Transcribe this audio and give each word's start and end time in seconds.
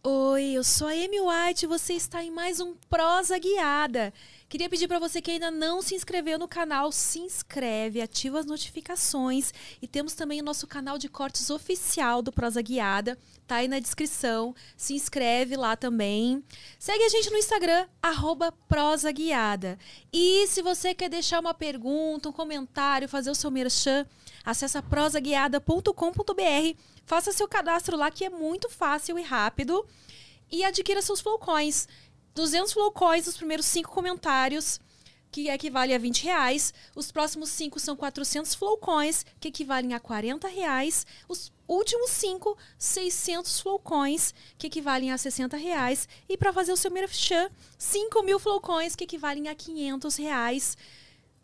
Oi, 0.00 0.52
eu 0.52 0.62
sou 0.62 0.86
a 0.86 0.92
Amy 0.92 1.20
White 1.20 1.64
e 1.64 1.68
você 1.68 1.94
está 1.94 2.22
em 2.22 2.30
mais 2.30 2.60
um 2.60 2.72
Prosa 2.88 3.36
Guiada. 3.36 4.14
Queria 4.48 4.70
pedir 4.70 4.86
para 4.86 5.00
você 5.00 5.20
que 5.20 5.32
ainda 5.32 5.50
não 5.50 5.82
se 5.82 5.96
inscreveu 5.96 6.38
no 6.38 6.46
canal, 6.46 6.92
se 6.92 7.18
inscreve, 7.18 8.00
ativa 8.00 8.38
as 8.38 8.46
notificações 8.46 9.52
e 9.82 9.88
temos 9.88 10.14
também 10.14 10.40
o 10.40 10.44
nosso 10.44 10.68
canal 10.68 10.98
de 10.98 11.08
cortes 11.08 11.50
oficial 11.50 12.22
do 12.22 12.30
Prosa 12.30 12.62
Guiada, 12.62 13.18
tá 13.44 13.56
aí 13.56 13.66
na 13.66 13.80
descrição. 13.80 14.54
Se 14.76 14.94
inscreve 14.94 15.56
lá 15.56 15.74
também. 15.74 16.44
Segue 16.78 17.02
a 17.02 17.08
gente 17.08 17.28
no 17.30 17.36
Instagram 17.36 17.88
arroba 18.00 18.52
Prosa 18.68 19.10
Guiada. 19.10 19.76
E 20.12 20.46
se 20.46 20.62
você 20.62 20.94
quer 20.94 21.08
deixar 21.08 21.40
uma 21.40 21.52
pergunta, 21.52 22.28
um 22.28 22.32
comentário, 22.32 23.08
fazer 23.08 23.32
o 23.32 23.34
seu 23.34 23.50
merchan, 23.50 24.06
acessa 24.44 24.80
prosaguiada.com.br, 24.80 26.78
faça 27.08 27.32
seu 27.32 27.48
cadastro 27.48 27.96
lá 27.96 28.10
que 28.10 28.26
é 28.26 28.28
muito 28.28 28.68
fácil 28.68 29.18
e 29.18 29.22
rápido 29.22 29.84
e 30.52 30.62
adquira 30.62 31.00
seus 31.00 31.20
flowcoins. 31.20 31.88
200 32.34 32.72
flowcoins 32.72 33.24
nos 33.26 33.36
primeiros 33.36 33.64
cinco 33.64 33.90
comentários, 33.90 34.78
que 35.32 35.48
equivale 35.48 35.94
a 35.94 35.98
20 35.98 36.24
reais. 36.24 36.74
Os 36.94 37.10
próximos 37.10 37.48
cinco 37.48 37.80
são 37.80 37.96
400 37.96 38.54
flowcoins, 38.54 39.24
que 39.40 39.48
equivalem 39.48 39.94
a 39.94 40.00
40 40.00 40.46
reais. 40.48 41.06
Os 41.26 41.50
últimos 41.66 42.10
cinco, 42.10 42.56
600 42.78 43.58
flowcoins, 43.58 44.34
que 44.58 44.66
equivalem 44.66 45.10
a 45.10 45.16
60 45.16 45.56
reais. 45.56 46.06
E 46.28 46.36
para 46.36 46.52
fazer 46.52 46.72
o 46.72 46.76
seu 46.76 46.90
merchan, 46.90 47.50
5 47.78 48.22
mil 48.22 48.38
flowcoins, 48.38 48.94
que 48.94 49.04
equivalem 49.04 49.48
a 49.48 49.54
500 49.54 50.16
reais. 50.16 50.76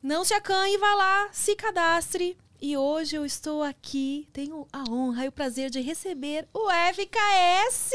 Não 0.02 0.24
se 0.24 0.34
acanhe, 0.34 0.76
vá 0.76 0.94
lá, 0.94 1.28
se 1.32 1.56
cadastre. 1.56 2.36
E 2.66 2.78
hoje 2.78 3.14
eu 3.14 3.26
estou 3.26 3.62
aqui, 3.62 4.26
tenho 4.32 4.66
a 4.72 4.90
honra 4.90 5.26
e 5.26 5.28
o 5.28 5.32
prazer 5.32 5.68
de 5.68 5.82
receber 5.82 6.48
o 6.50 6.70
FKS. 6.94 7.90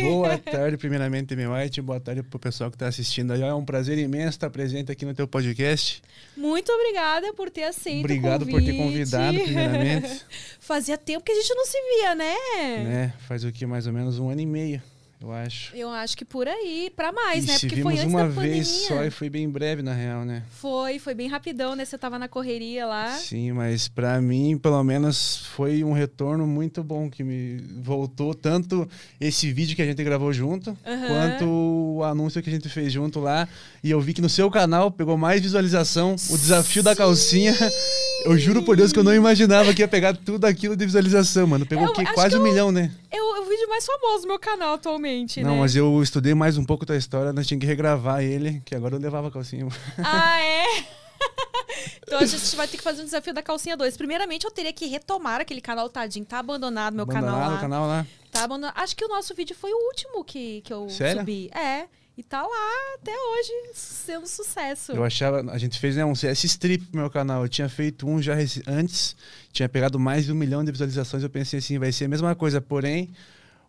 Boa 0.00 0.38
tarde, 0.40 0.78
primeiramente, 0.78 1.36
meu 1.36 1.52
White. 1.52 1.82
Boa 1.82 2.00
tarde 2.00 2.22
pro 2.22 2.38
pessoal 2.38 2.70
que 2.70 2.76
está 2.76 2.88
assistindo 2.88 3.34
aí. 3.34 3.42
É 3.42 3.52
um 3.52 3.62
prazer 3.62 3.98
imenso 3.98 4.30
estar 4.30 4.48
presente 4.48 4.90
aqui 4.90 5.04
no 5.04 5.12
teu 5.12 5.28
podcast. 5.28 6.02
Muito 6.34 6.72
obrigada 6.72 7.34
por 7.34 7.50
ter 7.50 7.64
aceito 7.64 8.00
Obrigado 8.00 8.44
o 8.44 8.46
por 8.46 8.64
ter 8.64 8.74
convidado, 8.74 9.38
primeiramente. 9.38 10.24
Fazia 10.58 10.96
tempo 10.96 11.22
que 11.22 11.32
a 11.32 11.34
gente 11.34 11.54
não 11.54 11.66
se 11.66 11.78
via, 11.82 12.14
né? 12.14 12.34
né? 12.82 13.14
Faz 13.28 13.44
o 13.44 13.52
que? 13.52 13.66
Mais 13.66 13.86
ou 13.86 13.92
menos 13.92 14.18
um 14.18 14.30
ano 14.30 14.40
e 14.40 14.46
meio, 14.46 14.82
eu 15.22 15.30
acho. 15.32 15.76
Eu 15.76 15.90
acho 15.90 16.16
que 16.16 16.24
por 16.24 16.48
aí, 16.48 16.90
pra 16.96 17.12
mais, 17.12 17.44
né? 17.46 17.58
Porque 17.58 17.74
vimos 17.76 17.92
foi 17.92 18.00
antes 18.00 18.12
uma 18.12 18.22
da 18.22 18.28
vez 18.28 18.68
pandemia. 18.68 18.88
só 18.88 19.04
e 19.04 19.10
foi 19.10 19.28
bem 19.28 19.48
breve, 19.50 19.82
na 19.82 19.92
real, 19.92 20.24
né? 20.24 20.42
Foi, 20.50 20.98
foi 20.98 21.14
bem 21.14 21.28
rapidão, 21.28 21.76
né? 21.76 21.84
Você 21.84 21.98
tava 21.98 22.18
na 22.18 22.26
correria 22.28 22.86
lá. 22.86 23.10
Sim, 23.16 23.52
mas 23.52 23.86
pra 23.88 24.20
mim, 24.20 24.56
pelo 24.56 24.82
menos, 24.82 25.46
foi 25.54 25.84
um 25.84 25.92
retorno 25.92 26.46
muito 26.46 26.82
bom 26.82 27.10
que 27.10 27.22
me 27.22 27.58
voltou 27.82 28.34
tanto 28.34 28.88
esse 29.20 29.52
vídeo 29.52 29.76
que 29.76 29.82
a 29.82 29.86
gente 29.86 30.02
gravou 30.02 30.32
junto, 30.32 30.76
Aham. 30.86 31.06
quanto 31.08 31.44
o 31.98 32.02
anúncio 32.04 32.42
que 32.42 32.48
a 32.48 32.52
gente 32.52 32.68
fez 32.68 32.92
junto 32.92 33.20
lá. 33.20 33.46
E 33.84 33.90
eu 33.90 34.00
vi 34.00 34.14
que 34.14 34.22
no 34.22 34.28
seu 34.28 34.50
canal 34.50 34.90
pegou 34.90 35.16
mais 35.18 35.40
visualização, 35.42 36.16
o 36.30 36.38
desafio 36.38 36.82
da 36.82 36.96
calcinha. 36.96 37.54
Eu 38.24 38.36
juro 38.38 38.62
por 38.62 38.76
Deus 38.76 38.92
que 38.92 38.98
eu 38.98 39.04
não 39.04 39.14
imaginava 39.14 39.72
que 39.74 39.80
ia 39.82 39.88
pegar 39.88 40.14
tudo 40.16 40.44
aquilo 40.46 40.76
de 40.76 40.84
visualização, 40.84 41.46
mano. 41.46 41.64
Pegou 41.66 41.84
Eu 41.86 41.90
o 41.90 41.94
quê? 41.94 42.04
Quase 42.14 42.36
um 42.36 42.38
eu- 42.38 42.44
milhão, 42.44 42.70
né? 42.72 42.90
É 43.10 43.20
o 43.20 43.49
vídeo 43.60 43.68
mais 43.68 43.84
famoso 43.84 44.22
do 44.22 44.28
meu 44.28 44.38
canal 44.38 44.74
atualmente, 44.74 45.42
Não, 45.42 45.54
né? 45.54 45.60
mas 45.60 45.76
eu 45.76 46.02
estudei 46.02 46.34
mais 46.34 46.56
um 46.56 46.64
pouco 46.64 46.86
da 46.86 46.96
história, 46.96 47.32
nós 47.32 47.46
tínhamos 47.46 47.62
que 47.62 47.66
regravar 47.66 48.22
ele, 48.22 48.62
que 48.64 48.74
agora 48.74 48.94
eu 48.96 49.00
levava 49.00 49.28
a 49.28 49.30
calcinha. 49.30 49.66
Ah, 49.98 50.40
é? 50.40 50.64
então 52.02 52.18
a 52.18 52.24
gente 52.24 52.56
vai 52.56 52.66
ter 52.66 52.78
que 52.78 52.82
fazer 52.82 53.02
um 53.02 53.04
desafio 53.04 53.34
da 53.34 53.42
calcinha 53.42 53.76
2. 53.76 53.96
Primeiramente, 53.96 54.44
eu 54.44 54.50
teria 54.50 54.72
que 54.72 54.86
retomar 54.86 55.42
aquele 55.42 55.60
canal 55.60 55.88
tadinho. 55.90 56.24
Tá 56.24 56.38
abandonado 56.38 56.94
meu 56.94 57.06
canal 57.06 57.34
Abandonado 57.36 57.50
lá. 57.50 57.56
o 57.56 57.60
canal 57.60 57.86
lá. 57.86 58.06
Tá 58.30 58.44
abandonado. 58.44 58.78
Acho 58.78 58.96
que 58.96 59.04
o 59.04 59.08
nosso 59.08 59.34
vídeo 59.34 59.54
foi 59.54 59.70
o 59.72 59.88
último 59.88 60.24
que, 60.24 60.62
que 60.62 60.72
eu 60.72 60.88
Sério? 60.88 61.20
subi. 61.20 61.50
É. 61.54 61.86
E 62.16 62.22
tá 62.22 62.42
lá 62.42 62.94
até 62.96 63.12
hoje, 63.12 63.52
sendo 63.74 64.26
sucesso. 64.26 64.92
Eu 64.92 65.04
achava, 65.04 65.40
a 65.50 65.58
gente 65.58 65.78
fez 65.78 65.96
né, 65.96 66.04
um 66.04 66.14
CS 66.14 66.44
strip 66.44 66.86
pro 66.86 67.00
meu 67.00 67.10
canal. 67.10 67.42
Eu 67.42 67.48
tinha 67.48 67.68
feito 67.68 68.06
um 68.06 68.20
já 68.20 68.34
antes, 68.66 69.14
tinha 69.52 69.68
pegado 69.68 69.98
mais 69.98 70.24
de 70.24 70.32
um 70.32 70.34
milhão 70.34 70.64
de 70.64 70.72
visualizações. 70.72 71.22
Eu 71.22 71.30
pensei 71.30 71.58
assim, 71.58 71.78
vai 71.78 71.92
ser 71.92 72.06
a 72.06 72.08
mesma 72.08 72.34
coisa. 72.34 72.60
Porém, 72.60 73.10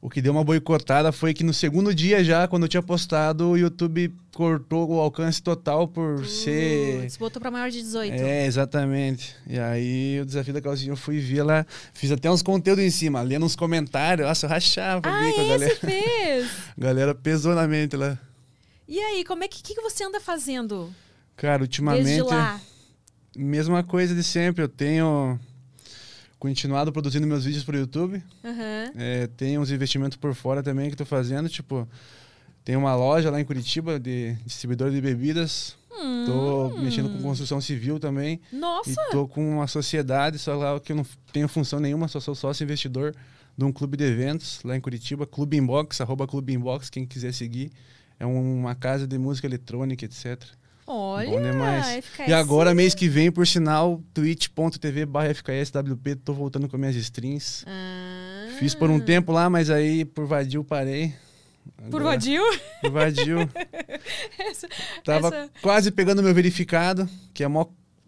o 0.02 0.10
que 0.10 0.22
deu 0.22 0.32
uma 0.34 0.44
boicotada 0.44 1.12
foi 1.12 1.32
que 1.34 1.44
no 1.44 1.54
segundo 1.54 1.94
dia 1.94 2.24
já, 2.24 2.48
quando 2.48 2.64
eu 2.64 2.68
tinha 2.70 2.82
postado, 2.82 3.50
o 3.50 3.58
YouTube 3.58 4.12
cortou 4.34 4.90
o 4.90 5.00
alcance 5.00 5.42
total 5.44 5.88
por 5.88 6.26
ser. 6.26 7.02
Putz, 7.02 7.18
botou 7.18 7.40
pra 7.40 7.52
maior 7.52 7.70
de 7.70 7.80
18. 7.82 8.12
É, 8.14 8.46
exatamente. 8.48 9.36
E 9.46 9.60
aí 9.60 10.20
o 10.20 10.26
desafio 10.26 10.54
da 10.56 10.62
calcinha 10.62 10.92
eu 10.92 10.98
fui 10.98 11.20
ver 11.20 11.44
lá, 11.44 11.66
fiz 11.94 12.12
até 12.12 12.32
uns 12.32 12.42
conteúdos 12.42 12.84
em 12.84 12.90
cima, 12.90 13.22
lendo 13.22 13.46
uns 13.46 13.56
comentários. 13.56 14.28
Nossa, 14.28 14.48
eu 14.48 14.50
rachava 14.50 15.08
Ah, 15.08 15.20
ali 15.20 15.34
com 15.34 15.42
a 15.42 15.48
galera. 15.48 15.76
fez! 15.76 16.50
Galera 16.78 17.14
pesou 17.14 17.54
na 17.54 17.68
mente 17.68 17.96
lá. 17.96 18.18
E 18.88 19.00
aí, 19.00 19.24
como 19.24 19.44
é 19.44 19.48
que, 19.48 19.62
que 19.62 19.76
que 19.76 19.82
você 19.82 20.04
anda 20.04 20.20
fazendo 20.20 20.94
Cara, 21.38 21.62
ultimamente. 21.62 22.04
desde 22.06 22.24
lá? 22.24 22.60
Mesma 23.36 23.84
coisa 23.84 24.14
de 24.16 24.24
sempre. 24.24 24.64
Eu 24.64 24.68
tenho 24.68 25.40
continuado 26.42 26.92
produzindo 26.92 27.28
meus 27.28 27.46
vídeos 27.46 27.64
pro 27.64 27.78
YouTube. 27.78 28.22
Aham. 28.44 28.92
É, 28.96 29.28
tenho 29.38 29.62
uns 29.62 29.70
investimentos 29.70 30.18
por 30.18 30.34
fora 30.34 30.64
também 30.64 30.88
que 30.88 30.96
estou 30.96 31.06
fazendo. 31.06 31.48
Tipo, 31.48 31.88
tem 32.66 32.76
uma 32.76 32.96
loja 32.96 33.30
lá 33.30 33.40
em 33.40 33.46
Curitiba 33.46 34.00
de 34.00 34.34
distribuidor 34.44 34.90
de 34.90 35.00
bebidas. 35.00 35.78
Tô 36.26 36.70
Hum. 36.70 36.82
mexendo 36.82 37.12
com 37.12 37.22
construção 37.22 37.62
civil 37.62 38.00
também. 38.00 38.42
Nossa! 38.52 38.90
E 38.90 38.96
tô 39.12 39.28
com 39.28 39.48
uma 39.58 39.68
sociedade, 39.68 40.40
só 40.40 40.56
lá 40.56 40.80
que 40.80 40.92
eu 40.94 40.96
não 40.96 41.06
tenho 41.32 41.48
função 41.48 41.80
nenhuma, 41.80 42.08
só 42.08 42.20
sou 42.20 42.34
sócio 42.34 42.64
investidor 42.64 43.14
de 43.56 43.64
um 43.64 43.72
clube 43.72 43.96
de 43.96 44.06
eventos 44.06 44.62
lá 44.64 44.76
em 44.76 44.82
Curitiba, 44.82 45.28
Clube 45.28 45.58
Inbox, 45.58 46.02
arroba 46.02 46.26
Clube 46.26 46.54
Inbox, 46.54 46.90
quem 46.90 47.06
quiser 47.06 47.34
seguir. 47.36 47.72
É 48.20 48.26
uma 48.26 48.74
casa 48.74 49.06
de 49.06 49.16
música 49.20 49.46
eletrônica, 49.46 50.04
etc. 50.04 50.42
Olha! 50.88 51.30
Bom 51.30 51.42
demais. 51.42 52.04
FKS. 52.06 52.30
E 52.30 52.34
agora, 52.34 52.74
mês 52.74 52.94
que 52.94 53.08
vem, 53.08 53.32
por 53.32 53.46
sinal, 53.48 54.02
twitch.tv 54.14 55.06
barra 55.06 55.34
FKSWP, 55.34 56.16
tô 56.16 56.34
voltando 56.34 56.68
com 56.68 56.78
minhas 56.78 56.96
streams. 56.96 57.64
Ah. 57.68 58.48
Fiz 58.60 58.76
por 58.76 58.90
um 58.90 59.00
tempo 59.00 59.32
lá, 59.32 59.50
mas 59.50 59.70
aí 59.70 60.04
por 60.06 60.26
vadio 60.26 60.64
parei. 60.64 61.14
Por 61.78 62.02
Agora- 62.02 62.04
vadio? 62.06 62.42
Por 62.82 62.92
vadio. 62.92 63.38
Essa- 64.40 64.68
Tava 65.04 65.28
essa- 65.28 65.50
quase 65.62 65.92
pegando 65.92 66.24
meu 66.24 66.34
verificado, 66.34 67.08
que 67.34 67.44
é 67.44 67.48
mó 67.48 67.66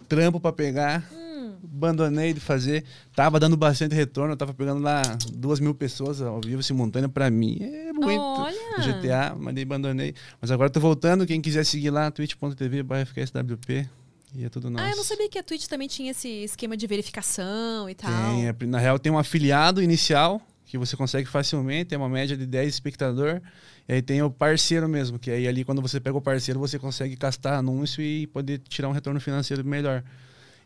trampo 0.08 0.40
pra 0.40 0.52
pegar. 0.52 1.08
Hum. 1.12 1.33
Abandonei 1.64 2.34
de 2.34 2.40
fazer. 2.40 2.84
Tava 3.16 3.40
dando 3.40 3.56
bastante 3.56 3.96
retorno, 3.96 4.34
eu 4.34 4.38
tava 4.38 4.54
pegando 4.54 4.82
lá 4.82 5.02
duas 5.34 5.60
mil 5.60 5.74
pessoas 5.74 6.22
ao 6.22 6.42
vivo, 6.42 6.62
simultâneo. 6.62 7.10
Pra 7.10 7.30
mim 7.30 7.58
é 7.62 7.94
muito. 7.94 8.22
Olha! 8.22 8.58
GTA, 8.80 9.36
mas 9.38 9.56
daí 9.56 9.64
abandonei. 9.64 10.14
Mas 10.42 10.52
agora 10.52 10.70
tô 10.70 10.80
voltando. 10.80 11.26
Quem 11.26 11.40
quiser 11.40 11.66
seguir 11.66 11.90
lá, 11.90 12.12
twitch.tv 12.12 12.84
FKSWP. 13.06 13.90
E 14.36 14.46
é 14.46 14.50
tudo 14.50 14.70
nosso. 14.70 14.84
Ah, 14.84 14.90
eu 14.90 14.98
não 14.98 15.04
sabia 15.04 15.30
que 15.30 15.38
a 15.38 15.44
Twitch 15.44 15.68
também 15.68 15.88
tinha 15.88 16.12
esse 16.12 16.28
esquema 16.28 16.76
de 16.76 16.88
verificação 16.88 17.88
e 17.88 17.94
tal. 17.94 18.12
Tem, 18.12 18.48
é, 18.48 18.56
na 18.66 18.80
real 18.80 18.98
tem 18.98 19.12
um 19.12 19.18
afiliado 19.18 19.82
inicial 19.82 20.42
que 20.66 20.78
você 20.78 20.98
consegue 20.98 21.28
facilmente, 21.30 21.90
tem 21.90 21.98
uma 21.98 22.10
média 22.10 22.36
de 22.36 22.48
10 22.48 22.74
espectador. 22.74 23.40
E 23.88 23.94
aí 23.94 24.02
tem 24.02 24.24
o 24.24 24.32
parceiro 24.32 24.90
mesmo, 24.90 25.20
que 25.20 25.30
aí 25.30 25.48
ali 25.48 25.64
quando 25.64 25.82
você 25.84 26.00
pega 26.00 26.18
o 26.18 26.22
parceiro, 26.22 26.60
você 26.60 26.80
consegue 26.80 27.16
castar 27.16 27.60
anúncio 27.60 28.02
e 28.02 28.26
poder 28.28 28.60
tirar 28.68 28.90
um 28.90 28.92
retorno 28.92 29.20
financeiro 29.20 29.64
melhor. 29.64 30.04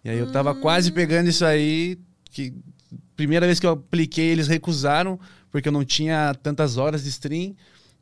E 0.03 0.09
aí 0.09 0.17
eu 0.17 0.27
tava 0.31 0.51
Hum. 0.51 0.59
quase 0.61 0.91
pegando 0.91 1.29
isso 1.29 1.44
aí, 1.45 1.97
que 2.31 2.53
primeira 3.15 3.45
vez 3.45 3.59
que 3.59 3.65
eu 3.65 3.71
apliquei, 3.71 4.27
eles 4.29 4.47
recusaram, 4.47 5.19
porque 5.51 5.67
eu 5.67 5.71
não 5.71 5.83
tinha 5.83 6.33
tantas 6.35 6.77
horas 6.77 7.03
de 7.03 7.09
stream. 7.09 7.55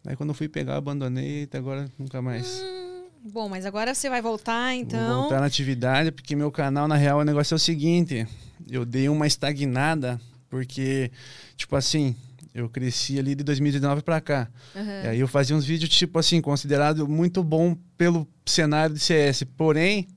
Aí 0.06 0.16
quando 0.16 0.30
eu 0.30 0.36
fui 0.36 0.48
pegar, 0.48 0.74
eu 0.74 0.78
abandonei, 0.78 1.44
até 1.44 1.58
agora 1.58 1.90
nunca 1.98 2.22
mais. 2.22 2.62
Hum, 2.64 3.06
bom, 3.32 3.50
mas 3.50 3.66
agora 3.66 3.96
você 3.96 4.10
vai 4.10 4.22
voltar, 4.22 4.74
Vou 4.74 4.82
então. 4.84 5.22
voltar 5.22 5.40
na 5.40 5.48
atividade, 5.48 6.12
porque 6.12 6.36
meu 6.36 6.52
canal, 6.52 6.88
na 6.88 6.96
real, 6.96 7.20
o 7.20 7.24
negócio 7.24 7.56
é 7.56 7.58
o 7.58 7.60
seguinte: 7.60 8.28
eu 8.70 8.86
dei 8.86 9.10
uma 9.10 9.26
estagnada, 9.26 10.20
porque, 10.50 11.12
tipo 11.58 11.76
assim, 11.76 12.16
eu 12.54 12.70
cresci 12.70 13.18
ali 13.18 13.34
de 13.34 13.44
2019 13.44 14.04
pra 14.04 14.22
cá. 14.22 14.48
Aham. 14.76 15.02
E 15.04 15.08
aí 15.08 15.20
eu 15.20 15.28
fazia 15.28 15.56
uns 15.56 15.66
vídeos, 15.66 15.90
tipo 15.90 16.20
assim, 16.20 16.40
considerado 16.40 17.08
muito 17.08 17.44
bom 17.44 17.76
pelo 17.98 18.28
cenário 18.46 18.94
de 18.94 19.02
CS. 19.02 19.44
Porém, 19.58 20.08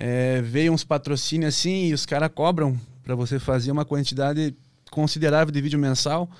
é, 0.00 0.40
veio 0.40 0.72
uns 0.72 0.84
patrocínios 0.84 1.56
assim 1.56 1.86
e 1.86 1.92
os 1.92 2.06
caras 2.06 2.30
cobram 2.32 2.80
pra 3.02 3.16
você 3.16 3.40
fazer 3.40 3.72
uma 3.72 3.84
quantidade 3.84 4.54
considerável 4.92 5.52
de 5.52 5.60
vídeo 5.60 5.78
mensal. 5.78 6.30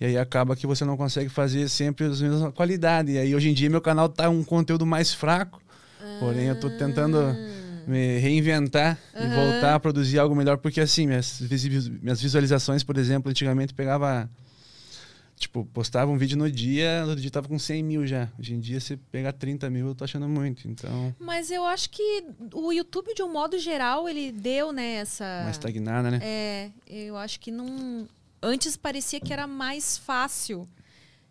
E 0.00 0.06
aí 0.06 0.16
acaba 0.16 0.54
que 0.54 0.68
você 0.68 0.84
não 0.84 0.96
consegue 0.96 1.28
fazer 1.28 1.68
sempre 1.68 2.06
as 2.06 2.20
mesmas 2.20 2.54
qualidade. 2.54 3.12
E 3.12 3.18
aí 3.18 3.34
hoje 3.34 3.48
em 3.48 3.54
dia 3.54 3.68
meu 3.68 3.80
canal 3.80 4.08
tá 4.08 4.28
um 4.28 4.44
conteúdo 4.44 4.86
mais 4.86 5.12
fraco. 5.12 5.60
Porém, 6.20 6.46
eu 6.46 6.58
tô 6.58 6.70
tentando 6.70 7.36
me 7.86 8.18
reinventar 8.18 8.96
e 9.14 9.24
Aham. 9.24 9.34
voltar 9.34 9.74
a 9.74 9.80
produzir 9.80 10.18
algo 10.18 10.34
melhor, 10.34 10.58
porque 10.58 10.80
assim, 10.80 11.06
minhas 11.06 12.20
visualizações, 12.20 12.84
por 12.84 12.96
exemplo, 12.96 13.30
antigamente 13.30 13.74
pegava. 13.74 14.30
Tipo, 15.38 15.64
postava 15.66 16.10
um 16.10 16.18
vídeo 16.18 16.36
no 16.36 16.50
dia, 16.50 17.04
no 17.06 17.14
dia 17.14 17.30
tava 17.30 17.48
com 17.48 17.58
100 17.58 17.82
mil 17.82 18.06
já. 18.06 18.28
Hoje 18.38 18.54
em 18.54 18.60
dia, 18.60 18.80
você 18.80 18.96
pegar 18.96 19.32
30 19.32 19.70
mil, 19.70 19.86
eu 19.88 19.94
tô 19.94 20.04
achando 20.04 20.28
muito. 20.28 20.68
Então, 20.68 21.14
Mas 21.18 21.50
eu 21.50 21.64
acho 21.64 21.90
que 21.90 22.24
o 22.52 22.72
YouTube, 22.72 23.14
de 23.14 23.22
um 23.22 23.32
modo 23.32 23.58
geral, 23.58 24.08
ele 24.08 24.32
deu, 24.32 24.72
né, 24.72 24.94
essa. 24.96 25.42
mais 25.44 25.56
estagnada, 25.56 26.10
né? 26.10 26.18
É, 26.22 26.70
eu 26.86 27.16
acho 27.16 27.38
que 27.40 27.50
não. 27.50 28.08
Antes 28.42 28.76
parecia 28.76 29.20
que 29.20 29.32
era 29.32 29.46
mais 29.46 29.98
fácil 29.98 30.68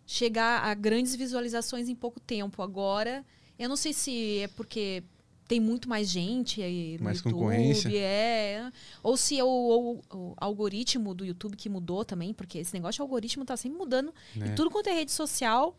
chegar 0.06 0.64
a 0.64 0.74
grandes 0.74 1.14
visualizações 1.14 1.88
em 1.88 1.94
pouco 1.94 2.18
tempo. 2.18 2.62
Agora, 2.62 3.24
eu 3.58 3.68
não 3.68 3.76
sei 3.76 3.92
se 3.92 4.38
é 4.38 4.48
porque 4.48 5.02
tem 5.48 5.58
muito 5.58 5.88
mais 5.88 6.08
gente 6.10 6.62
aí 6.62 6.96
no 6.98 7.04
Mais 7.04 7.16
YouTube, 7.18 7.32
concorrência. 7.32 7.88
é, 7.96 8.70
ou 9.02 9.16
se 9.16 9.38
é 9.38 9.42
o, 9.42 9.48
o- 9.48 10.16
o 10.16 10.34
algoritmo 10.36 11.14
do 11.14 11.24
YouTube 11.24 11.56
que 11.56 11.68
mudou 11.70 12.04
também, 12.04 12.34
porque 12.34 12.58
esse 12.58 12.74
negócio 12.74 12.96
de 12.98 13.02
algoritmo 13.02 13.44
tá 13.46 13.56
sempre 13.56 13.78
mudando 13.78 14.12
Né? 14.36 14.48
em 14.48 14.54
tudo 14.54 14.70
quanto 14.70 14.88
é 14.90 14.92
rede 14.92 15.10
social 15.10 15.76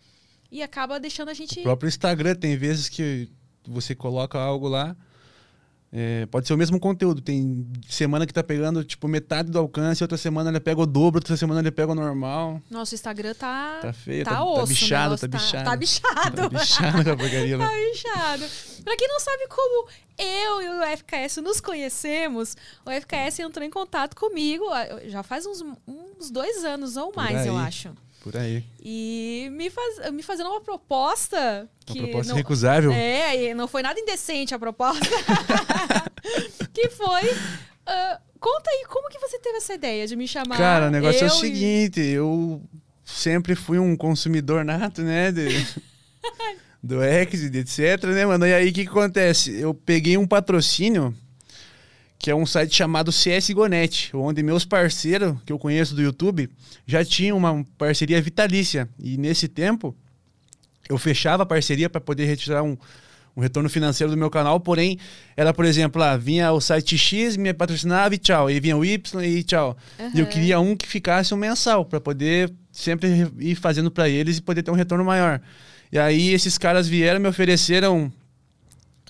e 0.52 0.64
acaba 0.64 1.00
deixando 1.00 1.30
a 1.30 1.34
gente 1.36 1.60
O 1.60 1.64
próprio 1.64 1.88
Instagram 1.88 2.34
tem 2.36 2.58
vezes 2.58 2.90
que 2.90 3.30
você 3.68 3.94
coloca 3.94 4.40
algo 4.40 4.68
lá. 4.68 4.98
É, 5.92 6.28
pode 6.28 6.48
ser 6.48 6.54
o 6.54 6.58
mesmo 6.58 6.80
conteúdo. 6.80 7.22
Tem 7.22 7.68
semana 7.88 8.28
que 8.28 8.34
tá 8.34 8.44
pegando, 8.44 8.84
tipo, 8.84 9.08
metade 9.08 9.52
do 9.52 9.58
alcance, 9.58 10.04
outra 10.04 10.18
semana 10.18 10.50
ele 10.50 10.60
pega 10.60 10.80
o 10.82 10.86
dobro, 10.86 11.18
outra 11.18 11.36
semana 11.36 11.60
ele 11.62 11.72
pega 11.72 11.92
o 11.92 11.96
normal. 11.96 12.62
Nosso 12.70 12.94
Instagram 12.94 13.34
tá. 13.34 13.80
Tá 13.82 13.94
feio, 13.94 14.24
tá 14.24 14.32
tá, 14.32 14.44
osso, 14.44 14.56
tá 14.56 14.64
o 14.64 14.68
bichado, 14.68 15.18
tá 15.18 15.28
bichado. 15.28 15.66
Tá 15.66 15.76
bichado. 15.76 16.36
Tá 16.36 16.50
bichado 16.50 17.04
com 17.04 17.12
a 17.12 17.18
porcaria 17.18 17.58
lá. 17.58 17.70
Tá 17.70 17.76
bichado. 17.76 18.46
Pra 18.84 18.96
quem 18.96 19.08
não 19.08 19.20
sabe 19.20 19.48
como 19.48 19.90
eu 20.18 20.62
e 20.62 20.70
o 20.70 20.98
FKS 20.98 21.38
nos 21.38 21.60
conhecemos, 21.60 22.56
o 22.86 22.92
FKS 22.92 23.40
entrou 23.40 23.66
em 23.66 23.70
contato 23.70 24.16
comigo 24.16 24.66
ah, 24.70 25.02
já 25.08 25.24
faz 25.24 25.46
uns, 25.46 25.64
uns 25.88 26.30
dois 26.30 26.64
anos 26.64 26.98
ou 26.98 27.12
mais, 27.16 27.46
eu 27.46 27.58
acho. 27.58 27.90
Por 28.22 28.36
aí. 28.36 28.64
E 28.84 29.50
me, 29.54 29.70
faz, 29.70 30.12
me 30.12 30.22
fazendo 30.22 30.50
uma 30.50 30.62
proposta 30.62 31.70
Uma 31.88 31.94
que. 31.94 32.02
proposta 32.02 32.30
não, 32.32 32.38
recusável. 32.38 32.92
É, 32.92 33.44
e 33.46 33.54
não 33.54 33.68
foi 33.68 33.82
nada 33.82 34.00
indecente 34.00 34.54
a 34.54 34.60
proposta. 34.60 35.00
que 36.74 36.90
foi. 36.90 37.22
ah, 37.86 38.20
conta 38.40 38.70
aí, 38.70 38.86
como 38.88 39.10
que 39.10 39.20
você 39.20 39.40
teve 39.40 39.58
essa 39.58 39.74
ideia 39.74 40.06
de 40.06 40.16
me 40.16 40.28
chamar? 40.28 40.58
Cara, 40.58 40.88
o 40.88 40.92
negócio 40.92 41.22
é 41.24 41.28
o 41.28 41.32
eu 41.32 41.36
e- 41.36 41.40
seguinte, 41.40 42.02
eu 42.02 42.62
sempre 43.06 43.56
fui 43.56 43.80
um 43.80 43.96
consumidor 43.96 44.66
nato, 44.66 45.02
né? 45.02 45.32
de- 45.32 45.48
do 46.84 47.04
e 47.04 47.50
de 47.50 47.60
etc, 47.60 48.04
né, 48.06 48.26
mano? 48.26 48.46
E 48.46 48.54
aí, 48.54 48.70
o 48.70 48.74
que, 48.74 48.84
que 48.84 48.90
acontece? 48.90 49.58
Eu 49.60 49.74
peguei 49.74 50.18
um 50.18 50.28
patrocínio, 50.28 51.14
que 52.20 52.30
é 52.30 52.36
um 52.36 52.46
site 52.46 52.76
chamado 52.76 53.12
CSGONET, 53.12 54.12
onde 54.14 54.44
meus 54.44 54.66
parceiros, 54.66 55.38
que 55.46 55.54
eu 55.54 55.58
conheço 55.58 55.96
do 55.96 56.02
YouTube, 56.02 56.50
já 56.86 57.04
tinham 57.04 57.38
uma 57.38 57.66
parceria 57.78 58.22
vitalícia. 58.22 58.90
E 59.02 59.18
nesse 59.18 59.48
tempo, 59.48 59.96
eu 60.90 60.98
fechava 60.98 61.44
a 61.44 61.46
parceria 61.46 61.90
para 61.90 62.02
poder 62.02 62.26
retirar 62.26 62.62
um, 62.62 62.78
um 63.38 63.40
retorno 63.40 63.70
financeiro 63.70 64.12
do 64.12 64.18
meu 64.18 64.30
canal, 64.30 64.60
porém, 64.60 65.00
era, 65.38 65.54
por 65.54 65.64
exemplo, 65.64 66.02
lá, 66.02 66.18
vinha 66.18 66.52
o 66.52 66.60
site 66.60 66.98
X, 66.98 67.38
me 67.38 67.54
patrocinava 67.54 68.14
e 68.14 68.18
tchau. 68.18 68.48
Aí 68.48 68.60
vinha 68.60 68.76
o 68.76 68.84
Y 68.84 69.24
e 69.24 69.42
tchau. 69.42 69.78
E 70.14 70.20
eu 70.20 70.28
queria 70.28 70.60
um 70.60 70.76
que 70.76 70.86
ficasse 70.86 71.34
um 71.34 71.38
mensal, 71.38 71.86
para 71.86 72.02
poder 72.02 72.52
sempre 72.70 73.32
ir 73.40 73.56
fazendo 73.56 73.90
para 73.90 74.10
eles 74.10 74.40
e 74.40 74.42
poder 74.42 74.62
ter 74.62 74.72
um 74.72 74.76
retorno 74.76 75.06
maior. 75.06 75.40
E 75.90 75.98
aí 75.98 76.34
esses 76.34 76.58
caras 76.58 76.86
vieram, 76.86 77.22
me 77.22 77.30
ofereceram 77.30 78.12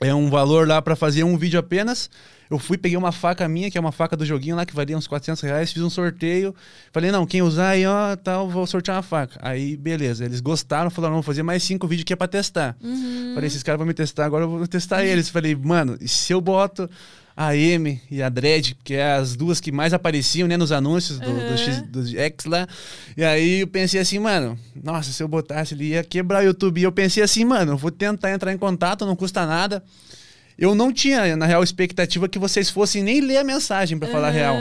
é 0.01 0.13
um 0.13 0.29
valor 0.29 0.67
lá 0.67 0.81
para 0.81 0.95
fazer 0.95 1.23
um 1.23 1.37
vídeo 1.37 1.59
apenas. 1.59 2.09
Eu 2.49 2.57
fui, 2.57 2.77
peguei 2.77 2.97
uma 2.97 3.11
faca 3.11 3.47
minha, 3.47 3.69
que 3.69 3.77
é 3.77 3.81
uma 3.81 3.91
faca 3.91 4.17
do 4.17 4.25
joguinho 4.25 4.55
lá, 4.55 4.65
que 4.65 4.73
valia 4.73 4.97
uns 4.97 5.05
400 5.05 5.41
reais, 5.43 5.71
fiz 5.71 5.83
um 5.83 5.89
sorteio. 5.89 6.55
Falei, 6.91 7.11
não, 7.11 7.25
quem 7.25 7.43
usar 7.43 7.69
aí, 7.69 7.85
ó, 7.85 8.15
tal, 8.15 8.49
vou 8.49 8.65
sortear 8.65 8.97
uma 8.97 9.03
faca. 9.03 9.39
Aí, 9.41 9.77
beleza. 9.77 10.25
Eles 10.25 10.41
gostaram, 10.41 10.89
falaram, 10.89 11.13
vamos 11.13 11.25
fazer 11.27 11.43
mais 11.43 11.61
cinco 11.61 11.87
vídeos 11.87 12.05
que 12.05 12.13
é 12.13 12.15
pra 12.15 12.27
testar. 12.27 12.75
Uhum. 12.81 13.33
Falei, 13.35 13.47
esses 13.47 13.61
caras 13.61 13.77
vão 13.77 13.85
me 13.85 13.93
testar, 13.93 14.25
agora 14.25 14.45
eu 14.45 14.49
vou 14.49 14.67
testar 14.67 15.05
eles. 15.05 15.29
Falei, 15.29 15.55
mano, 15.55 15.95
e 16.01 16.07
se 16.07 16.33
eu 16.33 16.41
boto 16.41 16.89
a 17.37 17.55
M 17.55 18.01
e 18.11 18.21
a 18.21 18.27
Dredd, 18.27 18.75
que 18.83 18.95
é 18.95 19.13
as 19.13 19.35
duas 19.35 19.61
que 19.61 19.71
mais 19.71 19.93
apareciam, 19.93 20.45
né, 20.45 20.57
nos 20.57 20.73
anúncios 20.73 21.19
do, 21.19 21.31
do, 21.31 21.57
X, 21.57 21.81
do 21.83 22.05
X 22.05 22.45
lá. 22.45 22.67
E 23.15 23.23
aí 23.23 23.61
eu 23.61 23.67
pensei 23.67 24.01
assim, 24.01 24.19
mano, 24.19 24.59
nossa, 24.83 25.13
se 25.13 25.23
eu 25.23 25.27
botasse 25.27 25.73
ele 25.73 25.89
ia 25.89 26.03
quebrar 26.03 26.41
o 26.43 26.45
YouTube. 26.45 26.81
E 26.81 26.83
eu 26.83 26.91
pensei 26.91 27.21
assim, 27.23 27.45
mano, 27.45 27.73
eu 27.73 27.77
vou 27.77 27.91
tentar 27.91 28.31
entrar 28.31 28.51
em 28.51 28.57
contato, 28.57 29.05
não 29.05 29.15
custa 29.15 29.45
nada. 29.45 29.83
Eu 30.59 30.75
não 30.75 30.91
tinha, 30.91 31.35
na 31.37 31.45
real, 31.45 31.63
expectativa 31.63 32.27
que 32.27 32.37
vocês 32.37 32.69
fossem 32.69 33.01
nem 33.01 33.21
ler 33.21 33.37
a 33.37 33.43
mensagem, 33.43 33.97
pra 33.97 34.09
falar 34.09 34.27
a 34.27 34.31
real. 34.31 34.55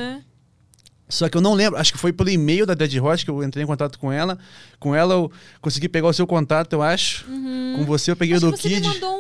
Só 1.09 1.29
que 1.29 1.37
eu 1.37 1.41
não 1.41 1.55
lembro, 1.55 1.79
acho 1.79 1.91
que 1.93 1.99
foi 1.99 2.13
pelo 2.13 2.29
e-mail 2.29 2.67
da 2.67 2.75
Dead 2.75 3.03
Hot 3.03 3.25
que 3.25 3.31
eu 3.31 3.43
entrei 3.43 3.65
em 3.65 3.67
contato 3.67 3.99
com 3.99 4.13
ela. 4.13 4.39
Com 4.79 4.95
ela 4.95 5.15
eu 5.15 5.33
consegui 5.61 5.89
pegar 5.89 6.07
o 6.07 6.13
seu 6.13 6.27
contato, 6.27 6.73
eu 6.75 6.83
acho. 6.83 7.25
Com 7.25 7.85
você 7.87 8.11
eu 8.11 8.17
peguei 8.17 8.37
Acho 8.37 8.47
o 8.47 8.51
do 8.51 8.57
que 8.57 8.63
você 8.63 8.69
Kid. 8.75 8.81
me 8.87 8.95
mandou 8.95 9.17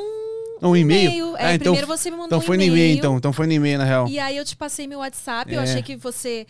um, 0.63 0.69
Um 0.71 0.77
e-mail? 0.77 1.37
É, 1.37 1.47
Ah, 1.47 1.55
então- 1.55 1.73
primeiro 1.73 1.87
você 1.87 2.11
me 2.11 2.17
mandou 2.17 2.27
Então 2.27 2.39
um 2.41 2.43
foi 2.43 2.57
no 2.59 2.63
e-mail, 2.65 2.97
então. 2.99 3.17
Então 3.17 3.33
foi 3.33 3.47
no 3.47 3.53
e-mail, 3.55 3.79
na 3.79 3.85
real. 3.85 4.07
E 4.09 4.19
aí 4.19 4.37
eu 4.37 4.45
te 4.45 4.55
passei 4.55 4.87
meu 4.87 4.99
WhatsApp, 4.99 5.53
eu 5.53 5.61
É. 5.61 5.63
achei 5.63 5.83
que 5.83 5.97
você. 5.97 6.47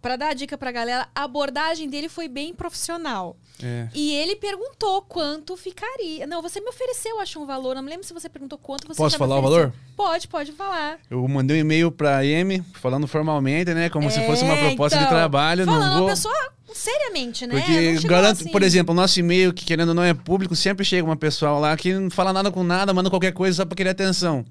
Pra 0.00 0.16
dar 0.16 0.28
a 0.28 0.34
dica 0.34 0.56
pra 0.56 0.70
galera, 0.70 1.08
a 1.14 1.24
abordagem 1.24 1.88
dele 1.88 2.08
foi 2.08 2.28
bem 2.28 2.54
profissional. 2.54 3.36
É. 3.62 3.88
E 3.94 4.12
ele 4.14 4.36
perguntou 4.36 5.02
quanto 5.02 5.56
ficaria. 5.56 6.26
Não, 6.26 6.42
você 6.42 6.60
me 6.60 6.68
ofereceu, 6.68 7.18
acho, 7.20 7.40
um 7.40 7.46
valor. 7.46 7.74
Não 7.74 7.82
me 7.82 7.88
lembro 7.90 8.06
se 8.06 8.12
você 8.12 8.28
perguntou 8.28 8.58
quanto 8.58 8.86
você 8.86 8.96
Posso 8.98 9.16
falar 9.16 9.38
o 9.38 9.42
valor? 9.42 9.72
Pode, 9.96 10.28
pode 10.28 10.52
falar. 10.52 10.98
Eu 11.10 11.26
mandei 11.26 11.56
um 11.56 11.60
e-mail 11.60 11.90
pra 11.90 12.24
M, 12.24 12.62
falando 12.74 13.06
formalmente, 13.06 13.72
né? 13.72 13.88
Como 13.88 14.10
se 14.10 14.24
fosse 14.26 14.44
uma 14.44 14.54
É, 14.54 14.68
proposta 14.68 14.98
de 14.98 15.04
então, 15.04 15.16
trabalho. 15.16 15.64
Falando 15.64 15.82
Não 15.84 15.92
vou. 15.94 16.02
uma 16.02 16.10
pessoa 16.10 16.34
seriamente, 16.74 17.46
né? 17.46 17.54
Porque 17.58 18.06
garanto, 18.06 18.42
assim. 18.42 18.50
por 18.50 18.62
exemplo, 18.62 18.92
o 18.92 18.96
nosso 18.96 19.18
e-mail, 19.18 19.52
que 19.54 19.64
querendo 19.64 19.88
ou 19.88 19.94
não 19.94 20.04
é 20.04 20.12
público, 20.12 20.54
sempre 20.54 20.84
chega 20.84 21.04
uma 21.04 21.16
pessoa 21.16 21.58
lá 21.58 21.76
que 21.76 21.94
não 21.94 22.10
fala 22.10 22.32
nada 22.34 22.50
com 22.52 22.62
nada, 22.62 22.92
manda 22.92 23.08
qualquer 23.08 23.32
coisa 23.32 23.56
só 23.56 23.64
pra 23.64 23.74
querer 23.74 23.90
atenção. 23.90 24.44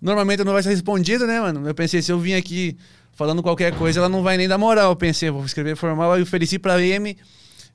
Normalmente 0.00 0.42
não 0.44 0.52
vai 0.52 0.62
ser 0.62 0.70
respondido, 0.70 1.26
né, 1.26 1.40
mano? 1.40 1.68
Eu 1.68 1.74
pensei, 1.74 2.00
se 2.00 2.10
eu 2.10 2.18
vim 2.18 2.32
aqui 2.34 2.78
falando 3.20 3.42
qualquer 3.42 3.76
coisa, 3.76 4.00
ela 4.00 4.08
não 4.08 4.22
vai 4.22 4.38
nem 4.38 4.48
dar 4.48 4.56
moral. 4.56 4.92
Eu 4.92 4.96
pensei, 4.96 5.28
vou 5.28 5.44
escrever 5.44 5.76
formal, 5.76 6.16
eu 6.16 6.22
ofereci 6.22 6.58
pra 6.58 6.80
M 6.80 7.14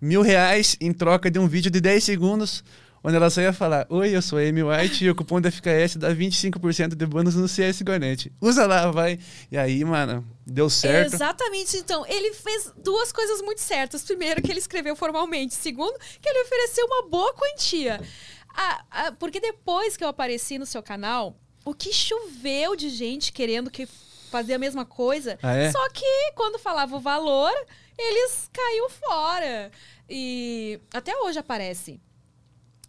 mil 0.02 0.24
reais 0.24 0.76
em 0.82 0.92
troca 0.92 1.30
de 1.30 1.38
um 1.38 1.48
vídeo 1.48 1.70
de 1.70 1.80
10 1.80 2.04
segundos, 2.04 2.64
onde 3.04 3.16
ela 3.16 3.30
só 3.30 3.42
ia 3.42 3.54
falar, 3.54 3.86
oi, 3.88 4.16
eu 4.16 4.24
sou 4.24 4.40
a 4.40 4.42
Amy 4.42 4.64
White 4.64 5.06
e 5.06 5.10
o 5.12 5.14
cupom 5.14 5.40
da 5.40 5.52
FKS 5.52 5.98
dá 5.98 6.12
25% 6.12 6.96
de 6.96 7.06
bônus 7.06 7.36
no 7.36 7.46
CSGONET. 7.46 8.34
Usa 8.42 8.66
lá, 8.66 8.90
vai. 8.90 9.20
E 9.52 9.56
aí, 9.56 9.86
mano, 9.86 10.28
deu 10.48 10.68
certo. 10.68 11.14
Exatamente. 11.14 11.78
Então, 11.78 12.04
ele 12.08 12.34
fez 12.34 12.72
duas 12.84 13.12
coisas 13.12 13.40
muito 13.44 13.62
certas. 13.62 14.02
Primeiro, 14.02 14.42
que 14.42 14.52
ele 14.52 14.58
escreveu 14.58 14.96
formalmente. 14.96 15.54
Segundo, 15.54 15.94
que 16.20 16.28
ele 16.28 16.42
ofereceu 16.42 16.88
uma 16.88 17.08
boa 17.08 17.32
quantia. 17.36 18.02
Ah, 18.50 18.84
ah, 18.90 19.12
porque 19.12 19.40
depois 19.40 19.96
que 19.96 20.04
eu 20.04 20.08
apareci 20.08 20.58
no 20.58 20.66
seu 20.66 20.82
canal, 20.82 21.38
o 21.64 21.76
que 21.76 21.94
choveu 21.94 22.76
de 22.76 22.90
gente 22.90 23.32
querendo 23.32 23.70
que 23.70 23.88
fazer 24.36 24.54
a 24.56 24.60
mesma 24.60 24.86
coisa. 24.86 25.40
Ah, 25.42 25.54
é? 25.56 25.72
Só 25.72 25.90
que 25.90 26.06
quando 26.36 26.60
falava 26.60 26.96
o 26.96 27.00
valor, 27.00 27.52
eles 27.98 28.50
caíam 28.52 28.90
fora. 28.90 29.72
E 30.10 30.80
até 30.94 31.16
hoje 31.18 31.40
aparece 31.40 32.00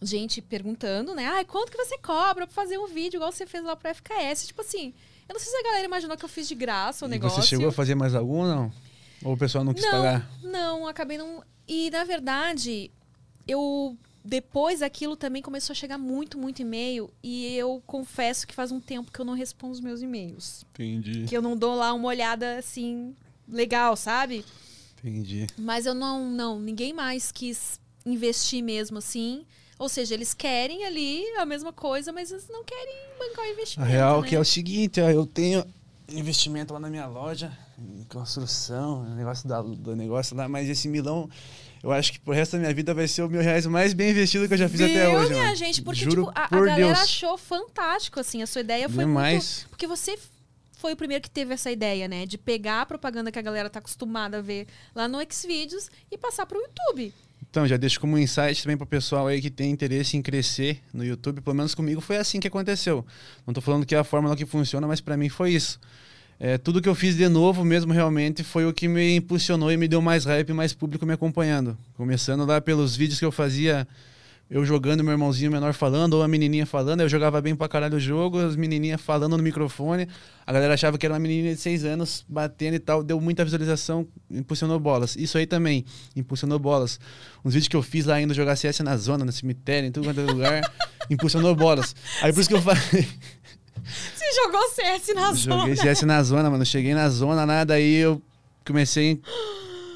gente 0.02 0.42
perguntando, 0.42 1.14
né? 1.14 1.26
Ai, 1.26 1.44
quanto 1.44 1.70
que 1.70 1.78
você 1.78 1.96
cobra 1.98 2.46
pra 2.46 2.54
fazer 2.54 2.78
um 2.78 2.86
vídeo 2.88 3.18
igual 3.18 3.30
você 3.32 3.46
fez 3.46 3.62
lá 3.64 3.76
pro 3.76 3.94
FKS? 3.94 4.46
Tipo 4.48 4.60
assim, 4.62 4.92
eu 5.28 5.32
não 5.34 5.40
sei 5.40 5.50
se 5.50 5.56
a 5.56 5.62
galera 5.62 5.84
imaginou 5.84 6.16
que 6.16 6.24
eu 6.24 6.28
fiz 6.28 6.48
de 6.48 6.54
graça 6.54 7.04
o 7.04 7.08
E 7.08 7.12
negócio. 7.12 7.40
você 7.40 7.48
chegou 7.48 7.68
a 7.68 7.72
fazer 7.72 7.94
mais 7.94 8.14
algum, 8.14 8.44
não? 8.44 8.72
Ou 9.24 9.34
o 9.34 9.38
pessoal 9.38 9.64
não 9.64 9.72
quis 9.72 9.84
Não, 9.84 9.90
pagar? 9.92 10.28
não, 10.42 10.86
acabei 10.86 11.16
não. 11.16 11.42
E 11.66 11.90
na 11.90 12.04
verdade, 12.04 12.90
eu 13.48 13.96
depois 14.26 14.82
aquilo 14.82 15.16
também 15.16 15.40
começou 15.40 15.72
a 15.72 15.76
chegar 15.76 15.96
muito, 15.98 16.36
muito 16.36 16.60
e-mail 16.60 17.10
e 17.22 17.54
eu 17.56 17.82
confesso 17.86 18.46
que 18.46 18.54
faz 18.54 18.72
um 18.72 18.80
tempo 18.80 19.10
que 19.12 19.20
eu 19.20 19.24
não 19.24 19.34
respondo 19.34 19.72
os 19.72 19.80
meus 19.80 20.02
e-mails, 20.02 20.64
Entendi, 20.74 21.24
que 21.28 21.36
eu 21.36 21.40
não 21.42 21.56
dou 21.56 21.74
lá 21.74 21.92
uma 21.92 22.08
olhada 22.08 22.58
assim 22.58 23.14
legal, 23.48 23.96
sabe? 23.96 24.44
entendi. 24.98 25.46
Mas 25.56 25.86
eu 25.86 25.94
não, 25.94 26.28
não, 26.30 26.58
ninguém 26.58 26.92
mais 26.92 27.30
quis 27.30 27.78
investir 28.04 28.62
mesmo 28.62 28.98
assim. 28.98 29.44
Ou 29.78 29.88
seja, 29.90 30.14
eles 30.14 30.32
querem 30.32 30.84
ali 30.86 31.22
a 31.36 31.44
mesma 31.44 31.70
coisa, 31.72 32.10
mas 32.12 32.30
eles 32.30 32.48
não 32.48 32.64
querem 32.64 32.94
bancar 33.18 33.44
o 33.44 33.48
A 33.48 33.52
investimento. 33.52 33.90
real 33.90 34.22
né? 34.22 34.28
que 34.28 34.34
é 34.34 34.40
o 34.40 34.44
seguinte, 34.44 34.98
eu 35.00 35.26
tenho 35.26 35.64
investimento 36.08 36.72
lá 36.72 36.80
na 36.80 36.88
minha 36.88 37.06
loja, 37.06 37.52
em 37.78 38.02
construção, 38.04 39.04
negócio 39.14 39.46
da- 39.46 39.60
do 39.60 39.94
negócio 39.94 40.34
lá, 40.34 40.48
mas 40.48 40.66
esse 40.68 40.88
milão, 40.88 41.28
eu 41.86 41.92
acho 41.92 42.12
que 42.12 42.18
pro 42.18 42.34
resto 42.34 42.52
da 42.52 42.58
minha 42.58 42.74
vida 42.74 42.92
vai 42.92 43.06
ser 43.06 43.22
o 43.22 43.28
mil 43.28 43.40
reais 43.40 43.64
mais 43.64 43.92
bem 43.92 44.10
investido 44.10 44.48
que 44.48 44.54
eu 44.54 44.58
já 44.58 44.68
fiz 44.68 44.80
até 44.80 45.06
Viu, 45.08 45.20
hoje, 45.20 45.30
minha 45.30 45.42
mano. 45.44 45.54
gente? 45.54 45.80
Porque, 45.82 46.00
Juro 46.00 46.26
tipo, 46.26 46.32
a, 46.34 46.44
a 46.46 46.48
galera 46.48 46.74
Deus. 46.74 46.98
achou 46.98 47.38
fantástico, 47.38 48.18
assim. 48.18 48.42
A 48.42 48.46
sua 48.46 48.60
ideia 48.62 48.88
foi 48.88 49.04
Demais. 49.04 49.58
muito... 49.58 49.68
Porque 49.70 49.86
você 49.86 50.18
foi 50.78 50.94
o 50.94 50.96
primeiro 50.96 51.22
que 51.22 51.30
teve 51.30 51.54
essa 51.54 51.70
ideia, 51.70 52.08
né? 52.08 52.26
De 52.26 52.36
pegar 52.36 52.80
a 52.80 52.86
propaganda 52.86 53.30
que 53.30 53.38
a 53.38 53.42
galera 53.42 53.70
tá 53.70 53.78
acostumada 53.78 54.38
a 54.38 54.40
ver 54.40 54.66
lá 54.96 55.06
no 55.06 55.18
Xvideos 55.30 55.88
e 56.10 56.18
passar 56.18 56.44
pro 56.44 56.58
YouTube. 56.58 57.14
Então, 57.48 57.68
já 57.68 57.76
deixo 57.76 58.00
como 58.00 58.18
insight 58.18 58.60
também 58.64 58.76
para 58.76 58.84
o 58.84 58.88
pessoal 58.88 59.28
aí 59.28 59.40
que 59.40 59.48
tem 59.48 59.70
interesse 59.70 60.16
em 60.16 60.22
crescer 60.22 60.82
no 60.92 61.04
YouTube. 61.04 61.40
Pelo 61.40 61.54
menos 61.54 61.72
comigo 61.72 62.00
foi 62.00 62.16
assim 62.16 62.40
que 62.40 62.48
aconteceu. 62.48 63.06
Não 63.46 63.52
estou 63.52 63.62
falando 63.62 63.86
que 63.86 63.94
é 63.94 63.98
a 63.98 64.04
fórmula 64.04 64.36
que 64.36 64.44
funciona, 64.44 64.88
mas 64.88 65.00
para 65.00 65.16
mim 65.16 65.28
foi 65.28 65.52
isso. 65.52 65.78
É, 66.38 66.58
tudo 66.58 66.82
que 66.82 66.88
eu 66.88 66.94
fiz 66.94 67.16
de 67.16 67.28
novo 67.28 67.64
mesmo 67.64 67.92
realmente 67.92 68.44
foi 68.44 68.66
o 68.66 68.72
que 68.72 68.86
me 68.86 69.16
impulsionou 69.16 69.72
e 69.72 69.76
me 69.76 69.88
deu 69.88 70.02
mais 70.02 70.24
hype 70.24 70.50
e 70.50 70.52
mais 70.52 70.74
público 70.74 71.06
me 71.06 71.14
acompanhando. 71.14 71.76
Começando 71.96 72.44
lá 72.44 72.60
pelos 72.60 72.94
vídeos 72.94 73.18
que 73.18 73.24
eu 73.24 73.32
fazia 73.32 73.86
eu 74.48 74.64
jogando, 74.64 75.02
meu 75.02 75.12
irmãozinho 75.12 75.50
menor 75.50 75.74
falando, 75.74 76.14
ou 76.14 76.22
a 76.22 76.28
menininha 76.28 76.64
falando, 76.64 77.00
eu 77.00 77.08
jogava 77.08 77.40
bem 77.40 77.56
pra 77.56 77.68
caralho 77.68 77.96
o 77.96 78.00
jogo, 78.00 78.38
as 78.38 78.54
menininhas 78.54 79.00
falando 79.00 79.36
no 79.36 79.42
microfone, 79.42 80.06
a 80.46 80.52
galera 80.52 80.74
achava 80.74 80.96
que 80.96 81.04
era 81.04 81.14
uma 81.14 81.18
menininha 81.18 81.52
de 81.52 81.60
6 81.60 81.84
anos 81.84 82.24
batendo 82.28 82.74
e 82.74 82.78
tal, 82.78 83.02
deu 83.02 83.20
muita 83.20 83.44
visualização, 83.44 84.06
impulsionou 84.30 84.78
bolas. 84.78 85.16
Isso 85.16 85.36
aí 85.36 85.46
também, 85.46 85.84
impulsionou 86.14 86.60
bolas. 86.60 87.00
Uns 87.44 87.54
vídeos 87.54 87.66
que 87.66 87.76
eu 87.76 87.82
fiz 87.82 88.06
lá 88.06 88.20
indo 88.20 88.32
jogar 88.32 88.54
CS 88.54 88.80
na 88.80 88.96
zona, 88.96 89.24
no 89.24 89.32
cemitério, 89.32 89.88
em 89.88 89.90
tudo 89.90 90.04
quanto 90.04 90.20
é 90.20 90.24
lugar, 90.24 90.72
impulsionou 91.10 91.54
bolas. 91.56 91.96
Aí 92.22 92.32
por 92.32 92.40
isso 92.40 92.48
que 92.48 92.54
eu 92.54 92.62
falei... 92.62 92.82
Você 93.86 94.32
jogou 94.42 94.68
CS 94.70 95.14
na 95.14 95.32
zona? 95.32 95.60
Joguei 95.60 95.76
CS 95.76 96.02
na 96.02 96.22
zona, 96.22 96.50
mano, 96.50 96.66
cheguei 96.66 96.94
na 96.94 97.08
zona, 97.08 97.46
nada, 97.46 97.74
aí 97.74 97.94
eu 97.94 98.20
comecei 98.64 99.20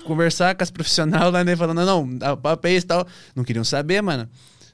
conversar 0.04 0.54
com 0.54 0.62
as 0.62 0.70
profissionais 0.70 1.32
lá, 1.32 1.44
né? 1.44 1.56
Falando, 1.56 1.84
não, 1.84 2.32
o 2.32 2.36
papo 2.36 2.66
é 2.66 2.72
esse 2.72 2.84
e 2.84 2.88
tal. 2.88 3.06
Não 3.34 3.44
queriam 3.44 3.64
saber, 3.64 4.02
mano. 4.02 4.28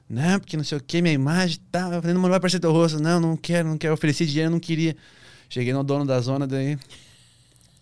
Não, 0.09 0.39
porque 0.39 0.55
não 0.55 0.63
sei 0.63 0.77
o 0.77 0.81
que, 0.81 1.01
minha 1.01 1.13
imagem 1.13 1.59
tal. 1.71 1.93
Eu 1.93 2.01
falei, 2.01 2.13
não, 2.13 2.21
não 2.21 2.29
vai 2.29 2.37
aparecer 2.37 2.59
teu 2.59 2.71
rosto. 2.71 2.99
Não, 2.99 3.19
não 3.19 3.37
quero, 3.37 3.67
não 3.67 3.77
quero. 3.77 3.93
Oferecer 3.93 4.25
dinheiro, 4.25 4.49
não 4.49 4.59
queria. 4.59 4.95
Cheguei 5.49 5.73
no 5.73 5.83
dono 5.83 6.05
da 6.05 6.19
zona, 6.19 6.47
daí. 6.47 6.77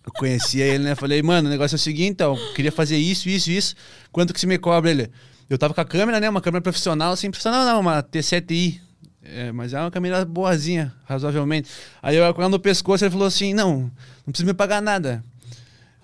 Eu 0.05 0.11
conhecia 0.17 0.65
ele, 0.65 0.83
né? 0.83 0.95
Falei, 0.95 1.21
mano, 1.23 1.47
o 1.47 1.51
negócio 1.51 1.75
é 1.75 1.77
o 1.77 1.79
seguinte, 1.79 2.11
então, 2.11 2.37
queria 2.55 2.71
fazer 2.71 2.97
isso, 2.97 3.27
isso, 3.27 3.49
isso. 3.49 3.75
Quanto 4.11 4.33
que 4.33 4.39
você 4.39 4.45
me 4.45 4.57
cobra? 4.57 4.91
Ele. 4.91 5.09
Eu 5.49 5.57
tava 5.57 5.73
com 5.73 5.81
a 5.81 5.85
câmera, 5.85 6.19
né? 6.19 6.29
Uma 6.29 6.41
câmera 6.41 6.61
profissional, 6.61 7.13
assim, 7.13 7.29
profissional 7.29 7.65
não, 7.65 7.79
uma 7.79 8.03
T7i. 8.03 8.79
É, 9.25 9.51
mas 9.51 9.73
é 9.73 9.79
uma 9.79 9.91
câmera 9.91 10.23
boazinha, 10.23 10.93
razoavelmente. 11.05 11.69
Aí 12.01 12.15
eu 12.15 12.23
ela 12.23 12.49
no 12.49 12.59
pescoço, 12.59 13.03
ele 13.03 13.11
falou 13.11 13.27
assim: 13.27 13.53
não, 13.53 13.91
não 14.25 14.31
precisa 14.31 14.45
me 14.45 14.53
pagar 14.53 14.81
nada. 14.81 15.23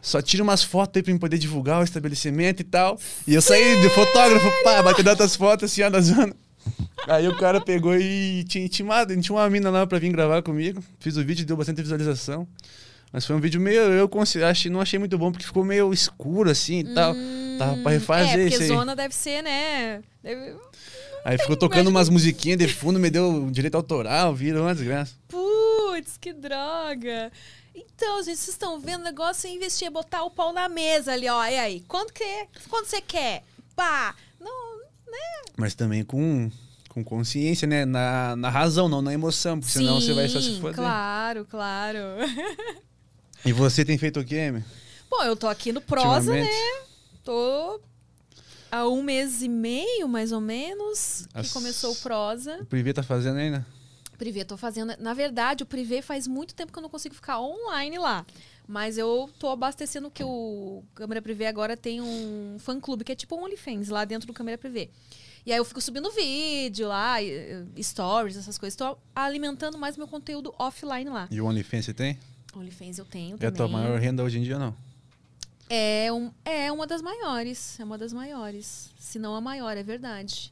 Só 0.02 0.22
tira 0.22 0.42
umas 0.42 0.64
fotos 0.64 0.98
aí 0.98 1.04
pra 1.04 1.14
mim 1.14 1.20
poder 1.20 1.38
divulgar 1.38 1.80
o 1.80 1.84
estabelecimento 1.84 2.62
e 2.62 2.64
tal. 2.64 3.00
E 3.28 3.36
eu 3.36 3.42
saí 3.42 3.80
de 3.82 3.90
fotógrafo, 3.90 4.52
pá, 4.64 4.82
batendo 4.82 5.12
outras 5.12 5.36
fotos 5.36 5.72
assim, 5.72 5.84
ó, 5.84 5.90
na 5.90 6.02
zona. 6.02 6.36
Aí 7.08 7.28
o 7.28 7.38
cara 7.38 7.62
pegou 7.62 7.96
e 7.96 8.44
tinha 8.46 8.66
intimado, 8.66 9.16
tinha 9.20 9.36
uma 9.36 9.48
mina 9.50 9.70
lá 9.70 9.86
pra 9.86 10.00
vir 10.00 10.12
gravar 10.12 10.42
comigo. 10.42 10.84
Fiz 11.00 11.18
o 11.18 11.24
vídeo, 11.24 11.46
deu 11.46 11.56
bastante 11.56 11.82
visualização. 11.82 12.48
Mas 13.12 13.26
foi 13.26 13.36
um 13.36 13.40
vídeo 13.40 13.60
meio, 13.60 13.82
eu 13.82 14.10
achei, 14.48 14.72
não 14.72 14.80
achei 14.80 14.98
muito 14.98 15.18
bom, 15.18 15.32
porque 15.32 15.46
ficou 15.46 15.66
meio 15.66 15.94
escuro 15.94 16.50
assim 16.50 16.80
e 16.80 16.94
tal. 16.94 17.14
Hum, 17.14 17.56
Tava 17.60 17.78
pra 17.78 17.92
refazer 17.92 18.40
é, 18.40 18.44
isso 18.46 18.62
aí. 18.62 18.68
zona 18.70 18.96
deve 18.96 19.14
ser, 19.14 19.44
né? 19.44 20.02
Deve... 20.24 20.56
Aí 21.24 21.38
ficou 21.38 21.56
tocando 21.56 21.88
umas 21.90 22.10
musiquinhas 22.10 22.58
de 22.58 22.68
fundo, 22.68 23.00
me 23.00 23.10
deu 23.10 23.50
direito 23.52 23.76
autoral, 23.76 24.34
virou 24.34 24.64
uma 24.64 24.74
desgraça. 24.74 25.14
Putz, 25.28 26.18
que 26.18 26.34
droga. 26.34 27.32
Então, 27.76 28.18
gente, 28.24 28.38
vocês 28.38 28.50
estão 28.50 28.80
vendo 28.80 29.02
o 29.02 29.04
negócio 29.04 29.48
é 29.48 29.54
investir, 29.54 29.88
é 29.88 29.92
botar 29.92 30.24
o 30.24 30.32
pau 30.32 30.52
na 30.52 30.68
mesa 30.68 31.14
ali, 31.14 31.30
ó. 31.30 31.46
E 31.46 31.58
aí, 31.58 31.80
quanto 31.88 32.14
que 32.14 32.48
quando 32.70 32.86
você 32.86 33.00
quer? 33.00 33.44
Pá! 33.76 34.16
Não, 34.40 34.78
né? 35.08 35.52
Mas 35.56 35.76
também 35.76 36.04
com, 36.04 36.52
com 36.90 37.04
consciência, 37.04 37.68
né? 37.68 37.86
Na, 37.86 38.36
na 38.36 38.50
razão, 38.50 38.90
não 38.90 39.02
na 39.02 39.14
emoção, 39.14 39.60
porque 39.60 39.72
Sim, 39.72 39.80
senão 39.80 40.02
você 40.02 40.14
vai 40.14 40.28
só 40.28 40.42
se 40.42 40.60
foder. 40.60 40.76
Claro, 40.76 41.46
claro. 41.46 42.00
E 43.46 43.52
você 43.52 43.84
tem 43.84 43.98
feito 43.98 44.20
o 44.20 44.26
quê, 44.26 44.38
Amy? 44.50 44.64
Bom, 45.10 45.24
eu 45.24 45.36
tô 45.36 45.48
aqui 45.48 45.72
no 45.72 45.82
Prosa, 45.82 46.32
né? 46.32 46.48
Tô 47.24 47.80
há 48.72 48.88
um 48.88 49.04
mês 49.04 49.44
e 49.44 49.50
meio, 49.50 50.08
mais 50.08 50.32
ou 50.32 50.42
menos, 50.42 51.28
que 51.32 51.40
As... 51.40 51.52
começou 51.52 51.92
o 51.92 51.96
Prosa. 51.98 52.58
O 52.62 52.66
Privé 52.66 52.94
tá 52.94 53.04
fazendo 53.04 53.38
ainda? 53.38 53.66
Privé, 54.18 54.44
tô 54.44 54.56
fazendo. 54.56 54.94
Na 55.00 55.16
verdade, 55.16 55.64
o 55.64 55.66
Privé 55.66 56.00
faz 56.00 56.28
muito 56.28 56.54
tempo 56.54 56.72
que 56.72 56.78
eu 56.78 56.82
não 56.84 56.90
consigo 56.90 57.16
ficar 57.16 57.42
online 57.42 57.98
lá. 57.98 58.24
Mas 58.68 58.96
eu 58.96 59.28
tô 59.40 59.50
abastecendo 59.50 60.12
que 60.12 60.24
o 60.24 60.84
Câmera 60.94 61.22
Privé 61.24 61.48
agora 61.48 61.76
tem 61.76 62.00
um 62.00 62.56
fã 62.60 62.80
clube, 62.80 63.04
que 63.04 63.12
é 63.12 63.16
tipo 63.16 63.36
um 63.36 63.44
OnlyFans 63.44 63.90
lá 63.90 64.06
dentro 64.06 64.28
do 64.28 64.34
Câmera 64.34 64.60
Privé. 64.60 64.90
E 65.44 65.52
aí 65.52 65.58
eu 65.58 65.66
fico 65.66 65.82
subindo 65.82 66.12
vídeo 66.12 66.88
lá, 66.88 67.16
stories, 67.82 68.38
essas 68.38 68.60
coisas. 68.60 68.78
Tô 68.78 68.96
alimentando 69.16 69.78
mais 69.78 69.98
meu 69.98 70.08
conteúdo 70.08 70.54
offline 70.60 71.10
lá. 71.10 71.28
E 71.32 71.42
o 71.42 71.48
OnlyFans 71.48 71.86
você 71.86 71.94
tem? 71.94 72.20
OnlyFans 72.56 73.00
eu 73.00 73.06
tenho 73.06 73.38
também. 73.40 73.46
É 73.46 73.50
a 73.50 73.52
tua 73.52 73.68
maior 73.68 74.00
renda 74.00 74.24
hoje 74.24 74.38
em 74.38 74.44
dia 74.44 74.60
não? 74.60 74.76
É, 75.74 76.12
um, 76.12 76.30
é 76.44 76.70
uma 76.70 76.86
das 76.86 77.02
maiores. 77.02 77.80
É 77.80 77.86
uma 77.86 77.98
das 77.98 78.12
maiores. 78.12 78.92
Se 79.00 79.18
não 79.18 79.34
a 79.34 79.40
maior, 79.40 79.78
é 79.78 79.82
verdade. 79.82 80.52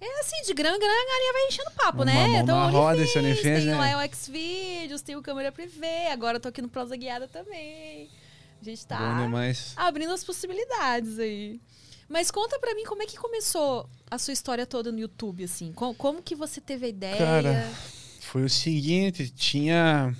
É 0.00 0.20
assim, 0.20 0.40
de 0.46 0.54
grana, 0.54 0.78
grana, 0.78 0.94
a 0.94 1.12
galinha 1.12 1.32
vai 1.32 1.46
enchendo 1.48 1.70
papo, 1.72 1.98
uma 1.98 2.04
né? 2.04 2.38
Então, 2.38 2.56
na 2.56 2.68
roda 2.68 3.02
esse 3.02 3.18
OnlyFans, 3.18 3.42
tem 3.42 3.64
né? 3.64 3.94
lá 3.96 4.04
o 4.04 4.14
Xvideos, 4.14 5.02
tem 5.02 5.16
o 5.16 5.22
câmera 5.22 5.50
privê, 5.50 6.06
agora 6.12 6.36
eu 6.36 6.40
tô 6.40 6.48
aqui 6.48 6.62
no 6.62 6.68
Prosa 6.68 6.94
Guiada 6.96 7.26
também. 7.26 8.08
A 8.60 8.64
gente 8.64 8.86
tá 8.86 8.98
abrindo 9.74 10.12
as 10.12 10.22
possibilidades 10.22 11.18
aí. 11.18 11.60
Mas 12.08 12.30
conta 12.30 12.56
pra 12.60 12.72
mim 12.74 12.84
como 12.84 13.02
é 13.02 13.06
que 13.06 13.16
começou 13.16 13.88
a 14.08 14.16
sua 14.16 14.32
história 14.32 14.64
toda 14.64 14.92
no 14.92 14.98
YouTube, 15.00 15.42
assim. 15.42 15.72
Como, 15.72 15.92
como 15.94 16.22
que 16.22 16.36
você 16.36 16.60
teve 16.60 16.86
a 16.86 16.88
ideia? 16.88 17.16
Cara, 17.16 17.72
foi 18.20 18.44
o 18.44 18.50
seguinte, 18.50 19.28
tinha 19.28 20.14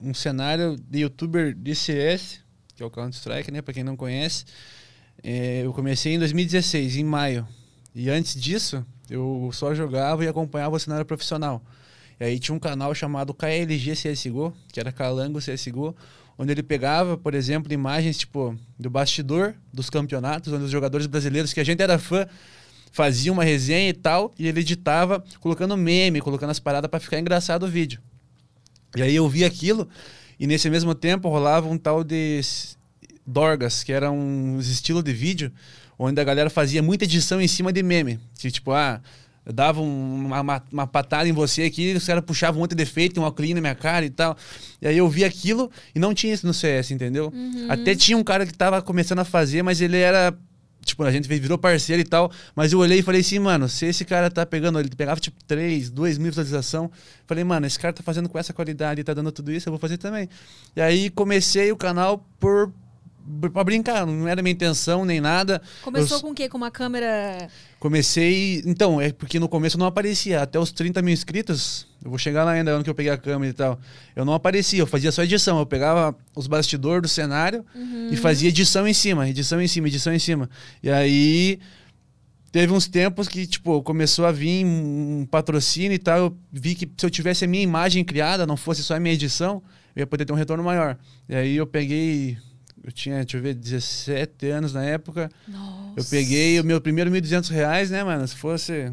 um 0.00 0.12
cenário 0.12 0.76
de 0.76 1.00
youtuber 1.00 1.54
DCS, 1.54 2.42
que 2.74 2.82
é 2.82 2.86
o 2.86 2.90
Counter-Strike, 2.90 3.50
né? 3.50 3.62
Pra 3.62 3.74
quem 3.74 3.84
não 3.84 3.96
conhece. 3.96 4.44
É, 5.22 5.62
eu 5.64 5.72
comecei 5.72 6.14
em 6.14 6.18
2016, 6.18 6.96
em 6.96 7.04
maio. 7.04 7.46
E 7.94 8.08
antes 8.08 8.40
disso, 8.40 8.84
eu 9.10 9.50
só 9.52 9.74
jogava 9.74 10.24
e 10.24 10.28
acompanhava 10.28 10.76
o 10.76 10.78
cenário 10.78 11.04
profissional. 11.04 11.62
E 12.18 12.24
aí 12.24 12.38
tinha 12.38 12.54
um 12.54 12.58
canal 12.58 12.94
chamado 12.94 13.34
KLG 13.34 13.92
CSGO, 13.92 14.54
que 14.72 14.80
era 14.80 14.92
Calango 14.92 15.38
CSGO, 15.38 15.94
onde 16.38 16.52
ele 16.52 16.62
pegava, 16.62 17.16
por 17.16 17.34
exemplo, 17.34 17.72
imagens 17.72 18.18
tipo 18.18 18.56
do 18.78 18.88
bastidor 18.88 19.54
dos 19.72 19.90
campeonatos, 19.90 20.52
onde 20.52 20.64
os 20.64 20.70
jogadores 20.70 21.06
brasileiros 21.06 21.52
que 21.52 21.60
a 21.60 21.64
gente 21.64 21.82
era 21.82 21.98
fã 21.98 22.26
faziam 22.90 23.32
uma 23.32 23.44
resenha 23.44 23.88
e 23.88 23.92
tal, 23.94 24.32
e 24.38 24.46
ele 24.46 24.60
editava 24.60 25.24
colocando 25.40 25.76
meme, 25.76 26.20
colocando 26.20 26.50
as 26.50 26.58
paradas 26.58 26.90
para 26.90 27.00
ficar 27.00 27.18
engraçado 27.18 27.64
o 27.64 27.68
vídeo. 27.68 28.00
E 28.94 29.02
aí 29.02 29.16
eu 29.16 29.28
vi 29.28 29.44
aquilo 29.44 29.88
e 30.42 30.46
nesse 30.48 30.68
mesmo 30.68 30.92
tempo 30.92 31.28
rolava 31.28 31.68
um 31.68 31.78
tal 31.78 32.02
de 32.02 32.40
Dorgas, 33.24 33.84
que 33.84 33.92
era 33.92 34.10
um 34.10 34.58
estilo 34.58 35.00
de 35.00 35.12
vídeo 35.12 35.52
onde 35.96 36.20
a 36.20 36.24
galera 36.24 36.50
fazia 36.50 36.82
muita 36.82 37.04
edição 37.04 37.40
em 37.40 37.46
cima 37.46 37.72
de 37.72 37.80
meme. 37.80 38.18
Que, 38.40 38.50
tipo, 38.50 38.72
ah, 38.72 39.00
eu 39.46 39.52
dava 39.52 39.80
um, 39.80 40.26
uma, 40.26 40.64
uma, 40.72 40.84
patada 40.84 41.28
em 41.28 41.32
você 41.32 41.62
aqui, 41.62 41.94
os 41.94 42.04
caras 42.04 42.24
puxavam 42.24 42.60
um 42.60 42.66
de 42.66 42.74
defeito, 42.74 43.20
um 43.20 43.22
óculos 43.22 43.54
na 43.54 43.60
minha 43.60 43.74
cara 43.76 44.04
e 44.04 44.10
tal. 44.10 44.36
E 44.80 44.88
aí 44.88 44.98
eu 44.98 45.08
vi 45.08 45.24
aquilo 45.24 45.70
e 45.94 46.00
não 46.00 46.12
tinha 46.12 46.34
isso 46.34 46.44
no 46.44 46.52
CS, 46.52 46.90
entendeu? 46.90 47.32
Uhum. 47.32 47.68
Até 47.68 47.94
tinha 47.94 48.18
um 48.18 48.24
cara 48.24 48.44
que 48.44 48.52
tava 48.52 48.82
começando 48.82 49.20
a 49.20 49.24
fazer, 49.24 49.62
mas 49.62 49.80
ele 49.80 49.98
era. 49.98 50.36
Tipo, 50.84 51.04
a 51.04 51.12
gente 51.12 51.28
virou 51.28 51.58
parceiro 51.58 52.02
e 52.02 52.04
tal. 52.04 52.30
Mas 52.54 52.72
eu 52.72 52.78
olhei 52.78 52.98
e 52.98 53.02
falei 53.02 53.20
assim, 53.20 53.38
mano, 53.38 53.68
se 53.68 53.86
esse 53.86 54.04
cara 54.04 54.30
tá 54.30 54.44
pegando. 54.44 54.80
Ele 54.80 54.90
pegava 54.90 55.20
tipo 55.20 55.42
3, 55.44 55.90
2 55.90 56.18
mil 56.18 56.30
visualização. 56.30 56.90
Falei, 57.26 57.44
mano, 57.44 57.66
esse 57.66 57.78
cara 57.78 57.92
tá 57.92 58.02
fazendo 58.02 58.28
com 58.28 58.38
essa 58.38 58.52
qualidade 58.52 59.02
tá 59.04 59.14
dando 59.14 59.32
tudo 59.32 59.52
isso, 59.52 59.68
eu 59.68 59.72
vou 59.72 59.78
fazer 59.78 59.98
também. 59.98 60.28
E 60.74 60.80
aí 60.80 61.10
comecei 61.10 61.70
o 61.72 61.76
canal 61.76 62.26
por 62.38 62.72
pra 63.52 63.62
brincar, 63.62 64.04
não 64.04 64.26
era 64.26 64.42
minha 64.42 64.52
intenção 64.52 65.04
nem 65.04 65.20
nada. 65.20 65.62
Começou 65.82 66.18
eu... 66.18 66.22
com 66.22 66.30
o 66.30 66.34
quê? 66.34 66.48
Com 66.48 66.58
uma 66.58 66.70
câmera. 66.70 67.48
Comecei. 67.78 68.62
Então, 68.66 69.00
é 69.00 69.12
porque 69.12 69.38
no 69.38 69.48
começo 69.48 69.78
não 69.78 69.86
aparecia. 69.86 70.42
Até 70.42 70.58
os 70.58 70.72
30 70.72 71.00
mil 71.02 71.14
inscritos, 71.14 71.86
eu 72.04 72.10
vou 72.10 72.18
chegar 72.18 72.44
lá 72.44 72.52
ainda, 72.52 72.72
ano 72.72 72.84
que 72.84 72.90
eu 72.90 72.94
peguei 72.94 73.12
a 73.12 73.16
câmera 73.16 73.50
e 73.50 73.54
tal. 73.54 73.78
Eu 74.14 74.24
não 74.24 74.34
aparecia, 74.34 74.80
eu 74.80 74.86
fazia 74.86 75.12
só 75.12 75.22
edição. 75.22 75.58
Eu 75.58 75.66
pegava 75.66 76.16
os 76.34 76.46
bastidores 76.46 77.02
do 77.02 77.08
cenário 77.08 77.64
uhum. 77.74 78.08
e 78.10 78.16
fazia 78.16 78.48
edição 78.48 78.86
em 78.86 78.92
cima, 78.92 79.28
edição 79.28 79.60
em 79.60 79.68
cima, 79.68 79.88
edição 79.88 80.12
em 80.12 80.18
cima. 80.18 80.48
E 80.82 80.90
aí. 80.90 81.58
Teve 82.50 82.70
uns 82.70 82.86
tempos 82.86 83.28
que, 83.28 83.46
tipo, 83.46 83.82
começou 83.82 84.26
a 84.26 84.30
vir 84.30 84.62
um 84.66 85.26
patrocínio 85.30 85.94
e 85.94 85.98
tal. 85.98 86.18
Eu 86.18 86.36
vi 86.52 86.74
que 86.74 86.86
se 86.98 87.06
eu 87.06 87.08
tivesse 87.08 87.46
a 87.46 87.48
minha 87.48 87.62
imagem 87.62 88.04
criada, 88.04 88.46
não 88.46 88.58
fosse 88.58 88.84
só 88.84 88.94
a 88.94 89.00
minha 89.00 89.14
edição, 89.14 89.62
eu 89.96 90.00
ia 90.00 90.06
poder 90.06 90.26
ter 90.26 90.34
um 90.34 90.36
retorno 90.36 90.62
maior. 90.62 90.98
E 91.26 91.34
aí 91.34 91.56
eu 91.56 91.66
peguei 91.66 92.36
eu 92.84 92.90
tinha, 92.90 93.16
deixa 93.18 93.36
eu 93.36 93.42
ver, 93.42 93.54
17 93.54 94.50
anos 94.50 94.72
na 94.72 94.84
época. 94.84 95.30
Nossa. 95.46 95.92
Eu 95.96 96.04
peguei 96.04 96.58
o 96.58 96.64
meu 96.64 96.80
primeiro 96.80 97.10
1.200 97.10 97.48
reais, 97.48 97.90
né, 97.90 98.02
mano? 98.02 98.26
Se 98.26 98.34
fosse. 98.34 98.92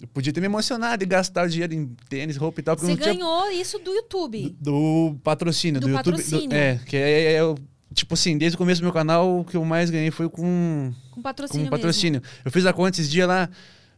Eu 0.00 0.08
podia 0.08 0.32
ter 0.32 0.40
me 0.40 0.46
emocionado 0.46 1.02
e 1.02 1.06
gastar 1.06 1.46
o 1.46 1.48
dinheiro 1.48 1.72
em 1.72 1.86
tênis, 2.08 2.36
roupa 2.36 2.60
e 2.60 2.62
tal. 2.62 2.76
Você 2.76 2.96
ganhou 2.96 3.44
tinha... 3.44 3.60
isso 3.60 3.78
do 3.78 3.90
YouTube? 3.92 4.56
Do, 4.60 5.10
do 5.10 5.20
patrocínio. 5.22 5.80
Do, 5.80 5.88
do 5.88 5.94
patrocínio. 5.94 6.42
YouTube. 6.42 6.50
Do, 6.50 6.54
é, 6.54 6.80
que 6.84 6.96
é, 6.96 7.22
é, 7.22 7.36
é, 7.36 7.54
Tipo 7.94 8.14
assim, 8.14 8.36
desde 8.36 8.56
o 8.56 8.58
começo 8.58 8.80
do 8.80 8.84
meu 8.84 8.92
canal, 8.92 9.40
o 9.40 9.44
que 9.44 9.56
eu 9.56 9.64
mais 9.64 9.88
ganhei 9.88 10.10
foi 10.10 10.28
com. 10.28 10.92
Com 11.12 11.22
patrocínio. 11.22 11.66
Com 11.66 11.70
patrocínio. 11.70 12.20
Mesmo. 12.20 12.36
Eu 12.44 12.50
fiz 12.50 12.66
a 12.66 12.72
conta 12.72 12.90
esses 12.90 13.10
dias 13.10 13.28
lá. 13.28 13.48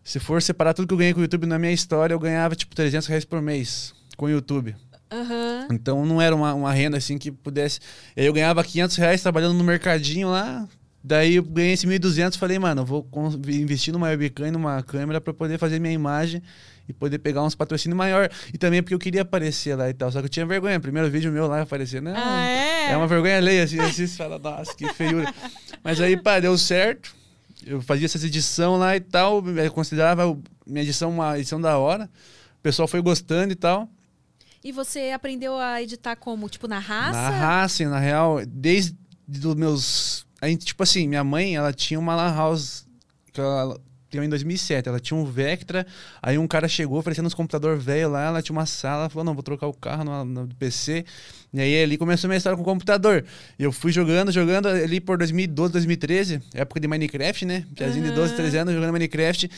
Se 0.05 0.21
for 0.21 0.41
separar 0.41 0.75
tudo 0.75 0.87
que 0.87 0.95
eu 0.95 0.99
ganhei 0.99 1.15
com 1.15 1.21
o 1.21 1.23
YouTube 1.23 1.47
na 1.47 1.59
minha 1.59 1.73
história, 1.73 2.15
eu 2.15 2.19
ganhava 2.19 2.55
tipo 2.55 2.77
300 2.77 3.09
reais 3.09 3.25
por 3.25 3.41
mês 3.41 3.95
com 4.17 4.27
o 4.27 4.31
YouTube. 4.31 4.77
Aham. 5.11 5.69
Então 5.73 6.05
não 6.05 6.21
era 6.21 6.35
uma, 6.35 6.53
uma 6.55 6.73
renda 6.73 6.97
assim 6.99 7.17
que 7.17 7.33
pudesse. 7.33 7.81
Aí 8.17 8.27
eu 8.27 8.33
ganhava 8.33 8.63
500 8.63 8.97
reais 8.97 9.23
trabalhando 9.23 9.55
no 9.55 9.65
mercadinho 9.65 10.29
lá. 10.29 10.69
Daí 11.09 11.37
eu 11.37 11.45
ganhei 11.45 11.73
esse 11.75 11.87
1.200 11.87 12.37
falei, 12.37 12.59
mano, 12.59 12.85
vou 12.85 13.07
investir 13.47 13.93
numa 13.93 14.09
webcam 14.09 14.49
e 14.49 14.51
numa 14.51 14.83
câmera 14.83 15.21
pra 15.21 15.33
poder 15.33 15.57
fazer 15.57 15.79
minha 15.79 15.95
imagem 15.95 16.43
e 16.89 16.93
poder 16.93 17.21
pegar 17.21 17.45
uns 17.45 17.55
patrocínios 17.55 17.97
maior. 17.97 18.29
E 18.53 18.59
também 18.59 18.83
porque 18.83 18.93
eu 18.95 18.99
queria 18.99 19.23
aparecer 19.23 19.77
lá 19.77 19.89
e 19.89 19.95
tal. 19.95 20.11
Só 20.11 20.19
que 20.19 20.25
eu 20.25 20.29
tinha 20.29 20.45
vergonha. 20.45 20.81
Primeiro 20.81 21.09
vídeo 21.09 21.31
meu 21.31 21.47
lá 21.47 21.63
aparecer. 21.63 22.03
Não, 22.03 22.13
Ah, 22.13 22.41
é? 22.45 22.97
uma 22.97 23.07
vergonha 23.07 23.37
alheia, 23.37 23.63
assim, 23.63 23.79
assim, 23.79 24.05
você 24.05 24.17
fala, 24.17 24.37
nossa, 24.37 24.75
que 24.75 24.93
feiura. 24.95 25.33
Mas 25.85 26.01
aí, 26.01 26.17
pá, 26.21 26.41
deu 26.41 26.59
certo. 26.59 27.15
Eu 27.65 27.81
fazia 27.81 28.07
essas 28.07 28.25
edição 28.25 28.77
lá 28.77 28.97
e 28.97 29.01
tal. 29.01 29.47
Eu 29.49 29.71
considerava 29.71 30.37
minha 30.67 30.83
edição 30.83 31.11
uma 31.11 31.39
edição 31.39 31.61
da 31.61 31.79
hora. 31.79 32.11
O 32.59 32.63
pessoal 32.65 32.89
foi 32.89 33.01
gostando 33.01 33.53
e 33.53 33.57
tal. 33.57 33.89
E 34.65 34.73
você 34.73 35.13
aprendeu 35.15 35.57
a 35.57 35.81
editar 35.81 36.17
como? 36.17 36.49
Tipo, 36.49 36.67
na 36.67 36.81
raça? 36.81 37.13
Na 37.13 37.31
raça, 37.31 37.89
na 37.89 38.01
real, 38.01 38.41
desde 38.45 38.97
os 39.45 39.55
meus. 39.55 40.26
A 40.41 40.49
gente, 40.49 40.67
tipo 40.67 40.83
assim, 40.83 41.09
minha 41.09 41.25
mãe, 41.25 41.57
ela 41.57 41.73
tinha 41.73 41.99
uma 41.99 42.15
Lan 42.15 42.35
House 42.35 42.87
que 43.33 43.41
ela 43.41 43.79
tem 44.11 44.25
em 44.25 44.29
2007. 44.29 44.89
Ela 44.89 45.01
tinha 45.01 45.19
um 45.19 45.25
Vectra. 45.25 45.87
Aí 46.23 46.39
um 46.39 46.47
cara 46.47 46.69
chegou 46.69 46.99
oferecendo 46.99 47.27
uns 47.27 47.35
computador 47.35 47.79
velho 47.79 48.11
lá. 48.11 48.25
Ela 48.27 48.43
tinha 48.43 48.57
uma 48.57 48.67
sala. 48.67 49.09
Falou: 49.09 49.25
Não, 49.25 49.35
vou 49.35 49.43
trocar 49.43 49.67
o 49.67 49.73
carro 49.73 50.05
no, 50.05 50.25
no 50.25 50.49
PC. 50.57 51.05
E 51.53 51.61
aí 51.61 51.83
ali 51.83 51.97
começou 51.97 52.27
a 52.27 52.31
minha 52.31 52.39
história 52.39 52.57
com 52.57 52.63
o 52.63 52.65
computador. 52.65 53.25
E 53.59 53.63
eu 53.63 53.73
fui 53.73 53.93
jogando, 53.93 54.31
jogando 54.31 54.69
ali 54.69 55.01
por 55.01 55.19
2012, 55.19 55.73
2013, 55.73 56.43
época 56.55 56.81
de 56.81 56.89
Minecraft, 56.89 57.45
né? 57.47 57.65
Piazinho 57.75 58.05
de 58.05 58.13
12, 58.13 58.35
13 58.35 58.59
anos 58.59 58.75
jogando 58.75 58.93
Minecraft. 58.93 59.51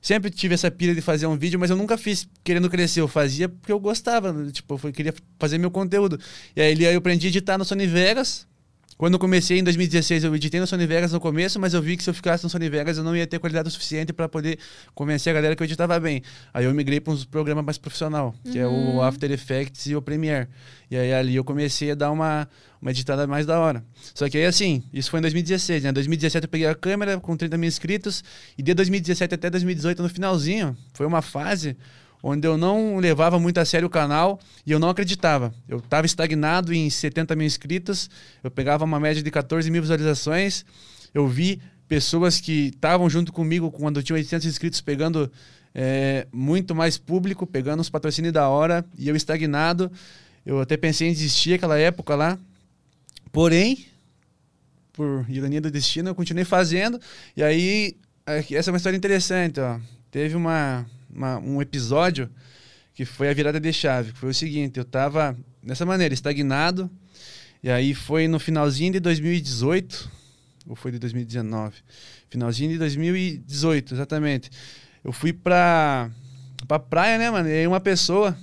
Sempre 0.00 0.30
tive 0.30 0.54
essa 0.54 0.70
pilha 0.70 0.94
de 0.94 1.00
fazer 1.00 1.26
um 1.26 1.36
vídeo, 1.36 1.58
mas 1.58 1.70
eu 1.70 1.76
nunca 1.76 1.96
fiz 1.96 2.28
querendo 2.42 2.68
crescer. 2.68 3.00
Eu 3.00 3.08
fazia 3.08 3.48
porque 3.48 3.72
eu 3.72 3.80
gostava, 3.80 4.34
tipo, 4.52 4.78
eu 4.82 4.92
queria 4.92 5.14
fazer 5.38 5.56
meu 5.56 5.70
conteúdo. 5.70 6.20
E 6.54 6.60
aí, 6.60 6.72
ali 6.72 6.84
eu 6.84 6.98
aprendi 6.98 7.26
a 7.26 7.30
editar 7.30 7.56
no 7.56 7.64
Sony 7.64 7.86
Vegas. 7.86 8.46
Quando 8.96 9.14
eu 9.14 9.18
comecei 9.18 9.58
em 9.58 9.64
2016, 9.64 10.24
eu 10.24 10.34
editei 10.36 10.60
no 10.60 10.66
Sony 10.66 10.86
Vegas 10.86 11.12
no 11.12 11.20
começo, 11.20 11.58
mas 11.58 11.74
eu 11.74 11.82
vi 11.82 11.96
que 11.96 12.04
se 12.04 12.10
eu 12.10 12.14
ficasse 12.14 12.44
no 12.44 12.50
Sony 12.50 12.68
Vegas 12.68 12.96
eu 12.96 13.02
não 13.02 13.16
ia 13.16 13.26
ter 13.26 13.40
qualidade 13.40 13.68
o 13.68 13.70
suficiente 13.70 14.12
para 14.12 14.28
poder 14.28 14.58
convencer 14.94 15.32
a 15.32 15.34
galera 15.34 15.56
que 15.56 15.62
eu 15.62 15.64
editava 15.64 15.98
bem. 15.98 16.22
Aí 16.52 16.64
eu 16.64 16.72
migrei 16.72 17.00
para 17.00 17.12
uns 17.12 17.24
programas 17.24 17.64
mais 17.64 17.76
profissional, 17.76 18.34
que 18.50 18.58
é 18.58 18.66
o 18.66 19.02
After 19.02 19.30
Effects 19.32 19.86
e 19.86 19.96
o 19.96 20.02
Premiere. 20.02 20.48
E 20.90 20.96
aí 20.96 21.12
ali 21.12 21.34
eu 21.34 21.42
comecei 21.42 21.90
a 21.90 21.94
dar 21.96 22.12
uma, 22.12 22.48
uma 22.80 22.92
editada 22.92 23.26
mais 23.26 23.44
da 23.44 23.58
hora. 23.58 23.84
Só 24.14 24.28
que 24.28 24.38
aí 24.38 24.46
assim, 24.46 24.84
isso 24.92 25.10
foi 25.10 25.18
em 25.18 25.22
2016, 25.22 25.82
né? 25.82 25.90
Em 25.90 25.92
2017 25.92 26.44
eu 26.44 26.48
peguei 26.48 26.68
a 26.68 26.74
câmera 26.74 27.18
com 27.18 27.36
30 27.36 27.58
mil 27.58 27.66
inscritos 27.66 28.22
e 28.56 28.62
de 28.62 28.74
2017 28.74 29.34
até 29.34 29.50
2018 29.50 30.02
no 30.02 30.08
finalzinho, 30.08 30.76
foi 30.92 31.04
uma 31.04 31.20
fase 31.20 31.76
onde 32.26 32.48
eu 32.48 32.56
não 32.56 32.96
levava 32.96 33.38
muito 33.38 33.58
a 33.58 33.66
sério 33.66 33.86
o 33.86 33.90
canal 33.90 34.40
e 34.64 34.72
eu 34.72 34.78
não 34.78 34.88
acreditava. 34.88 35.52
Eu 35.68 35.76
estava 35.76 36.06
estagnado 36.06 36.72
em 36.72 36.88
70 36.88 37.36
mil 37.36 37.46
inscritos, 37.46 38.08
eu 38.42 38.50
pegava 38.50 38.82
uma 38.82 38.98
média 38.98 39.22
de 39.22 39.30
14 39.30 39.70
mil 39.70 39.82
visualizações, 39.82 40.64
eu 41.12 41.28
vi 41.28 41.60
pessoas 41.86 42.40
que 42.40 42.68
estavam 42.74 43.10
junto 43.10 43.30
comigo 43.30 43.70
quando 43.70 43.98
eu 44.00 44.02
tinha 44.02 44.16
800 44.16 44.46
inscritos 44.46 44.80
pegando 44.80 45.30
é, 45.74 46.26
muito 46.32 46.74
mais 46.74 46.96
público, 46.96 47.46
pegando 47.46 47.80
os 47.80 47.90
patrocínios 47.90 48.32
da 48.32 48.48
hora 48.48 48.82
e 48.98 49.06
eu 49.06 49.14
estagnado. 49.14 49.92
Eu 50.46 50.60
até 50.60 50.78
pensei 50.78 51.08
em 51.08 51.12
desistir 51.12 51.54
aquela 51.54 51.78
época 51.78 52.14
lá. 52.14 52.38
Porém, 53.32 53.84
por 54.94 55.26
ironia 55.28 55.60
do 55.60 55.70
destino, 55.70 56.08
eu 56.08 56.14
continuei 56.14 56.44
fazendo. 56.44 56.98
E 57.36 57.42
aí, 57.42 57.96
aqui- 58.24 58.56
essa 58.56 58.70
é 58.70 58.72
uma 58.72 58.78
história 58.78 58.96
interessante, 58.96 59.60
ó. 59.60 59.78
Teve 60.10 60.36
uma, 60.36 60.86
uma- 61.14 61.38
um 61.38 61.60
episódio 61.62 62.28
que 62.94 63.04
foi 63.04 63.28
a 63.28 63.34
virada 63.34 63.58
de 63.60 63.72
chave. 63.72 64.12
que 64.12 64.18
Foi 64.18 64.30
o 64.30 64.34
seguinte, 64.34 64.78
eu 64.78 64.84
tava 64.84 65.36
dessa 65.62 65.84
maneira, 65.86 66.12
estagnado. 66.14 66.90
E 67.62 67.70
aí 67.70 67.94
foi 67.94 68.28
no 68.28 68.38
finalzinho 68.38 68.92
de 68.92 69.00
2018, 69.00 70.10
ou 70.66 70.76
foi 70.76 70.92
de 70.92 70.98
2019? 70.98 71.74
Finalzinho 72.28 72.70
de 72.72 72.78
2018, 72.78 73.94
exatamente. 73.94 74.50
Eu 75.02 75.12
fui 75.12 75.32
pra, 75.32 76.10
pra 76.68 76.78
praia, 76.78 77.16
né, 77.18 77.30
mano? 77.30 77.48
E 77.48 77.52
aí 77.52 77.66
uma 77.66 77.80
pessoa 77.80 78.36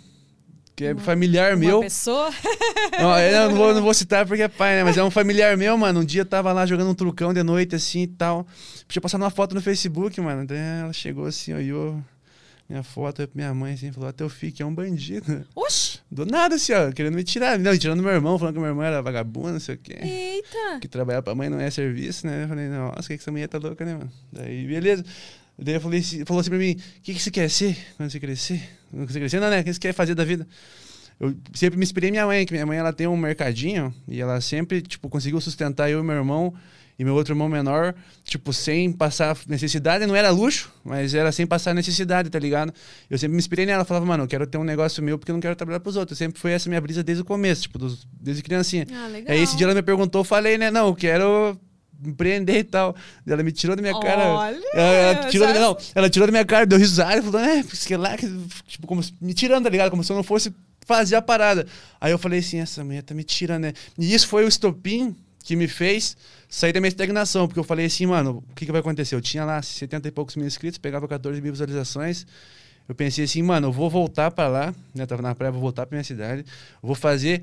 que 0.75 0.85
é 0.85 0.95
familiar 0.95 1.51
Uma 1.53 1.57
meu. 1.59 1.79
pessoa? 1.81 2.31
Não, 2.99 3.17
eu 3.19 3.49
não 3.49 3.55
vou, 3.55 3.73
não 3.75 3.81
vou 3.81 3.93
citar 3.93 4.25
porque 4.25 4.41
é 4.43 4.47
pai, 4.47 4.75
né? 4.75 4.83
Mas 4.83 4.97
é 4.97 5.03
um 5.03 5.11
familiar 5.11 5.55
meu, 5.55 5.77
mano. 5.77 5.99
Um 6.01 6.05
dia 6.05 6.21
eu 6.21 6.25
tava 6.25 6.51
lá 6.51 6.65
jogando 6.65 6.89
um 6.89 6.93
trucão 6.95 7.33
de 7.33 7.43
noite, 7.43 7.75
assim 7.75 8.01
e 8.03 8.07
tal. 8.07 8.45
Podia 8.87 9.01
passar 9.01 9.17
uma 9.17 9.29
foto 9.29 9.53
no 9.53 9.61
Facebook, 9.61 10.19
mano. 10.19 10.45
Daí 10.45 10.57
ela 10.57 10.93
chegou 10.93 11.25
assim, 11.25 11.53
olhou 11.53 12.01
minha 12.71 12.83
foto 12.83 13.27
pra 13.27 13.29
minha 13.35 13.53
mãe, 13.53 13.73
assim, 13.73 13.91
falou: 13.91 14.09
"Ah, 14.09 14.13
teu 14.13 14.29
filho 14.29 14.53
que 14.53 14.63
é 14.63 14.65
um 14.65 14.73
bandido. 14.73 15.45
Oxi! 15.53 15.99
Do 16.09 16.25
nada, 16.25 16.55
assim, 16.55 16.73
ó, 16.73 16.91
querendo 16.91 17.15
me 17.15 17.23
tirar. 17.23 17.59
Não, 17.59 17.77
tirando 17.77 18.01
meu 18.01 18.11
irmão, 18.11 18.37
falando 18.39 18.55
que 18.55 18.59
meu 18.59 18.69
irmão 18.69 18.83
era 18.83 19.01
vagabundo, 19.01 19.51
não 19.51 19.59
sei 19.59 19.75
o 19.75 19.77
quê. 19.77 19.97
Eita! 20.01 20.79
Que 20.79 20.87
trabalhar 20.87 21.21
pra 21.21 21.35
mãe 21.35 21.49
não 21.49 21.59
é 21.59 21.69
serviço, 21.69 22.25
né? 22.25 22.43
Eu 22.43 22.47
falei, 22.47 22.67
nossa, 22.67 23.07
que, 23.07 23.17
que 23.17 23.21
essa 23.21 23.31
mulher 23.31 23.47
tá 23.47 23.57
louca, 23.57 23.85
né, 23.85 23.93
mano? 23.93 24.11
Daí, 24.31 24.65
beleza. 24.65 25.05
Daí 25.57 25.75
eu 25.75 25.81
falei, 25.81 26.01
falou 26.25 26.41
assim 26.41 26.49
pra 26.49 26.59
mim: 26.59 26.71
o 26.71 27.01
que, 27.01 27.13
que 27.13 27.21
você 27.21 27.29
quer 27.29 27.49
ser 27.49 27.77
quando 27.97 28.09
você 28.09 28.19
crescer? 28.19 28.61
Quando 28.89 29.11
você 29.11 29.19
crescer, 29.19 29.39
não, 29.39 29.49
né? 29.49 29.61
O 29.61 29.63
que 29.63 29.73
você 29.73 29.79
quer 29.79 29.93
fazer 29.93 30.15
da 30.15 30.25
vida? 30.25 30.47
Eu 31.19 31.35
sempre 31.53 31.77
me 31.77 31.83
inspirei 31.83 32.09
minha 32.09 32.25
mãe, 32.25 32.45
que 32.45 32.51
minha 32.51 32.65
mãe 32.65 32.79
ela 32.79 32.91
tem 32.91 33.05
um 33.05 33.15
mercadinho 33.15 33.93
e 34.07 34.19
ela 34.19 34.41
sempre, 34.41 34.81
tipo, 34.81 35.07
conseguiu 35.07 35.39
sustentar 35.39 35.89
eu 35.89 35.99
e 35.99 36.03
meu 36.03 36.15
irmão 36.15 36.53
e 36.99 37.03
meu 37.03 37.15
outro 37.15 37.33
irmão 37.33 37.49
menor, 37.49 37.95
tipo, 38.23 38.53
sem 38.53 38.91
passar 38.91 39.35
necessidade. 39.47 40.05
Não 40.05 40.15
era 40.15 40.29
luxo, 40.29 40.71
mas 40.83 41.13
era 41.15 41.31
sem 41.31 41.47
passar 41.47 41.73
necessidade, 41.73 42.29
tá 42.29 42.37
ligado? 42.39 42.73
Eu 43.09 43.17
sempre 43.17 43.33
me 43.33 43.39
inspirei 43.39 43.65
nela. 43.65 43.83
Falava, 43.85 44.05
mano, 44.05 44.23
eu 44.23 44.27
quero 44.27 44.45
ter 44.45 44.57
um 44.57 44.63
negócio 44.63 45.01
meu 45.03 45.17
porque 45.17 45.31
eu 45.31 45.33
não 45.33 45.41
quero 45.41 45.55
trabalhar 45.55 45.79
pros 45.79 45.95
outros. 45.95 46.17
Sempre 46.17 46.39
foi 46.39 46.51
essa 46.51 46.69
minha 46.69 46.79
brisa 46.81 47.03
desde 47.03 47.21
o 47.21 47.25
começo, 47.25 47.63
tipo, 47.63 47.77
dos- 47.79 48.07
desde 48.21 48.43
criancinha. 48.43 48.85
Ah, 48.93 49.07
legal. 49.07 49.33
Aí 49.35 49.41
esse 49.41 49.55
dia 49.57 49.65
ela 49.65 49.73
me 49.75 49.81
perguntou, 49.81 50.21
eu 50.21 50.25
falei, 50.25 50.57
né, 50.57 50.69
não, 50.69 50.87
eu 50.87 50.95
quero 50.95 51.57
empreender 52.03 52.59
e 52.59 52.63
tal. 52.63 52.95
Ela 53.27 53.43
me 53.43 53.51
tirou 53.51 53.75
da 53.75 53.81
minha 53.81 53.99
cara. 53.99 54.27
Olha, 54.27 54.61
ela, 54.73 54.83
ela 54.93 55.29
tirou 55.29 55.47
da, 55.47 55.59
não, 55.59 55.77
ela 55.95 56.09
tirou 56.09 56.27
da 56.27 56.31
minha 56.31 56.45
cara, 56.45 56.65
deu 56.65 56.77
risada 56.79 57.17
e 57.17 57.21
falou, 57.21 57.39
é, 57.41 57.63
sei 57.63 57.97
lá, 57.97 58.15
tipo, 58.67 58.87
como 58.87 59.01
me 59.19 59.33
tirando, 59.33 59.63
tá 59.65 59.69
ligado? 59.69 59.91
Como 59.91 60.03
se 60.03 60.11
eu 60.11 60.15
não 60.15 60.23
fosse 60.23 60.53
fazer 60.85 61.15
a 61.15 61.21
parada. 61.21 61.65
Aí 61.99 62.11
eu 62.11 62.17
falei 62.17 62.39
assim, 62.39 62.59
essa 62.59 62.83
mulher 62.83 63.03
tá 63.03 63.13
me 63.13 63.23
tirando, 63.23 63.63
né? 63.63 63.73
E 63.99 64.13
isso 64.13 64.27
foi 64.27 64.43
o 64.43 64.47
estopim 64.47 65.15
que 65.43 65.55
me 65.55 65.67
fez 65.67 66.17
sair 66.51 66.73
da 66.73 66.81
minha 66.81 66.89
estagnação, 66.89 67.47
porque 67.47 67.59
eu 67.59 67.63
falei 67.63 67.85
assim, 67.85 68.05
mano, 68.05 68.43
o 68.51 68.53
que, 68.53 68.65
que 68.65 68.71
vai 68.73 68.81
acontecer? 68.81 69.15
Eu 69.15 69.21
tinha 69.21 69.45
lá 69.45 69.61
70 69.61 70.09
e 70.09 70.11
poucos 70.11 70.35
mil 70.35 70.45
inscritos, 70.45 70.77
pegava 70.77 71.07
14 71.07 71.41
mil 71.41 71.53
visualizações. 71.53 72.27
Eu 72.89 72.93
pensei 72.93 73.23
assim, 73.23 73.41
mano, 73.41 73.69
eu 73.69 73.71
vou 73.71 73.89
voltar 73.89 74.29
pra 74.31 74.49
lá, 74.49 74.75
né? 74.93 75.05
Tava 75.05 75.21
na 75.21 75.33
praia, 75.33 75.49
vou 75.49 75.61
voltar 75.61 75.85
pra 75.85 75.95
minha 75.95 76.03
cidade, 76.03 76.45
vou 76.83 76.93
fazer 76.93 77.41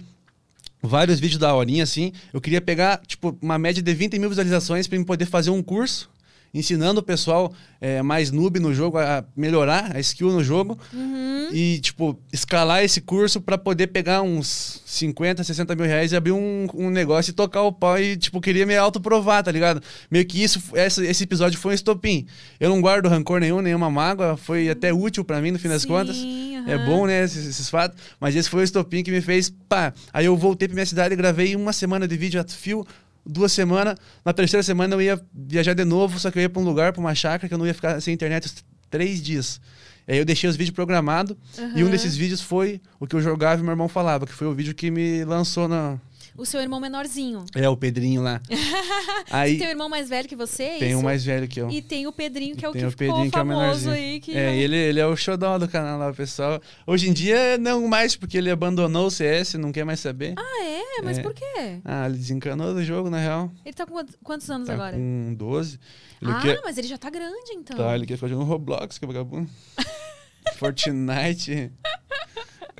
vários 0.82 1.18
vídeos 1.18 1.38
da 1.38 1.54
horinha, 1.54 1.84
assim. 1.84 2.12
Eu 2.34 2.40
queria 2.40 2.60
pegar, 2.60 3.00
tipo, 3.06 3.36
uma 3.40 3.58
média 3.58 3.82
de 3.82 3.94
20 3.94 4.18
mil 4.18 4.28
visualizações 4.28 4.86
para 4.86 5.02
poder 5.02 5.24
fazer 5.24 5.48
um 5.48 5.62
curso 5.62 6.10
ensinando 6.52 7.00
o 7.00 7.02
pessoal 7.02 7.52
é, 7.80 8.02
mais 8.02 8.30
noob 8.30 8.58
no 8.58 8.74
jogo 8.74 8.98
a 8.98 9.24
melhorar 9.36 9.94
a 9.94 10.00
skill 10.00 10.30
no 10.32 10.42
jogo 10.42 10.78
Uhum. 10.92 11.48
e, 11.52 11.78
tipo, 11.80 12.18
escalar 12.32 12.82
esse 12.82 13.00
curso 13.00 13.40
para 13.40 13.56
poder 13.56 13.88
pegar 13.88 14.22
uns 14.22 14.82
50, 14.86 15.44
60 15.44 15.74
mil 15.76 15.84
reais 15.86 16.10
e 16.12 16.16
abrir 16.16 16.32
um, 16.32 16.66
um 16.74 16.90
negócio 16.90 17.30
e 17.30 17.34
tocar 17.34 17.62
o 17.62 17.72
pau 17.72 17.98
e, 17.98 18.16
tipo, 18.16 18.40
queria 18.40 18.66
me 18.66 18.76
autoprovar, 18.76 19.42
tá 19.44 19.50
ligado? 19.52 19.80
Meio 20.10 20.24
que 20.26 20.42
isso, 20.42 20.60
essa, 20.74 21.04
esse 21.06 21.24
episódio 21.24 21.58
foi 21.58 21.72
um 21.72 21.74
estopim. 21.74 22.26
Eu 22.58 22.68
não 22.70 22.80
guardo 22.80 23.08
rancor 23.08 23.38
nenhum, 23.40 23.60
nenhuma 23.60 23.90
mágoa, 23.90 24.36
foi 24.36 24.68
até 24.68 24.92
útil 24.92 25.24
para 25.24 25.40
mim 25.40 25.50
no 25.52 25.58
fim 25.58 25.68
das 25.68 25.82
Sim, 25.82 25.88
contas. 25.88 26.16
aham. 26.16 26.48
É 26.68 26.78
bom, 26.84 27.06
né, 27.06 27.24
esses, 27.24 27.46
esses 27.46 27.70
fatos. 27.70 27.96
Mas 28.20 28.34
esse 28.34 28.48
foi 28.50 28.60
o 28.60 28.64
estopim 28.64 29.02
que 29.02 29.10
me 29.10 29.20
fez, 29.20 29.50
pá. 29.68 29.92
Aí 30.12 30.26
eu 30.26 30.36
voltei 30.36 30.66
pra 30.68 30.74
minha 30.74 30.86
cidade, 30.86 31.14
gravei 31.16 31.54
uma 31.56 31.72
semana 31.72 32.06
de 32.08 32.16
vídeo 32.16 32.40
a 32.40 32.44
fio, 32.44 32.86
duas 33.28 33.52
semanas. 33.52 33.96
Na 34.24 34.32
terceira 34.32 34.62
semana 34.62 34.94
eu 34.94 35.02
ia 35.02 35.20
viajar 35.32 35.74
de 35.74 35.84
novo, 35.84 36.18
só 36.18 36.30
que 36.30 36.38
eu 36.38 36.42
ia 36.42 36.48
pra 36.48 36.60
um 36.60 36.64
lugar, 36.64 36.92
pra 36.92 37.00
uma 37.00 37.14
chácara, 37.14 37.46
que 37.46 37.54
eu 37.54 37.58
não 37.58 37.66
ia 37.66 37.74
ficar 37.74 38.00
sem 38.00 38.14
internet 38.14 38.50
três 38.90 39.22
dias. 39.22 39.60
Aí 40.08 40.16
eu 40.16 40.24
deixei 40.24 40.48
os 40.48 40.56
vídeos 40.56 40.74
programados. 40.74 41.36
E 41.76 41.84
um 41.84 41.90
desses 41.90 42.16
vídeos 42.16 42.40
foi 42.40 42.80
o 42.98 43.06
que 43.06 43.14
eu 43.14 43.20
jogava 43.20 43.60
e 43.60 43.62
meu 43.62 43.72
irmão 43.72 43.88
falava, 43.88 44.26
que 44.26 44.32
foi 44.32 44.46
o 44.46 44.54
vídeo 44.54 44.74
que 44.74 44.90
me 44.90 45.22
lançou 45.24 45.68
na. 45.68 45.98
O 46.38 46.46
seu 46.46 46.60
irmão 46.60 46.78
menorzinho. 46.78 47.44
É, 47.52 47.68
o 47.68 47.76
Pedrinho 47.76 48.22
lá. 48.22 48.40
Aí 49.28 49.58
Tem 49.58 49.66
um 49.66 49.70
irmão 49.70 49.88
mais 49.88 50.08
velho 50.08 50.28
que 50.28 50.36
você? 50.36 50.62
é 50.62 50.78
tem 50.78 50.94
um 50.94 50.98
isso? 50.98 51.04
mais 51.04 51.24
velho 51.24 51.48
que 51.48 51.60
eu. 51.60 51.68
E 51.68 51.82
tem 51.82 52.06
o 52.06 52.12
Pedrinho, 52.12 52.54
que 52.56 52.64
é 52.64 52.68
o 52.68 52.72
que 52.72 52.78
o 52.78 52.90
ficou 52.92 53.06
Pedrinho, 53.08 53.30
que 53.30 53.36
é 53.36 53.42
o 53.42 53.44
famoso 53.44 53.60
menorzinho. 53.60 53.92
aí. 53.92 54.20
Que 54.20 54.36
É, 54.36 54.56
ele, 54.56 54.76
ele 54.76 55.00
é 55.00 55.06
o 55.06 55.16
xodó 55.16 55.58
do 55.58 55.66
canal 55.68 55.98
lá, 55.98 56.10
o 56.10 56.14
pessoal. 56.14 56.60
Hoje 56.86 57.08
em 57.08 57.12
dia, 57.12 57.58
não 57.58 57.88
mais, 57.88 58.14
porque 58.14 58.38
ele 58.38 58.50
abandonou 58.52 59.06
o 59.06 59.10
CS, 59.10 59.54
não 59.54 59.72
quer 59.72 59.84
mais 59.84 59.98
saber. 59.98 60.34
Ah, 60.38 60.64
é? 60.64 61.02
Mas 61.02 61.18
É. 61.18 61.22
por 61.22 61.34
quê? 61.34 61.80
Ah, 61.84 62.06
ele 62.06 62.16
desencanou 62.16 62.72
do 62.72 62.84
jogo, 62.84 63.10
na 63.10 63.18
real. 63.18 63.50
Ele 63.64 63.74
tá 63.74 63.84
com 63.84 63.92
quantos, 63.94 64.16
quantos 64.22 64.48
anos 64.48 64.68
Tá 64.68 64.74
agora? 64.74 64.96
com 64.96 65.34
12. 65.36 65.78
Ele 66.22 66.30
ah, 66.30 66.40
quer... 66.40 66.60
mas 66.62 66.78
ele 66.78 66.86
já 66.86 66.96
tá 66.98 67.10
grande, 67.10 67.50
então. 67.52 67.76
Tá, 67.76 67.96
ele 67.96 68.06
quer 68.06 68.14
ficar 68.14 68.28
jogando 68.28 68.46
Roblox, 68.46 68.96
que 68.96 69.04
é 69.04 69.08
vagabundo. 69.08 69.50
Fortnite. 70.56 71.72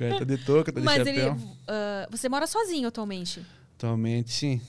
Tá 0.07 0.23
de 0.23 0.37
touca, 0.37 0.71
tá 0.71 0.79
de 0.79 0.85
mas 0.85 1.05
ele. 1.05 1.19
chapéu. 1.19 1.37
ah, 1.67 2.07
você 2.09 2.29
mora 2.29 2.47
sozinho 2.47 2.87
atualmente. 2.87 3.45
Atualmente, 3.75 4.31
sim. 4.31 4.61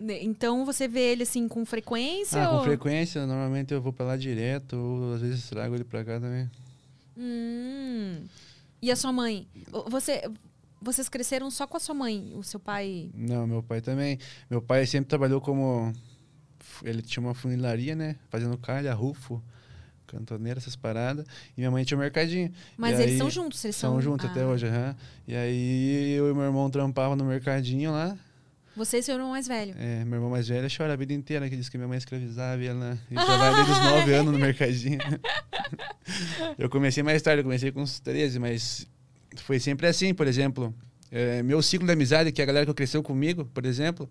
Então 0.00 0.64
você 0.64 0.88
vê 0.88 1.12
ele 1.12 1.24
assim 1.24 1.46
com 1.46 1.64
frequência? 1.66 2.42
Ah, 2.42 2.52
ou... 2.52 2.58
com 2.58 2.64
frequência, 2.64 3.26
normalmente 3.26 3.74
eu 3.74 3.82
vou 3.82 3.92
pra 3.92 4.06
lá 4.06 4.16
direto, 4.16 4.74
ou 4.76 5.14
às 5.14 5.20
vezes 5.20 5.48
trago 5.50 5.74
ele 5.74 5.84
pra 5.84 6.02
cá 6.02 6.18
também. 6.18 6.50
Hum. 7.18 8.24
E 8.80 8.90
a 8.90 8.96
sua 8.96 9.12
mãe? 9.12 9.46
Você, 9.88 10.22
vocês 10.80 11.08
cresceram 11.08 11.50
só 11.50 11.66
com 11.66 11.76
a 11.76 11.80
sua 11.80 11.94
mãe? 11.94 12.32
O 12.34 12.42
seu 12.42 12.58
pai. 12.58 13.10
Não, 13.14 13.46
meu 13.46 13.62
pai 13.62 13.82
também. 13.82 14.18
Meu 14.48 14.62
pai 14.62 14.86
sempre 14.86 15.08
trabalhou 15.08 15.40
como. 15.40 15.92
Ele 16.82 17.02
tinha 17.02 17.22
uma 17.22 17.34
funilaria, 17.34 17.94
né? 17.94 18.16
Fazendo 18.30 18.56
calha, 18.56 18.94
rufo, 18.94 19.42
cantoneira, 20.10 20.58
essas 20.58 20.76
paradas. 20.76 21.24
E 21.56 21.60
minha 21.60 21.70
mãe 21.70 21.84
tinha 21.84 21.96
um 21.96 22.00
mercadinho. 22.00 22.52
Mas 22.76 22.98
E 22.98 23.02
eles 23.02 23.12
aí- 23.12 23.18
são 23.18 23.30
juntos, 23.30 23.64
eles 23.64 23.76
São 23.76 23.92
são. 23.92 24.00
juntos 24.02 24.26
até 24.28 24.42
Ah. 24.42 24.46
hoje, 24.46 24.66
aham. 24.66 24.94
E 25.26 25.34
aí 25.34 26.12
eu 26.12 26.30
e 26.30 26.34
meu 26.34 26.44
irmão 26.44 26.68
trampava 26.70 27.14
no 27.16 27.24
mercadinho 27.24 27.92
lá. 27.92 28.16
Você 28.76 28.98
e 28.98 29.02
seu 29.02 29.16
irmão 29.16 29.30
mais 29.30 29.48
velho. 29.48 29.74
É, 29.78 30.04
meu 30.04 30.14
irmão 30.16 30.30
mais 30.30 30.46
velho 30.48 30.68
chora 30.74 30.92
a 30.92 30.96
vida 30.96 31.12
inteira, 31.12 31.48
que 31.50 31.56
diz 31.56 31.68
que 31.68 31.76
minha 31.76 31.88
mãe 31.88 31.98
escravizava 31.98 32.62
ele, 32.62 32.72
né? 32.74 32.98
E 33.10 33.14
trabalha 33.14 33.56
desde 33.56 33.72
os 33.72 33.78
9 33.80 34.14
anos 34.14 34.32
no 34.32 34.38
mercadinho. 34.46 34.98
eu 36.58 36.68
comecei 36.70 37.02
mais 37.02 37.20
tarde, 37.22 37.40
eu 37.40 37.44
comecei 37.44 37.70
com 37.72 37.82
uns 37.82 38.00
13, 38.00 38.38
mas 38.38 38.86
foi 39.36 39.58
sempre 39.58 39.86
assim, 39.86 40.14
por 40.14 40.26
exemplo. 40.26 40.74
é, 41.12 41.42
meu 41.42 41.60
ciclo 41.60 41.84
de 41.88 41.92
amizade, 41.92 42.30
que 42.30 42.40
é 42.40 42.44
a 42.44 42.46
galera 42.46 42.64
que 42.64 42.72
cresceu 42.72 43.02
comigo, 43.02 43.44
por 43.46 43.66
exemplo, 43.66 44.08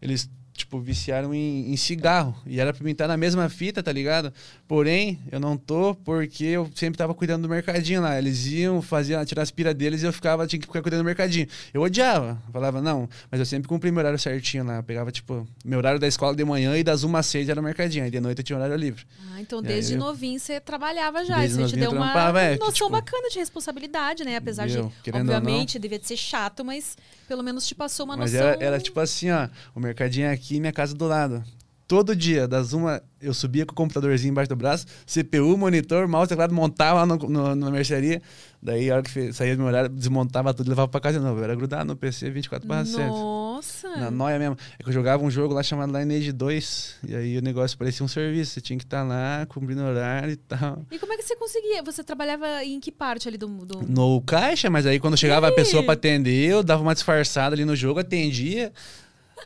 eles, 0.00 0.30
tipo, 0.56 0.80
viciaram 0.80 1.32
em, 1.34 1.72
em 1.72 1.76
cigarro. 1.76 2.34
E 2.46 2.58
era 2.60 2.72
pra 2.72 2.84
mim 2.84 2.92
estar 2.92 3.06
na 3.08 3.16
mesma 3.16 3.48
fita, 3.48 3.82
tá 3.82 3.92
ligado? 3.92 4.32
Porém, 4.66 5.20
eu 5.30 5.38
não 5.38 5.56
tô 5.56 5.94
porque 5.94 6.44
eu 6.44 6.70
sempre 6.74 6.98
tava 6.98 7.14
cuidando 7.14 7.42
do 7.42 7.48
mercadinho 7.48 8.00
lá. 8.02 8.18
Eles 8.18 8.46
iam, 8.46 8.80
faziam, 8.82 9.24
tirar 9.24 9.42
as 9.42 9.50
pira 9.50 9.72
deles 9.72 10.02
e 10.02 10.06
eu 10.06 10.12
ficava, 10.12 10.46
tinha 10.46 10.58
que 10.60 10.66
ficar 10.66 10.82
cuidando 10.82 11.00
do 11.02 11.04
mercadinho. 11.06 11.46
Eu 11.72 11.82
odiava. 11.82 12.40
Falava, 12.52 12.80
não, 12.82 13.08
mas 13.30 13.40
eu 13.40 13.46
sempre 13.46 13.68
cumpri 13.68 13.90
meu 13.90 14.00
horário 14.00 14.18
certinho 14.18 14.64
lá. 14.64 14.76
Eu 14.76 14.82
pegava, 14.82 15.10
tipo, 15.12 15.46
meu 15.64 15.78
horário 15.78 15.98
da 16.00 16.06
escola 16.08 16.34
de 16.34 16.44
manhã 16.44 16.76
e 16.76 16.82
das 16.82 17.04
1 17.04 17.16
às 17.16 17.26
6 17.26 17.48
era 17.48 17.60
o 17.60 17.64
mercadinho. 17.64 18.04
Aí 18.04 18.10
de 18.10 18.20
noite 18.20 18.38
eu 18.38 18.44
tinha 18.44 18.56
horário 18.58 18.76
livre. 18.76 19.04
Ah, 19.32 19.40
então 19.40 19.60
E 19.60 19.62
desde 19.62 19.94
eu- 19.94 19.98
novinho 19.98 20.38
você 20.40 20.58
trabalhava 20.60 21.24
já. 21.24 21.38
Desde 21.38 21.60
Isso 21.60 21.68
te 21.70 21.76
deu 21.76 21.90
eu 21.92 21.96
uma 21.96 22.12
é, 22.40 22.54
que, 22.54 22.60
noção 22.60 22.72
tipo, 22.72 22.90
bacana 22.90 23.28
de 23.28 23.38
responsabilidade, 23.38 24.24
né? 24.24 24.36
Apesar 24.36 24.66
de, 24.66 24.78
obviamente, 25.12 25.78
devia 25.78 25.98
de 25.98 26.06
ser 26.06 26.16
chato, 26.16 26.64
mas 26.64 26.96
pelo 27.28 27.42
menos 27.42 27.66
te 27.66 27.74
passou 27.74 28.06
uma 28.06 28.16
Mas 28.16 28.32
noção. 28.32 28.48
era, 28.48 28.64
era 28.64 28.80
tipo 28.80 28.98
assim, 29.00 29.30
ó, 29.30 29.48
o 29.74 29.80
mercadinho 29.80 30.26
é 30.26 30.32
aqui 30.46 30.56
e 30.56 30.60
minha 30.60 30.72
casa 30.72 30.94
do 30.94 31.06
lado. 31.06 31.42
Todo 31.88 32.16
dia, 32.16 32.48
das 32.48 32.72
uma, 32.72 33.00
eu 33.22 33.32
subia 33.32 33.64
com 33.64 33.70
o 33.70 33.74
computadorzinho 33.76 34.32
embaixo 34.32 34.48
do 34.48 34.56
braço, 34.56 34.86
CPU, 35.06 35.56
monitor, 35.56 36.08
mouse, 36.08 36.28
teclado, 36.28 36.52
montava 36.52 37.04
lá 37.04 37.06
no, 37.06 37.16
no- 37.16 37.54
na 37.54 37.70
mercearia. 37.70 38.20
Daí, 38.60 38.90
a 38.90 38.94
hora 38.94 39.02
que 39.04 39.32
saía 39.32 39.54
do 39.54 39.58
meu 39.60 39.68
horário, 39.68 39.88
desmontava 39.88 40.52
tudo 40.52 40.66
e 40.66 40.70
levava 40.70 40.88
pra 40.88 40.98
casa 41.00 41.20
de 41.20 41.24
novo. 41.24 41.38
Eu 41.38 41.44
era 41.44 41.54
grudado 41.54 41.84
no 41.84 41.94
PC 41.94 42.28
24 42.30 42.66
barra 42.66 42.84
7. 42.84 42.98
Nossa! 43.08 43.88
Na 43.96 44.10
noia 44.10 44.36
mesmo. 44.36 44.56
É 44.76 44.82
que 44.82 44.88
eu 44.88 44.92
jogava 44.92 45.22
um 45.22 45.30
jogo 45.30 45.54
lá 45.54 45.62
chamado 45.62 45.96
Lineage 45.96 46.32
2, 46.32 46.96
e 47.08 47.14
aí 47.14 47.38
o 47.38 47.40
negócio 47.40 47.78
parecia 47.78 48.04
um 48.04 48.08
serviço. 48.08 48.54
Você 48.54 48.60
tinha 48.60 48.76
que 48.76 48.84
estar 48.84 49.04
lá, 49.04 49.46
cumprindo 49.48 49.82
horário 49.84 50.32
e 50.32 50.36
tal. 50.36 50.84
E 50.90 50.98
como 50.98 51.12
é 51.12 51.16
que 51.16 51.22
você 51.22 51.36
conseguia? 51.36 51.84
Você 51.84 52.02
trabalhava 52.02 52.64
em 52.64 52.80
que 52.80 52.90
parte 52.90 53.28
ali 53.28 53.38
do. 53.38 53.46
do... 53.46 53.82
No 53.88 54.20
caixa, 54.22 54.68
mas 54.68 54.86
aí 54.86 54.98
quando 54.98 55.16
chegava 55.16 55.46
a 55.46 55.52
pessoa 55.52 55.84
pra 55.84 55.92
atender, 55.92 56.50
eu 56.50 56.64
dava 56.64 56.82
uma 56.82 56.94
disfarçada 56.94 57.54
ali 57.54 57.64
no 57.64 57.76
jogo, 57.76 58.00
atendia. 58.00 58.72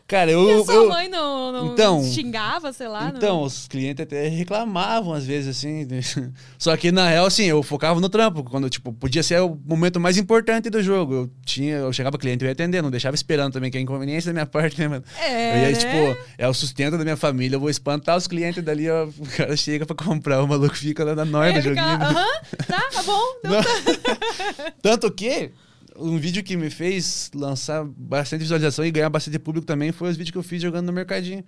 Cara, 0.07 0.31
eu. 0.31 0.48
E 0.59 0.61
a 0.61 0.64
sua 0.64 0.74
eu- 0.74 0.88
mãe 0.88 1.09
não, 1.09 1.53
não 1.53 1.72
Então- 1.72 2.03
xingava, 2.03 2.72
sei 2.72 2.88
lá? 2.88 3.12
Então, 3.16 3.37
não... 3.38 3.42
os 3.44 3.66
clientes 3.68 4.03
até 4.03 4.29
reclamavam 4.29 5.12
às 5.12 5.24
vezes, 5.24 5.57
assim. 5.57 5.87
Só 6.59 6.76
que, 6.76 6.90
na 6.92 7.09
real, 7.09 7.26
assim, 7.26 7.44
eu 7.44 7.62
focava 7.62 8.00
no 8.00 8.09
trampo. 8.09 8.42
Quando, 8.44 8.68
tipo, 8.70 8.92
podia 8.92 9.22
ser 9.22 9.40
o 9.40 9.59
momento 9.66 9.98
mais 10.00 10.16
importante 10.16 10.70
do 10.70 10.83
jogo. 10.83 11.14
Eu 11.14 11.31
tinha, 11.44 11.76
eu 11.76 11.92
chegava 11.92 12.18
cliente, 12.18 12.44
eu 12.44 12.48
ia 12.48 12.53
atender, 12.53 12.83
não 12.83 12.90
deixava 12.90 13.14
esperando 13.14 13.53
também, 13.53 13.70
que 13.70 13.79
é 13.79 13.81
inconveniência 13.81 14.29
da 14.31 14.33
minha 14.33 14.46
parte, 14.50 14.79
né, 14.81 14.88
mano? 14.88 15.05
É, 15.18 15.53
eu 15.55 15.70
ia, 15.70 15.70
né? 15.70 15.79
tipo, 15.79 16.24
é 16.38 16.48
o 16.48 16.55
sustento 16.55 16.96
da 16.96 17.05
minha 17.05 17.16
família, 17.16 17.57
eu 17.57 17.61
vou 17.61 17.70
espantar 17.70 18.16
os 18.16 18.26
clientes 18.26 18.62
dali, 18.62 18.88
ó, 18.90 19.07
o 19.07 19.26
cara 19.37 19.57
chega 19.57 19.87
pra 19.87 19.96
comprar, 19.96 20.42
o 20.42 20.48
maluco 20.48 20.76
fica 20.76 21.05
lá 21.05 21.14
na 21.14 21.24
noia 21.24 21.53
do 21.53 21.59
É, 21.59 21.62
joguinho. 21.62 21.85
Aham, 21.85 22.26
tá, 22.66 22.83
tá 22.92 23.03
bom. 23.03 23.22
Deu 23.42 23.50
Não. 23.53 24.72
Tanto 24.83 25.11
que 25.11 25.50
um 25.96 26.18
vídeo 26.18 26.42
que 26.42 26.57
me 26.57 26.70
fez 26.70 27.31
lançar 27.35 27.85
bastante 27.85 28.40
visualização 28.40 28.85
e 28.85 28.90
ganhar 28.90 29.11
bastante 29.11 29.38
público 29.38 29.66
também 29.66 29.92
foi 29.92 30.11
os 30.11 30.16
vídeos 30.16 30.33
que 30.33 30.38
eu 30.38 30.42
fiz 30.42 30.61
jogando 30.62 30.87
no 30.87 30.92
mercadinho. 30.92 31.44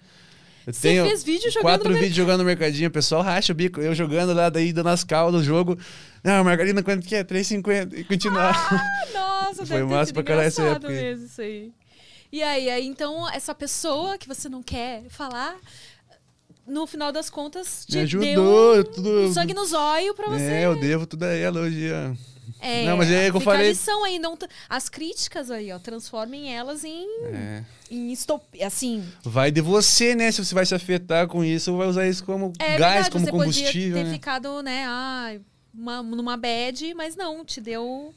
Eu 0.67 0.73
Você 0.73 0.89
tenho 0.89 1.07
fez 1.07 1.25
vídeo 1.25 1.51
jogando 1.51 1.63
quatro 1.63 1.93
vídeos 1.95 2.15
jogando 2.15 2.39
no 2.41 2.45
mercadinho, 2.47 2.89
o 2.89 2.93
pessoal 2.93 3.21
racha 3.23 3.53
o 3.53 3.57
bico, 3.57 3.81
eu 3.81 3.95
jogando 3.95 4.33
lá, 4.33 4.49
daí 4.49 4.73
dando 4.73 4.91
as 4.91 5.03
caldas 5.03 5.41
do 5.41 5.45
jogo. 5.45 5.77
Não, 6.23 6.45
margarina 6.45 6.83
quanto 6.85 7.05
que 7.07 7.17
é? 7.17 7.25
3,50 7.25 7.99
e 7.99 8.05
continuar. 8.05 8.55
Ah, 8.73 9.07
nossa, 9.49 9.67
Foi 9.67 9.83
massa 9.83 10.13
pra 10.13 10.23
caralho 10.23 10.47
essa 10.47 10.63
época 10.63 10.89
mesmo 10.89 11.27
isso 11.27 11.41
aí. 11.41 11.73
E 12.31 12.43
aí, 12.43 12.71
aí, 12.71 12.87
então, 12.87 13.29
essa 13.31 13.55
pessoa 13.55 14.17
que 14.17 14.27
você 14.29 14.49
não 14.49 14.63
quer 14.63 15.03
falar, 15.11 15.57
no 16.67 16.87
final 16.87 17.11
das 17.13 17.29
contas, 17.29 17.85
te 17.85 17.97
Me 17.97 18.03
ajudou, 18.05 18.75
deu 18.75 18.85
tudo- 18.85 19.21
um 19.25 19.33
sangue 19.33 19.53
no 19.55 19.67
zóio 19.67 20.15
pra 20.15 20.29
você. 20.29 20.45
É, 20.45 20.65
eu 20.67 20.79
devo 20.79 21.07
tudo 21.07 21.25
a 21.25 21.29
ela 21.35 21.61
hoje, 21.61 21.91
ó. 21.93 22.32
É, 22.61 22.85
Não, 22.87 22.97
mas 22.97 23.11
é 23.11 23.31
que 23.31 23.37
eu 23.37 23.41
a 23.41 23.45
falei- 23.45 23.69
lição 23.69 24.05
aí, 24.05 24.19
não 24.19 24.37
as 24.69 24.89
críticas 24.89 25.51
aí, 25.51 25.71
ó, 25.73 25.79
transformem 25.79 26.55
elas 26.55 26.85
em, 26.85 27.07
É. 27.27 27.65
em 27.91 28.13
estop... 28.13 28.63
assim, 28.63 29.05
Vai 29.23 29.51
de 29.51 29.61
você, 29.61 30.15
né? 30.15 30.31
Se 30.33 30.45
você 30.45 30.55
vai 30.55 30.67
se 30.67 30.75
afetar 30.75 31.27
com 31.29 31.45
isso, 31.45 31.73
ou 31.73 31.79
vai 31.79 31.87
usar 31.89 32.07
isso 32.09 32.25
como 32.25 32.53
é 32.59 32.77
gás, 32.79 33.07
verdade, 33.07 33.11
como 33.11 33.25
você 33.25 33.31
combustível, 33.31 33.71
podia 33.91 33.95
ter 33.95 34.05
né? 34.05 34.13
ficado, 34.13 34.63
né, 34.63 34.85
ah, 34.87 35.39
uma, 35.75 36.03
numa 36.03 36.37
bad, 36.37 36.93
mas 36.95 37.17
não, 37.17 37.45
te 37.45 37.61
deu 37.61 38.15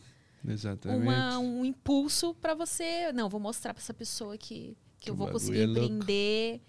Exatamente. 0.48 1.02
uma, 1.02 1.40
um 1.40 1.64
impulso 1.66 2.34
pra 2.42 2.54
você. 2.54 3.12
Não, 3.14 3.30
vou 3.30 3.40
mostrar 3.40 3.74
pra 3.74 3.82
essa 3.82 3.94
pessoa 3.94 4.38
que, 4.38 4.76
que 5.00 5.06
Que 5.06 5.10
eu 5.10 5.16
vou 5.16 5.28
conseguir 5.30 5.62
é 5.62 5.64
empreender, 5.64 6.62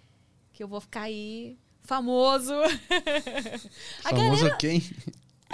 que 0.52 0.62
eu 0.62 0.68
vou 0.68 0.80
ficar 0.80 1.02
aí 1.02 1.58
famoso. 1.82 2.52
Famoso 4.02 4.30
galera, 4.42 4.56
quem? 4.56 4.82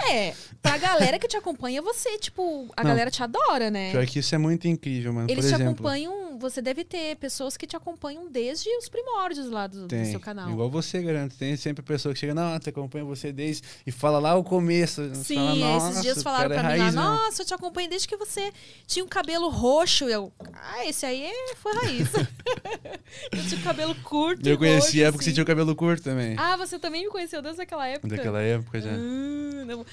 É, 0.09 0.33
pra 0.61 0.77
galera 0.77 1.19
que 1.19 1.27
te 1.27 1.37
acompanha, 1.37 1.81
você, 1.81 2.17
tipo, 2.17 2.67
a 2.75 2.83
Não. 2.83 2.89
galera 2.89 3.11
te 3.11 3.21
adora, 3.21 3.69
né? 3.69 3.91
Pior 3.91 4.05
que 4.05 4.19
isso 4.19 4.33
é 4.33 4.37
muito 4.37 4.67
incrível, 4.67 5.13
mano. 5.13 5.29
Eles 5.29 5.45
Por 5.45 5.49
te 5.49 5.55
exemplo, 5.55 5.73
acompanham, 5.73 6.32
você 6.37 6.61
deve 6.61 6.83
ter 6.83 7.15
pessoas 7.17 7.55
que 7.57 7.65
te 7.67 7.75
acompanham 7.75 8.29
desde 8.29 8.69
os 8.77 8.89
primórdios 8.89 9.49
lá 9.49 9.67
do, 9.67 9.87
do 9.87 10.05
seu 10.05 10.19
canal. 10.19 10.49
Igual 10.49 10.69
você, 10.69 11.01
garanto. 11.01 11.35
Tem 11.35 11.55
sempre 11.55 11.83
pessoa 11.83 12.13
que 12.13 12.19
chega, 12.19 12.33
não, 12.33 12.59
te 12.59 12.69
acompanha 12.69 13.05
você 13.05 13.31
desde. 13.31 13.63
E 13.85 13.91
fala 13.91 14.19
lá 14.19 14.35
o 14.35 14.43
começo. 14.43 15.13
Sim, 15.15 15.35
fala, 15.35 15.51
esses 15.51 15.59
"Nossa, 15.59 16.01
dias 16.01 16.17
o 16.17 16.23
falaram 16.23 16.49
cara 16.55 16.61
pra 16.61 16.69
é 16.71 16.73
mim 16.73 16.79
lá, 16.79 16.85
raizão." 16.85 17.03
nossa, 17.25 17.41
eu 17.41 17.45
te 17.45 17.53
acompanho 17.53 17.89
desde 17.89 18.07
que 18.07 18.17
você 18.17 18.51
tinha 18.85 19.03
um 19.03 19.07
cabelo 19.07 19.49
roxo. 19.49 20.05
Eu, 20.09 20.31
ah, 20.53 20.85
esse 20.85 21.05
aí 21.05 21.23
é- 21.23 21.55
foi 21.55 21.73
raiz. 21.73 22.09
eu 23.31 23.43
tinha 23.47 23.59
um 23.59 23.63
cabelo 23.63 23.95
curto. 24.03 24.47
Eu 24.47 24.55
e 24.55 24.57
conheci 24.57 24.79
roxo, 24.87 24.97
a 24.97 25.01
época 25.07 25.17
que 25.19 25.23
você 25.23 25.29
assim. 25.29 25.33
tinha 25.35 25.43
o 25.43 25.47
cabelo 25.47 25.75
curto 25.75 26.03
também. 26.03 26.35
Ah, 26.37 26.57
você 26.57 26.79
também 26.79 27.03
me 27.03 27.09
conheceu 27.09 27.41
desde 27.41 27.61
aquela 27.61 27.87
época? 27.87 28.07
Daquela 28.07 28.41
época 28.41 28.81
já. 28.81 28.91
Ah, 28.91 29.65
não. 29.65 29.85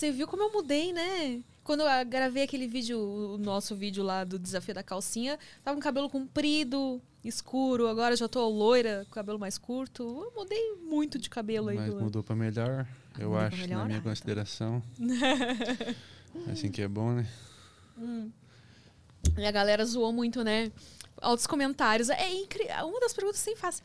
Você 0.00 0.10
viu 0.10 0.26
como 0.26 0.42
eu 0.42 0.50
mudei, 0.50 0.94
né? 0.94 1.42
Quando 1.62 1.82
eu 1.82 2.06
gravei 2.06 2.44
aquele 2.44 2.66
vídeo, 2.66 2.98
o 2.98 3.36
nosso 3.36 3.76
vídeo 3.76 4.02
lá 4.02 4.24
do 4.24 4.38
desafio 4.38 4.72
da 4.72 4.82
calcinha, 4.82 5.38
tava 5.62 5.76
com 5.76 5.82
cabelo 5.82 6.08
comprido, 6.08 7.02
escuro, 7.22 7.86
agora 7.86 8.16
já 8.16 8.26
tô 8.26 8.48
loira, 8.48 9.04
com 9.10 9.14
cabelo 9.14 9.38
mais 9.38 9.58
curto. 9.58 10.02
Eu 10.02 10.32
mudei 10.34 10.72
muito 10.76 11.18
de 11.18 11.28
cabelo 11.28 11.68
aí. 11.68 11.76
Mas 11.76 11.92
do- 11.92 12.00
mudou 12.00 12.22
pra 12.22 12.34
melhor, 12.34 12.86
Ah, 13.14 13.20
eu 13.20 13.36
acho, 13.36 13.58
melhor? 13.58 13.80
na 13.80 13.84
minha 13.84 13.98
Ah, 13.98 14.00
tá. 14.00 14.08
consideração. 14.08 14.82
assim 16.50 16.70
que 16.70 16.80
é 16.80 16.88
bom, 16.88 17.12
né? 17.12 17.26
E 19.36 19.44
a 19.44 19.50
galera 19.50 19.84
zoou 19.84 20.14
muito, 20.14 20.42
né? 20.42 20.72
Altos 21.20 21.46
comentários. 21.46 22.08
É 22.08 22.32
incrível. 22.32 22.74
Uma 22.86 23.00
das 23.00 23.12
perguntas 23.12 23.38
que 23.40 23.44
sempre 23.44 23.60
faço. 23.60 23.82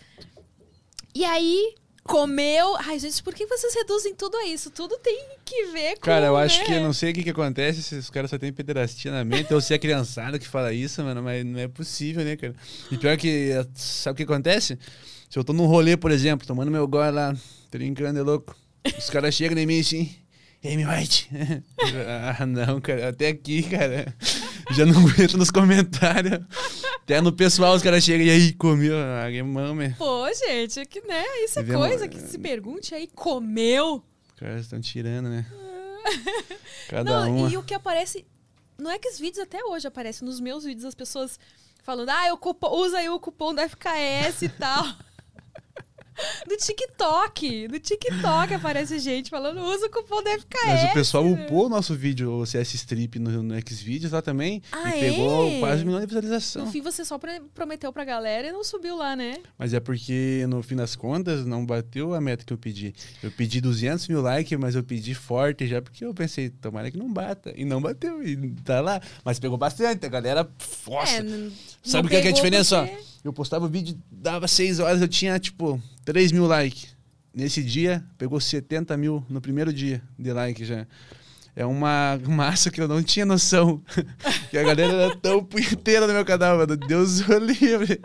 E 1.14 1.26
aí, 1.26 1.76
comeu. 2.06 2.76
Ai, 2.78 3.00
gente, 3.00 3.22
por 3.24 3.34
que 3.34 3.46
vocês 3.48 3.74
reduzem 3.74 4.14
tudo 4.14 4.38
a 4.38 4.46
isso? 4.46 4.70
Tudo 4.70 4.98
tem 5.00 5.28
que 5.44 5.66
ver 5.68 5.96
com. 5.96 6.02
Cara, 6.02 6.28
eu 6.28 6.38
acho 6.38 6.60
né? 6.60 6.66
que 6.66 6.74
eu 6.74 6.82
não 6.82 6.94
sei 6.94 7.12
o 7.12 7.14
que, 7.14 7.24
que 7.24 7.30
acontece 7.32 7.82
se 7.82 7.96
os 7.96 8.10
caras 8.10 8.30
só 8.30 8.38
têm 8.38 8.54
pederastia 8.54 9.12
na 9.12 9.26
mente, 9.26 9.54
ou 9.54 9.60
se 9.60 9.74
é 9.74 9.78
criançada 9.78 10.40
que 10.40 10.48
fala 10.48 10.72
isso, 10.72 11.04
mano, 11.04 11.22
mas 11.24 11.44
não 11.44 11.60
é 11.60 11.68
possível, 11.68 12.24
né, 12.24 12.36
cara? 12.36 12.56
E 12.92 12.98
pior 12.98 13.18
que, 13.18 13.52
sabe 13.74 14.14
o 14.14 14.18
que 14.18 14.32
acontece? 14.32 14.78
Se 15.30 15.38
eu 15.38 15.44
tô 15.44 15.52
num 15.52 15.66
rolê, 15.66 15.98
por 15.98 16.12
exemplo, 16.12 16.48
tomando 16.48 16.72
meu 16.72 16.88
gole 16.88 17.12
lá, 17.12 17.36
trincando, 17.72 18.20
é 18.20 18.22
louco, 18.22 18.56
os 18.98 19.10
caras 19.10 19.34
chegam 19.34 19.58
em 19.58 19.66
mim 19.66 19.80
assim, 19.80 20.16
meu 20.64 20.90
white? 20.90 21.30
ah, 22.40 22.46
não, 22.46 22.80
cara, 22.80 23.10
até 23.10 23.30
aqui, 23.30 23.64
cara, 23.64 24.16
já 24.72 24.86
não 24.86 25.00
aguento 25.08 25.38
nos 25.38 25.52
comentários. 25.52 26.40
Até 27.04 27.22
no 27.22 27.32
pessoal 27.32 27.76
os 27.76 27.82
caras 27.82 28.04
chegam 28.04 28.26
e 28.26 28.30
aí, 28.30 28.54
comeu, 28.54 28.96
ah, 28.98 29.30
que 29.30 29.42
mame. 29.44 29.94
Pô, 29.98 30.26
gente, 30.34 30.80
é 30.80 30.86
que, 30.86 31.02
né? 31.02 31.24
Isso 31.44 31.60
é 31.60 31.64
coisa 31.64 32.08
que 32.08 32.20
se 32.20 32.38
pergunte 32.40 32.96
aí, 32.96 33.08
comeu. 33.08 34.04
Os 34.34 34.40
caras 34.40 34.62
estão 34.62 34.80
tirando, 34.82 35.30
né? 35.30 35.46
Cada 36.90 37.26
não, 37.26 37.38
uma. 37.38 37.50
e 37.50 37.58
o 37.58 37.64
que 37.64 37.74
aparece. 37.74 38.26
Não 38.78 38.92
é 38.92 39.00
que 39.00 39.08
os 39.08 39.18
vídeos 39.18 39.40
até 39.40 39.64
hoje 39.64 39.88
aparecem 39.88 40.28
nos 40.28 40.40
meus 40.40 40.66
vídeos, 40.66 40.86
as 40.86 40.96
pessoas 40.96 41.40
falando, 41.84 42.10
ah, 42.10 42.34
o 42.34 42.38
cupom, 42.38 42.76
usa 42.76 42.98
aí 42.98 43.10
o 43.10 43.20
cupom 43.20 43.54
da 43.54 43.68
FKS 43.70 44.42
e 44.42 44.50
tal. 44.50 44.86
Do 46.48 46.56
TikTok. 46.58 47.68
Do 47.68 47.80
TikTok 47.80 48.54
aparece 48.54 49.00
gente 49.00 49.30
falando, 49.30 49.60
usa 49.62 49.88
o 49.88 49.90
cupom 49.90 50.22
da 50.24 50.32
FKS. 50.32 50.66
Mas 50.66 50.92
o 50.92 50.94
pessoal 50.94 51.26
upou 51.28 51.66
o 51.66 51.70
nosso 51.70 51.94
vídeo, 51.96 52.32
o 52.32 52.46
CS 52.46 52.74
Strip, 52.76 53.20
no, 53.20 53.44
no 53.44 53.56
Xvideos 53.68 54.12
lá 54.12 54.22
também. 54.22 54.62
Ah, 54.72 54.96
e 54.96 55.00
pegou 55.00 55.50
é? 55.52 55.60
quase 55.60 55.84
um 55.84 55.88
milhão 55.88 56.00
de 56.00 56.06
No 56.06 56.08
visualização. 56.08 56.72
fim, 56.72 56.82
você 56.82 57.04
só 57.04 57.20
prometeu 57.54 57.92
pra 57.92 58.06
galera 58.06 58.48
e 58.48 58.52
não 58.52 58.64
subiu 58.64 58.96
lá, 58.96 59.16
né? 59.16 59.38
Mas 59.58 59.74
é 59.74 59.80
porque, 59.80 60.46
no 60.48 60.62
fim 60.64 60.76
das 60.76 60.96
contas, 60.96 61.46
não 61.46 61.66
bateu 61.66 62.14
a 62.14 62.22
meta 62.22 62.44
que 62.46 62.54
eu 62.54 62.58
pedi. 62.58 62.94
Eu 63.22 63.32
pedi 63.32 63.60
200 63.60 64.08
mil 64.08 64.22
likes, 64.22 64.58
mas 64.58 64.76
eu 64.76 64.84
pedi 64.84 65.14
forte 65.14 65.68
já, 65.68 65.82
porque 65.82 66.06
eu 66.06 66.14
pensei, 66.14 66.50
tomara 66.50 66.90
que 66.90 66.98
não 66.98 67.12
bata. 67.12 67.54
E 67.56 67.66
não 67.66 67.82
bateu, 67.82 68.24
e 68.26 68.52
tá 68.64 68.80
lá. 68.82 69.02
Mas 69.24 69.40
pegou 69.40 69.58
bastante, 69.58 70.06
a 70.06 70.10
galera... 70.10 70.50
Nossa! 70.88 71.18
É, 71.18 71.50
Sabe 71.84 72.08
o 72.08 72.10
que 72.10 72.16
é, 72.16 72.26
é 72.26 72.30
a 72.30 72.32
diferença? 72.32 72.84
porque- 72.88 73.15
Eu 73.26 73.34
postava 73.34 73.66
o 73.66 73.68
vídeo, 73.68 73.98
dava 74.12 74.48
6 74.48 74.80
horas, 74.80 75.02
eu 75.02 75.08
tinha, 75.08 75.40
tipo, 75.40 75.82
3 76.06 76.32
mil 76.32 76.46
likes. 76.46 76.96
Nesse 77.34 77.64
dia, 77.64 78.06
pegou 78.20 78.40
70 78.40 78.96
mil 78.98 79.26
no 79.28 79.42
primeiro 79.42 79.74
dia 79.74 80.00
de 80.18 80.32
like 80.32 80.64
já. 80.64 80.86
É 81.56 81.66
uma 81.66 82.22
massa 82.30 82.70
que 82.70 82.80
eu 82.80 82.88
não 82.88 83.02
tinha 83.02 83.26
noção. 83.26 83.82
que 84.52 84.58
a 84.60 84.62
galera 84.62 84.94
era 84.94 85.16
tão 85.16 85.44
punheteira 85.44 86.06
no 86.06 86.14
meu 86.14 86.24
canal, 86.24 86.58
mano. 86.58 86.78
Deus 86.78 87.28
o 87.28 87.34
livre. 87.42 88.00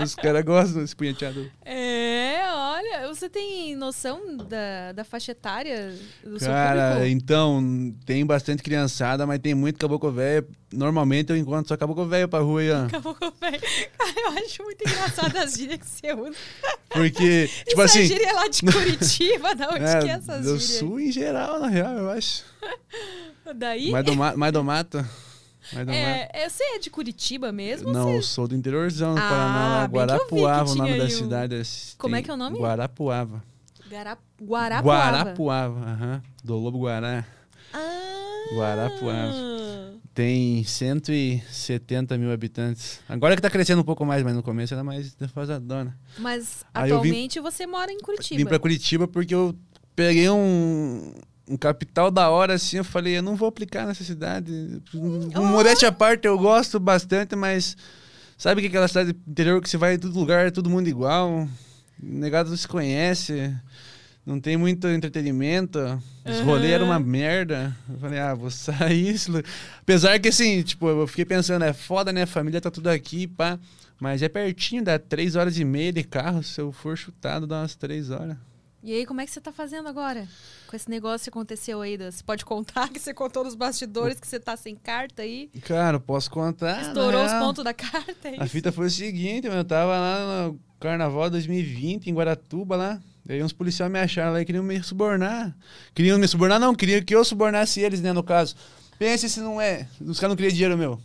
Os 0.00 0.14
caras 0.14 0.44
gostam 0.44 0.80
desse 0.80 0.94
punheteado. 0.94 1.50
É, 1.64 2.41
olha, 2.82 3.08
você 3.08 3.28
tem 3.28 3.76
noção 3.76 4.36
da, 4.36 4.92
da 4.92 5.04
faixa 5.04 5.32
etária 5.32 5.94
do 6.24 6.38
Cara, 6.38 7.08
então, 7.08 7.94
tem 8.04 8.24
bastante 8.26 8.62
criançada, 8.62 9.26
mas 9.26 9.38
tem 9.38 9.54
muito 9.54 9.78
caboclo 9.78 10.10
velho. 10.10 10.46
Normalmente 10.72 11.30
eu 11.30 11.36
encontro 11.36 11.68
só 11.68 11.76
caboclo 11.76 12.06
velho 12.06 12.28
pra 12.28 12.40
rua 12.40 12.62
ó. 12.86 12.88
Caboclo 12.90 13.32
velho. 13.40 13.60
Cara, 13.98 14.20
eu 14.20 14.44
acho 14.44 14.62
muito 14.62 14.82
engraçado 14.82 15.36
as 15.36 15.54
gírias 15.54 15.78
que 15.80 15.86
você 15.86 16.12
usa. 16.14 16.36
Porque, 16.88 17.48
tipo 17.68 17.82
Essa 17.82 17.98
assim. 17.98 18.06
gíria 18.06 18.28
é 18.28 18.32
lá 18.32 18.48
de 18.48 18.60
Curitiba, 18.72 19.54
da 19.54 19.68
onde 19.68 19.78
que 19.78 19.84
é 19.84 20.08
É, 20.08 20.08
essas 20.10 20.44
do 20.44 20.58
gírias? 20.58 20.62
sul 20.78 21.00
em 21.00 21.12
geral, 21.12 21.60
na 21.60 21.68
real, 21.68 21.92
eu 21.92 22.10
acho. 22.10 22.44
Daí? 23.54 23.90
Mais 23.90 24.04
do, 24.04 24.14
ma 24.16 24.36
mais 24.36 24.52
do 24.52 24.64
mato. 24.64 25.04
Mais 25.74 25.86
do 25.86 25.92
mato. 25.92 25.98
É, 25.98 26.28
é, 26.32 26.48
você 26.48 26.62
é 26.64 26.78
de 26.78 26.90
Curitiba 26.90 27.50
mesmo? 27.52 27.92
Não, 27.92 28.04
Você... 28.10 28.16
eu 28.18 28.22
sou 28.22 28.48
do 28.48 28.54
interiorzão 28.54 29.14
do 29.14 29.20
Ah, 29.20 29.28
Paraná, 29.28 29.84
Guarapuava, 29.86 30.70
o 30.70 30.74
nome 30.74 30.98
da 30.98 31.04
um- 31.04 31.10
cidade. 31.10 31.62
Como 31.98 32.16
é 32.16 32.22
que 32.22 32.30
é 32.30 32.34
o 32.34 32.36
nome? 32.36 32.58
Guarapuava. 32.58 33.42
Guarapuava. 33.90 34.82
Guarapuava, 34.82 35.80
aham. 35.80 36.22
Do 36.42 36.56
Lobo 36.56 36.78
Guará. 36.80 37.24
Ah. 37.72 38.54
Guarapuava. 38.54 39.32
Tem 40.14 40.62
170 40.62 42.18
mil 42.18 42.30
habitantes. 42.32 43.00
Agora 43.08 43.34
que 43.34 43.40
tá 43.42 43.48
crescendo 43.48 43.80
um 43.80 43.84
pouco 43.84 44.04
mais, 44.04 44.22
mas 44.22 44.34
no 44.34 44.42
começo 44.42 44.74
era 44.74 44.84
mais 44.84 45.14
defasadona. 45.14 45.96
Mas 46.18 46.64
Aí 46.74 46.90
eu 46.90 47.00
vim- 47.00 47.08
atualmente 47.10 47.40
você 47.40 47.66
mora 47.66 47.90
em 47.90 47.98
Curitiba. 47.98 48.36
Vim 48.38 48.44
pra 48.44 48.58
Curitiba 48.58 49.08
porque 49.08 49.34
eu 49.34 49.54
peguei 49.96 50.28
um, 50.28 51.12
um 51.48 51.56
capital 51.56 52.10
da 52.10 52.30
hora, 52.30 52.54
assim, 52.54 52.78
eu 52.78 52.84
falei, 52.84 53.18
eu 53.18 53.22
não 53.22 53.36
vou 53.36 53.48
aplicar 53.48 53.86
nessa 53.86 54.04
cidade. 54.04 54.82
oh. 54.94 55.40
Um, 55.40 55.46
modéstia 55.46 55.88
à 55.88 55.92
parte, 55.92 56.26
eu 56.26 56.38
gosto 56.38 56.78
bastante, 56.78 57.34
mas 57.34 57.76
sabe 58.38 58.60
que 58.60 58.68
aquela 58.68 58.88
cidade 58.88 59.14
interior 59.26 59.60
que 59.60 59.68
você 59.68 59.76
vai 59.76 59.94
em 59.94 59.98
todo 59.98 60.18
lugar, 60.18 60.46
é 60.46 60.50
todo 60.50 60.70
mundo 60.70 60.88
igual, 60.88 61.48
negado 62.00 62.50
não 62.50 62.56
se 62.56 62.66
conhece, 62.68 63.54
não 64.24 64.40
tem 64.40 64.56
muito 64.56 64.86
entretenimento, 64.86 65.78
os 66.24 66.36
Aham. 66.36 66.44
rolês 66.44 66.72
eram 66.72 66.86
uma 66.86 67.00
merda. 67.00 67.76
Eu 67.88 67.98
falei, 67.98 68.20
ah, 68.20 68.34
vou 68.34 68.50
sair. 68.50 69.10
isso. 69.14 69.32
Apesar 69.80 70.18
que 70.20 70.28
assim, 70.28 70.62
tipo, 70.62 70.88
eu 70.88 71.06
fiquei 71.08 71.24
pensando, 71.24 71.64
é 71.64 71.72
foda, 71.72 72.12
né? 72.12 72.22
A 72.22 72.26
família 72.26 72.60
tá 72.60 72.70
tudo 72.70 72.88
aqui, 72.88 73.26
pá. 73.26 73.58
Mas 73.98 74.22
é 74.22 74.28
pertinho, 74.28 74.84
dá 74.84 74.98
três 74.98 75.34
horas 75.36 75.58
e 75.58 75.64
meia 75.64 75.92
de 75.92 76.04
carro. 76.04 76.42
Se 76.42 76.60
eu 76.60 76.70
for 76.70 76.96
chutado, 76.96 77.46
dá 77.46 77.60
umas 77.60 77.74
três 77.74 78.10
horas. 78.10 78.36
E 78.82 78.92
aí, 78.92 79.06
como 79.06 79.20
é 79.20 79.24
que 79.24 79.30
você 79.30 79.40
tá 79.40 79.52
fazendo 79.52 79.88
agora? 79.88 80.26
Com 80.66 80.74
esse 80.74 80.90
negócio 80.90 81.24
que 81.24 81.30
aconteceu 81.30 81.80
aí, 81.80 81.96
você 81.96 82.22
pode 82.24 82.44
contar 82.44 82.88
que 82.88 82.98
você 82.98 83.14
contou 83.14 83.44
nos 83.44 83.54
bastidores 83.54 84.18
que 84.18 84.26
você 84.26 84.40
tá 84.40 84.56
sem 84.56 84.74
carta 84.74 85.22
aí? 85.22 85.48
Cara, 85.62 86.00
posso 86.00 86.28
contar. 86.28 86.82
Estourou 86.82 87.24
os 87.24 87.32
pontos 87.34 87.62
da 87.62 87.72
carta? 87.72 88.28
é 88.28 88.42
A 88.42 88.46
fita 88.46 88.72
foi 88.72 88.86
o 88.86 88.90
seguinte, 88.90 89.46
eu 89.46 89.64
tava 89.64 89.96
lá 89.96 90.48
no 90.48 90.60
Carnaval 90.80 91.30
2020, 91.30 92.08
em 92.10 92.14
Guaratuba, 92.14 92.74
lá. 92.74 93.00
Daí 93.24 93.40
uns 93.40 93.52
policiais 93.52 93.90
me 93.90 94.00
acharam 94.00 94.32
lá 94.32 94.40
e 94.40 94.44
queriam 94.44 94.64
me 94.64 94.82
subornar. 94.82 95.56
Queriam 95.94 96.18
me 96.18 96.26
subornar, 96.26 96.58
não, 96.58 96.74
queriam 96.74 97.00
que 97.02 97.14
eu 97.14 97.24
subornasse 97.24 97.80
eles, 97.80 98.00
né, 98.00 98.12
no 98.12 98.24
caso. 98.24 98.56
Pense 98.98 99.28
se 99.28 99.38
não 99.38 99.60
é. 99.60 99.86
Os 100.00 100.18
caras 100.18 100.30
não 100.32 100.36
queriam 100.36 100.52
dinheiro 100.52 100.76
meu. 100.76 101.00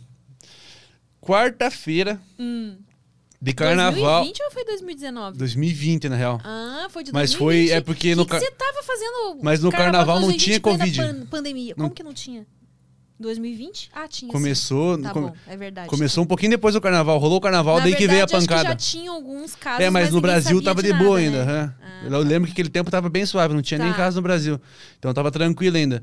Quarta-feira 1.20 2.20
Hum. 2.38 2.76
De 3.40 3.52
carnaval. 3.52 4.22
2020 4.24 4.42
ou 4.44 4.50
foi 4.50 4.64
2019? 4.64 5.38
2020, 5.38 6.08
na 6.08 6.16
real. 6.16 6.40
Ah, 6.44 6.88
foi 6.90 7.04
de 7.04 7.12
Mas 7.12 7.30
2020. 7.30 7.68
foi- 7.68 7.76
é 7.76 7.80
porque 7.80 8.08
que 8.10 8.14
no 8.14 8.24
você 8.24 8.50
tava 8.50 8.82
fazendo 8.82 9.38
Mas 9.42 9.62
no 9.62 9.70
carnaval 9.70 10.16
não 10.20 10.28
2020 10.28 10.44
tinha 10.44 10.60
Covid. 10.60 10.96
pan- 10.98 11.26
pandemia. 11.30 11.74
Como 11.74 11.86
Não- 11.88 11.94
que 11.94 12.02
não 12.02 12.12
tinha? 12.12 12.46
2020? 13.20 13.90
Ah, 13.92 14.06
tinha. 14.06 14.28
sim. 14.28 14.32
Começou. 14.32 14.96
Tá 15.00 15.10
come- 15.10 15.28
bom, 15.28 15.36
é 15.48 15.56
verdade. 15.56 15.88
Começou 15.88 16.22
um 16.22 16.26
pouquinho 16.26 16.50
depois 16.52 16.74
do 16.74 16.80
carnaval. 16.80 17.18
Rolou 17.18 17.38
o 17.38 17.40
carnaval, 17.40 17.78
Na 17.78 17.82
daí 17.84 17.92
que 17.96 18.06
veio 18.06 18.22
a 18.22 18.26
verdade, 18.26 18.46
pancada. 18.46 18.68
já 18.70 18.76
tinha 18.76 19.10
alguns 19.10 19.56
casos, 19.56 19.80
É, 19.84 19.90
mas, 19.90 20.04
no 20.10 20.16
ninguém 20.16 20.22
Brasil 20.22 20.62
tava 20.62 20.82
de, 20.82 20.92
nada, 20.92 21.02
boa 21.04 21.18
né? 21.18 21.24
ainda. 21.26 21.42
aham. 21.42 21.74
Ah, 21.82 22.04
eu 22.06 22.18
lembro 22.22 22.46
que 22.46 22.52
aquele 22.52 22.68
tempo 22.68 22.90
tava 22.92 23.08
bem 23.08 23.26
suave, 23.26 23.54
não 23.54 23.62
tinha 23.62 23.78
nem 23.78 23.90
Tá. 23.90 23.96
caso 23.96 24.16
no 24.16 24.22
Brasil. 24.22 24.60
Então 24.98 25.12
tava 25.12 25.32
tranquilo 25.32 25.76
ainda. 25.76 26.02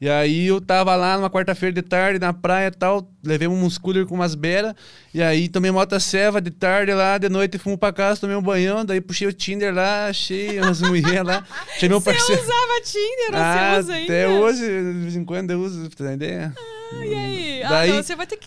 E 0.00 0.08
aí 0.08 0.46
eu 0.46 0.60
tava 0.60 0.94
lá 0.94 1.16
numa 1.16 1.28
quarta-feira 1.28 1.72
de 1.74 1.82
tarde, 1.82 2.20
na 2.20 2.32
praia 2.32 2.68
e 2.68 2.70
tal, 2.70 3.10
levei 3.24 3.48
um 3.48 3.68
cooler 3.82 4.06
com 4.06 4.14
umas 4.14 4.36
beras, 4.36 4.72
e 5.12 5.20
aí 5.20 5.48
tomei 5.48 5.72
mota 5.72 5.98
ceva 5.98 6.40
de 6.40 6.52
tarde 6.52 6.92
lá, 6.94 7.18
de 7.18 7.28
noite 7.28 7.58
fumo 7.58 7.76
pra 7.76 7.92
casa, 7.92 8.20
tomei 8.20 8.36
um 8.36 8.42
banhão, 8.42 8.84
daí 8.84 9.00
puxei 9.00 9.26
o 9.26 9.32
Tinder 9.32 9.74
lá, 9.74 10.06
achei 10.06 10.60
umas 10.60 10.80
mulheres 10.82 11.24
lá, 11.24 11.44
achei 11.74 11.88
meu 11.88 11.98
Você 12.00 12.12
parceiro. 12.12 12.40
usava 12.42 12.80
Tinder, 12.84 13.28
Ah, 13.34 13.72
você 13.74 13.80
usa 13.80 13.92
ainda? 13.94 14.04
até 14.12 14.28
hoje, 14.28 14.60
de 14.60 14.98
vez 15.00 15.16
em 15.16 15.24
quando 15.24 15.50
eu 15.50 15.60
uso, 15.60 15.90
pra 15.90 16.06
ter 16.06 16.14
ideia. 16.14 16.54
Ah, 16.92 17.04
e 17.04 17.14
aí? 17.14 17.62
Daí- 17.68 17.90
Ah, 17.90 17.94
não, 17.94 18.02
você 18.02 18.14
vai 18.14 18.26
ter 18.28 18.36
que 18.36 18.46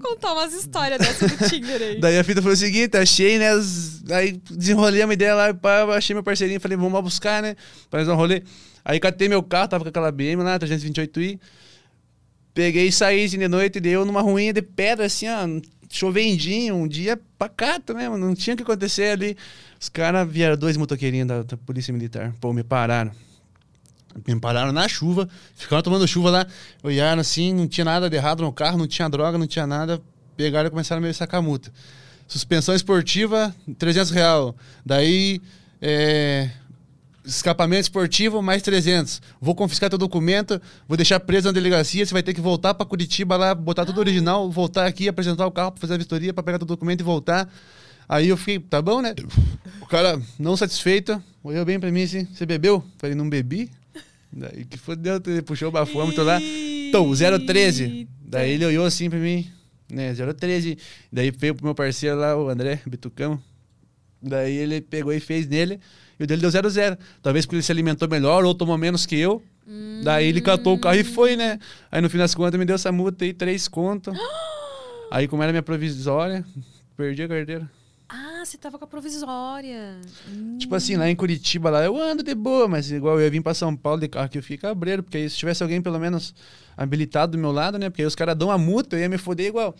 contar 0.00 0.32
umas 0.34 0.54
histórias 0.54 0.98
dessa 1.00 1.26
do 1.26 1.48
Tinder 1.48 1.82
aí. 1.82 1.98
Daí 2.00 2.16
a 2.18 2.22
fita 2.24 2.40
foi 2.40 2.52
o 2.52 2.56
seguinte, 2.56 2.96
achei, 2.96 3.38
né? 3.38 3.50
as- 3.50 4.00
Aí 4.10 4.40
desenrolei 4.50 5.02
uma 5.04 5.14
ideia 5.14 5.34
lá, 5.34 5.50
e 5.50 5.54
pá, 5.54 5.82
achei 5.96 6.14
meu 6.14 6.22
parceirinho, 6.22 6.60
falei, 6.60 6.76
vamos 6.76 6.92
lá 6.92 7.02
buscar, 7.02 7.42
né? 7.42 7.56
Pra 7.90 7.98
fazer 8.00 8.12
um 8.12 8.14
rolê. 8.16 8.42
Aí 8.84 8.98
catei 8.98 9.28
meu 9.28 9.42
carro, 9.42 9.68
tava 9.68 9.84
com 9.84 9.90
aquela 9.90 10.10
BM 10.10 10.42
lá, 10.42 10.58
328i. 10.58 11.38
Peguei 12.54 12.88
e 12.88 12.92
saí 12.92 13.28
de 13.28 13.48
noite, 13.48 13.80
deu 13.80 14.04
numa 14.04 14.20
ruinha 14.20 14.52
de 14.52 14.60
pedra, 14.60 15.06
assim, 15.06 15.26
ó, 15.28 15.46
chovendinho, 15.88 16.74
um 16.74 16.88
dia 16.88 17.18
pacato 17.38 17.94
mesmo, 17.94 18.18
não 18.18 18.34
tinha 18.34 18.54
o 18.54 18.56
que 18.56 18.62
acontecer 18.62 19.12
ali. 19.12 19.36
Os 19.80 19.88
caras 19.88 20.30
vieram, 20.30 20.56
dois 20.56 20.76
motoqueirinhos 20.76 21.28
da, 21.28 21.42
da 21.42 21.56
Polícia 21.56 21.92
Militar, 21.92 22.34
pô, 22.40 22.52
me 22.52 22.62
pararam. 22.62 23.12
Me 24.26 24.38
pararam 24.38 24.72
na 24.72 24.86
chuva, 24.88 25.28
ficaram 25.54 25.82
tomando 25.82 26.06
chuva 26.06 26.30
lá, 26.30 26.46
olharam 26.82 27.20
assim, 27.20 27.54
não 27.54 27.66
tinha 27.66 27.84
nada 27.84 28.10
de 28.10 28.16
errado 28.16 28.42
no 28.42 28.52
carro, 28.52 28.76
não 28.76 28.86
tinha 28.86 29.08
droga, 29.08 29.38
não 29.38 29.46
tinha 29.46 29.66
nada. 29.66 30.00
Pegaram 30.36 30.66
e 30.66 30.70
começaram 30.70 31.02
a 31.02 31.06
me 31.06 31.12
sacar 31.14 31.40
multa. 31.40 31.72
Suspensão 32.26 32.74
esportiva, 32.74 33.54
300 33.78 34.10
real. 34.10 34.56
Daí, 34.84 35.40
é, 35.80 36.50
escapamento 37.24 37.82
esportivo, 37.82 38.42
mais 38.42 38.62
300. 38.62 39.22
Vou 39.40 39.54
confiscar 39.54 39.88
teu 39.88 39.98
documento, 39.98 40.60
vou 40.88 40.96
deixar 40.96 41.20
preso 41.20 41.46
na 41.46 41.52
delegacia, 41.52 42.04
você 42.04 42.12
vai 42.12 42.22
ter 42.22 42.34
que 42.34 42.40
voltar 42.40 42.74
para 42.74 42.86
Curitiba 42.86 43.36
lá, 43.36 43.54
botar 43.54 43.84
tudo 43.84 43.98
original, 43.98 44.50
voltar 44.50 44.86
aqui, 44.86 45.08
apresentar 45.08 45.46
o 45.46 45.50
carro 45.50 45.72
para 45.72 45.80
fazer 45.80 45.94
a 45.94 45.98
vistoria, 45.98 46.32
para 46.32 46.42
pegar 46.42 46.58
teu 46.58 46.66
documento 46.66 47.00
e 47.00 47.04
voltar. 47.04 47.52
Aí 48.08 48.28
eu 48.28 48.36
fiquei, 48.36 48.58
tá 48.58 48.82
bom, 48.82 49.00
né? 49.00 49.14
O 49.80 49.86
cara, 49.86 50.20
não 50.38 50.56
satisfeito, 50.56 51.22
olhou 51.44 51.64
bem 51.64 51.78
para 51.78 51.90
mim 51.90 52.02
assim, 52.04 52.26
você 52.32 52.46
bebeu? 52.46 52.82
Falei, 52.96 53.14
não 53.14 53.28
bebi. 53.28 53.70
Daí 54.32 54.64
que 54.64 54.78
fodeu, 54.78 55.20
ele 55.26 55.42
puxou 55.42 55.68
o 55.68 55.70
bafômetro 55.70 56.24
lá. 56.24 56.40
Então, 56.40 57.12
013. 57.14 58.08
Daí 58.22 58.52
ele 58.52 58.64
olhou 58.64 58.86
assim 58.86 59.10
pra 59.10 59.18
mim, 59.18 59.46
né, 59.90 60.14
013. 60.14 60.78
Daí 61.12 61.30
veio 61.30 61.54
pro 61.54 61.66
meu 61.66 61.74
parceiro 61.74 62.16
lá, 62.16 62.34
o 62.34 62.48
André 62.48 62.80
Bitucão. 62.86 63.38
Daí 64.22 64.56
ele 64.56 64.80
pegou 64.80 65.12
e 65.12 65.20
fez 65.20 65.46
nele, 65.46 65.80
e 66.22 66.24
o 66.24 66.26
dele 66.26 66.40
deu 66.40 66.50
00. 66.50 66.96
Talvez 67.22 67.44
porque 67.44 67.56
ele 67.56 67.62
se 67.62 67.72
alimentou 67.72 68.08
melhor 68.08 68.44
ou 68.44 68.54
tomou 68.54 68.78
menos 68.78 69.04
que 69.04 69.16
eu. 69.16 69.42
Daí 70.02 70.26
ele 70.26 70.40
catou 70.40 70.74
o 70.74 70.78
carro 70.78 70.96
e 70.96 71.04
foi, 71.04 71.36
né? 71.36 71.58
Aí 71.90 72.00
no 72.00 72.10
fim 72.10 72.18
das 72.18 72.34
contas 72.34 72.58
me 72.58 72.64
deu 72.64 72.74
essa 72.74 72.90
multa 72.90 73.24
aí, 73.24 73.32
três 73.32 73.68
contos. 73.68 74.14
aí 75.10 75.28
como 75.28 75.42
era 75.42 75.52
minha 75.52 75.62
provisória, 75.62 76.44
perdi 76.96 77.22
a 77.22 77.28
carteira. 77.28 77.70
Ah, 78.08 78.44
você 78.44 78.58
tava 78.58 78.78
com 78.78 78.84
a 78.84 78.88
provisória. 78.88 79.98
Hum. 80.28 80.58
Tipo 80.58 80.74
assim, 80.74 80.96
lá 80.96 81.08
em 81.08 81.16
Curitiba, 81.16 81.70
lá 81.70 81.82
eu 81.82 81.96
ando 81.96 82.22
de 82.22 82.34
boa, 82.34 82.68
mas 82.68 82.90
igual 82.90 83.18
eu 83.18 83.24
ia 83.24 83.30
vir 83.30 83.40
pra 83.40 83.54
São 83.54 83.74
Paulo 83.74 84.00
de 84.00 84.08
carro 84.08 84.26
aqui, 84.26 84.36
eu 84.36 84.42
fiquei 84.42 84.58
cabreiro, 84.58 85.02
porque 85.02 85.16
aí 85.16 85.30
se 85.30 85.36
tivesse 85.36 85.62
alguém 85.62 85.80
pelo 85.80 85.98
menos 85.98 86.34
habilitado 86.76 87.32
do 87.32 87.38
meu 87.38 87.52
lado, 87.52 87.78
né? 87.78 87.88
Porque 87.88 88.02
aí 88.02 88.06
os 88.06 88.14
caras 88.14 88.36
dão 88.36 88.50
a 88.50 88.58
multa, 88.58 88.96
eu 88.96 89.00
ia 89.00 89.08
me 89.08 89.16
foder 89.16 89.46
igual. 89.46 89.74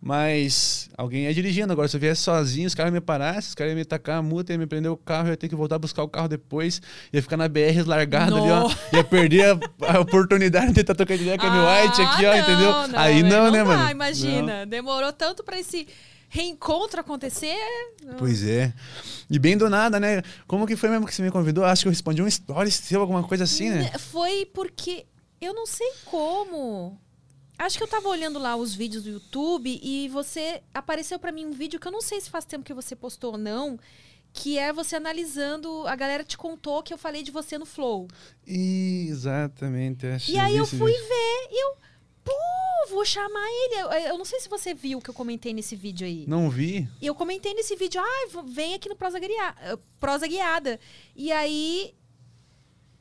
Mas 0.00 0.88
alguém 0.96 1.24
ia 1.24 1.34
dirigindo. 1.34 1.72
Agora, 1.72 1.88
se 1.88 1.96
eu 1.96 2.00
viesse 2.00 2.22
sozinho, 2.22 2.66
os 2.68 2.74
caras 2.74 2.92
me 2.92 3.00
parassem, 3.00 3.48
os 3.48 3.54
caras 3.54 3.72
iam 3.72 3.76
me 3.78 3.84
tacar 3.84 4.18
a 4.18 4.22
multa, 4.22 4.52
ia 4.52 4.58
me 4.58 4.66
prender 4.66 4.90
o 4.90 4.96
carro, 4.96 5.26
eu 5.26 5.30
ia 5.32 5.36
ter 5.36 5.48
que 5.48 5.56
voltar 5.56 5.74
a 5.74 5.78
buscar 5.78 6.02
o 6.04 6.08
carro 6.08 6.28
depois, 6.28 6.80
ia 7.12 7.20
ficar 7.20 7.36
na 7.36 7.48
BR 7.48 7.82
largado 7.84 8.36
ali, 8.36 8.50
ó. 8.50 8.70
Ia 8.96 9.02
perder 9.04 9.44
a, 9.44 9.96
a 9.96 10.00
oportunidade 10.00 10.72
de 10.72 10.80
estar 10.80 10.94
trocando 10.94 11.22
ideia 11.22 11.36
com 11.36 11.46
a 11.46 11.50
meu 11.50 11.62
White 11.64 12.00
aqui, 12.02 12.26
ó, 12.26 12.30
Ah, 12.32 12.38
entendeu? 12.38 12.70
não, 12.88 12.98
aí 12.98 13.22
velho, 13.22 13.28
não, 13.36 13.50
né, 13.50 13.58
dá, 13.58 13.64
mano? 13.64 13.90
imagina. 13.90 14.64
Demorou 14.66 15.12
tanto 15.12 15.42
pra 15.42 15.58
esse 15.58 15.86
reencontro 16.28 17.00
acontecer. 17.00 17.56
Pois 18.18 18.46
é. 18.46 18.72
E 19.28 19.38
bem 19.38 19.56
do 19.58 19.68
nada, 19.68 19.98
né? 19.98 20.22
Como 20.46 20.66
que 20.66 20.76
foi 20.76 20.88
mesmo 20.90 21.06
que 21.06 21.14
você 21.14 21.22
me 21.22 21.30
convidou? 21.30 21.64
Acho 21.64 21.82
que 21.82 21.88
eu 21.88 21.92
respondi 21.92 22.22
um 22.22 22.26
story 22.28 22.70
seu, 22.70 23.00
alguma 23.00 23.22
coisa 23.24 23.44
assim, 23.44 23.68
né? 23.70 23.90
Foi 23.98 24.46
porque 24.54 25.06
eu 25.40 25.52
não 25.54 25.66
sei 25.66 25.90
como. 26.04 26.98
Acho 27.58 27.76
que 27.76 27.82
eu 27.82 27.88
tava 27.88 28.08
olhando 28.08 28.38
lá 28.38 28.54
os 28.56 28.74
vídeos 28.74 29.02
do 29.02 29.10
YouTube 29.10 29.80
e 29.82 30.08
você 30.08 30.62
apareceu 30.72 31.18
para 31.18 31.32
mim 31.32 31.44
um 31.46 31.50
vídeo 31.52 31.80
que 31.80 31.88
eu 31.88 31.92
não 31.92 32.00
sei 32.00 32.20
se 32.20 32.30
faz 32.30 32.44
tempo 32.44 32.64
que 32.64 32.72
você 32.72 32.94
postou 32.94 33.32
ou 33.32 33.38
não, 33.38 33.78
que 34.32 34.56
é 34.58 34.72
você 34.72 34.94
analisando, 34.94 35.86
a 35.86 35.96
galera 35.96 36.22
te 36.22 36.38
contou 36.38 36.82
que 36.82 36.92
eu 36.94 36.98
falei 36.98 37.22
de 37.22 37.30
você 37.32 37.58
no 37.58 37.66
Flow. 37.66 38.06
Exatamente. 38.46 40.06
Acho 40.06 40.30
E 40.30 40.38
aí 40.38 40.56
eu 40.56 40.66
fui 40.66 40.92
ver 40.92 41.48
e 41.50 41.64
eu, 41.64 41.76
pô, 42.24 42.32
vou 42.90 43.04
chamar 43.04 43.44
ele. 43.48 44.06
Eu, 44.08 44.16
não 44.18 44.24
sei 44.24 44.38
se 44.38 44.48
você 44.48 44.72
viu 44.74 44.98
o 44.98 45.02
que 45.02 45.10
eu 45.10 45.14
comentei 45.14 45.52
nesse 45.52 45.74
vídeo 45.74 46.06
aí. 46.06 46.24
Não 46.28 46.48
vi. 46.48 46.88
E 47.00 47.06
eu 47.06 47.14
comentei 47.14 47.54
nesse 47.54 47.74
vídeo, 47.74 48.00
ah, 48.00 48.42
vem 48.46 48.74
aqui 48.74 48.88
no 48.88 48.94
Prosa, 48.96 49.18
Guia- 49.18 49.54
eh, 49.62 49.76
Prosa 49.98 50.26
Guiada. 50.26 50.78
E 51.16 51.32
aí. 51.32 51.94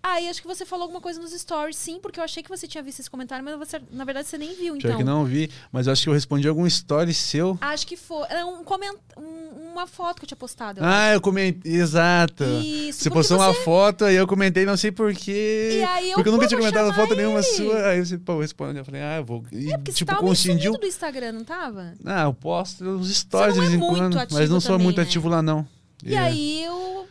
Aí 0.04 0.30
acho 0.30 0.42
que 0.42 0.48
você 0.48 0.66
falou 0.66 0.84
alguma 0.84 1.02
coisa 1.02 1.20
nos 1.20 1.32
stories, 1.34 1.76
sim, 1.76 2.00
porque 2.02 2.20
eu 2.20 2.24
achei 2.24 2.42
que 2.42 2.48
você 2.48 2.66
tinha 2.66 2.82
visto 2.82 3.00
esse 3.02 3.10
comentário, 3.10 3.44
mas 3.44 3.58
você, 3.58 3.82
na 3.92 4.06
verdade 4.06 4.28
você 4.28 4.38
nem 4.38 4.56
viu, 4.56 4.76
Pior 4.76 4.88
então. 4.92 4.98
que 4.98 5.04
não 5.04 5.26
vi, 5.26 5.50
mas 5.72 5.86
eu 5.88 5.92
acho 5.94 6.04
que 6.04 6.10
eu 6.10 6.14
respondi 6.14 6.48
algum 6.48 6.66
story 6.66 7.14
seu. 7.14 7.58
Acho 7.60 7.86
que 7.86 7.98
foi. 7.98 8.26
Era 8.30 8.46
um 8.46 8.64
coment... 8.64 8.96
um- 9.18 9.48
uma 9.78 9.86
foto 9.86 10.18
que 10.18 10.24
eu 10.24 10.28
tinha 10.28 10.38
postado. 10.38 10.80
eu 10.80 10.84
Ah, 10.86 11.14
eu 11.14 11.22
comentei. 11.22 11.72
Exato. 11.72 12.44
Isso, 12.64 13.00
Você 13.04 13.10
postou 13.12 13.38
uma 13.38 13.54
você- 13.54 13.64
foto, 13.64 14.06
aí 14.06 14.16
eu 14.16 14.26
comentei, 14.26 14.66
não 14.66 14.76
sei 14.76 14.92
porquê. 14.92 15.82
E 15.82 15.84
aí 15.84 16.10
eu, 16.10 16.16
porque 16.16 16.30
eu 16.30 16.34
nunca 16.34 16.48
tinha 16.48 16.58
comentado 16.60 16.92
foto 16.96 17.14
nenhuma 17.16 17.40
ele. 17.42 17.44
sua. 17.48 17.86
Aí 17.90 18.04
você, 18.04 18.18
pô, 18.18 18.40
responde. 18.40 18.80
Eu 18.80 18.86
falei, 18.86 19.02
ah, 19.02 19.18
eu 19.18 19.26
vou. 19.26 19.44
E, 19.52 19.72
É 19.72 19.78
porque 19.78 19.92
você 19.92 19.98
tipo, 20.00 20.12
meio 20.14 20.24
coincidiu. 20.24 20.72
do 20.80 20.86
Instagram, 20.88 21.34
não 21.34 21.44
tava? 21.44 21.94
Ah, 22.04 22.24
eu 22.24 22.34
posto 22.34 22.84
uns 22.84 23.16
stories 23.16 23.54
Você 23.56 23.62
de 23.62 23.68
vez 23.68 23.74
é 23.74 23.76
em 23.76 23.80
muito 23.80 24.00
quando. 24.16 24.32
Mas 24.32 24.50
não 24.50 24.60
sou 24.60 24.72
também, 24.72 24.86
muito 24.86 24.98
né? 24.98 25.04
ativo 25.04 25.30
lá, 25.30 25.42
não. 25.44 25.68
E 26.04 26.16
É. 26.16 26.18
aí 26.18 26.64
eu 26.64 27.08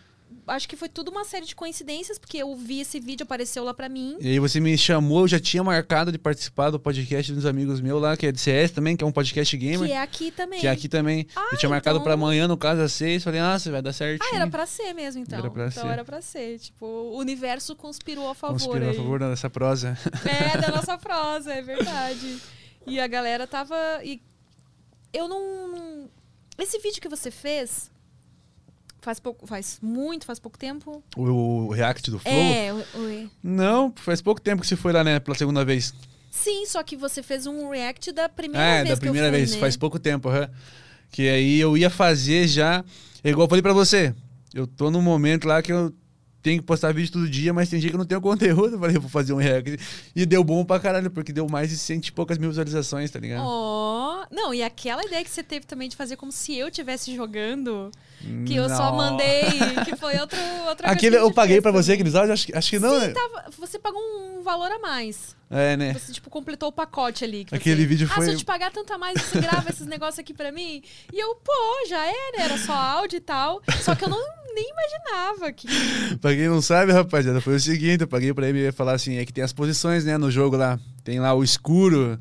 acho 0.46 0.68
que 0.68 0.76
foi 0.76 0.88
tudo 0.88 1.10
uma 1.10 1.24
série 1.24 1.44
de 1.46 1.54
coincidências, 1.54 2.18
porque 2.18 2.38
eu 2.38 2.54
vi 2.54 2.80
esse 2.80 3.00
vídeo, 3.00 3.24
apareceu 3.24 3.64
lá 3.64 3.74
pra 3.74 3.88
mim. 3.88 4.16
E 4.20 4.28
aí 4.28 4.38
você 4.38 4.60
me 4.60 4.76
chamou, 4.78 5.22
eu 5.22 5.28
já 5.28 5.40
tinha 5.40 5.62
marcado 5.64 6.12
de 6.12 6.18
participar 6.18 6.70
do 6.70 6.78
podcast 6.78 7.32
dos 7.32 7.44
amigos 7.46 7.80
meus 7.80 8.00
lá, 8.00 8.16
que 8.16 8.26
é 8.26 8.32
de 8.32 8.40
CS 8.40 8.70
também, 8.70 8.96
que 8.96 9.02
é 9.02 9.06
um 9.06 9.12
podcast 9.12 9.56
gamer. 9.56 9.88
Que 9.88 9.92
é 9.94 10.00
aqui 10.00 10.30
também. 10.30 10.60
Que 10.60 10.66
é 10.66 10.70
aqui 10.70 10.88
também. 10.88 11.26
Ah, 11.34 11.48
eu 11.52 11.58
tinha 11.58 11.68
marcado 11.70 11.96
então- 11.96 12.04
pra 12.04 12.14
amanhã, 12.14 12.46
no 12.46 12.56
caso, 12.56 12.80
às 12.82 12.92
seis. 12.92 13.24
Falei, 13.24 13.40
ah, 13.40 13.58
você 13.58 13.70
vai 13.70 13.82
dar 13.82 13.92
certinho. 13.92 14.30
Ah, 14.32 14.36
era 14.36 14.46
pra 14.48 14.66
ser 14.66 14.92
mesmo, 14.92 15.22
então. 15.22 15.38
Era 15.38 15.50
pra 15.50 15.66
então 15.68 15.82
ser. 15.84 15.88
era 15.90 16.04
pra 16.04 16.20
ser. 16.22 16.58
Tipo, 16.58 16.86
o 16.86 17.16
universo 17.18 17.74
conspirou 17.74 18.28
a 18.28 18.34
favor. 18.34 18.54
Conspirou 18.54 18.88
a 18.88 18.90
aí. 18.92 18.96
favor 18.96 19.18
dessa 19.20 19.50
prosa. 19.50 19.98
É, 20.26 20.58
da 20.60 20.68
nossa 20.68 20.96
prosa, 20.98 21.52
é 21.52 21.62
verdade. 21.62 22.38
E 22.86 23.00
a 23.00 23.06
galera 23.06 23.46
tava. 23.46 23.74
E 24.04 24.20
eu 25.12 25.26
não. 25.28 26.08
Esse 26.58 26.78
vídeo 26.78 27.00
que 27.02 27.08
você 27.08 27.30
fez. 27.30 27.90
Faz 29.06 29.20
pouco. 29.20 29.46
Faz 29.46 29.78
muito, 29.80 30.26
faz 30.26 30.40
pouco 30.40 30.58
tempo. 30.58 31.00
O, 31.16 31.22
o 31.22 31.70
react 31.70 32.10
do 32.10 32.18
Flow? 32.18 32.34
É, 32.34 32.72
o- 32.72 32.78
o- 32.98 33.30
Não, 33.40 33.92
faz 33.94 34.20
pouco 34.20 34.40
tempo 34.40 34.62
que 34.62 34.66
você 34.66 34.74
foi 34.74 34.92
lá, 34.92 35.04
né? 35.04 35.20
Pela 35.20 35.36
segunda 35.38 35.64
vez. 35.64 35.94
Sim, 36.28 36.66
só 36.66 36.82
que 36.82 36.96
você 36.96 37.22
fez 37.22 37.46
um 37.46 37.70
react 37.70 38.10
da 38.10 38.28
primeira 38.28 38.66
é, 38.66 38.82
vez. 38.82 38.88
da 38.88 39.00
que 39.00 39.06
eu 39.06 39.12
primeira 39.12 39.28
fui, 39.28 39.38
vez, 39.38 39.52
né? 39.52 39.58
faz 39.60 39.76
pouco 39.76 40.00
tempo, 40.00 40.28
aham. 40.28 40.50
Que 41.12 41.28
aí 41.28 41.60
eu 41.60 41.78
ia 41.78 41.88
fazer 41.88 42.48
já. 42.48 42.84
É 43.22 43.30
igual 43.30 43.44
eu 43.44 43.48
falei 43.48 43.62
pra 43.62 43.72
você. 43.72 44.12
Eu 44.52 44.66
tô 44.66 44.90
num 44.90 45.00
momento 45.00 45.46
lá 45.46 45.62
que 45.62 45.72
eu 45.72 45.94
tenho 46.46 46.60
que 46.60 46.64
postar 46.66 46.94
vídeo 46.94 47.10
todo 47.12 47.28
dia, 47.28 47.52
mas 47.52 47.68
tem 47.68 47.80
dia 47.80 47.90
que 47.90 47.96
eu 47.96 47.98
não 47.98 48.04
tenho 48.06 48.20
conteúdo. 48.22 48.76
Eu 48.76 48.78
falei, 48.78 48.96
vou 48.98 49.10
fazer 49.10 49.32
um 49.32 49.36
react. 49.36 49.76
E 50.14 50.24
deu 50.24 50.44
bom 50.44 50.64
pra 50.64 50.78
caralho, 50.78 51.10
porque 51.10 51.32
deu 51.32 51.48
mais 51.48 51.70
de 51.70 51.76
cento 51.76 52.06
e 52.06 52.12
poucas 52.12 52.38
mil 52.38 52.48
visualizações, 52.50 53.10
tá 53.10 53.18
ligado? 53.18 53.42
Ó, 53.44 54.24
não, 54.30 54.54
e 54.54 54.62
aquela 54.62 55.04
ideia 55.04 55.24
que 55.24 55.30
você 55.30 55.42
teve 55.42 55.66
também 55.66 55.88
de 55.88 55.96
fazer 55.96 56.14
como 56.14 56.30
se 56.30 56.56
eu 56.56 56.68
estivesse 56.68 57.14
jogando, 57.16 57.90
que 58.46 58.54
eu 58.54 58.68
só 58.68 58.92
mandei, 58.92 59.42
que 59.84 59.96
foi 59.96 60.16
outro, 60.18 60.38
outra 60.68 60.86
coisa 60.86 60.92
Aquele 60.92 61.16
eu 61.16 61.32
paguei 61.32 61.60
pra 61.60 61.72
você 61.72 61.92
aqueles 61.94 62.14
áudios? 62.14 62.34
Acho, 62.34 62.46
que- 62.46 62.56
acho 62.56 62.70
que 62.70 62.78
não, 62.78 62.94
Sim, 63.00 63.06
né? 63.08 63.12
tava- 63.12 63.44
você 63.58 63.76
pagou 63.78 64.00
um 64.00 64.42
valor 64.42 64.70
a 64.70 64.78
mais. 64.78 65.34
É, 65.50 65.76
né? 65.76 65.92
Você, 65.94 66.12
tipo, 66.12 66.28
completou 66.30 66.68
o 66.68 66.72
pacote 66.72 67.24
ali. 67.24 67.44
que 67.44 67.54
Aquele 67.54 67.82
você- 67.82 67.86
vídeo 67.86 68.08
Ah, 68.10 68.14
foi- 68.14 68.24
se 68.26 68.32
eu 68.32 68.36
te 68.36 68.44
pagar 68.44 68.70
tanto 68.72 68.92
a 68.92 68.98
mais, 68.98 69.20
você 69.20 69.40
grava 69.40 69.68
esses 69.70 69.86
negócios 69.86 70.18
aqui 70.20 70.32
pra 70.34 70.50
mim? 70.52 70.82
E 71.12 71.18
eu, 71.20 71.34
pô, 71.36 71.52
já 71.88 72.04
era, 72.04 72.42
era 72.42 72.58
só 72.58 72.72
áudio 72.72 73.16
e 73.16 73.20
tal. 73.20 73.60
Só 73.80 73.94
que 73.94 74.04
eu 74.04 74.08
não 74.08 74.18
nem 74.56 74.70
imaginava 74.70 75.52
que... 75.52 75.68
Pra 76.18 76.34
quem 76.34 76.48
não 76.48 76.62
sabe, 76.62 76.90
rapaziada, 76.90 77.40
foi 77.40 77.56
o 77.56 77.60
seguinte, 77.60 78.00
eu 78.00 78.08
paguei 78.08 78.32
pra 78.32 78.48
ele 78.48 78.72
falar 78.72 78.94
assim, 78.94 79.18
é 79.18 79.24
que 79.24 79.32
tem 79.32 79.44
as 79.44 79.52
posições, 79.52 80.04
né, 80.04 80.16
no 80.16 80.30
jogo 80.30 80.56
lá. 80.56 80.80
Tem 81.04 81.20
lá 81.20 81.34
o 81.34 81.44
escuro, 81.44 82.18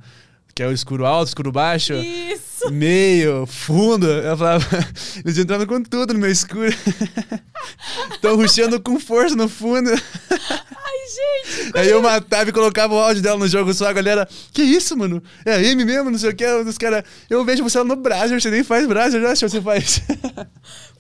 que 0.54 0.62
é 0.62 0.68
o 0.68 0.72
escuro 0.72 1.06
alto, 1.06 1.30
escuro 1.30 1.52
baixo, 1.52 1.94
Isso! 1.94 2.70
meio, 2.72 3.46
fundo. 3.46 4.06
Eu 4.06 4.38
falava, 4.38 4.66
eles 5.24 5.38
entrando 5.38 5.66
com 5.66 5.82
tudo 5.82 6.14
no 6.14 6.20
meu 6.20 6.30
escuro. 6.30 6.72
Estão 8.12 8.36
ruxando 8.36 8.80
com 8.82 9.00
força 9.00 9.36
no 9.36 9.48
fundo. 9.48 9.90
Ai, 9.90 11.56
gente! 11.56 11.78
Aí 11.78 11.90
eu 11.90 12.02
matava 12.02 12.50
e 12.50 12.54
colocava 12.54 12.94
o 12.94 13.00
áudio 13.00 13.24
dela 13.24 13.38
no 13.38 13.48
jogo 13.48 13.74
só, 13.74 13.88
a 13.88 13.94
galera, 13.94 14.28
que 14.52 14.62
isso, 14.62 14.96
mano? 14.98 15.24
É 15.46 15.54
a 15.54 15.64
M 15.64 15.86
mesmo, 15.86 16.12
não 16.12 16.18
sei 16.18 16.32
o 16.32 16.36
que, 16.36 16.46
os 16.46 16.78
caras, 16.78 17.04
eu 17.30 17.44
vejo 17.46 17.64
você 17.64 17.78
lá 17.78 17.86
no 17.86 17.96
browser, 17.96 18.40
você 18.40 18.52
nem 18.52 18.64
faz 18.64 18.86
browser, 18.86 19.22
eu 19.22 19.30
acho 19.30 19.46
que 19.46 19.52
você 19.52 19.62
faz. 19.62 20.02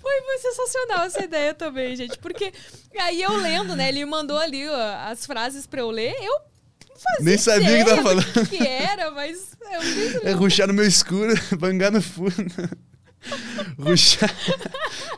Foi, 0.05 0.21
foi 0.21 0.37
sensacional 0.37 1.05
essa 1.05 1.23
ideia 1.23 1.51
também, 1.55 1.95
gente. 1.95 2.19
Porque 2.19 2.53
aí 2.99 3.23
eu 3.23 3.35
lendo, 3.37 3.75
né? 3.75 3.89
Ele 3.89 4.05
mandou 4.05 4.37
ali 4.37 4.69
ó, 4.69 4.95
as 5.07 5.25
frases 5.25 5.65
pra 5.65 5.81
eu 5.81 5.89
ler. 5.89 6.13
Eu 6.21 6.41
não 6.87 6.95
fazia 6.95 7.25
Nem 7.25 7.37
sabia 7.39 7.73
o 7.73 7.77
que 7.79 7.85
tava 7.85 7.95
do 7.95 8.03
falando. 8.03 8.47
que, 8.47 8.57
que 8.57 8.67
era, 8.67 9.09
mas 9.09 9.57
É 10.21 10.31
ruxar 10.33 10.67
no 10.67 10.75
meu 10.75 10.85
escuro, 10.85 11.33
bangar 11.57 11.91
no 11.91 12.03
fundo. 12.03 12.35
ruxar, 13.79 14.31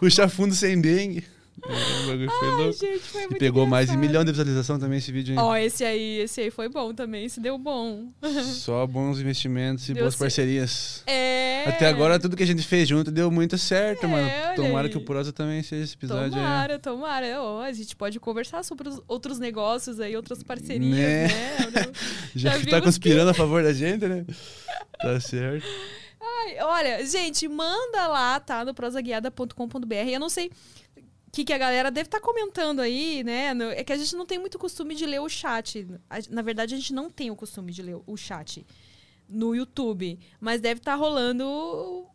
ruxar 0.01 0.29
fundo 0.29 0.55
sem 0.55 0.79
dengue. 0.79 1.27
Ai, 1.63 2.71
gente, 2.73 2.99
foi 2.99 3.23
E 3.23 3.27
muito 3.27 3.39
pegou 3.39 3.65
mais 3.65 3.89
de 3.89 3.97
um 3.97 3.99
milhão 3.99 4.23
de 4.23 4.31
visualização 4.31 4.79
também 4.79 4.99
esse 4.99 5.11
vídeo. 5.11 5.35
Ó, 5.37 5.55
esse 5.57 5.83
aí, 5.83 6.19
esse 6.19 6.41
aí 6.41 6.51
foi 6.51 6.69
bom 6.69 6.93
também, 6.93 7.25
esse 7.25 7.39
deu 7.39 7.57
bom. 7.57 8.05
Só 8.53 8.85
bons 8.85 9.19
investimentos 9.19 9.89
e 9.89 9.93
Deu 9.93 10.03
boas 10.03 10.13
cer- 10.13 10.19
parcerias. 10.19 11.03
É. 11.07 11.63
Até 11.67 11.87
agora, 11.87 12.19
tudo 12.19 12.37
que 12.37 12.43
a 12.43 12.47
gente 12.47 12.61
fez 12.63 12.87
junto 12.87 13.11
deu 13.11 13.29
muito 13.31 13.57
certo, 13.57 14.05
É, 14.05 14.07
mano. 14.07 14.29
Tomara 14.55 14.87
aí. 14.87 14.91
que 14.91 14.97
o 14.97 15.01
Prosa 15.01 15.33
também 15.33 15.61
seja 15.63 15.83
esse 15.83 15.95
episódio 15.95 16.25
aí. 16.25 16.29
Tomara, 16.31 16.79
tomara. 16.79 17.41
Ó, 17.41 17.61
a 17.61 17.71
gente 17.73 17.95
pode 17.95 18.19
conversar 18.19 18.63
sobre 18.63 18.87
os 18.89 19.01
outros 19.07 19.39
negócios 19.39 19.99
aí, 19.99 20.15
outras 20.15 20.43
parcerias, 20.43 20.95
Né? 20.95 21.27
né? 21.27 21.29
Já, 22.35 22.51
Já 22.51 22.59
que 22.59 22.67
tá 22.67 22.81
conspirando 22.81 23.31
a 23.31 23.33
favor 23.33 23.63
da 23.63 23.73
gente, 23.73 24.05
né? 24.07 24.25
Tá 25.01 25.19
certo. 25.19 25.65
Ai, 26.19 26.57
olha, 26.61 27.05
gente, 27.05 27.47
manda 27.47 28.07
lá, 28.07 28.39
tá? 28.39 28.63
No 28.63 28.73
prosaguiada.com.br. 28.73 29.93
Eu 30.07 30.19
não 30.19 30.29
sei 30.29 30.51
que, 31.31 31.43
que 31.45 31.53
a 31.53 31.57
galera 31.57 31.91
deve 31.91 32.07
estar 32.07 32.19
comentando 32.21 32.79
aí, 32.79 33.23
né? 33.23 33.53
No- 33.53 33.65
É 33.71 33.83
que 33.83 33.93
a 33.93 33.97
gente 33.97 34.15
não 34.15 34.25
tem 34.25 34.39
muito 34.39 34.57
costume 34.57 34.95
de 34.95 35.05
ler 35.05 35.19
o 35.21 35.29
chat. 35.29 35.87
A- 36.09 36.17
Na 36.29 36.41
verdade, 36.41 36.73
a 36.73 36.77
gente 36.77 36.93
não 36.93 37.09
tem 37.09 37.29
o 37.31 37.35
costume 37.35 37.71
de 37.71 37.81
ler 37.81 37.97
o 38.05 38.17
chat 38.17 38.65
no 39.29 39.53
YouTube. 39.55 40.19
Mas 40.39 40.61
deve 40.61 40.79
estar 40.79 40.95
rolando. 40.95 41.45
O 41.45 42.07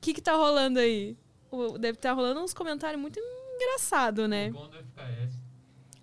que, 0.00 0.14
que 0.14 0.20
tá 0.22 0.34
rolando 0.34 0.78
aí? 0.78 1.16
O- 1.50 1.76
Deve 1.78 1.98
estar 1.98 2.12
rolando 2.12 2.40
uns 2.40 2.54
comentários 2.54 3.00
muito 3.00 3.18
engraçados, 3.56 4.28
né? 4.28 4.50
Do 4.50 4.58
FKS. 4.58 5.34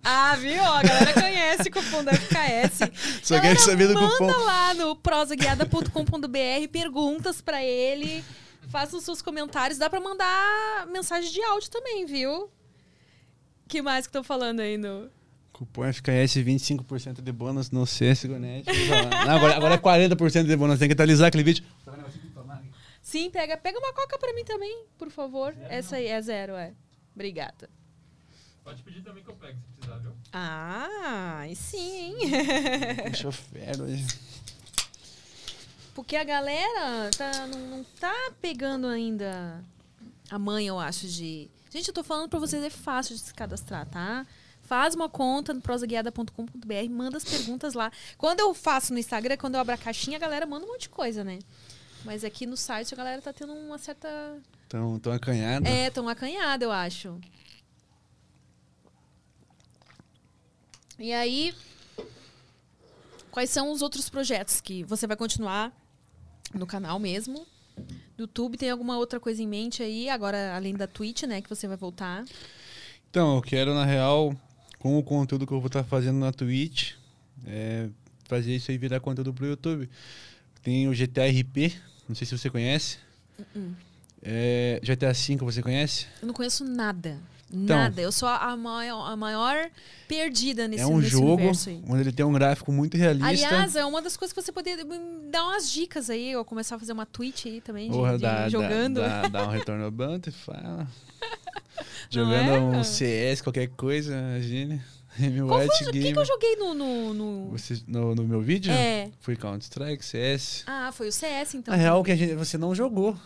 Ah, 0.04 0.36
viu? 0.36 0.62
A 0.62 0.82
galera 0.82 1.12
conhece 1.12 1.68
o 1.68 1.72
cupom 1.72 2.04
do 2.04 2.10
FKS. 2.10 2.78
Só 3.22 3.34
Galera, 3.34 3.54
quero 3.56 3.66
saber 3.66 3.88
do 3.88 3.94
manda 3.94 4.10
cupom. 4.16 4.26
lá 4.44 4.72
no 4.74 4.94
prosaguiada.com.br 4.96 6.68
perguntas 6.70 7.40
pra 7.42 7.62
ele. 7.64 8.24
Faça 8.68 8.96
os 8.96 9.04
seus 9.04 9.22
comentários. 9.22 9.78
Dá 9.78 9.88
pra 9.88 10.00
mandar 10.00 10.86
mensagem 10.88 11.30
de 11.30 11.42
áudio 11.42 11.70
também, 11.70 12.04
viu? 12.04 12.50
que 13.68 13.82
mais 13.82 14.06
que 14.06 14.08
estão 14.08 14.24
falando 14.24 14.60
aí 14.60 14.78
no... 14.78 15.10
Cupom 15.52 15.92
FKS 15.92 16.36
25% 16.36 17.20
de 17.20 17.32
bônus 17.32 17.70
no 17.70 17.84
CSGONET. 17.84 18.64
Não, 19.26 19.36
agora, 19.36 19.56
agora 19.56 19.74
é 19.74 19.78
40% 19.78 20.46
de 20.46 20.56
bônus. 20.56 20.78
Tem 20.78 20.88
que 20.88 20.94
atualizar 20.94 21.28
aquele 21.28 21.42
vídeo. 21.44 21.64
Sim, 23.02 23.30
pega, 23.30 23.56
pega 23.56 23.78
uma 23.78 23.92
coca 23.92 24.18
pra 24.18 24.32
mim 24.34 24.44
também, 24.44 24.84
por 24.96 25.10
favor. 25.10 25.54
Essa 25.68 25.96
aí 25.96 26.06
é 26.06 26.20
zero, 26.20 26.52
é. 26.52 26.74
Obrigada. 27.14 27.68
Pode 28.62 28.82
pedir 28.82 29.02
também 29.02 29.24
que 29.24 29.30
eu 29.30 29.34
pego 29.34 29.58
se 29.58 29.72
precisar, 29.72 29.98
viu? 29.98 30.12
Ah, 30.32 31.46
e 31.48 31.56
sim, 31.56 32.20
hein? 32.20 32.30
Deixa 33.04 33.26
eu 33.26 33.32
fero 33.32 33.84
hoje. 33.84 34.06
Porque 35.98 36.14
a 36.14 36.22
galera 36.22 37.10
tá, 37.10 37.48
não, 37.48 37.58
não 37.58 37.84
tá 37.98 38.14
pegando 38.40 38.86
ainda 38.86 39.64
a 40.30 40.38
mãe, 40.38 40.68
eu 40.68 40.78
acho, 40.78 41.08
de. 41.08 41.50
Gente, 41.72 41.88
eu 41.88 41.92
tô 41.92 42.04
falando 42.04 42.28
pra 42.28 42.38
vocês, 42.38 42.62
é 42.62 42.70
fácil 42.70 43.16
de 43.16 43.20
se 43.20 43.34
cadastrar, 43.34 43.84
tá? 43.84 44.24
Faz 44.62 44.94
uma 44.94 45.08
conta 45.08 45.52
no 45.52 45.60
prosaguiada.com.br, 45.60 46.88
manda 46.88 47.16
as 47.16 47.24
perguntas 47.24 47.74
lá. 47.74 47.90
Quando 48.16 48.38
eu 48.38 48.54
faço 48.54 48.92
no 48.92 49.00
Instagram, 49.00 49.36
quando 49.36 49.56
eu 49.56 49.60
abro 49.60 49.74
a 49.74 49.76
caixinha, 49.76 50.18
a 50.18 50.20
galera 50.20 50.46
manda 50.46 50.64
um 50.66 50.68
monte 50.68 50.82
de 50.82 50.88
coisa, 50.88 51.24
né? 51.24 51.40
Mas 52.04 52.22
aqui 52.22 52.46
no 52.46 52.56
site 52.56 52.94
a 52.94 52.96
galera 52.96 53.20
tá 53.20 53.32
tendo 53.32 53.52
uma 53.52 53.76
certa. 53.76 54.38
Tão, 54.68 55.00
tão 55.00 55.12
acanhado. 55.12 55.66
É, 55.66 55.90
tão 55.90 56.08
acanhada, 56.08 56.64
eu 56.64 56.70
acho. 56.70 57.20
E 60.96 61.12
aí, 61.12 61.52
quais 63.32 63.50
são 63.50 63.72
os 63.72 63.82
outros 63.82 64.08
projetos 64.08 64.60
que 64.60 64.84
você 64.84 65.04
vai 65.04 65.16
continuar 65.16 65.72
no 66.54 66.66
canal 66.66 66.98
mesmo? 66.98 67.46
YouTube, 68.18 68.58
tem 68.58 68.70
alguma 68.70 68.98
outra 68.98 69.20
coisa 69.20 69.42
em 69.42 69.46
mente 69.46 69.82
aí? 69.82 70.08
Agora, 70.08 70.56
além 70.56 70.74
da 70.74 70.86
Twitch, 70.86 71.22
né? 71.22 71.40
Que 71.40 71.48
você 71.48 71.68
vai 71.68 71.76
voltar. 71.76 72.24
Então, 73.10 73.36
eu 73.36 73.42
quero, 73.42 73.74
na 73.74 73.84
real, 73.84 74.34
com 74.78 74.98
o 74.98 75.02
conteúdo 75.02 75.46
que 75.46 75.52
eu 75.52 75.60
vou 75.60 75.68
estar 75.68 75.84
fazendo 75.84 76.18
na 76.18 76.32
Twitch, 76.32 76.94
é, 77.46 77.88
fazer 78.24 78.54
isso 78.54 78.70
aí 78.70 78.78
virar 78.78 79.00
conteúdo 79.00 79.32
pro 79.32 79.46
YouTube. 79.46 79.88
Tem 80.62 80.88
o 80.88 80.92
GTA 80.92 81.26
RP, 81.26 81.74
não 82.08 82.14
sei 82.14 82.26
se 82.26 82.36
você 82.36 82.50
conhece. 82.50 82.98
Uh-uh. 83.38 83.74
É, 84.22 84.80
GTA 84.82 85.12
V 85.12 85.36
você 85.36 85.62
conhece? 85.62 86.06
Eu 86.20 86.26
não 86.26 86.34
conheço 86.34 86.64
nada. 86.64 87.18
Então. 87.52 87.76
nada. 87.76 88.00
Eu 88.00 88.12
sou 88.12 88.28
a 88.28 88.56
maior, 88.56 89.10
a 89.10 89.16
maior 89.16 89.70
perdida 90.06 90.68
nesse, 90.68 90.82
é 90.82 90.86
um 90.86 90.98
nesse 90.98 91.10
jogo 91.10 91.42
onde 91.88 92.02
ele 92.02 92.12
tem 92.12 92.24
um 92.24 92.32
gráfico 92.32 92.70
muito 92.70 92.96
realista. 92.96 93.26
Aliás, 93.46 93.76
é 93.76 93.84
uma 93.84 94.02
das 94.02 94.16
coisas 94.16 94.34
que 94.34 94.40
você 94.42 94.52
poderia 94.52 94.84
dar 95.30 95.44
umas 95.44 95.70
dicas 95.70 96.10
aí, 96.10 96.36
ou 96.36 96.44
começar 96.44 96.76
a 96.76 96.78
fazer 96.78 96.92
uma 96.92 97.06
Twitch 97.06 97.46
aí 97.46 97.60
também, 97.60 97.90
de, 97.90 97.96
Porra, 97.96 98.16
de 98.16 98.22
dá, 98.22 98.42
dá- 98.42 98.48
jogando. 98.48 99.00
Dá, 99.00 99.28
dá 99.28 99.46
um 99.46 99.50
retorno 99.50 99.84
ao 99.84 99.90
banco 99.90 100.28
e 100.28 100.32
fala. 100.32 100.86
Jogando 102.10 102.50
é? 102.50 102.60
um 102.60 102.84
CS, 102.84 103.40
qualquer 103.40 103.68
coisa, 103.68 104.12
imagine. 104.12 104.80
Qual 105.46 105.58
foi 105.66 105.66
o 105.66 105.90
que, 105.90 106.12
que 106.12 106.18
eu 106.18 106.24
joguei 106.24 106.56
no. 106.56 106.74
no, 106.74 107.14
no- 107.14 107.50
Você, 107.50 107.80
no, 107.88 108.14
no 108.14 108.24
meu 108.24 108.40
vídeo? 108.40 108.70
É. 108.70 109.10
Foi 109.20 109.34
Counter-Strike, 109.34 110.04
CS. 110.04 110.62
Ah, 110.66 110.92
foi 110.92 111.08
o 111.08 111.12
CS, 111.12 111.54
então. 111.54 111.74
Na 111.74 111.80
real, 111.80 112.04
que 112.04 112.12
a 112.12 112.16
gente, 112.16 112.34
você 112.34 112.56
não 112.56 112.72
jogou. 112.74 113.16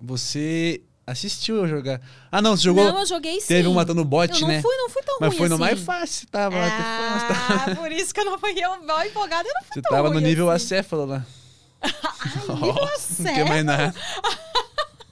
Você 0.00 0.80
assistiu 1.06 1.56
eu 1.56 1.68
jogar. 1.68 2.00
Ah, 2.30 2.40
não, 2.42 2.56
você 2.56 2.64
jogou. 2.64 2.84
Não, 2.84 3.00
eu 3.00 3.06
joguei 3.06 3.40
sim. 3.40 3.46
Teve 3.48 3.68
um 3.68 3.74
matando 3.74 4.04
bot, 4.04 4.32
eu 4.32 4.40
não 4.40 4.48
né? 4.48 4.62
fui, 4.62 4.76
não 4.76 4.88
fui 4.88 5.02
tão 5.02 5.16
Mas 5.20 5.28
ruim 5.30 5.38
foi 5.38 5.48
no 5.48 5.54
assim. 5.56 5.64
mais 5.64 5.80
fácil, 5.80 6.28
tava 6.28 6.56
foi, 6.56 7.18
você 7.20 7.26
tava- 7.34 7.72
Ah, 7.72 7.74
por 7.76 7.92
isso 7.92 8.14
que 8.14 8.20
eu 8.20 8.24
não 8.24 8.38
fui 8.38 8.52
eu 8.58 8.82
mal 8.84 9.04
empolgada, 9.04 9.48
eu 9.48 9.54
não 9.54 9.62
fui 9.62 9.74
Você 9.74 9.82
tava 9.82 10.10
no 10.10 10.20
nível 10.20 10.50
assim. 10.50 10.66
acéfalo 10.66 11.04
lá. 11.06 11.24
Ai, 11.82 11.90
nível 12.46 12.56
Nossa, 12.56 13.22
Não 13.24 13.34
tem 13.34 13.44
mais 13.44 13.64
nada. 13.64 13.94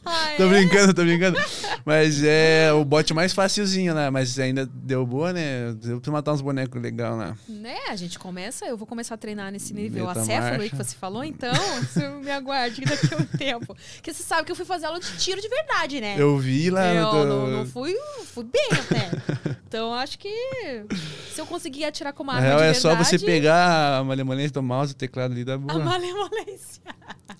Ah, 0.05 0.35
Tô 0.37 0.45
é? 0.45 0.49
brincando, 0.49 0.95
tô 0.95 1.03
brincando. 1.03 1.39
Mas 1.85 2.23
é 2.25 2.73
o 2.73 2.85
bot 2.85 3.13
mais 3.13 3.33
facilzinho 3.33 3.95
lá, 3.95 4.11
mas 4.11 4.39
ainda 4.39 4.65
deu 4.67 5.05
boa, 5.07 5.33
né? 5.33 5.73
Deu 5.75 6.01
pra 6.01 6.11
matar 6.13 6.33
uns 6.33 6.41
bonecos 6.41 6.81
legal 6.81 7.17
lá. 7.17 7.37
Né, 7.49 7.77
a 7.89 7.97
gente 7.97 8.19
começa, 8.19 8.65
eu 8.67 8.77
vou 8.77 8.87
começar 8.87 9.15
a 9.15 9.19
treinar 9.19 9.53
nesse 9.53 9.75
nível 9.75 10.07
Meta 10.07 10.21
acéfalo 10.21 10.63
aí 10.63 10.71
que 10.71 10.77
você 10.77 10.97
falou, 10.97 11.23
então 11.23 11.53
você 11.83 12.09
me 12.09 12.31
aguarde 12.31 12.81
daqui 12.83 13.13
a 13.15 13.19
um 13.19 13.25
tempo. 13.25 13.77
Porque 13.97 14.13
você 14.13 14.23
sabe 14.23 14.45
que 14.45 14.53
eu 14.53 14.57
fui 14.57 14.65
fazer 14.65 14.87
aula 14.87 15.01
de 15.01 15.17
tiro 15.19 15.41
de 15.41 15.49
verdade, 15.49 16.01
né? 16.01 16.17
Eu 16.19 16.39
vi 16.39 16.71
lá 16.71 16.95
Eu 16.95 17.13
no 17.13 17.25
não, 17.27 17.47
não 17.49 17.67
fui, 17.67 17.95
fui 18.25 18.45
bem 18.45 18.69
até. 18.73 19.11
Então 19.69 19.95
acho 19.95 20.19
que 20.19 20.31
se 21.33 21.41
eu 21.41 21.47
conseguir 21.47 21.85
atirar 21.85 22.13
com 22.13 22.23
uma 22.23 22.33
Na 22.35 22.39
arma 22.39 22.49
real, 22.49 22.59
de 22.59 22.65
é 22.65 22.73
verdade... 22.73 22.83
só 22.83 23.05
você 23.05 23.19
pegar 23.19 23.99
a 23.99 24.05
malemolência 24.05 24.53
do 24.53 24.63
mouse 24.63 24.93
e 24.93 24.95
o 24.95 24.97
teclado 24.99 25.33
ali 25.33 25.45
da 25.45 25.55
A 25.55 25.59
boa. 25.59 25.79
malemolência. 25.79 26.83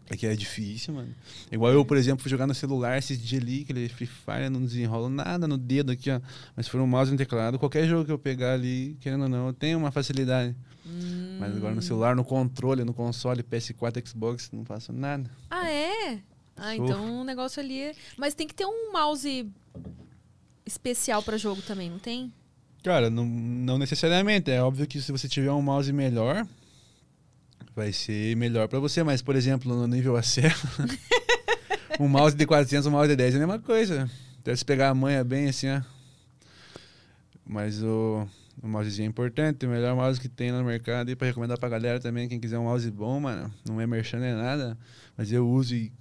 É 0.09 0.17
que 0.17 0.27
é 0.27 0.35
difícil, 0.35 0.93
mano. 0.95 1.15
Igual 1.53 1.73
eu, 1.73 1.85
por 1.85 1.97
exemplo, 1.97 2.21
fui 2.23 2.31
jogar 2.31 2.47
no 2.51 2.55
celular 2.55 2.99
esses 2.99 3.19
dias 3.21 3.43
ali, 3.43 3.63
aquele 3.63 3.89
Free 3.89 4.07
Fire, 4.07 4.51
não 4.51 4.61
desenrola 4.61 5.09
nada 5.09 5.47
no 5.49 5.57
dedo 5.57 5.93
aqui, 5.93 6.11
ó. 6.11 6.21
Mas 6.55 6.67
se 6.67 6.73
for 6.73 6.81
um 6.81 6.87
mouse 6.87 7.11
e 7.11 7.15
um 7.15 7.17
teclado, 7.17 7.59
qualquer 7.59 7.87
jogo 7.87 8.05
que 8.05 8.13
eu 8.13 8.19
pegar 8.19 8.55
ali, 8.55 8.97
querendo 9.01 9.23
ou 9.23 9.29
não, 9.29 9.47
eu 9.47 9.53
tenho 9.53 9.79
uma 9.79 9.91
facilidade. 9.91 10.55
Mas 11.39 11.57
agora 11.57 11.75
no 11.75 11.81
celular, 11.83 12.17
no 12.17 12.25
controle, 12.25 12.85
no 12.85 12.93
console, 12.93 13.43
PS4, 13.43 14.07
Xbox, 14.07 14.51
não 14.53 14.65
faço 14.65 14.93
nada. 14.93 15.31
Ah, 15.49 15.71
é? 15.71 16.19
Ah, 16.57 16.75
Sofro. 16.75 16.85
então 16.85 17.21
o 17.21 17.25
negócio 17.25 17.63
ali 17.63 17.81
é... 17.81 17.95
Mas 18.17 18.35
tem 18.35 18.47
que 18.47 18.55
ter 18.55 18.67
um 18.67 18.93
mouse 18.93 19.49
especial 20.67 21.23
pra 21.23 21.37
jogo 21.37 21.63
também, 21.63 21.89
não 21.89 21.99
tem? 21.99 22.33
Cara, 22.83 23.09
não, 23.09 23.25
não 23.25 23.79
necessariamente. 23.79 24.51
É 24.51 24.63
óbvio 24.63 24.87
que 24.87 25.01
se 25.01 25.13
você 25.13 25.29
tiver 25.29 25.53
um 25.53 25.63
mouse 25.63 25.93
melhor, 25.93 26.47
vai 27.75 27.93
ser 27.93 28.37
melhor 28.37 28.69
pra 28.69 28.79
você. 28.79 29.03
Mas, 29.03 29.23
por 29.23 29.37
exemplo, 29.37 29.75
no 29.75 29.87
nível 29.87 30.17
acero, 30.17 30.55
um 32.05 32.09
mouse 32.09 32.35
de 32.37 32.47
400, 32.47 32.87
um 32.87 32.91
mouse 32.91 33.09
de 33.09 33.17
10 33.17 33.35
é 33.35 33.37
a 33.37 33.41
mesma 33.41 33.59
coisa. 33.59 34.11
Deve 34.45 34.57
se 34.57 34.65
pegar 34.65 34.89
a 34.91 34.95
manha 34.95 35.23
bem 35.23 35.49
assim, 35.49 35.69
ó. 35.71 35.83
Mas 37.45 37.83
o, 37.83 38.27
o 38.63 38.69
mousezinho 38.69 39.07
é 39.07 39.09
importante, 39.09 39.67
o 39.67 39.69
melhor 39.69 39.95
mouse 39.97 40.21
que 40.21 40.29
tem 40.29 40.53
no 40.53 40.63
mercado. 40.65 41.11
E 41.11 41.17
pra 41.17 41.27
recomendar 41.29 41.59
pra 41.59 41.69
galera 41.69 42.01
também, 42.01 42.29
quem 42.29 42.39
quiser 42.41 42.59
um 42.59 42.65
mouse 42.65 42.91
bom, 42.91 43.21
mano, 43.21 43.53
não 43.69 43.81
é 43.81 43.87
merchan 43.87 44.19
nem 44.21 44.35
nada. 44.35 44.79
Mas 45.17 45.31
eu 45.33 45.49
uso 45.49 45.75
e, 45.75 45.93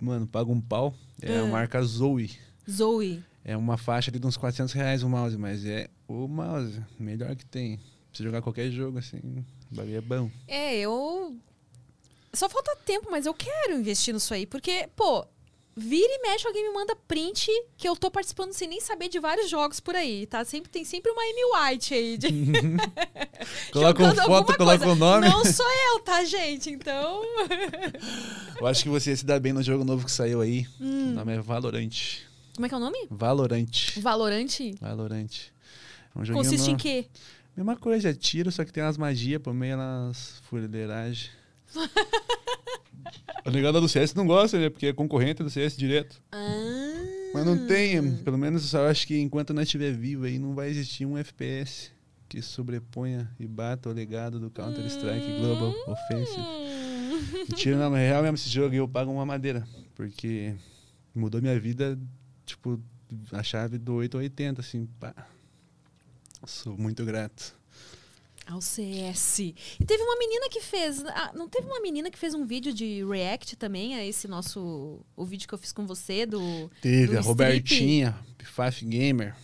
mano, 0.00 0.26
pago 0.26 0.52
um 0.52 0.60
pau. 0.60 0.94
É 1.22 1.38
a 1.38 1.42
Ah. 1.42 1.46
marca 1.46 1.80
Zoe. 1.82 2.30
Zoe. 2.68 3.22
É 3.44 3.56
uma 3.56 3.76
faixa 3.78 4.10
de 4.10 4.24
uns 4.26 4.36
400 4.36 4.72
reais 4.74 5.02
o 5.04 5.08
mouse, 5.08 5.38
mas 5.38 5.64
é 5.64 5.88
o 6.08 6.26
mouse, 6.26 6.82
melhor 6.98 7.34
que 7.36 7.46
tem. 7.46 7.76
Pra 7.76 7.84
você 8.12 8.22
jogar 8.24 8.42
qualquer 8.42 8.70
jogo, 8.72 8.98
assim, 8.98 9.18
o 9.70 9.74
bagulho 9.76 9.96
é 9.96 10.00
bom. 10.00 10.30
É, 10.48 10.76
eu. 10.76 11.36
Só 12.32 12.48
falta 12.50 12.76
tempo, 12.84 13.08
mas 13.10 13.24
eu 13.24 13.32
quero 13.32 13.74
investir 13.78 14.12
nisso 14.12 14.34
aí. 14.34 14.44
Porque, 14.44 14.88
pô, 14.96 15.24
vira 15.76 16.10
e 16.10 16.22
mexe, 16.22 16.46
alguém 16.46 16.66
me 16.66 16.74
manda 16.74 16.96
print 17.06 17.50
que 17.76 17.86
eu 17.86 17.94
tô 17.94 18.10
participando 18.10 18.52
sem 18.52 18.66
nem 18.66 18.80
saber 18.80 19.08
de 19.08 19.20
vários 19.20 19.50
jogos 19.50 19.78
por 19.78 19.94
aí, 19.94 20.26
tá? 20.26 20.42
Sempre, 20.44 20.70
tem 20.70 20.84
sempre 20.84 21.12
uma 21.12 21.22
Amy 21.22 21.70
White 21.70 21.92
aí. 21.94 22.16
De... 22.16 22.28
Coloca 23.70 24.02
uma 24.02 24.14
foto, 24.14 24.56
coloca 24.56 24.88
o 24.88 24.94
nome. 24.94 25.28
Não 25.28 25.44
sou 25.44 25.66
eu, 25.92 26.00
tá, 26.00 26.24
gente? 26.24 26.70
Então. 26.70 27.22
Eu 28.58 28.66
acho 28.66 28.82
que 28.82 28.88
você 28.88 29.10
ia 29.10 29.16
se 29.16 29.26
dar 29.26 29.38
bem 29.38 29.52
no 29.52 29.62
jogo 29.62 29.84
novo 29.84 30.06
que 30.06 30.10
saiu 30.10 30.40
aí. 30.40 30.66
Hum. 30.80 31.10
O 31.10 31.14
nome 31.14 31.34
é 31.34 31.40
Valorant. 31.40 32.22
Como 32.54 32.64
é 32.64 32.68
que 32.68 32.74
é 32.74 32.78
o 32.78 32.80
nome? 32.80 32.98
Valorant. 33.10 33.98
Valorante? 33.98 34.74
Valorant. 34.80 35.30
É 36.14 36.18
um 36.18 36.32
Consiste 36.32 36.68
em 36.68 36.72
novo. 36.72 36.82
quê? 36.82 37.06
Mesma 37.54 37.76
coisa, 37.76 38.08
é 38.08 38.14
tiro, 38.14 38.50
só 38.50 38.64
que 38.64 38.72
tem 38.72 38.82
umas 38.82 38.96
magias 38.96 39.40
por 39.42 39.52
meio 39.52 39.76
nas 39.76 40.40
fuleiragens. 40.48 41.30
A 43.44 43.50
negada 43.50 43.80
do 43.80 43.88
CS 43.88 44.14
não 44.14 44.26
gosta, 44.26 44.58
né? 44.58 44.68
Porque 44.68 44.86
é 44.86 44.92
concorrente 44.92 45.42
do 45.42 45.50
CS 45.50 45.76
direto. 45.76 46.20
Ah. 46.32 47.16
Mas 47.32 47.44
não 47.44 47.66
tem, 47.66 48.16
pelo 48.18 48.38
menos 48.38 48.72
eu 48.72 48.86
acho 48.86 49.06
que 49.06 49.18
enquanto 49.18 49.52
nós 49.52 49.64
estiver 49.64 49.92
vivo 49.92 50.24
aí, 50.24 50.38
não 50.38 50.54
vai 50.54 50.68
existir 50.68 51.04
um 51.04 51.18
FPS 51.18 51.92
que 52.28 52.40
sobreponha 52.42 53.30
e 53.38 53.46
bata 53.46 53.88
o 53.88 53.92
legado 53.92 54.40
do 54.40 54.50
Counter-Strike 54.50 55.38
Global 55.38 55.74
Offensive. 55.86 56.40
Hum. 56.40 56.86
Mentira, 57.48 57.78
não, 57.78 57.90
mas 57.90 58.00
é 58.00 58.08
real 58.08 58.22
mesmo 58.22 58.36
esse 58.36 58.48
jogo 58.48 58.74
e 58.74 58.78
eu 58.78 58.88
pago 58.88 59.10
uma 59.10 59.24
madeira. 59.24 59.66
Porque 59.94 60.54
mudou 61.14 61.40
minha 61.40 61.58
vida, 61.58 61.98
tipo, 62.44 62.80
a 63.32 63.42
chave 63.42 63.78
do 63.78 63.94
8 63.94 64.16
ao 64.16 64.22
80, 64.22 64.60
assim, 64.60 64.86
pá. 64.98 65.14
Sou 66.44 66.76
muito 66.76 67.04
grato. 67.04 67.55
Ao 68.48 68.60
CS. 68.60 69.40
E 69.40 69.84
teve 69.84 70.02
uma 70.04 70.16
menina 70.18 70.48
que 70.48 70.60
fez. 70.60 71.04
ah, 71.06 71.32
não 71.34 71.48
teve 71.48 71.66
uma 71.66 71.80
menina 71.80 72.10
que 72.10 72.18
fez 72.18 72.32
um 72.32 72.46
vídeo 72.46 72.72
de 72.72 73.04
react 73.04 73.56
também 73.56 73.96
a 73.96 74.04
esse 74.06 74.28
nosso. 74.28 75.00
O 75.16 75.24
vídeo 75.24 75.48
que 75.48 75.54
eu 75.54 75.58
fiz 75.58 75.72
com 75.72 75.84
você 75.86 76.24
do. 76.24 76.70
Teve 76.80 77.06
do 77.08 77.12
a 77.18 77.20
strip? 77.20 77.26
Robertinha, 77.26 78.16
Pifaf 78.38 78.84
Gamer. 78.84 79.34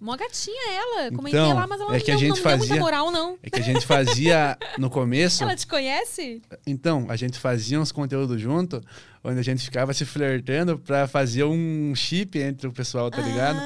Uma 0.00 0.16
gatinha 0.16 0.72
ela. 0.72 1.10
Comentei 1.12 1.38
Então, 1.38 1.54
lá, 1.54 1.66
mas 1.66 1.78
ela 1.80 1.90
é 1.94 1.98
não, 1.98 2.04
que 2.04 2.10
a 2.10 2.14
deu, 2.14 2.20
gente 2.20 2.28
não 2.30 2.34
deu 2.36 2.44
muita 2.44 2.58
fazia- 2.66 2.80
moral, 2.82 3.10
não. 3.12 3.38
É 3.42 3.50
que 3.50 3.60
a 3.60 3.62
gente 3.62 3.86
fazia 3.86 4.58
no 4.78 4.88
começo. 4.88 5.42
Ela 5.44 5.54
te 5.54 5.66
conhece? 5.66 6.40
Então, 6.66 7.04
a 7.10 7.16
gente 7.16 7.38
fazia 7.38 7.78
uns 7.78 7.92
conteúdos 7.92 8.40
junto, 8.40 8.80
onde 9.22 9.38
a 9.38 9.42
gente 9.42 9.62
ficava 9.62 9.92
se 9.92 10.06
flertando 10.06 10.78
pra 10.78 11.06
fazer 11.06 11.44
um 11.44 11.94
chip 11.94 12.38
entre 12.38 12.66
o 12.66 12.72
pessoal, 12.72 13.10
tá 13.10 13.20
ligado? 13.20 13.58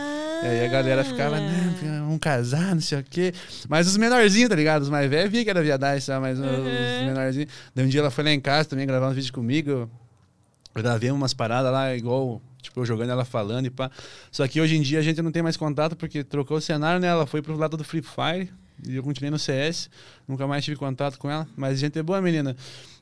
E 0.42 0.46
aí 0.46 0.64
a 0.66 0.68
galera 0.68 1.04
ficava, 1.04 1.38
né, 1.40 1.74
vamos 2.00 2.18
casar, 2.18 2.74
não 2.74 2.80
sei 2.82 2.98
o 2.98 3.04
quê. 3.04 3.32
Mas 3.68 3.86
os 3.86 3.96
menorzinhos, 3.96 4.48
tá 4.50 4.56
ligado? 4.56 4.82
Os 4.82 4.90
mais 4.90 5.08
velhos 5.08 5.30
via 5.30 5.44
que 5.44 5.50
era 5.50 5.62
viadagem, 5.62 6.00
sabe? 6.00 6.20
Mas 6.20 6.38
os 6.38 6.44
Uhum. 6.44 7.06
menorzinhos. 7.06 7.48
Daí 7.74 7.84
um 7.84 7.88
dia 7.88 8.00
ela 8.00 8.10
foi 8.10 8.24
lá 8.24 8.30
em 8.30 8.40
casa 8.40 8.68
também 8.68 8.86
gravar 8.86 9.08
uns 9.08 9.14
vídeos 9.14 9.30
comigo. 9.30 9.70
Eu 9.70 10.82
gravei 10.82 11.10
umas 11.10 11.32
paradas 11.32 11.72
lá, 11.72 11.94
igual, 11.94 12.42
tipo, 12.60 12.80
eu 12.80 12.84
jogando 12.86 13.10
ela 13.10 13.24
falando 13.24 13.66
e 13.66 13.70
pá. 13.70 13.90
Só 14.30 14.46
que 14.48 14.60
hoje 14.60 14.76
em 14.76 14.82
dia 14.82 14.98
a 14.98 15.02
gente 15.02 15.22
não 15.22 15.30
tem 15.32 15.42
mais 15.42 15.56
contato 15.56 15.96
porque 15.96 16.22
trocou 16.24 16.56
o 16.56 16.60
cenário, 16.60 17.00
né? 17.00 17.06
Ela 17.08 17.26
foi 17.26 17.40
pro 17.40 17.56
lado 17.56 17.76
do 17.76 17.84
Free 17.84 18.02
Fire 18.02 18.50
e 18.86 18.96
eu 18.96 19.02
continuei 19.02 19.30
no 19.30 19.38
CS. 19.38 19.88
Nunca 20.26 20.46
mais 20.46 20.64
tive 20.64 20.76
contato 20.76 21.16
com 21.18 21.30
ela. 21.30 21.46
Mas 21.56 21.74
a 21.74 21.76
gente 21.76 21.98
é 21.98 22.02
boa, 22.02 22.20
menina. 22.20 22.56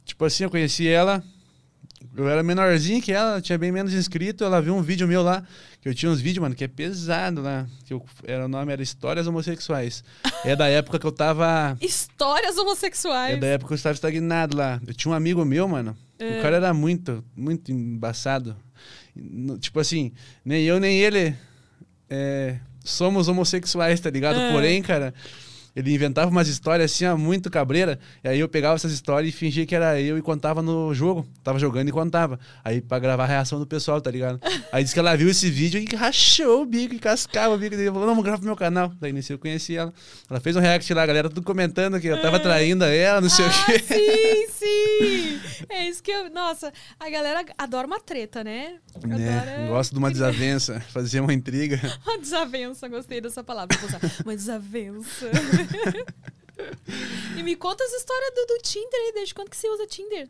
Tipo 0.05 0.25
assim, 0.27 0.45
eu 0.45 0.51
conheci 0.51 0.87
ela. 0.87 1.23
Eu 2.17 2.29
era 2.29 2.43
menorzinho 2.43 3.01
que 3.03 3.13
ela, 3.13 3.41
tinha 3.41 3.59
bem 3.59 3.73
menos 3.73 3.93
inscrito. 3.93 4.45
Ela 4.45 4.61
viu 4.61 4.75
um 4.75 4.83
vídeo 4.83 5.07
meu 5.09 5.23
lá, 5.23 5.43
que 5.81 5.89
eu 5.89 5.95
tinha 5.95 6.11
uns 6.11 6.21
vídeos, 6.21 6.43
mano, 6.43 6.55
que 6.55 6.65
é 6.65 6.69
pesado 6.69 7.43
lá. 7.43 7.67
Que 7.85 7.93
eu, 7.95 8.05
era, 8.25 8.45
o 8.45 8.49
nome 8.49 8.73
era 8.73 8.83
Histórias 8.83 9.27
Homossexuais. 9.27 10.03
É 10.45 10.55
da 10.57 10.69
época 10.69 10.99
que 10.99 11.07
eu 11.07 11.13
tava. 11.13 11.77
Histórias 11.81 12.57
É 12.57 12.61
homossexuais. 12.61 13.41
da 13.41 13.47
época 13.47 13.69
que 13.69 13.75
eu 13.75 13.77
estava 13.77 13.95
estagnado 13.95 14.57
lá. 14.57 14.81
Eu 14.87 14.95
tinha 14.95 15.13
um 15.13 15.15
amigo 15.15 15.45
meu, 15.45 15.67
mano. 15.69 15.97
É. 16.19 16.39
O 16.39 16.43
cara 16.43 16.57
era 16.57 16.75
muito, 16.75 17.25
muito 17.37 17.73
embaçado. 17.73 18.57
Tipo 19.61 19.81
assim, 19.81 20.13
nem 20.45 20.65
eu 20.65 20.81
nem 20.81 20.99
ele 20.99 21.37
é, 22.09 22.59
somos 22.85 23.29
homossexuais, 23.29 24.01
tá 24.01 24.11
ligado? 24.11 24.39
É. 24.39 24.53
Porém, 24.53 24.83
cara, 24.83 25.15
Ele 25.75 25.93
inventava 25.95 26.31
umas 26.31 26.49
histórias 26.49 26.93
assim, 26.93 27.07
muito 27.21 27.51
cabreira. 27.51 27.99
E 28.23 28.29
aí 28.29 28.41
eu 28.41 28.49
pegava 28.49 28.75
essas 28.75 28.93
histórias 28.93 29.33
e 29.33 29.37
fingia 29.37 29.67
que 29.67 29.75
era 29.75 30.01
eu 30.01 30.19
e 30.19 30.23
contava 30.23 30.63
no 30.63 30.95
jogo. 30.95 31.27
Tava 31.43 31.59
jogando 31.59 31.89
e 31.89 31.93
contava. 31.93 32.39
Aí 32.65 32.81
pra 32.81 32.99
gravar 32.99 33.25
a 33.25 33.27
reação 33.27 33.59
do 33.59 33.67
pessoal, 33.67 34.01
tá 34.01 34.11
ligado? 34.11 34.41
Aí 34.71 34.83
disse 34.83 34.95
que 34.95 35.01
ela 35.01 35.17
viu 35.17 35.29
esse 35.29 35.51
vídeo 35.51 35.81
e 35.81 35.97
rachou 35.97 36.63
o 36.63 36.67
bico 36.67 36.95
e 36.95 36.99
cascava 36.99 37.55
o 37.55 37.59
bico. 37.59 37.77
Daí 37.77 37.87
falou, 37.87 38.01
não, 38.01 38.09
vamos 38.09 38.25
gravar 38.25 38.39
pro 38.39 38.47
meu 38.47 38.57
canal. 38.57 38.93
Daí 39.01 39.13
nesse 39.13 39.33
eu 39.33 39.39
conheci 39.39 39.77
ela. 39.77 39.93
Ela 40.31 40.41
fez 40.41 40.57
um 40.57 40.61
react 40.61 40.93
lá, 40.95 41.03
a 41.03 41.07
galera 41.07 41.29
tudo 41.29 41.43
comentando 41.43 42.01
que 42.01 42.07
eu 42.07 42.21
tava 42.21 42.39
traindo 42.39 42.85
ela, 42.85 43.21
não 43.21 43.29
sei 43.29 43.45
ah, 43.45 43.49
o 43.49 43.67
quê. 43.67 43.79
sim, 43.79 44.47
sim! 44.51 45.41
É 45.69 45.89
isso 45.89 46.03
que 46.03 46.11
eu. 46.11 46.31
Nossa, 46.31 46.73
a 46.99 47.11
galera 47.11 47.45
adora 47.59 47.87
uma 47.87 48.01
treta, 48.01 48.43
né? 48.43 48.53
Né? 48.53 49.39
Adora 49.39 49.69
Gosto 49.69 49.93
de 49.93 49.99
uma 49.99 50.11
desavença, 50.11 50.81
fazer 50.93 51.21
uma 51.21 51.33
intriga. 51.33 51.81
Uma 52.05 52.19
desavença, 52.19 52.89
gostei 52.89 53.21
dessa 53.21 53.43
palavra. 53.43 53.77
Vou. 53.79 54.01
Uma 54.25 54.37
desavença. 54.37 55.31
e 57.39 57.43
me 57.43 57.57
conta 57.57 57.83
as 57.85 57.93
histórias 57.93 58.35
do, 58.35 58.47
do 58.47 58.59
Tinder 58.63 59.01
aí, 59.01 59.13
desde 59.15 59.35
quando 59.35 59.51
que 59.51 59.57
você 59.57 59.69
usa 59.69 59.87
Tinder? 59.87 60.29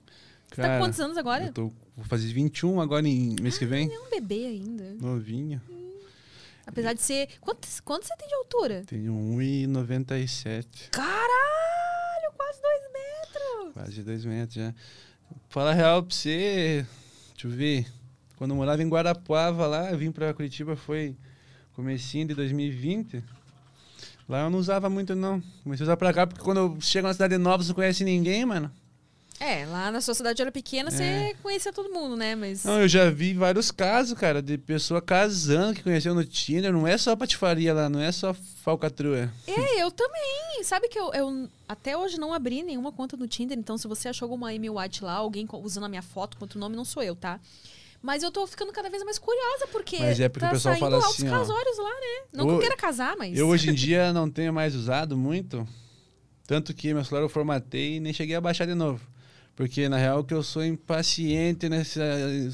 Você 0.49 0.57
tá 0.57 0.62
Cara, 0.62 0.78
com 0.78 0.85
quantos 0.85 1.01
anos 1.01 1.16
agora? 1.16 1.47
Eu 1.47 1.53
tô, 1.53 1.72
vou 1.97 2.05
fazer 2.05 2.33
21 2.33 2.80
agora 2.80 3.07
em 3.09 3.37
mês 3.41 3.59
que 3.59 3.66
vem. 3.66 3.93
É 3.93 3.99
um 3.99 4.11
bebê 4.11 4.47
ainda. 4.47 4.95
Novinho. 5.01 5.61
Apesar 6.66 6.93
de 6.93 7.03
ser. 7.03 7.28
Quanto, 7.41 7.66
quanto 7.83 8.07
você 8.07 8.16
tem 8.16 8.28
de 8.28 8.35
altura? 8.35 8.83
Tenho 8.87 9.12
1,97. 9.12 10.91
Caralho, 10.91 12.33
quase 12.37 12.61
dois 12.62 12.83
metros! 12.93 13.72
Quase 13.72 14.03
2 14.03 14.24
metros 14.24 14.55
já. 14.55 14.74
Fala 15.49 15.70
a 15.70 15.74
real 15.74 16.03
pra 16.03 16.14
você. 16.14 16.87
Deixa 17.33 17.47
eu 17.47 17.51
ver. 17.51 17.87
Quando 18.37 18.53
eu 18.53 18.57
morava 18.57 18.83
em 18.83 18.89
Guarapuava 18.89 19.66
lá, 19.66 19.91
eu 19.91 19.99
vim 19.99 20.12
pra 20.12 20.35
Curitiba, 20.35 20.76
foi 20.76 21.16
comecinho 21.74 22.28
de 22.28 22.35
2020. 22.35 23.22
Lá 24.33 24.45
eu 24.45 24.51
não 24.51 24.59
usava 24.59 24.89
muito, 24.89 25.14
não. 25.14 25.43
Comecei 25.62 25.85
a 25.85 25.89
usar 25.89 25.97
pra 25.99 26.11
cá, 26.11 26.26
porque 26.26 26.43
quando 26.43 26.57
eu 26.57 26.80
chego 26.80 27.07
na 27.07 27.12
cidade 27.12 27.37
nova, 27.37 27.62
você 27.62 27.68
não 27.68 27.74
conhece 27.74 28.03
ninguém, 28.03 28.47
mano. 28.47 28.72
É, 29.39 29.66
lá 29.66 29.91
na 29.91 30.01
sua 30.01 30.14
cidade 30.14 30.41
era 30.41 30.51
pequena, 30.51 30.91
você 30.91 31.37
conhecia 31.43 31.70
todo 31.70 31.93
mundo, 31.93 32.16
né? 32.16 32.35
Mas. 32.35 32.64
É. 32.64 32.68
Não, 32.68 32.80
eu 32.80 32.89
já 32.89 33.11
vi 33.11 33.35
vários 33.35 33.70
casos, 33.70 34.18
cara, 34.18 34.41
de 34.41 34.57
pessoa 34.57 35.03
casando 35.03 35.74
que 35.74 35.83
conheceu 35.83 36.14
no 36.14 36.24
Tinder. 36.24 36.72
Não 36.72 36.87
é 36.87 36.97
só 36.97 37.14
patifaria 37.14 37.74
lá, 37.74 37.91
não 37.91 38.01
é 38.01 38.11
só 38.11 38.33
falcatrua. 38.33 39.30
É, 39.47 39.83
eu 39.83 39.91
também. 39.91 40.64
Sabe 40.64 40.89
que 40.89 40.99
eu, 40.99 41.12
eu 41.12 41.47
até 41.68 41.95
hoje 41.95 42.18
não 42.18 42.33
abri 42.33 42.62
nenhuma 42.62 42.91
conta 42.91 43.18
no 43.18 43.28
Tinder, 43.28 43.59
então 43.59 43.76
se 43.76 43.87
você 43.87 44.09
achou 44.09 44.24
alguma 44.24 44.49
Amy 44.49 44.70
White 44.70 45.05
lá, 45.05 45.12
alguém 45.12 45.47
usando 45.53 45.85
a 45.85 45.89
minha 45.91 46.01
foto 46.01 46.39
com 46.39 46.45
outro 46.45 46.59
nome, 46.59 46.74
não 46.74 46.87
sou 46.87 47.03
eu, 47.03 47.14
tá? 47.14 47.39
Mas 48.03 48.23
eu 48.23 48.31
tô 48.33 48.47
ficando 48.47 48.73
cada 48.73 48.91
vez 48.91 49.03
mais 49.05 49.19
curiosa, 49.19 49.67
porque, 49.71 49.97
Mas 49.99 50.19
é 50.19 50.29
porque 50.29 50.45
tá 50.45 50.51
o 50.51 50.55
pessoal 50.55 50.75
saindo 50.75 50.91
fala 50.91 50.99
assim, 51.07 51.29
ó. 51.29 51.31
casórios 51.31 51.79
lá, 51.79 51.91
né? 51.91 52.25
Não 52.33 52.45
que 52.47 52.51
Eu- 52.51 52.55
eu 52.55 52.61
queira 52.61 52.77
casar, 52.77 53.15
mas... 53.17 53.39
Eu 53.39 53.47
hoje 53.49 53.71
em 53.71 53.75
dia 53.75 54.13
não 54.13 54.29
tenho 54.29 54.53
mais 54.53 54.75
usado 54.75 55.17
muito, 55.17 55.67
tanto 56.47 56.75
que 56.75 56.93
meu 56.93 57.05
celular 57.05 57.25
eu 57.25 57.29
formatei 57.29 57.97
e 57.97 58.01
nem 58.01 58.13
cheguei 58.13 58.35
a 58.35 58.41
baixar 58.41 58.67
de 58.67 58.75
novo. 58.75 59.01
Porque 59.55 59.89
na 59.89 59.99
real 59.99 60.25
que 60.25 60.33
eu 60.35 60.43
sou 60.43 60.65
impaciente 60.65 61.69
nessa 61.69 62.01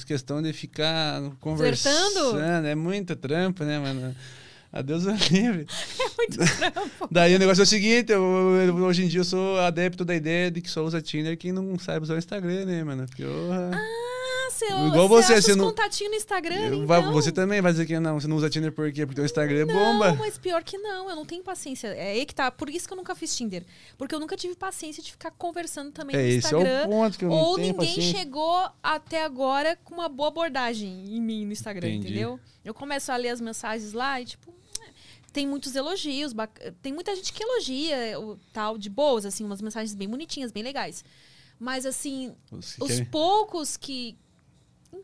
questão 0.06 0.42
de 0.42 0.52
ficar 0.52 1.22
conversando. 1.40 2.38
É 2.66 2.74
muito 2.74 3.14
trampo, 3.16 3.64
né, 3.64 3.78
mano? 3.78 4.14
Adeus 4.72 5.06
o 5.06 5.10
livre. 5.32 5.66
É 5.98 6.16
muito 6.18 6.36
trampo. 6.58 7.08
Daí 7.10 7.34
o 7.34 7.38
negócio 7.38 7.62
é 7.62 7.64
o 7.64 7.66
seguinte, 7.66 8.12
eu, 8.12 8.20
eu- 8.66 8.74
hoje 8.84 9.04
em 9.04 9.08
dia 9.08 9.20
eu 9.20 9.24
sou 9.24 9.58
adepto 9.60 10.04
da 10.04 10.14
ideia 10.14 10.50
de 10.50 10.60
que 10.60 10.68
só 10.68 10.84
usa 10.84 11.00
Tinder 11.00 11.38
quem 11.38 11.52
não 11.52 11.78
sabe 11.78 12.02
usar 12.02 12.14
o 12.14 12.18
Instagram, 12.18 12.66
né, 12.66 12.82
mano? 12.84 13.06
Porra. 13.16 13.70
Ah, 13.72 13.78
você, 14.58 14.66
Igual 14.66 15.08
você 15.08 15.34
você, 15.36 15.42
você 15.42 15.54
não- 15.54 15.66
contatinhos 15.66 16.10
no 16.10 16.16
Instagram, 16.16 16.54
Eu- 16.56 16.84
então? 16.84 17.12
Você 17.12 17.30
também 17.32 17.60
vai 17.60 17.72
dizer 17.72 17.86
que 17.86 17.98
não, 17.98 18.20
você 18.20 18.26
não 18.26 18.36
usa 18.36 18.50
Tinder 18.50 18.72
por 18.72 18.90
quê? 18.92 19.06
Porque 19.06 19.20
o 19.20 19.24
Instagram 19.24 19.60
é 19.60 19.64
bomba. 19.64 20.08
Não, 20.10 20.16
mas 20.16 20.36
pior 20.38 20.62
que 20.62 20.76
não, 20.78 21.08
eu 21.08 21.16
não 21.16 21.24
tenho 21.24 21.42
paciência. 21.42 21.88
É 21.88 22.12
aí 22.12 22.26
que 22.26 22.34
tá. 22.34 22.50
Por 22.50 22.68
isso 22.68 22.86
que 22.86 22.92
eu 22.92 22.96
nunca 22.96 23.14
fiz 23.14 23.36
Tinder. 23.36 23.64
Porque 23.96 24.14
eu 24.14 24.20
nunca 24.20 24.36
tive 24.36 24.54
paciência 24.54 25.02
de 25.02 25.10
ficar 25.12 25.30
conversando 25.30 25.92
também 25.92 26.16
É, 26.16 26.18
no 26.22 26.24
esse 26.28 26.34
é 26.34 26.38
Instagram. 26.58 26.84
o 26.84 26.88
ponto 26.88 27.18
que 27.18 27.24
eu 27.24 27.28
não 27.28 27.36
ou 27.36 27.56
ninguém 27.56 27.74
paciência. 27.74 28.18
chegou 28.18 28.68
até 28.82 29.24
agora 29.24 29.76
com 29.84 29.94
uma 29.94 30.08
boa 30.08 30.28
abordagem 30.28 30.88
em 31.16 31.20
mim 31.20 31.46
no 31.46 31.52
Instagram, 31.52 31.88
Entendi. 31.88 32.06
entendeu? 32.08 32.40
Eu 32.64 32.74
começo 32.74 33.10
a 33.12 33.16
ler 33.16 33.28
as 33.30 33.40
mensagens 33.40 33.92
lá 33.92 34.20
e, 34.20 34.26
tipo, 34.26 34.52
é, 34.82 34.88
tem 35.32 35.46
muitos 35.46 35.74
elogios, 35.76 36.32
tem 36.82 36.92
muita 36.92 37.14
gente 37.14 37.32
que 37.32 37.42
elogia 37.42 38.18
o 38.20 38.36
tal 38.52 38.76
de 38.76 38.90
boas, 38.90 39.24
assim, 39.24 39.44
umas 39.44 39.62
mensagens 39.62 39.94
bem 39.94 40.08
bonitinhas, 40.08 40.52
bem 40.52 40.62
legais. 40.62 41.04
Mas, 41.60 41.84
assim, 41.86 42.34
Os 42.52 42.76
os 42.78 43.00
poucos 43.10 43.76
que. 43.76 44.16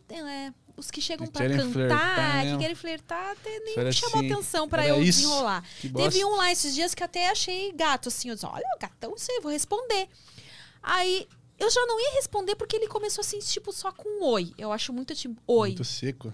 É, 0.08 0.52
os 0.76 0.90
que 0.90 1.00
chegam 1.00 1.26
querem 1.26 1.56
cantar, 1.56 1.72
flertar, 1.72 2.40
que 2.42 2.52
né? 2.52 2.58
querem 2.58 2.74
flertar, 2.74 3.30
até 3.32 3.60
nem 3.60 3.84
me 3.84 3.92
chamou 3.92 4.18
assim, 4.18 4.32
atenção 4.32 4.68
pra 4.68 4.84
era 4.84 4.96
eu 4.96 5.02
isso. 5.02 5.20
desenrolar. 5.20 5.64
Teve 5.80 6.24
um 6.24 6.36
lá 6.36 6.50
esses 6.50 6.74
dias 6.74 6.94
que 6.94 7.02
até 7.02 7.28
achei 7.30 7.72
gato, 7.72 8.08
assim. 8.08 8.28
Eu 8.28 8.34
disse, 8.34 8.46
olha, 8.46 8.64
gatão, 8.80 9.16
sei, 9.16 9.40
vou 9.40 9.52
responder. 9.52 10.08
Aí 10.82 11.28
eu 11.58 11.70
já 11.70 11.84
não 11.86 12.00
ia 12.00 12.14
responder 12.14 12.56
porque 12.56 12.76
ele 12.76 12.88
começou 12.88 13.22
assim, 13.22 13.38
tipo, 13.38 13.72
só 13.72 13.92
com 13.92 14.08
um 14.08 14.24
oi. 14.24 14.52
Eu 14.58 14.72
acho 14.72 14.92
muito 14.92 15.14
tipo, 15.14 15.40
oi. 15.46 15.68
Muito 15.68 15.84
seco. 15.84 16.32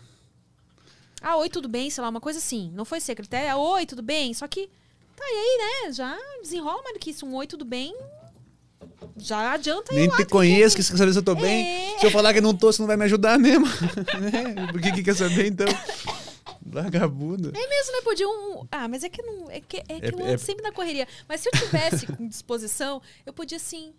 Ah, 1.20 1.36
oi, 1.36 1.50
tudo 1.50 1.68
bem? 1.68 1.90
Sei 1.90 2.02
lá, 2.02 2.08
uma 2.08 2.20
coisa 2.20 2.38
assim. 2.38 2.70
Não 2.74 2.84
foi 2.84 3.00
secretária, 3.00 3.56
oi, 3.56 3.84
tudo 3.84 4.02
bem? 4.02 4.32
Só 4.32 4.48
que, 4.48 4.68
tá, 5.14 5.24
e 5.24 5.36
aí, 5.36 5.58
né? 5.86 5.92
Já 5.92 6.18
desenrola 6.40 6.82
mais 6.82 6.94
do 6.94 7.00
que 7.00 7.10
isso. 7.10 7.26
Um 7.26 7.34
oi, 7.34 7.46
tudo 7.46 7.64
bem. 7.64 7.94
Já 9.16 9.52
adianta 9.52 9.92
Nem 9.94 10.08
te 10.08 10.24
conheço, 10.24 10.76
que 10.76 10.82
quer 10.84 10.96
saber 10.96 11.12
se 11.12 11.18
eu 11.18 11.22
tô 11.22 11.34
bem. 11.34 11.66
É. 11.94 11.98
Se 11.98 12.06
eu 12.06 12.10
falar 12.10 12.32
que 12.32 12.40
não 12.40 12.54
tô, 12.54 12.72
você 12.72 12.80
não 12.82 12.86
vai 12.86 12.96
me 12.96 13.04
ajudar 13.04 13.38
mesmo. 13.38 13.66
né? 14.20 14.66
Por 14.70 14.80
que, 14.80 14.92
que 14.92 15.02
quer 15.02 15.14
saber, 15.14 15.46
então? 15.46 15.66
Vagabundo. 16.62 17.48
É 17.54 17.68
mesmo, 17.68 17.92
né? 17.92 18.00
Podia 18.02 18.28
um. 18.28 18.66
Ah, 18.70 18.86
mas 18.88 19.02
é 19.02 19.08
que 19.08 19.22
não. 19.22 19.50
É 19.50 19.60
que, 19.60 19.78
é 19.78 19.82
que 19.82 20.06
É- 20.06 20.10
eu 20.12 20.26
é- 20.26 20.30
ando 20.30 20.38
sempre 20.38 20.62
na 20.62 20.72
correria. 20.72 21.06
Mas 21.28 21.40
se 21.40 21.48
eu 21.48 21.52
tivesse 21.58 22.06
com 22.06 22.26
disposição, 22.28 23.00
eu 23.24 23.32
podia 23.32 23.56
assim. 23.56 23.92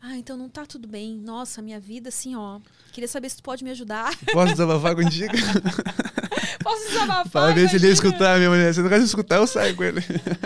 Ah, 0.00 0.16
então 0.16 0.36
não 0.36 0.48
tá 0.48 0.64
tudo 0.64 0.86
bem. 0.86 1.16
Nossa, 1.16 1.60
minha 1.60 1.80
vida, 1.80 2.08
assim, 2.08 2.36
ó. 2.36 2.60
Queria 2.92 3.08
saber 3.08 3.28
se 3.30 3.36
tu 3.38 3.42
pode 3.42 3.64
me 3.64 3.70
ajudar. 3.70 4.16
Posso 4.32 4.52
desabafar 4.52 4.94
contigo? 4.94 5.32
Posso 6.62 6.88
desabafar? 6.88 7.30
Pra 7.30 7.52
ver 7.52 7.68
se 7.68 7.76
ele 7.76 7.86
ia 7.86 7.92
escutar 7.92 8.38
mesmo. 8.38 8.54
né? 8.54 8.72
Se 8.72 8.80
não 8.80 8.88
de 8.88 8.96
escutar, 9.04 9.36
eu 9.36 9.46
saio 9.46 9.74
com 9.74 9.82
ele. 9.82 10.00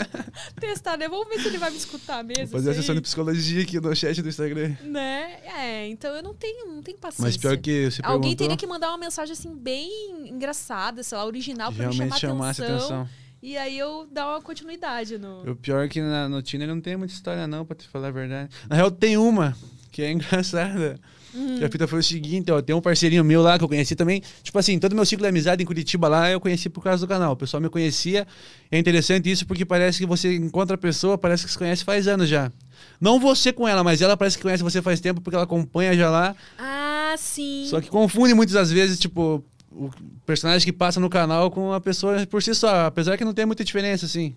Testar, 0.59 0.96
né? 0.96 1.09
Vamos 1.09 1.28
ver 1.28 1.40
se 1.40 1.48
ele 1.48 1.59
vai 1.59 1.70
me 1.70 1.76
escutar 1.76 2.24
mesmo. 2.24 2.46
Vou 2.46 2.59
fazer 2.61 2.70
a 2.70 2.72
isso 2.72 2.80
sessão 2.82 2.94
de 2.94 3.00
psicologia 3.03 3.62
aqui 3.62 3.78
no 3.80 3.94
chat 3.94 4.22
do 4.22 4.28
Instagram. 4.28 4.74
Né? 4.84 5.38
É, 5.59 5.88
então 5.88 6.14
eu 6.14 6.22
não 6.22 6.34
tenho, 6.34 6.68
não 6.68 6.82
tenho 6.82 6.96
paciência. 6.96 7.24
Mas 7.24 7.36
pior 7.36 7.57
que 7.59 7.90
você 7.90 8.00
Alguém 8.03 8.20
perguntou, 8.30 8.36
teria 8.36 8.57
que 8.57 8.66
mandar 8.66 8.88
uma 8.88 8.98
mensagem 8.98 9.32
assim, 9.32 9.55
bem 9.55 10.28
engraçada, 10.28 11.03
sei 11.03 11.18
lá, 11.18 11.26
original, 11.26 11.72
pra 11.72 11.88
me 11.88 11.92
chamar 11.92 12.16
realmente 12.16 12.20
chamasse 12.20 12.62
atenção. 12.62 13.00
atenção. 13.00 13.22
E 13.43 13.57
aí 13.57 13.76
eu 13.76 14.07
dar 14.11 14.28
uma 14.28 14.40
continuidade 14.40 15.18
no. 15.18 15.51
O 15.51 15.57
pior 15.57 15.84
é 15.84 15.88
que 15.88 16.01
na, 16.01 16.28
no 16.28 16.40
Tinder 16.40 16.68
não 16.68 16.80
tem 16.80 16.97
muita 16.97 17.12
história, 17.12 17.45
não, 17.47 17.64
pra 17.64 17.74
te 17.74 17.88
falar 17.88 18.09
a 18.09 18.12
verdade. 18.12 18.51
Na 18.70 18.76
real, 18.76 18.88
tem 18.88 19.16
uma 19.16 19.57
que 19.90 20.01
é 20.01 20.11
engraçada. 20.12 20.99
Hum. 21.34 21.59
Que 21.59 21.64
a 21.64 21.68
fita 21.68 21.88
foi 21.88 22.01
o 22.01 22.03
seguinte, 22.03 22.53
ó, 22.53 22.61
tem 22.61 22.76
um 22.76 22.80
parceirinho 22.80 23.24
meu 23.24 23.43
lá 23.43 23.59
que 23.59 23.64
eu 23.64 23.68
conheci 23.68 23.97
também. 23.97 24.22
Tipo 24.43 24.59
assim, 24.59 24.78
todo 24.78 24.95
meu 24.95 25.05
ciclo 25.05 25.24
de 25.24 25.30
amizade 25.30 25.62
em 25.62 25.66
Curitiba 25.66 26.07
lá, 26.07 26.30
eu 26.30 26.38
conheci 26.38 26.68
por 26.68 26.84
causa 26.84 27.05
do 27.05 27.09
canal. 27.09 27.32
O 27.32 27.36
pessoal 27.36 27.61
me 27.61 27.68
conhecia. 27.68 28.26
É 28.70 28.78
interessante 28.78 29.30
isso 29.30 29.47
porque 29.47 29.64
parece 29.64 29.99
que 29.99 30.07
você 30.07 30.36
encontra 30.36 30.74
a 30.74 30.78
pessoa, 30.78 31.18
parece 31.18 31.45
que 31.45 31.51
se 31.51 31.59
conhece 31.59 31.84
faz 31.84 32.07
anos 32.07 32.28
já. 32.28 32.53
Não 33.01 33.18
você 33.18 33.53
com 33.53 33.66
ela, 33.66 33.82
mas 33.82 34.03
ela 34.03 34.16
parece 34.16 34.36
que 34.36 34.43
conhece 34.43 34.62
você 34.62 34.82
faz 34.82 35.01
tempo 35.01 35.20
porque 35.20 35.34
ela 35.34 35.45
acompanha 35.45 35.97
já 35.97 36.11
lá. 36.11 36.36
Ah, 36.59 37.14
sim. 37.16 37.66
Só 37.68 37.80
que 37.80 37.88
confunde 37.88 38.34
muitas 38.34 38.55
das 38.55 38.70
vezes, 38.70 38.99
tipo, 38.99 39.43
o 39.75 39.91
personagem 40.27 40.64
que 40.64 40.73
passa 40.73 40.99
no 41.01 41.09
canal 41.11 41.51
com 41.51 41.73
a 41.73 41.81
pessoa 41.81 42.27
por 42.27 42.43
si 42.43 42.55
só. 42.55 42.87
Apesar 42.87 43.16
que 43.16 43.25
não 43.25 43.35
tem 43.35 43.47
muita 43.47 43.64
diferença, 43.64 44.07
assim. 44.07 44.35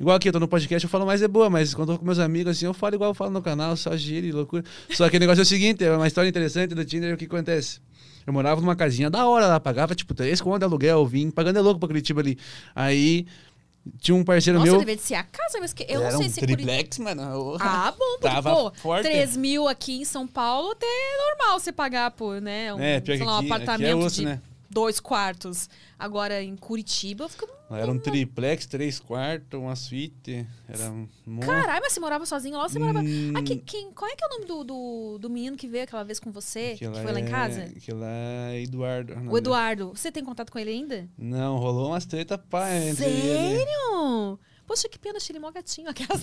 Igual 0.00 0.16
aqui, 0.16 0.28
eu 0.28 0.32
tô 0.32 0.40
no 0.40 0.46
podcast, 0.48 0.84
eu 0.84 0.90
falo 0.90 1.06
mais 1.06 1.22
é 1.22 1.28
boa, 1.28 1.48
mas 1.48 1.72
quando 1.74 1.90
eu 1.92 1.94
tô 1.94 2.00
com 2.00 2.04
meus 2.06 2.18
amigos, 2.18 2.52
assim, 2.56 2.66
eu 2.66 2.74
falo 2.74 2.94
igual 2.94 3.10
eu 3.10 3.14
falo 3.14 3.30
no 3.30 3.40
canal, 3.42 3.76
só 3.76 3.96
giro 3.96 4.26
e 4.26 4.32
loucura. 4.32 4.62
Só 4.90 5.08
que 5.08 5.16
o 5.16 5.20
negócio 5.20 5.40
é 5.40 5.42
o 5.42 5.46
seguinte, 5.46 5.82
é 5.84 5.90
uma 5.96 6.06
história 6.06 6.28
interessante 6.28 6.74
do 6.74 6.84
Tinder, 6.84 7.14
o 7.14 7.16
que 7.16 7.24
acontece? 7.24 7.80
Eu 8.26 8.32
morava 8.32 8.60
numa 8.60 8.76
casinha 8.76 9.08
da 9.08 9.26
hora 9.26 9.46
lá, 9.46 9.58
pagava, 9.60 9.94
tipo, 9.94 10.12
três 10.12 10.40
contas 10.40 10.60
de 10.60 10.64
aluguel, 10.66 11.06
vim 11.06 11.30
pagando 11.30 11.58
é 11.58 11.62
louco 11.62 11.78
pra 11.80 11.86
Curitiba 11.88 12.20
ali. 12.20 12.36
Aí, 12.74 13.24
tinha 14.00 14.14
um 14.16 14.24
parceiro 14.24 14.58
Nossa, 14.58 14.70
meu... 14.70 14.80
devia 14.80 14.96
de 14.96 15.02
ser 15.02 15.14
a 15.14 15.22
casa, 15.22 15.58
mas 15.60 15.72
que 15.72 15.84
eu 15.88 16.00
era 16.02 16.10
não 16.12 16.18
sei 16.18 16.26
um 16.26 16.30
se 16.30 16.40
é 16.40 16.46
triplex, 16.46 16.98
mano. 16.98 17.56
Ah, 17.60 17.94
bom, 17.96 18.18
Tava 18.20 18.52
pô, 18.52 18.72
forte. 18.74 19.04
3 19.08 19.36
mil 19.36 19.68
aqui 19.68 20.00
em 20.00 20.04
São 20.04 20.26
Paulo 20.26 20.72
até 20.72 20.84
é 20.86 21.28
normal 21.38 21.60
você 21.60 21.70
pagar 21.72 22.10
por, 22.10 22.40
né? 22.40 22.74
Um, 22.74 22.80
É, 22.80 23.00
pior 23.00 23.14
sei 23.16 23.18
que 23.18 23.24
lá, 23.24 23.36
um 23.36 23.38
aqui- 23.38 23.46
aqui 23.46 23.52
é 23.52 23.56
apartamento 23.64 23.98
osso, 24.04 24.16
de 24.16 24.24
né? 24.26 24.40
Dois 24.76 25.00
quartos. 25.00 25.68
Agora 25.98 26.42
em 26.42 26.54
Curitiba 26.54 27.28
fica. 27.30 27.46
Era 27.70 27.90
um 27.90 27.98
triplex, 27.98 28.66
três 28.66 29.00
quartos, 29.00 29.58
uma 29.58 29.74
suíte. 29.74 30.46
Era 30.68 30.90
um 30.90 31.08
monte. 31.24 31.46
Caralho, 31.46 31.80
mas 31.82 31.92
você 31.94 31.98
morava 32.00 32.26
sozinho 32.26 32.56
lá 32.58 32.68
você 32.68 32.78
morava. 32.78 33.00
Hum. 33.00 33.32
Ah, 33.34 33.42
que- 33.42 33.56
quem, 33.56 33.90
qual 33.92 34.10
é 34.10 34.14
que 34.14 34.22
é 34.22 34.26
o 34.26 34.30
nome 34.30 34.44
do, 34.44 34.64
do, 34.64 35.18
do 35.18 35.30
menino 35.30 35.56
que 35.56 35.66
veio 35.66 35.84
aquela 35.84 36.04
vez 36.04 36.20
com 36.20 36.30
você? 36.30 36.72
Aquilo 36.74 36.92
que 36.92 37.02
foi 37.02 37.12
lá 37.12 37.20
em 37.20 37.24
é- 37.24 37.30
casa? 37.30 37.62
Aquilo 37.62 38.00
lá 38.00 38.06
é 38.52 38.62
Eduardo. 38.62 39.14
nome 39.14 39.26
O 39.26 39.30
dele. 39.30 39.38
Eduardo. 39.38 39.88
Você 39.94 40.12
tem 40.12 40.22
contato 40.24 40.52
com 40.52 40.58
ele 40.58 40.70
ainda? 40.70 41.08
Não, 41.16 41.56
rolou 41.56 41.88
umas 41.88 42.04
treta 42.04 42.36
pá 42.36 42.70
entre. 42.74 43.04
Sério? 43.04 44.38
Poxa, 44.66 44.88
que 44.88 44.98
pena, 44.98 45.16
achei 45.16 45.32
ele 45.34 45.40
mó 45.40 45.50
gatinho. 45.50 45.88
Aquelas... 45.88 46.22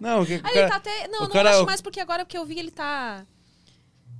Não, 0.00 0.24
que, 0.24 0.34
Ah, 0.34 0.40
cara, 0.42 0.58
ele 0.60 0.68
tá 0.68 0.76
até. 0.76 1.08
Não, 1.08 1.20
o 1.20 1.22
não 1.22 1.30
cara- 1.30 1.50
acho 1.50 1.62
o- 1.62 1.66
mais 1.66 1.80
porque 1.80 2.00
agora 2.00 2.24
que 2.24 2.36
eu 2.36 2.44
vi 2.44 2.58
ele 2.58 2.70
tá. 2.70 3.26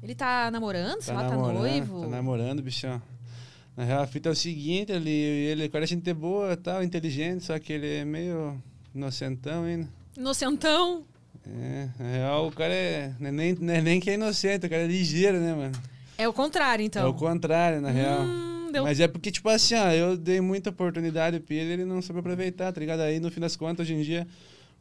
Ele 0.03 0.15
tá 0.15 0.51
namorando, 0.51 1.03
sei 1.03 1.15
tá 1.15 1.23
lá, 1.23 1.29
tá 1.29 1.37
namorando, 1.37 1.59
noivo. 1.59 2.01
Tá 2.03 2.09
namorando, 2.09 2.63
bichão. 2.63 3.03
Na 3.77 3.85
real, 3.85 4.03
a 4.03 4.07
fita 4.07 4.29
é 4.29 4.33
o 4.33 4.37
seguinte, 4.37 4.93
ele, 4.93 5.11
ele 5.11 5.69
parece 5.69 5.95
gente 5.95 6.15
boa, 6.15 6.57
tal, 6.57 6.83
inteligente, 6.83 7.45
só 7.45 7.59
que 7.59 7.73
ele 7.73 7.97
é 7.97 8.05
meio 8.05 8.61
Inocentão 8.97 9.65
ainda. 9.65 9.87
Inocentão. 10.17 11.05
É, 11.47 11.89
na 11.99 12.11
real, 12.11 12.47
o 12.49 12.51
cara 12.51 12.73
é. 12.73 13.13
Não 13.21 13.29
é 13.29 13.31
nem, 13.31 13.51
é 13.69 13.83
nem 13.83 14.01
que 14.01 14.09
é 14.09 14.15
inocente, 14.15 14.65
o 14.67 14.71
cara 14.71 14.85
é 14.85 14.87
ligeiro, 14.87 15.39
né, 15.39 15.55
mano? 15.55 15.75
É 16.17 16.27
o 16.27 16.33
contrário, 16.33 16.83
então. 16.83 17.05
É 17.05 17.07
o 17.07 17.13
contrário, 17.13 17.83
na 17.83 17.91
real. 17.91 18.23
Hum, 18.23 18.71
deu... 18.73 18.85
Mas 18.85 18.99
é 18.99 19.07
porque, 19.07 19.31
tipo 19.31 19.51
assim, 19.51 19.75
ó, 19.75 19.91
eu 19.91 20.17
dei 20.17 20.41
muita 20.41 20.71
oportunidade 20.71 21.39
pra 21.41 21.55
ele, 21.55 21.75
ele 21.75 21.85
não 21.85 22.01
soube 22.01 22.21
aproveitar, 22.21 22.73
tá 22.73 22.81
ligado? 22.81 23.01
Aí, 23.01 23.21
no 23.21 23.31
fim 23.31 23.39
das 23.41 23.55
contas, 23.55 23.85
hoje 23.85 23.93
em 23.93 24.01
dia, 24.01 24.27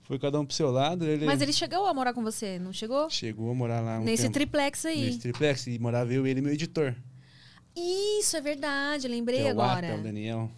foi 0.06 0.20
cada 0.20 0.40
um 0.40 0.46
pro 0.46 0.56
seu 0.56 0.72
lado. 0.72 1.06
Ele 1.06 1.26
Mas 1.26 1.42
ele 1.42 1.52
chegou 1.54 1.86
a 1.86 1.94
morar 1.94 2.14
com 2.14 2.24
você, 2.24 2.60
não 2.60 2.72
chegou? 2.72 3.10
chegou 3.10 3.52
a 3.52 3.56
morar 3.56 3.82
lá 3.82 4.00
um 4.00 4.04
Nesse 4.04 4.24
tempo. 4.24 4.34
triplex 4.34 4.86
aí. 4.86 5.06
Nesse 5.06 5.20
triplex. 5.20 5.68
E 5.68 5.80
morava 5.80 6.14
eu, 6.14 6.26
ele 6.26 6.40
e 6.40 6.44
meu 6.44 6.54
editor. 6.54 6.96
Isso, 7.76 8.38
é 8.38 8.42
verdade, 8.42 9.08
lembrei 9.08 9.40
que 9.42 9.48
é 9.48 9.48
o 9.48 9.52
agora. 9.52 9.88
Ata, 9.90 10.00
o 10.00 10.04
Daniel. 10.04 10.50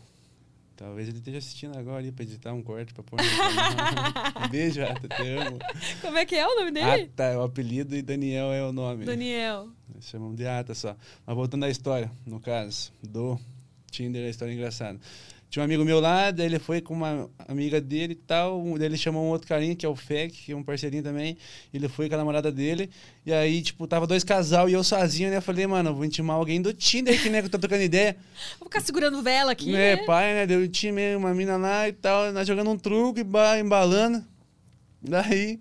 Talvez 0.75 1.07
ele 1.07 1.17
esteja 1.17 1.39
assistindo 1.39 1.75
agora 1.75 1.97
ali 1.97 2.11
pra 2.11 2.23
editar 2.23 2.53
um 2.53 2.61
corte 2.61 2.93
pra 2.93 3.01
pôr. 3.03 3.17
Um 4.45 4.49
Beijo, 4.49 4.83
Ata, 4.83 5.07
te 5.07 5.27
amo. 5.27 5.57
Como 6.01 6.15
é 6.17 6.23
que 6.25 6.35
é 6.35 6.45
o 6.45 6.55
nome 6.55 6.69
dele? 6.71 7.09
Ata 7.11 7.23
é 7.23 7.37
o 7.37 7.41
apelido 7.41 7.95
e 7.95 8.01
Daniel 8.03 8.51
é 8.53 8.63
o 8.63 8.71
nome. 8.71 9.03
Daniel. 9.03 9.69
Nós 9.93 10.05
chamamos 10.05 10.37
de 10.37 10.45
Ata 10.45 10.75
só. 10.75 10.95
Mas 11.25 11.35
voltando 11.35 11.63
à 11.65 11.69
história, 11.69 12.11
no 12.23 12.39
caso, 12.39 12.91
do 13.01 13.39
Tinder, 13.89 14.27
a 14.27 14.29
história 14.29 14.51
é 14.51 14.55
engraçada. 14.55 14.99
Tinha 15.49 15.63
um 15.63 15.65
amigo 15.65 15.85
meu 15.85 16.01
lá, 16.01 16.29
daí 16.29 16.45
ele 16.45 16.59
foi 16.59 16.81
com 16.81 16.93
uma 16.93 17.29
amiga 17.47 17.79
dele 17.79 18.11
e 18.13 18.15
tal. 18.15 18.61
Daí 18.77 18.85
ele 18.85 18.97
chamou 18.97 19.23
um 19.23 19.29
outro 19.29 19.47
carinha, 19.47 19.75
que 19.75 19.85
é 19.85 19.89
o 19.89 19.95
Fec, 19.95 20.31
que 20.33 20.51
é 20.51 20.55
um 20.55 20.61
parceirinho 20.61 21.03
também. 21.03 21.37
Ele 21.73 21.87
foi 21.87 22.09
com 22.09 22.15
a 22.15 22.17
namorada 22.17 22.51
dele. 22.51 22.89
E 23.25 23.31
aí, 23.31 23.61
tipo, 23.61 23.87
tava 23.87 24.05
dois 24.05 24.25
casal 24.25 24.69
e 24.69 24.73
eu 24.73 24.83
sozinho, 24.83 25.29
né? 25.29 25.37
Eu 25.37 25.41
falei, 25.41 25.65
mano, 25.65 25.95
vou 25.95 26.03
intimar 26.03 26.35
alguém 26.35 26.61
do 26.61 26.73
Tinder 26.73 27.17
aqui, 27.17 27.29
né? 27.29 27.39
Que 27.39 27.45
eu 27.45 27.49
tô 27.51 27.59
trocando 27.59 27.81
ideia. 27.81 28.17
Vou 28.59 28.67
ficar 28.67 28.81
segurando 28.81 29.23
vela 29.23 29.53
aqui. 29.53 29.73
É, 29.73 29.95
né? 29.95 30.03
pai, 30.03 30.33
né? 30.33 30.45
Deu 30.45 30.67
time 30.67 31.15
uma 31.15 31.33
mina 31.33 31.55
lá 31.55 31.87
e 31.87 31.93
tal, 31.93 32.31
nós 32.33 32.45
jogando 32.45 32.69
um 32.69 32.77
truque, 32.77 33.23
ba- 33.23 33.57
embalando. 33.57 34.23
Daí, 35.01 35.59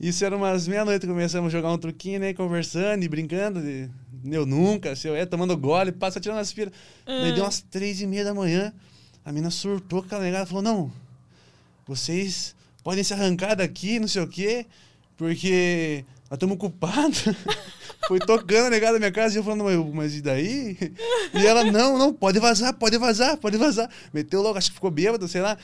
isso 0.00 0.24
era 0.24 0.36
umas 0.36 0.66
meia-noite, 0.66 1.06
começamos 1.06 1.54
a 1.54 1.56
jogar 1.56 1.70
um 1.70 1.78
truquinho, 1.78 2.18
né? 2.18 2.34
Conversando 2.34 3.04
e 3.04 3.08
brincando. 3.08 3.60
De, 3.60 3.88
eu 4.32 4.44
nunca, 4.44 4.96
se 4.96 5.06
eu 5.06 5.14
é, 5.14 5.24
tomando 5.24 5.56
gole, 5.56 5.92
passa 5.92 6.18
tirando 6.18 6.38
as 6.38 6.50
firas. 6.50 6.72
Daí 7.06 7.32
deu 7.32 7.44
umas 7.44 7.60
três 7.60 8.00
e 8.00 8.06
meia 8.06 8.24
da 8.24 8.34
manhã, 8.34 8.72
a 9.24 9.32
mina 9.32 9.50
surtou 9.50 10.00
com 10.00 10.06
aquela 10.06 10.22
negada, 10.22 10.46
falou, 10.46 10.62
não, 10.62 10.92
vocês 11.86 12.54
podem 12.82 13.04
se 13.04 13.12
arrancar 13.14 13.54
daqui, 13.54 13.98
não 13.98 14.08
sei 14.08 14.22
o 14.22 14.28
quê, 14.28 14.66
porque 15.16 16.04
nós 16.30 16.36
estamos 16.36 16.56
ocupados. 16.56 17.24
Foi 18.08 18.18
tocando 18.18 18.66
a 18.66 18.70
negada 18.70 18.94
da 18.94 18.98
minha 18.98 19.12
casa 19.12 19.36
e 19.36 19.38
eu 19.38 19.44
falando, 19.44 19.62
mas, 19.62 19.74
eu- 19.74 19.92
mas 19.94 20.14
e 20.16 20.20
daí? 20.20 20.76
E 21.32 21.46
ela, 21.46 21.62
não, 21.62 21.96
não, 21.96 22.12
pode 22.12 22.40
vazar, 22.40 22.74
pode 22.74 22.98
vazar, 22.98 23.36
pode 23.36 23.56
vazar. 23.56 23.88
Meteu 24.12 24.42
logo, 24.42 24.58
acho 24.58 24.70
que 24.70 24.74
ficou 24.74 24.90
bêbado, 24.90 25.28
sei 25.28 25.40
lá. 25.40 25.56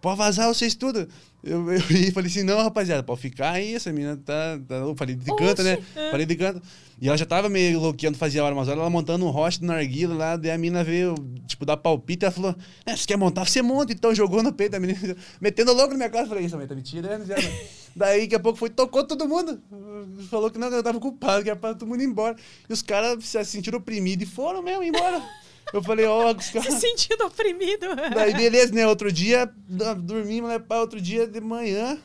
Pode 0.00 0.18
vazar 0.18 0.46
vocês 0.46 0.74
tudo. 0.74 1.08
Eu, 1.42 1.72
eu 1.72 1.78
e 1.90 2.10
falei 2.10 2.30
assim, 2.30 2.42
não, 2.42 2.62
rapaziada, 2.62 3.02
pode 3.02 3.22
ficar 3.22 3.52
aí, 3.52 3.74
essa 3.74 3.90
menina 3.92 4.14
tá. 4.16 4.58
tá 4.68 4.74
eu 4.74 4.94
falei 4.94 5.14
de 5.14 5.24
canto, 5.36 5.62
né? 5.62 5.78
Falei 6.10 6.26
de 6.26 6.36
canto. 6.36 6.60
E 6.98 7.08
ela 7.08 7.16
já 7.16 7.26
tava 7.26 7.48
meio 7.48 7.78
louqueando, 7.78 8.16
fazia 8.16 8.42
hora, 8.42 8.54
mas 8.54 8.68
horas 8.68 8.80
ela 8.80 8.88
montando 8.88 9.26
um 9.26 9.30
roche 9.30 9.60
do 9.60 9.66
narguila 9.66 10.14
lá, 10.14 10.36
daí 10.36 10.50
a 10.50 10.56
mina 10.56 10.82
veio, 10.82 11.14
tipo, 11.46 11.66
dar 11.66 11.76
palpite, 11.76 12.24
ela 12.24 12.32
falou, 12.32 12.56
é, 12.86 12.96
você 12.96 13.06
quer 13.06 13.18
montar? 13.18 13.44
Você 13.44 13.60
monta, 13.60 13.92
então 13.92 14.14
jogou 14.14 14.42
no 14.42 14.50
peito 14.50 14.72
da 14.72 14.80
menina, 14.80 15.14
metendo 15.38 15.74
louco 15.74 15.90
na 15.90 15.96
minha 15.96 16.08
cara, 16.08 16.24
eu 16.24 16.28
falei, 16.28 16.46
isso, 16.46 16.56
mãe, 16.56 16.66
tá 16.66 16.74
me 16.74 16.80
tirando, 16.80 17.26
já, 17.26 17.36
né? 17.36 17.58
Daí, 17.94 18.22
daqui 18.22 18.34
a 18.34 18.40
pouco 18.40 18.58
foi, 18.58 18.70
tocou 18.70 19.04
todo 19.04 19.28
mundo, 19.28 19.60
falou 20.30 20.50
que 20.50 20.58
não, 20.58 20.70
que 20.70 20.74
eu 20.74 20.82
tava 20.82 20.98
culpado, 20.98 21.42
que 21.44 21.50
era 21.50 21.58
pra 21.58 21.74
todo 21.74 21.86
mundo 21.86 22.02
ir 22.02 22.06
embora. 22.06 22.36
E 22.68 22.72
os 22.72 22.80
caras 22.80 23.24
se 23.24 23.42
sentiram 23.44 23.78
oprimidos 23.78 24.26
e 24.26 24.30
foram 24.30 24.62
mesmo 24.62 24.82
embora. 24.82 25.22
Eu 25.72 25.82
falei, 25.82 26.06
ó, 26.06 26.32
os 26.32 26.44
Se 26.46 26.52
caras... 26.52 26.74
sentindo 26.74 27.26
oprimido. 27.26 27.86
Daí, 28.14 28.34
beleza, 28.34 28.72
né? 28.72 28.86
Outro 28.86 29.10
dia, 29.10 29.50
dormimos, 29.98 30.50
né? 30.50 30.62
Outro 30.78 31.00
dia 31.00 31.26
de 31.26 31.40
manhã, 31.40 31.98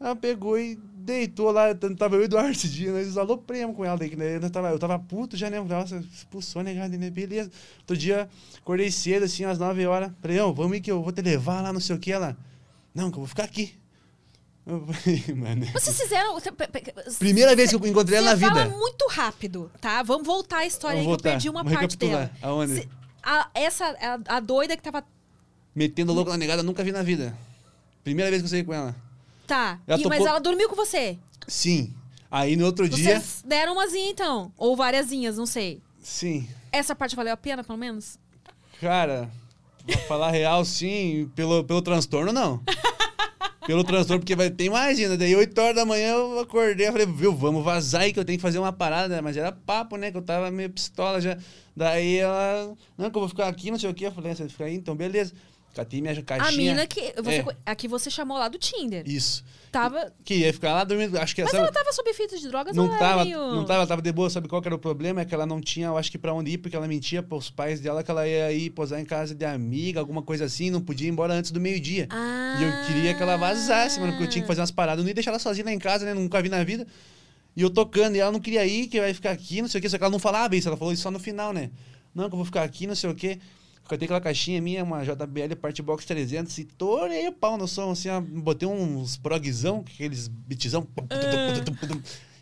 ela 0.00 0.16
pegou 0.16 0.58
e 0.58 0.78
deitou 1.08 1.50
lá. 1.50 1.74
Tava 1.74 2.16
eu 2.16 2.20
e 2.20 2.22
o 2.22 2.26
Eduardo 2.26 2.50
esse 2.52 2.68
dia, 2.68 2.92
nós 2.92 3.16
alopremos 3.16 3.74
com 3.74 3.84
ela. 3.84 3.96
Daí, 3.98 4.14
né, 4.14 4.38
nós 4.38 4.50
tava, 4.50 4.70
eu 4.70 4.78
tava 4.78 4.98
puto 4.98 5.36
já, 5.36 5.50
né? 5.50 5.60
Nossa, 5.60 5.96
expulsou, 6.12 6.62
né, 6.62 6.74
cara? 6.74 6.88
né, 6.88 7.10
Beleza. 7.10 7.50
Outro 7.80 7.96
dia, 7.96 8.28
acordei 8.58 8.90
cedo, 8.90 9.24
assim, 9.24 9.44
às 9.44 9.58
9 9.58 9.86
horas. 9.86 10.10
Falei, 10.20 10.38
ó, 10.38 10.52
vamos 10.52 10.72
aí 10.74 10.80
que 10.80 10.90
eu 10.90 11.02
vou 11.02 11.12
te 11.12 11.22
levar 11.22 11.62
lá, 11.62 11.72
não 11.72 11.80
sei 11.80 11.96
o 11.96 11.98
que. 11.98 12.12
Ela, 12.12 12.36
não, 12.94 13.10
que 13.10 13.16
eu 13.16 13.20
vou 13.20 13.26
ficar 13.26 13.44
aqui. 13.44 13.74
Eu 14.66 14.86
mano. 15.36 15.64
Vocês 15.72 15.98
fizeram. 16.00 16.38
Primeira 17.18 17.56
vez 17.56 17.70
que 17.70 17.76
eu 17.76 17.86
encontrei 17.86 18.18
ela 18.18 18.30
na 18.30 18.34
vida. 18.36 18.50
fala 18.54 18.68
muito 18.68 19.06
rápido, 19.08 19.70
tá? 19.80 20.02
Vamos 20.02 20.26
voltar 20.26 20.58
à 20.58 20.66
história 20.66 20.96
Vamos 21.02 21.12
aí 21.14 21.18
que 21.22 21.26
eu 21.28 21.30
voltar. 21.30 21.30
perdi 21.30 21.48
uma 21.48 21.62
Vamos 21.62 21.78
parte 21.78 21.96
dela. 21.96 22.30
Aonde? 22.42 22.74
Se- 22.82 22.88
a- 23.22 23.50
essa, 23.54 23.86
a, 24.26 24.36
a 24.36 24.40
doida 24.40 24.76
que 24.76 24.82
tava. 24.82 25.02
Metendo 25.74 26.12
louco 26.12 26.30
na 26.30 26.36
negada, 26.36 26.62
nunca 26.62 26.84
vi 26.84 26.92
na 26.92 27.02
vida. 27.02 27.36
Primeira 28.04 28.30
vez 28.30 28.42
que 28.42 28.46
eu 28.46 28.50
saí 28.50 28.64
com 28.64 28.74
ela. 28.74 28.94
Tá. 29.48 29.80
E- 29.88 30.06
mas 30.06 30.24
ela 30.24 30.38
dormiu 30.38 30.68
com 30.68 30.76
você. 30.76 31.18
Sim. 31.48 31.92
Aí 32.30 32.54
no 32.54 32.66
outro 32.66 32.86
dia. 32.88 33.18
Vocês 33.18 33.42
deram 33.44 33.72
umazinha, 33.72 34.10
então. 34.10 34.52
Ou 34.56 34.76
váriasinhas, 34.76 35.36
não 35.38 35.46
sei. 35.46 35.80
Sim. 36.02 36.46
Essa 36.70 36.94
parte 36.94 37.16
valeu 37.16 37.32
a 37.32 37.36
pena, 37.36 37.64
pelo 37.64 37.78
menos? 37.78 38.18
Cara, 38.80 39.30
pra 39.86 39.96
falar 40.02 40.30
real, 40.30 40.64
sim, 40.64 41.30
pelo, 41.34 41.64
pelo 41.64 41.82
transtorno, 41.82 42.30
não. 42.32 42.62
Pelo 43.66 43.84
transtorno, 43.84 44.20
porque 44.20 44.34
vai, 44.34 44.48
tem 44.48 44.70
mais 44.70 44.98
ainda. 44.98 45.14
Daí, 45.14 45.36
8 45.36 45.58
horas 45.60 45.76
da 45.76 45.84
manhã, 45.84 46.12
eu 46.14 46.38
acordei, 46.40 46.88
eu 46.88 46.92
falei, 46.92 47.06
viu, 47.06 47.34
vamos 47.34 47.62
vazar 47.62 48.00
aí 48.00 48.14
que 48.14 48.18
eu 48.18 48.24
tenho 48.24 48.38
que 48.38 48.42
fazer 48.42 48.58
uma 48.58 48.72
parada, 48.72 49.16
né? 49.16 49.20
mas 49.20 49.36
era 49.36 49.52
papo, 49.52 49.98
né? 49.98 50.10
Que 50.10 50.16
eu 50.16 50.22
tava 50.22 50.50
meio 50.50 50.70
pistola 50.70 51.20
já. 51.20 51.36
Daí 51.76 52.16
ela, 52.16 52.74
não, 52.96 53.10
que 53.10 53.16
eu 53.18 53.20
vou 53.20 53.28
ficar 53.28 53.46
aqui, 53.46 53.70
não 53.70 53.78
sei 53.78 53.90
o 53.90 53.92
que. 53.92 54.04
Eu 54.06 54.12
falei, 54.12 54.32
"Ah, 54.32 54.34
você 54.36 54.44
vai 54.44 54.48
ficar 54.50 54.64
aí? 54.64 54.74
Então, 54.74 54.94
beleza. 54.96 55.34
Catei 55.74 56.00
minha 56.00 56.12
A 56.12 56.22
caixinha. 56.22 56.72
mina 56.72 56.86
que 56.86 57.12
você, 57.22 57.36
É. 57.40 57.44
a 57.64 57.74
que 57.74 57.86
você 57.86 58.10
chamou 58.10 58.36
lá 58.36 58.48
do 58.48 58.58
Tinder. 58.58 59.04
Isso. 59.06 59.44
Tava. 59.70 60.12
Que 60.24 60.34
ia 60.34 60.52
ficar 60.52 60.72
lá 60.72 60.82
dormindo, 60.82 61.16
acho 61.18 61.34
que 61.34 61.42
Mas 61.42 61.50
sabe- 61.52 61.62
ela 61.62 61.70
tava 61.72 61.92
sob 61.92 62.08
efeito 62.10 62.36
de 62.38 62.48
drogas 62.48 62.74
não 62.74 62.90
ou 62.90 62.98
tava, 62.98 63.24
meio... 63.24 63.38
não 63.54 63.64
tava, 63.64 63.80
ela 63.80 63.86
tava 63.86 64.02
de 64.02 64.10
boa. 64.10 64.28
Sabe 64.30 64.48
qual 64.48 64.60
que 64.62 64.66
era 64.66 64.74
o 64.74 64.78
problema? 64.78 65.20
É 65.20 65.24
que 65.24 65.34
ela 65.34 65.46
não 65.46 65.60
tinha, 65.60 65.88
eu 65.88 65.96
acho 65.98 66.10
que 66.10 66.18
pra 66.18 66.32
onde 66.32 66.52
ir, 66.52 66.58
porque 66.58 66.74
ela 66.74 66.88
mentia 66.88 67.22
pros 67.22 67.48
pais 67.50 67.78
dela 67.80 68.02
que 68.02 68.10
ela 68.10 68.26
ia 68.26 68.50
ir 68.52 68.70
posar 68.70 68.98
em 68.98 69.04
casa 69.04 69.34
de 69.34 69.44
amiga, 69.44 70.00
alguma 70.00 70.22
coisa 70.22 70.46
assim, 70.46 70.70
não 70.70 70.80
podia 70.80 71.06
ir 71.06 71.10
embora 71.10 71.34
antes 71.34 71.50
do 71.52 71.60
meio-dia. 71.60 72.08
Ah. 72.10 72.56
E 72.58 72.64
eu 72.64 72.86
queria 72.86 73.14
que 73.14 73.22
ela 73.22 73.36
vazasse, 73.36 74.00
mano, 74.00 74.12
porque 74.12 74.24
eu 74.24 74.28
tinha 74.30 74.42
que 74.42 74.48
fazer 74.48 74.60
umas 74.62 74.70
paradas. 74.70 74.98
Eu 75.00 75.04
não 75.04 75.08
ia 75.10 75.14
deixar 75.14 75.30
ela 75.30 75.38
sozinha 75.38 75.64
lá 75.66 75.72
em 75.72 75.78
casa, 75.78 76.04
né? 76.04 76.14
Nunca 76.14 76.40
vi 76.42 76.48
na 76.48 76.64
vida. 76.64 76.86
E 77.54 77.62
eu 77.62 77.70
tocando, 77.70 78.16
e 78.16 78.20
ela 78.20 78.32
não 78.32 78.40
queria 78.40 78.64
ir, 78.66 78.88
que 78.88 78.98
vai 79.00 79.12
ficar 79.12 79.30
aqui, 79.32 79.60
não 79.60 79.68
sei 79.68 79.78
o 79.78 79.82
que. 79.82 79.88
Só 79.88 79.98
que 79.98 80.02
ela 80.02 80.10
não 80.10 80.18
falava 80.18 80.56
isso, 80.56 80.66
ela 80.66 80.76
falou 80.76 80.92
isso 80.92 81.02
só 81.02 81.10
no 81.10 81.18
final, 81.20 81.52
né? 81.52 81.70
Não, 82.14 82.28
que 82.28 82.34
eu 82.34 82.38
vou 82.38 82.44
ficar 82.46 82.62
aqui, 82.62 82.86
não 82.86 82.94
sei 82.94 83.10
o 83.10 83.14
que. 83.14 83.38
Catei 83.88 84.04
aquela 84.04 84.20
caixinha 84.20 84.60
minha, 84.60 84.84
uma 84.84 85.02
JBL 85.02 85.56
Part 85.58 85.80
Box 85.80 86.04
300, 86.04 86.58
e 86.58 86.64
torei 86.64 87.26
o 87.26 87.32
pau 87.32 87.56
no 87.56 87.66
som, 87.66 87.90
assim, 87.90 88.10
ó, 88.10 88.20
botei 88.20 88.68
uns 88.68 89.16
progzão, 89.16 89.82
aqueles 89.86 90.28
tum, 90.28 90.86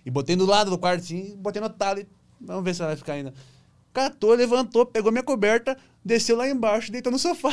e 0.04 0.10
botei 0.10 0.34
do 0.34 0.44
lado 0.44 0.70
do 0.70 0.78
quarto, 0.78 1.02
assim, 1.02 1.36
botei 1.36 1.62
no 1.62 1.70
talo, 1.70 2.00
e 2.00 2.06
vamos 2.40 2.64
ver 2.64 2.74
se 2.74 2.82
ela 2.82 2.90
vai 2.90 2.96
ficar 2.96 3.12
ainda. 3.12 3.32
Catou, 3.92 4.34
levantou, 4.34 4.84
pegou 4.84 5.12
minha 5.12 5.22
coberta, 5.22 5.76
desceu 6.04 6.36
lá 6.36 6.48
embaixo, 6.48 6.90
deitou 6.90 7.12
no 7.12 7.18
sofá. 7.18 7.50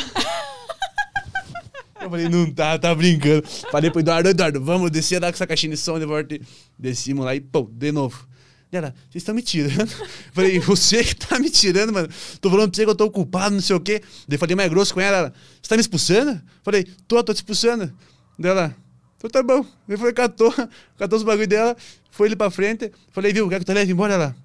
Eu 2.02 2.10
falei, 2.10 2.28
não 2.28 2.52
tá, 2.52 2.78
tá 2.78 2.94
brincando. 2.94 3.48
Falei 3.72 3.90
pro 3.90 4.02
Eduardo, 4.02 4.28
Eduardo, 4.28 4.60
vamos 4.60 4.92
descer 4.92 5.22
lá 5.22 5.30
com 5.32 5.36
essa 5.36 5.48
caixinha 5.48 5.74
de 5.74 5.78
som 5.78 5.98
de 5.98 6.06
volta. 6.06 6.38
Descimos 6.78 7.24
lá 7.24 7.34
e, 7.34 7.40
pô, 7.40 7.70
de 7.72 7.92
novo. 7.94 8.28
E 8.74 8.76
Ela, 8.76 8.90
vocês 9.08 9.22
estão 9.22 9.36
me 9.36 9.44
tirando? 9.44 9.88
Falei, 10.34 10.60
você 10.60 11.04
que 11.04 11.16
tá 11.16 11.38
me 11.38 11.48
tirando, 11.48 11.94
mano. 11.94 12.10
Tô 12.42 12.50
falando 12.50 12.72
pra 12.72 12.76
você 12.76 12.84
que 12.84 12.90
eu 12.90 12.96
tô 12.96 13.12
culpado, 13.12 13.54
não 13.54 13.62
sei 13.62 13.76
o 13.76 13.80
quê. 13.80 14.02
Daí 14.28 14.36
falei 14.36 14.56
mais 14.56 14.68
grosso 14.68 14.96
com 14.96 15.00
ela. 15.00 15.32
você 15.62 15.70
tá 15.70 15.76
me 15.76 15.82
expulsando? 15.82 16.42
Falei, 16.64 16.84
tô, 17.08 17.24
tô 17.24 17.32
te 17.34 17.38
expulsando. 17.38 17.94
Daí 18.38 18.50
ela, 18.50 18.76
então 19.16 19.30
tá 19.30 19.44
bom. 19.44 19.64
Ele 19.88 19.96
foi, 19.96 20.12
catou, 20.12 20.52
catou 20.98 21.18
os 21.20 21.24
bagulho 21.24 21.48
dela, 21.48 21.78
foi 22.10 22.28
ali 22.28 22.36
pra 22.36 22.50
frente. 22.50 22.92
Falei, 23.12 23.32
viu, 23.32 23.48
quer 23.48 23.58
que 23.58 23.62
eu 23.62 23.66
te 23.66 23.74
leve 23.74 23.92
embora? 23.92 24.16
Ela, 24.16 24.36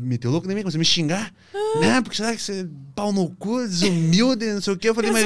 meteu 0.00 0.30
louco 0.30 0.50
em 0.50 0.54
mim, 0.54 0.62
começou 0.62 0.78
a 0.78 0.80
me 0.80 0.84
xingar. 0.84 1.32
Não, 1.80 2.02
porque 2.02 2.16
será 2.16 2.34
que 2.34 2.42
você 2.42 2.62
é 2.62 2.66
pau 2.94 3.12
no 3.12 3.30
cu, 3.30 3.60
desumilde, 3.60 4.52
não 4.54 4.60
sei 4.60 4.74
o 4.74 4.76
quê. 4.76 4.88
Eu 4.88 4.94
falei, 4.94 5.12
mas, 5.12 5.24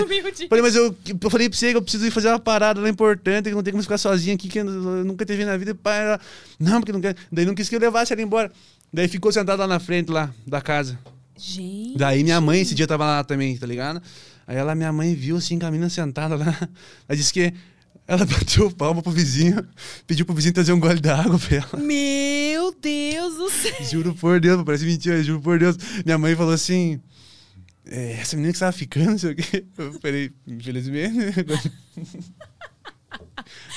falei, 0.48 0.62
mas 0.62 0.74
eu, 0.74 0.94
eu 1.22 1.30
falei 1.30 1.48
pra 1.48 1.58
você 1.58 1.70
que 1.70 1.76
eu 1.76 1.82
preciso 1.82 2.06
ir 2.06 2.10
fazer 2.10 2.28
uma 2.28 2.38
parada 2.38 2.80
lá 2.80 2.88
importante, 2.88 3.48
que 3.48 3.54
não 3.54 3.62
tem 3.62 3.72
como 3.72 3.82
ficar 3.82 3.98
sozinha 3.98 4.34
aqui, 4.34 4.48
que 4.48 4.60
eu 4.60 4.64
nunca 4.64 5.24
teve 5.24 5.44
na 5.44 5.56
vida. 5.56 5.74
Pá, 5.74 5.94
ela, 5.94 6.20
não, 6.60 6.80
porque 6.80 6.92
não 6.92 7.00
quer. 7.00 7.16
Daí 7.32 7.46
não 7.46 7.54
quis 7.54 7.68
que 7.68 7.76
eu 7.76 7.80
levasse 7.80 8.12
ela 8.12 8.22
embora. 8.22 8.52
Daí 8.92 9.08
ficou 9.08 9.32
sentado 9.32 9.58
lá 9.58 9.66
na 9.66 9.80
frente 9.80 10.10
lá 10.10 10.32
da 10.46 10.60
casa. 10.60 10.98
Gente. 11.36 11.98
Daí 11.98 12.22
minha 12.22 12.40
mãe 12.40 12.60
esse 12.60 12.74
dia 12.74 12.86
tava 12.86 13.04
lá 13.04 13.24
também, 13.24 13.56
tá 13.56 13.66
ligado? 13.66 14.00
Aí 14.46 14.56
ela, 14.56 14.74
minha 14.74 14.92
mãe 14.92 15.14
viu 15.14 15.36
assim, 15.36 15.58
com 15.58 15.66
a 15.66 15.70
menina 15.70 15.88
sentada 15.88 16.36
lá. 16.36 16.46
Ela 17.08 17.16
disse 17.16 17.32
que 17.32 17.52
ela 18.06 18.24
bateu 18.26 18.70
palma 18.70 19.02
pro 19.02 19.10
vizinho, 19.12 19.66
pediu 20.06 20.26
pro 20.26 20.34
vizinho 20.34 20.54
trazer 20.54 20.72
um 20.72 20.80
gole 20.80 21.00
d'água 21.00 21.38
pra 21.38 21.56
ela. 21.56 21.76
Meu 21.84 22.74
Deus 22.80 23.34
do 23.36 23.50
céu. 23.50 23.84
Juro 23.90 24.14
por 24.14 24.40
Deus, 24.40 24.62
parece 24.64 24.84
mentira, 24.84 25.22
juro 25.22 25.40
por 25.40 25.58
Deus. 25.58 25.76
Minha 26.04 26.18
mãe 26.18 26.36
falou 26.36 26.52
assim: 26.52 27.00
"É, 27.86 28.12
essa 28.20 28.36
menina 28.36 28.52
que 28.52 28.58
você 28.58 28.64
tava 28.64 28.76
ficando, 28.76 29.10
não 29.12 29.18
sei 29.18 29.32
o 29.32 29.36
quê. 29.36 29.64
Eu 29.78 29.92
falei, 30.00 30.30
infelizmente. 30.46 31.14
né?" 31.14 31.32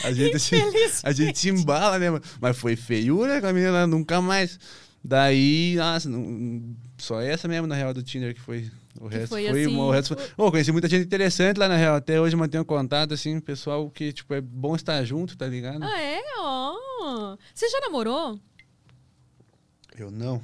A 0.04 0.12
gente, 0.14 0.40
se, 0.40 0.56
a 1.04 1.12
gente 1.12 1.38
se 1.40 1.50
embala, 1.50 2.00
né? 2.00 2.08
Mas 2.40 2.58
foi 2.58 2.76
feiura 2.76 3.42
com 3.42 3.48
a 3.48 3.54
menina, 3.54 3.86
nunca 3.88 4.22
mais. 4.22 4.60
Daí, 5.04 5.76
nossa, 5.78 6.10
não- 6.10 6.76
só 6.98 7.22
essa 7.22 7.48
mesmo, 7.48 7.68
na 7.68 7.76
real, 7.76 7.94
do 7.94 8.02
Tinder 8.04 8.34
que 8.34 8.42
foi 8.42 8.70
O 9.00 9.10
Que 9.10 9.16
resto 9.18 9.30
foi 9.30 9.48
foi, 9.48 9.64
assim, 9.66 9.76
o 9.78 9.92
resto 9.92 10.16
foi... 10.16 10.28
Ô, 10.46 10.52
conheci 10.52 10.72
muita 10.72 10.88
gente 10.90 11.06
interessante 11.06 11.58
lá 11.58 11.68
na 11.68 11.76
real. 11.76 11.96
Até 11.96 12.20
hoje 12.20 12.36
mantenho 12.36 12.66
contato, 12.66 13.14
assim, 13.14 13.40
pessoal 13.40 13.90
que, 13.92 14.12
tipo, 14.12 14.34
é 14.34 14.42
bom 14.42 14.76
estar 14.76 15.04
junto, 15.04 15.38
tá 15.38 15.48
ligado? 15.48 15.84
Ah, 15.84 16.02
é? 16.02 16.22
Ó. 16.40 17.38
Você 17.54 17.70
já 17.70 17.80
namorou? 17.82 18.40
Eu 19.98 20.12
não. 20.12 20.42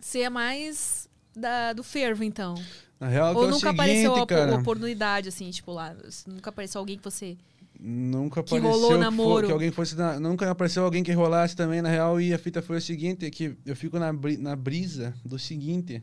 Você 0.00 0.20
é 0.20 0.30
mais 0.30 1.08
da, 1.36 1.72
do 1.72 1.82
fervo, 1.82 2.24
então. 2.24 2.54
Na 2.98 3.08
real, 3.08 3.34
Ou 3.34 3.44
é 3.44 3.46
o 3.46 3.50
nunca 3.50 3.60
seguinte, 3.60 3.74
apareceu 3.80 4.26
cara. 4.26 4.54
a 4.56 4.58
oportunidade, 4.58 5.28
assim, 5.28 5.50
tipo, 5.50 5.72
lá. 5.72 5.94
Nunca 6.26 6.50
apareceu 6.50 6.78
alguém 6.80 6.96
que 6.98 7.04
você. 7.04 7.36
Nunca 7.78 8.42
Que 8.42 8.54
apareceu 8.56 8.70
rolou 8.72 8.92
que, 8.92 8.98
namoro. 8.98 9.40
fo- 9.42 9.46
que 9.46 9.52
alguém 9.52 9.70
fosse. 9.70 9.96
na- 9.96 10.20
Nunca 10.20 10.50
apareceu 10.50 10.84
alguém 10.84 11.02
que 11.02 11.12
rolasse 11.12 11.56
também, 11.56 11.80
na 11.80 11.88
real. 11.88 12.20
E 12.20 12.34
a 12.34 12.38
fita 12.38 12.60
foi 12.60 12.76
o 12.76 12.80
seguinte: 12.80 13.24
é 13.24 13.30
que 13.30 13.56
eu 13.64 13.74
fico 13.74 13.98
na, 13.98 14.12
na 14.38 14.54
brisa 14.54 15.14
do 15.24 15.38
seguinte. 15.38 16.02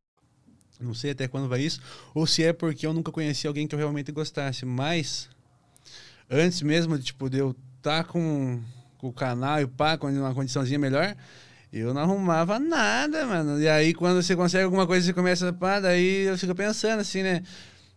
Não 0.81 0.93
sei 0.93 1.11
até 1.11 1.27
quando 1.27 1.47
vai 1.47 1.61
isso. 1.61 1.79
Ou 2.13 2.25
se 2.25 2.43
é 2.43 2.53
porque 2.53 2.85
eu 2.85 2.93
nunca 2.93 3.11
conheci 3.11 3.47
alguém 3.47 3.67
que 3.67 3.75
eu 3.75 3.79
realmente 3.79 4.11
gostasse. 4.11 4.65
Mas, 4.65 5.29
antes 6.29 6.61
mesmo 6.61 6.97
de, 6.97 7.05
tipo, 7.05 7.29
de 7.29 7.37
eu 7.37 7.55
estar 7.77 8.03
com, 8.05 8.61
com 8.97 9.07
o 9.07 9.13
canal 9.13 9.61
e 9.61 9.67
pá, 9.67 9.97
com 9.97 10.07
uma 10.07 10.33
condiçãozinha 10.33 10.79
melhor, 10.79 11.15
eu 11.71 11.93
não 11.93 12.01
arrumava 12.01 12.59
nada, 12.59 13.25
mano. 13.25 13.61
E 13.61 13.67
aí, 13.67 13.93
quando 13.93 14.21
você 14.21 14.35
consegue 14.35 14.65
alguma 14.65 14.85
coisa, 14.85 15.05
você 15.05 15.13
começa, 15.13 15.53
pá, 15.53 15.79
daí 15.79 16.27
eu 16.27 16.37
fico 16.37 16.53
pensando 16.53 16.99
assim, 16.99 17.23
né? 17.23 17.43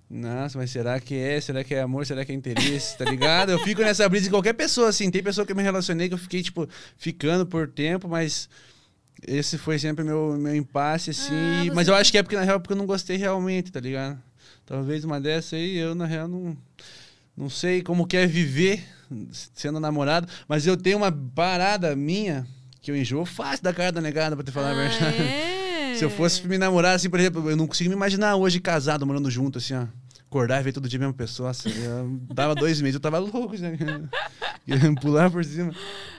Nossa, 0.09 0.59
mas 0.59 0.70
será 0.70 1.01
que 1.01 1.16
é? 1.16 1.41
Será 1.41 1.64
que 1.64 1.74
é 1.74 1.80
amor? 1.80 2.07
Será 2.07 2.24
que 2.24 2.30
é 2.30 2.35
interesse? 2.35 2.97
Tá 2.97 3.05
ligado? 3.05 3.51
Eu 3.51 3.59
fico 3.59 3.80
nessa 3.80 4.09
brisa 4.09 4.24
de 4.24 4.30
qualquer 4.30 4.53
pessoa, 4.53 4.89
assim. 4.89 5.11
Tem 5.11 5.22
pessoa 5.22 5.45
que 5.45 5.53
eu 5.53 5.57
me 5.57 5.62
relacionei 5.62 6.09
que 6.09 6.14
eu 6.14 6.18
fiquei, 6.18 6.43
tipo, 6.43 6.68
ficando 6.97 7.45
por 7.47 7.68
tempo, 7.68 8.07
mas 8.07 8.49
esse 9.27 9.59
foi 9.59 9.79
sempre 9.79 10.05
meu, 10.05 10.37
meu 10.39 10.55
impasse, 10.55 11.11
assim. 11.11 11.68
Ah, 11.70 11.75
mas 11.75 11.89
eu 11.89 11.95
acho 11.95 12.11
que 12.11 12.18
é 12.18 12.22
porque, 12.22 12.37
na 12.37 12.43
real, 12.43 12.61
porque 12.61 12.72
eu 12.72 12.77
não 12.79 12.87
gostei 12.87 13.16
realmente, 13.16 13.70
tá 13.72 13.81
ligado? 13.81 14.18
Talvez 14.66 15.05
uma 15.05 15.20
dessa 15.20 15.57
aí, 15.57 15.77
eu, 15.77 15.95
na 15.95 16.07
real, 16.07 16.27
não, 16.29 16.57
não 17.37 17.51
sei 17.51 17.83
como 17.83 18.07
que 18.07 18.16
é 18.16 18.27
viver 18.27 18.83
sendo 19.55 19.79
namorado, 19.79 20.27
mas 20.49 20.66
eu 20.66 20.77
tenho 20.77 20.97
uma 20.99 21.12
parada 21.12 21.95
minha 21.95 22.47
que 22.81 22.91
eu 22.91 22.97
enjoo 22.97 23.25
fácil 23.25 23.62
da 23.64 23.72
cara 23.72 23.93
da 23.93 24.01
negada, 24.01 24.35
pra 24.37 24.45
te 24.45 24.51
falar 24.51 24.68
a 24.68 24.72
Ah, 24.72 24.89
verdade. 24.89 25.22
é? 25.22 25.95
Se 25.97 26.05
eu 26.05 26.11
fosse 26.11 26.45
me 26.47 26.59
namorar, 26.59 26.97
assim, 26.97 27.09
por 27.09 27.20
exemplo, 27.20 27.49
eu 27.49 27.57
não 27.57 27.66
consigo 27.68 27.89
me 27.89 27.95
imaginar 27.95 28.35
hoje 28.37 28.59
casado, 28.59 29.07
morando 29.07 29.31
junto, 29.31 29.59
assim, 29.59 29.75
ó. 29.75 29.87
Acordar 30.35 30.61
e 30.61 30.64
ver 30.64 30.72
todo 30.72 30.89
dia 30.89 30.99
a 30.99 31.01
mesma 31.01 31.14
pessoa, 31.14 31.51
assim. 31.51 31.70
Dava 32.35 32.57
dois 32.57 32.80
meses, 32.80 32.97
eu 32.97 33.01
tava 33.01 33.20
louco, 33.20 33.57
já. 33.57 33.68
Ia 33.70 33.78
pular 35.01 35.30
por 35.30 35.45
cima. 35.45 35.72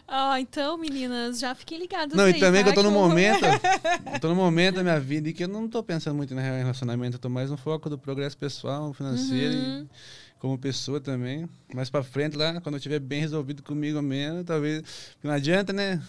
Ah, 0.08 0.40
então, 0.40 0.78
meninas, 0.78 1.38
já 1.38 1.54
fiquem 1.54 1.78
ligadas 1.78 2.16
Não, 2.16 2.24
aí, 2.24 2.32
e 2.32 2.40
também 2.40 2.64
tá? 2.64 2.72
que 2.72 2.80
eu 2.80 2.82
tô 2.82 2.90
no 2.90 2.96
momento. 2.96 3.44
eu 4.14 4.20
tô 4.22 4.30
no 4.30 4.36
momento 4.36 4.76
da 4.76 4.84
minha 4.84 5.02
vida 5.02 5.30
em 5.30 5.34
que 5.34 5.44
eu 5.44 5.50
não 5.50 5.68
tô 5.68 5.84
pensando 5.84 6.16
muito 6.16 6.34
em 6.34 6.38
relacionamento, 6.40 7.18
eu 7.18 7.20
tô 7.20 7.28
mais 7.28 7.52
no 7.52 7.58
foco 7.58 7.90
do 7.90 7.98
progresso 7.98 8.38
pessoal, 8.38 8.94
financeiro 8.94 9.54
Uhum. 9.54 9.82
e 9.82 10.40
como 10.40 10.58
pessoa 10.58 11.02
também. 11.02 11.50
Mais 11.74 11.90
pra 11.90 12.02
frente 12.02 12.38
lá, 12.38 12.62
quando 12.62 12.76
eu 12.76 12.80
tiver 12.80 13.00
bem 13.00 13.20
resolvido 13.20 13.62
comigo 13.64 14.02
mesmo, 14.02 14.46
talvez. 14.46 14.82
Não 15.22 15.34
adianta, 15.34 15.74
né? 15.74 16.02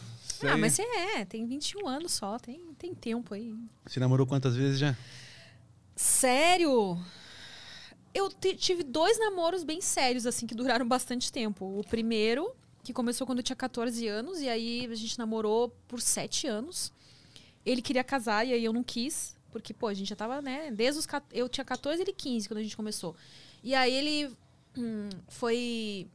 Ah, 0.45 0.57
mas 0.57 0.75
você 0.75 0.83
é, 0.83 1.25
tem 1.25 1.45
21 1.45 1.89
anos 1.89 2.13
só, 2.13 2.39
tem, 2.39 2.61
tem 2.79 2.95
tempo 2.95 3.35
aí. 3.35 3.53
Você 3.85 3.99
namorou 3.99 4.29
quantas 4.29 4.55
vezes 4.55 4.79
já? 4.79 4.95
Sério? 5.97 7.01
Eu 8.17 8.31
ti- 8.31 8.57
tive 8.57 8.83
dois 8.83 9.19
namoros 9.19 9.63
bem 9.65 9.81
sérios, 9.81 10.27
assim, 10.27 10.47
que 10.47 10.55
duraram 10.55 10.87
bastante 10.89 11.31
tempo. 11.33 11.79
O 11.79 11.85
primeiro, 11.85 12.55
que 12.83 12.93
começou 12.93 13.27
quando 13.27 13.39
eu 13.39 13.43
tinha 13.45 13.57
14 13.57 14.07
anos, 14.09 14.41
e 14.41 14.49
aí 14.49 14.87
a 14.91 14.95
gente 14.95 15.19
namorou 15.19 15.69
por 15.87 16.01
7 16.01 16.47
anos. 16.47 16.93
Ele 17.65 17.83
queria 17.83 18.05
casar, 18.05 18.47
e 18.47 18.53
aí 18.53 18.65
eu 18.65 18.73
não 18.73 18.83
quis, 18.83 19.37
porque, 19.53 19.75
pô, 19.75 19.89
a 19.89 19.95
gente 19.95 20.09
já 20.09 20.17
tava, 20.17 20.41
né, 20.41 20.71
desde 20.71 21.01
os... 21.01 21.07
Eu 21.33 21.49
tinha 21.49 21.65
14 21.65 22.01
e 22.01 22.05
ele 22.05 22.13
15 22.13 22.49
quando 22.49 22.59
a 22.59 22.63
gente 22.63 22.77
começou. 22.77 23.15
E 23.63 23.75
aí 23.75 23.93
ele 23.93 24.37
hum, 24.79 25.09
foi 25.29 26.09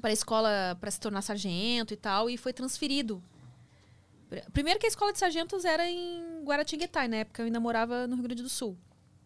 pra 0.00 0.12
escola 0.12 0.76
pra 0.80 0.90
se 0.90 1.00
tornar 1.00 1.22
sargento 1.22 1.94
e 1.94 1.96
tal, 1.96 2.28
e 2.28 2.36
foi 2.36 2.52
transferido. 2.52 3.22
Pr- 4.28 4.50
Primeiro 4.52 4.78
que 4.80 4.86
a 4.86 4.88
escola 4.88 5.12
de 5.12 5.18
sargentos 5.18 5.64
era 5.64 5.88
em 5.88 6.42
Guaratinguetá, 6.44 7.06
na 7.08 7.16
época 7.18 7.40
eu 7.42 7.46
ainda 7.46 7.60
morava 7.60 8.06
no 8.06 8.16
Rio 8.16 8.24
Grande 8.24 8.42
do 8.42 8.48
Sul. 8.48 8.76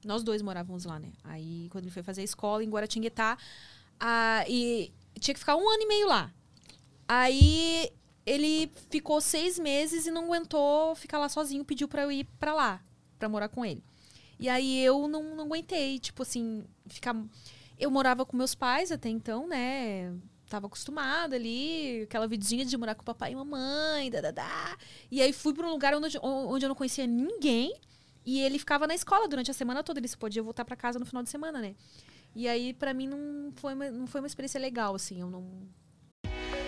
Nós 0.09 0.23
dois 0.23 0.41
morávamos 0.41 0.87
lá, 0.87 0.99
né? 0.99 1.13
Aí, 1.23 1.69
quando 1.69 1.85
ele 1.85 1.91
foi 1.91 2.03
fazer 2.03 2.23
a 2.23 2.25
escola 2.25 2.65
em 2.65 2.71
Guaratinguetá, 2.71 3.37
ah, 4.01 4.43
e 4.49 4.91
tinha 5.21 5.35
que 5.35 5.39
ficar 5.39 5.55
um 5.55 5.69
ano 5.69 5.83
e 5.83 5.87
meio 5.87 6.09
lá. 6.09 6.33
Aí, 7.07 7.91
ele 8.25 8.73
ficou 8.89 9.21
seis 9.21 9.59
meses 9.59 10.07
e 10.07 10.11
não 10.11 10.25
aguentou 10.25 10.95
ficar 10.95 11.19
lá 11.19 11.29
sozinho, 11.29 11.63
pediu 11.63 11.87
pra 11.87 12.05
eu 12.05 12.11
ir 12.11 12.25
pra 12.41 12.55
lá, 12.55 12.83
pra 13.19 13.29
morar 13.29 13.51
com 13.51 13.63
ele. 13.67 13.85
E 14.41 14.49
aí, 14.49 14.83
eu 14.83 15.07
não, 15.09 15.37
não 15.37 15.45
aguentei, 15.45 15.99
tipo 15.99 16.23
assim, 16.23 16.65
ficar... 16.87 17.15
Eu 17.79 17.91
morava 17.91 18.25
com 18.25 18.35
meus 18.35 18.55
pais 18.55 18.91
até 18.91 19.11
então, 19.11 19.47
né? 19.47 20.11
Tava 20.49 20.69
acostumada 20.69 21.37
ali, 21.37 22.05
aquela 22.05 22.27
vidinha 22.27 22.65
de 22.65 22.79
morar 22.79 22.95
com 22.95 23.05
papai 23.05 23.33
e 23.33 23.37
mamãe, 23.37 24.11
da, 24.11 24.23
da, 24.23 24.31
da. 24.31 24.79
E 25.11 25.21
aí 25.21 25.35
fui 25.35 25.53
pra 25.53 25.67
um 25.67 25.71
lugar 25.71 25.95
onde, 25.95 26.19
onde 26.23 26.65
eu 26.65 26.69
não 26.69 26.75
conhecia 26.75 27.07
ninguém. 27.07 27.75
E 28.29 28.41
ele 28.41 28.59
ficava 28.59 28.87
na 28.87 28.95
escola 28.95 29.27
durante 29.27 29.51
a 29.51 29.55
semana 29.55 29.83
toda. 29.83 29.99
Ele 29.99 30.07
só 30.07 30.19
podia 30.19 30.43
voltar 30.43 30.63
pra 30.63 30.77
casa 30.77 30.99
no 30.99 31.07
final 31.07 31.23
de 31.23 31.31
semana, 31.31 31.63
né? 31.63 31.75
E 32.37 32.47
aí, 32.47 32.75
pra 32.75 32.93
mim, 32.93 33.09
não 33.09 33.51
foi 33.57 33.73
uma, 33.73 33.91
não 33.91 34.07
foi 34.07 34.21
uma 34.21 34.27
experiência 34.27 34.61
legal, 34.61 34.95
assim. 34.95 35.19
Eu 35.19 35.31
não. 35.31 35.47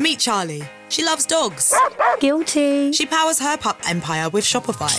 Meet 0.00 0.20
Charlie. 0.20 0.62
She 0.90 1.04
loves 1.04 1.26
dogs. 1.26 1.74
Guilty. 2.20 2.92
She 2.92 3.04
powers 3.04 3.40
her 3.40 3.56
pup 3.56 3.80
empire 3.90 4.28
with 4.28 4.44
Shopify. 4.44 4.96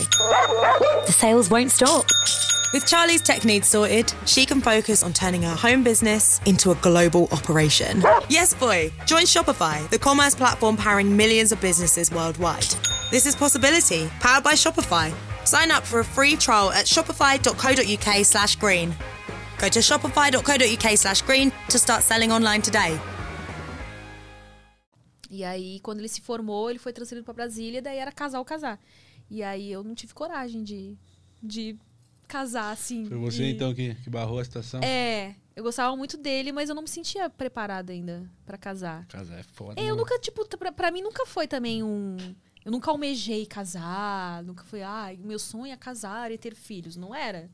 The 1.06 1.14
sales 1.14 1.50
won't 1.50 1.72
stop. 1.72 2.06
With 2.74 2.86
Charlie's 2.86 3.22
tech 3.22 3.46
needs 3.46 3.70
sorted, 3.70 4.14
she 4.26 4.46
can 4.46 4.60
focus 4.60 5.02
on 5.02 5.14
turning 5.14 5.42
her 5.44 5.56
home 5.56 5.86
business 5.86 6.42
into 6.46 6.72
a 6.72 6.76
global 6.76 7.30
operation. 7.32 8.04
Yes, 8.28 8.54
boy. 8.54 8.92
Join 9.06 9.24
Shopify, 9.24 9.90
the 9.90 9.98
commerce 9.98 10.36
platform 10.36 10.76
powering 10.76 11.16
millions 11.16 11.54
of 11.54 11.62
businesses 11.62 12.12
worldwide. 12.12 12.68
This 13.10 13.26
is 13.26 13.38
Possibility, 13.38 14.08
powered 14.20 14.44
by 14.44 14.54
Shopify. 14.54 15.14
Sign 15.46 15.72
up 15.72 15.84
for 15.84 16.02
a 16.02 16.06
free 16.06 16.36
trial 16.36 16.72
at 16.72 16.86
shopify.co.uk 16.88 18.26
slash 18.26 18.58
green. 18.58 18.94
Go 19.60 19.70
to 19.70 19.80
shopify.co.uk 19.80 20.98
slash 20.98 21.22
green 21.22 21.54
to 21.70 21.80
start 21.80 22.04
selling 22.04 22.34
online 22.34 22.62
today. 22.62 23.00
E 25.30 25.44
aí, 25.44 25.80
quando 25.82 26.00
ele 26.00 26.08
se 26.08 26.22
formou, 26.22 26.70
ele 26.70 26.80
foi 26.80 26.92
transferido 26.92 27.24
pra 27.26 27.34
Brasília, 27.34 27.82
daí 27.82 27.98
era 27.98 28.12
casar 28.12 28.40
ou 28.40 28.46
casar. 28.46 28.80
E 29.30 29.44
aí 29.44 29.72
eu 29.72 29.84
não 29.84 29.94
tive 29.94 30.14
coragem 30.14 30.64
de, 30.64 30.98
de 31.42 31.78
casar, 32.28 32.72
assim. 32.72 33.06
Foi 33.06 33.18
você, 33.18 33.44
E- 33.44 33.52
então, 33.52 33.74
que, 33.74 33.94
que 33.96 34.10
barrou 34.10 34.40
a 34.40 34.44
situação? 34.44 34.82
É, 34.84 35.36
eu 35.56 35.64
gostava 35.64 35.96
muito 35.96 36.18
dele, 36.18 36.52
mas 36.52 36.68
eu 36.70 36.74
não 36.76 36.82
me 36.82 36.88
sentia 36.90 37.30
preparada 37.30 37.94
ainda 37.94 38.30
pra 38.46 38.58
casar. 38.58 39.06
Casar 39.08 39.40
é 39.40 39.44
foda. 39.44 39.74
É, 39.80 39.84
né, 39.84 39.90
eu 39.92 39.96
mano? 39.96 40.02
nunca, 40.08 40.18
tipo, 40.20 40.46
pra, 40.58 40.72
pra 40.72 40.92
mim 40.92 41.02
nunca 41.02 41.26
foi 41.28 41.48
também 41.48 41.84
um. 41.84 42.18
Eu 42.66 42.72
nunca 42.72 42.92
almejei 42.92 43.46
casar, 43.46 44.44
nunca 44.44 44.64
foi, 44.66 44.82
ai, 44.82 45.18
meu 45.24 45.40
sonho 45.40 45.72
é 45.72 45.78
casar 45.78 46.32
e 46.32 46.38
ter 46.38 46.56
filhos. 46.56 46.96
Não 46.96 47.14
era. 47.16 47.50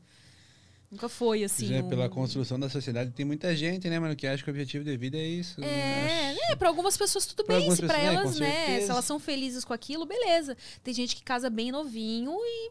Nunca 0.90 1.08
foi 1.08 1.42
assim. 1.44 1.66
Mas 1.68 1.76
é, 1.78 1.82
um- 1.82 1.88
pela 1.88 2.08
construção 2.08 2.58
da 2.60 2.68
sociedade, 2.68 3.10
tem 3.10 3.24
muita 3.26 3.54
gente, 3.56 3.88
né, 3.90 3.98
mano, 3.98 4.14
que 4.14 4.26
acha 4.26 4.42
que 4.42 4.48
o 4.48 4.52
objetivo 4.52 4.84
de 4.84 4.96
vida 4.96 5.16
é 5.16 5.26
isso. 5.26 5.60
É, 5.62 6.30
Acho- 6.30 6.40
né? 6.50 6.56
Pra 6.56 6.68
algumas 6.68 6.96
pessoas 6.96 7.26
tudo 7.26 7.44
Pra 7.44 7.56
bem, 7.56 7.70
se 7.70 7.80
pessoas, 7.82 8.00
é, 8.00 8.04
elas, 8.06 8.38
né? 8.38 8.80
Se 8.80 8.90
elas 8.90 9.04
são 9.04 9.18
felizes 9.18 9.64
com 9.64 9.72
aquilo, 9.72 10.06
beleza. 10.06 10.56
Tem 10.84 10.94
gente 10.94 11.16
que 11.16 11.22
casa 11.24 11.50
bem 11.50 11.72
novinho 11.72 12.32
e 12.40 12.70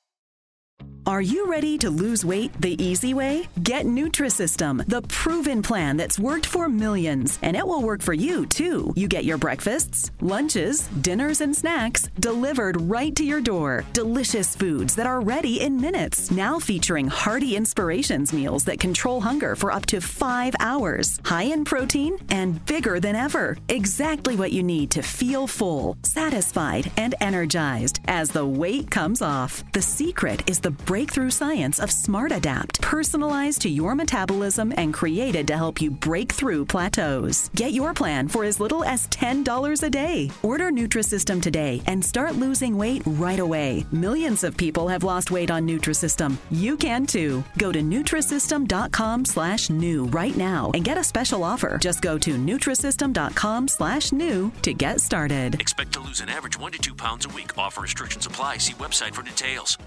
Are 1.07 1.21
you 1.21 1.47
ready 1.47 1.79
to 1.79 1.89
lose 1.89 2.23
weight 2.23 2.51
the 2.61 2.81
easy 2.81 3.15
way? 3.15 3.47
Get 3.63 3.87
Nutrisystem, 3.87 4.85
the 4.85 5.01
proven 5.01 5.63
plan 5.63 5.97
that's 5.97 6.19
worked 6.19 6.45
for 6.45 6.69
millions, 6.69 7.39
and 7.41 7.57
it 7.57 7.65
will 7.65 7.81
work 7.81 8.03
for 8.03 8.13
you 8.13 8.45
too. 8.45 8.93
You 8.95 9.07
get 9.07 9.25
your 9.25 9.39
breakfasts, 9.39 10.11
lunches, 10.21 10.87
dinners, 11.01 11.41
and 11.41 11.55
snacks 11.55 12.07
delivered 12.19 12.79
right 12.81 13.15
to 13.15 13.23
your 13.23 13.41
door. 13.41 13.83
Delicious 13.93 14.55
foods 14.55 14.95
that 14.95 15.07
are 15.07 15.21
ready 15.21 15.61
in 15.61 15.81
minutes. 15.81 16.29
Now 16.29 16.59
featuring 16.59 17.07
hearty 17.07 17.55
inspirations 17.55 18.31
meals 18.31 18.63
that 18.65 18.79
control 18.79 19.21
hunger 19.21 19.55
for 19.55 19.71
up 19.71 19.87
to 19.87 20.01
five 20.01 20.53
hours. 20.59 21.19
High 21.25 21.49
in 21.49 21.65
protein 21.65 22.19
and 22.29 22.63
bigger 22.67 22.99
than 22.99 23.15
ever. 23.15 23.57
Exactly 23.69 24.35
what 24.35 24.51
you 24.51 24.61
need 24.61 24.91
to 24.91 25.01
feel 25.01 25.47
full, 25.47 25.97
satisfied, 26.03 26.91
and 26.95 27.15
energized 27.19 28.01
as 28.07 28.29
the 28.29 28.45
weight 28.45 28.91
comes 28.91 29.23
off. 29.23 29.63
The 29.71 29.81
secret 29.81 30.47
is 30.47 30.59
the 30.59 30.71
breakthrough 30.91 31.29
science 31.29 31.79
of 31.79 31.89
Smart 31.89 32.33
Adapt, 32.33 32.81
personalized 32.81 33.61
to 33.61 33.69
your 33.69 33.95
metabolism 33.95 34.73
and 34.75 34.93
created 34.93 35.47
to 35.47 35.55
help 35.55 35.79
you 35.81 35.89
break 35.89 36.33
through 36.33 36.65
plateaus. 36.65 37.49
Get 37.55 37.71
your 37.71 37.93
plan 37.93 38.27
for 38.27 38.43
as 38.43 38.59
little 38.59 38.83
as 38.83 39.07
$10 39.07 39.83
a 39.83 39.89
day. 39.89 40.29
Order 40.43 40.69
Nutrisystem 40.69 41.41
today 41.41 41.81
and 41.87 42.03
start 42.03 42.35
losing 42.35 42.77
weight 42.77 43.03
right 43.05 43.39
away. 43.39 43.85
Millions 43.93 44.43
of 44.43 44.57
people 44.57 44.89
have 44.89 45.05
lost 45.05 45.31
weight 45.31 45.49
on 45.49 45.65
Nutrisystem. 45.65 46.35
You 46.51 46.75
can 46.75 47.05
too. 47.05 47.41
Go 47.57 47.71
to 47.71 47.79
Nutrisystem.com 47.79 49.23
slash 49.23 49.69
new 49.69 50.07
right 50.07 50.35
now 50.35 50.71
and 50.73 50.83
get 50.83 50.97
a 50.97 51.05
special 51.05 51.45
offer. 51.45 51.77
Just 51.77 52.01
go 52.01 52.17
to 52.17 52.35
Nutrisystem.com 52.35 53.69
slash 53.69 54.11
new 54.11 54.51
to 54.61 54.73
get 54.73 54.99
started. 54.99 55.55
Expect 55.55 55.93
to 55.93 56.01
lose 56.01 56.19
an 56.19 56.27
average 56.27 56.59
1 56.59 56.73
to 56.73 56.79
2 56.79 56.95
pounds 56.95 57.25
a 57.25 57.29
week. 57.29 57.57
Offer 57.57 57.81
restrictions 57.81 58.25
apply. 58.25 58.57
See 58.57 58.73
website 58.73 59.15
for 59.15 59.23
details. 59.23 59.77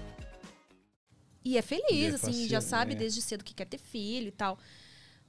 E 1.45 1.59
é 1.59 1.61
feliz, 1.61 2.11
E 2.11 2.15
assim, 2.15 2.47
já 2.47 2.59
sabe 2.59 2.93
é. 2.93 2.95
desde 2.95 3.21
cedo 3.21 3.43
que 3.43 3.53
quer 3.53 3.65
ter 3.65 3.77
filho 3.77 4.29
e 4.29 4.31
tal. 4.31 4.57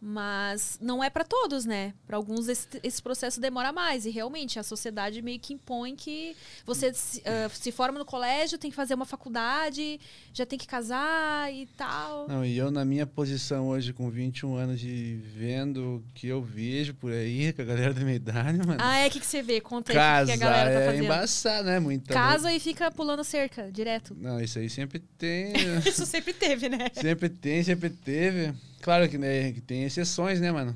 Mas 0.09 0.79
não 0.81 1.03
é 1.03 1.11
pra 1.11 1.25
todos, 1.25 1.65
né? 1.65 1.93
Pra 2.07 2.17
alguns 2.17 2.47
esse, 2.47 2.69
esse 2.81 3.03
processo 3.03 3.41
demora 3.41 3.73
mais. 3.73 4.07
E 4.07 4.11
realmente 4.11 4.57
a 4.57 4.63
sociedade 4.63 5.21
meio 5.21 5.41
que 5.41 5.53
impõe 5.53 5.97
que 5.97 6.37
você 6.65 6.95
se, 6.95 7.21
ah, 7.27 7.49
se 7.49 7.73
forma 7.73 7.99
no 7.99 8.05
colégio, 8.05 8.57
tem 8.57 8.71
que 8.71 8.77
fazer 8.77 8.95
uma 8.95 9.05
faculdade, 9.05 9.99
já 10.33 10.47
tem 10.47 10.57
que 10.57 10.67
casar 10.67 11.53
e 11.53 11.67
tal. 11.77 12.29
Não, 12.29 12.45
e 12.45 12.57
eu 12.57 12.71
na 12.71 12.85
minha 12.85 13.05
posição 13.05 13.67
hoje, 13.67 13.93
com 13.93 14.09
21 14.09 14.55
anos, 14.55 14.79
de 14.79 15.21
vendo 15.35 15.97
o 15.97 16.05
que 16.15 16.29
eu 16.29 16.41
vejo 16.41 16.95
por 16.95 17.11
aí, 17.11 17.53
com 17.53 17.63
a 17.63 17.65
galera 17.65 17.93
da 17.93 18.03
minha 18.03 18.15
idade, 18.15 18.59
mano. 18.59 18.79
Ah, 18.79 18.99
é? 18.99 19.09
O 19.09 19.11
que, 19.11 19.19
que 19.19 19.27
você 19.27 19.43
vê? 19.43 19.61
Conta 19.61 19.91
aí 19.91 20.23
o 20.23 20.27
que 20.27 20.33
a 20.33 20.37
galera 20.37 20.71
tá 20.71 20.81
é 20.83 20.87
fazendo. 20.87 21.05
embaçado, 21.05 21.67
né? 21.67 21.81
Muita 21.81 22.15
Casa 22.15 22.53
e 22.53 22.61
fica 22.61 22.93
pulando 22.93 23.25
cerca, 23.25 23.73
direto. 23.73 24.15
Não, 24.17 24.41
isso 24.41 24.61
aí 24.61 24.71
sempre 24.71 25.01
tem. 25.19 25.53
Isso 25.85 26.07
sempre 26.07 26.33
teve, 26.33 26.69
né? 26.69 26.91
sempre 26.95 27.29
tem, 27.29 27.65
sempre 27.65 27.91
teve. 27.91 28.55
Claro 28.87 29.09
que, 29.09 29.19
né, 29.19 29.51
que 29.51 29.61
tem 29.61 29.83
exceções, 29.83 30.41
né, 30.41 30.53
mano? 30.53 30.73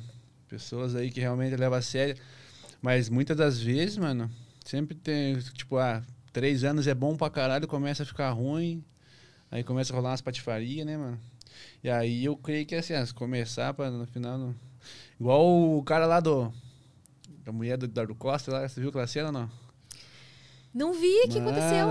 Pessoas 0.48 0.96
aí 0.96 1.12
que 1.12 1.20
realmente 1.20 1.54
levam 1.54 1.78
a 1.78 1.80
sério. 1.80 2.16
Mas 2.82 3.08
muitas 3.08 3.36
das 3.36 3.60
vezes, 3.60 3.96
mano, 3.98 4.28
sempre 4.64 4.96
tem, 4.96 5.38
tipo, 5.38 5.76
ah, 5.76 6.02
três 6.32 6.64
anos 6.64 6.88
é 6.88 6.92
bom 6.92 7.16
pra 7.16 7.30
caralho, 7.30 7.68
começa 7.68 8.02
a 8.02 8.06
ficar 8.06 8.28
ruim. 8.30 8.84
Aí 9.48 9.62
começa 9.62 9.92
a 9.92 9.96
rolar 9.96 10.10
umas 10.10 10.20
patifarias, 10.20 10.84
né, 10.84 10.96
mano? 10.96 11.20
E 11.84 11.88
aí 11.88 12.24
eu 12.24 12.36
creio 12.36 12.66
que 12.66 12.74
assim, 12.74 12.94
se 13.06 13.14
começar 13.14 13.72
pra 13.74 13.92
no 13.92 14.04
final. 14.08 14.56
Igual 15.20 15.78
o 15.78 15.80
cara 15.84 16.04
lá 16.04 16.18
do. 16.18 16.52
A 17.46 17.52
mulher 17.52 17.76
do 17.76 17.86
Eduardo 17.86 18.16
Costa 18.16 18.50
lá, 18.50 18.68
você 18.68 18.80
viu 18.80 18.88
aquela 18.88 19.06
cena 19.06 19.26
ou 19.26 19.32
não? 19.32 19.50
Não 20.74 20.92
vi, 20.94 21.26
o 21.26 21.28
que 21.28 21.38
aconteceu? 21.38 21.86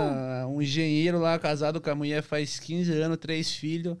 Um 0.50 0.60
engenheiro 0.60 1.18
lá, 1.18 1.38
casado 1.38 1.80
com 1.80 1.88
a 1.88 1.94
mulher 1.94 2.22
faz 2.22 2.60
15 2.60 2.92
anos, 2.92 3.16
três 3.16 3.50
filhos. 3.54 3.96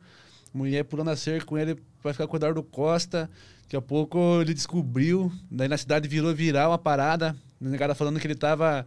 Mulher 0.52 0.84
pulando 0.84 1.10
a 1.10 1.16
cerca 1.16 1.46
com 1.46 1.56
ele 1.56 1.76
pra 2.02 2.12
ficar 2.12 2.26
com 2.26 2.34
o 2.34 2.36
Eduardo 2.36 2.62
Costa. 2.62 3.30
Daqui 3.62 3.76
a 3.76 3.80
pouco 3.80 4.40
ele 4.40 4.52
descobriu. 4.52 5.30
Daí 5.50 5.68
na 5.68 5.76
cidade 5.76 6.08
virou 6.08 6.34
viral 6.34 6.72
a 6.72 6.78
parada. 6.78 7.36
O 7.60 7.68
negado 7.68 7.94
falando 7.94 8.18
que 8.18 8.26
ele 8.26 8.34
tava 8.34 8.86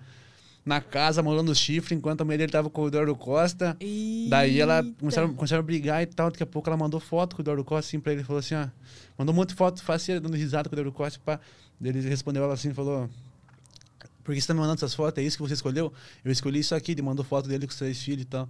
na 0.65 0.79
casa 0.79 1.21
molando 1.21 1.51
os 1.51 1.57
chifres 1.57 1.97
enquanto 1.97 2.21
a 2.21 2.25
mulher 2.25 2.37
dele 2.37 2.51
tava 2.51 2.69
com 2.69 2.81
o 2.81 2.87
Eduardo 2.87 3.15
Costa. 3.15 3.77
Daí 4.29 4.59
ela 4.59 4.83
começaram, 4.99 5.33
começaram 5.33 5.61
a 5.61 5.63
brigar 5.63 6.01
e 6.01 6.05
tal. 6.05 6.31
Daqui 6.31 6.43
a 6.43 6.45
pouco 6.45 6.69
ela 6.69 6.77
mandou 6.77 6.99
foto 6.99 7.35
com 7.35 7.41
o 7.41 7.43
Eduardo 7.43 7.63
Costa 7.63 7.89
assim 7.89 7.99
pra 7.99 8.11
ele. 8.13 8.23
Falou 8.23 8.39
assim, 8.39 8.55
ó. 8.55 8.67
Mandou 9.17 9.33
um 9.33 9.37
monte 9.37 9.49
de 9.49 9.55
foto 9.55 9.81
faceira, 9.83 10.19
dando 10.19 10.35
risada 10.35 10.67
com 10.67 10.75
o 10.75 10.79
Eduardo 10.79 10.91
Costa. 10.91 11.19
Pá. 11.23 11.39
Ele 11.81 12.01
respondeu 12.01 12.43
ela 12.43 12.53
assim, 12.53 12.73
falou... 12.73 13.09
Por 14.23 14.33
que 14.33 14.41
você 14.41 14.47
tá 14.47 14.53
me 14.53 14.59
mandando 14.59 14.79
essas 14.79 14.93
fotos? 14.93 15.21
É 15.21 15.25
isso 15.25 15.37
que 15.37 15.43
você 15.43 15.53
escolheu? 15.53 15.91
Eu 16.23 16.31
escolhi 16.31 16.59
isso 16.59 16.73
aqui. 16.73 16.93
Ele 16.93 17.01
mandou 17.01 17.25
foto 17.25 17.47
dele 17.49 17.67
com 17.67 17.71
os 17.71 17.77
três 17.77 18.01
filhos 18.01 18.23
e 18.23 18.25
tal. 18.25 18.49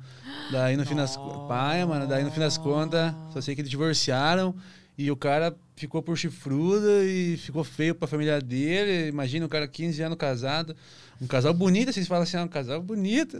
Daí 0.51 0.77
no 0.77 0.85
fim 0.85 0.95
das 0.95 1.17
contas... 1.17 1.47
Pai, 1.47 1.83
mano. 1.85 2.07
Daí 2.07 2.23
no 2.23 2.31
fim 2.31 2.39
das 2.39 2.57
contas, 2.57 3.13
só 3.31 3.41
sei 3.41 3.55
que 3.55 3.61
eles 3.61 3.71
divorciaram. 3.71 4.55
E 4.95 5.09
o 5.09 5.15
cara 5.15 5.55
ficou 5.75 6.03
por 6.03 6.15
chifruda 6.15 7.03
e 7.03 7.35
ficou 7.37 7.63
feio 7.63 7.95
pra 7.95 8.07
família 8.07 8.39
dele. 8.39 9.09
Imagina 9.09 9.45
o 9.45 9.49
cara 9.49 9.67
15 9.67 10.01
anos 10.03 10.17
casado. 10.17 10.75
Um 11.19 11.25
casal 11.25 11.53
bonito, 11.53 11.91
vocês 11.91 12.07
falam 12.07 12.23
assim, 12.23 12.37
ah, 12.37 12.43
um 12.43 12.47
casal 12.47 12.81
bonito. 12.81 13.37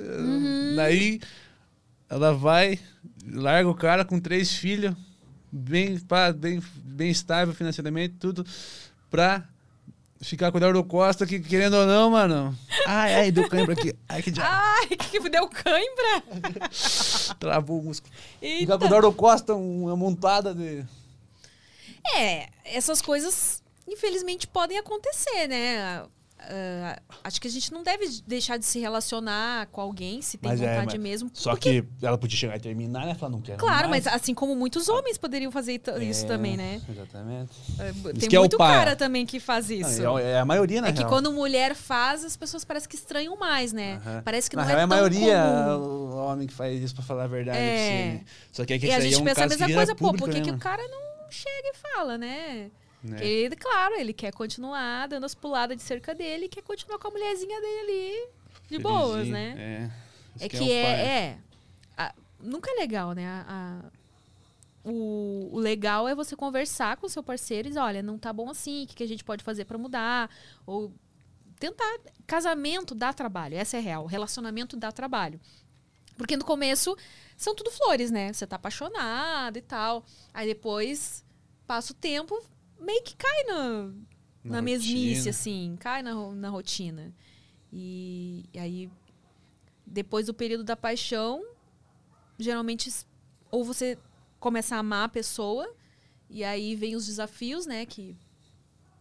Daí 0.76 1.20
ela 2.10 2.34
vai, 2.34 2.80
larga 3.28 3.70
o 3.70 3.76
cara 3.76 4.06
com 4.06 4.20
três 4.20 4.54
filhos, 4.54 4.96
bem, 5.52 6.00
pá, 6.00 6.32
bem, 6.32 6.62
bem 6.84 7.10
estável 7.10 7.54
financeiramente, 7.54 8.16
tudo, 8.20 8.46
pra 9.10 9.48
ficar 10.24 10.52
com 10.52 10.58
o 10.58 10.60
Eduardo 10.60 10.84
Costa, 10.84 11.26
que 11.26 11.40
querendo 11.40 11.76
ou 11.76 11.86
não, 11.86 12.10
mano. 12.10 12.58
Ai, 12.86 13.16
ai, 13.16 13.32
deu 13.32 13.48
cãibra 13.48 13.74
aqui. 13.74 13.94
Ai, 14.08 14.22
que 14.22 14.32
diabo. 14.32 14.50
Ai, 14.52 14.88
que 14.88 15.20
que 15.20 15.30
deu 15.30 15.48
cãibra? 15.48 16.24
Travou 17.40 17.80
o 17.80 17.84
músculo. 17.84 18.14
Eita. 18.42 18.60
Ficar 18.62 18.78
com 18.78 18.84
o 18.84 18.88
Eduardo 18.88 19.14
Costa, 19.14 19.54
uma 19.54 19.96
montada 19.96 20.54
de. 20.54 20.86
É, 22.16 22.50
essas 22.66 23.02
coisas, 23.02 23.64
infelizmente, 23.88 24.48
podem 24.48 24.78
acontecer, 24.78 25.48
né? 25.48 26.04
Ah, 26.50 27.02
acho 27.24 27.40
que 27.42 27.48
a 27.48 27.52
gente 27.52 27.72
não 27.72 27.84
deve 27.84 28.06
deixar 28.28 28.58
de 28.58 28.66
se 28.66 28.80
relacionar 28.80 29.68
com 29.68 29.80
alguém 29.82 30.22
se 30.22 30.38
tem 30.38 30.52
Mas 30.52 30.62
é, 30.62 30.68
vontade 30.76 30.98
mas- 30.98 31.02
mesmo. 31.10 31.30
Só 31.34 31.52
porque, 31.52 31.82
que 31.84 32.06
ela 32.06 32.18
podia 32.18 32.38
chegar 32.38 32.58
e 32.58 32.60
terminar, 32.60 33.06
né? 33.06 33.16
Falar, 33.16 33.32
não 33.32 33.42
quero 33.42 33.58
Claro, 33.60 33.90
mais. 33.90 34.06
mas 34.06 34.14
assim 34.14 34.34
como 34.34 34.56
muitos 34.56 34.90
homens 34.90 35.18
poderiam 35.18 35.52
fazer 35.52 35.80
t- 35.80 35.92
isso 36.04 36.26
É, 36.26 36.28
também, 36.28 36.58
né? 36.58 36.82
Exatamente. 36.90 37.52
É, 37.80 37.90
Isso 37.90 38.30
Tem 38.30 38.36
é 38.36 38.40
muito 38.40 38.58
pai. 38.58 38.74
cara 38.78 38.96
também 38.96 39.26
que 39.26 39.40
faz 39.40 39.70
isso. 39.70 40.02
Não, 40.02 40.20
é, 40.20 40.32
é 40.34 40.40
a 40.40 40.46
maioria, 40.46 40.82
né? 40.82 40.90
É 40.90 40.94
que 40.94 41.06
quando 41.06 41.32
mulher 41.32 41.76
faz, 41.76 42.24
as 42.26 42.36
pessoas 42.36 42.64
parecem 42.66 42.90
que 42.90 42.96
estranham 42.96 43.36
mais, 43.38 43.72
né? 43.74 44.02
Parece 44.26 44.50
que 44.50 44.56
não 44.56 44.64
Na 44.64 44.72
é 44.72 44.76
real, 44.76 44.88
tão 44.88 44.98
a 44.98 45.00
maioria 45.02 45.44
comum. 45.76 45.86
o 46.12 46.16
homem 46.18 46.48
que 46.48 46.54
faz 46.54 46.82
isso 46.82 46.94
pra 46.96 47.04
falar 47.04 47.24
a 47.24 47.28
verdade. 47.28 47.58
É. 47.58 47.64
você, 47.64 48.18
né? 48.20 48.26
Só 48.52 48.66
que 48.66 48.74
é 48.74 48.80
que 48.80 48.86
E 48.88 48.92
a 48.94 49.00
gente 49.00 49.16
é 49.20 49.24
pensa 49.24 49.44
a 49.44 49.48
mesma 49.48 49.68
coisa, 49.74 49.96
pô, 49.96 50.06
público, 50.08 50.26
por 50.28 50.34
que, 50.34 50.40
né, 50.40 50.46
que 50.46 50.52
o 50.52 50.58
cara 50.58 50.82
não 50.88 51.30
chega 51.30 51.70
e 51.70 51.74
fala, 51.78 52.18
né? 52.18 52.70
Né? 53.04 53.26
Ele, 53.26 53.56
claro, 53.56 53.96
ele 53.96 54.14
quer 54.14 54.32
continuar 54.34 55.08
dando 55.08 55.26
as 55.26 55.36
puladas 55.36 55.76
de 55.76 55.84
cerca 55.84 56.16
dele, 56.16 56.48
quer 56.48 56.62
continuar 56.64 56.98
com 57.00 57.08
a 57.10 57.12
mulherzinha 57.12 57.60
dele 57.60 57.80
ali, 57.82 58.28
de 58.70 58.80
boas, 58.80 59.12
Felizinho, 59.28 59.34
né? 59.34 59.92
É, 60.40 60.46
É 60.46 60.50
que 60.50 60.72
é, 60.72 60.84
pai. 60.84 61.02
é, 61.02 61.38
a- 61.98 62.16
nunca 62.40 62.72
é 62.72 62.76
legal, 62.76 63.12
né? 63.12 63.28
A- 63.28 63.46
a- 63.48 63.92
o, 64.86 65.50
o 65.54 65.60
legal 65.60 66.08
é 66.08 66.16
você 66.16 66.36
conversar 66.36 66.98
com 66.98 67.06
o 67.06 67.10
seu 67.10 67.24
parceiro 67.24 67.68
e 67.68 67.72
dizer, 67.72 67.80
olha, 67.80 68.02
não 68.04 68.18
tá 68.18 68.32
bom 68.34 68.50
assim, 68.50 68.84
o 68.84 68.88
que, 68.88 68.96
que 68.96 69.04
a 69.04 69.08
gente 69.08 69.24
pode 69.24 69.44
fazer 69.44 69.66
pra 69.66 69.78
mudar? 69.78 70.30
Ou 70.66 70.94
tentar. 71.60 71.86
Casamento 72.28 72.94
dá 72.96 73.14
trabalho, 73.14 73.56
essa 73.56 73.78
é 73.78 73.80
real. 73.80 74.06
Relacionamento 74.06 74.76
dá 74.76 74.92
trabalho. 74.92 75.40
Porque 76.18 76.36
no 76.38 76.44
começo 76.46 76.96
são 77.38 77.56
tudo 77.56 77.72
flores, 77.72 78.12
né? 78.12 78.32
Você 78.34 78.46
tá 78.46 78.56
apaixonado 78.58 79.58
e 79.58 79.62
tal. 79.62 80.06
Aí 80.34 80.48
depois 80.48 81.24
passa 81.66 81.92
o 81.94 81.96
tempo, 81.96 82.42
meio 82.84 83.04
que 83.04 83.16
cai 83.16 83.44
na, 83.46 83.84
na, 84.44 84.56
Na 84.56 84.62
mesmice, 84.62 85.30
assim, 85.30 85.76
cai 85.80 86.04
na, 86.04 86.14
na 86.34 86.50
rotina. 86.50 87.14
E, 87.72 88.46
e 88.54 88.60
aí, 88.60 88.92
depois 89.86 90.26
do 90.28 90.34
período 90.34 90.64
da 90.64 90.76
paixão, 90.76 91.44
geralmente, 92.38 92.92
ou 93.50 93.64
você 93.64 93.98
começa 94.40 94.76
a 94.76 94.80
amar 94.80 95.06
a 95.06 95.10
pessoa, 95.10 95.74
e 96.30 96.44
aí 96.44 96.76
vem 96.76 96.96
os 96.96 97.06
desafios, 97.06 97.66
né? 97.66 97.86
Que 97.86 98.16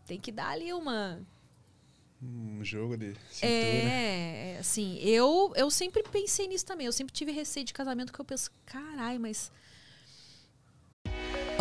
tem 0.07 0.20
que 0.20 0.30
dar 0.30 0.51
ali 0.51 0.72
uma. 0.72 1.20
Um 2.22 2.62
jogo 2.62 2.97
de 2.97 3.14
cintura. 3.30 3.53
É, 3.53 4.55
é, 4.55 4.59
assim, 4.61 4.99
eu, 5.01 5.53
eu 5.57 5.70
sempre 5.70 6.05
pensei 6.05 6.47
nisso 6.47 6.64
também. 6.64 6.87
Eu 6.87 6.93
sempre 6.93 7.12
tive 7.12 7.33
receio 7.33 7.66
de 7.66 7.72
casamento 7.72 8.12
que 8.12 8.20
eu 8.20 8.24
penso, 8.24 8.51
carai, 8.64 9.18
mas 9.18 9.51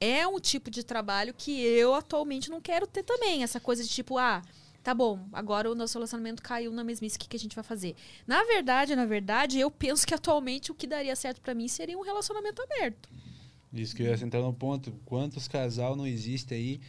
É 0.00 0.26
um 0.26 0.38
tipo 0.38 0.70
de 0.70 0.84
trabalho 0.84 1.34
que 1.34 1.60
eu 1.60 1.94
atualmente 1.94 2.50
não 2.50 2.60
quero 2.60 2.86
ter 2.86 3.02
também. 3.02 3.42
Essa 3.42 3.60
coisa 3.60 3.82
de 3.82 3.88
tipo, 3.88 4.18
ah, 4.18 4.42
tá 4.82 4.94
bom, 4.94 5.26
agora 5.32 5.70
o 5.70 5.74
nosso 5.74 5.98
relacionamento 5.98 6.42
caiu 6.42 6.72
na 6.72 6.84
mesmice, 6.84 7.16
o 7.16 7.18
que, 7.18 7.28
que 7.28 7.36
a 7.36 7.40
gente 7.40 7.54
vai 7.54 7.64
fazer? 7.64 7.96
Na 8.26 8.44
verdade, 8.44 8.94
na 8.94 9.04
verdade, 9.04 9.58
eu 9.58 9.70
penso 9.70 10.06
que 10.06 10.14
atualmente 10.14 10.70
o 10.70 10.74
que 10.74 10.86
daria 10.86 11.16
certo 11.16 11.40
pra 11.40 11.54
mim 11.54 11.68
seria 11.68 11.98
um 11.98 12.02
relacionamento 12.02 12.62
aberto. 12.62 13.08
Isso 13.72 13.94
que 13.94 14.02
eu 14.02 14.06
ia 14.06 14.14
entrar 14.14 14.40
no 14.40 14.52
ponto. 14.52 14.92
Quantos 15.04 15.48
casal 15.48 15.96
não 15.96 16.06
existe 16.06 16.54
aí 16.54 16.80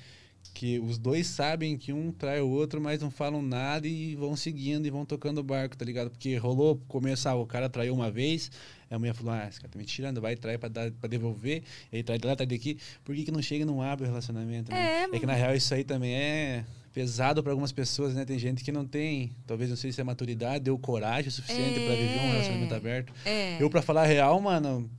que 0.57 0.79
os 0.79 0.97
dois 0.97 1.27
sabem 1.27 1.77
que 1.77 1.93
um 1.93 2.11
trai 2.11 2.41
o 2.41 2.49
outro, 2.49 2.81
mas 2.81 2.99
não 2.99 3.11
falam 3.11 3.41
nada 3.43 3.87
e 3.87 4.15
vão 4.15 4.35
seguindo 4.35 4.87
e 4.87 4.89
vão 4.89 5.05
tocando 5.05 5.37
o 5.37 5.43
barco, 5.43 5.77
tá 5.77 5.85
ligado? 5.85 6.09
Porque 6.09 6.35
rolou 6.37 6.81
começar, 6.87 7.35
o 7.35 7.45
cara 7.45 7.69
traiu 7.69 7.93
uma 7.93 8.09
vez, 8.09 8.49
a 8.89 8.97
mulher 8.97 9.13
falou, 9.13 9.33
ah, 9.33 9.45
esse 9.47 9.59
cara 9.61 9.71
tá 9.71 9.77
me 9.77 9.85
tirando, 9.85 10.19
vai 10.19 10.35
trair 10.35 10.57
pra, 10.57 10.67
dar, 10.67 10.89
pra 10.91 11.07
devolver, 11.07 11.61
aí 11.93 12.01
trai 12.01 12.17
de 12.17 12.25
lá, 12.25 12.35
trai 12.35 12.47
daqui. 12.47 12.77
Por 13.05 13.15
que, 13.15 13.23
que 13.25 13.31
não 13.31 13.41
chega 13.41 13.61
e 13.61 13.65
não 13.65 13.83
abre 13.83 14.05
o 14.05 14.07
relacionamento? 14.07 14.71
né? 14.71 15.03
É, 15.11 15.15
é 15.15 15.19
que 15.19 15.25
na 15.27 15.33
real 15.35 15.55
isso 15.55 15.71
aí 15.75 15.83
também 15.83 16.15
é 16.15 16.65
pesado 16.91 17.43
para 17.43 17.51
algumas 17.51 17.71
pessoas, 17.71 18.15
né? 18.15 18.25
Tem 18.25 18.39
gente 18.39 18.63
que 18.63 18.71
não 18.71 18.83
tem, 18.83 19.31
talvez 19.45 19.69
não 19.69 19.77
sei 19.77 19.91
se 19.91 20.01
é 20.01 20.03
maturidade 20.03 20.71
ou 20.71 20.79
coragem 20.79 21.29
suficiente 21.29 21.79
pra 21.81 21.93
viver 21.93 22.17
um 22.19 22.23
É. 22.29 22.31
relacionamento 22.31 22.73
aberto. 22.73 23.13
É. 23.23 23.61
Eu, 23.61 23.69
pra 23.69 23.83
falar 23.83 24.01
a 24.01 24.05
real, 24.07 24.41
mano, 24.41 24.89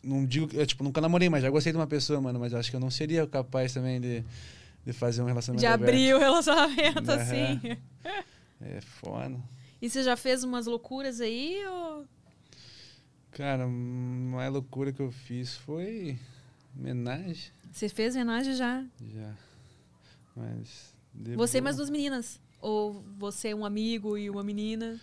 não 0.00 0.24
digo 0.24 0.46
que. 0.46 0.56
Eu, 0.56 0.64
tipo, 0.64 0.84
nunca 0.84 1.00
namorei, 1.00 1.28
mas 1.28 1.42
já 1.42 1.50
gostei 1.50 1.72
de 1.72 1.78
uma 1.78 1.88
pessoa, 1.88 2.20
mano. 2.20 2.38
Mas 2.38 2.52
eu 2.52 2.58
acho 2.60 2.70
que 2.70 2.76
eu 2.76 2.80
não 2.80 2.90
seria 2.90 3.26
capaz 3.26 3.72
também 3.72 4.00
de, 4.00 4.22
de 4.84 4.92
fazer 4.92 5.22
um 5.22 5.26
relacionamento 5.26 5.60
De 5.60 5.66
aberto. 5.66 5.88
abrir 5.88 6.14
o 6.14 6.18
relacionamento, 6.18 7.10
Aham. 7.10 7.22
assim. 7.22 7.60
É 8.60 8.80
foda. 8.80 9.40
E 9.80 9.90
você 9.90 10.02
já 10.02 10.16
fez 10.16 10.44
umas 10.44 10.66
loucuras 10.66 11.20
aí? 11.20 11.60
Ou... 11.66 12.04
Cara, 13.32 13.64
a 13.64 13.68
maior 13.68 14.52
loucura 14.52 14.92
que 14.92 15.00
eu 15.00 15.10
fiz 15.10 15.56
foi 15.56 16.18
homenagem. 16.76 17.50
Você 17.72 17.88
fez 17.88 18.14
homenagem 18.14 18.54
já? 18.54 18.84
Já. 19.12 19.34
Mas. 20.36 20.94
de 21.14 21.34
Você 21.36 21.58
e 21.58 21.60
mais 21.60 21.76
duas 21.76 21.90
meninas? 21.90 22.40
Ou 22.60 23.02
você, 23.18 23.52
um 23.54 23.64
amigo 23.64 24.16
e 24.16 24.30
uma 24.30 24.44
menina? 24.44 25.00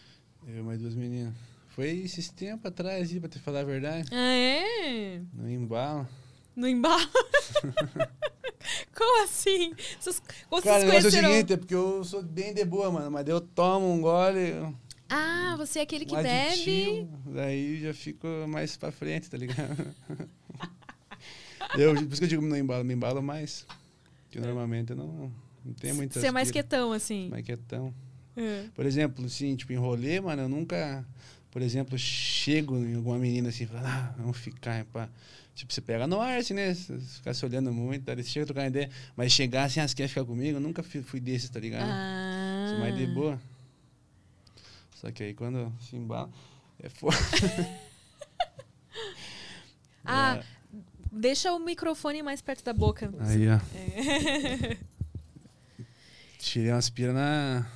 Eu 0.47 0.59
e 0.59 0.61
mais 0.61 0.79
duas 0.79 0.95
meninas. 0.95 1.33
Foi 1.69 1.89
esses 1.89 2.29
tempos 2.29 2.65
atrás, 2.65 3.11
pra 3.19 3.27
te 3.29 3.39
falar 3.39 3.61
a 3.61 3.63
verdade. 3.63 4.09
Ah, 4.13 4.35
é? 4.35 5.21
No 5.33 5.49
embalo. 5.49 6.07
No 6.55 6.67
embalo? 6.67 7.07
Como 8.95 9.23
assim? 9.23 9.73
Vocês, 9.99 10.21
vocês 10.49 10.63
Cara, 10.63 10.79
negócio 10.79 10.79
é 10.79 10.87
o 10.87 11.01
conheceram... 11.01 11.29
seguinte, 11.29 11.53
é 11.53 11.57
porque 11.57 11.75
eu 11.75 12.03
sou 12.03 12.21
bem 12.21 12.53
de 12.53 12.65
boa, 12.65 12.91
mano. 12.91 13.11
Mas 13.11 13.25
daí 13.25 13.33
eu 13.33 13.41
tomo 13.41 13.91
um 13.91 14.01
gole. 14.01 14.75
Ah, 15.09 15.55
você 15.57 15.79
é 15.79 15.81
aquele 15.81 16.05
que 16.05 16.15
um 16.15 16.21
bebe... 16.21 17.07
Daí 17.25 17.81
já 17.81 17.93
fico 17.93 18.27
mais 18.47 18.77
pra 18.77 18.91
frente, 18.91 19.29
tá 19.29 19.37
ligado? 19.37 19.95
eu, 21.77 21.95
por 21.95 22.03
isso 22.03 22.17
que 22.17 22.25
eu 22.25 22.29
digo 22.29 22.41
não 22.43 22.57
embalo, 22.57 22.83
me 22.83 22.93
embalo 22.93 23.21
mais. 23.21 23.65
Que 24.29 24.39
normalmente 24.39 24.91
eu 24.91 24.97
não, 24.97 25.31
não 25.65 25.73
tenho 25.73 25.95
muita. 25.95 26.19
Você 26.19 26.27
é 26.27 26.31
mais 26.31 26.51
quietão, 26.51 26.91
assim. 26.91 27.29
Mais 27.29 27.43
quietão. 27.43 27.93
É. 28.37 28.65
Por 28.75 28.85
exemplo, 28.85 29.25
assim, 29.25 29.55
tipo, 29.55 29.73
em 29.73 29.77
rolê, 29.77 30.21
mano, 30.21 30.43
eu 30.43 30.49
nunca, 30.49 31.05
por 31.49 31.61
exemplo, 31.61 31.97
chego 31.97 32.77
em 32.77 32.95
alguma 32.95 33.17
menina 33.17 33.49
assim, 33.49 33.63
e 33.63 33.67
falo, 33.67 33.85
ah, 33.85 34.13
vamos 34.17 34.37
ficar, 34.37 34.85
pá. 34.85 35.09
Tipo, 35.59 35.73
você 35.73 35.81
pega 35.81 36.07
no 36.07 36.21
ar, 36.21 36.37
assim, 36.37 36.53
né? 36.53 36.73
Você 36.73 36.97
ficar 36.97 37.33
se 37.33 37.45
olhando 37.45 37.69
muito, 37.73 38.05
tá? 38.05 38.15
Chega 38.23 38.43
a 38.43 38.45
trocar 38.45 38.67
ideia. 38.67 38.89
Mas 39.13 39.33
chegar 39.33 39.65
assim, 39.65 39.81
ah, 39.81 39.87
você 39.89 39.93
quer 39.93 40.07
ficar 40.07 40.23
comigo? 40.23 40.55
Eu 40.55 40.61
nunca 40.61 40.81
fui, 40.81 41.01
fui 41.01 41.19
desses, 41.19 41.49
tá 41.49 41.59
ligado? 41.59 41.83
Ah. 41.85 42.67
Sou 42.69 42.79
mais 42.79 42.95
de 42.95 43.05
boa. 43.07 43.37
Só 44.95 45.11
que 45.11 45.21
aí 45.21 45.33
quando 45.33 45.69
se 45.81 45.97
embala, 45.97 46.29
é 46.81 46.87
foda. 46.87 47.17
Ah, 50.11 50.41
deixa 51.11 51.53
o 51.53 51.59
microfone 51.59 52.23
mais 52.23 52.41
perto 52.41 52.63
da 52.63 52.73
boca. 52.73 53.13
Aí, 53.19 53.47
ó. 53.47 53.59
É. 53.75 54.77
Tirei 56.39 56.71
umas 56.71 56.89
piras 56.89 57.13
na. 57.13 57.69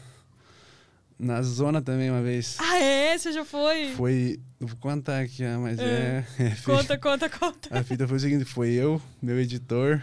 Na 1.18 1.42
zona 1.42 1.82
também 1.82 2.10
uma 2.10 2.22
vez. 2.22 2.58
ah, 2.60 2.78
é? 2.78 3.18
Você 3.18 3.32
já 3.32 3.46
foi? 3.46 3.94
Foi. 3.96 4.40
Não 4.60 4.68
vou 4.68 4.78
contar 4.78 5.20
aqui, 5.22 5.44
ah, 5.44 5.58
mas 5.60 5.80
é. 5.80 6.26
É. 6.40 6.44
é 6.44 6.56
Conta, 6.66 6.98
conta, 6.98 7.30
conta. 7.30 7.70
A 7.72 7.84
fita 7.84 8.08
foi 8.08 8.18
o 8.18 8.20
seguinte: 8.20 8.46
foi 8.46 8.72
eu, 8.72 9.02
meu 9.22 9.40
editor 9.40 10.02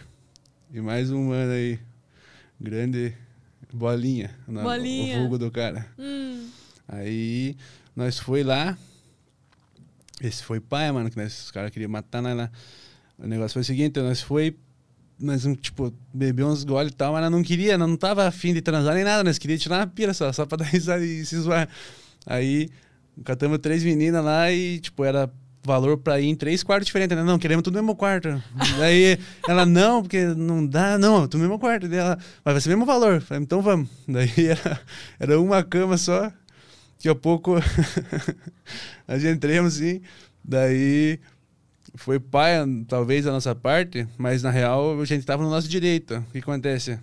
e 0.72 0.80
mais 0.80 1.10
um 1.10 1.28
mano 1.28 1.52
aí. 1.52 1.78
Grande 2.60 3.14
bolinha. 3.72 4.30
Bolinha. 4.46 5.16
O 5.16 5.20
vulgo 5.22 5.38
do 5.38 5.50
cara. 5.50 5.86
Hum. 5.98 6.48
Aí 6.86 7.56
nós 7.94 8.18
foi 8.18 8.42
lá. 8.42 8.76
Esse 10.22 10.42
foi 10.42 10.60
pai, 10.60 10.92
mano, 10.92 11.10
que 11.10 11.16
nós, 11.16 11.44
os 11.44 11.50
caras 11.50 11.70
queriam 11.70 11.90
matar 11.90 12.20
nós 12.22 12.36
lá. 12.36 12.50
O 13.18 13.26
negócio 13.26 13.54
foi 13.54 13.62
o 13.62 13.64
seguinte, 13.64 14.00
nós 14.00 14.20
foi. 14.20 14.56
Nós, 15.20 15.44
um, 15.44 15.54
tipo, 15.54 15.92
bebeu 16.14 16.46
uns 16.46 16.64
goles 16.64 16.92
e 16.92 16.94
tal, 16.94 17.12
mas 17.12 17.22
nós 17.22 17.30
não 17.30 17.42
queria, 17.42 17.76
nós 17.76 17.88
não 17.88 17.96
tava 17.96 18.26
afim 18.26 18.54
de 18.54 18.62
transar 18.62 18.94
nem 18.94 19.04
nada, 19.04 19.22
nós 19.22 19.38
queríamos 19.38 19.62
tirar 19.62 19.80
uma 19.80 19.86
pira 19.86 20.14
só, 20.14 20.32
só 20.32 20.46
pra 20.46 20.56
dar 20.64 20.64
risada 20.64 21.04
e 21.04 21.24
se 21.26 21.36
zoar. 21.38 21.68
Aí, 22.26 22.70
catamos 23.24 23.58
três 23.58 23.84
meninas 23.84 24.24
lá 24.24 24.50
e, 24.50 24.80
tipo, 24.80 25.04
era 25.04 25.30
valor 25.62 25.98
pra 25.98 26.20
ir 26.20 26.28
em 26.28 26.34
três 26.34 26.62
quartos 26.62 26.86
diferentes. 26.86 27.16
Ela, 27.16 27.24
não, 27.24 27.38
queremos 27.38 27.62
tudo 27.62 27.74
no 27.74 27.82
mesmo 27.82 27.96
quarto. 27.96 28.42
Daí 28.78 29.18
ela, 29.46 29.66
não, 29.66 30.02
porque 30.02 30.24
não 30.26 30.66
dá, 30.66 30.98
não, 30.98 31.22
tudo 31.22 31.38
no 31.38 31.48
mesmo 31.48 31.58
quarto. 31.58 31.88
Daí 31.88 31.98
ela, 31.98 32.18
mas 32.44 32.54
vai 32.54 32.60
ser 32.60 32.68
o 32.68 32.72
mesmo 32.72 32.86
valor. 32.86 33.20
Falei, 33.20 33.42
então 33.42 33.60
vamos. 33.62 33.88
Daí 34.08 34.46
era, 34.46 34.80
era 35.18 35.40
uma 35.40 35.62
cama 35.62 35.96
só. 35.96 36.32
Daqui 36.96 37.08
a 37.08 37.14
pouco 37.14 37.54
nós 39.08 39.24
entramos 39.24 39.76
assim. 39.76 40.02
Daí 40.44 41.18
foi 41.94 42.18
paia, 42.20 42.64
talvez, 42.88 43.26
a 43.26 43.32
nossa 43.32 43.54
parte, 43.54 44.06
mas 44.16 44.42
na 44.42 44.50
real 44.50 45.00
a 45.00 45.04
gente 45.04 45.24
tava 45.26 45.42
no 45.42 45.50
nosso 45.50 45.68
direito. 45.68 46.16
O 46.28 46.32
que 46.32 46.38
acontece? 46.38 46.98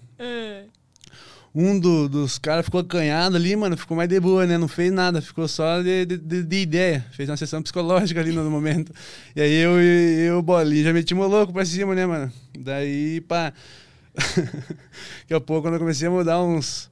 Um 1.55 1.79
do- 1.79 2.07
dos 2.07 2.37
caras 2.37 2.65
ficou 2.65 2.81
acanhado 2.81 3.35
ali, 3.35 3.55
mano, 3.55 3.75
ficou 3.75 3.97
mais 3.97 4.07
de 4.07 4.19
boa, 4.19 4.45
né? 4.45 4.57
Não 4.59 4.67
fez 4.67 4.91
nada, 4.91 5.21
ficou 5.21 5.47
só 5.47 5.81
de, 5.81 6.05
de- 6.05 6.17
de- 6.17 6.43
de 6.43 6.57
ideia. 6.57 7.03
Fez 7.13 7.27
uma 7.29 7.37
sessão 7.37 7.63
psicológica 7.63 8.19
ali 8.19 8.31
no 8.31 8.49
momento. 8.51 8.91
E 9.35 9.41
aí 9.41 9.53
eu 9.53 9.81
e 9.81 10.27
eu, 10.27 10.41
Bolinha, 10.43 10.83
já 10.83 10.93
metimos 10.93 11.27
louco 11.29 11.51
pra 11.51 11.65
cima, 11.65 11.95
né, 11.95 12.05
mano? 12.05 12.31
Daí, 12.57 13.21
pá. 13.21 13.53
Daqui 15.21 15.33
a 15.33 15.39
pouco, 15.41 15.63
quando 15.63 15.75
eu 15.75 15.79
comecei 15.79 16.07
a 16.07 16.11
mudar 16.11 16.41
uns. 16.43 16.89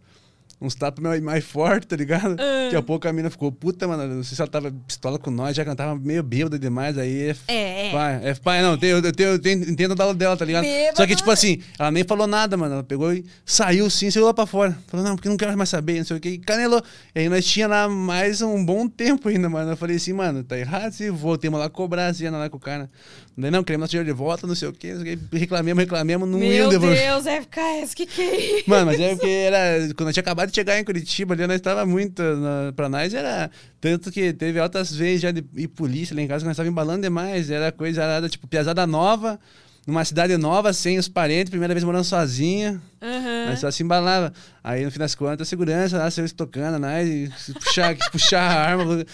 Uns 0.60 0.74
tapas 0.74 1.04
mais, 1.04 1.22
mais 1.22 1.44
fortes, 1.44 1.86
tá 1.88 1.96
ligado? 1.98 2.36
Daqui 2.38 2.76
a 2.78 2.82
pouco 2.82 3.06
a 3.08 3.12
mina 3.14 3.30
ficou, 3.30 3.52
puta, 3.52 3.88
mano, 3.88 4.08
não 4.16 4.24
sei 4.24 4.36
se 4.36 4.42
ela 4.42 4.50
tava 4.50 4.72
pistola 4.88 5.20
com 5.20 5.30
nós, 5.30 5.56
já 5.56 5.66
cantava 5.66 6.00
meio 6.00 6.24
bêbada 6.24 6.58
demais, 6.58 6.98
aí 6.98 7.30
é 7.30 7.36
É, 7.48 7.88
é. 7.88 7.92
Pai, 7.92 8.22
é 8.24 8.34
pai, 8.36 8.62
não, 8.62 8.78
eu, 8.82 9.00
eu, 9.00 9.12
eu 9.18 9.40
tenho- 9.40 9.70
entendo 9.70 9.92
o 9.92 9.98
lado 9.98 10.14
dela, 10.18 10.38
tá 10.38 10.46
ligado? 10.46 10.64
Bêbado. 10.64 10.96
Só 10.98 11.06
que, 11.06 11.14
tipo 11.16 11.30
assim, 11.30 11.60
ela 11.78 11.92
nem 11.92 12.06
falou 12.06 12.26
nada, 12.26 12.56
mano. 12.56 12.76
Ela 12.76 12.84
pegou 12.84 13.12
e 13.14 13.26
saiu 13.46 13.90
sim, 13.90 14.10
saiu 14.10 14.26
lá 14.26 14.34
pra 14.34 14.46
fora. 14.46 14.78
Falou, 14.88 15.06
não, 15.06 15.16
porque 15.16 15.28
não 15.28 15.36
quero 15.38 15.56
mais 15.58 15.70
saber, 15.70 15.98
não 15.98 16.06
sei 16.06 16.18
o 16.18 16.20
que. 16.22 16.30
E 16.30 16.38
canelou. 16.38 16.82
E 17.14 17.20
aí 17.20 17.30
nós 17.30 17.46
tinha 17.46 17.68
lá 17.68 17.90
mais 17.90 18.42
um 18.42 18.64
bom 18.66 18.88
tempo 18.88 19.28
ainda, 19.28 19.50
mano. 19.50 19.72
Eu 19.72 19.78
falei 19.78 19.98
assim, 19.98 20.14
mano, 20.14 20.42
tá 20.44 20.58
errado 20.58 20.94
se 20.94 21.10
voltemos 21.10 21.60
lá 21.60 21.70
cobrar 21.70 22.08
assim, 22.08 22.28
lá 22.30 22.50
com 22.50 22.58
o 22.58 22.60
cara. 22.62 22.90
Não, 23.38 23.64
queremos 23.66 23.82
nosso 23.82 23.92
dinheiro 23.92 24.08
de 24.08 24.18
volta, 24.18 24.48
não 24.48 24.56
sei 24.56 24.70
o 24.70 24.74
que. 24.74 24.94
Reclamemos, 25.34 25.84
reclamemos, 25.84 26.30
não 26.30 26.40
iam 26.40 26.70
Meu 26.70 26.70
devolver. 26.70 26.98
Deus, 26.98 27.26
FKS, 27.26 27.94
que 27.94 28.06
que 28.06 28.22
é 28.22 28.60
isso? 28.60 28.70
Mano, 28.70 28.86
mas 28.86 29.00
é 29.00 29.14
porque 29.14 29.28
era. 29.28 29.94
Quando 29.94 30.10
eu 30.10 30.14
tinha 30.14 30.22
acabado 30.22 30.50
de 30.50 30.56
chegar 30.56 30.80
em 30.80 30.86
Curitiba, 30.86 31.34
ali 31.34 31.46
nós 31.46 31.60
tava 31.60 31.86
muito. 31.86 32.22
Na, 32.24 32.72
pra 32.74 32.88
nós 32.88 33.14
era. 33.14 33.52
Tanto 33.82 34.10
que 34.10 34.32
teve 34.32 34.58
altas 34.58 34.96
vezes 34.96 35.22
já 35.22 35.32
de 35.32 35.42
polícia 35.68 36.16
lá 36.16 36.22
em 36.22 36.28
casa 36.28 36.44
que 36.44 36.48
nós 36.48 36.56
tava 36.56 36.70
embalando 36.70 37.02
demais. 37.02 37.50
Era 37.50 37.74
coisa, 37.74 38.04
era 38.04 38.30
tipo, 38.30 38.48
piazada 38.48 38.88
nova, 38.88 39.38
numa 39.86 40.04
cidade 40.04 40.36
nova, 40.36 40.74
sem 40.74 40.98
os 40.98 41.08
parentes, 41.08 41.50
primeira 41.52 41.74
vez 41.74 41.84
morando 41.84 42.04
sozinha. 42.04 42.82
Aham. 43.02 43.46
Mas 43.50 43.60
só 43.60 43.70
se 43.70 43.84
embalava. 43.84 44.34
Aí, 44.64 44.84
no 44.84 44.90
fim 44.90 44.98
das 44.98 45.14
contas, 45.14 45.48
a 45.48 45.50
segurança 45.50 45.98
lá 45.98 46.10
saiu 46.10 46.26
estocando 46.26 46.80
nós, 46.80 47.08
e 47.08 47.32
puxar, 47.54 47.96
puxar 48.12 48.42
a 48.42 48.70
arma, 48.72 49.06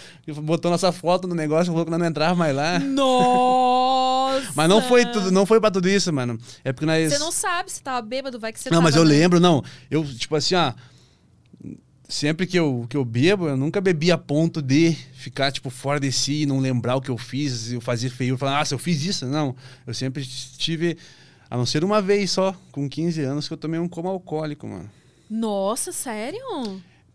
botou 0.42 0.72
nossa 0.72 0.92
foto 0.94 1.28
no 1.28 1.36
negócio, 1.36 1.74
falou 1.74 1.84
que 1.84 1.92
nós 1.92 2.00
não 2.00 2.08
entrava 2.08 2.36
mais 2.36 2.56
lá. 2.56 2.80
Nossa! 2.80 4.52
Mas 4.56 4.70
não 4.70 4.82
foi 4.82 5.06
tudo, 5.06 5.30
não 5.30 5.46
foi 5.46 5.60
pra 5.60 5.70
tudo 5.70 5.90
isso, 5.90 6.12
mano. 6.14 6.40
É 6.64 6.72
porque 6.72 6.86
nós. 6.86 7.12
Você 7.12 7.20
não 7.20 7.32
sabe 7.34 7.70
se 7.70 7.82
tava 7.82 8.02
bêbado, 8.02 8.40
vai 8.40 8.54
que 8.54 8.60
você 8.60 8.70
Não, 8.70 8.82
mas 8.82 8.96
eu 8.96 9.04
né? 9.04 9.10
lembro, 9.10 9.40
não. 9.40 9.62
Eu, 9.90 10.06
tipo 10.06 10.36
assim, 10.36 10.56
ó. 10.56 10.72
Sempre 12.12 12.46
que 12.46 12.60
eu, 12.60 12.86
que 12.90 12.98
eu 12.98 13.06
bebo, 13.06 13.48
eu 13.48 13.56
nunca 13.56 13.80
bebi 13.80 14.12
a 14.12 14.18
ponto 14.18 14.62
de 14.62 14.92
ficar, 15.14 15.50
tipo, 15.50 15.70
fora 15.70 15.98
de 15.98 16.12
si, 16.12 16.46
não 16.46 16.60
lembrar 16.60 16.98
o 16.98 17.02
que 17.02 17.10
eu 17.10 17.18
fiz, 17.18 17.72
eu 17.72 17.80
fazer 17.80 18.10
feio, 18.10 18.38
falar, 18.38 18.58
nossa, 18.60 18.74
eu 18.74 18.78
fiz 18.80 19.02
isso. 19.06 19.26
Não. 19.26 19.56
Eu 19.88 19.94
sempre 19.94 20.22
tive, 20.26 20.98
a 21.50 21.56
não 21.56 21.66
ser 21.66 21.86
uma 21.86 22.02
vez 22.02 22.30
só, 22.32 22.54
com 22.70 22.90
15 22.90 23.22
anos, 23.22 23.48
que 23.48 23.54
eu 23.54 23.58
tomei 23.58 23.80
um 23.80 23.88
coma 23.88 24.10
alcoólico, 24.10 24.68
mano. 24.68 24.90
Nossa, 25.30 25.94
sério? 25.94 26.42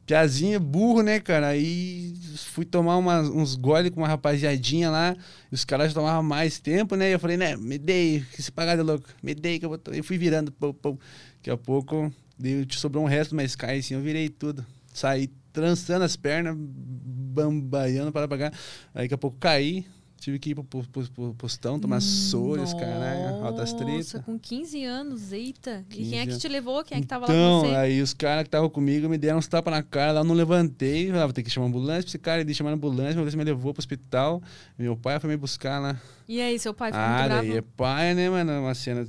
Piazinha, 0.06 0.58
burro, 0.58 1.02
né, 1.02 1.20
cara? 1.20 1.48
Aí 1.48 2.14
fui 2.54 2.64
tomar 2.64 2.96
umas- 2.96 3.28
uns 3.28 3.54
gole 3.54 3.90
com 3.90 4.00
uma 4.00 4.08
rapaziadinha 4.08 4.88
lá, 4.88 5.14
e 5.52 5.54
os 5.54 5.62
caras 5.62 5.88
já 5.88 5.94
tomavam 6.00 6.22
mais 6.22 6.58
tempo, 6.58 6.96
né? 6.96 7.10
E 7.10 7.12
eu 7.12 7.18
falei, 7.20 7.36
né, 7.36 7.54
me 7.54 7.76
dei, 7.76 8.24
que 8.32 8.42
se 8.42 8.50
pagar 8.50 8.76
de 8.76 8.82
louco, 8.82 9.06
me 9.22 9.34
dei 9.34 9.58
que 9.58 9.66
eu 9.66 9.68
vou. 9.68 9.76
to-" 9.76 9.92
Eu 9.92 10.02
fui 10.02 10.16
virando, 10.16 10.50
pô, 10.52 10.72
pô. 10.72 10.98
Daqui 11.36 11.50
a 11.50 11.56
pouco 11.58 12.10
deu, 12.38 12.64
sobrou 12.70 13.04
um 13.04 13.06
resto, 13.06 13.34
mas 13.36 13.54
cai 13.54 13.80
assim, 13.80 13.92
eu 13.92 14.00
virei 14.00 14.30
tudo. 14.30 14.64
Saí 14.96 15.28
trançando 15.52 16.04
as 16.04 16.16
pernas, 16.16 16.56
bambaiando 16.56 18.12
para 18.12 18.26
pagar. 18.26 18.52
Aí 18.94 19.04
daqui 19.04 19.14
a 19.14 19.18
pouco 19.18 19.36
caí, 19.38 19.84
tive 20.18 20.38
que 20.38 20.50
ir 20.50 20.54
pro, 20.54 20.64
pro- 20.64 20.82
pro- 21.10 21.34
postão, 21.34 21.78
tomar 21.78 22.00
sores, 22.00 22.72
caralho, 22.74 23.44
altas 23.44 23.72
Nossa, 23.72 23.84
tretas. 23.84 24.22
com 24.24 24.38
15 24.38 24.84
anos, 24.84 25.32
eita. 25.32 25.84
E 25.90 25.96
15 25.96 26.10
quem 26.10 26.18
é 26.20 26.26
que 26.26 26.38
te 26.38 26.48
levou? 26.48 26.82
Quem 26.82 26.98
é 26.98 27.00
que 27.02 27.06
tava 27.06 27.26
lá 27.26 27.32
Então, 27.32 27.60
com 27.62 27.68
você? 27.68 27.74
aí 27.76 28.00
os 28.00 28.14
caras 28.14 28.42
que 28.44 28.48
estavam 28.48 28.70
comigo 28.70 29.08
me 29.08 29.18
deram 29.18 29.38
uns 29.38 29.46
tapas 29.46 29.72
na 29.72 29.82
cara, 29.82 30.12
lá 30.12 30.20
eu 30.20 30.24
não 30.24 30.34
levantei, 30.34 31.10
ah, 31.10 31.24
vou 31.26 31.32
ter 31.32 31.42
que 31.42 31.50
chamar 31.50 31.66
a 31.66 31.68
ambulância 31.68 32.08
esse 32.08 32.18
cara, 32.18 32.40
ele 32.40 32.54
chamando 32.54 32.72
a 32.72 32.76
ambulância, 32.76 33.14
meu 33.14 33.24
Deus 33.24 33.34
me 33.34 33.44
levou 33.44 33.72
pro 33.74 33.80
hospital, 33.80 34.42
meu 34.78 34.96
pai 34.96 35.20
foi 35.20 35.28
me 35.30 35.36
buscar 35.36 35.78
lá. 35.78 36.00
E 36.28 36.40
aí, 36.40 36.58
seu 36.58 36.72
pai 36.74 36.90
foi 36.90 37.00
ah, 37.00 37.06
muito 37.18 37.28
daí 37.28 37.48
bravo? 37.48 37.58
é 37.58 37.62
pai, 37.76 38.14
né, 38.14 38.30
mano, 38.30 38.60
uma 38.62 38.74
cena 38.74 39.06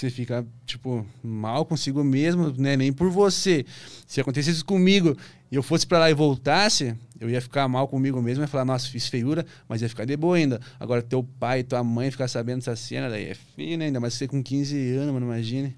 você 0.00 0.10
fica, 0.10 0.46
tipo, 0.64 1.06
mal 1.22 1.64
consigo 1.64 2.02
mesmo, 2.02 2.52
né, 2.58 2.76
nem 2.76 2.92
por 2.92 3.10
você. 3.10 3.64
Se 4.06 4.20
acontecesse 4.20 4.56
isso 4.56 4.64
comigo 4.64 5.16
e 5.50 5.56
eu 5.56 5.62
fosse 5.62 5.86
pra 5.86 5.98
lá 5.98 6.10
e 6.10 6.14
voltasse, 6.14 6.96
eu 7.20 7.28
ia 7.28 7.40
ficar 7.40 7.68
mal 7.68 7.86
comigo 7.86 8.20
mesmo, 8.22 8.42
ia 8.42 8.48
falar, 8.48 8.64
nossa, 8.64 8.88
fiz 8.88 9.06
feiura, 9.08 9.44
mas 9.68 9.82
ia 9.82 9.88
ficar 9.88 10.04
de 10.04 10.16
boa 10.16 10.36
ainda. 10.36 10.60
Agora, 10.78 11.02
teu 11.02 11.22
pai 11.22 11.60
e 11.60 11.64
tua 11.64 11.84
mãe 11.84 12.10
ficar 12.10 12.28
sabendo 12.28 12.58
dessa 12.58 12.74
cena, 12.76 13.10
daí 13.10 13.26
é 13.26 13.34
feio, 13.34 13.76
né, 13.76 13.86
ainda 13.86 14.00
mais 14.00 14.14
você 14.14 14.26
com 14.26 14.42
15 14.42 14.96
anos, 14.96 15.12
mano, 15.12 15.26
imagine. 15.26 15.76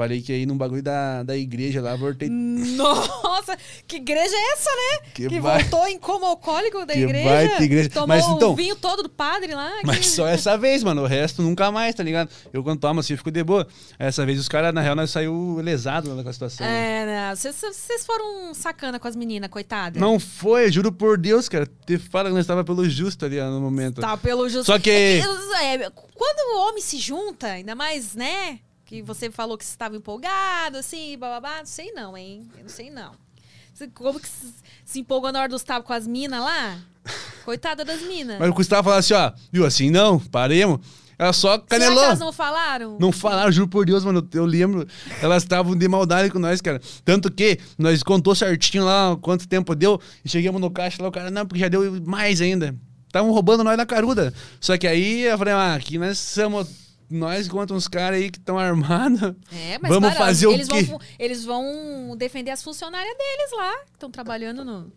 Falei 0.00 0.22
que 0.22 0.32
ir 0.32 0.46
num 0.46 0.56
bagulho 0.56 0.82
da, 0.82 1.22
da 1.22 1.36
igreja 1.36 1.82
lá, 1.82 1.94
voltei 1.94 2.28
Nossa, 2.30 3.56
que 3.86 3.96
igreja 3.96 4.34
é 4.34 4.52
essa, 4.52 4.70
né? 4.70 5.10
Que 5.14 5.28
Que, 5.28 5.40
vai- 5.40 5.62
voltou 5.62 5.86
em 5.86 5.98
como 5.98 6.24
alcoólico 6.24 6.86
da 6.86 6.94
Que 6.94 7.00
igreja. 7.00 7.62
igreja. 7.62 7.90
Tomou 7.90 8.08
Mas, 8.08 8.26
então- 8.26 8.52
o 8.52 8.56
vinho 8.56 8.74
todo 8.76 9.02
do 9.02 9.08
padre 9.10 9.54
lá. 9.54 9.70
Mas 9.84 9.98
que- 9.98 10.06
só 10.06 10.26
essa 10.26 10.56
vez, 10.56 10.82
mano. 10.82 11.02
O 11.02 11.06
resto 11.06 11.42
nunca 11.42 11.70
mais, 11.70 11.94
tá 11.94 12.02
ligado? 12.02 12.30
Eu 12.52 12.62
quando 12.62 12.80
tomo 12.80 13.00
assim, 13.00 13.12
eu 13.12 13.18
fico 13.18 13.30
de 13.30 13.44
boa. 13.44 13.66
Essa 13.98 14.24
vez 14.24 14.38
os 14.40 14.48
caras, 14.48 14.72
na 14.72 14.80
real, 14.80 14.94
nós 14.96 15.10
saiu 15.10 15.58
lesado 15.62 16.14
lá 16.14 16.22
com 16.22 16.28
a 16.28 16.32
situação. 16.32 16.66
É, 16.66 17.04
né? 17.04 17.34
Vocês, 17.36 18.06
foram 18.06 18.54
sacana 18.54 18.98
com 18.98 19.06
as 19.06 19.14
meninas, 19.16 19.50
coitada. 19.50 20.00
Não 20.00 20.18
foi, 20.18 20.72
juro 20.72 20.90
por 20.90 21.18
Deus, 21.18 21.48
cara. 21.48 21.68
Te 21.86 21.98
fala 21.98 22.28
que 22.30 22.34
nós 22.34 22.46
tava 22.46 22.64
pelo 22.64 22.88
justo 22.88 23.24
ali 23.26 23.40
no 23.40 23.60
momento. 23.60 24.00
Tá, 24.00 24.16
pelo 24.16 24.48
justo. 24.48 24.64
Só 24.66 24.78
que- 24.78 24.90
É 24.90 25.20
é, 25.74 25.90
quando 26.14 26.56
o 26.56 26.68
homem 26.68 26.80
se 26.80 26.98
junta, 26.98 27.48
ainda 27.48 27.74
mais, 27.74 28.14
né? 28.14 28.60
Que 28.90 29.02
você 29.02 29.30
falou 29.30 29.56
que 29.56 29.64
você 29.64 29.70
estava 29.70 29.94
empolgado, 29.94 30.76
assim, 30.76 31.16
bababá. 31.16 31.58
Não 31.58 31.66
sei 31.66 31.92
não, 31.92 32.18
hein? 32.18 32.44
Eu 32.56 32.64
não 32.64 32.68
sei 32.68 32.90
não. 32.90 33.12
Como 33.94 34.18
que 34.18 34.26
se, 34.84 34.98
empolgou 34.98 35.30
na 35.30 35.38
hora 35.38 35.48
dos 35.48 35.62
tapas 35.62 35.86
com 35.86 35.92
as 35.92 36.08
minas 36.08 36.40
lá? 36.40 36.76
Coitada 37.44 37.84
das 37.84 38.02
minas. 38.02 38.40
Mas 38.40 38.48
o 38.50 38.52
Gustavo 38.52 38.82
falou 38.82 38.98
assim, 38.98 39.14
ó, 39.14 39.30
viu, 39.52 39.64
assim 39.64 39.90
não, 39.90 40.18
paremos. 40.18 40.80
Ela 41.16 41.32
só 41.32 41.52
Será 41.52 41.66
canelou. 41.68 42.02
elas 42.02 42.18
não 42.18 42.32
falaram? 42.32 42.98
Não 42.98 43.12
falaram, 43.12 43.52
juro 43.52 43.68
por 43.68 43.86
Deus, 43.86 44.04
mano. 44.04 44.28
Eu 44.34 44.44
lembro. 44.44 44.84
Elas 45.22 45.44
estavam 45.44 45.76
de 45.76 45.86
maldade 45.86 46.28
com 46.28 46.40
nós, 46.40 46.60
cara. 46.60 46.80
Tanto 47.04 47.30
que 47.30 47.60
nós 47.78 48.02
contou 48.02 48.34
certinho 48.34 48.84
lá 48.84 49.16
quanto 49.22 49.46
tempo 49.46 49.72
deu. 49.76 50.00
E 50.24 50.28
chegamos 50.28 50.60
no 50.60 50.68
caixa 50.68 51.00
lá, 51.00 51.08
o 51.08 51.12
cara, 51.12 51.30
não, 51.30 51.46
porque 51.46 51.60
já 51.60 51.68
deu 51.68 52.02
mais 52.04 52.40
ainda. 52.40 52.74
Estavam 53.06 53.30
roubando 53.30 53.62
nós 53.62 53.76
na 53.76 53.86
caruda. 53.86 54.34
Só 54.60 54.76
que 54.76 54.88
aí 54.88 55.20
eu 55.20 55.38
falei, 55.38 55.54
ah, 55.54 55.76
aqui 55.76 55.96
nós 55.96 56.18
somos. 56.18 56.89
Nós 57.10 57.48
contra 57.48 57.74
uns 57.76 57.88
caras 57.88 58.20
aí 58.20 58.30
que 58.30 58.38
estão 58.38 58.56
armados. 58.56 59.34
É, 59.52 59.78
mas 59.78 59.92
Vamos 59.92 60.10
claro, 60.10 60.16
fazer 60.16 60.48
eles 60.48 60.68
o 60.68 60.70
quê? 60.70 60.82
Vão, 60.84 61.00
eles 61.18 61.44
vão 61.44 62.14
defender 62.16 62.52
as 62.52 62.62
funcionárias 62.62 63.16
deles 63.16 63.50
lá, 63.52 63.78
que 63.86 63.92
estão 63.94 64.10
trabalhando 64.10 64.64
no. 64.64 64.92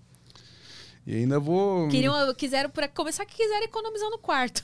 E 1.05 1.15
ainda 1.15 1.39
vou. 1.39 1.89
Queriam, 1.89 2.13
quiseram, 2.33 2.69
para 2.69 2.87
começar, 2.87 3.25
que 3.25 3.35
quiseram 3.35 3.63
economizar 3.63 4.09
no 4.09 4.17
quarto. 4.19 4.63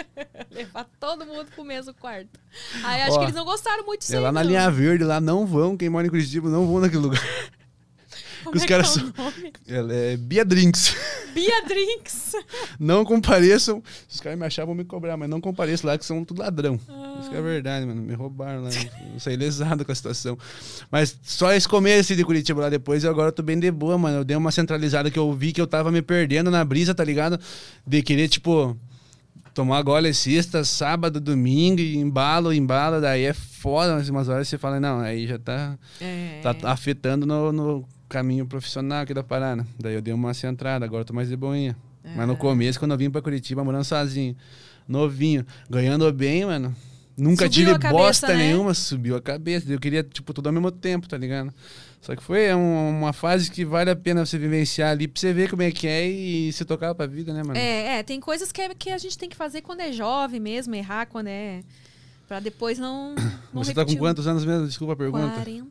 Levar 0.50 0.88
todo 1.00 1.26
mundo 1.26 1.46
pro 1.52 1.64
mesmo 1.64 1.92
quarto. 1.94 2.38
Aí 2.84 3.02
acho 3.02 3.16
Ó, 3.16 3.18
que 3.18 3.24
eles 3.24 3.34
não 3.34 3.44
gostaram 3.44 3.84
muito 3.84 4.02
disso 4.02 4.14
É 4.14 4.20
lá 4.20 4.30
na 4.30 4.42
não. 4.42 4.48
linha 4.48 4.70
verde, 4.70 5.02
lá 5.02 5.20
não 5.20 5.44
vão. 5.46 5.76
Quem 5.76 5.88
mora 5.88 6.06
em 6.06 6.10
Curitiba 6.10 6.48
não 6.48 6.66
vão 6.66 6.80
naquele 6.80 7.02
lugar. 7.02 7.20
Como 8.44 8.56
os 8.56 8.62
é 8.62 8.66
caras 8.66 8.96
é 8.96 9.00
são- 9.00 9.12
nome? 9.16 9.52
Ela 9.68 9.92
é 9.94 10.16
Bia 10.16 10.44
Drinks. 10.44 10.94
Bia 11.34 11.62
Drinks. 11.66 12.32
Não 12.78 13.04
compareçam. 13.04 13.82
Se 14.08 14.16
os 14.16 14.20
caras 14.20 14.38
me 14.38 14.46
achavam, 14.46 14.74
vão 14.74 14.82
me 14.82 14.84
cobrar, 14.84 15.16
mas 15.16 15.28
não 15.28 15.40
compareçam 15.40 15.88
lá, 15.90 15.96
que 15.98 16.04
são 16.04 16.24
tudo 16.24 16.40
ladrão. 16.40 16.78
Isso 17.20 17.30
que 17.30 17.36
é 17.36 17.40
verdade, 17.42 17.86
mano. 17.86 18.00
Me 18.02 18.14
roubaram 18.14 18.62
lá. 18.62 18.70
Eu 19.14 19.20
saí 19.20 19.36
lesado 19.36 19.84
com 19.84 19.92
a 19.92 19.94
situação. 19.94 20.36
Mas 20.90 21.16
só 21.22 21.52
esse 21.52 21.68
começo 21.68 22.14
de 22.16 22.24
Curitiba 22.24 22.62
lá 22.62 22.68
depois, 22.68 23.04
eu 23.04 23.10
agora 23.10 23.28
eu 23.28 23.32
tô 23.32 23.42
bem 23.42 23.58
de 23.58 23.70
boa, 23.70 23.96
mano. 23.96 24.18
Eu 24.18 24.24
dei 24.24 24.36
uma 24.36 24.50
centralizada 24.50 25.10
que 25.10 25.18
eu 25.18 25.32
vi 25.32 25.52
que 25.52 25.60
eu 25.60 25.66
tava 25.66 25.90
me 25.92 26.02
perdendo 26.02 26.50
na 26.50 26.64
brisa, 26.64 26.94
tá 26.94 27.04
ligado? 27.04 27.38
De 27.86 28.02
querer, 28.02 28.28
tipo. 28.28 28.76
Tomar 29.52 29.82
gole 29.82 30.14
sexta, 30.14 30.62
sábado, 30.62 31.20
domingo, 31.20 31.80
e 31.80 31.96
embalo, 31.96 32.52
embala, 32.52 33.00
daí 33.00 33.24
é 33.24 33.32
foda, 33.34 33.96
mas 33.96 34.08
umas 34.08 34.28
horas 34.28 34.46
você 34.46 34.56
fala, 34.56 34.78
não, 34.78 35.00
aí 35.00 35.26
já 35.26 35.40
tá, 35.40 35.76
É. 36.00 36.40
tá 36.40 36.54
afetando 36.70 37.26
no, 37.26 37.50
no 37.52 37.88
caminho 38.10 38.44
profissional 38.46 39.02
aqui 39.02 39.14
da 39.14 39.22
parada. 39.22 39.66
Daí 39.78 39.94
eu 39.94 40.02
dei 40.02 40.12
uma 40.12 40.34
centrada, 40.34 40.84
agora 40.84 41.00
eu 41.02 41.06
tô 41.06 41.14
mais 41.14 41.28
de 41.28 41.36
boinha. 41.36 41.74
Mas 42.16 42.26
no 42.26 42.36
começo, 42.36 42.78
quando 42.78 42.90
eu 42.92 42.98
vim 42.98 43.08
pra 43.10 43.22
Curitiba, 43.22 43.62
morando 43.64 43.84
sozinho, 43.84 44.36
novinho, 44.88 45.46
ganhando 45.70 46.12
bem, 46.12 46.44
mano, 46.44 46.74
Nunca 47.18 47.44
Subiu 47.44 47.50
tive 47.66 47.78
cabeça, 47.78 47.92
bosta 48.02 48.28
né? 48.28 48.34
nenhuma, 48.36 48.72
subiu 48.72 49.14
a 49.14 49.20
cabeça. 49.20 49.70
Eu 49.70 49.78
queria, 49.78 50.02
tipo, 50.02 50.32
tudo 50.32 50.46
ao 50.46 50.52
mesmo 50.54 50.70
tempo, 50.70 51.06
tá 51.06 51.18
ligado? 51.18 51.52
Só 52.00 52.16
que 52.16 52.22
foi 52.22 52.54
um- 52.54 52.98
uma 53.00 53.12
fase 53.12 53.50
que 53.50 53.62
vale 53.62 53.90
a 53.90 53.96
pena 53.96 54.24
você 54.24 54.38
vivenciar 54.38 54.90
ali 54.92 55.06
pra 55.06 55.20
você 55.20 55.30
ver 55.30 55.50
como 55.50 55.60
é 55.60 55.70
que 55.70 55.86
é 55.86 56.08
e 56.08 56.50
se 56.50 56.64
tocar 56.64 56.94
pra 56.94 57.04
vida, 57.06 57.34
né, 57.34 57.42
mano? 57.42 57.58
É, 57.58 57.98
é, 57.98 58.02
tem 58.02 58.18
coisas 58.20 58.50
que, 58.50 58.62
é- 58.62 58.74
que 58.74 58.88
a 58.88 58.96
gente 58.96 59.18
tem 59.18 59.28
que 59.28 59.36
fazer 59.36 59.60
quando 59.60 59.80
é 59.80 59.92
jovem 59.92 60.40
mesmo, 60.40 60.74
errar 60.74 61.04
quando 61.06 61.26
é. 61.26 61.60
Pra 62.26 62.40
depois 62.40 62.78
não. 62.78 63.14
não 63.52 63.62
Você 63.62 63.74
tá 63.74 63.82
com 63.84 63.90
repetir. 63.90 63.98
quantos 63.98 64.26
anos 64.26 64.42
mesmo? 64.46 64.66
Desculpa 64.66 64.94
a 64.94 64.96
pergunta. 64.96 65.28
40. 65.34 65.66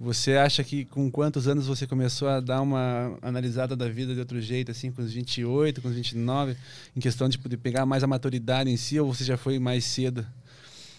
Você 0.00 0.32
acha 0.32 0.64
que 0.64 0.86
com 0.86 1.10
quantos 1.10 1.46
anos 1.46 1.66
você 1.66 1.86
começou 1.86 2.26
a 2.26 2.40
dar 2.40 2.62
uma 2.62 3.18
analisada 3.20 3.76
da 3.76 3.86
vida 3.86 4.14
de 4.14 4.20
outro 4.20 4.40
jeito, 4.40 4.70
assim, 4.70 4.90
com 4.90 5.02
os 5.02 5.12
28, 5.12 5.82
com 5.82 5.88
os 5.88 5.94
29, 5.94 6.56
em 6.96 7.00
questão 7.00 7.28
de 7.28 7.36
pegar 7.58 7.84
mais 7.84 8.02
a 8.02 8.06
maturidade 8.06 8.70
em 8.70 8.78
si, 8.78 8.98
ou 8.98 9.12
você 9.12 9.24
já 9.24 9.36
foi 9.36 9.58
mais 9.58 9.84
cedo? 9.84 10.26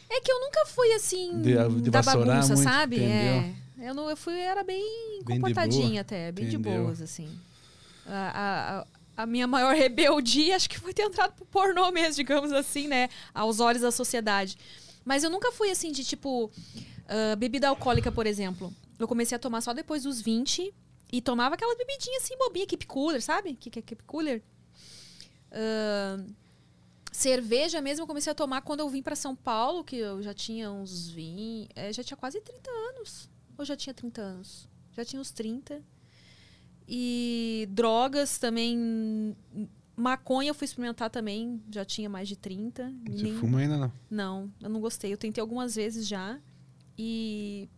É 0.08 0.22
que 0.22 0.32
eu 0.32 0.40
nunca 0.40 0.68
fui 0.68 0.94
assim 0.94 1.42
De- 1.42 1.82
de 1.82 1.90
da 1.90 2.04
bagunça, 2.04 2.54
muito, 2.54 2.70
sabe? 2.70 3.00
É. 3.00 3.38
entendeu? 3.38 3.88
Eu 3.90 3.96
não, 3.96 4.08
eu 4.08 4.16
fui 4.16 4.38
era 4.38 4.64
bem 4.64 4.84
Bem 5.26 5.38
de 5.38 5.42
comportadinha 5.42 5.88
boa, 5.90 6.02
até, 6.02 6.32
bem 6.32 6.48
de 6.48 6.58
entendeu? 6.58 6.84
boas 6.84 7.02
assim. 7.02 7.28
A, 8.06 8.86
a, 9.18 9.24
a- 9.24 9.26
minha 9.26 9.48
maior 9.48 9.74
rebeldia 9.76 10.56
acho 10.56 10.70
que 10.70 10.80
foi 10.80 10.94
ter 10.94 11.02
entrado 11.04 11.34
pro 11.34 11.46
pornô 11.46 11.90
mesmo, 11.92 12.14
digamos 12.18 12.52
assim, 12.52 12.88
né, 12.88 13.10
aos 13.34 13.60
olhos 13.60 13.82
da 13.82 13.90
sociedade. 13.90 14.56
Mas 15.04 15.24
eu 15.24 15.32
nunca 15.32 15.52
fui 15.52 15.72
assim 15.72 15.92
de 15.92 16.04
tipo 16.04 16.52
ah, 17.08 17.36
bebida 17.36 17.68
alcoólica, 17.68 18.12
por 18.12 18.28
exemplo. 18.28 18.72
Eu 19.04 19.08
comecei 19.08 19.36
a 19.36 19.40
tomar 19.40 19.62
só 19.62 19.74
depois 19.74 20.04
dos 20.04 20.22
20 20.22 20.74
e 21.12 21.22
tomava 21.22 21.56
aquelas 21.56 21.78
bebidinhas 21.78 22.24
assim 22.24 22.38
bobinha, 22.38 22.66
keep 22.66 22.86
cooler, 22.86 23.22
sabe? 23.22 23.52
O 23.52 23.56
que, 23.56 23.70
que 23.70 23.80
é 23.80 23.82
keep 23.82 24.04
cooler? 24.04 24.42
Ah, 25.52 26.24
cerveja 27.12 27.82
mesmo 27.82 28.04
eu 28.04 28.08
comecei 28.08 28.32
a 28.32 28.36
tomar 28.36 28.62
quando 28.62 28.80
eu 28.80 28.90
vim 28.90 29.02
pra 29.02 29.16
São 29.16 29.36
Paulo, 29.36 29.84
que 29.84 29.98
eu 29.98 30.22
já 30.22 30.34
tinha 30.34 30.72
uns 30.72 31.10
20, 31.10 31.70
é, 31.76 31.92
já 31.92 32.04
tinha 32.04 32.18
quase 32.18 32.40
30 32.40 32.70
anos. 32.70 33.30
Ou 33.58 33.66
já 33.66 33.76
tinha 33.76 33.94
30 33.94 34.22
anos? 34.22 34.70
Já 34.94 35.04
tinha 35.06 35.22
uns 35.22 35.32
30. 35.32 35.82
E 36.88 37.68
drogas 37.72 38.38
também. 38.38 39.36
Maconha 39.96 40.50
eu 40.50 40.54
fui 40.56 40.66
experimentar 40.66 41.10
também, 41.10 41.62
já 41.70 41.86
tinha 41.86 42.10
mais 42.10 42.28
de 42.28 42.36
30. 42.36 42.92
Você 43.08 43.24
Nem- 43.24 43.36
fuma 43.38 43.60
ainda 43.60 43.78
não? 43.78 43.92
não, 44.10 44.52
eu 44.62 44.70
não 44.70 44.80
gostei. 44.82 45.14
Eu 45.14 45.18
tentei 45.18 45.42
algumas 45.42 45.76
vezes 45.76 46.08
já. 46.08 46.40
E 46.98 47.70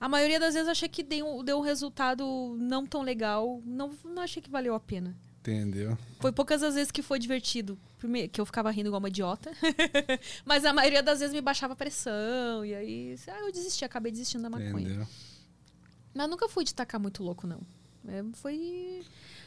a 0.00 0.08
maioria 0.08 0.40
das 0.40 0.54
vezes 0.54 0.66
eu 0.66 0.72
achei 0.72 0.88
que 0.88 1.02
deu, 1.02 1.42
deu 1.42 1.58
um 1.58 1.62
resultado 1.62 2.56
não 2.58 2.86
tão 2.86 3.02
legal. 3.02 3.60
Não, 3.66 3.90
não 4.02 4.22
achei 4.22 4.42
que 4.42 4.48
valeu 4.48 4.74
a 4.74 4.80
pena. 4.80 5.14
Entendeu? 5.40 5.96
Foi 6.18 6.32
poucas 6.32 6.62
as 6.62 6.74
vezes 6.74 6.90
que 6.90 7.02
foi 7.02 7.18
divertido. 7.18 7.78
Primeiro, 7.98 8.30
que 8.30 8.40
eu 8.40 8.46
ficava 8.46 8.70
rindo 8.70 8.88
igual 8.88 8.98
uma 8.98 9.08
idiota. 9.08 9.52
Mas 10.44 10.64
a 10.64 10.72
maioria 10.72 11.02
das 11.02 11.20
vezes 11.20 11.34
me 11.34 11.42
baixava 11.42 11.74
a 11.74 11.76
pressão. 11.76 12.64
E 12.64 12.74
aí, 12.74 13.14
ah, 13.28 13.40
eu 13.40 13.52
desisti, 13.52 13.84
acabei 13.84 14.10
desistindo 14.10 14.42
da 14.42 14.50
maconha. 14.50 14.88
Entendeu? 14.88 15.06
Mas 16.14 16.30
nunca 16.30 16.48
fui 16.48 16.64
de 16.64 16.74
tacar 16.74 17.00
muito 17.00 17.22
louco, 17.22 17.46
não. 17.46 17.60
É, 18.08 18.24
foi. 18.34 19.02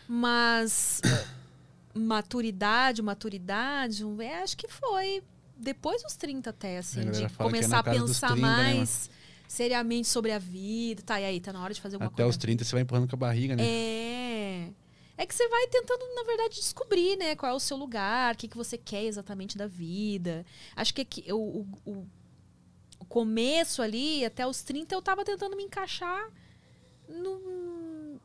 Mas. 0.07 1.01
maturidade, 1.95 3.01
maturidade, 3.01 4.03
é, 4.19 4.41
acho 4.41 4.57
que 4.57 4.67
foi 4.67 5.23
depois 5.55 6.01
dos 6.01 6.15
30 6.15 6.49
até, 6.49 6.79
assim, 6.79 7.09
de 7.11 7.25
é 7.25 7.29
começar 7.29 7.79
a 7.79 7.83
pensar 7.83 8.31
30, 8.31 8.35
né, 8.35 8.73
mais 8.73 9.11
seriamente 9.53 10.07
sobre 10.07 10.31
a 10.31 10.39
vida. 10.39 11.01
Tá, 11.03 11.21
e 11.21 11.25
aí, 11.25 11.39
tá 11.39 11.53
na 11.53 11.63
hora 11.63 11.73
de 11.73 11.79
fazer 11.81 11.95
alguma 11.95 12.07
Até 12.09 12.23
coisa. 12.23 12.29
os 12.29 12.37
30 12.37 12.63
você 12.63 12.71
vai 12.71 12.81
empurrando 12.81 13.07
com 13.07 13.15
a 13.15 13.19
barriga, 13.19 13.55
né? 13.55 13.63
É. 13.65 14.69
É 15.15 15.25
que 15.27 15.35
você 15.35 15.47
vai 15.47 15.67
tentando, 15.67 16.03
na 16.15 16.23
verdade, 16.23 16.55
descobrir, 16.55 17.15
né? 17.17 17.35
Qual 17.35 17.51
é 17.51 17.55
o 17.55 17.59
seu 17.59 17.77
lugar, 17.77 18.33
o 18.33 18.37
que, 18.37 18.47
que 18.47 18.57
você 18.57 18.77
quer 18.77 19.03
exatamente 19.03 19.55
da 19.57 19.67
vida. 19.67 20.43
Acho 20.75 20.91
que 20.93 21.01
aqui, 21.01 21.23
o, 21.31 21.35
o, 21.37 21.67
o- 21.91 22.07
o 22.99 23.05
começo 23.05 23.81
ali, 23.81 24.25
até 24.25 24.47
os 24.47 24.63
30, 24.63 24.95
eu 24.95 25.01
tava 25.01 25.23
tentando 25.23 25.55
me 25.55 25.63
encaixar 25.63 26.29
no, 27.07 27.37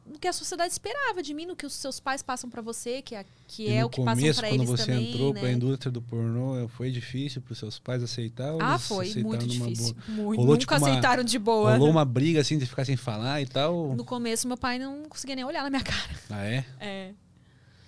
no 0.08 0.18
que 0.18 0.26
a 0.26 0.32
sociedade 0.32 0.72
esperava 0.72 1.22
de 1.22 1.34
mim, 1.34 1.46
no 1.46 1.54
que 1.54 1.66
os 1.66 1.72
seus 1.74 2.00
pais 2.00 2.22
passam 2.22 2.48
pra 2.48 2.62
você, 2.62 3.02
que 3.02 3.14
é, 3.14 3.24
que 3.46 3.68
é 3.72 3.84
o 3.84 3.90
que 3.90 4.02
passam 4.02 4.20
começo, 4.20 4.40
pra 4.40 4.48
quando 4.48 4.60
eles 4.60 4.70
você 4.70 4.86
também, 4.86 5.10
entrou 5.12 5.34
né? 5.34 5.40
pra 5.40 5.52
indústria 5.52 5.92
do 5.92 6.00
pornô, 6.02 6.68
foi 6.68 6.90
difícil 6.90 7.42
pros 7.42 7.58
seus 7.58 7.78
pais 7.78 8.02
aceitar? 8.02 8.54
Ah, 8.60 8.78
foi 8.78 9.12
muito 9.22 9.46
difícil. 9.46 9.94
boa? 9.94 10.04
Muito. 10.08 10.38
Rolou, 10.40 10.46
Nunca 10.54 10.58
tipo, 10.60 10.74
uma- 10.74 10.88
aceitaram 10.88 11.22
de 11.24 11.38
boa. 11.38 11.72
Rolou 11.72 11.90
uma 11.90 12.04
briga 12.04 12.40
assim 12.40 12.56
de 12.56 12.64
ficar 12.66 12.84
sem 12.84 12.96
falar 12.96 13.42
e 13.42 13.46
tal? 13.46 13.94
No 13.94 14.04
começo, 14.04 14.48
meu 14.48 14.56
pai 14.56 14.78
não 14.78 15.04
conseguia 15.08 15.36
nem 15.36 15.44
olhar 15.44 15.62
na 15.62 15.70
minha 15.70 15.82
cara. 15.82 16.14
Ah, 16.30 16.44
é? 16.44 16.64
É. 16.80 17.12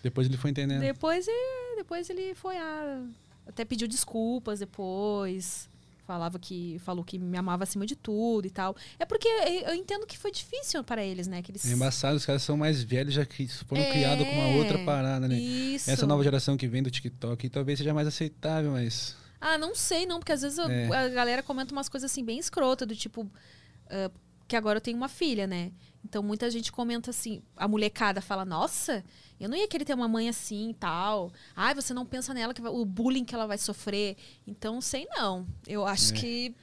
Depois 0.03 0.27
ele 0.27 0.37
foi 0.37 0.51
entendendo. 0.51 0.81
Depois, 0.81 1.27
é, 1.29 1.77
depois 1.77 2.11
ele 2.11 2.35
foi 2.35 2.57
a, 2.59 3.03
até 3.47 3.65
pediu 3.65 3.87
desculpas 3.89 4.59
depois. 4.61 5.70
Falava 6.11 6.41
que 6.41 6.77
falou 6.81 7.05
que 7.05 7.21
me 7.21 7.39
amava 7.39 7.63
acima 7.63 7.87
de 7.87 7.95
tudo 7.95 8.45
e 8.45 8.51
tal. 8.51 8.75
É 8.99 9.05
porque 9.05 9.29
eu 9.29 9.73
entendo 9.77 10.05
que 10.09 10.19
foi 10.19 10.33
difícil 10.33 10.83
para 10.83 11.05
eles, 11.05 11.29
né? 11.29 11.41
Que 11.41 11.53
eles 11.53 11.65
É 11.65 11.73
embaçado, 11.73 12.17
os 12.17 12.27
caras 12.27 12.43
são 12.43 12.57
mais 12.57 12.83
velhos, 12.83 13.15
já 13.15 13.25
que 13.25 13.47
foram 13.47 13.81
É, 13.81 13.93
criados 13.93 14.27
com 14.27 14.33
uma 14.33 14.57
outra 14.57 14.77
parada, 14.85 15.29
né? 15.29 15.39
Isso. 15.39 15.89
Essa 15.89 16.09
nova 16.09 16.25
geração 16.25 16.57
que 16.57 16.67
vem 16.67 16.83
do 16.83 16.91
TikTok 16.91 17.49
talvez 17.49 17.79
seja 17.79 17.95
mais 17.95 18.09
aceitável, 18.09 18.73
mas. 18.73 19.15
Ah, 19.41 19.57
não 19.57 19.73
sei, 19.73 20.05
não, 20.05 20.19
porque 20.19 20.33
às 20.33 20.43
vezes 20.43 20.59
É. 20.59 20.89
a 20.93 21.09
galera 21.11 21.45
comenta 21.45 21.71
umas 21.73 21.89
coisas 21.89 22.11
assim 22.11 22.25
bem 22.25 22.41
escrotas, 22.41 22.89
do 22.89 22.97
tipo. 22.97 23.31
ah, 23.89 24.11
que 24.49 24.57
agora 24.57 24.79
eu 24.79 24.81
tenho 24.81 24.97
uma 24.97 25.09
filha, 25.09 25.47
né? 25.47 25.71
Então 26.05 26.23
muita 26.23 26.51
gente 26.51 26.73
comenta 26.73 27.11
assim, 27.11 27.43
a 27.57 27.69
molecada 27.69 28.21
fala, 28.21 28.45
nossa, 28.45 29.05
eu 29.39 29.49
não 29.49 29.57
ia 29.57 29.69
querer 29.69 29.85
ter 29.85 29.95
uma 29.95 30.09
mãe 30.09 30.29
assim 30.29 30.71
e 30.71 30.75
tal. 30.75 31.31
Ai, 31.55 31.75
você 31.75 31.93
não 31.95 32.07
pensa 32.07 32.33
nela, 32.35 32.55
que 32.55 32.61
vai- 32.63 32.73
o 32.73 32.85
bullying 32.85 33.25
que 33.25 33.35
ela 33.35 33.47
vai 33.47 33.59
sofrer. 33.59 34.17
Então, 34.47 34.81
sei 34.81 35.07
não. 35.11 35.47
Eu 35.67 35.87
acho 35.87 36.13
É. 36.15 36.17
que. 36.17 36.55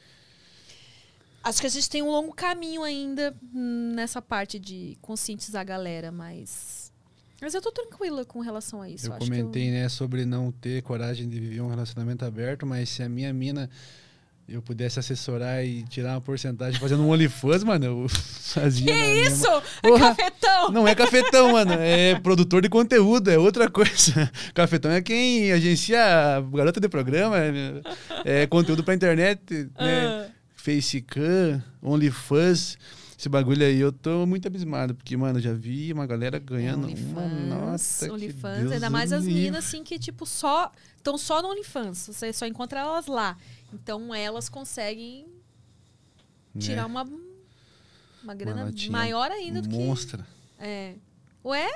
Acho 1.44 1.62
que 1.62 1.68
a 1.68 1.70
gente 1.70 1.90
tem 1.90 2.02
um 2.02 2.10
longo 2.12 2.34
caminho 2.34 2.84
ainda 2.84 3.34
nessa 3.54 4.22
parte 4.22 4.60
de 4.60 4.98
conscientizar 5.02 5.62
a 5.62 5.64
galera, 5.64 6.12
mas. 6.12 6.92
Mas 7.40 7.54
eu 7.54 7.62
tô 7.62 7.72
tranquila 7.72 8.26
com 8.26 8.40
relação 8.40 8.82
a 8.82 8.90
isso. 8.90 9.06
eu 9.08 9.14
acho 9.14 9.20
que 9.22 9.30
comentei, 9.30 9.70
né, 9.72 9.88
sobre 9.88 10.26
não 10.26 10.52
ter 10.52 10.82
coragem 10.82 11.30
de 11.30 11.40
viver 11.40 11.62
um 11.62 11.68
relacionamento 11.70 12.26
aberto, 12.26 12.66
mas 12.66 12.90
se 12.90 13.04
a 13.04 13.08
minha 13.08 13.32
mina 13.32 13.70
eu 14.48 14.62
pudesse 14.62 14.98
assessorar 14.98 15.66
e 15.66 15.84
tirar 15.84 16.14
uma 16.14 16.22
porcentagem 16.22 16.80
fazendo 16.80 17.04
um 17.04 17.10
OnlyFans, 17.10 17.64
mano, 17.64 17.86
eu 17.86 18.10
fazia. 18.10 18.86
Que 18.86 19.24
isso? 19.24 19.46
mão. 19.46 19.62
É 19.84 19.88
Porra, 19.90 20.16
cafetão! 20.16 20.72
Não 20.72 20.88
é 20.88 20.96
cafetão, 20.96 21.52
mano. 21.52 21.74
É 21.74 22.18
produtor 22.20 22.62
de 22.62 22.70
conteúdo, 22.70 23.30
é 23.30 23.38
outra 23.38 23.70
coisa. 23.70 24.32
Cafetão 24.54 24.92
é 24.92 25.02
quem 25.02 25.52
agencia 25.52 26.00
garota 26.54 26.80
de 26.80 26.88
programa, 26.88 27.38
é, 27.38 28.44
é 28.44 28.48
conteúdo 28.48 28.84
pra 28.84 28.94
internet, 28.94 29.70
né? 29.78 30.08
Ah. 30.08 30.28
Facecam, 30.56 31.62
OnlyFans. 31.82 32.78
Esse 33.18 33.30
bagulho 33.30 33.66
aí 33.66 33.80
eu 33.80 33.92
tô 33.92 34.28
muito 34.28 34.48
abismado, 34.48 34.94
porque, 34.94 35.18
mano, 35.18 35.40
eu 35.40 35.42
já 35.42 35.52
vi 35.52 35.92
uma 35.92 36.06
galera 36.06 36.38
ganhando 36.38 36.88
uma 36.88 37.28
nota. 37.28 37.80
que 38.00 38.12
OnlyFans, 38.12 38.72
ainda 38.72 38.90
mais 38.92 39.12
as 39.12 39.26
meninas 39.26 39.66
assim 39.66 39.84
que 39.84 39.98
tipo 39.98 40.24
só 40.24 40.72
estão 40.98 41.18
só 41.18 41.42
no 41.42 41.50
OnlyFans, 41.50 42.08
você 42.08 42.32
só 42.32 42.46
encontra 42.46 42.82
elas 42.82 43.08
lá. 43.08 43.36
Então 43.74 44.14
elas 44.14 44.50
conseguem 44.50 45.26
Né? 46.54 46.62
tirar 46.62 46.86
uma 46.86 47.08
uma 48.24 48.34
grana 48.36 48.72
maior 48.90 49.32
ainda 49.32 49.62
do 49.62 49.70
Monstra. 49.70 50.26
que 50.58 50.64
é. 50.66 50.96
Ué, 51.46 51.70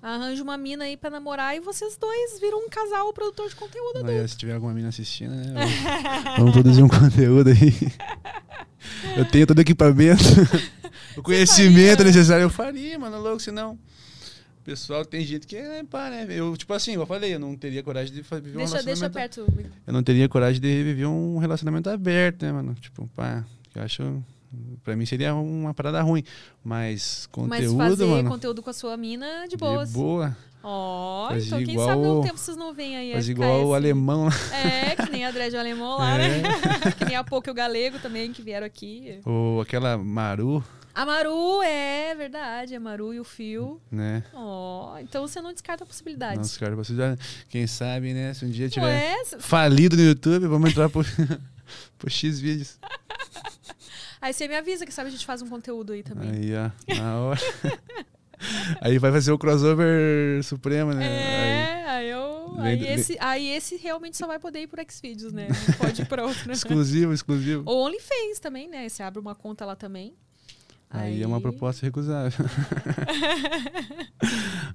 arranja 0.00 0.42
uma 0.42 0.56
mina 0.56 0.84
aí 0.84 0.96
pra 0.96 1.10
namorar 1.10 1.54
e 1.56 1.60
vocês 1.60 1.96
dois 1.98 2.38
viram 2.40 2.64
um 2.64 2.68
casal 2.68 3.12
produtor 3.12 3.48
de 3.48 3.56
conteúdo 3.56 3.98
adulto. 3.98 4.28
se 4.28 4.36
tiver 4.38 4.54
alguma 4.54 4.72
mina 4.72 4.88
assistindo, 4.88 5.34
né? 5.34 5.44
Vamos, 5.52 5.74
vamos 6.38 6.52
produzir 6.52 6.82
um 6.82 6.88
conteúdo 6.88 7.50
aí. 7.50 7.92
Eu 9.16 9.24
tenho 9.28 9.46
todo 9.46 9.58
o 9.58 9.60
equipamento, 9.60 10.22
o 11.16 11.22
conhecimento 11.22 11.98
faria? 11.98 12.04
necessário. 12.04 12.42
Eu 12.44 12.50
faria, 12.50 12.98
mano, 12.98 13.20
louco, 13.20 13.40
senão. 13.40 13.78
Pessoal 14.68 15.02
tem 15.02 15.24
gente 15.24 15.46
que 15.46 15.56
é 15.56 15.82
pá, 15.82 16.10
né? 16.10 16.26
Eu, 16.28 16.54
tipo 16.56 16.74
assim, 16.74 16.92
eu 16.94 17.06
falei, 17.06 17.34
eu 17.34 17.38
não 17.38 17.56
teria 17.56 17.82
coragem 17.82 18.12
de 18.14 18.20
viver 18.20 18.50
um 18.54 18.58
Deixa, 18.58 18.82
deixa 18.82 19.06
relacionamento. 19.06 19.44
perto. 19.46 19.70
Eu 19.86 19.92
não 19.94 20.02
teria 20.02 20.28
coragem 20.28 20.60
de 20.60 20.82
viver 20.82 21.06
um 21.06 21.38
relacionamento 21.38 21.88
aberto, 21.88 22.42
né, 22.44 22.52
mano? 22.52 22.74
Tipo, 22.74 23.08
pá, 23.16 23.44
eu 23.74 23.82
acho. 23.82 24.22
Pra 24.84 24.94
mim 24.94 25.06
seria 25.06 25.34
uma 25.34 25.72
parada 25.72 26.02
ruim. 26.02 26.22
Mas 26.62 27.26
Mas 27.34 27.48
conteúdo, 27.66 27.76
fazer 27.78 28.04
mano. 28.06 28.28
conteúdo 28.30 28.62
com 28.62 28.68
a 28.68 28.72
sua 28.74 28.94
mina 28.98 29.44
de 29.44 29.50
De 29.50 29.56
boas. 29.56 29.90
boa. 29.90 30.36
Ó, 30.62 31.28
Fazia 31.28 31.46
então 31.46 31.58
quem 31.64 31.70
igual 31.74 31.86
sabe 31.88 32.00
um 32.02 32.18
o- 32.18 32.22
tempo 32.22 32.36
vocês 32.36 32.56
não 32.56 32.74
vêm 32.74 32.96
aí. 32.96 33.12
Faz 33.12 33.26
a 33.28 33.30
igual 33.30 33.64
o 33.66 33.74
alemão 33.74 34.24
lá. 34.24 34.32
É, 34.54 34.96
que 34.96 35.10
nem 35.10 35.24
a 35.24 35.30
Dredd 35.30 35.54
alemão 35.56 35.96
lá, 35.98 36.12
É. 36.20 36.28
né? 36.42 36.42
que 36.98 37.04
nem 37.06 37.16
a 37.16 37.24
pouco 37.24 37.50
o 37.50 37.54
galego 37.54 37.98
também, 38.00 38.32
que 38.32 38.42
vieram 38.42 38.66
aqui. 38.66 39.20
Ou 39.24 39.60
aquela 39.62 39.96
Maru, 39.96 40.62
A 40.98 41.06
Maru, 41.06 41.62
é 41.62 42.12
verdade. 42.16 42.74
A 42.74 42.80
Maru 42.80 43.14
e 43.14 43.20
o 43.20 43.24
Fio. 43.24 43.80
né? 43.88 44.24
Ó, 44.34 44.98
então 44.98 45.26
você 45.28 45.40
não 45.40 45.52
descarta 45.52 45.86
possibilidades. 45.86 46.38
Nossa, 46.38 46.58
cara, 46.58 46.74
você 46.74 46.92
já, 46.96 47.16
quem 47.48 47.68
sabe, 47.68 48.12
né? 48.12 48.34
Se 48.34 48.44
um 48.44 48.50
dia 48.50 48.68
tiver 48.68 48.84
Ué, 48.86 49.24
c- 49.24 49.38
falido 49.38 49.96
no 49.96 50.02
YouTube, 50.02 50.48
vamos 50.48 50.70
entrar 50.70 50.88
pro, 50.90 51.02
pro 51.96 52.10
X 52.10 52.40
vídeos. 52.40 52.80
aí 54.20 54.32
você 54.32 54.48
me 54.48 54.56
avisa 54.56 54.84
que 54.84 54.92
sabe 54.92 55.06
a 55.08 55.12
gente 55.12 55.24
faz 55.24 55.40
um 55.40 55.48
conteúdo 55.48 55.92
aí 55.92 56.02
também. 56.02 56.30
Aí, 56.30 56.50
ó, 56.56 56.94
na 57.00 57.18
hora. 57.20 57.40
Aí 58.80 58.98
vai 59.00 59.10
fazer 59.10 59.32
o 59.32 59.38
crossover 59.38 60.42
supremo, 60.44 60.92
né? 60.92 61.06
É, 61.06 61.88
aí 61.88 62.08
eu. 62.10 62.46
Então, 62.52 62.62
Vem- 62.62 62.66
aí, 62.72 62.76
vem- 62.78 62.92
esse, 62.94 63.16
aí 63.20 63.48
esse 63.48 63.76
realmente 63.76 64.16
só 64.16 64.28
vai 64.28 64.38
poder 64.38 64.60
ir 64.62 64.68
por 64.68 64.78
Xvideos, 64.88 65.32
né? 65.32 65.48
Não 65.48 65.74
pode 65.74 66.02
ir 66.02 66.06
pra 66.06 66.24
outro. 66.24 66.46
né? 66.46 66.52
Exclusivo, 66.54 67.12
exclusivo. 67.12 67.64
Ou 67.66 67.84
OnlyFans 67.86 68.38
também, 68.40 68.68
né? 68.68 68.88
Você 68.88 69.02
abre 69.02 69.18
uma 69.20 69.34
conta 69.34 69.64
lá 69.64 69.74
também. 69.74 70.14
Aí 70.90 71.22
é 71.22 71.26
uma 71.26 71.40
proposta 71.40 71.84
recusável. 71.84 72.32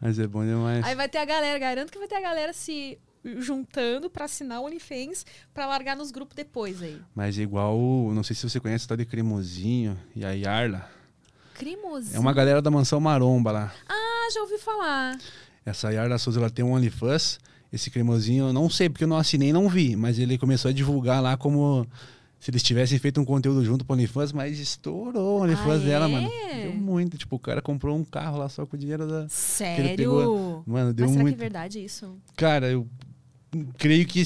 Mas 0.02 0.19
é 0.19 0.27
bom 0.27 0.44
demais. 0.45 0.85
Aí 0.85 0.95
vai 0.95 1.10
ter 1.10 1.18
a 1.18 1.26
galera, 1.26 1.57
garanto 1.57 1.91
que 1.91 1.98
vai 1.98 2.07
ter 2.07 2.15
a 2.15 2.22
galera 2.22 2.53
se 2.53 2.98
juntando 3.40 4.10
pra 4.10 4.26
assinar 4.26 4.60
o 4.61 4.65
OnlyFans 4.65 5.26
pra 5.53 5.65
largar 5.65 5.95
nos 5.95 6.11
grupos 6.11 6.35
depois 6.35 6.81
aí. 6.81 6.99
Mas 7.15 7.38
igual, 7.38 7.77
o- 7.80 8.14
não 8.14 8.23
sei 8.23 8.35
se 8.35 8.48
você 8.48 8.60
conhece 8.60 8.85
a 8.85 8.90
tal 8.90 8.98
de 8.98 9.06
Cremosinho 9.06 9.98
e 10.15 10.26
a 10.26 10.31
Yarla. 10.31 10.90
Crimosinho. 11.56 12.18
É 12.18 12.19
uma 12.19 12.34
galera 12.34 12.61
da 12.61 12.69
Mansão 12.69 12.99
Maromba 12.99 13.52
lá. 13.52 13.73
Ah, 13.88 14.30
já 14.34 14.41
ouvi 14.41 14.57
falar. 14.57 15.18
Essa 15.65 15.91
Yarla 15.91 16.18
Souza, 16.18 16.40
ela 16.40 16.49
tem 16.49 16.65
um 16.65 16.73
OnlyFans. 16.73 17.40
Esse 17.72 17.90
Cremosinho, 17.90 18.48
eu 18.49 18.53
não 18.53 18.69
sei, 18.69 18.90
porque 18.90 19.03
eu 19.03 19.07
não 19.07 19.18
assinei 19.18 19.53
não 19.53 19.69
vi. 19.69 19.95
Mas 19.95 20.19
ele 20.19 20.38
começou 20.38 20.69
a 20.69 20.73
divulgar 20.73 21.22
lá 21.23 21.38
como 21.38 21.88
se 22.44 22.52
eles 22.52 22.61
tivessem 22.61 22.99
feito 22.99 23.22
um 23.22 23.24
conteúdo 23.24 23.64
junto 23.64 23.86
pro 23.86 23.94
OnlyFans. 23.95 24.34
Mas 24.34 24.60
estourou 24.60 25.40
o 25.40 25.41
OnlyFans 25.44 25.82
Ah, 25.82 25.86
dela, 25.86 26.06
é? 26.06 26.11
mano. 26.11 26.30
Deu 26.61 26.74
muito. 26.74 27.18
Tipo, 27.18 27.38
o 27.38 27.40
cara 27.40 27.61
comprou 27.61 27.98
um 27.98 28.03
carro 28.03 28.38
lá 28.38 28.49
só 28.49 28.65
com 28.65 28.76
o 28.76 28.80
dinheiro 28.80 29.07
da... 29.07 29.30
Sério? 29.30 29.76
Que 29.76 29.90
ele 29.91 29.98
pegou. 29.98 30.61
Mano, 30.68 30.94
deu 30.94 31.06
Mas 31.06 31.11
será 31.14 31.24
muito. 31.24 31.38
que 31.38 31.41
é 31.41 31.45
verdade 31.45 31.80
isso? 31.86 32.18
Cara, 32.36 32.70
eu 32.70 32.86
creio 33.78 34.06
que 34.06 34.22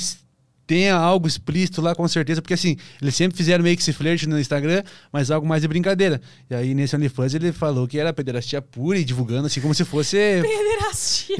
tenha 0.67 0.95
algo 0.95 1.25
explícito 1.27 1.81
lá, 1.81 1.95
com 1.95 2.05
certeza, 2.07 2.41
porque 2.41 2.53
assim, 2.53 2.75
eles 3.01 3.15
sempre 3.15 3.37
fizeram 3.37 3.63
meio 3.63 3.75
que 3.77 3.81
esse 3.81 3.93
flerte 3.93 4.27
no 4.27 4.37
Instagram, 4.39 4.83
mas 5.11 5.31
algo 5.31 5.47
mais 5.47 5.61
de 5.61 5.67
brincadeira. 5.67 6.21
E 6.49 6.53
aí, 6.53 6.73
nesse 6.75 6.93
OnlyFans, 6.95 7.33
ele 7.33 7.53
falou 7.53 7.87
que 7.87 7.97
era 7.97 8.11
pederastia 8.11 8.61
pura 8.61 8.99
e 8.99 9.05
divulgando 9.05 9.47
assim, 9.47 9.61
como 9.61 9.73
se 9.73 9.85
fosse. 9.85 10.17
Pederastia 10.43 11.37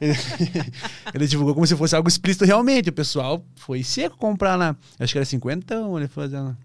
ele 1.14 1.26
divulgou 1.26 1.54
como 1.54 1.66
se 1.66 1.76
fosse 1.76 1.94
algo 1.94 2.08
explícito 2.08 2.44
realmente. 2.44 2.88
O 2.90 2.92
pessoal 2.92 3.44
foi 3.56 3.82
seco 3.82 4.16
comprar 4.16 4.56
lá. 4.56 4.76
Acho 4.98 5.12
que 5.12 5.18
era 5.18 5.24
50 5.24 5.80
o 5.82 5.92
OnlyFans 5.94 6.30
dela. 6.30 6.58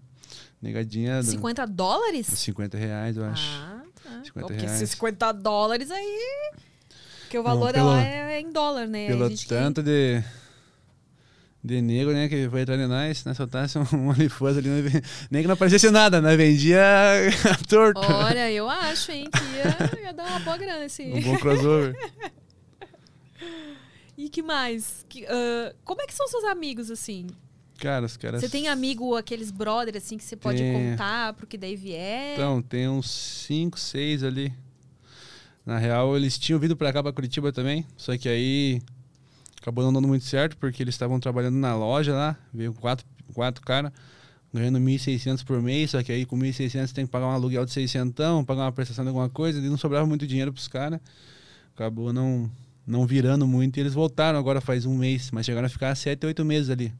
Negadinha. 0.60 1.20
do- 1.22 1.30
50 1.30 1.66
dólares? 1.66 2.26
50 2.26 2.76
reais, 2.78 3.16
eu 3.16 3.24
acho. 3.24 3.42
Ah, 3.62 3.82
tá. 4.02 4.20
50 4.24 4.46
Porque 4.48 4.62
reais. 4.64 4.76
esses 4.82 4.90
50 4.90 5.32
dólares 5.32 5.90
aí. 5.90 6.50
Porque 7.22 7.38
o 7.38 7.42
Não, 7.42 7.50
valor 7.50 7.72
pelo- 7.72 7.90
dela 7.90 8.02
é 8.02 8.40
em 8.40 8.50
dólar, 8.50 8.86
né? 8.86 9.06
Pelo 9.08 9.28
gente 9.28 9.42
que- 9.42 9.48
tanto 9.48 9.82
de. 9.82 10.22
De 11.66 11.82
negro, 11.82 12.12
né? 12.12 12.28
Que 12.28 12.48
foi 12.48 12.60
entrar 12.60 12.78
em 12.78 12.86
nós, 12.86 13.24
né? 13.24 13.34
Soltasse 13.34 13.76
um 13.76 13.82
OnlyFans 14.08 14.56
ali. 14.58 14.82
ve- 14.82 15.02
Nem 15.30 15.42
que 15.42 15.48
não 15.48 15.54
aparecesse 15.54 15.90
nada, 15.90 16.20
né? 16.20 16.36
Vendia 16.36 16.80
torto. 17.68 18.00
Olha, 18.00 18.50
eu 18.52 18.70
acho, 18.70 19.10
hein, 19.10 19.28
que 19.32 19.42
ia, 19.56 20.02
ia 20.04 20.12
dar 20.12 20.26
uma 20.26 20.38
boa 20.40 20.56
grana 20.56 20.84
esse. 20.84 21.02
Um 21.02 21.20
bom 21.22 21.36
crossover. 21.38 21.94
E 24.18 24.30
que 24.30 24.42
mais? 24.42 25.04
Que, 25.10 25.26
ah, 25.26 25.74
como 25.84 26.00
é 26.00 26.06
que 26.06 26.14
são 26.14 26.26
seus 26.26 26.44
amigos, 26.44 26.90
assim? 26.90 27.26
Cara, 27.78 28.06
os 28.06 28.16
caras. 28.16 28.40
Você 28.40 28.48
tem 28.48 28.66
amigo, 28.68 29.14
aqueles 29.14 29.50
brother, 29.50 29.94
assim, 29.96 30.16
que 30.16 30.24
você 30.24 30.34
pode 30.36 30.58
Tem. 30.58 30.72
contar 30.92 31.34
pro 31.34 31.46
que 31.46 31.58
daí 31.58 31.76
vier? 31.76 32.32
Então, 32.32 32.62
tem 32.62 32.88
uns 32.88 33.10
5, 33.10 33.78
6 33.78 34.24
ali. 34.24 34.50
Na 35.66 35.76
real, 35.76 36.16
eles 36.16 36.38
tinham 36.38 36.58
vindo 36.58 36.74
pra 36.74 36.92
cá, 36.94 37.02
pra 37.02 37.12
Curitiba 37.12 37.52
também. 37.52 37.84
Só 37.94 38.16
que 38.16 38.26
aí 38.28 38.80
acabou 39.66 39.82
não 39.82 39.92
dando 39.92 40.06
muito 40.06 40.24
certo, 40.24 40.56
porque 40.56 40.80
eles 40.80 40.94
estavam 40.94 41.18
trabalhando 41.18 41.56
na 41.56 41.74
loja 41.74 42.14
lá. 42.14 42.36
Veio 42.54 42.72
quatro, 42.72 43.04
quatro 43.34 43.60
caras, 43.64 43.90
ganhando 44.54 44.78
1.600 44.78 45.44
por 45.44 45.60
mês. 45.60 45.90
Só 45.90 46.02
que 46.04 46.12
aí 46.12 46.24
com 46.24 46.38
1.600 46.38 46.92
tem 46.92 47.04
que 47.04 47.10
pagar 47.10 47.26
um 47.26 47.30
aluguel 47.30 47.64
de 47.64 47.72
600, 47.72 48.14
pagar 48.46 48.62
uma 48.62 48.72
prestação 48.72 49.04
de 49.04 49.08
alguma 49.08 49.28
coisa. 49.28 49.58
E 49.58 49.68
não 49.68 49.76
sobrava 49.76 50.06
muito 50.06 50.24
dinheiro 50.24 50.52
pros 50.52 50.68
caras. 50.68 51.00
Acabou 51.74 52.12
não, 52.12 52.48
não 52.86 53.04
virando 53.04 53.44
muito. 53.44 53.76
E 53.76 53.80
eles 53.80 53.92
voltaram 53.92 54.38
agora 54.38 54.60
faz 54.60 54.86
um 54.86 54.96
mês, 54.96 55.32
mas 55.32 55.44
chegaram 55.44 55.66
a 55.66 55.68
ficar 55.68 55.92
7, 55.96 56.24
8 56.24 56.44
meses 56.44 56.70
ali. 56.70 56.92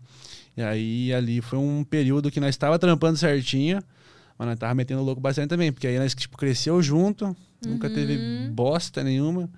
E 0.57 0.63
aí 0.63 1.15
ali 1.15 1.41
foi 1.41 1.61
um 1.61 1.85
período 1.85 2.33
que 2.33 2.41
nós 2.41 2.51
estava 2.51 2.81
trampando 2.81 3.17
certinho. 3.17 3.81
Mas 4.37 4.49
nós 4.49 4.59
tava 4.59 4.75
metendo 4.75 5.03
louco 5.03 5.21
bastante 5.21 5.49
também, 5.49 5.73
porque 5.73 5.87
aí 5.87 5.99
nós 5.99 6.15
tipo, 6.15 6.37
cresceu 6.37 6.83
junto, 6.83 7.35
nunca 7.65 7.89
teve 7.89 8.51
bosta 8.51 9.03
nenhuma. 9.03 9.49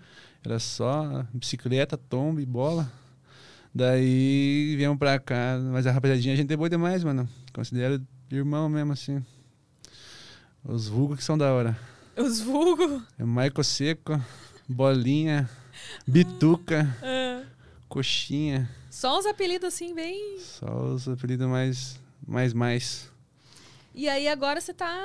Era 0.48 0.58
só 0.58 1.26
bicicleta, 1.34 1.98
tombo 1.98 2.40
e 2.40 2.46
bola. 2.46 2.90
Daí 3.74 4.74
viemos 4.78 4.98
pra 4.98 5.18
cá, 5.18 5.58
mas 5.70 5.86
a 5.86 5.92
rapaziadinha 5.92 6.32
a 6.32 6.36
gente 6.38 6.50
é 6.50 6.56
boa 6.56 6.70
demais, 6.70 7.04
mano. 7.04 7.28
Considero 7.52 8.00
irmão 8.30 8.66
mesmo, 8.66 8.94
assim. 8.94 9.22
Os 10.64 10.88
vulgos 10.88 11.18
que 11.18 11.24
são 11.24 11.36
da 11.36 11.52
hora. 11.52 11.78
Os 12.16 12.40
vulgo. 12.40 13.02
É 13.18 13.24
Maico 13.24 13.62
Seco, 13.62 14.18
Bolinha, 14.66 15.46
Bituca, 16.06 16.96
Ah, 17.02 17.44
Coxinha. 17.86 18.70
só 18.90 19.18
uns 19.18 19.26
apelidos 19.26 19.68
assim, 19.68 19.94
bem. 19.94 20.38
Só 20.40 20.94
os 20.94 21.06
apelidos 21.06 21.46
mais, 21.46 22.00
mais, 22.26 22.54
mais. 22.54 23.10
E 23.94 24.08
aí 24.08 24.26
agora 24.26 24.62
você 24.62 24.72
tá. 24.72 24.96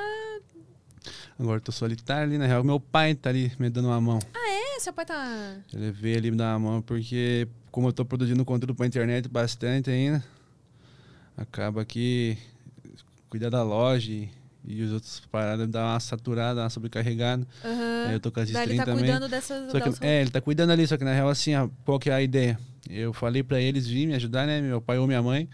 Agora 1.40 1.58
eu 1.58 1.62
tô 1.62 1.72
solitário 1.72 2.24
ali, 2.24 2.38
na 2.38 2.46
real. 2.46 2.64
Meu 2.64 2.80
pai 2.80 3.16
tá 3.16 3.30
ali 3.30 3.52
me 3.60 3.70
dando 3.70 3.88
uma 3.88 4.00
mão. 4.02 4.20
É, 4.36 4.80
seu 4.80 4.94
pai 4.94 5.06
tá. 5.06 5.56
Ele 5.74 5.92
veio 5.92 6.18
ali 6.18 6.32
me 6.32 6.38
dar 6.38 6.58
uma 6.58 6.72
mão 6.72 6.82
porque, 6.82 7.48
como 7.72 7.88
eu 7.88 7.94
tô 7.94 8.04
produzindo 8.06 8.44
conteúdo 8.46 8.76
pra 8.76 8.86
internet 8.88 9.28
bastante 9.28 9.90
ainda, 9.90 10.24
acaba 11.38 11.84
que 11.86 12.38
cuidar 13.30 13.50
da 13.50 13.64
loja 13.64 14.12
e, 14.12 14.30
e 14.66 14.82
os 14.84 14.92
outros 14.94 15.20
paradas 15.32 15.68
dá 15.68 15.84
uma 15.94 16.00
saturada, 16.00 16.62
uma 16.62 16.70
sobrecarregada. 16.70 17.46
Aham. 17.64 18.06
Aí 18.08 18.14
eu 18.14 18.20
tô 18.20 18.32
com 18.32 18.40
as 18.40 18.50
Daí 18.52 18.64
ele 18.64 18.74
stream 18.74 18.78
tá 18.78 18.86
também. 18.92 19.04
cuidando 19.12 19.30
dessas. 19.30 19.72
Só 19.72 19.80
que, 19.80 19.90
das- 19.90 20.02
é, 20.02 20.22
ele 20.22 20.30
tá 20.32 20.42
cuidando 20.42 20.72
ali, 20.72 20.86
só 20.88 20.98
que 20.98 21.04
na 21.04 21.14
real, 21.14 21.30
assim, 21.30 21.56
ó, 21.56 21.68
qual 21.86 22.00
que 22.00 22.10
é 22.10 22.14
a 22.14 22.22
ideia? 22.22 22.60
Eu 22.90 23.14
falei 23.14 23.42
pra 23.44 23.60
eles 23.62 23.88
vir 23.88 24.06
me 24.08 24.14
ajudar, 24.16 24.46
né? 24.46 24.62
Meu 24.62 24.82
pai 24.82 24.98
ou 24.98 25.08
minha 25.08 25.22
mãe, 25.22 25.48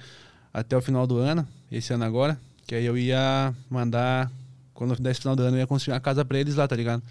até 0.54 0.76
o 0.76 0.82
final 0.82 1.06
do 1.06 1.18
ano, 1.18 1.48
esse 1.72 1.94
ano 1.94 2.04
agora, 2.04 2.40
que 2.66 2.74
aí 2.76 2.86
eu 2.86 2.98
ia 2.98 3.54
mandar, 3.70 4.32
quando 4.80 4.96
desse 5.00 5.20
final 5.20 5.36
do 5.36 5.44
ano, 5.44 5.58
eu 5.58 5.60
ia 5.60 5.68
construir 5.68 5.94
uma 5.94 6.00
casa 6.00 6.24
pra 6.24 6.40
eles 6.40 6.56
lá, 6.56 6.68
tá 6.68 6.76
ligado? 6.76 7.04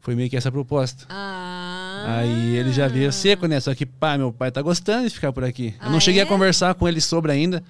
Foi 0.00 0.14
meio 0.14 0.30
que 0.30 0.36
essa 0.36 0.48
a 0.50 0.52
proposta. 0.52 1.06
Ah. 1.08 2.18
Aí 2.18 2.54
ele 2.54 2.70
já 2.70 2.86
veio 2.86 3.10
seco, 3.10 3.46
né? 3.46 3.58
Só 3.58 3.74
que, 3.74 3.84
pá, 3.84 4.16
meu 4.16 4.32
pai 4.32 4.50
tá 4.52 4.62
gostando 4.62 5.08
de 5.08 5.14
ficar 5.14 5.32
por 5.32 5.42
aqui. 5.42 5.74
Eu 5.80 5.88
Ah, 5.88 5.90
não 5.90 5.98
cheguei 5.98 6.20
é? 6.20 6.24
a 6.24 6.26
conversar 6.26 6.74
com 6.74 6.86
ele 6.86 7.00
sobre 7.00 7.32
ainda. 7.32 7.64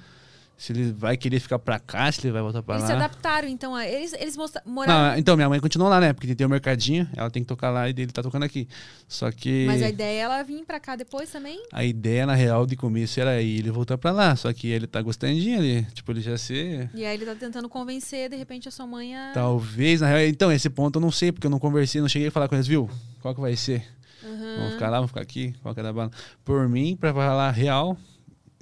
Se 0.60 0.72
ele 0.72 0.90
vai 0.92 1.16
querer 1.16 1.38
ficar 1.38 1.56
pra 1.60 1.78
cá, 1.78 2.10
se 2.10 2.20
ele 2.26 2.32
vai 2.32 2.42
voltar 2.42 2.64
pra 2.64 2.74
Eles 2.74 2.82
lá. 2.82 2.88
se 2.88 2.92
adaptaram, 2.96 3.46
então. 3.46 3.76
a- 3.76 3.86
Eles, 3.86 4.12
eles 4.14 4.36
mostra... 4.36 4.60
moraram. 4.66 5.12
Não, 5.12 5.16
então, 5.18 5.36
minha 5.36 5.48
mãe 5.48 5.60
continua 5.60 5.88
lá, 5.88 6.00
né? 6.00 6.12
Porque 6.12 6.34
tem 6.34 6.44
o 6.44 6.50
mercadinho, 6.50 7.08
ela 7.16 7.30
tem 7.30 7.44
que 7.44 7.46
tocar 7.48 7.70
lá 7.70 7.86
e 7.88 7.92
ele 7.92 8.08
tá 8.08 8.24
tocando 8.24 8.42
aqui. 8.42 8.66
Só 9.06 9.30
que. 9.30 9.66
Mas 9.68 9.80
a 9.82 9.88
ideia 9.88 10.18
é 10.18 10.22
ela 10.22 10.42
vir 10.42 10.64
pra 10.64 10.80
cá 10.80 10.96
depois 10.96 11.30
também? 11.30 11.62
A 11.72 11.84
ideia, 11.84 12.26
na 12.26 12.34
real, 12.34 12.66
de 12.66 12.74
começo 12.74 13.20
era 13.20 13.40
ele 13.40 13.70
voltar 13.70 13.96
pra 13.96 14.10
lá. 14.10 14.34
Só 14.34 14.52
que 14.52 14.66
ele 14.66 14.88
tá 14.88 15.00
gostandinho 15.00 15.58
ali. 15.60 15.84
Tipo, 15.94 16.10
ele 16.10 16.20
já 16.20 16.36
se. 16.36 16.90
E 16.92 17.04
aí 17.06 17.14
ele 17.14 17.24
tá 17.24 17.36
tentando 17.36 17.68
convencer, 17.68 18.28
de 18.28 18.34
repente, 18.36 18.66
a 18.66 18.72
sua 18.72 18.84
mãe 18.86 19.16
a. 19.16 19.30
Talvez, 19.32 20.00
na 20.00 20.08
real. 20.08 20.22
Então, 20.28 20.50
esse 20.50 20.68
ponto 20.68 20.96
eu 20.96 21.00
não 21.00 21.12
sei, 21.12 21.30
porque 21.30 21.46
eu 21.46 21.50
não 21.52 21.60
conversei, 21.60 22.00
não 22.00 22.08
cheguei 22.08 22.26
a 22.28 22.32
falar 22.32 22.48
com 22.48 22.56
eles, 22.56 22.66
viu? 22.66 22.90
Qual 23.22 23.32
que 23.32 23.40
vai 23.40 23.54
ser? 23.54 23.84
Vamos 24.20 24.72
ficar 24.72 24.90
lá, 24.90 24.96
vamos 24.96 25.10
ficar 25.10 25.20
aqui, 25.22 25.54
qual 25.62 25.72
que 25.72 25.78
é 25.80 25.82
da 25.84 25.92
bala? 25.92 26.10
Por 26.44 26.68
mim, 26.68 26.96
pra 26.96 27.14
falar 27.14 27.50
real, 27.52 27.96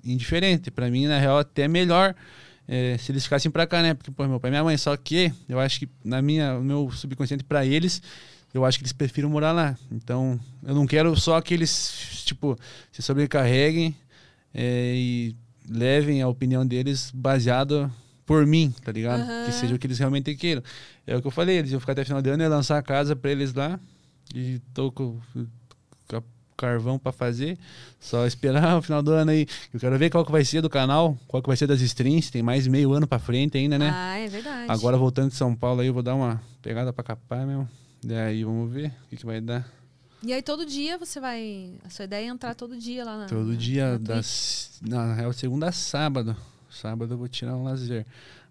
indiferente. 0.07 0.71
Pra 0.71 0.91
mim, 0.91 1.07
na 1.07 1.19
real, 1.19 1.39
até 1.39 1.69
melhor 1.69 2.15
é, 2.69 2.97
se 2.99 3.13
eles 3.13 3.25
ficassem 3.25 3.51
pra 3.51 3.67
cá, 3.67 3.83
né? 3.83 3.95
Porque, 3.95 4.11
pô, 4.11 4.27
meu 4.27 4.41
pai 4.41 4.51
e 4.51 4.53
minha 4.53 4.65
mãe. 4.65 4.77
Só 4.77 4.97
que 4.97 5.33
eu 5.49 5.59
acho 5.59 5.81
que, 5.81 5.89
na 6.05 6.21
minha, 6.23 6.55
no 6.55 6.65
meu 6.65 6.91
subconsciente, 6.91 7.45
pra 7.45 7.65
eles, 7.65 8.03
eu 8.53 8.65
acho 8.65 8.79
que 8.79 8.83
eles 8.83 8.93
prefiram 8.93 9.29
morar 9.29 9.53
lá. 9.53 9.77
Então, 9.91 10.39
eu 10.63 10.75
não 10.75 10.87
quero 10.87 11.15
só 11.17 11.41
que 11.41 11.55
eles, 11.55 12.23
tipo, 12.25 12.59
se 12.91 13.03
sobrecarreguem 13.03 13.95
é, 14.55 14.95
e 14.97 15.37
levem 15.69 16.23
a 16.23 16.29
opinião 16.29 16.67
deles 16.67 17.11
baseada 17.15 17.91
por 18.25 18.45
mim, 18.47 18.75
tá 18.83 18.91
ligado? 18.91 19.21
Aham. 19.21 19.47
Que 19.47 19.53
seja 19.53 19.75
o 19.75 19.79
que 19.79 19.87
eles 19.87 19.99
realmente 19.99 20.35
queiram. 20.35 20.63
É 21.07 21.17
o 21.17 21.21
que 21.21 21.27
eu 21.27 21.31
falei, 21.31 21.59
eles 21.59 21.71
iam 21.71 21.81
ficar 21.81 21.93
até 21.93 22.05
final 22.05 22.21
de 22.21 22.31
ano 22.31 22.43
e 22.43 22.49
lançar 22.49 22.79
a 22.79 22.83
casa 22.83 23.15
pra 23.15 23.31
eles 23.31 23.55
lá. 23.55 23.79
E 24.35 24.61
tô 24.75 24.91
com, 24.91 25.21
com 26.09 26.23
carvão 26.57 26.99
pra 26.99 27.13
fazer. 27.13 27.59
Só 28.01 28.27
esperar 28.27 28.77
o 28.79 28.83
final 28.83 29.03
do 29.03 29.13
ano 29.13 29.31
aí. 29.31 29.47
Eu 29.73 29.79
quero 29.79 29.99
ver 29.99 30.11
qual 30.11 30.25
que 30.25 30.33
vai 30.33 30.45
ser 30.45 30.61
do 30.61 30.71
canal, 30.71 31.17
qual 31.29 31.43
que 31.43 31.49
vai 31.49 31.57
ser 31.57 31.67
das 31.67 31.81
streams. 31.81 32.31
Tem 32.31 32.43
mais 32.43 32.67
meio 32.67 32.93
ano 32.93 33.07
pra 33.07 33.19
frente 33.19 33.59
ainda, 33.59 33.79
né? 33.79 33.91
Ah, 33.95 34.19
é 34.19 34.29
verdade. 34.29 34.71
Agora 34.71 34.97
voltando 34.97 35.31
de 35.31 35.37
São 35.37 35.55
Paulo 35.55 35.81
aí, 35.81 35.87
eu 35.87 35.95
vou 35.95 36.03
dar 36.03 36.15
uma 36.15 36.41
pegada 36.63 36.93
pra 36.93 37.05
capar 37.05 37.47
mesmo. 37.47 37.69
Daí 38.03 38.45
vamos 38.45 38.73
ver 38.73 38.89
o 38.89 39.09
que, 39.11 39.17
que 39.17 39.27
vai 39.27 39.41
dar. 39.41 39.67
E 40.23 40.33
aí 40.33 40.43
todo 40.43 40.65
dia 40.65 40.99
você 40.99 41.21
vai. 41.21 41.75
A 41.85 41.91
sua 41.91 42.05
ideia 42.05 42.27
é 42.27 42.29
entrar 42.29 42.55
todo 42.55 42.77
dia 42.77 43.05
lá 43.05 43.19
na. 43.19 43.27
Todo 43.27 43.57
dia, 43.57 43.93
na 43.93 43.99
das, 43.99 44.71
na 44.81 45.15
real, 45.15 45.33
segunda 45.33 45.69
a 45.69 45.73
sábado. 45.73 46.37
Sábado 46.71 47.15
eu 47.15 47.19
vou 47.19 47.29
tirar 47.29 47.55
um 47.55 47.65
lazer. 47.65 48.07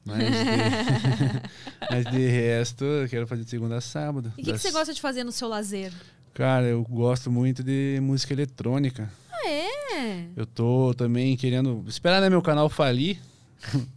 Mas 0.06 0.20
de, 0.20 0.26
mas 1.90 2.06
de 2.06 2.28
resto, 2.28 2.86
eu 2.86 3.10
quero 3.10 3.28
fazer 3.28 3.44
de 3.44 3.50
segunda 3.50 3.78
a 3.78 3.82
sábado. 3.82 4.32
E 4.38 4.42
o 4.42 4.46
que, 4.46 4.54
que 4.54 4.60
você 4.60 4.72
gosta 4.72 4.94
de 4.94 5.02
fazer 5.02 5.24
no 5.24 5.32
seu 5.32 5.48
lazer? 5.48 5.92
Cara, 6.36 6.66
eu 6.66 6.84
gosto 6.84 7.32
muito 7.32 7.64
de 7.64 7.98
música 8.02 8.34
eletrônica. 8.34 9.10
Ah, 9.32 9.48
é? 9.50 10.26
Eu 10.36 10.46
tô 10.46 10.94
também 10.94 11.36
querendo 11.38 11.84
esperar 11.88 12.20
né, 12.22 12.30
meu 12.30 12.42
canal 12.42 12.70
falir. 12.70 13.18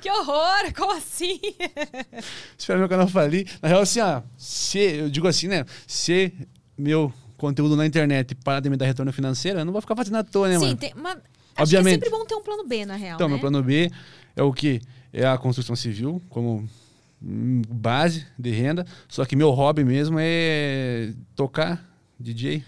Que 0.00 0.10
horror! 0.10 0.74
Como 0.76 0.92
assim? 0.92 1.40
Esperar 2.58 2.78
meu 2.80 2.88
canal 2.88 3.06
falir. 3.08 3.46
Na 3.62 3.68
real, 3.68 3.80
assim, 3.82 4.00
ó, 4.00 4.20
se, 4.36 4.78
eu 4.78 5.08
digo 5.08 5.26
assim, 5.28 5.46
né? 5.48 5.64
Se 5.86 6.32
meu 6.76 7.10
conteúdo 7.38 7.74
na 7.76 7.86
internet 7.86 8.34
parar 8.34 8.60
de 8.60 8.68
me 8.68 8.76
dar 8.76 8.84
retorno 8.86 9.10
financeiro, 9.12 9.58
eu 9.60 9.64
não 9.64 9.72
vou 9.72 9.80
ficar 9.80 9.94
fazendo 9.96 10.16
à 10.16 10.24
toa, 10.24 10.48
né, 10.48 10.58
Sim, 10.58 10.64
mano? 10.66 10.76
tem, 10.76 10.92
mas 10.96 11.16
acho 11.16 11.22
Obviamente. 11.62 11.92
é 11.92 11.94
sempre 11.94 12.10
bom 12.10 12.26
ter 12.26 12.34
um 12.34 12.42
plano 12.42 12.66
B, 12.66 12.84
na 12.84 12.96
real, 12.96 13.14
Então, 13.14 13.26
né? 13.28 13.34
meu 13.34 13.40
plano 13.40 13.62
B 13.62 13.90
é 14.36 14.42
o 14.42 14.52
que? 14.52 14.80
É 15.12 15.24
a 15.26 15.38
construção 15.38 15.76
civil, 15.76 16.20
como 16.28 16.68
base 17.24 18.26
de 18.38 18.50
renda. 18.50 18.86
Só 19.08 19.24
que 19.24 19.36
meu 19.36 19.50
hobby 19.50 19.84
mesmo 19.84 20.18
é 20.20 21.12
tocar, 21.34 21.84
DJ, 22.18 22.62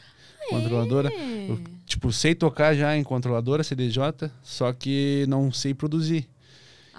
controladora. 0.49 1.13
Eu, 1.13 1.61
tipo, 1.85 2.11
sei 2.13 2.35
tocar 2.35 2.75
já 2.75 2.97
em 2.97 3.05
controladora, 3.05 3.63
CDJ, 3.63 4.31
só 4.43 4.73
que 4.73 5.27
não 5.29 5.53
sei 5.53 5.75
produzir. 5.75 6.29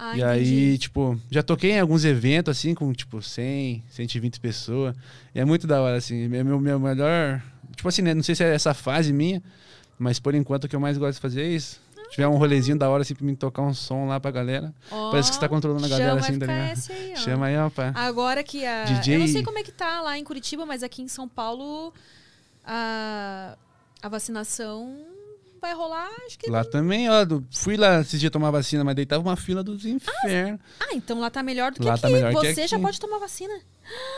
Ah, 0.00 0.16
e 0.16 0.22
aí, 0.22 0.78
tipo, 0.78 1.20
já 1.28 1.42
toquei 1.42 1.72
em 1.72 1.80
alguns 1.80 2.04
eventos, 2.04 2.56
assim, 2.56 2.72
com, 2.72 2.92
tipo, 2.92 3.20
100, 3.20 3.82
120 3.90 4.38
pessoas. 4.38 4.94
E 5.34 5.40
é 5.40 5.44
muito 5.44 5.66
da 5.66 5.82
hora, 5.82 5.96
assim. 5.96 6.24
É 6.24 6.44
meu, 6.44 6.60
meu 6.60 6.78
melhor... 6.78 7.42
Tipo 7.74 7.88
assim, 7.88 8.02
né? 8.02 8.14
Não 8.14 8.22
sei 8.22 8.34
se 8.34 8.44
é 8.44 8.54
essa 8.54 8.72
fase 8.74 9.12
minha, 9.12 9.42
mas 9.98 10.20
por 10.20 10.34
enquanto 10.34 10.64
o 10.64 10.68
que 10.68 10.76
eu 10.76 10.80
mais 10.80 10.96
gosto 10.96 11.14
de 11.14 11.20
fazer 11.20 11.42
é 11.42 11.48
isso. 11.48 11.80
Tiver 12.10 12.26
um 12.28 12.36
rolezinho 12.36 12.78
da 12.78 12.88
hora, 12.88 13.02
assim, 13.02 13.14
pra 13.14 13.24
mim 13.24 13.34
tocar 13.34 13.62
um 13.62 13.74
som 13.74 14.06
lá 14.06 14.18
pra 14.18 14.30
galera. 14.30 14.74
Ó, 14.90 15.10
Parece 15.10 15.30
que 15.30 15.34
você 15.34 15.40
tá 15.40 15.48
controlando 15.48 15.84
a 15.84 15.88
galera, 15.88 16.18
assim, 16.18 16.38
tá 16.38 16.46
ligado? 16.46 16.78
Aí. 16.90 17.16
Chama 17.16 17.46
aí, 17.46 17.56
ó, 17.58 17.68
pá. 17.70 17.92
Agora 17.94 18.42
que 18.42 18.64
a. 18.64 18.84
DJ. 18.84 19.16
Eu 19.16 19.20
não 19.20 19.28
sei 19.28 19.42
como 19.42 19.58
é 19.58 19.62
que 19.62 19.72
tá 19.72 20.00
lá 20.00 20.16
em 20.18 20.24
Curitiba, 20.24 20.64
mas 20.64 20.82
aqui 20.82 21.02
em 21.02 21.08
São 21.08 21.28
Paulo 21.28 21.92
a, 22.64 23.56
a 24.02 24.08
vacinação 24.08 25.07
vai 25.60 25.74
rolar, 25.74 26.08
acho 26.26 26.38
que. 26.38 26.50
Lá 26.50 26.64
também, 26.64 27.08
ó. 27.10 27.14
Fui 27.52 27.76
lá 27.76 28.00
esses 28.00 28.18
dias 28.20 28.30
tomar 28.32 28.50
vacina, 28.50 28.82
mas 28.84 28.94
daí 28.96 29.04
tava 29.06 29.22
uma 29.22 29.36
fila 29.36 29.62
dos 29.62 29.84
infernos. 29.84 30.60
Ah, 30.80 30.94
então 30.94 31.18
lá 31.20 31.30
tá 31.30 31.42
melhor 31.42 31.72
do 31.72 31.80
que 31.80 31.86
Lá 31.86 31.92
aqui. 31.94 32.02
tá 32.02 32.08
melhor 32.10 32.32
que 32.34 32.54
Você 32.54 32.66
já 32.66 32.76
aqui. 32.76 32.84
pode 32.84 33.00
tomar 33.00 33.18
vacina. 33.18 33.54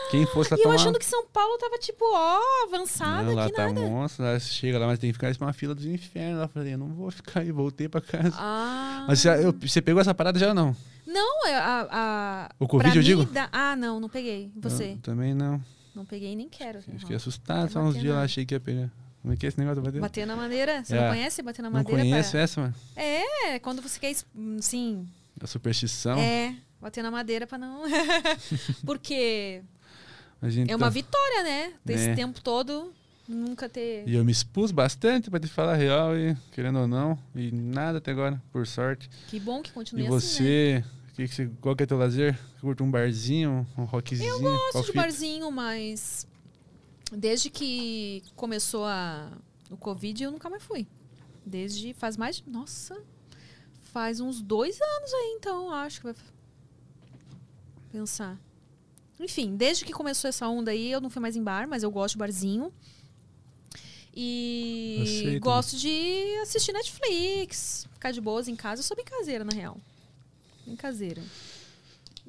Quem 0.09 0.25
fosse 0.27 0.51
lá 0.53 0.57
e 0.59 0.63
eu 0.63 0.71
achando 0.71 0.99
que 0.99 1.05
São 1.05 1.25
Paulo 1.27 1.57
tava 1.57 1.77
tipo, 1.77 2.03
ó, 2.13 2.39
avançada, 2.65 3.23
Não, 3.23 3.33
lá 3.35 3.47
que 3.47 3.53
tá 3.55 3.67
nada. 3.67 3.79
monstro, 3.81 4.25
lá 4.25 4.37
chega 4.39 4.77
lá, 4.77 4.85
mas 4.87 4.99
tem 4.99 5.09
que 5.09 5.13
ficar 5.13 5.33
numa 5.39 5.53
fila 5.53 5.73
dos 5.73 5.85
infernos. 5.85 6.37
Lá 6.39 6.43
eu 6.45 6.49
falei, 6.49 6.73
eu 6.73 6.77
não 6.77 6.89
vou 6.89 7.09
ficar 7.09 7.39
aí, 7.39 7.51
voltei 7.51 7.87
pra 7.87 8.01
casa. 8.01 8.35
Ah. 8.37 9.05
Mas 9.07 9.19
você, 9.19 9.29
eu- 9.29 9.53
você 9.61 9.81
pegou 9.81 10.01
essa 10.01 10.13
parada 10.13 10.37
já 10.37 10.49
ou 10.49 10.53
não? 10.53 10.75
Não, 11.07 11.47
é 11.47 11.55
a. 11.55 11.87
a 11.91 12.49
O 12.59 12.67
Covid, 12.67 12.95
eu 12.97 13.03
digo? 13.03 13.23
dá- 13.25 13.49
Ah, 13.51 13.75
não, 13.75 13.99
não 13.99 14.09
peguei. 14.09 14.51
Você? 14.57 14.91
Eu 14.93 14.97
também 14.97 15.33
não. 15.33 15.61
Não 15.95 16.05
peguei 16.05 16.35
nem 16.35 16.47
quero. 16.47 16.79
Uhum. 16.87 16.99
fiquei 16.99 17.15
assustado, 17.15 17.69
só 17.71 17.79
uns 17.81 17.97
dias 17.97 18.13
lá, 18.15 18.23
achei 18.23 18.45
que 18.45 18.53
ia 18.53 18.59
pegar. 18.59 18.89
Como 19.21 19.33
é 19.33 19.37
que 19.37 19.45
é 19.45 19.49
esse 19.49 19.59
negócio? 19.59 19.81
Bater? 19.81 20.01
Bater 20.01 20.25
na 20.27 20.35
madeira? 20.35 20.83
Você 20.83 20.95
É. 20.95 21.01
não 21.01 21.09
conhece 21.09 21.41
bater 21.41 21.61
na 21.61 21.69
Não 21.69 21.77
madeira? 21.77 22.01
conheço 22.01 22.31
pra- 22.31 22.39
essa, 22.39 22.61
mano. 22.61 22.75
É, 22.95 23.59
quando 23.59 23.81
você 23.81 23.99
quer, 23.99 24.15
sim, 24.59 25.07
A 25.39 25.45
superstição. 25.47 26.17
é, 26.17 26.55
bater 26.81 27.03
na 27.03 27.11
madeira 27.11 27.45
pra 27.45 27.57
não... 27.57 27.83
Porque 28.85 29.61
é 30.67 30.75
uma 30.75 30.89
vitória, 30.89 31.43
né? 31.43 31.73
Desse 31.85 32.09
É. 32.09 32.15
tempo 32.15 32.41
todo, 32.41 32.91
nunca 33.27 33.69
ter... 33.69 34.03
E 34.07 34.15
eu 34.15 34.25
me 34.25 34.31
expus 34.31 34.71
bastante, 34.71 35.29
pra 35.29 35.39
te 35.39 35.47
falar 35.47 35.73
a 35.73 35.75
real, 35.75 36.17
e 36.17 36.35
querendo 36.51 36.79
ou 36.79 36.87
não. 36.87 37.17
E 37.35 37.51
nada 37.51 37.99
até 37.99 38.11
agora, 38.11 38.41
por 38.51 38.65
sorte. 38.65 39.07
Que 39.27 39.39
bom 39.39 39.61
que 39.61 39.71
continue 39.71 40.03
E 40.03 40.07
assim, 40.07 40.13
né? 40.15 40.19
você, 40.19 40.83
que 41.15 41.27
que 41.27 41.35
você, 41.35 41.49
qual 41.61 41.75
que 41.75 41.83
é 41.83 41.85
teu 41.85 41.97
lazer? 41.97 42.37
Curte 42.59 42.81
um 42.81 42.89
barzinho, 42.89 43.67
um 43.77 43.83
rockzinho? 43.83 44.29
Eu 44.29 44.39
gosto 44.41 44.87
de 44.87 44.93
barzinho, 44.93 45.51
mas 45.51 46.25
desde 47.11 47.49
que 47.49 48.23
começou 48.35 48.85
a, 48.85 49.31
o 49.69 49.77
Covid, 49.77 50.23
eu 50.23 50.31
nunca 50.31 50.49
mais 50.49 50.63
fui. 50.63 50.87
Desde 51.45 51.93
faz 51.93 52.17
mais. 52.17 52.37
de- 52.37 52.49
Nossa! 52.49 53.01
Faz 53.83 54.19
uns 54.21 54.41
dois 54.41 54.79
anos 54.79 55.13
aí, 55.13 55.35
então, 55.37 55.71
acho 55.71 55.99
que 55.99 56.05
vai. 56.05 56.15
Pensar. 57.91 58.39
Enfim, 59.19 59.55
desde 59.55 59.83
que 59.85 59.91
começou 59.91 60.29
essa 60.29 60.47
onda 60.47 60.71
aí, 60.71 60.91
eu 60.91 61.01
não 61.01 61.09
fui 61.09 61.21
mais 61.21 61.35
em 61.35 61.43
bar, 61.43 61.67
mas 61.67 61.83
eu 61.83 61.91
gosto 61.91 62.13
de 62.13 62.19
barzinho. 62.19 62.71
E 64.13 64.99
Aceito. 65.01 65.43
gosto 65.43 65.77
de 65.77 66.35
assistir 66.41 66.73
Netflix, 66.73 67.87
ficar 67.93 68.11
de 68.11 68.19
boas 68.19 68.47
em 68.47 68.55
casa. 68.55 68.79
Eu 68.79 68.83
sou 68.83 68.95
bem 68.95 69.05
caseira, 69.05 69.43
na 69.43 69.53
real. 69.53 69.77
Bem 70.65 70.75
caseira. 70.75 71.21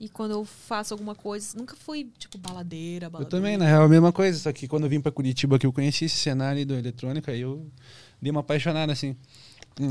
E 0.02 0.08
quando 0.08 0.32
eu 0.32 0.44
faço 0.44 0.92
alguma 0.92 1.14
coisa, 1.14 1.56
nunca 1.56 1.76
fui, 1.76 2.10
tipo, 2.18 2.36
baladeira, 2.36 3.06
Eu 3.06 3.10
baladeira. 3.12 3.30
também, 3.30 3.56
na 3.56 3.64
real, 3.66 3.84
a 3.84 3.88
mesma 3.88 4.10
coisa. 4.12 4.36
Só 4.36 4.52
que 4.52 4.66
quando 4.66 4.82
eu 4.82 4.90
vim 4.90 5.00
pra 5.00 5.12
Curitiba, 5.12 5.60
que 5.60 5.64
eu 5.64 5.72
conheci 5.72 6.06
esse 6.06 6.16
cenário 6.16 6.66
do 6.66 6.74
eletrônica, 6.74 7.30
aí 7.30 7.40
eu 7.42 7.64
dei 8.20 8.32
uma 8.32 8.40
apaixonada, 8.40 8.92
assim. 8.92 9.14
Hum. 9.80 9.88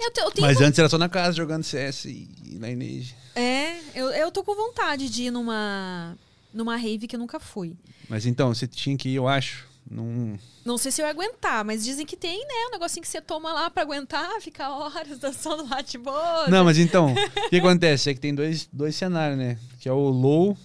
Eu, 0.00 0.10
te- 0.10 0.20
eu 0.20 0.32
Mas 0.40 0.58
antes 0.62 0.78
era 0.78 0.88
só 0.88 0.96
na 0.96 1.06
casa, 1.06 1.36
jogando 1.36 1.64
CS 1.64 2.06
e, 2.06 2.30
e 2.46 2.58
na 2.58 2.70
Inês. 2.70 3.14
É, 3.36 3.78
eu, 3.94 4.08
eu 4.08 4.30
tô 4.32 4.42
com 4.42 4.54
vontade 4.54 5.10
de 5.10 5.24
ir 5.24 5.30
numa, 5.30 6.16
numa 6.54 6.74
rave 6.78 7.06
que 7.06 7.14
eu 7.14 7.20
nunca 7.20 7.38
fui. 7.38 7.76
Mas 8.08 8.24
então, 8.24 8.54
você 8.54 8.66
tinha 8.66 8.96
que 8.96 9.10
ir, 9.10 9.16
eu 9.16 9.28
acho, 9.28 9.68
num... 9.90 10.38
Não 10.64 10.78
sei 10.78 10.90
se 10.90 11.02
eu 11.02 11.06
ia 11.06 11.10
aguentar, 11.10 11.64
mas 11.64 11.84
dizem 11.84 12.06
que 12.06 12.16
tem, 12.16 12.38
né? 12.40 12.66
Um 12.68 12.72
negocinho 12.72 13.02
que 13.02 13.08
você 13.08 13.20
toma 13.20 13.52
lá 13.52 13.70
pra 13.70 13.82
aguentar, 13.82 14.28
ficar 14.40 14.70
horas 14.70 15.18
dançando 15.18 15.64
boa. 16.00 16.48
Não, 16.48 16.64
mas 16.64 16.78
então, 16.78 17.12
o 17.12 17.50
que 17.50 17.56
acontece? 17.56 18.10
É 18.10 18.14
que 18.14 18.20
tem 18.20 18.34
dois, 18.34 18.68
dois 18.72 18.94
cenários, 18.94 19.38
né? 19.38 19.58
Que 19.80 19.88
é 19.88 19.92
o 19.92 20.08
low 20.08 20.56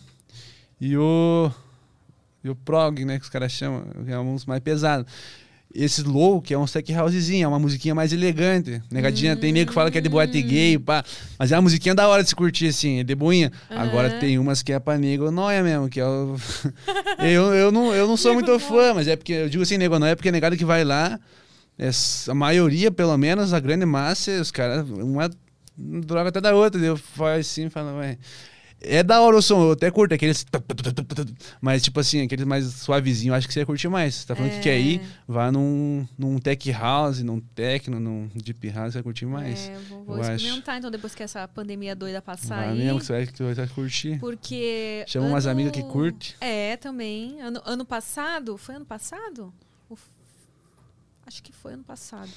e 0.80 0.98
o. 0.98 1.52
E 2.44 2.50
o 2.50 2.56
prog, 2.56 3.04
né? 3.04 3.18
Que 3.18 3.24
os 3.24 3.30
caras 3.30 3.52
chamam, 3.52 3.84
que 4.06 4.12
é 4.12 4.20
uns 4.20 4.46
mais 4.46 4.62
pesados. 4.62 5.12
Esse 5.80 6.02
low, 6.02 6.42
que 6.42 6.56
é 6.56 6.58
um 6.58 6.66
tech 6.66 6.92
housezinho, 6.92 7.46
é 7.46 7.48
uma 7.48 7.60
musiquinha 7.60 7.94
mais 7.94 8.12
elegante. 8.12 8.82
Negadinha, 8.90 9.36
tem 9.36 9.52
nego 9.52 9.68
que 9.68 9.76
fala 9.76 9.92
que 9.92 10.00
é 10.00 10.02
de 10.02 10.10
boate 10.10 10.42
gay, 10.42 10.80
pá. 10.80 11.06
Mas 11.38 11.52
é 11.52 11.56
uma 11.56 11.62
musiquinha 11.62 11.94
da 11.94 12.08
hora 12.08 12.24
de 12.24 12.30
se 12.30 12.36
curtir, 12.36 12.70
assim, 12.70 13.02
é 13.02 13.04
de 13.04 13.14
boinha. 13.14 13.52
Agora 13.70 14.10
tem 14.20 14.40
umas 14.40 14.64
que 14.64 14.74
é 14.74 14.80
pra 14.80 14.98
nego 14.98 15.30
noia 15.30 15.62
mesmo, 15.62 15.88
que 15.88 16.00
é 16.00 16.06
o. 16.06 16.36
eu, 17.22 17.54
eu, 17.54 17.72
não, 17.72 17.94
eu 17.94 18.08
não 18.08 18.18
sou 18.18 18.34
muito 18.34 18.58
fã, 18.58 18.96
mas 18.96 19.08
é 19.08 19.16
porque, 19.16 19.34
eu 19.34 19.50
digo 19.50 19.62
assim, 19.62 19.78
nego 19.78 20.00
não 20.00 20.08
é 20.08 20.16
porque 20.16 20.30
é 20.30 20.32
negado 20.32 20.58
que 20.58 20.66
vai 20.66 20.84
lá. 20.84 21.20
é 21.78 21.92
a 22.28 22.34
maioria, 22.34 22.90
pelo 22.90 23.16
menos, 23.16 23.54
a 23.54 23.60
grande 23.60 23.86
massa, 23.86 24.32
os 24.42 24.50
caras, 24.50 24.90
uma 24.90 25.30
droga 25.78 26.30
até 26.30 26.42
da 26.42 26.56
outra. 26.56 26.82
Eu 26.82 26.98
falo 26.98 27.40
assim, 27.40 27.70
falo, 27.70 28.00
ué. 28.00 28.18
É 28.80 29.02
da 29.02 29.20
hora 29.22 29.36
o 29.38 29.42
som, 29.42 29.60
eu 29.66 29.72
até 29.72 29.90
curto 29.90 30.14
aqueles. 30.14 30.46
Mas, 31.60 31.82
tipo 31.82 32.00
assim, 32.00 32.22
aqueles 32.22 32.46
mais 32.46 32.66
suavezinhos, 32.66 33.36
acho 33.36 33.48
que 33.48 33.54
você 33.54 33.62
ia 33.62 33.66
curtir 33.66 33.88
mais. 33.88 34.16
Você 34.16 34.28
tá 34.28 34.36
falando 34.36 34.52
que 34.52 34.60
quer 34.60 34.80
ir, 34.80 35.02
vá 35.28 35.52
num, 35.52 36.08
num 36.18 36.38
tech 36.38 36.72
house, 36.72 37.24
num 37.24 37.40
techno, 37.40 38.00
num 38.00 38.30
deep 38.36 38.70
house, 38.70 38.94
você 38.94 38.98
vai 39.00 39.04
curtir 39.04 39.26
mais. 39.26 39.68
É, 39.68 39.78
vou, 39.90 40.04
vou 40.04 40.16
eu 40.18 40.22
acho. 40.22 40.32
experimentar, 40.36 40.78
então, 40.78 40.92
depois 40.92 41.16
que 41.16 41.24
essa 41.24 41.48
pandemia 41.48 41.96
doida 41.96 42.22
passar 42.22 42.58
Vai 42.58 42.70
aí. 42.70 42.78
mesmo, 42.78 43.00
que 43.00 43.06
você 43.06 43.14
vai, 43.14 43.26
que 43.28 43.44
você 43.44 43.54
vai 43.56 43.68
curtir. 43.68 44.20
Porque. 44.20 45.04
Chama 45.08 45.28
umas 45.28 45.46
ano- 45.46 45.54
amigas 45.54 45.72
que 45.74 45.82
curte. 45.84 46.36
É, 46.40 46.78
também. 46.78 47.42
Ano, 47.42 47.60
ano 47.66 47.84
passado. 47.86 48.58
Foi 48.58 48.76
ano 48.76 48.86
passado? 48.86 49.52
Ou 49.90 49.98
f- 49.98 50.10
Acho 51.26 51.42
que 51.44 51.52
foi 51.52 51.74
ano 51.74 51.84
passado. 51.84 52.30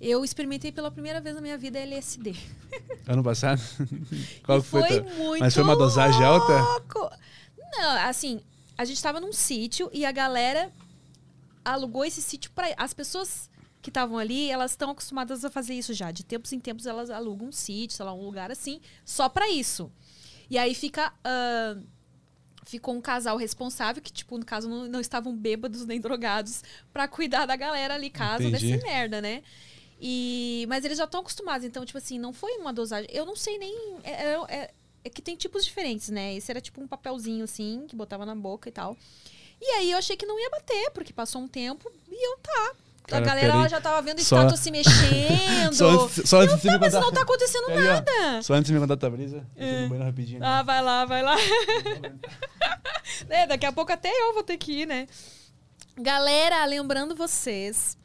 Eu 0.00 0.24
experimentei 0.24 0.72
pela 0.72 0.90
primeira 0.90 1.20
vez 1.20 1.34
na 1.34 1.40
minha 1.42 1.58
vida 1.58 1.78
LSD. 1.78 2.34
Ano 3.06 3.22
passado? 3.24 3.60
Qual 4.44 4.58
E 4.58 4.62
foi? 4.62 4.82
foi 4.82 5.02
tua- 5.02 5.12
muito 5.14 5.40
Mas 5.40 5.52
foi 5.54 5.62
uma 5.62 5.76
dosagem 5.76 6.22
alta? 6.24 6.60
louco. 6.62 7.10
Não, 7.72 7.90
assim, 8.08 8.40
a 8.78 8.84
gente 8.84 9.02
tava 9.02 9.20
num 9.20 9.32
sítio 9.32 9.90
e 9.92 10.04
a 10.04 10.12
galera 10.12 10.70
alugou 11.64 12.04
esse 12.04 12.22
sítio 12.22 12.50
para 12.52 12.72
as 12.76 12.94
pessoas 12.94 13.50
que 13.82 13.90
estavam 13.90 14.18
ali, 14.18 14.50
elas 14.50 14.72
estão 14.72 14.90
acostumadas 14.90 15.44
a 15.44 15.50
fazer 15.50 15.74
isso 15.74 15.92
já. 15.94 16.10
De 16.10 16.24
tempos 16.24 16.52
em 16.52 16.60
tempos 16.60 16.86
elas 16.86 17.10
alugam 17.10 17.48
um 17.48 17.52
sítio, 17.52 17.96
sei 17.96 18.04
lá, 18.04 18.12
um 18.12 18.24
lugar 18.24 18.50
assim, 18.50 18.80
só 19.04 19.28
para 19.28 19.48
isso. 19.50 19.90
E 20.48 20.56
aí 20.58 20.74
fica 20.74 21.12
ah, 21.24 21.76
ficou 22.64 22.94
um 22.94 23.00
casal 23.00 23.36
responsável 23.36 24.00
que 24.02 24.12
tipo 24.12 24.36
no 24.38 24.44
caso 24.44 24.68
não, 24.68 24.86
não 24.86 25.00
estavam 25.00 25.34
bêbados 25.34 25.84
nem 25.86 26.00
drogados 26.00 26.62
pra 26.92 27.08
cuidar 27.08 27.46
da 27.46 27.56
galera 27.56 27.94
ali 27.94 28.10
caso 28.10 28.44
Entendi. 28.44 28.70
desse 28.72 28.84
merda, 28.84 29.20
né? 29.20 29.42
E 30.00 30.64
mas 30.68 30.84
eles 30.84 30.96
já 30.98 31.04
estão 31.04 31.20
acostumados, 31.20 31.64
então 31.66 31.84
tipo 31.84 31.98
assim, 31.98 32.18
não 32.18 32.32
foi 32.32 32.52
uma 32.56 32.72
dosagem. 32.72 33.08
Eu 33.12 33.26
não 33.26 33.36
sei 33.36 33.58
nem 33.58 33.96
é, 34.02 34.10
é- 34.32 34.44
é- 34.48 34.70
é 35.04 35.08
que 35.10 35.20
tem 35.22 35.36
tipos 35.36 35.64
diferentes, 35.64 36.08
né? 36.08 36.34
Esse 36.34 36.50
era 36.50 36.60
tipo 36.60 36.80
um 36.80 36.86
papelzinho 36.88 37.44
assim 37.44 37.84
que 37.88 37.94
botava 37.96 38.24
na 38.24 38.34
boca 38.34 38.68
e 38.68 38.72
tal. 38.72 38.96
E 39.60 39.64
aí 39.72 39.90
eu 39.90 39.98
achei 39.98 40.16
que 40.16 40.24
não 40.24 40.38
ia 40.40 40.48
bater, 40.50 40.90
porque 40.92 41.12
passou 41.12 41.42
um 41.42 41.48
tempo 41.48 41.90
e 42.10 42.26
eu 42.26 42.38
tá. 42.38 42.72
Cara, 43.06 43.22
a 43.24 43.26
galera 43.26 43.46
peraí. 43.48 43.58
ela 43.60 43.68
já 43.68 43.80
tava 43.80 44.00
vendo 44.02 44.20
Só- 44.22 44.36
estátua 44.36 44.56
se 44.56 44.70
mexendo. 44.70 45.72
Só 45.74 45.88
antes, 45.90 46.28
só 46.30 46.40
antes 46.42 46.62
me 46.64 46.70
não, 46.70 46.78
mas 46.78 46.92
não 46.94 47.12
tá 47.12 47.22
acontecendo 47.22 47.66
Peraí, 47.66 47.88
ó. 47.88 47.92
nada. 47.94 48.42
Só 48.42 48.54
antes 48.54 48.68
de 48.68 48.72
me 48.74 48.78
contar 48.80 48.94
a 48.94 48.96
tua 48.96 49.10
brisa, 49.10 49.44
eu 49.56 49.66
tô 49.66 49.74
no 49.82 49.88
banheiro 49.88 50.04
rapidinho. 50.04 50.40
Ah, 50.44 50.62
vai 50.62 50.80
lá, 50.82 51.04
vai 51.04 51.22
lá. 51.22 51.34
É, 53.28 53.46
daqui 53.46 53.66
a 53.66 53.72
pouco 53.72 53.92
até 53.92 54.08
eu 54.10 54.32
vou 54.34 54.42
ter 54.42 54.56
que 54.56 54.82
ir, 54.82 54.86
né? 54.86 55.06
Galera, 55.98 56.64
lembrando 56.64 57.14
vocês 57.14 57.98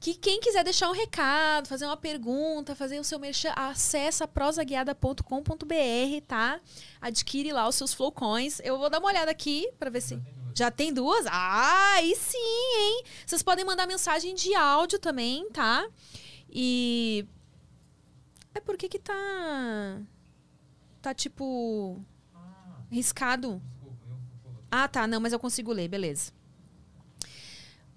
que 0.00 0.14
quem 0.14 0.40
quiser 0.40 0.64
deixar 0.64 0.88
um 0.88 0.94
recado, 0.94 1.68
fazer 1.68 1.84
uma 1.84 1.96
pergunta, 1.96 2.74
fazer 2.74 2.98
o 2.98 3.04
seu 3.04 3.18
merchan, 3.18 3.52
acessa 3.54 4.26
prosaguiada.com.br, 4.26 6.24
tá? 6.26 6.58
Adquire 7.02 7.52
lá 7.52 7.68
os 7.68 7.74
seus 7.74 7.92
flowcoins. 7.92 8.60
Eu 8.64 8.78
vou 8.78 8.88
dar 8.88 8.98
uma 8.98 9.08
olhada 9.08 9.30
aqui 9.30 9.70
pra 9.78 9.90
ver 9.90 10.00
se... 10.00 10.18
Já 10.54 10.70
tem 10.70 10.92
duas? 10.92 11.26
Ah, 11.28 11.94
aí 11.96 12.16
sim, 12.16 12.38
hein? 12.38 13.04
Vocês 13.26 13.42
podem 13.42 13.64
mandar 13.64 13.86
mensagem 13.86 14.34
de 14.34 14.54
áudio 14.54 14.98
também, 14.98 15.48
tá? 15.50 15.86
E... 16.50 17.26
É 18.54 18.60
porque 18.60 18.88
que 18.88 18.98
tá... 18.98 20.00
Tá 21.02 21.12
tipo... 21.12 22.00
Riscado. 22.90 23.62
Ah, 24.70 24.88
tá. 24.88 25.06
Não, 25.06 25.20
mas 25.20 25.32
eu 25.32 25.38
consigo 25.38 25.72
ler, 25.72 25.88
beleza. 25.88 26.32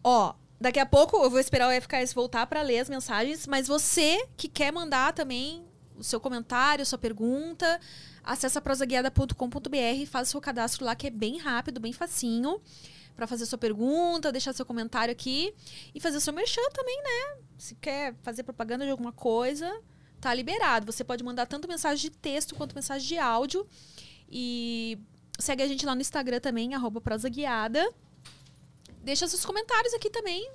Ó, 0.03 0.35
daqui 0.64 0.80
a 0.80 0.85
pouco 0.85 1.18
eu 1.18 1.30
vou 1.30 1.41
esperar 1.41 1.68
o 1.68 1.81
FKS 1.81 2.14
voltar 2.14 2.48
para 2.48 2.61
ler 2.61 2.80
as 2.80 2.88
mensagens, 2.88 3.45
mas 3.45 3.68
você 3.68 4.26
que 4.38 4.48
quer 4.48 4.72
mandar 4.72 5.11
também 5.11 5.65
o 5.98 6.03
seu 6.03 6.22
comentário, 6.22 6.85
sua 6.85 6.98
pergunta, 6.98 7.81
acessa 8.23 8.61
prosaguiada.com.br, 8.61 10.06
faz 10.07 10.30
o 10.30 10.31
seu 10.31 10.40
cadastro 10.40 10.85
lá 10.85 10.95
que 10.95 11.07
é 11.07 11.10
bem 11.10 11.38
rápido, 11.38 11.81
bem 11.81 11.91
facinho, 11.91 12.61
para 13.14 13.27
fazer 13.27 13.45
sua 13.45 13.57
pergunta, 13.57 14.31
deixar 14.31 14.53
seu 14.53 14.65
comentário 14.65 15.11
aqui 15.11 15.53
e 15.94 15.99
fazer 15.99 16.22
seu 16.22 16.31
merchan 16.31 16.61
também, 16.72 16.98
né? 17.03 17.41
Se 17.57 17.76
quer 17.76 18.15
fazer 18.23 18.44
propaganda 18.44 18.85
de 18.85 18.91
alguma 18.91 19.11
coisa, 19.11 19.69
tá 20.22 20.34
liberado. 20.34 20.90
Você 20.90 21.03
pode 21.03 21.26
mandar 21.26 21.45
tanto 21.45 21.68
mensagem 21.68 22.10
de 22.10 22.18
texto 22.18 22.56
quanto 22.56 22.73
mensagem 22.73 23.06
de 23.06 23.18
áudio. 23.18 23.68
E 24.30 24.98
segue 25.38 25.61
a 25.61 25.68
gente 25.68 25.85
lá 25.85 25.94
no 25.94 26.02
Instagram 26.02 26.40
também, 26.40 26.73
arroba 26.73 27.02
prosaguiada. 27.02 27.85
Deixa 29.03 29.27
seus 29.27 29.45
comentários 29.45 29.93
aqui 29.93 30.09
também 30.09 30.49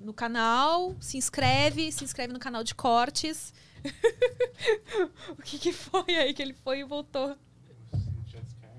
no 0.00 0.12
canal. 0.12 0.94
Se 1.00 1.16
inscreve, 1.16 1.90
se 1.90 2.04
inscreve 2.04 2.32
no 2.32 2.38
canal 2.38 2.62
de 2.62 2.74
cortes. 2.74 3.54
o 5.30 5.42
que, 5.42 5.58
que 5.58 5.72
foi 5.72 6.14
aí 6.16 6.34
que 6.34 6.42
ele 6.42 6.54
foi 6.62 6.80
e 6.80 6.84
voltou? 6.84 7.36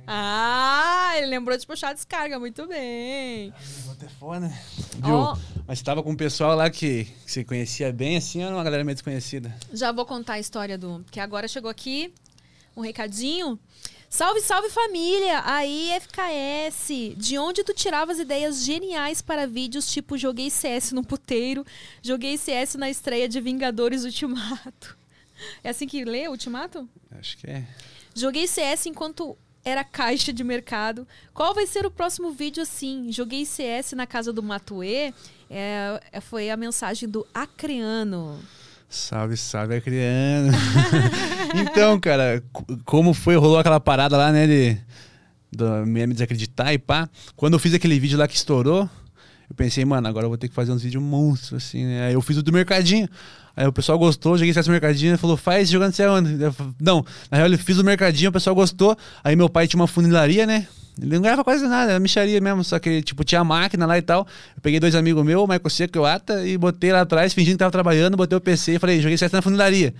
Ah, 0.09 1.13
ele 1.17 1.25
lembrou 1.25 1.57
de 1.57 1.67
puxar 1.67 1.89
a 1.89 1.93
descarga, 1.93 2.39
muito 2.39 2.65
bem. 2.65 3.53
Vou 3.83 3.93
até 3.93 4.07
fora, 4.07 4.39
né? 4.39 4.63
Ó. 5.03 5.33
Viu? 5.33 5.43
Mas 5.67 5.81
tava 5.81 6.01
com 6.01 6.11
um 6.11 6.15
pessoal 6.15 6.55
lá 6.55 6.69
que, 6.69 7.05
que 7.25 7.31
você 7.31 7.43
conhecia 7.43 7.91
bem, 7.91 8.15
assim, 8.15 8.39
ou 8.39 8.45
era 8.45 8.55
uma 8.55 8.63
galera 8.63 8.85
meio 8.85 8.95
desconhecida? 8.95 9.53
Já 9.73 9.91
vou 9.91 10.05
contar 10.05 10.33
a 10.33 10.39
história 10.39 10.77
do. 10.77 11.03
Que 11.11 11.19
agora 11.19 11.45
chegou 11.47 11.69
aqui 11.69 12.13
um 12.75 12.81
recadinho. 12.81 13.59
Salve, 14.09 14.39
salve 14.41 14.69
família! 14.69 15.41
Aí, 15.45 15.89
FKS! 15.99 17.13
De 17.17 17.37
onde 17.37 17.63
tu 17.63 17.73
tirava 17.73 18.11
as 18.11 18.19
ideias 18.19 18.63
geniais 18.63 19.21
para 19.21 19.45
vídeos 19.45 19.91
tipo 19.91 20.17
joguei 20.17 20.49
CS 20.49 20.93
no 20.93 21.03
puteiro, 21.03 21.65
joguei 22.01 22.37
CS 22.37 22.75
na 22.75 22.89
estreia 22.89 23.27
de 23.27 23.39
Vingadores 23.41 24.03
Ultimato? 24.05 24.95
É 25.63 25.69
assim 25.69 25.85
que 25.85 26.03
lê 26.03 26.27
Ultimato? 26.27 26.89
Acho 27.11 27.37
que 27.37 27.45
é. 27.45 27.63
Joguei 28.15 28.47
CS 28.47 28.87
enquanto 28.87 29.37
era 29.63 29.83
caixa 29.83 30.33
de 30.33 30.43
mercado. 30.43 31.07
Qual 31.31 31.53
vai 31.53 31.67
ser 31.67 31.85
o 31.85 31.91
próximo 31.91 32.31
vídeo 32.31 32.63
assim? 32.63 33.11
Joguei 33.11 33.45
CS 33.45 33.91
na 33.93 34.07
casa 34.07 34.33
do 34.33 34.41
Matuê. 34.41 35.13
É, 35.47 36.01
é- 36.11 36.21
foi 36.21 36.49
a 36.49 36.57
mensagem 36.57 37.07
do 37.07 37.23
Acreano. 37.35 38.43
Salve, 38.89 39.35
salve, 39.35 39.75
Acriano. 39.75 40.51
então, 41.55 41.99
cara, 41.99 42.41
como 42.85 43.13
foi, 43.13 43.35
rolou 43.35 43.59
aquela 43.59 43.79
parada 43.79 44.15
lá, 44.15 44.31
né, 44.31 44.47
de 44.47 44.77
do 45.51 45.85
meme 45.85 46.13
desacreditar 46.13 46.73
e 46.73 46.77
pá. 46.77 47.09
Quando 47.35 47.53
eu 47.53 47.59
fiz 47.59 47.73
aquele 47.73 47.99
vídeo 47.99 48.17
lá 48.17 48.27
que 48.27 48.35
estourou, 48.35 48.89
eu 49.49 49.55
pensei, 49.55 49.83
mano, 49.85 50.07
agora 50.07 50.25
eu 50.25 50.29
vou 50.29 50.37
ter 50.37 50.47
que 50.49 50.55
fazer 50.55 50.71
uns 50.71 50.83
vídeos 50.83 51.01
monstros, 51.01 51.63
assim, 51.63 51.85
né? 51.85 52.07
Aí 52.07 52.13
eu 52.13 52.21
fiz 52.21 52.37
o 52.37 52.43
do 52.43 52.51
mercadinho. 52.51 53.07
Aí 53.55 53.65
o 53.65 53.73
pessoal 53.73 53.97
gostou, 53.97 54.37
joguei 54.37 54.53
no 54.53 54.71
mercadinho 54.71 55.15
e 55.15 55.17
falou, 55.17 55.35
faz 55.35 55.69
jogando 55.69 55.93
sei 55.93 56.05
onde. 56.07 56.37
Não, 56.79 57.03
na 57.31 57.37
real 57.37 57.49
eu 57.49 57.57
fiz 57.57 57.77
o 57.77 57.83
mercadinho, 57.83 58.29
o 58.29 58.33
pessoal 58.33 58.55
gostou. 58.55 58.95
Aí 59.23 59.35
meu 59.35 59.49
pai 59.49 59.67
tinha 59.67 59.79
uma 59.79 59.87
funilaria, 59.87 60.45
né? 60.45 60.67
Ele 60.99 61.15
não 61.15 61.21
ganhava 61.21 61.43
quase 61.43 61.65
nada, 61.67 61.91
era 61.91 61.99
micharia 61.99 62.41
mesmo, 62.41 62.63
só 62.63 62.79
que, 62.79 63.01
tipo, 63.01 63.23
tinha 63.23 63.43
máquina 63.43 63.85
lá 63.85 63.97
e 63.97 64.01
tal. 64.01 64.27
Eu 64.55 64.61
peguei 64.61 64.79
dois 64.79 64.95
amigos 64.95 65.23
meus, 65.23 65.43
o 65.43 65.47
Michael 65.47 65.69
Seco 65.69 65.97
e 65.97 65.99
o 65.99 66.05
Ata, 66.05 66.45
e 66.47 66.57
botei 66.57 66.91
lá 66.91 67.01
atrás, 67.01 67.33
fingindo 67.33 67.53
que 67.55 67.59
tava 67.59 67.71
trabalhando, 67.71 68.17
botei 68.17 68.37
o 68.37 68.41
PC 68.41 68.75
e 68.75 68.79
falei, 68.79 68.99
joguei 69.01 69.17
CS 69.17 69.31
na 69.31 69.41
funilaria. 69.41 69.93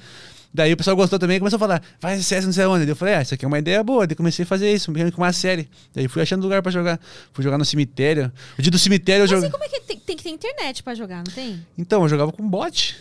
Daí 0.53 0.74
o 0.74 0.78
pessoal 0.78 0.95
gostou 0.95 1.19
também 1.19 1.38
e 1.38 1.40
começou 1.40 1.57
a 1.57 1.60
falar, 1.60 1.84
faz 1.99 2.26
CS 2.26 2.45
não 2.45 2.53
sei 2.53 2.65
onde. 2.65 2.90
Eu 2.90 2.95
falei, 2.95 3.15
ah, 3.15 3.22
isso 3.22 3.34
aqui 3.34 3.45
é 3.45 3.48
uma 3.48 3.60
ideia 3.60 3.84
boa. 3.84 4.07
Daí 4.07 4.15
comecei 4.15 4.44
a 4.44 4.45
fazer 4.45 4.74
isso, 4.74 4.91
que 4.91 5.18
uma 5.18 5.34
série. 5.34 5.69
Daí 5.94 6.07
fui 6.07 6.22
achando 6.22 6.41
lugar 6.41 6.64
pra 6.64 6.72
jogar. 6.72 6.99
Fui 7.32 7.44
jogar 7.44 7.57
no 7.57 7.65
cemitério. 7.65 8.32
O 8.57 8.61
dia 8.61 8.72
do 8.72 8.80
cemitério 8.80 9.24
eu 9.24 9.28
Mas 9.28 9.30
joguei. 9.30 9.49
e 9.49 9.52
como 9.52 9.64
é 9.64 9.68
que 9.68 9.80
tem, 9.82 9.99
tem 9.99 10.15
que 10.18 10.24
ter 10.24 10.30
internet 10.30 10.82
pra 10.82 10.95
jogar, 10.95 11.18
não 11.18 11.32
tem? 11.32 11.64
Então, 11.78 12.02
eu 12.02 12.10
jogava 12.10 12.32
com 12.32 12.48
bot. 12.48 12.98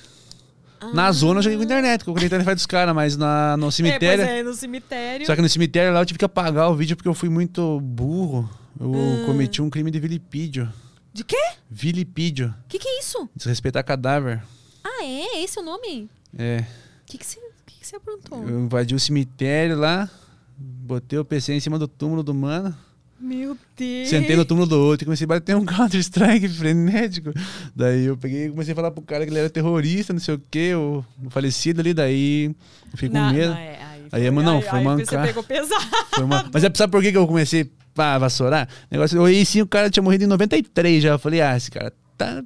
Ah. 0.89 0.95
Na 0.95 1.13
zona 1.13 1.39
eu 1.39 1.43
joguei 1.43 1.59
com 1.59 1.65
internet, 1.65 2.03
que 2.05 2.11
eu 2.11 2.15
conectei 2.15 2.39
internet 2.39 2.57
dos 2.57 2.67
caras, 2.67 2.95
mas 2.95 3.17
na, 3.17 3.57
no 3.57 3.71
cemitério. 3.73 4.23
É, 4.23 4.27
pois 4.27 4.39
é, 4.39 4.43
no 4.43 4.55
cemitério. 4.55 5.27
Só 5.27 5.35
que 5.37 5.43
no 5.43 5.49
cemitério 5.49 5.93
lá 5.93 6.01
eu 6.01 6.07
tive 6.07 6.19
que 6.19 6.25
apagar 6.25 6.71
o 6.71 6.75
vídeo 6.75 6.97
porque 6.97 7.09
eu 7.09 7.15
fui 7.15 7.29
muito 7.29 7.81
burro. 7.81 8.49
Eu 8.79 8.93
Ah. 8.95 9.27
cometi 9.27 9.63
um 9.63 9.71
crime 9.71 9.91
de 9.91 9.99
vilipídio. 9.99 10.73
De 11.13 11.25
quê? 11.25 11.39
Vilipídio. 11.71 12.55
O 12.65 12.69
que, 12.69 12.79
que 12.79 12.87
é 12.89 12.99
isso? 13.01 13.29
Desrespeitar 13.35 13.83
cadáver. 13.85 14.43
Ah, 14.85 15.03
é? 15.05 15.43
Esse 15.43 15.59
é 15.59 15.63
o 15.63 15.65
nome? 15.65 16.09
É. 16.37 16.65
O 17.03 17.07
que, 17.07 17.19
que, 17.19 17.25
você, 17.27 17.39
que, 17.67 17.79
que 17.81 17.87
você 17.87 17.97
aprontou? 17.97 18.47
Eu 18.47 18.61
invadi 18.61 18.95
o 18.95 19.01
cemitério 19.01 19.79
lá, 19.79 20.11
botei 20.57 21.19
o 21.19 21.25
PC 21.25 21.55
em 21.55 21.61
cima 21.61 21.79
do 21.79 21.89
túmulo 21.89 22.23
do 22.23 22.35
mano. 22.35 22.77
Meu 23.19 23.57
Deus. 23.77 24.09
Sentei 24.09 24.37
no 24.37 24.45
túmulo 24.45 24.67
do 24.67 24.79
outro 24.79 25.05
e 25.05 25.07
comecei 25.07 25.25
a 25.25 25.29
bater 25.29 25.57
um 25.57 25.65
Counter-Strike 25.65 26.49
frenético. 26.51 27.33
Daí 27.75 28.05
eu 28.05 28.17
peguei 28.17 28.47
e 28.47 28.51
comecei 28.51 28.73
a 28.73 28.77
falar 28.77 28.91
pro 28.91 29.03
cara 29.03 29.25
que 29.25 29.31
ele 29.31 29.39
era 29.39 29.49
terrorista, 29.51 30.13
não 30.13 30.21
sei 30.21 30.35
o 30.35 30.43
quê, 30.51 30.75
o, 30.75 31.05
o 31.25 31.31
falecido 31.31 31.81
ali, 31.81 31.95
daí 31.95 32.45
eu 32.47 32.91
fiquei 32.93 33.09
com 33.09 33.15
Não, 33.17 33.33
medo. 33.33 33.51
não, 33.53 33.57
é, 33.59 33.79
aí 33.83 34.03
aí, 34.13 34.23
foi- 34.23 34.31
mano, 34.31 34.51
não, 34.51 34.57
aí- 34.59 34.63
foi 34.63 34.79
aí 34.79 34.85
mancar. 34.85 35.07
você 35.07 35.27
pegou 35.29 35.43
pesado. 35.43 35.85
Uma- 36.23 36.51
Mas 36.53 36.63
é, 36.65 36.71
sabe 36.75 36.91
por 36.91 37.03
que 37.03 37.11
que 37.11 37.19
eu 37.19 37.27
comecei 37.27 37.71
a 37.97 38.19
vassourar? 38.19 38.69
Negócio, 38.91 39.17
eu 39.17 39.23
olhei 39.23 39.45
sim, 39.45 39.63
o 39.63 39.67
cara 39.67 39.89
tinha 39.89 40.03
morrido 40.03 40.25
em 40.25 40.27
93 40.29 41.03
já. 41.03 41.11
Eu 41.11 41.19
falei, 41.19 41.41
ah, 41.41 41.57
esse 41.57 41.71
cara 41.71 41.93
tá 42.19 42.43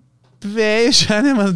velho 0.48 0.92
já, 0.92 1.22
né, 1.22 1.34
mano? 1.34 1.54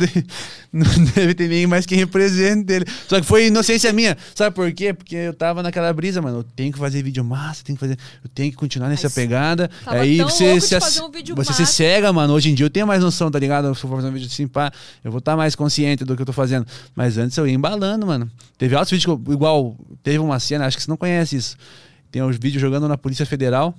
Não 0.72 0.84
deve 1.14 1.34
ter 1.34 1.44
ninguém 1.44 1.66
mais 1.66 1.86
que 1.86 1.94
represente 1.94 2.72
ele. 2.72 2.84
Só 3.08 3.20
que 3.20 3.26
foi 3.26 3.46
inocência 3.46 3.92
minha. 3.92 4.16
Sabe 4.34 4.54
por 4.54 4.72
quê? 4.72 4.92
Porque 4.92 5.14
eu 5.14 5.32
tava 5.32 5.62
naquela 5.62 5.92
brisa, 5.92 6.20
mano. 6.20 6.38
Eu 6.38 6.42
tenho 6.42 6.72
que 6.72 6.78
fazer 6.78 7.02
vídeo 7.02 7.24
massa, 7.24 7.62
tenho 7.64 7.76
que 7.76 7.80
fazer. 7.80 7.96
Eu 8.22 8.30
tenho 8.34 8.50
que 8.50 8.56
continuar 8.56 8.88
nessa 8.88 9.08
pegada. 9.08 9.70
Aí 9.86 10.18
você 10.18 10.60
se, 10.60 10.76
um 11.00 11.10
você 11.36 11.52
se 11.52 11.62
massa. 11.62 11.66
cega, 11.66 12.12
mano. 12.12 12.34
Hoje 12.34 12.50
em 12.50 12.54
dia 12.54 12.66
eu 12.66 12.70
tenho 12.70 12.86
mais 12.86 13.02
noção, 13.02 13.30
tá 13.30 13.38
ligado? 13.38 13.72
Se 13.74 13.84
eu 13.84 13.88
for 13.88 13.96
fazer 13.96 14.08
um 14.08 14.12
vídeo 14.12 14.26
assim, 14.26 14.48
pá, 14.48 14.72
eu 15.04 15.10
vou 15.10 15.18
estar 15.18 15.36
mais 15.36 15.54
consciente 15.54 16.04
do 16.04 16.16
que 16.16 16.22
eu 16.22 16.26
tô 16.26 16.32
fazendo. 16.32 16.66
Mas 16.94 17.16
antes 17.18 17.36
eu 17.36 17.46
ia 17.46 17.54
embalando, 17.54 18.06
mano. 18.06 18.30
Teve 18.58 18.74
outros 18.74 18.90
vídeos 18.90 19.04
que 19.04 19.30
eu, 19.30 19.32
igual, 19.32 19.76
teve 20.02 20.18
uma 20.18 20.40
cena, 20.40 20.66
acho 20.66 20.76
que 20.76 20.82
você 20.82 20.90
não 20.90 20.96
conhece 20.96 21.36
isso. 21.36 21.56
Tem 22.10 22.22
os 22.22 22.36
vídeos 22.36 22.60
jogando 22.60 22.88
na 22.88 22.98
Polícia 22.98 23.24
Federal. 23.24 23.74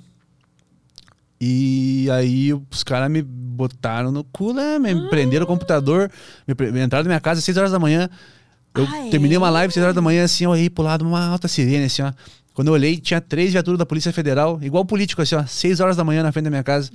E 1.40 2.08
aí 2.12 2.54
os 2.54 2.84
caras 2.84 3.12
me 3.12 3.22
botaram 3.56 4.12
no 4.12 4.24
cu, 4.24 4.54
né? 4.54 4.78
Me 4.78 5.10
prenderam 5.10 5.46
o 5.46 5.48
computador, 5.48 6.12
me, 6.48 6.54
pre- 6.54 6.72
me 6.72 6.84
entraram 6.84 7.04
na 7.06 7.10
minha 7.10 7.20
casa 7.22 7.40
às 7.40 7.44
6 7.46 7.58
horas 7.58 7.72
da 7.72 7.80
manhã. 7.80 8.10
Eu 8.76 8.86
Ah, 8.92 9.08
é? 9.08 9.10
terminei 9.10 9.38
uma 9.38 9.50
live 9.50 9.70
às 9.70 9.74
6 9.74 9.84
horas 9.84 9.96
da 9.96 10.02
manhã, 10.02 10.24
assim, 10.26 10.44
eu 10.44 10.50
olhei 10.52 10.70
pro 10.70 10.84
lado, 10.84 11.06
uma 11.06 11.26
alta 11.28 11.48
sirene, 11.48 11.86
assim, 11.86 12.02
ó. 12.02 12.12
Quando 12.54 12.68
eu 12.70 12.74
olhei, 12.74 12.98
tinha 12.98 13.20
três 13.20 13.52
viaturas 13.52 13.78
da 13.80 13.86
Polícia 13.86 14.14
Federal, 14.14 14.60
igual 14.62 14.86
político, 14.86 15.22
assim, 15.22 15.36
ó, 15.36 15.46
6 15.46 15.80
horas 15.80 15.96
da 15.98 16.04
manhã 16.04 16.22
na 16.24 16.32
frente 16.32 16.46
da 16.46 16.50
minha 16.50 16.64
casa. 16.64 16.90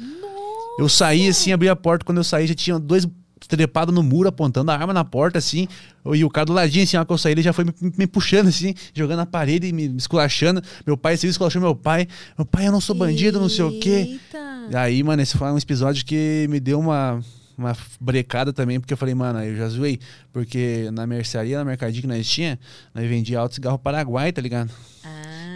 Eu 0.79 0.89
saí 0.89 1.29
assim, 1.29 1.53
abri 1.53 1.69
a 1.69 1.77
porta. 1.77 2.05
Quando 2.05 2.19
eu 2.19 2.25
saí, 2.25 2.47
já 2.47 2.55
tinha 2.55 2.79
dois 2.79 3.07
trepados 3.49 3.95
no 3.95 4.03
muro, 4.03 4.29
apontando 4.29 4.71
a 4.71 4.75
arma 4.75 4.93
na 4.95 5.05
porta, 5.05 5.39
assim. 5.39 5.67
E 6.15 6.25
o 6.25 6.31
cara 6.31 6.47
do 6.47 6.53
ladinho, 6.53 6.85
assim, 6.85 6.97
ó, 6.97 7.05
que 7.05 7.13
eu 7.13 7.19
saí, 7.19 7.33
ele 7.33 7.43
já 7.43 7.53
foi 7.53 7.65
me, 7.65 7.75
me 7.99 8.07
puxando, 8.07 8.49
assim, 8.49 8.75
jogando 8.95 9.19
na 9.19 9.27
parede 9.27 9.67
e 9.67 9.73
me, 9.73 9.87
esculachando. 9.97 10.63
Meu 10.87 10.97
pai, 10.97 11.17
se 11.17 11.27
esculachou 11.27 11.61
meu 11.61 11.75
pai. 11.75 12.07
Meu 12.39 12.47
pai, 12.47 12.69
eu 12.69 12.73
não 12.73 12.81
sou 12.81 12.95
bandido, 12.97 13.41
não 13.41 13.49
sei 13.49 13.65
o 13.65 13.79
quê. 13.81 14.19
E 14.69 14.77
aí, 14.77 15.03
mano, 15.03 15.23
esse 15.23 15.37
foi 15.37 15.51
um 15.51 15.59
episódio 15.59 16.05
que 16.05 16.47
me 16.51 16.61
deu 16.61 16.79
uma, 16.79 17.21
uma 17.57 17.77
brecada 18.01 18.53
também, 18.53 18.81
porque 18.81 18.93
eu 18.93 18.99
falei, 18.99 19.15
mano, 19.15 19.43
eu 19.43 19.57
já 19.57 19.69
zoei. 19.69 19.99
Porque 20.33 20.91
na 20.93 21.07
mercearia, 21.07 21.59
na 21.59 21.65
mercadinho 21.65 22.03
que 22.03 22.09
nós 22.09 22.29
tinha, 22.29 22.59
nós 22.95 23.09
vendia 23.09 23.39
alto 23.39 23.55
cigarro 23.55 23.79
paraguai, 23.79 24.33
tá 24.33 24.41
ligado? 24.43 24.71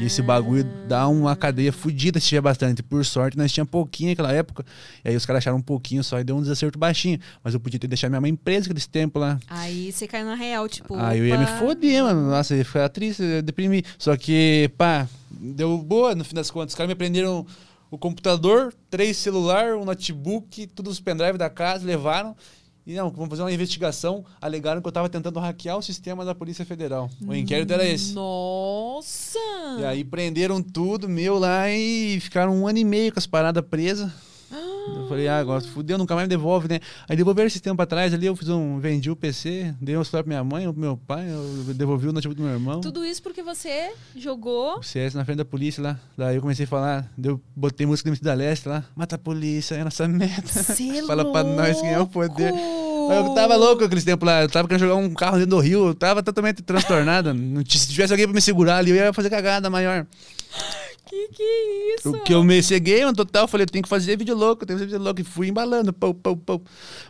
E 0.01 0.07
esse 0.07 0.23
bagulho 0.23 0.65
dá 0.89 1.07
uma 1.07 1.37
cadeia 1.37 1.73
fodida 1.73 2.19
se 2.19 2.27
tiver 2.27 2.41
bastante. 2.41 2.83
Por 2.83 3.05
sorte, 3.05 3.37
nós 3.37 3.53
tinha 3.53 3.65
pouquinho 3.65 4.11
naquela 4.11 4.33
época. 4.33 4.65
E 5.05 5.09
aí 5.11 5.17
os 5.17 5.25
caras 5.25 5.43
acharam 5.43 5.59
um 5.59 5.63
pouquinho 5.63 6.03
só 6.03 6.19
e 6.19 6.25
deu 6.25 6.37
um 6.37 6.43
desacerto 6.43 6.79
baixinho. 6.79 7.19
Mas 7.43 7.55
eu 7.55 7.61
podia 7.61 7.79
ter 7.79 7.87
deixado 7.87 8.11
minha 8.11 8.21
mãe 8.21 8.35
presa 8.35 8.73
nesse 8.73 8.89
tempo 8.89 9.19
lá. 9.19 9.39
Aí 9.49 9.93
você 9.93 10.07
caiu 10.07 10.27
na 10.27 10.35
real, 10.35 10.69
tipo. 10.69 10.97
Aí 10.97 11.19
eu 11.19 11.27
ia 11.27 11.39
me 11.39 11.47
foder, 11.47 12.03
mano. 12.03 12.29
Nossa, 12.29 12.55
eu 12.55 12.59
ia 12.59 12.65
ficar 12.65 12.89
triste, 12.89 13.23
eu 13.23 13.29
ia 13.29 13.43
deprimir. 13.43 13.85
Só 13.99 14.17
que, 14.17 14.71
pá, 14.77 15.07
deu 15.31 15.79
boa 15.79 16.15
no 16.15 16.25
fim 16.25 16.35
das 16.35 16.51
contas. 16.51 16.73
Os 16.73 16.77
caras 16.77 16.89
me 16.89 16.97
prenderam 16.97 17.47
o 17.91 17.99
computador, 17.99 18.75
três 18.91 19.17
celular, 19.17 19.77
um 19.77 19.85
notebook, 19.85 20.67
todos 20.69 20.95
os 20.95 21.01
pendrive 21.01 21.39
da 21.39 21.49
casa, 21.49 21.87
levaram. 21.87 22.37
E 22.87 22.95
não, 22.95 23.09
vamos 23.11 23.31
fazer 23.31 23.43
uma 23.43 23.53
investigação. 23.53 24.25
Alegaram 24.41 24.83
que 24.83 24.87
eu 24.87 24.93
tava 24.93 25.09
tentando 25.09 25.41
hackear 25.41 25.79
o 25.79 25.83
sistema 25.83 26.25
da 26.25 26.35
Polícia 26.35 26.67
Federal. 26.67 27.09
O 27.27 27.35
inquérito 27.35 27.73
era 27.73 27.87
esse. 27.87 28.13
Nossa! 28.13 29.39
E 29.81 29.85
aí 29.85 30.05
prenderam 30.05 30.63
tudo 30.63 31.09
meu 31.09 31.39
lá 31.39 31.71
e 31.71 32.21
ficaram 32.21 32.55
um 32.55 32.69
ano 32.69 32.79
e 32.79 32.85
meio 32.85 33.11
com 33.13 33.19
as 33.19 33.27
paradas 33.27 33.65
presas. 33.65 34.11
Eu 34.87 35.09
falei, 35.09 35.29
ah, 35.29 35.39
agora 35.39 35.61
fudeu, 35.61 35.97
nunca 35.97 36.15
mais 36.15 36.27
me 36.27 36.31
devolve, 36.31 36.69
né? 36.69 36.81
Aí 37.09 37.17
devolveram 37.17 37.47
esse 37.47 37.61
tempo 37.61 37.81
atrás 37.81 38.13
ali, 38.13 38.27
eu 38.27 38.37
fiz 38.37 38.49
um. 38.49 38.79
Vendi 38.79 39.11
o 39.11 39.17
PC, 39.17 39.75
dei 39.81 39.97
um 39.97 40.05
celular 40.05 40.25
pra 40.25 40.29
minha 40.29 40.45
mãe, 40.45 40.71
pro 40.71 40.81
meu 40.81 40.97
pai, 40.97 41.27
eu 41.31 41.75
devolvi 41.75 42.09
o 42.09 42.13
notebook 42.13 42.37
do 42.37 42.45
meu 42.45 42.53
irmão. 42.53 42.81
Tudo 42.81 43.05
isso 43.05 43.23
porque 43.23 43.43
você 43.43 43.93
jogou. 44.17 44.79
O 44.79 44.83
CS 44.83 45.15
na 45.15 45.25
frente 45.25 45.39
da 45.39 45.45
polícia 45.45 45.83
lá. 45.83 45.99
Daí 46.17 46.37
eu 46.37 46.43
comecei 46.43 46.65
a 46.65 46.69
falar, 46.69 47.11
eu 47.23 47.41
botei 47.55 47.87
música 47.87 48.09
do 48.09 48.13
MC 48.13 48.23
da 48.23 48.35
Leste 48.35 48.69
lá. 48.69 48.85
Mata 48.95 49.17
a 49.17 49.19
polícia, 49.19 49.75
é 49.75 49.81
a 49.81 49.85
nossa 49.85 50.07
meta. 50.07 50.65
Fala 51.07 51.31
pra 51.31 51.43
nós 51.43 51.81
quem 51.81 51.93
é 51.93 51.99
o 51.99 52.07
poder. 52.07 52.53
Eu 53.11 53.35
tava 53.35 53.57
louco 53.57 53.85
aqueles 53.85 54.05
tempos 54.05 54.27
lá. 54.27 54.43
Eu 54.43 54.49
tava 54.49 54.67
querendo 54.67 54.81
jogar 54.81 54.95
um 54.95 55.13
carro 55.13 55.37
dentro 55.37 55.51
do 55.51 55.61
rio. 55.61 55.89
Eu 55.89 55.95
tava 55.95 56.23
totalmente 56.23 56.63
transtornado. 56.63 57.35
Se 57.69 57.89
tivesse 57.89 58.13
alguém 58.13 58.27
pra 58.27 58.35
me 58.35 58.41
segurar 58.41 58.79
ali, 58.79 58.91
eu 58.91 58.97
ia 58.97 59.13
fazer 59.13 59.31
cagada 59.31 59.69
maior. 59.69 60.07
Que 61.15 61.29
Que 61.35 61.43
é 61.43 61.95
isso? 61.95 62.11
O 62.11 62.21
que 62.25 62.35
eu 62.35 62.43
me 62.43 62.63
ceguei, 62.63 63.05
mano, 63.05 63.17
total. 63.17 63.47
Falei, 63.47 63.67
tenho 63.67 63.83
que 63.83 63.89
fazer 63.89 64.17
vídeo 64.17 64.35
louco, 64.35 64.67
tenho 64.67 64.79
que 64.79 64.85
fazer 64.85 64.93
vídeo 64.93 65.05
louco. 65.05 65.21
E 65.21 65.25
fui 65.25 65.49
embalando, 65.49 65.93
pau, 65.93 66.13
pau, 66.13 66.37
pau. 66.37 66.63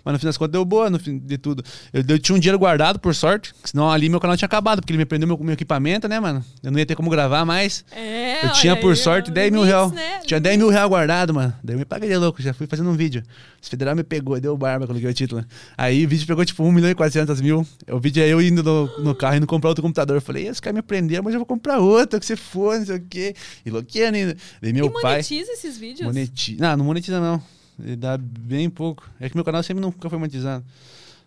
Mas 0.04 0.12
no 0.12 0.18
fim 0.18 0.26
das 0.26 0.36
contas 0.36 0.52
deu 0.52 0.64
boa, 0.64 0.90
no 0.90 0.98
fim 0.98 1.18
de 1.18 1.38
tudo. 1.38 1.62
Eu, 1.92 2.04
eu 2.06 2.18
tinha 2.18 2.36
um 2.36 2.38
dinheiro 2.38 2.58
guardado, 2.58 2.98
por 2.98 3.14
sorte, 3.14 3.54
senão 3.64 3.90
ali 3.90 4.08
meu 4.08 4.20
canal 4.20 4.36
tinha 4.36 4.46
acabado, 4.46 4.80
porque 4.80 4.92
ele 4.92 4.98
me 4.98 5.04
prendeu 5.06 5.26
meu, 5.26 5.38
meu 5.38 5.54
equipamento, 5.54 6.06
né, 6.06 6.20
mano? 6.20 6.44
Eu 6.62 6.70
não 6.70 6.78
ia 6.78 6.84
ter 6.86 6.94
como 6.94 7.08
gravar 7.10 7.44
mais. 7.44 7.84
É, 7.92 8.44
eu 8.46 8.52
tinha, 8.52 8.76
por 8.76 8.90
aí, 8.90 8.96
sorte, 8.96 9.30
ó, 9.30 9.34
10 9.34 9.52
mil 9.52 9.62
reais. 9.62 9.92
né? 9.92 10.20
Tinha 10.26 10.40
10 10.40 10.58
mil 10.58 10.68
reais 10.68 10.88
guardado, 10.88 11.32
mano. 11.32 11.54
Daí 11.62 11.74
eu 11.74 11.78
me 11.78 11.84
paguei 11.84 12.08
de 12.08 12.16
louco, 12.16 12.42
já 12.42 12.52
fui 12.52 12.66
fazendo 12.66 12.90
um 12.90 12.96
vídeo. 12.96 13.22
Esse 13.60 13.70
federal 13.70 13.96
me 13.96 14.04
pegou, 14.04 14.38
deu 14.38 14.56
barba, 14.56 14.86
coloquei 14.86 15.08
o 15.08 15.14
título. 15.14 15.44
Aí 15.78 16.04
o 16.04 16.08
vídeo 16.08 16.26
pegou 16.26 16.44
tipo 16.44 16.62
1 16.62 16.72
milhão 16.72 16.90
e 16.90 16.94
400 16.94 17.40
mil. 17.40 17.66
O 17.90 17.98
vídeo 17.98 18.22
é 18.22 18.28
eu 18.28 18.42
indo 18.42 18.62
no, 18.62 18.86
no 19.02 19.14
carro, 19.14 19.36
indo 19.36 19.46
comprar 19.46 19.70
outro 19.70 19.82
computador. 19.82 20.16
Eu 20.16 20.20
falei, 20.20 20.46
esse 20.46 20.60
cara 20.60 20.74
me 20.74 20.82
prendeu, 20.82 21.22
mas 21.22 21.32
eu 21.32 21.40
vou 21.40 21.46
comprar 21.46 21.78
outro, 21.78 22.20
que 22.20 22.26
você 22.26 22.36
for, 22.36 22.78
não 22.78 22.86
sei 22.86 22.96
o 22.96 23.00
quê. 23.08 23.34
E 23.64 23.70
louqueando 23.94 24.16
ainda. 24.16 24.36
Daí 24.60 24.72
meu 24.72 24.86
e 24.86 24.90
pai. 24.90 25.12
monetiza 25.12 25.52
esses 25.52 25.78
vídeos? 25.78 26.06
Monetiza. 26.06 26.60
Não, 26.60 26.76
não 26.76 26.84
monetiza 26.84 27.20
não. 27.20 27.42
Ele 27.82 27.96
dá 27.96 28.16
bem 28.16 28.70
pouco. 28.70 29.08
É 29.18 29.28
que 29.28 29.36
meu 29.36 29.44
canal 29.44 29.62
sempre 29.62 29.80
nunca 29.80 30.08
foi 30.08 30.18
monetizado. 30.18 30.64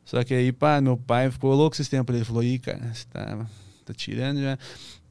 Só 0.05 0.23
que 0.23 0.33
aí, 0.33 0.51
pá, 0.53 0.79
meu 0.79 0.95
pai 0.95 1.29
ficou 1.29 1.53
louco 1.53 1.75
esses 1.75 1.89
tempos. 1.89 2.15
Ele 2.15 2.23
falou, 2.23 2.43
ih, 2.43 2.59
cara, 2.59 2.93
você 2.93 3.05
tá, 3.11 3.45
tá 3.85 3.93
tirando 3.93 4.41
já. 4.41 4.57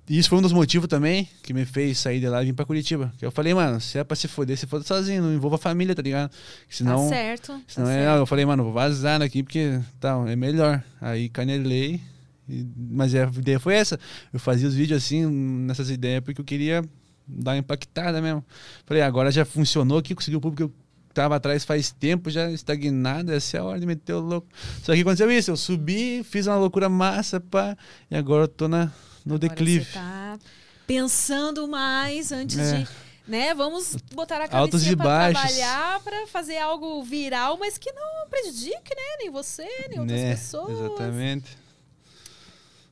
E 0.09 0.19
isso 0.19 0.29
foi 0.29 0.39
um 0.39 0.43
dos 0.43 0.53
motivos 0.53 0.89
também 0.89 1.29
que 1.43 1.53
me 1.53 1.65
fez 1.67 1.99
sair 1.99 2.21
de 2.21 2.29
lá 2.29 2.41
e 2.41 2.47
vir 2.47 2.53
pra 2.53 2.65
Curitiba. 2.65 3.13
Que 3.19 3.27
eu 3.27 3.31
falei, 3.33 3.53
mano, 3.53 3.81
se 3.81 3.99
é 3.99 4.05
pra 4.05 4.17
se 4.17 4.29
foder, 4.29 4.57
se 4.57 4.67
foda 4.67 4.85
sozinho, 4.85 5.21
não 5.23 5.35
envolva 5.35 5.57
a 5.57 5.59
família, 5.59 5.95
tá 5.97 6.01
ligado? 6.01 6.31
Senão, 6.71 7.03
tá 7.03 7.09
certo. 7.09 7.61
senão 7.67 7.89
tá 7.89 7.93
é, 7.93 8.05
certo. 8.05 8.19
eu 8.19 8.27
falei, 8.27 8.47
mano, 8.47 8.63
vou 8.63 8.73
vazar 8.73 9.19
daqui 9.19 9.43
porque 9.43 9.81
tal, 9.99 10.27
é 10.29 10.37
melhor. 10.37 10.83
Aí 11.01 11.29
canelei. 11.29 12.01
e- 12.49 12.65
Mas 12.77 13.15
é, 13.15 13.25
a 13.25 13.27
ideia 13.27 13.59
foi 13.59 13.75
essa. 13.75 13.99
Eu 14.33 14.39
fazia 14.39 14.69
os 14.69 14.75
vídeos 14.75 15.03
assim, 15.03 15.27
nessas 15.27 15.91
ideias, 15.91 16.23
porque 16.23 16.41
eu 16.41 16.45
queria 16.45 16.85
dar 17.27 17.53
uma 17.53 17.59
impactada 17.59 18.21
mesmo. 18.23 18.45
Falei, 18.85 19.03
agora 19.03 19.31
já 19.31 19.45
funcionou 19.45 19.99
aqui, 19.99 20.15
consegui 20.15 20.37
o 20.37 20.41
público 20.41 20.57
que 20.69 20.73
eu 20.73 20.87
tava 21.15 21.37
atrás 21.37 21.65
faz 21.65 21.91
tempo, 21.91 22.29
já 22.31 22.51
estagnado, 22.51 23.33
essa 23.33 23.57
é 23.57 23.61
a 23.61 23.65
hora 23.65 23.81
de 23.81 23.87
meter 23.87 24.13
o 24.13 24.21
louco. 24.21 24.47
Só 24.83 24.95
que 24.95 25.01
aconteceu 25.01 25.31
isso, 25.31 25.51
eu 25.51 25.57
subi, 25.57 26.23
fiz 26.25 26.47
uma 26.47 26.57
loucura 26.57 26.89
massa, 26.89 27.41
pá, 27.41 27.77
e 28.11 28.17
agora 28.17 28.45
eu 28.45 28.49
tô 28.49 28.69
na, 28.69 28.87
no 29.25 29.35
Agora 29.37 29.39
declive. 29.39 29.85
Você 29.87 29.93
tá 29.93 30.39
pensando 30.87 31.67
mais 31.67 32.33
antes 32.33 32.59
É. 32.59 32.79
de. 32.83 32.89
Né? 33.27 33.53
Vamos 33.55 33.97
botar 34.15 34.37
a 34.41 34.47
cabeça 34.47 34.95
baixos. 34.95 35.41
trabalhar 35.43 35.99
pra 36.01 36.27
fazer 36.29 36.59
algo 36.59 37.03
viral, 37.03 37.57
mas 37.59 37.77
que 37.77 37.91
não 37.91 38.29
prejudique, 38.31 38.95
né? 38.95 39.17
Nem 39.19 39.31
você, 39.31 39.67
nem 39.89 39.99
outras 39.99 40.21
Né, 40.21 40.31
pessoas. 40.31 40.79
Exatamente. 40.79 41.59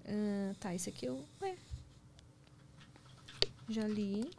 Ah, 0.09 0.53
tá, 0.59 0.75
esse 0.75 0.89
aqui 0.89 1.07
eu. 1.07 1.23
Ué. 1.41 1.55
Já 3.69 3.87
li. 3.87 4.31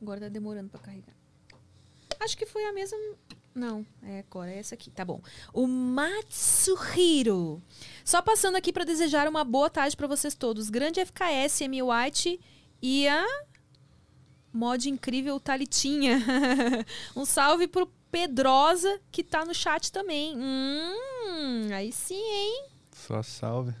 Agora 0.00 0.20
tá 0.20 0.28
demorando 0.28 0.70
pra 0.70 0.80
carregar. 0.80 1.14
Acho 2.20 2.36
que 2.36 2.46
foi 2.46 2.64
a 2.64 2.72
mesma. 2.72 2.96
Não, 3.54 3.84
é 4.02 4.20
agora, 4.20 4.50
é 4.50 4.58
essa 4.58 4.74
aqui. 4.74 4.90
Tá 4.90 5.04
bom. 5.04 5.20
O 5.52 5.66
Matsuhiro. 5.66 7.62
Só 8.04 8.22
passando 8.22 8.56
aqui 8.56 8.72
pra 8.72 8.84
desejar 8.84 9.26
uma 9.28 9.44
boa 9.44 9.68
tarde 9.68 9.96
pra 9.96 10.06
vocês 10.06 10.34
todos. 10.34 10.70
Grande 10.70 11.04
FKS, 11.04 11.62
M. 11.62 11.82
White 11.82 12.40
e 12.80 13.08
a. 13.08 13.24
Mod 14.52 14.88
incrível 14.88 15.38
Talitinha. 15.40 16.20
um 17.14 17.24
salve 17.24 17.66
pro 17.66 17.92
Pedrosa, 18.10 19.00
que 19.12 19.22
tá 19.22 19.44
no 19.44 19.54
chat 19.54 19.92
também. 19.92 20.36
Hum, 20.36 21.68
aí 21.72 21.92
sim, 21.92 22.14
hein? 22.14 22.64
Só 22.92 23.22
salve. 23.22 23.74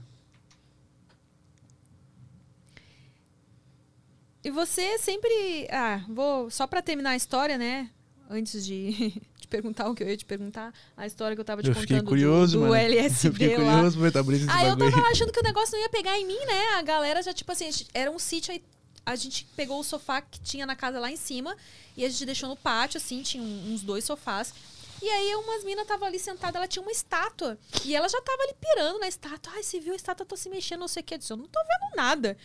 E 4.48 4.50
você 4.50 4.96
sempre. 4.96 5.68
Ah, 5.70 6.02
vou. 6.08 6.50
Só 6.50 6.66
pra 6.66 6.80
terminar 6.80 7.10
a 7.10 7.16
história, 7.16 7.58
né? 7.58 7.90
Antes 8.30 8.64
de, 8.64 9.10
de 9.38 9.46
perguntar 9.46 9.90
o 9.90 9.94
que 9.94 10.02
eu 10.02 10.08
ia 10.08 10.16
te 10.16 10.24
perguntar, 10.24 10.72
a 10.96 11.06
história 11.06 11.36
que 11.36 11.40
eu 11.40 11.44
tava 11.44 11.62
te 11.62 11.68
Eu 11.68 11.74
contando 11.74 11.86
fiquei 11.88 12.02
curioso, 12.02 12.58
do, 12.60 12.66
do. 12.68 12.74
LSD 12.74 13.28
eu 13.28 13.32
fiquei 13.34 13.58
lá. 13.58 13.74
curioso 13.74 13.98
pra 14.10 14.20
abrir 14.20 14.36
esse 14.36 14.46
Ah, 14.48 14.64
eu 14.64 14.76
tava 14.76 15.08
achando 15.08 15.32
que 15.32 15.40
o 15.40 15.42
negócio 15.42 15.72
não 15.72 15.82
ia 15.82 15.90
pegar 15.90 16.18
em 16.18 16.26
mim, 16.26 16.38
né? 16.46 16.62
A 16.78 16.82
galera 16.82 17.22
já, 17.22 17.34
tipo 17.34 17.52
assim, 17.52 17.68
era 17.92 18.10
um 18.10 18.18
sítio 18.18 18.52
aí. 18.52 18.62
A 19.04 19.14
gente 19.16 19.46
pegou 19.54 19.78
o 19.80 19.84
sofá 19.84 20.22
que 20.22 20.40
tinha 20.40 20.64
na 20.64 20.74
casa 20.74 20.98
lá 20.98 21.10
em 21.10 21.16
cima 21.16 21.54
e 21.94 22.04
a 22.04 22.08
gente 22.08 22.24
deixou 22.24 22.48
no 22.48 22.56
pátio, 22.56 22.96
assim, 22.96 23.22
tinha 23.22 23.42
uns 23.42 23.82
dois 23.82 24.02
sofás. 24.02 24.54
E 25.02 25.08
aí 25.08 25.34
umas 25.36 25.62
minas 25.62 25.82
estavam 25.82 26.08
ali 26.08 26.18
sentadas, 26.18 26.56
ela 26.56 26.66
tinha 26.66 26.82
uma 26.82 26.90
estátua. 26.90 27.58
E 27.84 27.94
ela 27.94 28.08
já 28.08 28.20
tava 28.22 28.42
ali 28.44 28.54
pirando 28.58 28.98
na 28.98 29.08
estátua. 29.08 29.52
Ai, 29.54 29.62
você 29.62 29.78
viu 29.78 29.92
a 29.92 29.96
estátua, 29.96 30.24
tá 30.24 30.36
se 30.36 30.48
mexendo, 30.48 30.80
não 30.80 30.88
sei 30.88 31.02
o 31.02 31.04
que. 31.04 31.14
Eu 31.14 31.18
disse, 31.18 31.32
eu 31.32 31.36
não 31.36 31.46
tô 31.46 31.60
vendo 31.60 31.96
nada. 31.96 32.36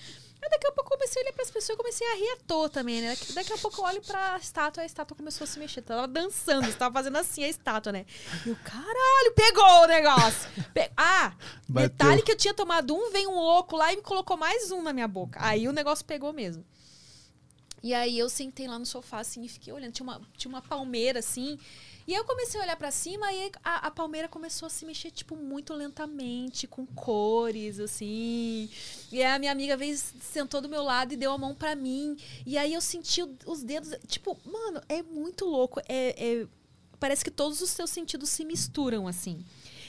Aí 0.43 0.49
daqui 0.49 0.67
a 0.67 0.71
pouco 0.73 0.93
eu 0.93 0.97
comecei 0.97 1.21
a 1.21 1.23
olhar 1.25 1.33
pras 1.33 1.49
pessoas 1.49 1.75
e 1.75 1.77
comecei 1.77 2.05
a 2.05 2.15
rir 2.15 2.29
à 2.31 2.37
toa 2.45 2.67
também, 2.67 2.99
né? 3.01 3.11
Daqui, 3.11 3.33
daqui 3.33 3.53
a 3.53 3.57
pouco 3.57 3.79
eu 3.79 3.85
olho 3.85 4.01
pra 4.01 4.37
estátua, 4.37 4.83
a 4.83 4.85
estátua 4.85 5.15
começou 5.15 5.45
a 5.45 5.47
se 5.47 5.57
mexer. 5.57 5.81
Tava 5.81 6.05
dançando, 6.05 6.69
tava 6.75 6.93
fazendo 6.93 7.17
assim 7.17 7.45
a 7.45 7.47
estátua, 7.47 7.93
né? 7.93 8.05
E 8.45 8.49
eu, 8.49 8.57
caralho, 8.57 9.33
pegou 9.33 9.63
o 9.83 9.85
negócio. 9.87 10.49
Pe- 10.73 10.91
ah, 10.97 11.33
Bateu. 11.69 11.89
detalhe 11.89 12.21
que 12.23 12.31
eu 12.33 12.35
tinha 12.37 12.53
tomado 12.53 12.93
um, 12.93 13.09
veio 13.09 13.29
um 13.29 13.35
louco 13.39 13.77
lá 13.77 13.93
e 13.93 13.95
me 13.95 14.01
colocou 14.01 14.35
mais 14.35 14.69
um 14.69 14.81
na 14.81 14.91
minha 14.91 15.07
boca. 15.07 15.39
Aí 15.41 15.65
o 15.65 15.71
negócio 15.71 16.03
pegou 16.03 16.33
mesmo. 16.33 16.65
E 17.81 17.93
aí 17.93 18.19
eu 18.19 18.29
sentei 18.29 18.67
lá 18.67 18.77
no 18.77 18.85
sofá, 18.85 19.19
assim, 19.19 19.43
e 19.43 19.47
fiquei 19.49 19.71
olhando. 19.71 19.93
Tinha 19.93 20.03
uma, 20.05 20.21
tinha 20.37 20.49
uma 20.49 20.61
palmeira, 20.61 21.19
assim. 21.19 21.57
E 22.07 22.13
eu 22.13 22.23
comecei 22.25 22.59
a 22.59 22.63
olhar 22.63 22.75
pra 22.75 22.91
cima 22.91 23.31
e 23.31 23.51
a, 23.63 23.88
a 23.88 23.91
palmeira 23.91 24.27
começou 24.27 24.65
a 24.67 24.69
se 24.69 24.85
mexer, 24.85 25.09
tipo, 25.11 25.35
muito 25.35 25.73
lentamente, 25.73 26.67
com 26.67 26.85
cores, 26.85 27.80
assim. 27.80 28.69
E 29.11 29.23
a 29.23 29.39
minha 29.39 29.51
amiga 29.51 29.77
veio, 29.77 29.97
sentou 29.97 30.59
do 30.59 30.67
meu 30.67 30.84
lado 30.84 31.13
e 31.13 31.17
deu 31.17 31.31
a 31.31 31.38
mão 31.38 31.55
pra 31.55 31.75
mim. 31.75 32.17
E 32.45 32.57
aí 32.57 32.73
eu 32.73 32.81
senti 32.81 33.21
os 33.45 33.63
dedos, 33.63 33.91
tipo, 34.07 34.38
mano, 34.45 34.81
é 34.89 35.01
muito 35.01 35.45
louco. 35.45 35.80
É, 35.88 36.41
é- 36.41 36.47
parece 36.99 37.23
que 37.23 37.31
todos 37.31 37.61
os 37.61 37.69
seus 37.69 37.89
sentidos 37.89 38.30
se 38.30 38.43
misturam, 38.45 39.07
assim. 39.07 39.45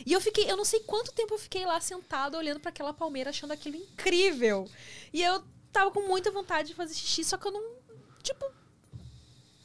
E 0.07 0.13
eu 0.13 0.21
fiquei, 0.21 0.51
eu 0.51 0.57
não 0.57 0.65
sei 0.65 0.81
quanto 0.81 1.13
tempo 1.13 1.35
eu 1.35 1.39
fiquei 1.39 1.65
lá 1.65 1.81
sentada 1.81 2.37
olhando 2.37 2.61
pra 2.61 2.69
aquela 2.71 2.93
palmeira, 2.93 3.31
achando 3.31 3.53
aquilo 3.53 3.77
incrível. 3.77 4.69
E 5.13 5.23
eu 5.23 5.43
tava 5.73 5.91
com 5.91 6.07
muita 6.07 6.31
vontade 6.31 6.69
de 6.69 6.75
fazer 6.75 6.95
xixi, 6.95 7.25
só 7.25 7.37
que 7.37 7.47
eu 7.47 7.53
não, 7.53 7.63
tipo, 8.23 8.45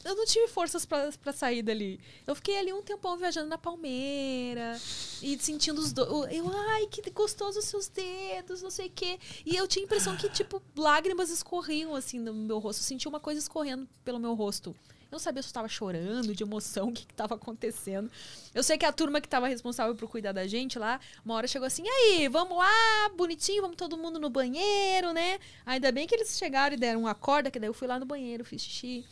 eu 0.09 0.15
não 0.15 0.25
tive 0.25 0.47
forças 0.47 0.85
pra 0.85 1.33
sair 1.33 1.61
dali. 1.61 1.99
Eu 2.25 2.35
fiquei 2.35 2.57
ali 2.57 2.73
um 2.73 2.81
tempão 2.81 3.17
viajando 3.17 3.47
na 3.47 3.57
palmeira 3.57 4.79
e 5.21 5.37
sentindo 5.39 5.79
os 5.79 5.93
dois. 5.93 6.33
Eu, 6.33 6.49
ai, 6.49 6.87
que 6.87 7.09
gostoso 7.11 7.59
os 7.59 7.65
seus 7.65 7.87
dedos, 7.87 8.61
não 8.61 8.69
sei 8.69 8.87
o 8.87 8.91
quê. 8.91 9.19
E 9.45 9.55
eu 9.55 9.67
tinha 9.67 9.83
a 9.83 9.85
impressão 9.85 10.15
que, 10.17 10.29
tipo, 10.29 10.61
lágrimas 10.75 11.29
escorriam 11.29 11.95
assim 11.95 12.19
no 12.19 12.33
meu 12.33 12.59
rosto. 12.59 12.81
Eu 12.81 12.85
senti 12.85 13.07
uma 13.07 13.19
coisa 13.19 13.39
escorrendo 13.39 13.87
pelo 14.03 14.19
meu 14.19 14.33
rosto. 14.33 14.75
Eu 15.11 15.15
não 15.15 15.19
sabia 15.19 15.41
se 15.41 15.47
eu 15.47 15.49
estava 15.49 15.67
chorando 15.67 16.35
de 16.35 16.43
emoção, 16.43 16.89
o 16.89 16.93
que 16.93 17.01
estava 17.01 17.33
acontecendo. 17.33 18.11
Eu 18.53 18.61
sei 18.61 18.77
que 18.77 18.85
a 18.85 18.91
turma 18.91 19.19
que 19.19 19.25
estava 19.25 19.47
responsável 19.47 19.95
por 19.95 20.07
cuidar 20.07 20.31
da 20.31 20.45
gente 20.45 20.77
lá, 20.77 20.99
uma 21.25 21.33
hora 21.33 21.47
chegou 21.47 21.65
assim: 21.65 21.83
aí, 21.87 22.27
vamos 22.27 22.55
lá, 22.55 23.09
bonitinho, 23.17 23.63
vamos 23.63 23.75
todo 23.75 23.97
mundo 23.97 24.19
no 24.19 24.29
banheiro, 24.29 25.11
né? 25.11 25.39
Ainda 25.65 25.91
bem 25.91 26.05
que 26.05 26.13
eles 26.13 26.37
chegaram 26.37 26.75
e 26.75 26.79
deram 26.79 27.01
uma 27.01 27.15
corda, 27.15 27.49
que 27.49 27.59
daí 27.59 27.69
eu 27.69 27.73
fui 27.73 27.87
lá 27.87 27.97
no 27.97 28.05
banheiro, 28.05 28.45
fiz 28.45 28.61
xixi. 28.61 29.03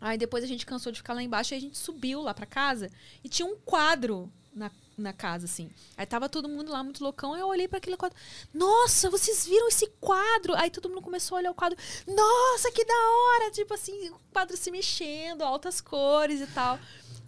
Aí 0.00 0.16
depois 0.16 0.42
a 0.42 0.46
gente 0.46 0.64
cansou 0.64 0.90
de 0.90 0.98
ficar 0.98 1.12
lá 1.14 1.22
embaixo 1.22 1.52
e 1.54 1.56
a 1.56 1.60
gente 1.60 1.76
subiu 1.76 2.22
lá 2.22 2.32
pra 2.32 2.46
casa 2.46 2.90
e 3.22 3.28
tinha 3.28 3.46
um 3.46 3.54
quadro 3.56 4.32
na, 4.54 4.70
na 4.96 5.12
casa, 5.12 5.44
assim. 5.44 5.70
Aí 5.96 6.06
tava 6.06 6.28
todo 6.28 6.48
mundo 6.48 6.72
lá 6.72 6.82
muito 6.82 7.02
loucão, 7.04 7.36
eu 7.36 7.46
olhei 7.48 7.68
pra 7.68 7.78
aquele 7.78 7.96
quadro. 7.96 8.16
Nossa, 8.52 9.10
vocês 9.10 9.44
viram 9.46 9.68
esse 9.68 9.86
quadro? 10.00 10.54
Aí 10.56 10.70
todo 10.70 10.88
mundo 10.88 11.02
começou 11.02 11.36
a 11.36 11.40
olhar 11.40 11.50
o 11.50 11.54
quadro. 11.54 11.78
Nossa, 12.06 12.72
que 12.72 12.84
da 12.84 12.94
hora! 12.94 13.50
Tipo 13.50 13.74
assim, 13.74 14.08
o 14.10 14.16
quadro 14.32 14.56
se 14.56 14.70
mexendo, 14.70 15.42
altas 15.42 15.80
cores 15.80 16.40
e 16.40 16.46
tal. 16.48 16.78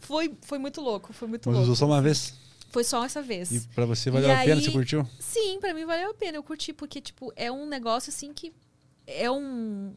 Foi, 0.00 0.34
foi 0.42 0.58
muito 0.58 0.80
louco, 0.80 1.12
foi 1.12 1.28
muito 1.28 1.48
Mas 1.48 1.54
louco. 1.56 1.70
usou 1.72 1.76
só 1.76 1.86
uma 1.92 2.00
vez. 2.02 2.34
Foi 2.70 2.84
só 2.84 3.04
essa 3.04 3.20
vez. 3.20 3.52
E 3.52 3.60
pra 3.74 3.84
você 3.84 4.10
valeu 4.10 4.30
E 4.30 4.32
a 4.32 4.38
pena? 4.40 4.54
aí- 4.54 4.64
Você 4.64 4.70
curtiu? 4.72 5.06
Sim, 5.20 5.60
pra 5.60 5.74
mim 5.74 5.84
valeu 5.84 6.10
a 6.10 6.14
pena. 6.14 6.38
Eu 6.38 6.42
curti, 6.42 6.72
porque, 6.72 7.02
tipo, 7.02 7.30
é 7.36 7.52
um 7.52 7.66
negócio 7.66 8.08
assim 8.08 8.32
que. 8.32 8.50
É 9.06 9.30
um. 9.30 9.94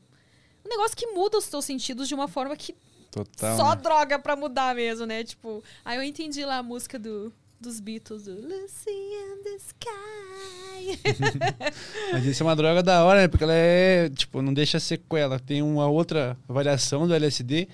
Um 0.65 0.69
negócio 0.69 0.97
que 0.97 1.07
muda 1.07 1.37
os 1.37 1.45
seus 1.45 1.63
sentidos 1.63 2.07
de 2.07 2.15
uma 2.15 2.27
forma 2.27 2.55
que 2.55 2.75
Total. 3.11 3.55
só 3.55 3.75
né? 3.75 3.81
droga 3.81 4.19
pra 4.19 4.35
mudar 4.35 4.75
mesmo, 4.75 5.05
né? 5.05 5.23
Tipo, 5.23 5.63
aí 5.83 5.97
eu 5.97 6.03
entendi 6.03 6.43
lá 6.43 6.57
a 6.57 6.63
música 6.63 6.97
do, 6.97 7.31
dos 7.59 7.79
Beatles, 7.79 8.23
do 8.23 8.33
Lucy 8.33 8.89
in 8.89 9.43
the 9.43 9.55
Sky. 9.55 10.99
Mas 12.11 12.25
isso 12.25 12.43
é 12.43 12.45
uma 12.45 12.55
droga 12.55 12.81
da 12.81 13.03
hora, 13.03 13.21
né? 13.21 13.27
Porque 13.27 13.43
ela 13.43 13.53
é, 13.53 14.09
tipo, 14.09 14.41
não 14.41 14.53
deixa 14.53 14.79
sequela. 14.79 15.39
Tem 15.39 15.61
uma 15.61 15.87
outra 15.87 16.37
variação 16.47 17.07
do 17.07 17.13
LSD 17.13 17.67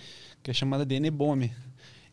que 0.44 0.52
é 0.52 0.54
chamada 0.54 0.86
de 0.86 0.96
N-Bomb. 0.96 1.52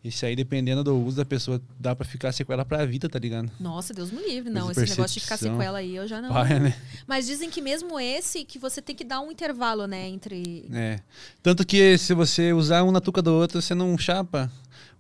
Esse 0.03 0.25
aí, 0.25 0.37
dependendo 0.37 0.85
do 0.85 0.97
uso 0.97 1.17
da 1.17 1.25
pessoa, 1.25 1.61
dá 1.79 1.95
pra 1.95 2.05
ficar 2.05 2.31
sequela 2.33 2.65
pra 2.65 2.87
vida, 2.87 3.09
tá 3.09 3.19
ligado? 3.19 3.51
Nossa, 3.59 3.93
Deus 3.93 4.13
me 4.13 4.23
livre. 4.23 4.49
Não, 4.51 4.71
esse 4.71 4.81
negócio 4.81 5.15
de 5.15 5.21
ficar 5.21 5.37
sequela 5.37 5.79
aí, 5.79 5.97
eu 5.97 6.07
já 6.07 6.23
não. 6.23 6.33
Paia, 6.33 6.61
né? 6.61 6.77
Mas 7.07 7.27
dizem 7.27 7.51
que 7.51 7.61
mesmo 7.61 7.99
esse, 7.99 8.45
que 8.45 8.59
você 8.59 8.81
tem 8.81 8.95
que 8.95 9.05
dar 9.05 9.21
um 9.21 9.31
intervalo, 9.31 9.87
né? 9.87 10.09
Entre. 10.09 10.69
É. 10.73 11.01
Tanto 11.43 11.67
que 11.67 11.99
se 11.99 12.15
você 12.15 12.53
usar 12.53 12.85
um 12.85 12.93
na 12.93 13.01
tuca 13.01 13.21
do 13.21 13.33
outro, 13.33 13.61
você 13.61 13.75
não 13.75 13.99
chapa. 13.99 14.51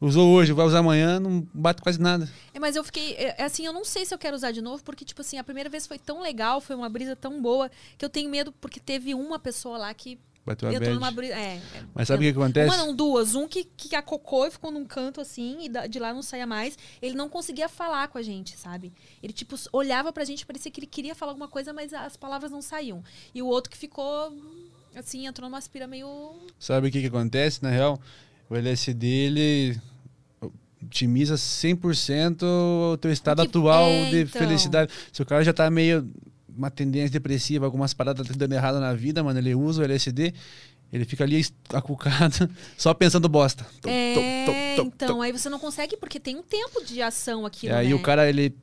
Usou 0.00 0.30
hoje, 0.30 0.52
vai 0.52 0.64
usar 0.64 0.78
amanhã, 0.78 1.18
não 1.18 1.46
bate 1.52 1.82
quase 1.82 2.00
nada. 2.00 2.28
É, 2.54 2.58
mas 2.58 2.76
eu 2.76 2.84
fiquei. 2.84 3.14
é, 3.14 3.36
é 3.38 3.44
assim, 3.44 3.66
eu 3.66 3.72
não 3.72 3.84
sei 3.84 4.04
se 4.04 4.14
eu 4.14 4.18
quero 4.18 4.36
usar 4.36 4.52
de 4.52 4.60
novo, 4.60 4.82
porque, 4.82 5.04
tipo 5.04 5.20
assim, 5.20 5.38
a 5.38 5.44
primeira 5.44 5.68
vez 5.68 5.86
foi 5.86 5.98
tão 5.98 6.20
legal, 6.20 6.60
foi 6.60 6.76
uma 6.76 6.88
brisa 6.88 7.16
tão 7.16 7.40
boa, 7.40 7.70
que 7.96 8.04
eu 8.04 8.08
tenho 8.08 8.30
medo, 8.30 8.52
porque 8.60 8.78
teve 8.78 9.12
uma 9.14 9.38
pessoa 9.38 9.76
lá 9.78 9.94
que 9.94 10.18
Bateu 10.48 10.68
a 10.68 10.72
bad. 10.72 10.94
numa. 10.94 11.24
É, 11.26 11.56
é, 11.56 11.60
Mas 11.94 12.08
sabe 12.08 12.26
o 12.28 12.32
que 12.32 12.38
acontece? 12.38 12.68
Uma 12.74 12.76
não, 12.86 12.94
duas. 12.94 13.34
Um 13.34 13.46
que, 13.46 13.64
que 13.64 13.94
acocou 13.94 14.46
e 14.46 14.50
ficou 14.50 14.70
num 14.70 14.84
canto 14.84 15.20
assim, 15.20 15.66
e 15.66 15.88
de 15.88 15.98
lá 15.98 16.12
não 16.14 16.22
saía 16.22 16.46
mais. 16.46 16.78
Ele 17.02 17.14
não 17.14 17.28
conseguia 17.28 17.68
falar 17.68 18.08
com 18.08 18.18
a 18.18 18.22
gente, 18.22 18.56
sabe? 18.56 18.92
Ele, 19.22 19.32
tipo, 19.32 19.56
olhava 19.72 20.12
pra 20.12 20.24
gente, 20.24 20.46
parecia 20.46 20.70
que 20.70 20.80
ele 20.80 20.86
queria 20.86 21.14
falar 21.14 21.32
alguma 21.32 21.48
coisa, 21.48 21.72
mas 21.72 21.92
as 21.92 22.16
palavras 22.16 22.50
não 22.50 22.62
saíam. 22.62 23.02
E 23.34 23.42
o 23.42 23.46
outro 23.46 23.70
que 23.70 23.76
ficou, 23.76 24.32
assim, 24.94 25.26
entrou 25.26 25.48
numa 25.48 25.58
aspira 25.58 25.86
meio. 25.86 26.34
Sabe 26.58 26.88
o 26.88 26.90
que, 26.90 27.00
que 27.00 27.06
acontece, 27.08 27.62
na 27.62 27.70
real? 27.70 28.00
O 28.48 28.56
LSD, 28.56 29.06
ele 29.06 29.80
otimiza 30.82 31.34
100% 31.34 32.42
o 32.92 32.96
teu 32.96 33.12
estado 33.12 33.42
que- 33.42 33.48
atual 33.48 33.86
é, 33.88 34.10
de 34.10 34.20
então. 34.22 34.40
felicidade. 34.40 34.92
Se 35.12 35.20
o 35.22 35.26
cara 35.26 35.42
já 35.44 35.52
tá 35.52 35.70
meio 35.70 36.08
uma 36.58 36.70
tendência 36.70 37.10
depressiva, 37.10 37.64
algumas 37.64 37.94
paradas 37.94 38.26
tá 38.26 38.34
dando 38.36 38.52
errado 38.52 38.80
na 38.80 38.92
vida, 38.92 39.22
mano, 39.22 39.38
ele 39.38 39.54
usa 39.54 39.80
o 39.80 39.84
LSD, 39.84 40.34
ele 40.92 41.04
fica 41.04 41.22
ali 41.22 41.46
acucado, 41.72 42.50
só 42.76 42.92
pensando 42.92 43.28
bosta. 43.28 43.64
Tum, 43.80 43.88
É, 43.88 44.14
tum, 44.14 44.22
tum, 44.22 44.82
tum, 44.82 44.92
então, 44.94 45.08
tum. 45.16 45.22
aí 45.22 45.30
você 45.32 45.48
não 45.48 45.58
consegue, 45.60 45.96
porque 45.96 46.18
tem 46.18 46.36
um 46.36 46.42
tempo 46.42 46.84
de 46.84 47.00
ação 47.00 47.46
aquilo, 47.46 47.72
E 47.72 47.76
aí 47.76 47.88
né? 47.90 47.94
o 47.94 48.02
cara, 48.02 48.28
ele 48.28 48.54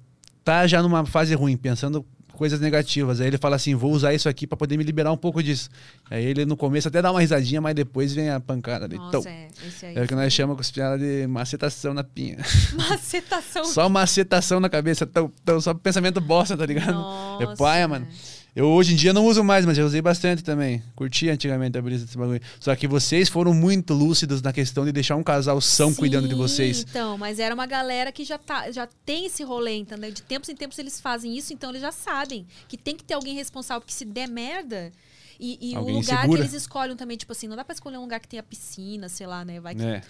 tá 0.44 0.68
já 0.68 0.84
numa 0.84 1.06
fase 1.06 1.34
ruim, 1.34 1.56
pensando 1.56 2.06
coisas 2.36 2.60
negativas. 2.60 3.20
Aí 3.22 3.28
ele 3.28 3.38
fala 3.38 3.56
assim, 3.56 3.74
vou 3.74 3.92
usar 3.92 4.14
isso 4.14 4.30
aqui 4.30 4.46
pra 4.46 4.56
poder 4.58 4.78
me 4.78 4.84
liberar 4.84 5.12
um 5.12 5.18
pouco 5.18 5.42
disso. 5.42 5.70
Aí 6.10 6.24
ele 6.24 6.46
no 6.46 6.56
começo 6.56 6.88
até 6.88 7.02
dá 7.02 7.12
uma 7.12 7.22
risadinha, 7.22 7.60
mas 7.62 7.74
depois 7.74 8.14
vem 8.14 8.30
a 8.30 8.40
pancada 8.40 8.86
ali. 8.86 8.98
Nossa, 8.98 9.22
Tum. 9.22 9.30
é. 9.30 9.48
É 9.96 10.04
o 10.04 10.08
que 10.08 10.16
nós 10.16 10.32
chamamos 10.32 10.58
com 10.58 10.62
os 10.62 10.72
piadas 10.72 11.00
de 11.00 11.26
macetação 11.28 11.94
na 11.94 12.04
pinha. 12.04 12.38
Macetação. 12.76 13.66
Só 13.66 13.90
macetação 13.90 14.60
na 14.60 14.70
cabeça, 14.70 15.06
tão, 15.06 15.32
tão, 15.44 15.60
só 15.62 15.74
pensamento 15.74 16.20
bosta, 16.22 16.56
tá 16.58 16.66
ligado? 16.66 16.90
é 16.90 17.46
Nossa. 17.46 17.56
paia, 17.58 17.88
mano. 17.88 18.08
Eu 18.56 18.70
hoje 18.70 18.94
em 18.94 18.96
dia 18.96 19.12
não 19.12 19.26
uso 19.26 19.44
mais, 19.44 19.66
mas 19.66 19.76
já 19.76 19.84
usei 19.84 20.02
bastante 20.02 20.42
também. 20.42 20.82
Curti 20.96 21.28
antigamente 21.30 21.78
a 21.78 21.82
brisa 21.82 22.06
desse 22.06 22.18
bagulho. 22.18 22.40
Só 22.58 22.74
que 22.74 22.88
vocês 22.88 23.28
foram 23.28 23.54
muito 23.54 23.94
lúcidos 23.94 24.42
na 24.42 24.54
questão 24.54 24.86
de 24.86 24.94
deixar 24.94 25.18
um 25.18 25.24
casal 25.24 25.60
são 25.60 25.94
cuidando 25.94 26.26
de 26.26 26.34
Sim, 26.34 26.40
vocês. 26.40 26.86
Então, 26.90 27.18
mas 27.18 27.38
era 27.38 27.54
uma 27.54 27.66
galera 27.66 28.14
que 28.14 28.24
já, 28.24 28.38
tá, 28.38 28.72
já 28.72 28.88
tem 29.06 29.26
esse 29.26 29.44
rolê, 29.44 29.76
entendeu? 29.76 30.10
De 30.10 30.22
tempos 30.22 30.48
em 30.48 30.56
tempos 30.56 30.80
eles 30.80 31.02
fazem 31.02 31.38
isso, 31.38 31.52
então 31.52 31.70
eles 31.70 31.82
já 31.82 31.92
sabem 31.92 32.48
que 32.70 32.78
tem 32.78 32.96
que 32.96 33.04
ter 33.04 33.16
alguém 33.16 33.36
responsável, 33.36 33.82
porque 33.82 33.94
se 33.94 34.06
der 34.06 34.30
merda. 34.30 34.90
E, 35.38 35.72
e 35.74 35.78
o 35.78 35.82
lugar 35.82 36.22
segura. 36.22 36.40
que 36.40 36.48
eles 36.48 36.54
escolhem 36.54 36.96
também, 36.96 37.18
tipo 37.18 37.34
assim, 37.34 37.50
não 37.50 37.58
dá 37.58 37.66
pra 37.66 37.74
escolher 37.74 37.98
um 37.98 38.02
lugar 38.04 38.22
que 38.22 38.28
tenha 38.30 38.42
piscina, 38.42 39.10
sei 39.10 39.28
lá, 39.28 39.44
né? 39.44 39.60
Vai 39.60 39.76
que, 39.76 39.84
É. 39.84 40.02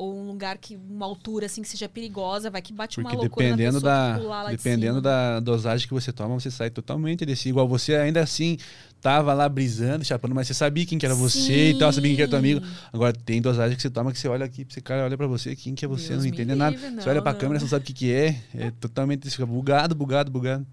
Ou 0.00 0.16
um 0.18 0.28
lugar 0.28 0.56
que, 0.56 0.76
uma 0.88 1.04
altura 1.04 1.44
assim, 1.44 1.60
que 1.60 1.68
seja 1.68 1.86
perigosa, 1.86 2.48
vai 2.48 2.62
que 2.62 2.72
bate 2.72 2.96
Porque 2.96 3.14
uma 3.14 3.20
loucura 3.20 3.44
dependendo 3.44 3.80
da 3.82 4.16
de 4.46 4.56
dependendo 4.56 4.92
cima. 4.94 5.02
da 5.02 5.40
dosagem 5.40 5.86
que 5.86 5.92
você 5.92 6.10
toma, 6.10 6.40
você 6.40 6.50
sai 6.50 6.70
totalmente 6.70 7.26
desse. 7.26 7.50
Igual 7.50 7.68
você 7.68 7.94
ainda 7.96 8.22
assim 8.22 8.56
tava 8.98 9.34
lá 9.34 9.46
brisando, 9.46 10.02
chapando, 10.02 10.34
mas 10.34 10.46
você 10.46 10.54
sabia 10.54 10.86
quem 10.86 10.96
que 10.98 11.04
era 11.04 11.14
você 11.14 11.72
e 11.72 11.78
tal, 11.78 11.92
sabia 11.92 12.08
quem 12.10 12.16
que 12.16 12.22
era 12.22 12.30
teu 12.30 12.38
amigo. 12.38 12.64
Sim. 12.64 12.72
Agora 12.90 13.12
tem 13.12 13.42
dosagem 13.42 13.76
que 13.76 13.82
você 13.82 13.90
toma 13.90 14.10
que 14.10 14.18
você 14.18 14.28
olha 14.28 14.46
aqui, 14.46 14.66
esse 14.68 14.80
cara 14.80 15.04
olha 15.04 15.18
pra 15.18 15.26
você, 15.26 15.54
quem 15.54 15.74
que 15.74 15.84
é 15.84 15.88
você, 15.88 16.08
Deus 16.10 16.22
não 16.24 16.30
entende 16.30 16.54
nada. 16.54 16.74
livre, 16.74 16.94
você 16.94 17.08
olha 17.10 17.16
não, 17.16 17.22
pra 17.22 17.32
não. 17.32 17.38
câmera, 17.38 17.58
você 17.58 17.64
não 17.64 17.70
sabe 17.70 17.82
o 17.82 17.86
que 17.86 17.92
que 17.92 18.10
é. 18.10 18.40
É 18.54 18.70
totalmente 18.80 19.28
fica 19.28 19.44
bugado, 19.44 19.94
bugado, 19.94 20.30
bugado. 20.30 20.66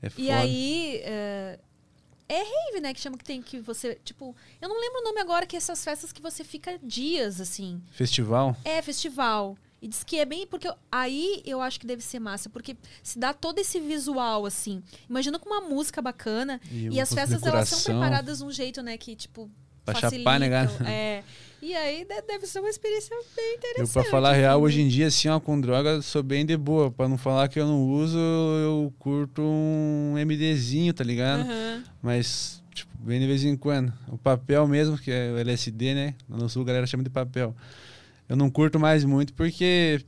É 0.00 0.10
E 0.16 0.30
aí. 0.30 1.00
é, 1.02 1.58
é 2.32 2.42
rave, 2.42 2.80
né? 2.80 2.94
Que 2.94 3.00
chama 3.00 3.18
que 3.18 3.24
tem 3.24 3.42
que 3.42 3.60
você. 3.60 3.96
Tipo, 4.04 4.34
eu 4.60 4.68
não 4.68 4.80
lembro 4.80 5.00
o 5.00 5.04
nome 5.04 5.20
agora, 5.20 5.46
que 5.46 5.56
é 5.56 5.58
essas 5.58 5.82
festas 5.84 6.12
que 6.12 6.22
você 6.22 6.44
fica 6.44 6.78
dias, 6.82 7.40
assim. 7.40 7.80
Festival. 7.90 8.56
É, 8.64 8.80
festival. 8.80 9.56
E 9.82 9.88
diz 9.88 10.04
que 10.04 10.18
é 10.18 10.24
bem. 10.26 10.46
Porque 10.46 10.68
eu- 10.68 10.74
aí 10.92 11.42
eu 11.44 11.60
acho 11.60 11.80
que 11.80 11.86
deve 11.86 12.02
ser 12.02 12.18
massa, 12.20 12.48
porque 12.50 12.76
se 13.02 13.18
dá 13.18 13.32
todo 13.32 13.58
esse 13.58 13.80
visual, 13.80 14.44
assim. 14.46 14.82
Imagina 15.08 15.38
com 15.38 15.48
uma 15.48 15.60
música 15.62 16.00
bacana. 16.02 16.60
E 16.70 16.88
E, 16.88 17.00
as 17.00 17.12
festas, 17.12 17.42
elas 17.42 17.68
são 17.68 17.78
decoração. 17.78 17.94
preparadas 18.00 18.38
de 18.38 18.44
um 18.44 18.52
jeito, 18.52 18.82
né? 18.82 18.96
Que, 18.98 19.16
tipo. 19.16 19.50
Pra 19.84 19.94
facilitam, 19.94 20.18
chapar, 20.32 20.40
né, 20.40 20.48
cara? 20.48 20.90
É. 20.90 21.22
E 21.62 21.74
aí 21.74 22.06
de- 22.06 22.22
deve 22.22 22.46
ser 22.46 22.60
uma 22.60 22.70
experiência 22.70 23.14
bem 23.36 23.44
Eu, 23.52 23.58
interessante. 23.58 23.92
pra 23.92 24.04
falar 24.04 24.32
real, 24.32 24.56
assim, 24.56 24.64
hoje 24.64 24.80
em 24.80 24.88
dia, 24.88 25.08
assim, 25.08 25.28
ó, 25.28 25.38
com 25.38 25.60
droga, 25.60 26.00
sou 26.00 26.22
bem 26.22 26.46
de 26.46 26.56
boa. 26.56 26.90
Pra 26.90 27.06
não 27.06 27.18
falar 27.18 27.48
que 27.48 27.60
eu 27.60 27.66
não 27.66 27.82
uso, 27.82 28.16
eu 28.18 28.90
curto 28.98 29.42
um 29.42 30.14
MDzinho, 30.16 30.94
tá 30.94 31.04
ligado? 31.04 31.40
Aham. 31.42 31.84
Mas, 32.02 32.62
tipo, 32.72 32.90
bem 33.00 33.20
de 33.20 33.26
vez 33.26 33.44
em 33.44 33.58
quando. 33.58 33.92
O 34.08 34.16
papel 34.16 34.66
mesmo, 34.66 34.96
que 34.96 35.10
é 35.10 35.30
o 35.32 35.36
LSD, 35.36 35.92
né? 35.92 36.14
No 36.26 36.48
sul 36.48 36.62
a 36.62 36.64
galera 36.64 36.86
chama 36.86 37.02
de 37.04 37.10
papel. 37.10 37.54
Eu 38.26 38.36
não 38.36 38.48
curto 38.48 38.80
mais 38.80 39.04
muito 39.04 39.34
porque, 39.34 40.00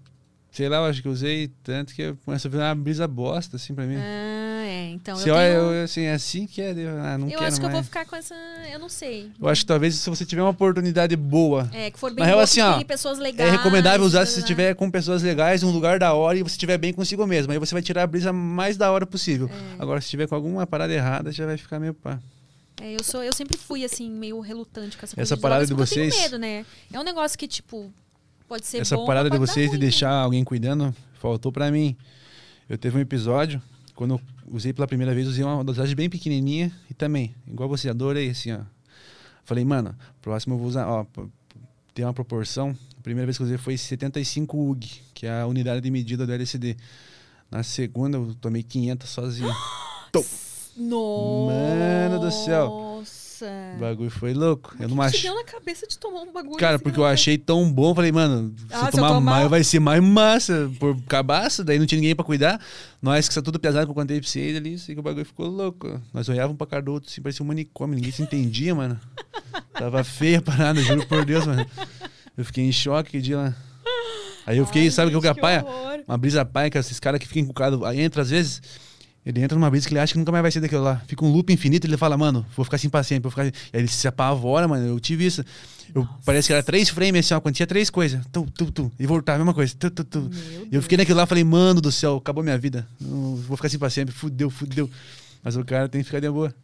sei 0.51 0.71
lá, 0.71 0.79
eu 0.79 0.85
acho 0.87 1.03
que 1.03 1.09
eu 1.09 1.13
usei 1.13 1.51
tanto 1.63 1.95
que 1.95 2.01
eu 2.01 2.17
começo 2.25 2.49
a 2.49 2.51
virar 2.51 2.69
uma 2.71 2.83
brisa 2.83 3.07
bosta, 3.07 3.57
assim, 3.57 3.75
pra 3.75 3.85
mim. 3.85 3.97
Ah, 3.97 4.32
é. 4.73 4.91
Então 4.91 5.17
Se 5.17 5.29
eu 5.29 5.35
olha, 5.35 5.49
tenho... 5.51 5.61
eu, 5.73 5.85
assim, 5.85 6.01
é 6.03 6.13
assim 6.15 6.47
que 6.47 6.61
é, 6.61 6.73
eu, 6.73 6.99
ah, 7.03 7.19
não 7.19 7.29
Eu 7.29 7.41
acho 7.41 7.57
que 7.59 7.65
eu 7.65 7.71
mais. 7.71 7.73
vou 7.75 7.83
ficar 7.83 8.05
com 8.07 8.17
essa. 8.17 8.35
Eu 8.73 8.79
não 8.79 8.89
sei. 8.89 9.31
Eu 9.41 9.49
acho 9.49 9.63
que 9.63 9.67
talvez 9.67 9.95
se 9.95 10.09
você 10.11 10.25
tiver 10.25 10.43
uma 10.43 10.51
oportunidade 10.51 11.15
boa, 11.17 11.69
É, 11.73 11.91
que 11.91 11.99
for 11.99 12.11
bem 12.11 12.21
Na 12.21 12.27
real, 12.27 12.37
boa, 12.37 12.45
assim, 12.45 12.61
ó, 12.61 12.83
pessoas 12.85 13.19
é 13.19 13.23
legais. 13.23 13.53
recomendável 13.53 14.05
usar 14.07 14.25
se 14.27 14.33
você 14.33 14.41
blá. 14.41 14.45
estiver 14.45 14.75
com 14.75 14.91
pessoas 14.91 15.23
legais, 15.23 15.63
um 15.63 15.71
lugar 15.71 15.99
da 15.99 16.13
hora 16.15 16.39
e 16.39 16.43
você 16.43 16.55
estiver 16.55 16.79
bem 16.79 16.93
consigo 16.93 17.27
mesmo. 17.27 17.53
Aí 17.53 17.59
você 17.59 17.75
vai 17.75 17.83
tirar 17.83 18.03
a 18.03 18.07
brisa 18.07 18.33
mais 18.33 18.77
da 18.77 18.91
hora 18.91 19.07
possível. 19.07 19.49
É. 19.49 19.83
Agora, 19.83 20.01
se 20.01 20.09
tiver 20.09 20.27
com 20.27 20.35
alguma 20.35 20.67
parada 20.67 20.93
errada, 20.93 21.31
já 21.33 21.47
vai 21.47 21.57
ficar 21.57 21.79
meio 21.79 21.95
pá. 21.95 22.19
É, 22.81 22.95
eu, 22.95 23.05
sou, 23.05 23.23
eu 23.23 23.33
sempre 23.33 23.57
fui, 23.57 23.85
assim, 23.85 24.11
meio 24.11 24.41
relutante 24.41 24.97
com 24.97 25.05
essa 25.05 25.15
coisa 25.15 25.29
Essa 25.29 25.37
de 25.37 25.43
parada 25.43 25.65
de 25.67 25.73
porque 25.75 25.83
eu 25.83 25.87
vocês- 25.87 26.15
tenho 26.15 26.23
medo, 26.25 26.39
né? 26.39 26.65
É 26.93 26.99
um 26.99 27.05
negócio 27.05 27.39
que, 27.39 27.47
tipo, 27.47 27.93
pode 28.49 28.67
ser 28.67 28.79
Essa 28.79 28.97
bom, 28.97 29.07
parada 29.07 29.31
de 29.31 29.39
mas 29.39 29.51
vocês 29.51 29.67
de 29.71 29.77
né? 29.77 29.81
deixar 29.81 30.11
alguém 30.11 30.43
cuidando 30.43 30.93
faltou 31.21 31.53
pra 31.53 31.71
mim. 31.71 31.95
Eu 32.69 32.77
teve 32.79 32.97
um 32.97 33.01
episódio, 33.01 33.63
quando 33.95 34.15
eu 34.15 34.21
usei 34.53 34.73
pela 34.73 34.87
primeira 34.87 35.15
vez, 35.15 35.27
usei 35.27 35.43
uma 35.43 35.65
dosagem 35.65 35.97
bem 35.97 36.11
pequenininha 36.11 36.71
e 36.91 36.95
também, 36.95 37.35
igual 37.47 37.69
você, 37.69 37.89
adorei, 37.89 38.31
assim, 38.31 38.53
ó. 38.53 38.61
Falei, 39.45 39.65
mano, 39.65 39.97
próximo 40.21 40.55
eu 40.55 40.59
vou 40.59 40.69
usar, 40.69 40.87
ó, 40.87 41.05
tem 41.95 42.05
uma 42.05 42.15
proporção. 42.15 42.77
A 42.99 43.03
primeira 43.03 43.27
vez 43.27 43.37
que 43.37 43.43
eu 43.43 43.47
usei 43.47 43.59
foi 43.59 43.77
75 43.77 44.71
UG, 44.71 45.03
que 45.15 45.27
é 45.27 45.41
a 45.41 45.47
unidade 45.47 45.81
de 45.81 45.91
medida 45.91 46.27
do 46.27 46.33
LSD. 46.33 46.77
Na 47.51 47.63
segunda 47.63 48.19
eu 48.19 48.35
tomei 48.41 48.63
500 48.63 49.09
sozinho. 49.09 49.55
Tom. 50.13 50.25
Nossa. 50.77 51.53
Mano 51.53 52.21
do 52.21 52.31
céu. 52.31 52.92
O 53.77 53.81
bagulho 53.81 54.11
foi 54.11 54.33
louco. 54.35 54.75
Eu 54.79 54.89
não 54.89 54.97
O 54.99 55.03
achei. 55.03 55.21
deu 55.23 55.35
na 55.35 55.45
cabeça 55.45 55.87
de 55.87 55.99
tomar 55.99 56.21
um 56.23 56.33
bagulho 56.33 56.57
Cara, 56.57 56.77
assim, 56.77 56.83
porque 56.85 56.99
né? 56.99 57.05
eu 57.05 57.09
achei 57.09 57.37
tão 57.39 57.71
bom, 57.73 57.95
falei, 57.95 58.13
mano, 58.13 58.55
se 58.57 58.65
Ah, 58.71 58.77
eu 58.77 58.81
se 58.81 58.87
eu 58.87 58.91
tomar 58.93 59.09
tomar- 59.09 59.21
mais 59.21 59.51
vai 59.51 59.65
ser 59.65 59.81
mais 59.81 60.03
massa 60.03 60.71
por 60.79 61.01
cabaço, 61.05 61.63
daí 61.65 61.79
não 61.79 61.87
tinha 61.87 62.01
ninguém 62.01 62.15
pra 62.15 62.25
cuidar. 62.25 62.61
Nós 63.01 63.27
que 63.27 63.33
está 63.33 63.43
tudo 63.43 63.59
pesado 63.59 63.87
que 63.87 63.91
eu 63.91 63.95
contei 63.95 64.21
pra 64.21 64.29
vocês 64.29 64.57
ali, 64.57 64.79
sei 64.79 64.95
que 64.95 65.01
o 65.01 65.03
bagulho 65.03 65.25
ficou 65.27 65.47
louco. 65.47 66.01
Nós 66.15 66.29
olhávamos 66.29 66.57
pra 66.57 66.67
cara 66.67 66.83
do 66.83 66.93
outro, 66.93 67.11
assim, 67.11 67.21
parecia 67.21 67.45
um 67.45 67.47
manicômio, 67.49 67.97
ninguém 67.97 68.13
se 68.13 68.23
entendia, 68.23 68.75
mano. 68.75 68.99
Tava 69.75 70.05
feia 70.05 70.39
a 70.39 70.43
parada, 70.43 70.81
juro 70.81 71.07
por 71.07 71.25
Deus, 71.25 71.47
mano. 71.47 71.67
Eu 72.37 72.45
fiquei 72.45 72.65
em 72.65 72.73
choque 72.73 73.21
dia 73.21 73.37
lá. 73.39 73.55
Aí 74.47 74.59
eu 74.59 74.67
fiquei, 74.67 74.83
Ai, 74.85 74.91
sabe 74.91 75.15
o 75.15 75.21
que 75.21 75.27
gente, 75.27 75.31
é 75.31 75.35
que 75.35 75.41
paia? 75.41 75.65
horror. 75.65 76.01
Uma 76.09 76.19
brisa 76.19 76.45
paia, 76.45 76.69
que 76.71 76.77
esses 76.79 76.99
caras 76.99 77.21
que 77.21 77.29
ficam 77.29 77.43
encucados, 77.45 77.81
aí 77.85 78.01
entra 78.01 78.23
às 78.23 78.31
vezes, 78.31 78.61
ele 79.25 79.41
entra 79.41 79.57
numa 79.57 79.71
brisa 79.71 79.87
que 79.87 79.95
ele 79.95 80.01
acha 80.01 80.13
que 80.13 80.19
nunca 80.19 80.33
mais 80.33 80.43
vai 80.43 80.51
ser 80.51 80.61
daquilo 80.61 80.83
lá. 80.83 81.01
Fica 81.07 81.25
um 81.25 81.31
loop 81.31 81.53
infinito, 81.53 81.87
ele 81.87 81.97
fala, 81.97 82.17
mano, 82.17 82.45
vou 82.57 82.65
ficar 82.65 82.77
assim 82.77 82.89
pra 82.89 83.03
sempre, 83.03 83.23
vou 83.23 83.31
ficar... 83.31 83.43
Aí 83.45 83.53
ele 83.73 83.89
se 83.89 84.07
apavora, 84.09 84.67
mano, 84.67 84.87
eu 84.87 84.99
tive 84.99 85.25
isso. 85.25 85.45
Eu, 85.95 86.09
parece 86.25 86.49
que 86.49 86.53
era 86.53 86.63
três 86.63 86.89
frames, 86.89 87.27
assim, 87.27 87.35
ó, 87.35 87.41
quando 87.41 87.55
tinha 87.55 87.67
três 87.67 87.89
coisas. 87.91 88.25
Tu, 88.33 88.47
tu, 88.55 88.73
tu, 88.73 88.93
e 88.99 89.07
voltar, 89.07 89.35
a 89.35 89.39
mesma 89.39 89.55
coisa. 89.55 89.75
Tu, 89.79 89.91
tu, 89.91 90.05
tu. 90.05 90.31
E 90.71 90.75
eu 90.75 90.83
fiquei 90.83 90.99
naquilo 90.99 91.19
lá, 91.19 91.27
falei, 91.27 91.45
mano 91.45 91.81
do 91.81 91.93
céu, 91.93 92.17
acabou 92.17 92.43
minha 92.43 92.59
vida. 92.59 92.87
Não, 93.01 93.37
vou 93.37 93.57
ficar 93.57 93.69
assim 93.69 93.79
pra 93.79 93.91
sempre, 93.91 94.13
fudeu, 94.13 94.51
fudeu. 94.51 94.91
Mas 95.43 95.57
o 95.57 95.65
cara 95.65 95.89
tem 95.89 96.01
que 96.01 96.07
ficar 96.07 96.21
de 96.21 96.31
boa. 96.31 96.55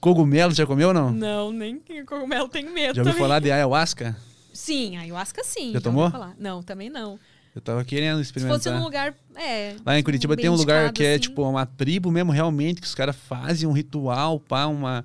Cogumelo, 0.00 0.52
já 0.52 0.66
comeu 0.66 0.88
ou 0.88 0.94
não? 0.94 1.10
Não, 1.10 1.52
nem 1.52 1.80
cogumelo 2.04 2.48
tem 2.48 2.64
medo 2.64 2.96
Já 2.96 3.00
ouviu 3.02 3.14
também. 3.14 3.18
falar 3.18 3.38
de 3.40 3.50
ayahuasca? 3.50 4.14
Sim, 4.52 4.96
ayahuasca 4.98 5.42
sim. 5.42 5.72
Já 5.72 5.78
ouvi 5.78 5.80
tomou? 5.80 6.12
Não, 6.38 6.62
também 6.62 6.90
não. 6.90 7.18
Eu 7.54 7.60
tava 7.60 7.84
querendo 7.84 8.16
Se 8.16 8.22
experimentar. 8.22 8.58
fosse 8.58 8.70
num 8.70 8.82
lugar, 8.82 9.14
é... 9.36 9.76
Lá 9.86 9.96
em 9.98 10.02
Curitiba 10.02 10.36
tem 10.36 10.48
um 10.50 10.54
lugar 10.56 10.92
que 10.92 11.04
é 11.04 11.12
assim. 11.12 11.20
tipo 11.20 11.42
uma 11.48 11.64
tribo 11.64 12.10
mesmo, 12.10 12.32
realmente, 12.32 12.80
que 12.80 12.86
os 12.86 12.94
caras 12.94 13.14
fazem 13.14 13.68
um 13.68 13.72
ritual, 13.72 14.40
pá, 14.40 14.66
uma, 14.66 15.04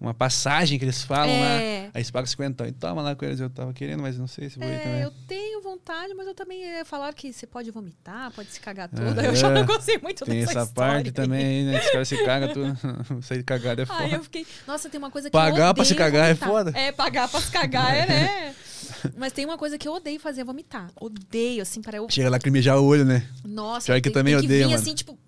uma 0.00 0.14
passagem 0.14 0.78
que 0.78 0.84
eles 0.86 1.02
falam 1.02 1.28
É. 1.34 1.82
lá. 1.84 1.90
Aí 1.92 2.02
você 2.02 2.10
paga 2.10 2.26
50 2.26 2.66
e 2.68 2.72
toma 2.72 3.02
lá 3.02 3.14
com 3.14 3.24
eles. 3.26 3.38
Eu 3.38 3.50
tava 3.50 3.72
querendo, 3.74 4.00
mas 4.00 4.16
não 4.18 4.26
sei 4.26 4.48
se 4.48 4.58
vou 4.58 4.66
ir 4.66 4.72
É, 4.72 4.78
também. 4.78 5.00
eu 5.02 5.12
tenho 5.28 5.60
vontade, 5.60 6.14
mas 6.14 6.26
eu 6.26 6.34
também 6.34 6.64
é, 6.64 6.84
falaram 6.84 7.12
que 7.12 7.30
você 7.32 7.46
pode 7.46 7.70
vomitar, 7.70 8.30
pode 8.32 8.48
se 8.50 8.60
cagar 8.60 8.88
tudo. 8.88 9.02
Aham. 9.02 9.22
Eu 9.22 9.36
já 9.36 9.50
não 9.50 9.66
gostei 9.66 9.98
muito 9.98 10.24
Tem 10.24 10.40
dessa 10.40 10.60
essa 10.60 10.66
parte 10.72 11.08
história. 11.08 11.12
também, 11.12 11.44
aí, 11.44 11.64
né? 11.64 11.80
Os 11.80 11.90
caras 11.90 12.08
se 12.08 12.24
cagam 12.24 12.48
tudo. 12.52 12.78
Sair 13.22 13.42
cagado 13.42 13.82
é 13.82 13.86
foda. 13.86 14.02
Aí 14.04 14.12
eu 14.14 14.22
fiquei. 14.24 14.46
Nossa, 14.66 14.88
tem 14.88 14.96
uma 14.98 15.10
coisa 15.10 15.28
que 15.28 15.32
Pagar 15.32 15.68
eu 15.68 15.74
pra 15.74 15.84
se 15.84 15.94
cagar 15.94 16.30
é 16.30 16.34
vomitar. 16.34 16.48
foda. 16.48 16.78
É, 16.78 16.90
pagar 16.92 17.28
pra 17.28 17.40
se 17.42 17.50
cagar 17.50 17.94
é, 17.94 18.06
né? 18.06 18.54
Mas 19.16 19.32
tem 19.32 19.44
uma 19.44 19.56
coisa 19.58 19.76
que 19.78 19.86
eu 19.88 19.92
odeio 19.94 20.18
fazer, 20.20 20.40
é 20.42 20.44
vomitar. 20.44 20.90
Odeio, 21.00 21.62
assim, 21.62 21.80
para 21.82 21.96
eu. 21.98 22.06
Chega 22.10 22.28
lá 22.28 22.36
lacrimejar 22.36 22.78
o 22.78 22.84
olho, 22.84 23.04
né? 23.04 23.28
Nossa, 23.44 23.86
Pior 23.86 23.96
que 23.96 24.02
tem, 24.02 24.12
também 24.12 24.32
tem 24.34 24.40
que 24.40 24.46
odeio, 24.46 24.64
vir 24.68 24.70
mano. 24.72 24.82
assim, 24.82 24.94
tipo. 24.94 25.18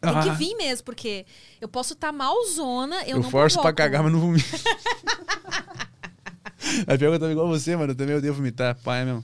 Tem 0.00 0.12
que 0.22 0.28
Ah. 0.28 0.34
vir 0.34 0.54
mesmo, 0.56 0.84
porque 0.84 1.24
eu 1.60 1.68
posso 1.68 1.94
estar 1.94 2.12
malzona, 2.12 3.02
eu, 3.04 3.16
Eu, 3.16 3.22
não 3.22 3.30
forço 3.30 3.56
pra 3.56 3.72
provoco. 3.72 3.76
cagar, 3.82 4.02
mas 4.02 4.12
não 4.12 4.20
vomito. 4.20 4.46
É 6.86 6.96
pior 6.98 7.10
que 7.10 7.14
eu 7.16 7.18
também 7.18 7.32
igual 7.32 7.48
você, 7.48 7.76
mano. 7.76 7.92
Eu 7.92 7.96
também 7.96 8.16
odeio 8.16 8.34
vomitar. 8.34 8.74
Pai, 8.82 9.04
mesmo. 9.04 9.22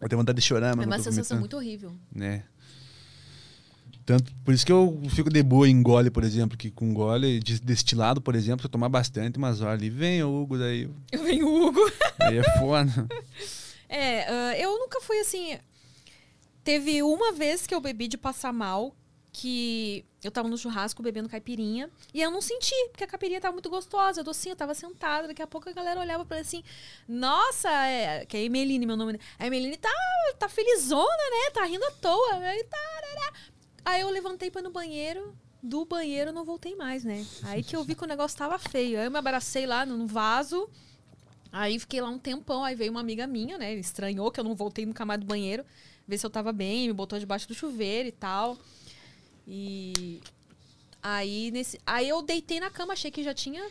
Eu 0.00 0.08
tenho 0.08 0.18
vontade 0.20 0.36
de 0.36 0.42
chorar, 0.44 0.72
É 0.72 0.76
mano. 0.76 0.88
uma 0.88 0.96
eu 0.96 0.98
tô 0.98 1.04
sensação 1.04 1.36
vomitando. 1.36 1.40
muito 1.40 1.56
horrível. 1.56 1.92
né? 2.12 2.42
Tanto, 4.06 4.32
por 4.44 4.54
isso 4.54 4.64
que 4.64 4.70
eu 4.70 5.02
fico 5.10 5.28
de 5.28 5.42
boa 5.42 5.68
em 5.68 5.82
gole, 5.82 6.12
por 6.12 6.22
exemplo, 6.22 6.56
que 6.56 6.70
com 6.70 6.94
gole 6.94 7.40
de 7.40 7.60
destilado, 7.60 8.20
por 8.20 8.36
exemplo, 8.36 8.60
se 8.60 8.66
eu 8.66 8.70
tomar 8.70 8.88
bastante, 8.88 9.36
umas 9.36 9.60
horas 9.60 9.74
ali, 9.74 9.90
vem 9.90 10.22
o 10.22 10.32
Hugo, 10.32 10.56
daí, 10.56 10.88
Eu 11.10 11.24
venho 11.24 11.48
o 11.48 11.66
Hugo. 11.66 11.80
aí 12.20 12.38
é 12.38 12.58
foda. 12.60 13.08
É, 13.88 14.28
ah, 14.28 14.56
eu 14.58 14.78
nunca 14.78 15.00
fui 15.00 15.18
assim. 15.18 15.58
Teve 16.62 17.02
uma 17.02 17.32
vez 17.32 17.66
que 17.66 17.74
eu 17.74 17.80
bebi 17.80 18.06
de 18.06 18.16
passar 18.16 18.52
mal, 18.52 18.94
que 19.32 20.04
eu 20.22 20.30
tava 20.30 20.48
no 20.48 20.56
churrasco 20.56 21.02
bebendo 21.02 21.28
caipirinha, 21.28 21.90
e 22.14 22.22
eu 22.22 22.30
não 22.30 22.40
senti, 22.40 22.74
porque 22.92 23.02
a 23.02 23.06
caipirinha 23.08 23.40
tava 23.40 23.54
muito 23.54 23.68
gostosa, 23.68 24.20
eu 24.20 24.24
docinha, 24.24 24.52
eu 24.52 24.56
tava 24.56 24.72
sentada, 24.72 25.26
daqui 25.26 25.42
a 25.42 25.46
pouco 25.48 25.68
a 25.68 25.72
galera 25.72 26.00
olhava 26.00 26.24
pra 26.24 26.36
mim 26.36 26.42
assim, 26.42 26.62
nossa, 27.08 27.68
é, 27.86 28.24
que 28.24 28.36
é 28.36 28.40
a 28.40 28.42
Emeline, 28.44 28.86
meu 28.86 28.96
nome, 28.96 29.14
né? 29.14 29.18
A 29.36 29.48
Emeline 29.48 29.76
tá, 29.76 29.90
tá 30.38 30.48
felizona, 30.48 31.02
né? 31.04 31.50
Tá 31.52 31.64
rindo 31.64 31.84
à 31.84 31.90
toa. 31.90 32.36
Aí, 32.36 32.64
tarará. 32.64 33.32
Aí 33.86 34.02
eu 34.02 34.10
levantei 34.10 34.52
ir 34.54 34.62
no 34.62 34.70
banheiro, 34.70 35.34
do 35.62 35.86
banheiro 35.86 36.32
não 36.32 36.44
voltei 36.44 36.76
mais, 36.76 37.04
né? 37.04 37.24
Aí 37.44 37.62
que 37.62 37.74
eu 37.74 37.82
vi 37.84 37.94
que 37.94 38.04
o 38.04 38.06
negócio 38.06 38.36
tava 38.36 38.58
feio. 38.58 38.98
Aí 38.98 39.06
eu 39.06 39.10
me 39.10 39.18
abracei 39.18 39.64
lá 39.64 39.86
no 39.86 40.06
vaso, 40.06 40.68
Aí 41.52 41.78
fiquei 41.78 42.02
lá 42.02 42.10
um 42.10 42.18
tempão, 42.18 42.62
aí 42.62 42.74
veio 42.74 42.90
uma 42.90 43.00
amiga 43.00 43.26
minha, 43.26 43.56
né? 43.56 43.72
Estranhou 43.76 44.30
que 44.30 44.38
eu 44.38 44.44
não 44.44 44.54
voltei 44.54 44.84
nunca 44.84 45.06
mais 45.06 45.18
do 45.18 45.24
banheiro, 45.24 45.64
ver 46.06 46.18
se 46.18 46.26
eu 46.26 46.28
tava 46.28 46.52
bem, 46.52 46.86
me 46.86 46.92
botou 46.92 47.18
debaixo 47.18 47.48
do 47.48 47.54
chuveiro 47.54 48.08
e 48.08 48.12
tal. 48.12 48.58
E 49.46 50.20
aí 51.02 51.50
nesse, 51.52 51.80
aí 51.86 52.10
eu 52.10 52.20
deitei 52.20 52.60
na 52.60 52.68
cama, 52.68 52.92
achei 52.92 53.10
que 53.10 53.22
já 53.22 53.32
tinha 53.32 53.66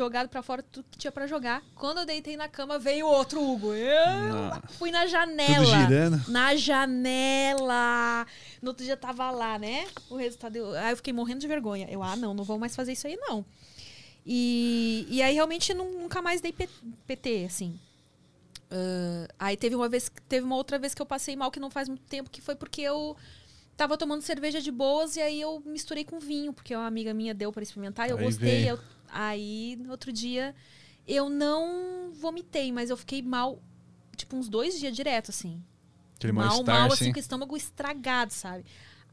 jogado 0.00 0.28
pra 0.28 0.42
fora 0.42 0.62
tudo 0.62 0.86
que 0.90 0.98
tinha 0.98 1.12
pra 1.12 1.26
jogar. 1.26 1.62
Quando 1.74 1.98
eu 1.98 2.06
deitei 2.06 2.36
na 2.36 2.48
cama, 2.48 2.78
veio 2.78 3.06
outro 3.06 3.42
Hugo. 3.42 3.74
Eu 3.74 4.32
Nossa. 4.32 4.62
fui 4.78 4.90
na 4.90 5.06
janela. 5.06 5.64
Tudo 5.64 5.66
girando. 5.66 6.28
Na 6.30 6.56
janela. 6.56 8.26
No 8.62 8.68
outro 8.70 8.84
dia 8.84 8.96
tava 8.96 9.30
lá, 9.30 9.58
né? 9.58 9.86
O 10.08 10.16
resultado. 10.16 10.56
eu- 10.56 10.72
Aí 10.76 10.92
eu 10.92 10.96
fiquei 10.96 11.12
morrendo 11.12 11.40
de 11.40 11.46
vergonha. 11.48 11.86
Eu, 11.90 12.02
ah, 12.02 12.16
não, 12.16 12.32
não 12.34 12.44
vou 12.44 12.58
mais 12.58 12.74
fazer 12.74 12.92
isso 12.92 13.06
aí, 13.06 13.16
não. 13.16 13.44
E, 14.24 15.06
e 15.10 15.22
aí 15.22 15.34
realmente 15.34 15.72
nu- 15.74 16.00
nunca 16.00 16.20
mais 16.22 16.40
dei 16.40 16.54
PT, 17.06 17.44
assim. 17.46 17.78
Ah, 18.70 19.28
aí 19.38 19.56
teve 19.56 19.74
uma 19.74 19.88
vez, 19.88 20.10
teve 20.28 20.44
uma 20.46 20.56
outra 20.56 20.78
vez 20.78 20.94
que 20.94 21.02
eu 21.02 21.06
passei 21.06 21.34
mal 21.36 21.50
que 21.50 21.60
não 21.60 21.70
faz 21.70 21.88
muito 21.88 22.04
tempo, 22.04 22.30
que 22.30 22.40
foi 22.40 22.54
porque 22.54 22.80
eu 22.82 23.16
tava 23.80 23.96
tomando 23.96 24.20
cerveja 24.20 24.60
de 24.60 24.70
boas 24.70 25.16
e 25.16 25.22
aí 25.22 25.40
eu 25.40 25.62
misturei 25.64 26.04
com 26.04 26.20
vinho, 26.20 26.52
porque 26.52 26.76
uma 26.76 26.86
amiga 26.86 27.14
minha 27.14 27.32
deu 27.32 27.50
para 27.50 27.62
experimentar, 27.62 28.06
e 28.06 28.10
eu 28.10 28.18
Aí 28.18 28.24
gostei. 28.24 28.68
eu- 28.70 28.78
aí 29.08 29.78
outro 29.88 30.12
dia 30.12 30.54
eu 31.08 31.30
não 31.30 32.12
vomitei, 32.12 32.70
mas 32.72 32.90
eu 32.90 32.96
fiquei 32.98 33.22
mal, 33.22 33.58
tipo 34.14 34.36
uns 34.36 34.50
dois 34.50 34.78
dias 34.78 34.94
direto, 34.94 35.30
assim 35.30 35.62
Aquele 36.14 36.34
mal, 36.34 36.48
mal-estar, 36.48 36.74
mal, 36.76 36.92
assim. 36.92 37.04
assim, 37.04 37.12
com 37.12 37.16
o 37.16 37.20
estômago 37.20 37.56
estragado, 37.56 38.34
sabe? 38.34 38.66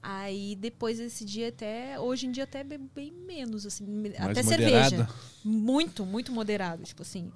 Aí 0.03 0.53
depois 0.57 0.97
desse 0.97 1.23
dia 1.23 1.47
até, 1.47 1.97
hoje 1.97 2.27
em 2.27 2.31
dia 2.31 2.43
até 2.43 2.61
bebo 2.61 2.89
bem 2.93 3.09
menos, 3.25 3.65
assim, 3.65 3.85
Mais 3.85 4.19
até 4.19 4.43
moderado. 4.43 4.89
cerveja. 4.89 5.09
Muito, 5.45 6.05
muito 6.05 6.33
moderado, 6.33 6.83
tipo 6.83 7.03
assim. 7.03 7.31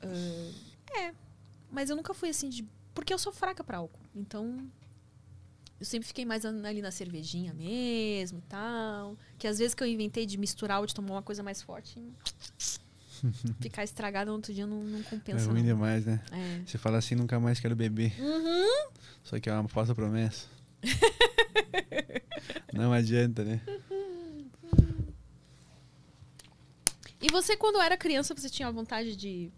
ah, 0.00 0.50
é, 0.96 1.12
mas 1.72 1.90
eu 1.90 1.96
nunca 1.96 2.14
fui 2.14 2.28
assim 2.28 2.48
de, 2.48 2.64
porque 2.94 3.12
eu 3.12 3.18
sou 3.18 3.32
fraca 3.32 3.64
pra 3.64 3.78
álcool. 3.78 3.98
Então 4.14 4.70
eu 5.84 5.86
sempre 5.86 6.08
fiquei 6.08 6.24
mais 6.24 6.46
ali 6.46 6.80
na 6.80 6.90
cervejinha 6.90 7.52
mesmo 7.52 8.38
e 8.38 8.42
tal. 8.48 9.18
Que 9.38 9.46
às 9.46 9.58
vezes 9.58 9.74
que 9.74 9.82
eu 9.82 9.86
inventei 9.86 10.24
de 10.24 10.38
misturar 10.38 10.80
ou 10.80 10.86
de 10.86 10.94
tomar 10.94 11.10
uma 11.16 11.22
coisa 11.22 11.42
mais 11.42 11.60
forte, 11.60 12.00
ficar 13.60 13.84
estragada 13.84 14.30
no 14.30 14.36
outro 14.36 14.54
dia 14.54 14.66
não, 14.66 14.82
não 14.82 15.00
É 15.00 15.02
compensa. 15.02 15.44
ruim 15.50 15.58
não. 15.60 15.66
demais, 15.66 16.06
né? 16.06 16.22
É. 16.32 16.62
Você 16.66 16.78
fala 16.78 16.96
assim, 16.96 17.14
nunca 17.14 17.38
mais 17.38 17.60
quero 17.60 17.76
beber. 17.76 18.18
Uhum. 18.18 18.88
Só 19.22 19.38
que 19.38 19.50
é 19.50 19.52
uma 19.52 19.68
falsa 19.68 19.94
promessa. 19.94 20.46
Não 22.72 22.92
adianta, 22.92 23.44
né? 23.44 23.60
E 27.22 27.30
você, 27.30 27.56
quando 27.56 27.80
era 27.80 27.96
criança, 27.96 28.34
você 28.34 28.50
tinha 28.50 28.70
vontade 28.72 29.16
de, 29.16 29.50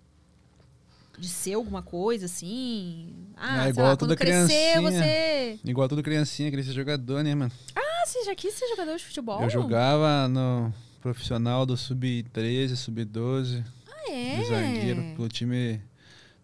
de 1.19 1.29
ser 1.29 1.55
alguma 1.55 1.83
coisa, 1.83 2.27
assim? 2.27 3.13
Ah, 3.37 3.67
É 3.67 3.71
igual 3.71 3.89
lá, 3.89 3.97
toda 3.97 4.15
quando 4.15 4.19
crescer, 4.19 4.81
você... 4.81 5.59
Igual 5.65 5.89
todo 5.89 6.03
criancinha, 6.03 6.51
queria 6.51 6.65
ser 6.65 6.73
jogador, 6.73 7.23
né, 7.23 7.35
mano? 7.35 7.51
Ah, 7.75 8.07
você 8.07 8.25
já 8.25 8.35
quis 8.35 8.53
ser 8.55 8.69
jogador 8.69 8.97
de 8.97 9.05
futebol? 9.05 9.43
Eu 9.43 9.51
jogava 9.51 10.29
no 10.29 10.73
profissional 11.01 11.65
do 11.67 11.77
Sub-13, 11.77 12.77
Sub-12, 12.77 13.65
Ah, 13.89 14.13
é? 14.13 14.37
de 14.37 14.45
zagueiro, 14.49 15.03
pelo 15.17 15.29
time 15.29 15.81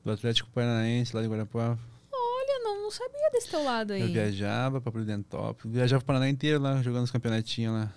do 0.05 0.11
Atlético 0.13 0.51
Paranaense, 0.51 1.15
lá 1.15 1.23
de 1.23 1.29
Guarapuava. 1.29 1.79
Olha, 2.13 2.59
não, 2.65 2.83
não 2.85 2.91
sabia 2.91 3.31
desse 3.33 3.49
teu 3.49 3.63
lado 3.65 3.93
aí. 3.93 4.01
Eu 4.03 4.09
viajava 4.13 4.81
pra 4.81 4.91
Prudentópolis, 4.93 5.73
viajava 5.75 6.03
o 6.03 6.07
Paraná 6.07 6.29
inteiro 6.29 6.61
lá, 6.61 6.83
jogando 6.83 7.05
os 7.05 7.11
campeonatinhos 7.11 7.75
lá. 7.75 7.93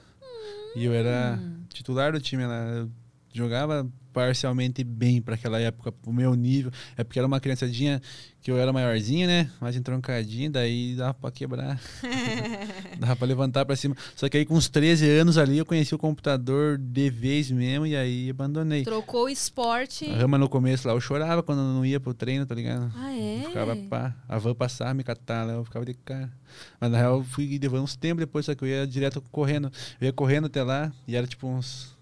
E 0.76 0.84
eu 0.86 0.94
era 0.94 1.40
Hum. 1.42 1.64
titular 1.70 2.12
do 2.12 2.20
time 2.20 2.46
lá. 2.46 2.88
Jogava 3.36 3.86
parcialmente 4.14 4.82
bem 4.82 5.22
pra 5.22 5.36
aquela 5.36 5.60
época, 5.60 5.92
pro 5.92 6.14
meu 6.14 6.34
nível. 6.36 6.72
É 6.96 7.04
porque 7.04 7.20
era 7.20 7.28
uma 7.28 7.38
criançadinha 7.38 8.02
que 8.42 8.50
eu 8.50 8.58
era 8.58 8.72
maiorzinha, 8.72 9.28
né? 9.28 9.52
Mais 9.60 9.76
entroncadinha, 9.76 10.50
daí 10.50 10.96
dava 10.96 11.14
pra 11.16 11.32
quebrar. 11.32 11.78
dava 12.98 13.14
pra 13.18 13.28
levantar 13.28 13.66
pra 13.66 13.76
cima. 13.76 13.94
Só 14.16 14.30
que 14.30 14.38
aí 14.38 14.46
com 14.46 14.54
uns 14.54 14.70
13 14.70 15.10
anos 15.10 15.38
ali 15.38 15.58
eu 15.58 15.66
conheci 15.66 15.94
o 15.94 15.98
computador 15.98 16.78
de 16.78 17.10
vez 17.10 17.52
mesmo 17.52 17.86
e 17.86 17.94
aí 17.94 18.30
abandonei. 18.30 18.86
Trocou 18.86 19.26
o 19.26 19.30
esporte. 19.30 20.10
A 20.10 20.16
rama 20.16 20.38
no 20.38 20.48
começo 20.48 20.88
lá, 20.88 20.94
eu 20.94 21.02
chorava 21.02 21.44
quando 21.44 21.60
eu 21.60 21.66
não 21.66 21.86
ia 21.86 22.00
pro 22.00 22.14
treino, 22.14 22.46
tá 22.46 22.56
ligado? 22.56 22.90
Ah, 22.96 23.14
é? 23.14 23.42
Eu 23.44 23.48
ficava 23.50 23.76
pá, 23.76 24.16
a 24.30 24.38
van 24.38 24.56
passava, 24.56 24.94
me 24.94 25.04
catar 25.04 25.46
lá, 25.46 25.54
eu 25.54 25.66
ficava 25.66 25.84
de 25.84 25.94
cara. 25.94 26.32
Mas 26.80 26.90
na 26.90 26.98
real 26.98 27.18
eu 27.18 27.24
fui 27.26 27.60
levando 27.62 27.84
uns 27.84 27.98
tempos 27.98 28.20
depois, 28.22 28.46
só 28.46 28.56
que 28.56 28.64
eu 28.64 28.68
ia 28.70 28.88
direto 28.88 29.22
correndo. 29.30 29.70
Eu 30.00 30.06
ia 30.06 30.14
correndo 30.14 30.46
até 30.46 30.64
lá 30.64 30.90
e 31.06 31.18
era 31.18 31.28
tipo 31.28 31.48
uns. 31.48 31.95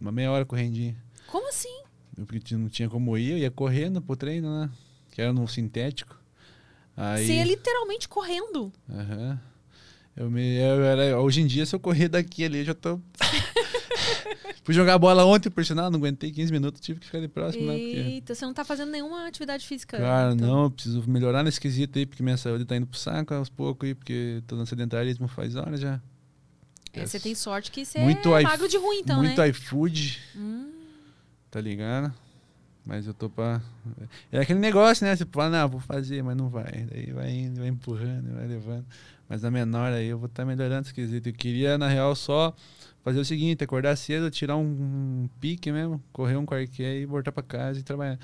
Uma 0.00 0.12
meia 0.12 0.30
hora 0.30 0.44
correndinha. 0.44 0.96
Como 1.26 1.48
assim? 1.48 1.82
Eu 2.16 2.26
porque 2.26 2.56
não 2.56 2.68
tinha 2.68 2.88
como 2.88 3.16
ir, 3.18 3.32
eu 3.32 3.38
ia 3.38 3.50
correndo 3.50 4.00
pro 4.00 4.16
treino 4.16 4.48
lá, 4.48 4.70
que 5.10 5.20
era 5.20 5.32
no 5.32 5.46
sintético. 5.48 6.18
Aí. 6.96 7.26
Você 7.26 7.34
ia 7.34 7.44
literalmente 7.44 8.08
correndo. 8.08 8.72
Aham. 8.88 9.40
Eu 10.16 10.30
me, 10.30 10.56
eu 10.56 10.84
era, 10.84 11.20
hoje 11.20 11.40
em 11.40 11.46
dia, 11.46 11.66
se 11.66 11.74
eu 11.74 11.80
correr 11.80 12.08
daqui 12.08 12.44
ali, 12.44 12.58
eu 12.58 12.64
já 12.64 12.74
tô. 12.74 13.00
Fui 14.62 14.72
jogar 14.72 14.96
bola 14.96 15.24
ontem, 15.26 15.50
por 15.50 15.64
sinal, 15.64 15.90
não 15.90 15.98
aguentei 15.98 16.30
15 16.30 16.52
minutos, 16.52 16.80
tive 16.80 17.00
que 17.00 17.06
ficar 17.06 17.20
de 17.20 17.28
próximo, 17.28 17.66
né? 17.66 17.74
Porque... 17.74 17.96
Eita, 17.96 18.34
você 18.34 18.46
não 18.46 18.54
tá 18.54 18.64
fazendo 18.64 18.90
nenhuma 18.90 19.26
atividade 19.26 19.66
física. 19.66 19.98
Cara, 19.98 20.32
então. 20.32 20.48
não, 20.48 20.64
eu 20.64 20.70
preciso 20.70 21.10
melhorar 21.10 21.42
nesse 21.42 21.60
quesito 21.60 21.98
aí, 21.98 22.06
porque 22.06 22.22
minha 22.22 22.36
saúde 22.36 22.64
tá 22.64 22.76
indo 22.76 22.86
pro 22.86 22.98
saco 22.98 23.34
aos 23.34 23.50
poucos 23.50 23.86
aí, 23.86 23.94
porque 23.94 24.42
tô 24.46 24.56
no 24.56 24.64
sedentarismo 24.64 25.28
faz 25.28 25.56
horas 25.56 25.80
já. 25.80 26.00
É, 27.00 27.06
você 27.06 27.18
tem 27.20 27.34
sorte 27.34 27.70
que 27.70 27.84
você 27.84 27.98
Muito 27.98 28.34
é 28.36 28.42
magro 28.42 28.68
de 28.68 28.76
ruim, 28.76 28.98
então, 29.00 29.22
Muito 29.22 29.40
né? 29.40 29.48
iFood, 29.48 30.20
Hum. 30.36 30.70
tá 31.50 31.60
ligado? 31.60 32.12
Mas 32.86 33.06
eu 33.06 33.14
tô 33.14 33.30
pra. 33.30 33.62
É 34.30 34.38
aquele 34.40 34.58
negócio, 34.58 35.06
né? 35.06 35.16
Você 35.16 35.24
fala, 35.24 35.48
não, 35.62 35.68
vou 35.70 35.80
fazer, 35.80 36.22
mas 36.22 36.36
não 36.36 36.50
vai. 36.50 36.86
Daí 36.90 37.12
vai 37.12 37.30
indo, 37.30 37.60
vai 37.60 37.68
empurrando, 37.68 38.34
vai 38.34 38.46
levando. 38.46 38.84
Mas 39.26 39.40
na 39.40 39.50
menor 39.50 39.90
aí 39.90 40.06
eu 40.08 40.18
vou 40.18 40.26
estar 40.26 40.44
melhorando 40.44 40.82
esse 40.82 40.92
quesito. 40.92 41.30
Eu 41.30 41.32
queria, 41.32 41.78
na 41.78 41.88
real, 41.88 42.14
só 42.14 42.54
fazer 43.02 43.18
o 43.18 43.24
seguinte: 43.24 43.64
acordar 43.64 43.96
cedo, 43.96 44.30
tirar 44.30 44.56
um, 44.56 44.64
um 45.24 45.28
pique 45.40 45.72
mesmo, 45.72 46.02
correr 46.12 46.36
um 46.36 46.44
quarquê 46.44 47.00
e 47.00 47.06
voltar 47.06 47.32
pra 47.32 47.42
casa 47.42 47.80
e 47.80 47.82
trabalhar. 47.82 48.18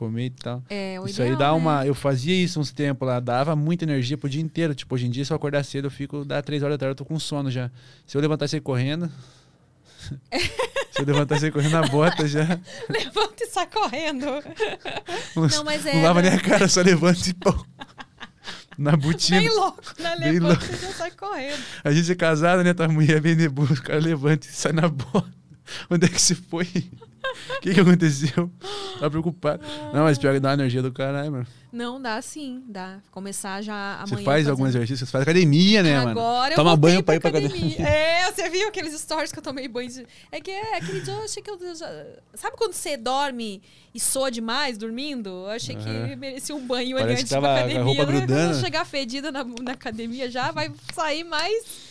Comer 0.00 0.24
e 0.24 0.30
tal. 0.30 0.62
É, 0.70 0.98
o 0.98 1.04
Isso 1.04 1.20
aí 1.20 1.28
ideal, 1.28 1.38
dá 1.38 1.52
né? 1.52 1.58
uma. 1.58 1.86
Eu 1.86 1.94
fazia 1.94 2.34
isso 2.34 2.58
uns 2.58 2.72
tempos 2.72 3.06
lá, 3.06 3.20
dava 3.20 3.54
muita 3.54 3.84
energia 3.84 4.16
pro 4.16 4.30
dia 4.30 4.40
inteiro. 4.40 4.74
Tipo, 4.74 4.94
hoje 4.94 5.06
em 5.06 5.10
dia, 5.10 5.22
se 5.26 5.30
eu 5.30 5.36
acordar 5.36 5.62
cedo, 5.62 5.88
eu 5.88 5.90
fico, 5.90 6.24
dá 6.24 6.40
três 6.40 6.62
horas 6.62 6.78
da 6.78 6.86
tarde, 6.86 6.92
eu 6.92 6.94
tô 6.94 7.04
com 7.04 7.18
sono 7.18 7.50
já. 7.50 7.70
Se 8.06 8.16
eu 8.16 8.20
levantar 8.22 8.46
e 8.46 8.48
sair 8.48 8.62
correndo. 8.62 9.12
se 10.90 11.02
eu 11.02 11.04
levantar 11.04 11.36
e 11.36 11.40
sair 11.40 11.50
correndo 11.50 11.72
na 11.72 11.86
bota 11.86 12.26
já. 12.26 12.58
Levanta 12.88 13.44
e 13.44 13.46
sai 13.46 13.66
correndo. 13.66 14.24
Não, 15.36 15.64
mas 15.64 15.84
é. 15.84 15.92
não 15.92 16.02
lava 16.02 16.22
né? 16.22 16.30
nem 16.30 16.38
a 16.38 16.42
cara, 16.42 16.66
só 16.66 16.80
levanta 16.80 17.28
e 17.28 17.34
pô. 17.34 17.66
Na 18.78 18.96
botina. 18.96 19.38
Bem 19.38 19.50
louco, 19.50 19.82
né? 19.98 20.16
Bem 20.18 20.32
Levanta 20.32 20.64
louco. 20.64 20.74
e 20.74 20.78
já 20.78 20.92
sai 20.94 21.10
correndo. 21.10 21.62
A 21.84 21.92
gente 21.92 22.10
é 22.10 22.14
casado, 22.14 22.64
né? 22.64 22.72
Tua 22.72 22.88
mulher 22.88 23.18
é 23.18 23.20
bem 23.20 23.34
nebulosa, 23.36 23.74
o 23.74 23.82
cara 23.82 23.98
levanta 23.98 24.46
e 24.46 24.50
sai 24.50 24.72
na 24.72 24.88
bota. 24.88 25.30
Onde 25.90 26.06
é 26.06 26.08
que 26.08 26.22
se 26.22 26.34
foi? 26.34 26.66
O 27.56 27.60
que, 27.62 27.74
que 27.74 27.80
aconteceu? 27.80 28.50
Tá 28.98 29.08
preocupado. 29.10 29.62
Não, 29.92 30.04
mas 30.04 30.18
pior 30.18 30.34
que 30.34 30.40
dá 30.40 30.48
uma 30.50 30.54
energia 30.54 30.82
do 30.82 30.92
caralho, 30.92 31.32
mano. 31.32 31.46
Não, 31.72 32.02
dá 32.02 32.20
sim, 32.20 32.64
dá. 32.68 32.98
Começar 33.12 33.62
já 33.62 33.94
amanhã. 33.94 34.06
Você 34.06 34.24
faz 34.24 34.38
fazer. 34.40 34.50
algum 34.50 34.66
exercício, 34.66 35.06
você 35.06 35.12
faz 35.12 35.22
academia, 35.22 35.82
né, 35.84 35.98
mano? 35.98 36.10
Agora 36.10 36.52
eu 36.52 36.56
Toma 36.56 36.76
banho 36.76 37.02
pra 37.02 37.14
ir 37.14 37.20
pra 37.20 37.30
academia. 37.30 37.56
academia. 37.56 37.86
É, 37.88 38.32
você 38.32 38.48
viu 38.48 38.66
aqueles 38.68 38.98
stories 39.00 39.30
que 39.30 39.38
eu 39.38 39.42
tomei 39.42 39.68
banho 39.68 39.88
de... 39.88 40.04
É 40.32 40.40
que 40.40 40.50
é, 40.50 40.76
aquele 40.76 41.00
dia 41.00 41.12
eu 41.14 41.22
achei 41.22 41.40
que 41.42 41.48
eu 41.50 41.58
já... 41.76 41.88
Sabe 42.34 42.56
quando 42.56 42.72
você 42.72 42.96
dorme 42.96 43.62
e 43.94 44.00
soa 44.00 44.30
demais 44.30 44.76
dormindo? 44.76 45.28
Eu 45.30 45.48
achei 45.50 45.76
que 45.76 45.88
Aham. 45.88 46.16
merecia 46.16 46.54
um 46.56 46.66
banho 46.66 46.96
Parece 46.96 47.06
ali 47.06 47.14
que 47.14 47.20
antes 47.20 47.30
tava 47.30 47.46
pra 47.46 47.52
a 47.52 47.58
academia. 47.58 47.82
roupa 47.84 48.06
né? 48.06 48.12
grudando. 48.18 48.52
Quando 48.54 48.64
chegar 48.64 48.84
fedida 48.84 49.30
na, 49.30 49.44
na 49.44 49.72
academia 49.72 50.28
já, 50.30 50.50
vai 50.50 50.72
sair 50.92 51.22
mais... 51.24 51.89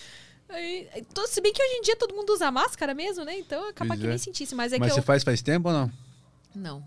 Aí, 0.49 0.89
se 1.27 1.41
bem 1.41 1.53
que 1.53 1.61
hoje 1.61 1.73
em 1.75 1.81
dia 1.81 1.95
todo 1.95 2.15
mundo 2.15 2.33
usa 2.33 2.49
máscara 2.49 2.93
mesmo, 2.93 3.23
né? 3.23 3.37
Então 3.37 3.69
acaba 3.69 3.89
Pois 3.89 3.99
que 3.99 4.05
é. 4.05 4.09
nem 4.09 4.17
sentisse. 4.17 4.55
Mas 4.55 4.73
é 4.73 4.79
Mas 4.79 4.89
que 4.89 4.93
você 4.95 4.99
eu... 4.99 5.03
faz 5.03 5.23
faz 5.23 5.41
tempo 5.41 5.69
ou 5.69 5.73
não? 5.73 5.91
Não. 6.55 6.83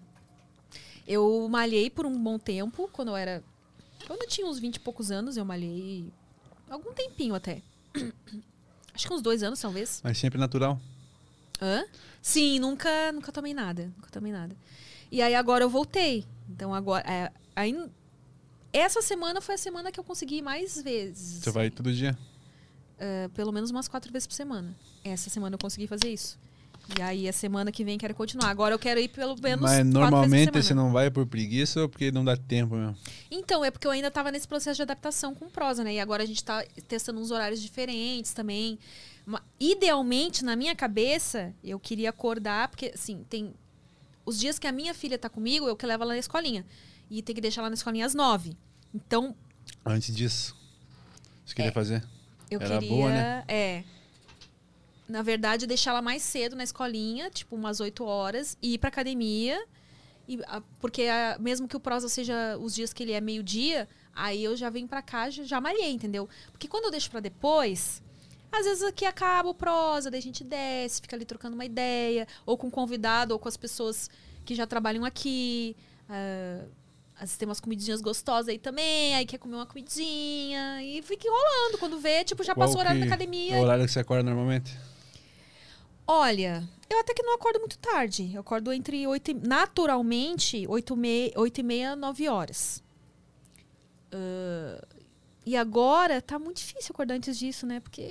Eu 1.06 1.48
malhei 1.48 1.88
por 1.88 2.04
um 2.04 2.22
bom 2.22 2.38
tempo, 2.38 2.88
quando 2.92 3.08
eu 3.08 3.16
era. 3.16 3.42
Quando 4.06 4.22
eu 4.22 4.28
tinha 4.28 4.46
uns 4.46 4.58
20 4.58 4.76
e 4.76 4.80
poucos 4.80 5.10
anos, 5.10 5.36
eu 5.36 5.44
malhei. 5.44 6.12
Algum 6.68 6.92
tempinho 6.92 7.34
até. 7.34 7.62
Acho 8.94 9.06
que 9.06 9.14
uns 9.14 9.22
dois 9.22 9.42
anos, 9.42 9.60
talvez. 9.60 10.00
Mas 10.02 10.18
sempre 10.18 10.38
natural. 10.38 10.78
Hã? 11.60 11.84
Sim, 12.20 12.58
nunca, 12.58 13.12
nunca 13.12 13.30
tomei 13.30 13.54
nada. 13.54 13.92
Nunca 13.96 14.10
tomei 14.10 14.32
nada. 14.32 14.56
E 15.10 15.22
aí 15.22 15.34
agora 15.34 15.64
eu 15.64 15.70
voltei. 15.70 16.24
Então 16.48 16.74
agora. 16.74 17.04
É, 17.08 17.32
aí, 17.54 17.78
essa 18.72 19.00
semana 19.00 19.40
foi 19.40 19.54
a 19.54 19.58
semana 19.58 19.92
que 19.92 20.00
eu 20.00 20.04
consegui 20.04 20.42
mais 20.42 20.80
vezes. 20.82 21.42
Você 21.42 21.50
vai 21.50 21.70
todo 21.70 21.92
dia. 21.92 22.18
É, 22.98 23.28
pelo 23.28 23.52
menos 23.52 23.70
umas 23.70 23.88
quatro 23.88 24.12
vezes 24.12 24.26
por 24.26 24.34
semana. 24.34 24.74
Essa 25.04 25.30
semana 25.30 25.54
eu 25.54 25.58
consegui 25.58 25.86
fazer 25.86 26.12
isso. 26.12 26.38
E 26.98 27.00
aí 27.00 27.28
a 27.28 27.32
semana 27.32 27.70
que 27.70 27.84
vem 27.84 27.96
quero 27.96 28.14
continuar. 28.14 28.50
Agora 28.50 28.74
eu 28.74 28.78
quero 28.78 28.98
ir 28.98 29.08
pelo 29.08 29.36
menos 29.40 29.62
Mas 29.62 29.76
quatro 29.76 29.90
normalmente 29.90 30.30
vezes 30.30 30.50
por 30.50 30.62
você 30.62 30.74
não 30.74 30.92
vai 30.92 31.10
por 31.10 31.26
preguiça 31.26 31.82
ou 31.82 31.88
porque 31.88 32.10
não 32.10 32.24
dá 32.24 32.36
tempo 32.36 32.74
mesmo? 32.74 32.96
Então, 33.30 33.64
é 33.64 33.70
porque 33.70 33.86
eu 33.86 33.90
ainda 33.90 34.08
estava 34.08 34.32
nesse 34.32 34.48
processo 34.48 34.76
de 34.76 34.82
adaptação 34.82 35.34
com 35.34 35.48
prosa, 35.48 35.84
né? 35.84 35.94
E 35.94 36.00
agora 36.00 36.22
a 36.22 36.26
gente 36.26 36.38
está 36.38 36.64
testando 36.88 37.20
uns 37.20 37.30
horários 37.30 37.62
diferentes 37.62 38.32
também. 38.32 38.78
Idealmente, 39.60 40.44
na 40.44 40.56
minha 40.56 40.74
cabeça, 40.74 41.54
eu 41.62 41.78
queria 41.78 42.10
acordar, 42.10 42.68
porque, 42.68 42.92
assim, 42.94 43.24
tem. 43.28 43.54
Os 44.26 44.38
dias 44.38 44.58
que 44.58 44.66
a 44.66 44.72
minha 44.72 44.92
filha 44.92 45.18
tá 45.18 45.28
comigo, 45.28 45.66
eu 45.66 45.76
que 45.76 45.86
levo 45.86 46.02
ela 46.02 46.14
na 46.14 46.18
escolinha. 46.18 46.64
E 47.08 47.22
tem 47.22 47.34
que 47.34 47.40
deixar 47.40 47.60
ela 47.60 47.70
na 47.70 47.74
escolinha 47.74 48.06
às 48.06 48.14
nove. 48.14 48.56
Então, 48.92 49.34
Antes 49.84 50.14
disso. 50.14 50.56
Você 51.44 51.54
queria 51.54 51.72
fazer? 51.72 52.04
Eu 52.54 52.60
Era 52.60 52.78
queria. 52.78 52.88
boa, 52.96 53.08
né? 53.10 53.44
É. 53.48 53.84
Na 55.08 55.22
verdade, 55.22 55.66
deixar 55.66 55.90
ela 55.90 56.02
mais 56.02 56.22
cedo 56.22 56.56
na 56.56 56.64
escolinha, 56.64 57.28
tipo 57.30 57.54
umas 57.56 57.80
8 57.80 58.04
horas, 58.04 58.56
e 58.62 58.74
ir 58.74 58.78
pra 58.78 58.88
academia. 58.88 59.62
E, 60.28 60.38
porque 60.80 61.02
a- 61.02 61.36
mesmo 61.40 61.66
que 61.68 61.76
o 61.76 61.80
prosa 61.80 62.08
seja 62.08 62.56
os 62.58 62.74
dias 62.74 62.92
que 62.92 63.02
ele 63.02 63.12
é 63.12 63.20
meio-dia, 63.20 63.88
aí 64.14 64.42
eu 64.42 64.56
já 64.56 64.70
venho 64.70 64.86
pra 64.88 65.02
cá, 65.02 65.28
já, 65.28 65.42
já 65.42 65.60
malhei, 65.60 65.90
entendeu? 65.92 66.28
Porque 66.52 66.68
quando 66.68 66.84
eu 66.84 66.90
deixo 66.90 67.10
pra 67.10 67.20
depois, 67.20 68.00
às 68.50 68.64
vezes 68.64 68.82
aqui 68.84 69.04
acaba 69.04 69.48
o 69.48 69.54
prosa, 69.54 70.10
daí 70.10 70.20
a 70.20 70.22
gente 70.22 70.44
desce, 70.44 71.02
fica 71.02 71.16
ali 71.16 71.24
trocando 71.24 71.54
uma 71.54 71.64
ideia, 71.64 72.26
ou 72.46 72.56
com 72.56 72.68
o 72.68 72.70
convidado, 72.70 73.34
ou 73.34 73.38
com 73.38 73.48
as 73.48 73.56
pessoas 73.56 74.08
que 74.44 74.54
já 74.54 74.66
trabalham 74.66 75.04
aqui. 75.04 75.76
ah, 76.08 76.64
às 77.22 77.28
vezes 77.28 77.36
tem 77.36 77.48
umas 77.48 77.60
comidinhas 77.60 78.00
gostosas 78.00 78.48
aí 78.48 78.58
também, 78.58 79.14
aí 79.14 79.24
quer 79.24 79.38
comer 79.38 79.54
uma 79.54 79.66
comidinha, 79.66 80.82
e 80.82 81.00
fica 81.02 81.28
enrolando. 81.28 81.78
Quando 81.78 82.00
vê, 82.00 82.24
tipo, 82.24 82.42
já 82.42 82.52
Qual 82.52 82.66
passou 82.66 82.78
o 82.78 82.80
horário 82.80 82.98
da 82.98 83.06
academia. 83.06 83.54
É 83.54 83.60
o 83.60 83.62
horário 83.62 83.84
que 83.86 83.92
você 83.92 84.00
acorda 84.00 84.24
normalmente? 84.24 84.76
Olha, 86.04 86.68
eu 86.90 86.98
até 86.98 87.14
que 87.14 87.22
não 87.22 87.36
acordo 87.36 87.60
muito 87.60 87.78
tarde. 87.78 88.32
Eu 88.34 88.40
acordo 88.40 88.72
entre 88.72 89.06
8 89.06 89.30
e, 89.30 89.34
naturalmente, 89.34 90.66
8 90.66 90.92
e 90.92 90.96
meia, 90.96 91.32
8 91.36 91.58
e 91.58 91.62
meia 91.62 91.94
9 91.94 92.28
horas. 92.28 92.82
Ah, 94.10 94.84
e 95.46 95.56
agora 95.56 96.20
tá 96.20 96.40
muito 96.40 96.56
difícil 96.56 96.90
acordar 96.92 97.14
antes 97.14 97.38
disso, 97.38 97.66
né? 97.66 97.78
Porque 97.78 98.10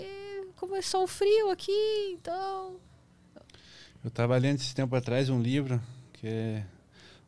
começou 0.56 1.04
o 1.04 1.08
frio 1.08 1.50
aqui, 1.50 2.16
então. 2.18 2.78
Eu 4.06 4.10
tava 4.10 4.38
lendo 4.38 4.62
esse 4.62 4.74
tempo 4.74 4.96
atrás 4.96 5.30
um 5.30 5.42
livro 5.42 5.82
que 6.14 6.28
é 6.28 6.66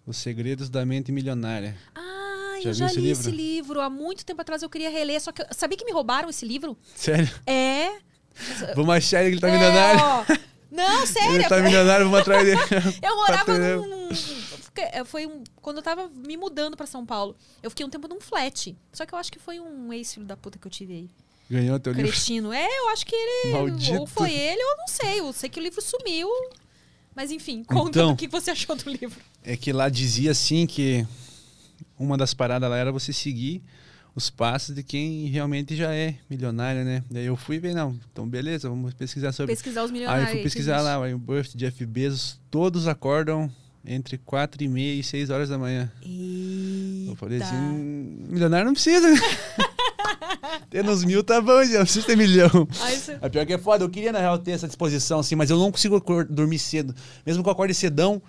Os 0.05 0.17
Segredos 0.17 0.69
da 0.69 0.85
Mente 0.85 1.11
Milionária. 1.11 1.77
Ah, 1.95 2.57
Já 2.61 2.69
eu 2.69 2.73
já 2.73 2.85
esse 2.88 2.95
li 2.99 3.01
livro? 3.07 3.21
esse 3.21 3.31
livro. 3.31 3.81
Há 3.81 3.89
muito 3.89 4.25
tempo 4.25 4.41
atrás 4.41 4.61
eu 4.61 4.69
queria 4.69 4.89
reler, 4.89 5.21
só 5.21 5.31
que 5.31 5.41
eu, 5.41 5.45
sabia 5.51 5.77
que 5.77 5.85
me 5.85 5.91
roubaram 5.91 6.30
esse 6.30 6.45
livro? 6.45 6.77
Sério? 6.95 7.30
É. 7.45 7.89
Vamos 8.75 8.95
achar 8.95 9.21
ele 9.23 9.30
que 9.30 9.34
ele 9.35 9.41
tá 9.41 9.49
É, 9.49 9.51
milionário. 9.53 10.01
ó. 10.01 10.25
Não, 10.71 11.05
sério. 11.07 11.35
Ele 11.35 11.47
tá 11.47 11.57
milionário, 11.61 12.05
vamos 12.05 12.19
atrás 12.19 12.43
dele. 12.43 12.59
Eu 13.01 13.15
morava 13.15 13.57
num. 13.77 14.09
é, 14.75 15.03
Foi 15.05 15.25
um. 15.25 15.43
Quando 15.61 15.77
eu 15.77 15.84
tava 15.84 16.09
me 16.09 16.35
mudando 16.35 16.75
pra 16.75 16.85
São 16.88 17.05
Paulo, 17.05 17.35
eu 17.61 17.69
fiquei 17.69 17.85
um 17.85 17.89
tempo 17.89 18.07
num 18.07 18.19
flat. 18.19 18.75
Só 18.91 19.05
que 19.05 19.13
eu 19.13 19.19
acho 19.19 19.31
que 19.31 19.39
foi 19.39 19.59
um 19.59 19.93
ex-filho 19.93 20.25
da 20.25 20.35
puta 20.35 20.57
que 20.57 20.65
eu 20.67 20.71
tive 20.71 20.93
aí. 20.93 21.09
Ganhou 21.49 21.80
teu 21.80 21.93
livro. 21.93 22.11
Cretino. 22.11 22.51
É, 22.51 22.67
eu 22.80 22.89
acho 22.89 23.05
que 23.05 23.15
ele. 23.15 23.53
Maldito. 23.53 23.99
Ou 23.99 24.07
foi 24.07 24.34
ele, 24.34 24.61
ou 24.63 24.77
não 24.77 24.88
sei. 24.88 25.19
Eu 25.19 25.31
sei 25.31 25.49
que 25.49 25.59
o 25.59 25.63
livro 25.63 25.80
sumiu. 25.81 26.27
Mas 27.15 27.31
enfim, 27.31 27.64
conta 27.64 27.99
Então. 27.99 28.11
o 28.11 28.15
que 28.15 28.27
você 28.27 28.52
achou 28.52 28.76
do 28.76 28.90
livro. 28.90 29.19
É 29.44 29.56
que 29.57 29.72
lá 29.72 29.90
dizia 29.90 30.31
assim 30.31 30.65
que 30.65 31.06
uma 31.98 32.18
das 32.18 32.34
paradas 32.34 32.69
lá 32.69 32.77
era 32.77 32.91
você 32.91 33.14
seguir 33.14 33.61
os 34.15 34.30
passos 34.30 34.76
de 34.76 34.84
quem 34.84 35.26
realmente 35.26 35.76
já 35.76 35.94
é 35.94 36.15
milionário, 36.30 36.84
né? 36.85 37.03
Daí 37.10 37.26
eu 37.26 37.35
fui 37.35 37.57
ver, 37.60 37.73
não, 37.73 37.99
então 38.11 38.27
beleza, 38.27 38.69
vamos 38.69 38.94
pesquisar 38.94 39.31
sobre. 39.31 39.53
Pesquisar 39.53 39.81
os 39.84 39.90
Aí 39.90 39.94
milionários. 39.94 40.27
eu 40.27 40.34
fui 40.35 40.44
pesquisar 40.44 40.81
lá, 40.81 40.99
Warren 40.99 41.18
Buffett, 41.18 41.57
Jeff 41.57 41.85
Bezos, 41.85 42.40
todos 42.52 42.88
acordam 42.88 43.52
entre 43.85 44.18
4 44.19 44.64
e 44.64 44.68
meia 44.68 44.94
e 44.99 45.03
6 45.03 45.30
horas 45.30 45.49
da 45.49 45.57
manhã. 45.57 45.91
Eu 47.07 47.15
falei 47.15 47.38
Eita. 47.40 47.48
assim, 47.49 47.57
milionário 48.30 48.65
não 48.68 48.73
precisa. 48.73 49.07
Tendo 50.70 50.91
uns 50.91 51.04
mil 51.04 51.24
tá 51.24 51.40
bom, 51.41 51.64
já 51.64 51.78
não 51.80 51.84
precisa 51.86 52.06
ter 52.06 52.16
milhão. 52.18 52.50
A 53.22 53.30
pior 53.30 53.45
que 53.45 53.54
é 53.54 53.58
foda, 53.58 53.84
eu 53.84 53.90
queria 53.90 54.12
na 54.12 54.20
real 54.20 54.38
ter 54.38 54.52
essa 54.52 54.68
disposição 54.68 55.20
assim, 55.20 55.36
mas 55.36 55.50
eu 55.50 55.58
não 55.58 55.72
consigo 55.72 56.02
dormir 56.30 56.60
cedo. 56.60 56.94
Mesmo 57.26 57.44
que 57.44 57.50
eu 57.50 57.52
acorde 57.54 57.74
cedão, 57.74 58.22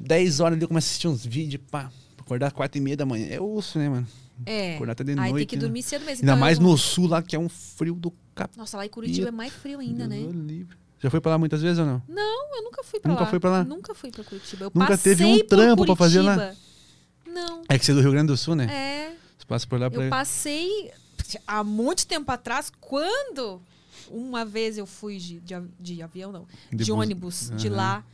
10 0.00 0.40
horas 0.40 0.54
ali 0.56 0.62
eu 0.64 0.68
começo 0.68 0.86
a 0.86 0.88
assistir 0.88 1.08
uns 1.08 1.24
vídeos, 1.24 1.62
pá, 1.70 1.90
acordar 2.18 2.50
4 2.52 2.78
e 2.78 2.80
meia 2.80 2.96
da 2.96 3.06
manhã. 3.06 3.26
É 3.30 3.40
osso, 3.40 3.78
né, 3.78 3.88
mano? 3.88 4.06
É. 4.46 4.74
Acordar 4.74 4.92
até 4.92 5.04
de 5.04 5.10
Aí 5.12 5.16
tem 5.16 5.30
noite, 5.32 5.46
que 5.46 5.56
né? 5.56 5.60
dormir 5.60 5.82
cedo 5.82 6.00
mesmo. 6.04 6.22
Ainda 6.22 6.32
Então, 6.32 6.36
mais 6.38 6.58
eu- 6.58 6.64
no 6.64 6.76
sul 6.76 7.06
lá, 7.06 7.22
que 7.22 7.36
é 7.36 7.38
um 7.38 7.48
frio 7.48 7.94
do 7.94 8.12
cap. 8.34 8.56
Nossa, 8.56 8.76
lá 8.76 8.84
em 8.84 8.88
Curitiba 8.88 9.28
é 9.28 9.30
mais 9.30 9.52
frio 9.52 9.78
ainda, 9.78 10.06
né? 10.08 10.16
Deus 10.18 10.34
o 10.34 10.38
livre. 10.38 10.76
Já 11.00 11.10
foi 11.10 11.20
pra 11.20 11.32
lá 11.32 11.38
muitas 11.38 11.60
vezes 11.62 11.78
ou 11.78 11.86
não? 11.86 12.02
Não, 12.08 12.56
eu 12.56 12.62
nunca 12.62 12.82
fui 12.84 12.98
pra 13.00 13.10
Nunca 13.10 13.24
lá. 13.24 13.30
foi 13.30 13.40
pra 13.40 13.50
lá? 13.50 13.64
Nunca 13.64 13.94
fui 13.94 14.10
pra 14.10 14.22
Curitiba. 14.24 14.64
Eu 14.66 14.72
Nunca 14.74 14.86
passei 14.88 15.16
teve 15.16 15.24
um 15.24 15.44
trampo 15.46 15.84
pra 15.84 15.96
fazer 15.96 16.22
lá? 16.22 16.54
Não. 17.26 17.62
É 17.68 17.78
que 17.78 17.84
você 17.84 17.92
é 17.92 17.94
do 17.94 18.00
Rio 18.00 18.10
Grande 18.12 18.28
do 18.28 18.36
Sul, 18.36 18.54
né? 18.54 18.66
É. 18.72 19.12
Você 19.38 19.46
passa 19.46 19.66
por 19.66 19.80
lá 19.80 19.90
pra. 19.90 20.04
Eu 20.04 20.10
passei 20.10 20.90
há 21.46 21.62
muito 21.64 22.06
tempo 22.06 22.30
atrás, 22.30 22.70
quando 22.80 23.60
uma 24.10 24.44
vez 24.44 24.76
eu 24.78 24.86
fui 24.86 25.16
de, 25.18 25.40
de, 25.40 25.54
de 25.80 26.02
avião, 26.02 26.32
não, 26.32 26.46
De 26.70 26.84
de, 26.84 26.90
bus- 26.92 27.00
ônibus, 27.00 27.50
de 27.56 27.68
Aham. 27.68 27.76
lá 27.76 28.04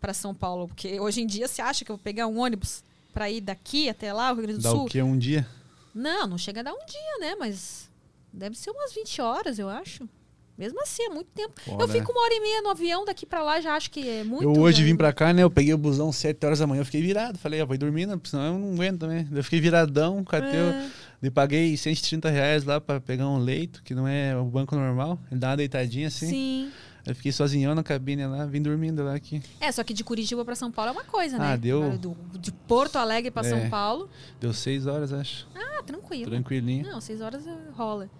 pra 0.00 0.14
São 0.14 0.34
Paulo. 0.34 0.68
Porque 0.68 1.00
hoje 1.00 1.20
em 1.22 1.26
dia 1.26 1.48
você 1.48 1.60
acha 1.62 1.84
que 1.84 1.90
eu 1.90 1.96
vou 1.96 2.02
pegar 2.02 2.26
um 2.26 2.38
ônibus 2.38 2.82
pra 3.12 3.30
ir 3.30 3.40
daqui 3.40 3.88
até 3.88 4.12
lá, 4.12 4.30
o 4.30 4.34
Rio 4.34 4.42
Grande 4.44 4.58
do 4.60 4.62
Dá 4.62 4.70
Sul? 4.70 4.84
o 4.84 4.88
quê? 4.88 5.02
Um 5.02 5.18
dia? 5.18 5.46
Não, 5.94 6.26
não 6.26 6.38
chega 6.38 6.60
a 6.60 6.62
dar 6.62 6.72
um 6.72 6.84
dia, 6.86 7.18
né? 7.20 7.34
Mas 7.38 7.90
deve 8.32 8.56
ser 8.56 8.70
umas 8.70 8.92
20 8.92 9.20
horas, 9.20 9.58
eu 9.58 9.68
acho. 9.68 10.08
Mesmo 10.56 10.80
assim, 10.82 11.04
é 11.04 11.08
muito 11.08 11.28
tempo. 11.32 11.60
Foda, 11.60 11.84
eu 11.84 11.88
fico 11.88 12.12
né? 12.12 12.18
uma 12.18 12.20
hora 12.24 12.34
e 12.34 12.40
meia 12.40 12.62
no 12.62 12.70
avião, 12.70 13.04
daqui 13.04 13.24
pra 13.24 13.42
lá 13.44 13.60
já 13.60 13.74
acho 13.76 13.90
que 13.92 14.08
é 14.08 14.24
muito. 14.24 14.42
eu 14.42 14.50
hoje 14.60 14.82
vim 14.82 14.96
pra 14.96 15.12
cá, 15.12 15.32
né? 15.32 15.42
Eu 15.44 15.50
peguei 15.50 15.72
o 15.72 15.78
busão 15.78 16.10
7 16.10 16.44
horas 16.44 16.58
da 16.58 16.66
manhã, 16.66 16.80
eu 16.80 16.84
fiquei 16.84 17.00
virado. 17.00 17.38
Falei, 17.38 17.60
ah, 17.60 17.64
vou 17.64 17.76
ir 17.76 17.78
dormindo, 17.78 18.20
senão 18.24 18.44
eu 18.54 18.58
não 18.58 18.72
aguento, 18.74 19.06
né? 19.06 19.26
Eu 19.32 19.44
fiquei 19.44 19.60
viradão, 19.60 20.22
catei. 20.24 20.50
É. 20.58 20.90
Eu 21.22 21.32
paguei 21.32 21.76
130 21.76 22.30
reais 22.30 22.64
lá 22.64 22.80
pra 22.80 23.00
pegar 23.00 23.28
um 23.28 23.38
leito, 23.38 23.82
que 23.82 23.94
não 23.94 24.06
é 24.06 24.36
o 24.36 24.44
banco 24.44 24.76
normal. 24.76 25.18
Ele 25.30 25.40
dá 25.40 25.48
uma 25.50 25.56
deitadinha 25.56 26.08
assim. 26.08 26.28
Sim. 26.28 26.70
Eu 27.06 27.14
fiquei 27.14 27.32
sozinhão 27.32 27.74
na 27.74 27.82
cabine 27.82 28.26
lá, 28.26 28.44
vim 28.44 28.60
dormindo 28.60 29.02
lá 29.02 29.14
aqui. 29.14 29.42
É, 29.60 29.72
só 29.72 29.82
que 29.82 29.94
de 29.94 30.04
Curitiba 30.04 30.44
pra 30.44 30.54
São 30.54 30.70
Paulo 30.70 30.90
é 30.90 30.92
uma 30.92 31.04
coisa, 31.04 31.38
né? 31.38 31.52
Ah, 31.52 31.56
deu- 31.56 31.96
do- 31.98 32.16
de 32.38 32.52
Porto 32.52 32.96
Alegre 32.96 33.30
pra 33.30 33.44
É. 33.46 33.48
São 33.48 33.68
Paulo. 33.70 34.08
Deu 34.38 34.52
6 34.52 34.86
horas, 34.86 35.12
acho. 35.12 35.48
Ah, 35.56 35.82
tranquilo. 35.82 36.30
Tranquilinho. 36.30 36.86
Não, 36.86 37.00
seis 37.00 37.20
horas 37.20 37.46
eh, 37.46 37.56
rola. 37.72 38.10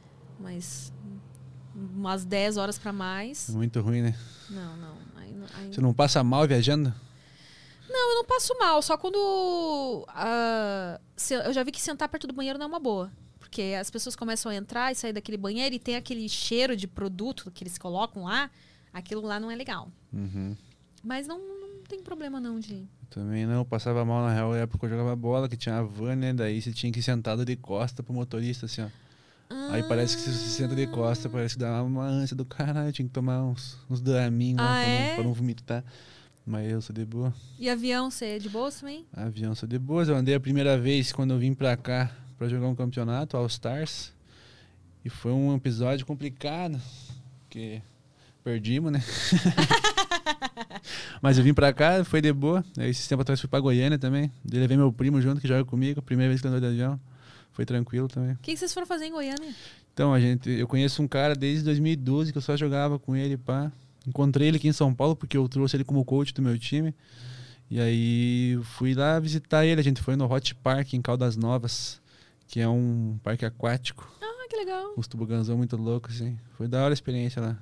Mas 0.41 0.93
umas 1.75 2.25
10 2.25 2.57
horas 2.57 2.79
pra 2.79 2.93
mais. 2.93 3.49
Muito 3.51 3.81
ruim, 3.81 4.01
né? 4.03 4.15
Não, 4.51 4.77
não. 4.79 4.95
Aí, 5.17 5.35
aí- 5.59 5.73
Você 5.75 5.81
não 5.81 5.93
passa 5.93 6.25
mal 6.25 6.47
viajando? 6.49 6.93
Não, 7.89 8.11
eu 8.11 8.15
não 8.17 8.25
passo 8.25 8.57
mal. 8.59 8.81
Só 8.83 8.97
quando. 8.97 10.05
ah, 10.09 11.01
se- 11.17 11.35
eu 11.35 11.53
já 11.53 11.63
vi 11.63 11.73
que 11.73 11.81
sentar 11.81 12.09
perto 12.09 12.27
do 12.27 12.33
banheiro 12.35 12.59
não 12.59 12.67
é 12.67 12.69
uma 12.69 12.81
boa. 12.81 13.11
Porque 13.39 13.75
as 13.81 13.91
pessoas 13.91 14.15
começam 14.15 14.51
a 14.53 14.55
entrar 14.55 14.93
e 14.93 14.95
sair 14.95 15.13
daquele 15.13 15.37
banheiro 15.39 15.75
e 15.75 15.79
tem 15.79 15.97
aquele 15.97 16.29
cheiro 16.29 16.77
de 16.77 16.87
produto 16.87 17.51
que 17.51 17.63
eles 17.65 17.79
colocam 17.79 18.25
lá. 18.25 18.51
Aquilo 18.93 19.23
lá 19.23 19.41
não 19.41 19.51
é 19.51 19.57
legal. 19.57 19.91
Uhum. 20.13 20.55
Mas 21.03 21.27
não, 21.27 21.39
não 21.39 21.83
tem 21.89 22.03
problema 22.03 22.39
não 22.41 22.59
de. 22.61 22.87
Também 23.09 23.47
não, 23.47 23.55
eu 23.61 23.65
passava 23.65 24.05
mal 24.05 24.23
na 24.27 24.35
real, 24.35 24.51
na 24.51 24.59
época 24.59 24.85
eu 24.87 24.91
jogava 24.91 25.17
bola, 25.17 25.49
que 25.49 25.57
tinha 25.57 25.79
a 25.79 25.83
van, 25.83 26.15
né? 26.17 26.33
Daí 26.35 26.61
você 26.61 26.73
tinha 26.73 26.93
que 26.93 26.99
ir 26.99 27.03
sentado 27.03 27.43
de 27.45 27.57
costa 27.57 28.03
pro 28.03 28.13
motorista, 28.13 28.67
assim, 28.67 28.83
ó. 28.83 28.89
Aí 29.71 29.83
parece 29.85 30.15
que 30.17 30.23
se 30.23 30.31
você 30.31 30.49
senta 30.63 30.75
de 30.77 30.87
costa, 30.89 31.27
parece 31.29 31.55
que 31.55 31.61
dá 31.61 31.83
uma 31.83 32.05
ânsia 32.05 32.37
do 32.37 32.45
caralho, 32.45 32.93
tinha 32.93 33.07
que 33.09 33.13
tomar 33.15 33.43
uns, 33.45 33.79
uns 33.89 33.99
draminhos 34.03 34.61
lá 34.61 34.71
Ah, 34.79 34.83
pra, 34.83 34.89
é? 34.91 35.09
não, 35.09 35.15
pra 35.15 35.25
não 35.25 35.33
vomitar. 35.33 35.85
Mas 36.49 36.73
eu 36.73 36.81
sou 36.81 36.95
de 36.95 37.05
boa. 37.05 37.31
E 37.59 37.69
avião, 37.69 38.11
você 38.11 38.25
é 38.25 38.39
de 38.39 38.49
boa 38.49 38.73
também? 38.73 39.05
Avião, 39.13 39.55
sou 39.55 39.69
de 39.69 39.79
boas. 39.79 40.09
Eu 40.09 40.17
andei 40.17 40.35
a 40.35 40.41
primeira 40.41 40.79
vez 40.79 41.13
quando 41.13 41.35
eu 41.35 41.39
vim 41.39 41.53
pra 41.53 41.77
cá 41.77 42.11
pra 42.39 42.49
jogar 42.49 42.69
um 42.69 42.75
campeonato, 42.75 43.37
All 43.37 43.47
Stars. 43.47 44.15
E 45.05 45.11
foi 45.11 45.31
um 45.31 45.55
episódio 45.55 46.07
complicado, 46.07 46.81
porque 47.43 47.83
perdimos, 48.43 48.91
né? 48.91 49.05
Mas 51.21 51.37
eu 51.37 51.45
vim 51.45 51.53
pra 51.53 51.71
cá, 51.71 52.03
foi 52.03 52.23
de 52.23 52.33
boa. 52.33 52.65
Aí, 52.79 52.89
esse 52.89 53.07
tempo 53.07 53.21
atrás 53.21 53.39
fui 53.39 53.49
pra 53.49 53.61
Goiânia 53.61 53.99
também. 53.99 54.33
Daí 54.43 54.59
levei 54.61 54.79
meu 54.79 54.91
primo 54.91 55.21
junto, 55.21 55.43
que 55.43 55.49
joga 55.49 55.67
comigo. 55.67 56.01
Primeira 56.01 56.31
vez 56.31 56.41
que 56.41 56.49
andou 56.49 56.61
de 56.61 56.67
avião. 56.67 56.99
Foi 57.53 57.67
tranquilo 57.67 58.09
também. 58.09 58.33
O 58.33 58.39
que, 58.39 58.53
que 58.53 58.57
vocês 58.57 58.73
foram 58.73 58.87
fazer 58.87 59.05
em 59.05 59.13
Goiânia? 59.13 59.55
Então, 59.93 60.15
a 60.15 60.21
gente, 60.21 60.49
eu 60.49 60.67
conheço 60.67 61.03
um 61.03 61.09
cara 61.09 61.35
desde 61.35 61.65
2012 61.65 62.33
que 62.33 62.39
eu 62.39 62.43
só 62.43 62.57
jogava 62.57 62.99
com 62.99 63.15
ele, 63.15 63.37
pá. 63.37 63.71
Encontrei 64.09 64.49
ele 64.49 64.57
aqui 64.57 64.69
em 64.69 64.73
São 64.73 64.95
Paulo 64.95 65.15
porque 65.15 65.37
eu 65.37 65.47
trouxe 65.49 65.77
ele 65.77 65.85
como 65.85 66.03
coach 66.05 66.33
do 66.33 66.41
meu 66.41 66.59
time. 66.59 66.95
E 67.71 67.79
aí 67.79 68.59
fui 68.77 68.95
lá 68.95 69.21
visitar 69.21 69.67
ele. 69.67 69.81
A 69.81 69.85
gente 69.85 70.01
foi 70.01 70.17
no 70.17 70.31
Hot 70.33 70.55
Park 70.55 70.95
em 70.95 71.03
Caldas 71.03 71.37
Novas, 71.37 72.01
que 72.47 72.59
é 72.59 72.69
um 72.69 73.19
parque 73.23 73.45
aquático. 73.45 74.11
Ah, 74.23 74.47
que 74.49 74.57
legal. 74.57 74.95
Uns 74.97 75.07
tobogãzão 75.07 75.59
muito 75.59 75.77
louco, 75.77 76.09
assim. 76.09 76.39
Foi 76.57 76.67
da 76.67 76.83
hora 76.83 76.93
a 76.93 76.95
experiência 76.95 77.43
lá. 77.43 77.59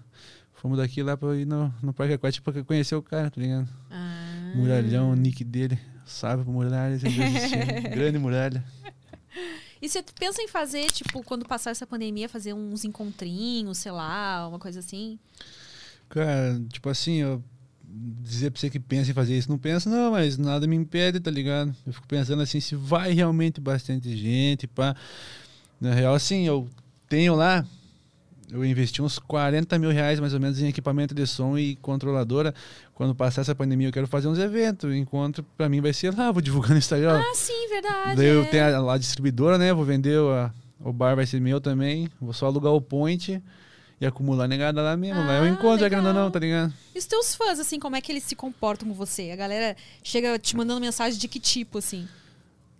Fomos 0.55 0.79
daqui 0.79 1.03
lá 1.03 1.17
pra 1.17 1.35
ir 1.35 1.45
no, 1.45 1.75
no 1.83 1.93
parque 1.93 2.15
aquático 2.15 2.51
pra 2.51 2.63
conhecer 2.63 2.95
o 2.95 3.03
cara, 3.03 3.29
tá 3.29 3.41
ligado? 3.41 3.69
Ah. 3.91 4.53
Muralhão, 4.55 5.11
o 5.11 5.15
nick 5.17 5.43
dele. 5.43 5.79
Salve 6.07 6.45
pro 6.45 6.53
Muralha. 6.53 6.97
Grande 7.93 8.19
Muralha. 8.19 8.65
E 9.83 9.89
você 9.89 10.03
pensa 10.03 10.41
em 10.41 10.49
fazer, 10.49 10.87
tipo, 10.91 11.23
quando 11.25 11.45
passar 11.45 11.71
essa 11.71 11.87
pandemia, 11.87 12.29
fazer 12.29 12.55
uns 12.55 12.85
encontrinhos, 12.85 13.79
sei 13.79 13.93
lá, 13.93 14.49
uma 14.49 14.59
coisa 14.59 14.79
assim? 14.79 15.19
Cara, 16.09 16.61
tipo 16.71 16.89
assim, 16.89 17.17
eu 17.17 17.43
dizer 18.23 18.51
pra 18.51 18.61
você 18.61 18.69
que 18.69 18.79
pensa 18.79 19.11
em 19.11 19.15
fazer 19.15 19.37
isso, 19.37 19.51
não 19.51 19.59
pensa, 19.59 19.89
não, 19.89 20.13
mas 20.13 20.37
nada 20.37 20.67
me 20.67 20.77
impede, 20.77 21.19
tá 21.19 21.31
ligado? 21.31 21.75
Eu 21.87 21.93
fico 21.93 22.07
pensando 22.07 22.43
assim, 22.43 22.61
se 22.61 22.77
vai 22.77 23.13
realmente 23.13 23.61
bastante 23.61 24.15
gente, 24.17 24.67
pá. 24.67 24.95
Na 25.81 25.95
real, 25.95 26.15
assim, 26.15 26.47
eu 26.47 26.69
tenho 27.09 27.35
lá, 27.35 27.65
eu 28.51 28.65
investi 28.65 29.01
uns 29.03 29.19
40 29.19 29.79
mil 29.79 29.91
reais 29.91 30.21
mais 30.21 30.35
ou 30.35 30.41
menos 30.41 30.61
em 30.61 30.69
equipamento 30.69 31.15
de 31.15 31.27
som 31.27 31.57
e 31.59 31.77
controladora. 31.77 32.55
Quando 32.95 33.15
passar 33.15 33.43
essa 33.43 33.55
pandemia, 33.55 33.89
eu 33.89 33.93
quero 33.93 34.07
fazer 34.07 34.29
uns 34.29 34.39
eventos. 34.39 34.91
O 34.91 34.95
encontro, 34.95 35.45
pra 35.57 35.69
mim, 35.69 35.81
vai 35.81 35.93
ser 35.93 36.17
lá, 36.17 36.31
vou 36.31 36.43
divulgar 36.43 36.71
no 36.71 36.79
Instagram. 36.79 37.19
Ah, 37.19 37.35
sim, 37.35 37.69
verdade. 37.69 38.17
Daí 38.17 38.27
eu 38.27 38.43
é. 38.43 38.47
tenho 38.47 38.77
a, 38.77 38.81
lá 38.81 38.95
a 38.95 38.99
distribuidora, 38.99 39.59
né? 39.59 39.73
Vou 39.73 39.85
vender 39.85 40.19
o, 40.19 40.51
o 40.81 40.93
bar, 40.93 41.17
vai 41.17 41.27
ser 41.27 41.41
meu 41.41 41.61
também. 41.61 42.09
Vou 42.21 42.33
só 42.33 42.47
alugar 42.47 42.73
o 42.73 42.81
point 42.81 43.43
e 44.01 44.07
acumular 44.07 44.47
negada 44.47 44.83
lá 44.83 44.97
mesmo. 44.97 45.21
lá 45.25 45.35
eu 45.39 45.45
Ah, 45.45 45.49
encontro, 45.49 45.79
já 45.79 45.85
legal. 45.85 46.01
querendo 46.01 46.07
ou 46.09 46.13
não, 46.25 46.31
tá 46.31 46.39
ligado? 46.39 46.73
E 46.95 46.99
os 46.99 47.07
teus 47.07 47.35
fãs, 47.35 47.59
assim, 47.59 47.79
como 47.79 47.97
é 47.97 48.01
que 48.01 48.13
eles 48.13 48.25
se 48.25 48.35
comportam 48.37 48.89
com 48.89 48.95
você? 48.95 49.31
A 49.31 49.37
galera 49.37 49.77
chega 50.03 50.39
te 50.39 50.57
mandando 50.57 50.81
mensagem 50.81 51.19
de 51.19 51.29
que 51.29 51.41
tipo, 51.41 51.79
assim? 51.79 52.07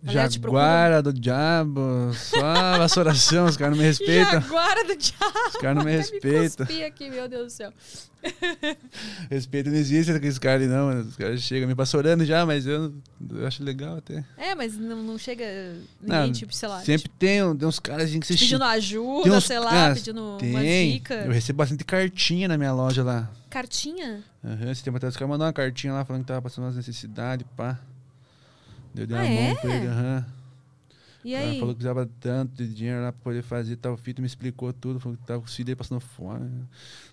Jaguara 0.03 1.01
do 1.01 1.11
diabo, 1.11 1.81
só 2.13 2.77
vassouração, 2.77 3.45
os 3.45 3.57
caras 3.57 3.75
não 3.75 3.83
me 3.83 3.87
respeitam. 3.89 4.39
Jaguara 4.41 4.83
do 4.85 4.95
diabo. 4.95 5.39
Os 5.49 5.55
caras 5.57 5.75
não 5.77 5.83
me 5.83 5.91
respeitam. 5.91 6.65
cuspi 6.65 6.83
aqui, 6.83 7.09
meu 7.09 7.27
Deus 7.27 7.45
do 7.45 7.49
céu. 7.49 7.73
Respeito 9.29 9.69
não 9.69 9.77
existe 9.77 10.11
aqueles 10.11 10.37
caras 10.39 10.63
ali, 10.63 10.71
não. 10.71 11.01
Os 11.01 11.15
caras 11.15 11.41
chegam 11.41 11.67
me 11.67 11.73
vassourando 11.73 12.25
já, 12.25 12.45
mas 12.45 12.65
eu, 12.65 12.93
eu 13.31 13.47
acho 13.47 13.63
legal 13.63 13.97
até. 13.97 14.23
É, 14.37 14.53
mas 14.55 14.77
não, 14.77 15.01
não 15.03 15.17
chega 15.17 15.45
ninguém, 16.01 16.19
Não, 16.27 16.31
tipo, 16.31 16.53
sei 16.53 16.67
lá, 16.69 16.81
Sempre 16.81 17.09
tem, 17.17 17.43
um- 17.43 17.55
tem 17.55 17.67
uns 17.67 17.79
caras 17.79 18.09
assim 18.09 18.19
que 18.19 18.27
você 18.27 18.33
pedindo 18.33 18.63
ajuda, 18.63 19.23
tem 19.23 19.31
uns- 19.31 19.45
sei 19.45 19.59
lá, 19.59 19.87
ah, 19.91 19.93
pedindo 19.93 20.21
uma 20.21 20.39
tem. 20.39 20.93
dica. 20.93 21.13
Eu 21.15 21.31
recebo 21.31 21.57
bastante 21.57 21.83
cartinha 21.83 22.47
na 22.47 22.57
minha 22.57 22.73
loja 22.73 23.03
lá. 23.03 23.29
Cartinha? 23.49 24.23
Aham, 24.43 24.71
esse 24.71 24.83
tempo 24.83 24.97
atrás 24.97 25.13
os 25.13 25.17
caras 25.17 25.29
mandaram 25.29 25.47
uma 25.49 25.53
cartinha 25.53 25.93
lá 25.93 26.03
falando 26.05 26.21
que 26.23 26.27
tava 26.27 26.41
passando 26.41 26.65
umas 26.65 26.75
necessidades, 26.75 27.45
pá. 27.55 27.79
Deu 28.97 29.07
dei 29.07 29.17
uma 29.17 29.23
Ah, 29.23 29.29
mão 29.29 29.51
é? 29.51 29.55
pra 29.55 29.75
ele, 29.75 29.87
aham. 29.87 30.25
E 31.23 31.33
Ela 31.33 31.49
aí? 31.51 31.59
falou 31.59 31.73
que 31.73 31.79
precisava 31.79 32.09
tanto 32.19 32.55
de 32.55 32.73
dinheiro 32.73 33.01
lá 33.01 33.11
pra 33.11 33.21
poder 33.21 33.41
fazer 33.43 33.75
tal 33.75 33.97
fita, 33.97 34.21
me 34.21 34.27
explicou 34.27 34.71
tudo, 34.71 34.99
falou 34.99 35.17
que 35.17 35.25
tava 35.25 35.41
com 35.41 35.47
filhos 35.47 35.69
aí 35.69 35.75
passando 35.75 35.99
fome. 35.99 36.39
Não 36.49 36.67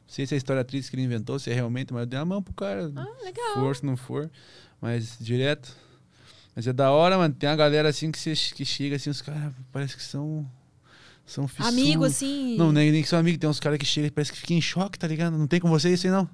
sei 0.06 0.27
se 0.27 0.35
é 0.35 0.36
a 0.36 0.39
história 0.39 0.65
triste 0.65 0.90
que 0.90 0.97
ele 0.97 1.02
inventou, 1.02 1.39
se 1.39 1.51
é 1.51 1.55
realmente, 1.55 1.93
mas 1.93 2.02
eu 2.02 2.06
dei 2.06 2.19
a 2.19 2.24
mão 2.24 2.43
pro 2.43 2.55
cara. 2.55 2.93
Ah, 2.94 3.06
legal. 3.24 3.55
For, 3.55 3.74
se 3.77 3.85
não 3.85 3.97
for. 3.97 4.31
Mas 4.81 5.16
direto. 5.20 5.74
Mas 6.55 6.66
é 6.66 6.73
da 6.73 6.90
hora, 6.93 7.19
mano. 7.19 7.35
Tem 7.35 7.48
uma 7.48 7.56
galera 7.56 7.89
assim 7.89 8.12
que, 8.12 8.19
cê, 8.19 8.32
que 8.55 8.65
chega 8.65 8.97
assim, 8.97 9.11
os 9.11 9.20
caras 9.20 9.52
parece 9.73 9.97
que 9.97 10.02
são. 10.02 10.48
São 11.27 11.48
fissudos. 11.48 11.73
Amigo, 11.81 12.05
assim? 12.05 12.56
Não, 12.59 12.70
nem, 12.70 12.93
nem 12.93 13.02
que 13.02 13.09
são 13.09 13.19
amigos, 13.19 13.39
tem 13.40 13.48
uns 13.48 13.59
caras 13.59 13.78
que 13.78 13.86
chegam 13.86 14.09
e 14.09 14.11
parece 14.11 14.31
que 14.31 14.39
ficam 14.39 14.56
em 14.56 14.61
choque, 14.61 14.98
tá 14.98 15.06
ligado? 15.09 15.36
Não 15.39 15.47
tem 15.47 15.59
com 15.59 15.70
você 15.70 15.93
isso 15.93 16.06
aí, 16.06 16.12
não. 16.12 16.28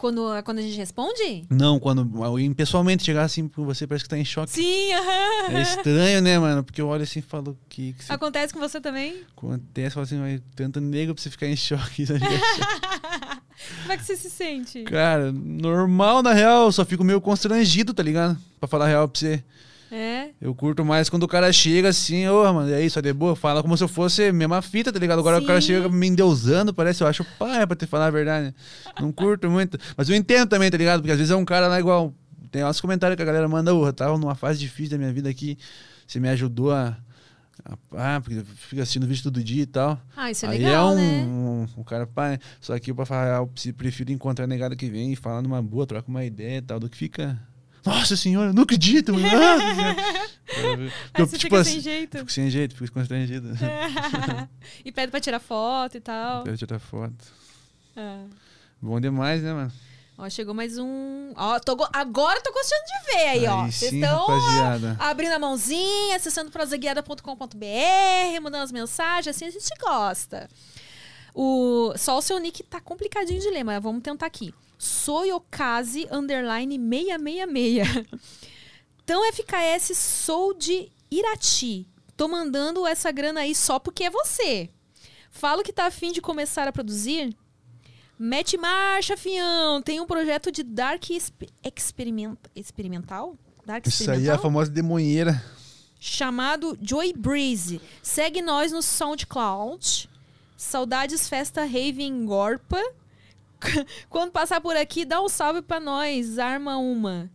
Quando, 0.00 0.42
quando 0.44 0.60
a 0.60 0.62
gente 0.62 0.78
responde? 0.78 1.44
Não, 1.50 1.78
quando 1.78 2.08
alguém 2.24 2.50
pessoalmente 2.54 3.04
chegar 3.04 3.22
assim 3.22 3.46
com 3.46 3.66
você, 3.66 3.86
parece 3.86 4.04
que 4.04 4.08
tá 4.08 4.16
em 4.16 4.24
choque. 4.24 4.50
Sim, 4.50 4.94
aham. 4.94 5.52
É 5.58 5.60
estranho, 5.60 6.22
né, 6.22 6.38
mano? 6.38 6.64
Porque 6.64 6.80
eu 6.80 6.88
olho 6.88 7.02
assim 7.02 7.18
e 7.18 7.22
falo 7.22 7.54
que, 7.68 7.92
que 7.92 8.04
se 8.04 8.10
Acontece 8.10 8.54
com 8.54 8.60
você 8.60 8.80
também? 8.80 9.22
acontece, 9.36 9.92
falo 9.94 10.04
assim, 10.04 10.16
mas 10.16 10.40
tanto 10.56 10.80
nego 10.80 11.12
pra 11.14 11.22
você 11.22 11.28
ficar 11.28 11.46
em 11.48 11.56
choque. 11.56 12.06
tá? 12.06 12.14
Como 13.82 13.92
é 13.92 13.96
que 13.98 14.04
você 14.04 14.16
se 14.16 14.30
sente? 14.30 14.84
Cara, 14.84 15.30
normal 15.30 16.22
na 16.22 16.32
real, 16.32 16.64
eu 16.64 16.72
só 16.72 16.82
fico 16.84 17.04
meio 17.04 17.20
constrangido, 17.20 17.92
tá 17.92 18.02
ligado? 18.02 18.38
Pra 18.58 18.66
falar 18.66 18.86
a 18.86 18.88
real 18.88 19.06
pra 19.06 19.20
você. 19.20 19.44
É? 19.92 20.30
Eu 20.40 20.54
curto 20.54 20.84
mais 20.84 21.08
quando 21.10 21.24
o 21.24 21.28
cara 21.28 21.52
chega 21.52 21.88
assim, 21.88 22.26
ô, 22.28 22.52
mano, 22.52 22.72
é 22.72 22.84
isso, 22.84 22.98
é 22.98 23.02
de 23.02 23.12
boa, 23.12 23.34
fala 23.34 23.60
como 23.62 23.76
se 23.76 23.82
eu 23.82 23.88
fosse 23.88 24.30
mesma 24.30 24.62
fita, 24.62 24.92
tá 24.92 24.98
ligado? 24.98 25.18
Agora 25.18 25.38
o 25.38 25.44
cara 25.46 25.60
Sim. 25.60 25.66
chega 25.66 25.88
me 25.88 26.06
endeusando, 26.06 26.72
parece, 26.72 27.02
eu 27.02 27.08
acho 27.08 27.24
pai 27.38 27.66
pra 27.66 27.76
te 27.76 27.86
falar 27.86 28.06
a 28.06 28.10
verdade. 28.10 28.54
Não 29.00 29.10
curto 29.10 29.50
muito. 29.50 29.76
Mas 29.96 30.08
eu 30.08 30.14
entendo 30.14 30.48
também, 30.48 30.70
tá 30.70 30.76
ligado? 30.78 31.00
Porque 31.00 31.10
às 31.12 31.18
vezes 31.18 31.32
é 31.32 31.36
um 31.36 31.44
cara 31.44 31.66
lá 31.66 31.80
igual. 31.80 32.14
Tem 32.52 32.64
uns 32.64 32.80
comentários 32.80 33.16
que 33.16 33.22
a 33.22 33.24
galera 33.26 33.48
manda, 33.48 33.74
ô, 33.74 33.86
eu 33.86 33.92
tava 33.92 34.16
numa 34.18 34.34
fase 34.34 34.58
difícil 34.58 34.92
da 34.92 34.98
minha 34.98 35.12
vida 35.12 35.28
aqui, 35.28 35.56
você 36.06 36.18
me 36.20 36.28
ajudou 36.28 36.72
a. 36.72 36.96
ah, 37.96 38.20
porque 38.22 38.38
eu 38.40 38.44
fico 38.44 38.80
assistindo 38.82 39.06
vídeo 39.06 39.22
todo 39.24 39.42
dia 39.42 39.62
e 39.62 39.66
tal. 39.66 40.00
Ah, 40.16 40.30
isso 40.30 40.46
é 40.46 40.48
Aí 40.50 40.58
legal, 40.58 40.90
é 40.90 40.92
um, 40.92 40.96
né? 40.96 41.26
um, 41.76 41.80
um 41.80 41.84
cara, 41.84 42.06
pá, 42.06 42.30
né? 42.30 42.38
Só 42.60 42.78
que 42.78 42.90
eu, 42.90 42.94
pra 42.94 43.04
falar, 43.06 43.44
se- 43.56 43.72
prefiro 43.72 44.10
encontrar 44.12 44.44
a 44.44 44.48
negada 44.48 44.74
que 44.76 44.88
vem 44.88 45.12
e 45.12 45.16
falar 45.16 45.42
numa 45.42 45.60
boa, 45.62 45.86
troca 45.86 46.08
uma 46.08 46.24
ideia 46.24 46.58
e 46.58 46.62
tal, 46.62 46.78
do 46.80 46.88
que 46.88 46.96
fica. 46.96 47.38
Nossa 47.84 48.16
senhora, 48.16 48.50
eu 48.50 48.54
não 48.54 48.62
acredito, 48.64 49.12
mano. 49.12 49.24
Nossa 49.26 49.74
senhora." 49.74 49.96
Aí 50.56 50.92
Eu, 51.18 51.26
tipo 51.26 51.38
fica 51.38 51.58
assim, 51.60 51.70
sem 51.72 51.80
jeito. 51.80 52.18
Fico 52.18 52.32
sem 52.32 52.50
jeito, 52.50 52.74
fico 52.76 52.92
constrangido. 52.92 53.48
e 54.84 54.90
pede 54.92 55.10
pra 55.10 55.20
tirar 55.20 55.40
foto 55.40 55.96
e 55.96 56.00
tal. 56.00 56.44
Quero 56.44 56.56
tirar 56.58 56.78
foto. 56.78 57.14
É. 57.96 58.18
Bom 58.80 59.00
demais, 59.00 59.42
né, 59.42 59.52
mano? 59.52 59.72
Ó, 60.18 60.28
chegou 60.28 60.52
mais 60.54 60.76
um. 60.76 61.32
Ó, 61.34 61.58
tô 61.60 61.74
go- 61.76 61.88
agora 61.92 62.40
tô 62.42 62.52
gostando 62.52 62.82
de 62.84 63.12
ver 63.12 63.28
aí, 63.28 63.46
ó. 63.46 63.62
Aí 63.64 63.72
Vocês 63.72 63.90
sim, 63.90 64.00
estão 64.02 64.26
abrindo 64.98 65.32
a 65.32 65.38
mãozinha, 65.38 66.16
acessando 66.16 66.50
prosaguiada.com.br, 66.50 68.40
mandando 68.42 68.64
as 68.64 68.72
mensagens, 68.72 69.34
assim 69.34 69.46
a 69.46 69.50
gente 69.50 69.70
gosta. 69.80 70.48
O, 71.34 71.94
só 71.96 72.18
o 72.18 72.22
seu 72.22 72.38
nick 72.38 72.62
tá 72.64 72.80
complicadinho 72.80 73.40
de 73.40 73.48
ler, 73.50 73.64
mas 73.64 73.82
vamos 73.82 74.02
tentar 74.02 74.26
aqui. 74.26 74.52
Soyokaze 74.80 76.08
underline 76.10 76.78
666. 76.78 78.06
Então, 79.02 79.24
FKS, 79.32 79.98
sou 79.98 80.54
de 80.54 80.88
Irati. 81.10 81.84
Tô 82.16 82.28
mandando 82.28 82.86
essa 82.86 83.10
grana 83.10 83.40
aí 83.40 83.56
só 83.56 83.76
porque 83.80 84.04
é 84.04 84.10
você. 84.10 84.70
Falo 85.32 85.64
que 85.64 85.72
tá 85.72 85.86
afim 85.86 86.12
de 86.12 86.20
começar 86.20 86.68
a 86.68 86.72
produzir. 86.72 87.36
Mete 88.16 88.56
marcha, 88.56 89.16
fião. 89.16 89.82
Tem 89.82 90.00
um 90.00 90.06
projeto 90.06 90.52
de 90.52 90.62
Dark 90.62 91.10
exp- 91.10 91.50
experiment, 91.64 92.36
Experimental? 92.54 93.36
Dark 93.66 93.84
Isso 93.88 94.02
aí 94.04 94.06
é 94.06 94.10
a 94.10 94.14
Experimental? 94.14 94.42
famosa 94.42 94.70
demonheira. 94.70 95.42
chamado 95.98 96.78
Joy 96.80 97.12
Breeze. 97.12 97.80
Segue 98.00 98.40
nós 98.40 98.70
no 98.70 98.80
SoundCloud. 98.80 100.08
Saudades 100.56 101.28
Festa 101.28 101.62
Rave 101.64 102.02
em 102.04 102.24
Gorpa. 102.24 102.80
Quando 104.08 104.30
passar 104.30 104.60
por 104.60 104.76
aqui, 104.76 105.04
dá 105.04 105.20
um 105.22 105.28
salve 105.28 105.62
pra 105.62 105.80
nós. 105.80 106.38
Arma 106.38 106.76
uma. 106.76 107.30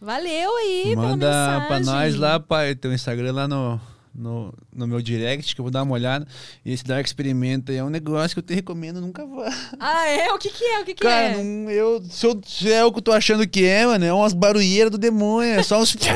Valeu 0.00 0.56
aí 0.56 0.90
pela 0.90 1.08
Manda 1.08 1.26
mensagem. 1.26 1.68
pra 1.68 1.80
nós 1.80 2.14
lá, 2.16 2.40
pai. 2.40 2.74
Tem 2.74 2.90
o 2.90 2.94
Instagram 2.94 3.32
lá 3.32 3.48
no, 3.48 3.80
no, 4.14 4.52
no 4.70 4.86
meu 4.86 5.00
direct, 5.00 5.54
que 5.54 5.60
eu 5.60 5.64
vou 5.64 5.70
dar 5.72 5.82
uma 5.82 5.94
olhada. 5.94 6.26
E 6.64 6.72
esse 6.72 6.84
Dark 6.84 7.06
Experimenta 7.06 7.72
é 7.72 7.82
um 7.82 7.88
negócio 7.88 8.34
que 8.34 8.38
eu 8.38 8.42
te 8.42 8.54
recomendo, 8.54 9.00
nunca 9.00 9.24
vá. 9.24 9.48
Ah, 9.80 10.06
é? 10.06 10.30
O 10.32 10.38
que 10.38 10.50
que 10.50 10.62
é? 10.64 10.80
O 10.80 10.84
que 10.84 10.94
que 10.94 11.02
Cara, 11.02 11.28
é? 11.28 11.42
não- 11.42 11.70
eu, 11.70 12.02
se, 12.08 12.26
eu, 12.26 12.38
se 12.46 12.70
é 12.70 12.84
o 12.84 12.92
que 12.92 12.98
eu 12.98 13.02
tô 13.02 13.12
achando 13.12 13.48
que 13.48 13.64
é, 13.64 13.86
mano, 13.86 14.04
é 14.04 14.12
umas 14.12 14.34
barulheiras 14.34 14.90
do 14.90 14.98
demônio, 14.98 15.50
é 15.50 15.62
só 15.62 15.80
uns. 15.80 15.96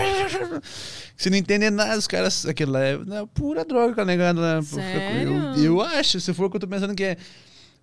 Você 1.16 1.30
não 1.30 1.36
entende 1.36 1.68
nada, 1.70 1.98
os 1.98 2.06
caras. 2.06 2.46
Aquilo 2.46 2.72
lá 2.72 2.80
é, 2.80 2.96
não, 2.98 3.26
pura 3.26 3.64
droga, 3.64 3.94
cara, 3.94 4.06
negado 4.06 4.40
lá. 4.40 4.62
Sério? 4.62 5.32
Eu, 5.56 5.64
eu 5.64 5.80
acho, 5.82 6.20
se 6.20 6.32
for 6.34 6.44
o 6.44 6.50
que 6.50 6.56
eu 6.56 6.60
tô 6.60 6.68
pensando 6.68 6.94
que 6.94 7.02
é. 7.04 7.16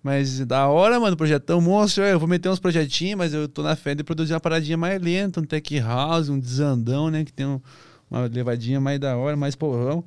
Mas 0.06 0.38
da 0.46 0.68
hora, 0.68 1.00
mano, 1.00 1.16
projetão 1.16 1.60
monstro. 1.60 2.04
Eu 2.04 2.16
vou 2.20 2.28
meter 2.28 2.48
uns 2.48 2.60
projetinhos, 2.60 3.18
mas 3.18 3.34
eu 3.34 3.48
tô 3.48 3.60
na 3.60 3.74
fé 3.74 3.92
de 3.92 4.04
produzir 4.04 4.34
uma 4.34 4.38
paradinha 4.40 4.76
mais 4.76 5.02
lenta, 5.02 5.40
um 5.40 5.42
tech 5.42 5.80
house, 5.80 6.28
um 6.28 6.38
desandão, 6.38 7.10
né? 7.10 7.24
Que 7.24 7.32
tem 7.32 7.44
um- 7.44 7.60
uma 8.08 8.20
levadinha 8.26 8.80
mais 8.80 9.00
da 9.00 9.16
hora, 9.16 9.36
mais 9.36 9.56
porrão. 9.56 10.04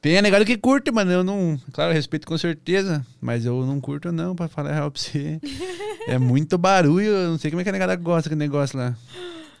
Tem 0.00 0.16
a 0.16 0.22
negada 0.22 0.46
que 0.46 0.56
curte, 0.56 0.90
mano. 0.90 1.12
Eu 1.12 1.22
não. 1.22 1.60
Claro, 1.74 1.90
eu 1.90 1.94
respeito 1.94 2.26
com 2.26 2.38
certeza. 2.38 3.04
Mas 3.20 3.44
eu 3.44 3.66
não 3.66 3.78
curto, 3.82 4.10
não, 4.10 4.34
pra 4.34 4.48
falar 4.48 4.70
a 4.70 4.74
real 4.76 4.90
pra 4.90 5.02
você. 5.02 5.38
É 6.08 6.18
muito 6.18 6.56
barulho, 6.56 7.06
eu 7.06 7.30
não 7.32 7.38
sei 7.38 7.50
como 7.50 7.60
é 7.60 7.64
que 7.64 7.68
a 7.68 7.72
negada 7.72 7.96
gosta 7.96 8.30
daquele 8.30 8.38
negócio 8.46 8.78
lá. 8.78 8.94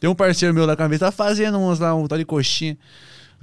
Tem 0.00 0.08
um 0.08 0.14
parceiro 0.14 0.54
meu 0.54 0.64
lá 0.64 0.74
que 0.74 0.80
uma 0.82 0.88
vez 0.88 0.98
tava 1.00 1.12
fazendo 1.12 1.58
uns 1.58 1.78
lá, 1.78 1.94
um 1.94 2.06
tal 2.06 2.16
de 2.18 2.24
coxinha. 2.24 2.76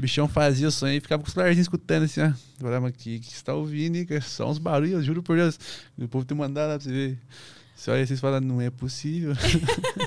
O 0.02 0.07
bichão 0.10 0.28
fazia 0.28 0.68
o 0.68 0.72
sonho 0.72 0.95
e 0.95 0.99
ficava 0.99 1.22
com 1.22 1.28
os 1.28 1.34
celularzinhos 1.34 1.65
escutando 1.65 2.06
assim, 2.06 2.22
ó. 2.22 2.32
Falava, 2.60 2.88
o 2.88 2.91
que, 2.91 3.19
que 3.19 3.32
você 3.32 3.44
tá 3.44 3.53
ouvindo, 3.53 3.98
hein? 3.98 4.03
cara? 4.03 4.19
Só 4.19 4.49
uns 4.49 4.57
barulhos, 4.57 5.06
juro 5.06 5.22
por 5.22 5.38
Deus. 5.38 5.60
O 5.95 6.07
povo 6.07 6.26
te 6.26 6.34
mandar 6.34 6.65
lá 6.65 6.80
pra 6.80 6.84
você 6.84 6.91
ver. 6.91 7.19
Você 7.76 7.91
olha 7.91 8.02
assim 8.02 8.15
e 8.15 8.18
fala, 8.18 8.41
não 8.41 8.60
é 8.60 8.72
possível. 8.72 9.34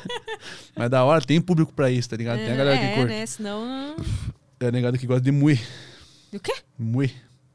Mas 0.75 0.91
da 0.91 1.05
hora, 1.05 1.25
tem 1.25 1.41
público 1.41 1.73
pra 1.73 1.93
isso, 1.93 2.11
tá 2.11 2.17
ligado? 2.17 2.39
Tem 2.39 2.51
a 2.51 2.57
galera 2.57 2.77
que 2.77 2.85
é, 2.85 2.95
curte. 2.97 3.09
né? 3.09 3.25
Senão. 3.25 3.95
É 4.59 4.67
a 4.67 4.73
negada 4.73 4.99
que 4.99 5.07
gosta 5.07 5.23
de 5.23 5.31
moer. 5.31 5.63
O 6.33 6.41
quê? 6.41 6.55
Moer. 6.77 7.15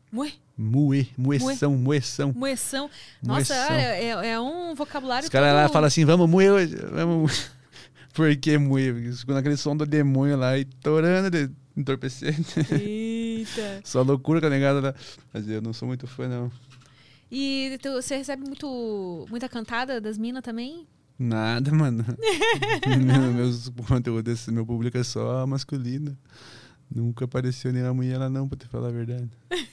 Mue? 0.09 0.33
Moer. 0.57 1.07
Moeção, 1.17 1.75
moeção. 1.75 2.31
Moeção. 2.33 2.89
Nossa, 3.21 3.53
Moeção. 3.53 3.75
olha, 3.75 3.81
é, 3.81 4.29
é 4.31 4.39
um 4.39 4.73
vocabulário. 4.75 5.25
Os 5.25 5.29
caras 5.29 5.53
lá 5.53 5.67
falam 5.67 5.87
assim, 5.87 6.05
vamos 6.05 6.29
moer 6.29 6.53
hoje. 6.53 6.77
Vamos... 6.89 7.51
Por 8.15 8.33
que 8.37 8.57
moer? 8.57 8.95
Escutando 9.07 9.39
aquele 9.39 9.57
som 9.57 9.75
do 9.75 9.85
demônio 9.85 10.37
lá 10.37 10.57
e 10.57 10.63
torando, 10.63 11.29
entorpecendo. 11.75 12.45
Eita. 12.71 13.81
Só 13.85 14.01
loucura 14.01 14.39
com 14.41 14.47
a 14.47 14.49
negada. 14.49 14.95
Mas 15.33 15.47
eu 15.49 15.61
não 15.61 15.73
sou 15.73 15.87
muito 15.87 16.07
fã, 16.07 16.27
não. 16.27 16.51
E 17.31 17.77
tu- 17.81 17.93
você 18.01 18.17
recebe 18.17 18.43
muito, 18.45 19.25
muita 19.29 19.47
cantada 19.47 20.01
das 20.01 20.17
minas 20.17 20.41
também? 20.43 20.87
Nada, 21.17 21.71
mano. 21.71 22.05
Meu- 22.87 23.33
Meus 23.33 23.69
conteúdos, 23.87 24.33
esse 24.33 24.51
meu 24.51 24.65
público 24.65 24.97
é 24.97 25.03
só 25.03 25.45
masculino. 25.45 26.17
Nunca 26.93 27.25
apareceu 27.25 27.71
nenhuma 27.71 27.93
mulher 27.93 28.17
lá 28.17 28.29
não, 28.29 28.47
pra 28.47 28.57
te 28.57 28.65
falar 28.67 28.87
a 28.87 28.91
verdade. 28.91 29.29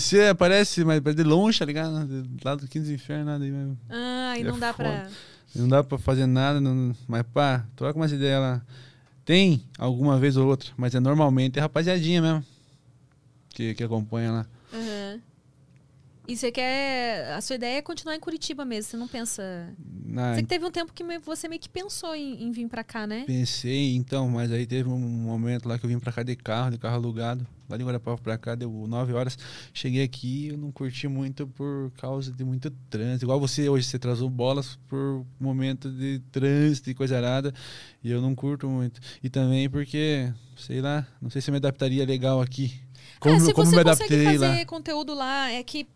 Si 0.00 0.20
aparece, 0.20 0.84
mas 0.84 1.00
de 1.02 1.22
longe, 1.22 1.58
tá 1.58 1.64
ligado? 1.64 2.06
Lá 2.44 2.54
do 2.54 2.68
15 2.68 2.92
Inferno, 2.92 3.24
nada 3.24 3.42
aí 3.42 3.50
mesmo. 3.50 3.78
Ah, 3.88 4.34
e 4.36 4.42
É 4.42 4.44
não 4.44 4.58
dá 4.58 4.72
pra. 4.74 4.84
foda. 5.04 5.10
Não 5.54 5.68
dá 5.68 5.82
pra 5.82 5.96
fazer 5.98 6.26
nada, 6.26 6.60
não- 6.60 6.94
mas 7.08 7.22
pá, 7.32 7.64
troca 7.74 7.98
umas 7.98 8.12
ideias 8.12 8.38
lá. 8.40 8.62
Tem 9.24 9.62
alguma 9.78 10.18
vez 10.18 10.36
ou 10.36 10.48
outra, 10.48 10.70
mas 10.76 10.94
é 10.94 11.00
normalmente 11.00 11.58
é 11.58 11.62
rapaziadinha 11.62 12.20
mesmo. 12.20 12.44
Que, 13.50 13.74
que 13.74 13.84
acompanha 13.84 14.32
lá. 14.32 14.46
E 16.28 16.36
você 16.36 16.52
quer. 16.52 17.32
A 17.32 17.40
sua 17.40 17.56
ideia 17.56 17.78
é 17.78 17.82
continuar 17.82 18.14
em 18.14 18.20
Curitiba 18.20 18.64
mesmo, 18.64 18.90
você 18.90 18.96
não 18.96 19.08
pensa. 19.08 19.74
Na- 20.04 20.34
Você 20.34 20.42
que 20.42 20.46
teve 20.48 20.64
um 20.64 20.70
tempo 20.70 20.92
que 20.92 21.02
você 21.20 21.48
meio 21.48 21.60
que 21.60 21.68
pensou 21.68 22.14
em, 22.14 22.44
em 22.44 22.52
vir 22.52 22.68
pra 22.68 22.84
cá, 22.84 23.06
né? 23.08 23.24
Pensei, 23.26 23.96
então, 23.96 24.28
mas 24.28 24.52
aí 24.52 24.64
teve 24.64 24.88
um 24.88 24.98
momento 24.98 25.68
lá 25.68 25.78
que 25.78 25.84
eu 25.84 25.88
vim 25.90 25.98
pra 25.98 26.12
cá 26.12 26.22
de 26.22 26.36
carro, 26.36 26.70
de 26.70 26.78
carro 26.78 26.94
alugado. 26.94 27.44
Lá 27.68 27.76
de 27.76 27.82
Guarapava 27.84 28.18
pra 28.18 28.36
cá, 28.38 28.54
deu 28.54 28.70
9 28.86 29.12
horas. 29.14 29.36
Cheguei 29.74 30.04
aqui 30.04 30.48
eu 30.48 30.58
não 30.58 30.70
curti 30.70 31.08
muito 31.08 31.46
por 31.48 31.90
causa 31.98 32.30
de 32.30 32.44
muito 32.44 32.70
trânsito. 32.90 33.24
Igual 33.24 33.40
você 33.40 33.68
hoje, 33.68 33.86
você 33.86 33.98
trazou 33.98 34.28
bolas 34.30 34.78
por 34.88 35.24
momento 35.40 35.90
de 35.90 36.20
trânsito 36.30 36.88
e 36.90 36.94
coisa 36.94 37.16
arada. 37.16 37.52
E 38.04 38.10
eu 38.10 38.20
não 38.20 38.34
curto 38.34 38.68
muito. 38.68 39.00
E 39.24 39.28
também 39.30 39.68
porque, 39.70 40.30
sei 40.56 40.80
lá, 40.80 41.04
não 41.20 41.30
sei 41.30 41.40
se 41.42 41.50
eu 41.50 41.52
me 41.52 41.58
adaptaria 41.58 42.04
legal 42.04 42.40
aqui. 42.40 42.72
Como, 43.18 43.34
é, 43.34 43.40
se 43.40 43.52
como 43.54 43.66
você 43.66 43.76
me 43.76 43.82
consegue 43.84 43.90
adaptei 43.90 44.24
fazer 44.24 44.58
lá. 44.60 44.66
conteúdo 44.66 45.14
lá, 45.14 45.50
é 45.50 45.62
que 45.62 45.86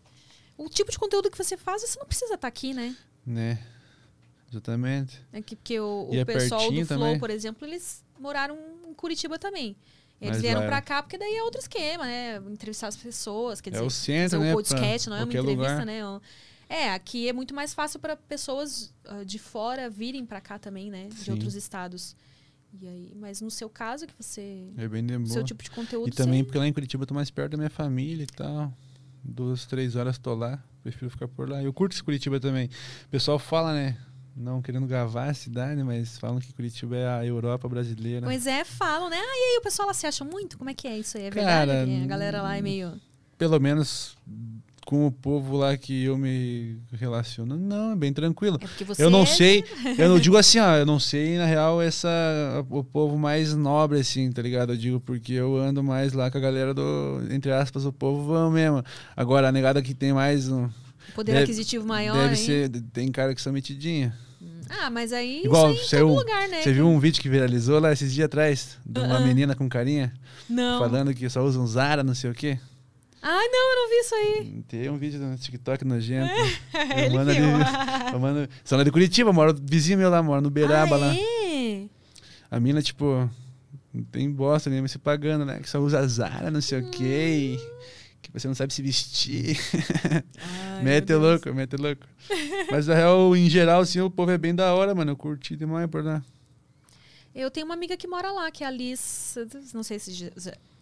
o 0.57 0.69
tipo 0.69 0.91
de 0.91 0.99
conteúdo 0.99 1.31
que 1.31 1.37
você 1.39 1.57
faz, 1.57 1.83
você 1.83 1.99
não 1.99 2.07
precisa 2.07 2.35
estar 2.35 2.49
aqui, 2.49 2.73
né? 2.75 2.97
Né? 3.25 3.59
Exatamente. 4.51 5.21
É 5.33 5.43
que, 5.43 5.57
porque 5.57 5.79
o, 5.81 6.09
o 6.11 6.15
é 6.15 6.25
pessoal 6.25 6.71
do 6.71 6.75
Flow, 6.87 6.87
também. 6.87 7.19
por 7.19 7.31
exemplo, 7.31 7.67
eles 7.67 8.05
moraram 8.19 8.57
em 8.89 8.95
Curitiba 8.95 9.39
também. 9.39 9.77
Eles 10.21 10.35
Mas 10.37 10.41
vieram 10.43 10.63
pra 10.67 10.79
é- 10.79 10.81
cá 10.81 11.03
porque 11.03 11.19
daí 11.19 11.35
é 11.35 11.43
outro 11.43 11.61
esquema, 11.61 12.05
né? 12.05 12.37
Entrevistar 12.49 12.87
as 12.89 12.97
pessoas, 12.97 13.61
quer 13.61 13.71
É 13.71 13.73
dizer, 13.73 13.85
o 13.85 13.91
centro, 13.91 14.39
né, 14.41 14.51
um 14.53 14.55
podcast, 14.55 15.11
não 15.11 15.17
é 15.17 15.21
uma 15.21 15.27
entrevista, 15.27 15.53
lugar. 15.55 15.85
né? 15.87 16.01
É, 16.69 16.91
aqui 16.91 17.29
é 17.29 17.33
muito 17.33 17.55
mais 17.55 17.75
fácil 17.75 18.01
para 18.01 18.17
pessoas 18.17 18.93
ah, 19.05 19.23
de 19.25 19.39
fora 19.39 19.91
virem 19.91 20.25
pra 20.25 20.41
cá 20.41 20.59
também, 20.59 20.91
né? 20.91 21.09
De 21.09 21.17
Sim. 21.17 21.33
outros 21.33 21.55
estados. 21.55 22.17
E 22.81 22.87
aí, 22.89 23.13
mas 23.17 23.41
no 23.41 23.51
seu 23.51 23.69
caso, 23.69 24.07
que 24.07 24.15
você. 24.19 24.65
É 24.77 24.89
bem 24.89 25.05
de 25.05 25.15
o 25.15 25.19
boa. 25.21 25.33
seu 25.33 25.45
tipo 25.45 25.63
de 25.63 25.71
conteúdo. 25.71 26.09
E 26.09 26.13
também 26.13 26.41
você- 26.41 26.45
porque 26.45 26.59
lá 26.59 26.67
em 26.67 26.73
Curitiba 26.73 27.03
eu 27.03 27.07
tô 27.07 27.15
mais 27.15 27.31
perto 27.31 27.53
da 27.53 27.57
minha 27.59 27.71
família 27.71 28.23
e 28.25 28.27
tal. 28.27 28.73
Duas, 29.29 29.67
três 29.67 29.97
horas 29.97 30.19
tô 30.19 30.35
lá. 30.35 30.63
Prefiro 30.83 31.11
ficar 31.11 31.27
por 31.27 31.49
lá. 31.49 31.63
Eu 31.63 31.73
curto 31.73 31.93
esse 31.93 32.03
Curitiba 32.03 32.39
também. 32.39 32.67
O 33.07 33.09
pessoal 33.09 33.39
fala, 33.39 33.75
né? 33.75 33.99
Não 34.37 34.61
querendo 34.63 34.87
gavar 34.87 35.31
a 35.31 35.35
cidade, 35.35 35.83
mas 35.83 36.19
falam 36.19 36.39
que 36.39 36.53
Curitiba 36.53 36.97
é 36.97 37.09
a 37.09 37.25
Europa 37.25 37.69
brasileira. 37.69 38.27
Pois 38.27 38.47
é, 38.47 38.65
falam, 38.65 39.11
né? 39.11 39.17
Ah, 39.17 39.37
e 39.37 39.53
aí 39.53 39.59
o 39.59 39.63
pessoal 39.63 39.89
lá 39.89 39.95
se 39.95 40.07
acha 40.07 40.25
muito? 40.25 40.57
Como 40.59 40.71
é 40.71 40.75
que 40.75 40.87
é 40.87 40.99
isso 40.99 41.17
aí? 41.17 41.25
É 41.25 41.31
Cara, 41.31 41.75
verdade? 41.75 42.05
A 42.05 42.07
galera 42.07 42.43
lá 42.43 42.57
é 42.57 42.63
meio. 42.63 43.01
Pelo 43.37 43.59
menos 43.59 44.17
com 44.87 45.05
o 45.05 45.11
povo 45.11 45.57
lá 45.57 45.77
que 45.77 46.05
eu 46.05 46.17
me 46.17 46.79
relaciono, 46.93 47.57
não, 47.59 47.91
é 47.93 47.97
bem 47.97 48.13
tranquilo. 48.13 48.57
É 48.97 49.03
eu 49.03 49.11
não 49.11 49.25
é- 49.25 49.27
sei, 49.27 49.65
eu 49.99 50.09
não 50.09 50.19
digo 50.19 50.37
assim, 50.37 50.61
ó, 50.61 50.77
eu 50.77 50.87
não 50.87 51.01
sei, 51.01 51.37
na 51.37 51.45
real, 51.45 51.83
essa 51.83 52.09
o 52.71 52.85
povo 52.85 53.19
mais 53.19 53.53
nobre, 53.53 53.99
assim, 53.99 54.31
tá 54.31 54.41
ligado? 54.41 54.73
Eu 54.73 54.77
digo 54.77 55.01
porque 55.01 55.33
eu 55.33 55.57
ando 55.57 55.83
mais 55.83 56.13
lá 56.13 56.31
com 56.31 56.39
a 56.39 56.41
galera 56.41 56.73
do, 56.73 57.21
entre 57.31 57.51
aspas, 57.51 57.85
o 57.85 57.93
povo 57.93 58.23
vão 58.33 58.51
mesmo. 58.51 58.81
Agora, 59.17 59.49
a 59.49 59.53
negada 59.53 59.83
que 59.83 59.93
tem 59.93 60.13
mais 60.13 60.49
um. 60.49 60.69
Poder 61.17 61.33
deve- 61.33 61.45
aquisitivo 61.45 61.85
maior. 61.85 62.15
Deve 62.17 62.37
hein? 62.37 62.47
ser, 62.47 62.69
tem 62.93 63.11
cara 63.11 63.35
que 63.35 63.43
são 63.43 63.53
metidinha. 63.53 64.17
Ah, 64.71 64.89
mas 64.89 65.13
aí. 65.13 65.43
Igual, 65.45 65.73
isso 65.73 65.97
aí 65.97 66.03
em 66.03 66.07
todo 66.07 66.17
lugar, 66.19 66.49
né? 66.49 66.63
você 66.63 66.73
viu 66.73 66.87
um 66.89 66.99
vídeo 67.01 67.21
que 67.21 67.29
viralizou 67.29 67.81
lá 67.81 67.93
esses 67.93 68.15
dias 68.15 68.27
atrás, 68.27 68.79
de 68.87 69.01
uma 69.01 69.15
Ah, 69.15 69.19
ah. 69.19 69.21
menina 69.21 69.55
com 69.57 69.69
carinha, 69.69 70.13
Não. 70.49 70.79
falando 70.79 71.13
que 71.13 71.29
só 71.29 71.43
usa 71.45 71.59
um 71.59 71.67
Zara, 71.67 72.05
não 72.05 72.15
sei 72.15 72.31
o 72.31 72.35
quê. 72.35 72.59
Ai, 73.29 73.49
não, 73.49 73.71
eu 73.73 73.83
não 73.83 73.89
vi 73.89 73.97
isso 73.97 74.15
aí. 74.15 74.63
Tem 74.69 74.89
um 74.89 74.97
vídeo 74.97 75.19
no 75.19 75.37
TikTok 75.37 75.85
nojento. 75.85 76.33
Ele 76.97 77.07
eu 77.11 77.13
mando 77.13 77.31
ali, 77.33 77.41
eu 78.13 78.21
mando, 78.21 78.49
são 78.63 78.79
lá 78.79 78.85
de 78.85 78.93
Curitiba, 78.93 79.33
mora 79.33 79.53
vizinho 79.53 79.99
meu 79.99 80.09
lá, 80.09 80.23
mora 80.23 80.41
no 80.41 80.49
Beraba 80.49 80.95
ah, 80.95 80.99
lá. 80.99 81.13
É? 81.13 81.87
A 82.49 82.61
mina, 82.61 82.81
tipo, 82.81 83.29
não 83.93 84.05
tem 84.05 84.31
bosta 84.31 84.71
nenhuma 84.71 84.87
se 84.87 84.97
pagando, 85.01 85.45
né? 85.45 85.59
Que 85.59 85.69
só 85.69 85.81
usa 85.81 86.07
Zara, 86.07 86.53
não 86.53 86.61
sei 86.61 86.79
o 86.79 86.89
quê. 86.89 87.57
e 87.59 88.21
Que 88.23 88.33
você 88.33 88.47
não 88.47 88.55
sabe 88.55 88.73
se 88.73 88.81
vestir. 88.81 89.59
Ai, 90.39 90.85
mete 90.85 91.13
louco, 91.13 91.53
mete 91.53 91.77
louco. 91.77 92.07
Mas 92.71 92.87
na 92.87 92.95
real, 92.95 93.35
em 93.35 93.51
geral, 93.51 93.81
assim, 93.81 94.01
o 94.01 94.09
povo 94.09 94.31
é 94.31 94.39
bem 94.39 94.55
da 94.55 94.73
hora, 94.73 94.95
mano. 94.95 95.11
Eu 95.11 95.17
curti 95.17 95.57
demais 95.57 95.91
por 95.91 96.05
lá. 96.05 96.23
Eu 97.35 97.51
tenho 97.51 97.67
uma 97.67 97.75
amiga 97.75 97.97
que 97.97 98.07
mora 98.07 98.31
lá, 98.31 98.53
que 98.53 98.63
é 98.63 98.69
a 98.69 98.71
Liz. 98.71 99.37
Não 99.75 99.83
sei 99.83 99.99
se, 99.99 100.31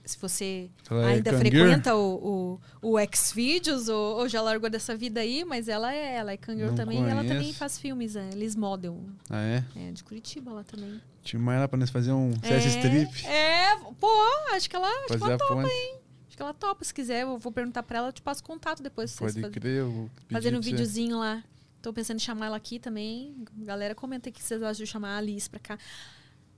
se 0.05 0.18
você 0.18 0.68
Ela 0.90 1.02
é 1.10 1.14
ainda 1.14 1.31
cangueira? 1.31 1.59
frequenta 1.66 1.94
o, 1.97 2.59
o, 2.82 2.94
o 2.94 3.16
Xvideos 3.16 3.89
ou, 3.89 4.18
ou 4.18 4.28
já 4.28 4.43
largou 4.43 4.68
dessa 4.68 4.94
vida 4.97 5.20
aí, 5.20 5.44
mas 5.44 5.66
ela 5.68 5.94
é, 5.94 6.16
ela 6.16 6.32
é 6.32 6.36
cangueira 6.36 6.70
Não 6.70 6.76
também. 6.76 7.02
E 7.05 7.09
ela 7.09 7.24
também 7.24 7.52
faz 7.52 7.78
filmes, 7.78 8.14
é 8.16 8.31
Liz 8.31 8.55
Model. 8.55 9.02
Ah, 9.31 9.40
é? 9.43 9.64
É, 9.76 9.90
de 9.93 10.05
Curitiba 10.05 10.52
lá 10.52 10.64
também. 10.64 11.01
Mais 11.39 11.60
lá 11.60 11.66
pra 11.68 11.78
nós 11.78 11.89
fazer 11.90 12.12
um 12.12 12.32
CS 12.43 12.66
Strip. 12.66 13.26
É, 13.26 13.76
pô, 13.98 14.09
acho 14.52 14.68
que 14.68 14.76
ela, 14.76 14.86
acho 14.89 15.16
que 15.18 15.24
ela 15.24 15.39
topa, 15.39 15.55
ponte. 15.55 15.70
hein? 15.72 15.94
Acho 16.28 16.36
que 16.36 16.43
ela 16.43 16.52
topa. 16.55 16.85
Se 16.85 16.93
quiser, 16.93 17.22
eu 17.22 17.39
vou 17.39 17.51
perguntar 17.51 17.82
pra 17.82 17.98
ela, 17.98 18.09
eu 18.09 18.12
te 18.12 18.20
passo 18.20 18.43
contato 18.44 18.82
depois. 18.82 19.10
se 19.12 19.16
vocês 19.18 19.32
Pode 19.32 19.40
faz- 19.43 19.55
crer, 19.55 19.78
eu 19.81 19.90
vou 19.90 20.10
Fazendo 20.31 20.59
um 20.59 20.60
videozinho 20.60 21.18
lá. 21.18 21.43
Tô 21.81 21.93
pensando 21.93 22.16
em 22.16 22.20
chamar 22.20 22.47
ela 22.47 22.56
aqui 22.56 22.78
também. 22.78 23.35
Galera, 23.59 23.94
comenta 23.94 24.28
aqui 24.28 24.39
que 24.40 24.44
vocês 24.47 24.62
acham 24.62 24.85
de 24.85 24.90
chamar 24.90 25.14
a 25.14 25.18
Alice 25.18 25.48
pra 25.48 25.60
cá. 25.60 25.78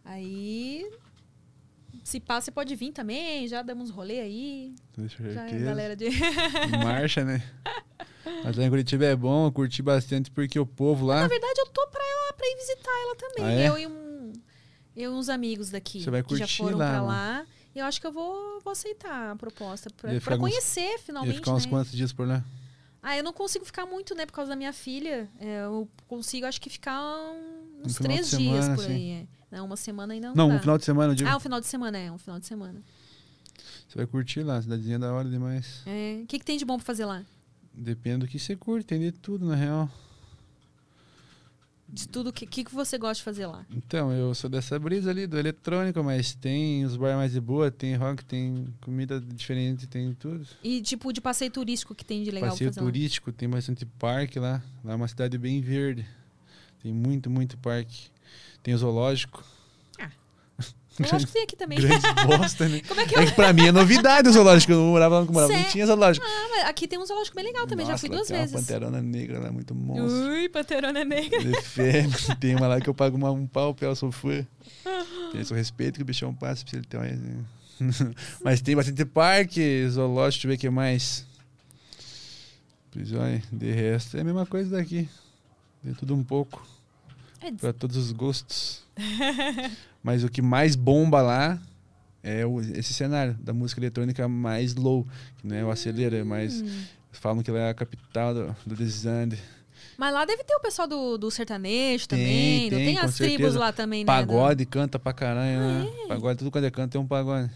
Aí. 0.05 0.89
Se 2.07 2.20
passa, 2.20 2.45
você 2.45 2.51
pode 2.53 2.77
vir 2.77 2.93
também. 2.93 3.49
Já 3.49 3.62
damos 3.62 3.91
rolê 3.91 4.20
aí. 4.20 4.73
Deixa 4.97 5.20
eu 5.20 5.27
ver 5.27 5.35
Já 5.35 5.49
é 5.49 5.59
galera 5.59 5.97
de. 5.97 6.07
Marcha, 6.85 7.24
né? 7.24 7.43
Mas 8.45 8.57
lá 8.57 8.62
em 8.65 8.70
Curitiba 8.70 9.05
é 9.07 9.16
bom, 9.16 9.47
eu 9.49 9.51
curti 9.51 9.83
bastante 9.83 10.31
porque 10.31 10.57
o 10.57 10.65
povo 10.65 11.05
lá. 11.05 11.23
Na 11.23 11.27
verdade, 11.27 11.59
eu 11.59 11.66
tô 11.66 11.85
pra 11.89 12.01
ela 12.01 12.33
pra 12.35 12.47
ir 12.47 12.57
visitar 12.59 12.93
ela 13.03 13.16
também. 13.16 13.45
Ah, 13.45 13.51
é? 13.51 13.69
Eu 13.69 13.77
e 13.78 13.87
um. 13.89 14.33
Eu 14.95 15.15
e 15.15 15.15
uns 15.16 15.28
amigos 15.28 15.69
daqui. 15.70 16.01
Você 16.01 16.09
vai 16.09 16.23
que 16.23 16.37
já 16.37 16.45
curtir 16.45 16.59
foram 16.62 16.78
lá, 16.78 16.91
pra 16.93 17.03
lá. 17.03 17.47
E 17.74 17.81
eu 17.81 17.85
acho 17.85 18.01
que 18.01 18.07
eu 18.07 18.12
vou, 18.12 18.61
vou 18.61 18.70
aceitar 18.70 19.33
a 19.33 19.35
proposta. 19.37 19.91
Pra, 19.91 20.20
pra 20.20 20.35
alguns- 20.35 20.51
conhecer, 20.51 21.01
finalmente. 21.01 21.35
Ia 21.35 21.39
ficar 21.41 21.55
uns 21.55 21.65
né? 21.65 21.70
quantos 21.70 21.91
dias 21.91 22.12
por 22.12 22.28
lá? 22.28 22.45
Ah, 23.03 23.16
eu 23.16 23.24
não 23.24 23.33
consigo 23.33 23.65
ficar 23.65 23.85
muito, 23.85 24.15
né? 24.15 24.27
Por 24.27 24.33
causa 24.33 24.51
da 24.51 24.57
minha 24.57 24.73
filha. 24.73 25.28
É, 25.41 25.65
eu 25.65 25.89
consigo, 26.07 26.47
acho 26.47 26.61
que, 26.61 26.70
ficar 26.70 27.01
um- 27.03 27.83
uns 27.85 27.99
Um 27.99 28.03
três 28.05 28.31
dias 28.31 28.41
semana, 28.65 28.77
por 28.77 28.85
assim. 28.85 28.95
aí. 28.95 29.11
é. 29.33 29.36
Não, 29.51 29.64
uma 29.64 29.77
semana 29.77 30.12
ainda 30.12 30.28
não 30.28 30.35
Não, 30.35 30.48
dá. 30.48 30.55
um 30.56 30.59
final 30.59 30.78
de 30.78 30.85
semana, 30.85 31.12
eu 31.12 31.16
digo. 31.16 31.28
Ah, 31.28 31.36
um 31.36 31.40
final 31.40 31.60
de 31.60 31.66
semana, 31.66 31.98
é. 31.98 32.10
Um 32.10 32.18
final 32.18 32.39
de 32.39 32.47
semana. 32.47 32.81
Você 33.89 33.97
vai 33.97 34.06
curtir 34.06 34.43
lá, 34.43 34.60
cidadezinha 34.60 34.97
é 34.97 34.98
da 34.98 35.12
hora 35.12 35.28
demais. 35.28 35.82
É. 35.86 36.20
O 36.23 36.27
que, 36.27 36.39
que 36.39 36.44
tem 36.44 36.59
de 36.59 36.64
bom 36.64 36.77
pra 36.77 36.85
fazer 36.85 37.05
lá? 37.05 37.24
Depende 37.73 38.18
do 38.18 38.27
que 38.27 38.39
você 38.39 38.56
curte, 38.56 38.86
tem 38.86 38.98
de 39.01 39.12
tudo, 39.12 39.47
na 39.47 39.55
real. 39.55 39.89
De 41.89 42.09
tudo, 42.09 42.31
o 42.31 42.32
que, 42.32 42.47
que, 42.47 42.64
que 42.64 42.74
você 42.74 42.98
gosta 42.98 43.14
de 43.14 43.23
fazer 43.23 43.47
lá? 43.47 43.64
Então, 43.70 44.12
eu 44.12 44.35
sou 44.35 44.51
dessa 44.51 44.77
brisa 44.77 45.09
ali, 45.09 45.24
do 45.24 45.39
eletrônico, 45.39 46.02
mas 46.02 46.35
tem 46.35 46.85
os 46.85 46.97
bar 46.97 47.14
mais 47.16 47.32
de 47.32 47.40
boa, 47.40 47.70
tem 47.70 47.94
rock, 47.94 48.24
tem 48.24 48.66
comida 48.81 49.20
diferente, 49.20 49.86
tem 49.86 50.12
tudo. 50.14 50.44
E 50.64 50.82
tipo 50.82 51.12
de 51.12 51.20
passeio 51.20 51.51
turístico 51.51 51.94
que 51.94 52.05
tem 52.05 52.24
de 52.24 52.32
legal 52.32 52.51
Passeio 52.51 52.73
turístico, 52.73 53.31
tem 53.31 53.48
bastante 53.48 53.86
parque 53.86 54.40
lá. 54.40 54.60
Lá 54.82 54.94
é 54.94 54.97
uma 54.97 55.06
cidade 55.06 55.39
bem 55.39 55.60
verde. 55.60 56.05
Tem 56.82 56.93
muito, 56.93 57.31
muito 57.31 57.56
parque. 57.59 58.10
Tem 58.66 58.74
o 58.74 58.78
zoológico. 58.78 59.44
Ah. 59.97 60.10
Zoológico 61.01 61.32
tem 61.32 61.44
aqui 61.44 61.55
também. 61.55 61.78
Grande 61.78 62.02
bosta, 62.26 62.68
né? 62.68 62.80
Como 62.88 63.01
é 63.01 63.06
que 63.06 63.14
É 63.14 63.22
eu... 63.22 63.26
que 63.26 63.32
pra 63.32 63.52
mim 63.52 63.68
é 63.68 63.70
novidade 63.70 64.28
o 64.28 64.32
zoológico. 64.32 64.72
Eu 64.72 64.78
não 64.78 64.86
morava 64.86 65.20
lá 65.20 65.22
que 65.24 65.28
eu 65.30 65.32
morava, 65.34 65.52
não 65.52 65.62
tinha 65.70 65.86
zoológico. 65.86 66.26
Ah, 66.28 66.48
mas 66.51 66.64
aqui 66.68 66.88
tem 66.88 66.98
um 66.98 67.06
zoológico 67.06 67.36
bem 67.36 67.44
legal 67.44 67.64
também, 67.68 67.86
já 67.86 67.93
Nossa, 67.93 68.01
fui 68.01 68.09
lá 68.10 68.16
duas 68.16 68.26
tem 68.26 68.36
vezes. 68.38 68.52
uma 68.52 68.60
panterona 68.60 69.01
negra 69.01 69.38
lá, 69.38 69.52
muito 69.52 69.72
monstro. 69.72 70.30
Ui, 70.32 70.48
panterona 70.48 71.05
negra. 71.05 71.38
De. 71.38 71.52
Tem 72.40 72.56
uma 72.56 72.66
lá 72.66 72.80
que 72.80 72.90
eu 72.90 72.94
pago 72.94 73.16
uma- 73.16 73.30
um 73.30 73.47
pau 73.47 73.72
pela 73.72 73.94
sou 73.94 74.10
fã. 74.10 74.44
Tem 75.30 75.40
esse 75.40 75.55
respeito 75.55 75.94
que 75.94 76.02
o 76.02 76.05
bichão 76.05 76.34
passa 76.34 76.64
pra 76.64 76.76
ele 76.78 76.86
ter 76.88 76.97
uma... 76.97 77.06
Mas 78.43 78.60
tem 78.60 78.74
bastante 78.74 79.05
parque, 79.05 79.88
zoológico, 79.88 80.40
deixa 80.43 80.47
eu 80.47 80.51
ver 80.51 80.56
o 80.56 80.59
que 80.59 80.70
mais. 80.70 81.24
Prisões, 82.90 83.44
de 83.52 83.70
resto, 83.70 84.16
é 84.16 84.22
a 84.22 84.24
mesma 84.24 84.44
coisa 84.44 84.76
daqui. 84.76 85.09
Tem 85.84 85.94
tudo 85.94 86.16
um 86.16 86.24
pouco. 86.24 86.66
É, 87.48 87.52
Pra 87.52 87.73
todos 87.73 87.97
os 87.97 88.12
gostos. 88.12 88.82
Mas 90.02 90.24
o 90.24 90.28
que 90.28 90.40
mais 90.43 90.74
bomba 90.77 91.20
lá 91.23 91.60
é 92.23 92.44
o- 92.47 92.60
esse 92.60 92.93
cenário 92.94 93.35
da 93.35 93.52
música 93.52 93.81
eletrônica 93.81 94.27
mais 94.28 94.74
low, 94.74 95.06
que 95.39 95.47
não 95.47 95.56
é 95.56 95.64
o 95.64 95.70
acelera, 95.70 96.16
é 96.16 96.24
mais. 96.24 96.62
Hum. 96.62 96.82
Falam 97.12 97.43
que 97.43 97.51
ela 97.51 97.59
é 97.60 97.70
a 97.70 97.74
capital 97.74 98.35
do, 98.35 98.56
do 98.66 98.74
desande. 98.77 99.39
Mas 99.97 100.12
lá 100.12 100.24
deve 100.27 100.44
ter 100.44 100.55
o 100.55 100.60
pessoal 100.60 100.86
do, 100.86 101.16
do 101.16 101.31
sertanejo 101.31 102.06
também. 102.06 102.70
não 102.70 102.78
tem 102.78 102.94
com 102.97 103.06
as 103.06 103.14
tribos 103.14 103.36
certeza. 103.39 103.59
lá 103.59 103.73
também, 103.73 104.01
né? 104.05 104.06
Pagode, 104.06 104.66
canta 104.66 104.98
pra 104.98 105.12
caralho, 105.14 105.59
Ah, 105.59 105.85
né? 105.85 105.90
Pagode, 106.09 106.39
tudo 106.39 106.51
quando 106.51 106.64
é 106.64 106.70
canto 106.70 106.93
tem 106.93 107.01
um 107.01 107.06
pagode. 107.06 107.51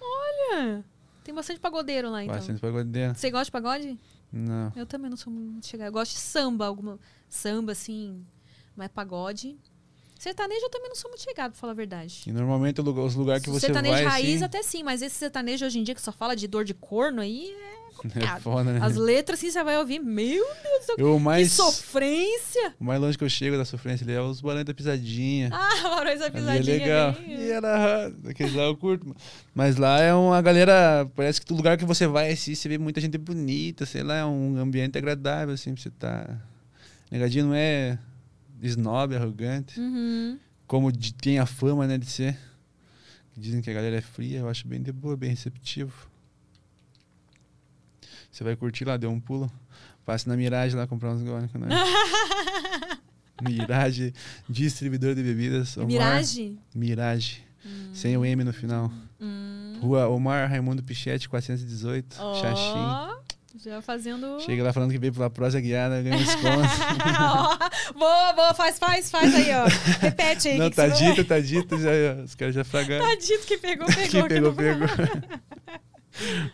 Olha, 0.00 0.84
tem 1.22 1.32
bastante 1.34 1.60
pagodeiro 1.60 2.10
lá, 2.10 2.24
então. 2.24 2.34
Bastante 2.36 2.60
pagodeiro. 2.60 3.14
Você 3.14 3.30
gosta 3.30 3.44
de 3.44 3.50
pagode? 3.52 3.98
Não. 4.32 4.72
Eu 4.74 4.84
também 4.86 5.08
não 5.08 5.16
sou 5.16 5.32
muito 5.32 5.66
chegada. 5.66 5.88
Eu 5.88 5.92
gosto 5.92 6.12
de 6.12 6.18
samba, 6.18 6.66
alguma 6.66 6.98
samba 7.28 7.72
assim, 7.72 8.20
mas 8.76 8.88
pagode. 8.88 9.56
Sertanejo 10.18 10.62
eu 10.64 10.70
também 10.70 10.88
não 10.88 10.96
sou 10.96 11.10
muito 11.10 11.22
chegada, 11.22 11.50
pra 11.50 11.58
falar 11.60 11.72
a 11.72 11.76
verdade. 11.76 12.22
E 12.26 12.32
normalmente 12.32 12.80
o 12.80 13.04
os 13.04 13.14
lugares 13.14 13.42
que 13.42 13.50
você 13.50 13.66
sertanejo 13.66 13.94
vai. 13.94 14.04
raiz 14.04 14.36
assim, 14.36 14.44
até 14.44 14.62
sim, 14.62 14.82
mas 14.82 15.02
esse 15.02 15.14
sertanejo 15.16 15.66
hoje 15.66 15.78
em 15.78 15.82
dia 15.82 15.94
que 15.94 16.00
só 16.00 16.10
fala 16.10 16.34
de 16.34 16.46
dor 16.48 16.64
de 16.64 16.72
corno 16.72 17.20
aí 17.20 17.50
é 17.50 17.76
é 18.36 18.40
foda, 18.40 18.72
né? 18.72 18.80
As 18.82 18.96
letras 18.96 19.38
assim 19.38 19.50
você 19.50 19.62
vai 19.62 19.78
ouvir, 19.78 19.98
meu 19.98 20.44
Deus 20.62 20.80
do 20.80 20.84
céu, 20.86 20.94
Eu 20.98 21.18
mais, 21.18 21.48
que 21.50 21.54
sofrência! 21.56 22.74
o 22.80 22.84
mais 22.84 23.00
longe 23.00 23.16
que 23.18 23.24
eu 23.24 23.28
chego 23.28 23.56
da 23.58 23.64
sofrência 23.64 24.04
ali 24.04 24.14
é 24.14 24.20
os 24.20 24.40
Barões 24.40 24.64
da 24.64 24.72
Pisadinha. 24.74 25.50
Ah, 25.52 25.68
Barões 25.96 26.20
da 26.20 26.26
Ali 26.26 26.36
é 26.36 26.40
Pisadinha. 26.40 26.76
legal. 26.78 27.12
bem- 27.12 27.40
E 27.40 27.50
era 27.50 28.06
aqueles 28.28 28.54
lá 28.54 28.64
eu 28.64 28.76
curto. 28.76 29.14
Mas 29.54 29.76
lá 29.76 30.00
é 30.00 30.14
uma 30.14 30.40
galera. 30.42 31.06
Parece 31.14 31.40
que 31.40 31.46
todo 31.46 31.56
lugar 31.58 31.76
que 31.76 31.84
você 31.84 32.06
vai 32.06 32.30
assim, 32.32 32.54
você 32.54 32.68
vê 32.68 32.78
muita 32.78 33.00
gente 33.00 33.18
bonita, 33.18 33.84
sei 33.86 34.02
lá, 34.02 34.16
é 34.16 34.24
um 34.24 34.56
ambiente 34.58 34.96
agradável, 34.98 35.54
assim, 35.54 35.74
pra 35.74 35.82
você 35.82 35.90
tá. 35.90 36.38
Negadinho 37.10 37.46
não 37.46 37.54
é 37.54 37.98
snob, 38.62 39.14
arrogante. 39.14 39.78
Uhum. 39.80 40.38
Como 40.66 40.90
de- 40.92 41.14
tem 41.14 41.38
a 41.38 41.46
fama, 41.46 41.86
né, 41.86 41.96
de 41.98 42.06
ser. 42.06 42.38
Dizem 43.36 43.60
que 43.60 43.70
a 43.70 43.74
galera 43.74 43.96
é 43.96 44.00
fria, 44.00 44.38
eu 44.40 44.48
acho 44.48 44.66
bem 44.66 44.82
de 44.82 44.90
boa, 44.92 45.16
bem 45.16 45.30
receptivo. 45.30 46.08
Você 48.30 48.42
vai 48.44 48.56
curtir 48.56 48.84
lá, 48.84 48.96
deu 48.96 49.10
um 49.10 49.20
pulo. 49.20 49.50
Passe 50.04 50.28
na 50.28 50.36
Mirage 50.36 50.76
lá 50.76 50.86
comprar 50.86 51.10
uns 51.12 51.22
goles. 51.22 51.50
Né? 51.52 51.68
Mirage, 53.42 54.14
distribuidor 54.48 55.14
de 55.14 55.22
bebidas. 55.22 55.76
Omar. 55.76 55.86
Mirage? 55.88 56.58
Mirage. 56.74 57.42
Sem 57.92 58.16
o 58.16 58.24
M 58.24 58.44
no 58.44 58.52
final. 58.52 58.90
Hum. 59.20 59.78
Rua 59.80 60.06
Omar 60.08 60.48
Raimundo 60.48 60.82
Pichetti, 60.82 61.28
418, 61.28 62.16
Ó, 62.20 62.34
Xaxim. 62.40 63.25
Já 63.64 63.80
fazendo. 63.80 64.38
Chega 64.40 64.62
lá 64.62 64.72
falando 64.72 64.90
que 64.92 64.98
veio 64.98 65.12
pela 65.12 65.30
prosa 65.30 65.60
guiada, 65.60 66.02
ganha 66.02 66.16
um 66.16 66.18
desconto. 66.18 66.68
Boa, 67.98 68.32
boa, 68.34 68.54
faz, 68.54 68.78
faz, 68.78 69.10
faz 69.10 69.34
aí, 69.34 69.48
ó. 69.54 69.64
Repete 70.00 70.48
aí. 70.48 70.58
Não, 70.58 70.68
que 70.70 70.76
tá 70.76 70.90
que 70.90 70.96
dito, 70.98 71.24
tá 71.24 71.40
dito. 71.40 71.78
Já, 71.78 71.90
os 72.24 72.34
caras 72.34 72.54
já 72.54 72.64
fragaram. 72.64 73.04
Tá 73.06 73.14
dito 73.14 73.46
que 73.46 73.56
pegou, 73.58 73.86
pegou. 73.88 74.22
Que 74.22 74.28
pegou, 74.28 74.50
não- 74.50 74.54
pegou. 74.56 74.86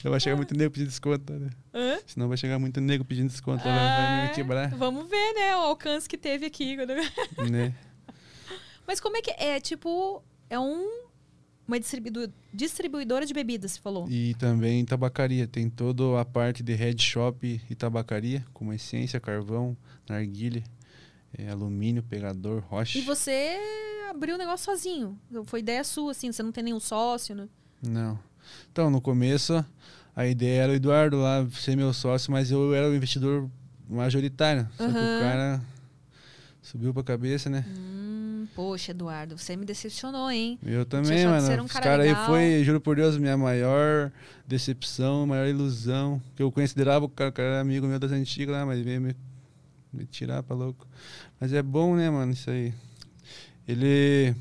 Não 0.03 0.11
vai 0.11 0.19
chegar 0.19 0.35
muito 0.35 0.57
nego 0.57 0.73
pedindo 0.73 0.89
desconto, 0.89 1.33
né? 1.35 1.49
Hã? 1.73 1.97
Senão 2.05 2.27
vai 2.27 2.37
chegar 2.37 2.59
muito 2.59 2.81
nego 2.81 3.05
pedindo 3.05 3.29
desconto, 3.29 3.63
ela 3.67 3.77
vai 3.77 3.87
Ah, 4.23 4.23
me 4.29 4.35
quebrar, 4.35 4.71
Vamos 4.71 5.09
ver, 5.09 5.35
né, 5.35 5.55
o 5.55 5.61
alcance 5.61 6.09
que 6.09 6.19
teve 6.19 6.47
aqui. 6.47 6.75
quando- 6.77 7.49
né? 7.49 7.73
Mas 8.85 8.99
como 8.99 9.17
é 9.17 9.23
que 9.23 9.31
é? 9.31 9.61
Tipo, 9.61 10.21
é 10.51 10.59
um 10.59 10.85
uma 11.73 11.81
distribuido- 11.81 12.33
distribuidora 12.53 13.25
de 13.27 13.33
bebidas, 13.33 13.73
você 13.73 13.81
falou. 13.81 14.07
E 14.11 14.35
também 14.35 14.85
tabacaria, 14.85 15.47
tem 15.47 15.69
toda 15.71 16.21
a 16.21 16.25
parte 16.25 16.63
de 16.63 16.75
head 16.75 17.01
shop 17.03 17.61
e 17.69 17.75
tabacaria, 17.75 18.45
como 18.53 18.73
essência, 18.73 19.19
carvão, 19.19 19.77
narguilha, 20.09 20.63
é, 21.37 21.49
alumínio, 21.49 22.03
pegador, 22.03 22.63
rocha. 22.69 22.99
E 22.99 23.03
você 23.03 23.57
abriu 24.11 24.35
o 24.35 24.39
negócio 24.39 24.67
sozinho. 24.67 25.19
Foi 25.45 25.61
ideia 25.61 25.83
sua, 25.83 26.11
assim, 26.13 26.31
você 26.31 26.43
não 26.43 26.53
tem 26.53 26.65
nenhum 26.65 26.81
sócio, 26.81 27.35
né? 27.35 27.49
Não. 27.83 28.19
Então, 28.71 28.91
no 28.91 29.01
começo, 29.01 29.65
a 30.15 30.27
ideia 30.27 30.63
era 30.65 30.73
o 30.73 30.75
Eduardo 30.75 31.17
lá 31.17 31.47
ser 31.53 31.77
meu 31.77 31.93
sócio, 31.95 32.31
mas 32.31 32.51
eu 32.51 32.75
era 32.75 32.89
o 32.89 32.95
investidor 32.95 33.49
majoritário. 33.89 34.69
Só 34.77 34.85
que 34.85 34.91
o 34.91 35.19
cara 35.21 35.63
subiu 36.61 36.93
pra 36.93 37.03
cabeça, 37.03 37.49
né? 37.49 37.65
Hum, 37.69 38.12
poxa, 38.55 38.93
Eduardo, 38.93 39.37
você 39.39 39.57
me 39.57 39.65
decepcionou, 39.65 40.31
hein? 40.31 40.59
Eu 40.65 40.85
também, 40.85 41.27
mano. 41.27 41.63
um 41.63 41.65
Os 41.65 41.73
cara 41.73 42.03
aí 42.03 42.15
foi, 42.27 42.63
juro 42.65 42.81
por 42.81 42.97
Deus, 42.97 43.17
minha 43.17 43.37
maior 43.37 44.11
decepção, 44.47 45.27
maior 45.27 45.47
ilusão. 45.47 46.21
Que 46.37 46.43
eu 46.43 46.51
considerava 46.53 47.05
o 47.05 47.09
cara, 47.09 47.31
o 47.31 47.33
cara 47.33 47.49
era 47.49 47.61
amigo 47.61 47.87
meu 47.87 47.99
das 47.99 48.13
antigas 48.13 48.55
lá, 48.55 48.67
mas 48.67 48.81
veio 48.81 49.01
me, 49.01 49.17
me 49.93 50.07
tirar 50.07 50.43
pra 50.43 50.57
louco. 50.57 50.87
Mas 51.41 51.53
é 51.53 51.63
bom, 51.63 51.97
né, 51.97 52.11
mano, 52.11 52.33
isso 52.33 52.51
aí. 52.51 52.73
Ele. 53.67 54.35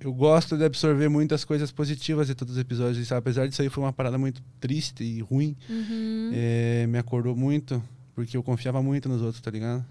Eu 0.00 0.12
gosto 0.12 0.58
de 0.58 0.64
absorver 0.64 1.08
muitas 1.08 1.44
coisas 1.44 1.72
positivas 1.72 2.26
de 2.26 2.34
todos 2.34 2.54
os 2.54 2.60
episódios, 2.60 3.08
sabe? 3.08 3.20
Apesar 3.20 3.48
disso 3.48 3.62
aí 3.62 3.70
foi 3.70 3.82
uma 3.82 3.92
parada 3.92 4.18
muito 4.18 4.42
triste 4.60 5.02
e 5.02 5.20
ruim. 5.20 5.56
Uhum. 5.68 6.30
É, 6.34 6.86
me 6.86 6.98
acordou 6.98 7.34
muito, 7.34 7.82
porque 8.14 8.36
eu 8.36 8.42
confiava 8.42 8.82
muito 8.82 9.08
nos 9.08 9.22
outros, 9.22 9.40
tá 9.40 9.50
ligado? 9.50 9.82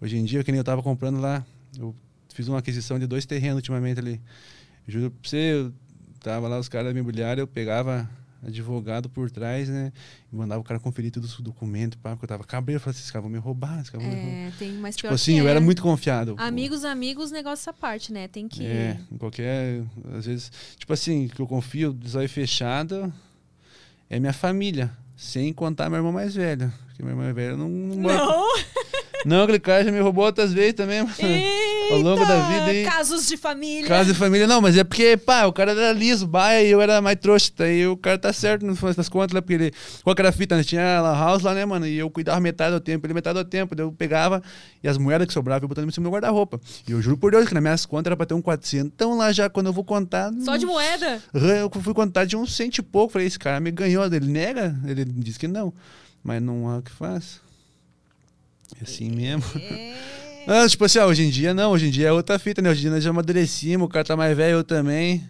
Hoje 0.00 0.16
em 0.16 0.24
dia, 0.24 0.42
que 0.42 0.50
nem 0.50 0.58
eu 0.58 0.64
tava 0.64 0.82
comprando 0.82 1.20
lá, 1.20 1.44
eu 1.78 1.94
fiz 2.38 2.46
uma 2.46 2.58
aquisição 2.60 3.00
de 3.00 3.06
dois 3.08 3.26
terrenos 3.26 3.56
ultimamente 3.56 3.98
ali. 3.98 4.20
Juro 4.86 5.10
pra 5.10 5.28
você, 5.28 5.36
eu 5.54 5.72
tava 6.20 6.46
lá, 6.46 6.56
os 6.56 6.68
caras 6.68 6.94
me 6.94 7.00
imobiliária, 7.00 7.40
eu 7.42 7.48
pegava 7.48 8.08
advogado 8.46 9.08
por 9.08 9.28
trás, 9.28 9.68
né? 9.68 9.92
E 10.32 10.36
mandava 10.36 10.60
o 10.60 10.64
cara 10.64 10.78
conferir 10.78 11.10
todos 11.10 11.34
os 11.34 11.40
documentos, 11.40 11.98
pá, 12.00 12.10
porque 12.10 12.26
eu 12.26 12.28
tava 12.28 12.44
cabreiro, 12.44 12.76
eu 12.76 12.80
falei 12.80 12.92
assim, 12.92 13.00
esses 13.00 13.10
caras 13.10 13.24
vão 13.24 13.32
me 13.32 13.38
roubar, 13.38 13.80
esses 13.80 13.90
caras 13.90 14.06
vão 14.06 14.14
me 14.16 14.22
roubar. 14.22 14.38
É, 14.38 14.52
tem 14.56 14.72
mais 14.74 14.94
Tipo 14.94 15.12
assim, 15.12 15.34
que 15.34 15.40
eu 15.40 15.48
é. 15.48 15.50
era 15.50 15.60
muito 15.60 15.82
confiado. 15.82 16.36
Amigos, 16.38 16.84
amigos, 16.84 17.32
negócio 17.32 17.60
essa 17.64 17.72
parte, 17.72 18.12
né? 18.12 18.28
Tem 18.28 18.46
que. 18.46 18.64
É, 18.64 19.00
em 19.10 19.18
qualquer. 19.18 19.82
Às 20.16 20.26
vezes. 20.26 20.52
Tipo 20.78 20.92
assim, 20.92 21.26
que 21.26 21.42
eu 21.42 21.46
confio, 21.48 21.92
de 21.92 22.16
olho 22.16 22.28
fechado, 22.28 23.12
é 24.08 24.20
minha 24.20 24.32
família. 24.32 24.92
Sem 25.16 25.52
contar 25.52 25.90
meu 25.90 25.96
irmão 25.98 26.12
mais 26.12 26.36
velho. 26.36 26.72
Porque 26.86 27.02
meu 27.02 27.10
irmão 27.10 27.24
mais 27.24 27.34
velho 27.34 27.56
não. 27.56 27.68
Não, 27.68 27.96
Não! 27.96 28.46
não 29.26 29.42
aquele 29.42 29.58
cara 29.58 29.82
já 29.84 29.90
me 29.90 29.98
roubou 29.98 30.24
outras 30.24 30.52
vezes 30.52 30.74
também, 30.74 31.02
mano. 31.02 31.12
Ao 31.90 32.00
longo 32.00 32.24
da 32.24 32.48
vida 32.48 32.66
aí. 32.66 32.84
Casos 32.84 33.26
de 33.26 33.36
família. 33.36 33.88
Casa 33.88 34.12
de 34.12 34.18
família, 34.18 34.46
não, 34.46 34.60
mas 34.60 34.76
é 34.76 34.84
porque, 34.84 35.16
pá, 35.16 35.46
o 35.46 35.52
cara 35.52 35.72
era 35.72 35.92
liso, 35.92 36.26
baia, 36.26 36.62
e 36.62 36.70
eu 36.70 36.80
era 36.80 37.00
mais 37.00 37.18
trouxa. 37.18 37.50
Daí 37.56 37.86
o 37.86 37.96
cara 37.96 38.18
tá 38.18 38.32
certo 38.32 38.64
no 38.66 38.74
final 38.76 38.94
das 38.94 39.08
contas, 39.08 39.34
lá, 39.34 39.42
porque 39.42 39.54
ele. 39.54 39.72
Qual 40.02 40.14
que 40.14 40.22
era 40.22 40.28
a 40.28 40.32
fita? 40.32 40.56
Nós 40.56 40.66
tinha 40.66 41.00
la 41.00 41.12
house 41.12 41.42
lá, 41.42 41.54
né, 41.54 41.64
mano? 41.64 41.86
E 41.86 41.96
eu 41.98 42.10
cuidava 42.10 42.40
metade 42.40 42.72
do 42.74 42.80
tempo, 42.80 43.06
ele 43.06 43.14
metade 43.14 43.38
do 43.38 43.44
tempo. 43.44 43.74
Daí 43.74 43.84
eu 43.84 43.92
pegava 43.92 44.42
e 44.82 44.88
as 44.88 44.98
moedas 44.98 45.26
que 45.26 45.32
sobravam 45.32 45.64
eu 45.64 45.68
botava 45.68 45.86
em 45.86 45.90
cima 45.90 46.08
do 46.08 46.12
guarda-roupa. 46.12 46.60
E 46.86 46.92
eu 46.92 47.02
juro 47.02 47.16
por 47.16 47.30
Deus 47.30 47.46
que 47.46 47.54
nas 47.54 47.62
minhas 47.62 47.86
contas 47.86 48.06
era 48.06 48.16
pra 48.16 48.26
ter 48.26 48.34
um 48.34 48.42
400. 48.42 48.92
Então 48.94 49.16
lá 49.16 49.32
já, 49.32 49.48
quando 49.48 49.66
eu 49.66 49.72
vou 49.72 49.84
contar. 49.84 50.30
Só 50.44 50.56
de 50.56 50.66
moeda? 50.66 51.22
Eu 51.32 51.70
fui 51.82 51.94
contar 51.94 52.24
de 52.24 52.36
um 52.36 52.46
cento 52.46 52.78
e 52.78 52.82
pouco. 52.82 53.12
Falei, 53.12 53.26
esse 53.26 53.38
cara 53.38 53.60
me 53.60 53.70
ganhou. 53.70 54.04
Ele 54.04 54.26
nega? 54.26 54.78
Ele 54.86 55.04
disse 55.04 55.38
que 55.38 55.48
não. 55.48 55.72
Mas 56.22 56.42
não 56.42 56.68
há 56.68 56.78
o 56.78 56.82
que 56.82 56.90
faz. 56.90 57.40
É 58.80 58.84
assim 58.84 59.10
mesmo. 59.10 59.44
Ah, 60.50 60.66
tipo 60.66 60.82
assim, 60.86 60.98
hoje 60.98 61.24
em 61.24 61.28
dia 61.28 61.52
não, 61.52 61.72
hoje 61.72 61.88
em 61.88 61.90
dia 61.90 62.08
é 62.08 62.12
outra 62.12 62.38
fita, 62.38 62.62
né? 62.62 62.70
Hoje 62.70 62.78
em 62.78 62.82
dia 62.84 62.90
nós 62.90 63.04
já 63.04 63.10
amadurecimos, 63.10 63.84
o 63.84 63.88
cara 63.90 64.02
tá 64.02 64.16
mais 64.16 64.34
velho, 64.34 64.54
eu 64.54 64.64
também. 64.64 65.22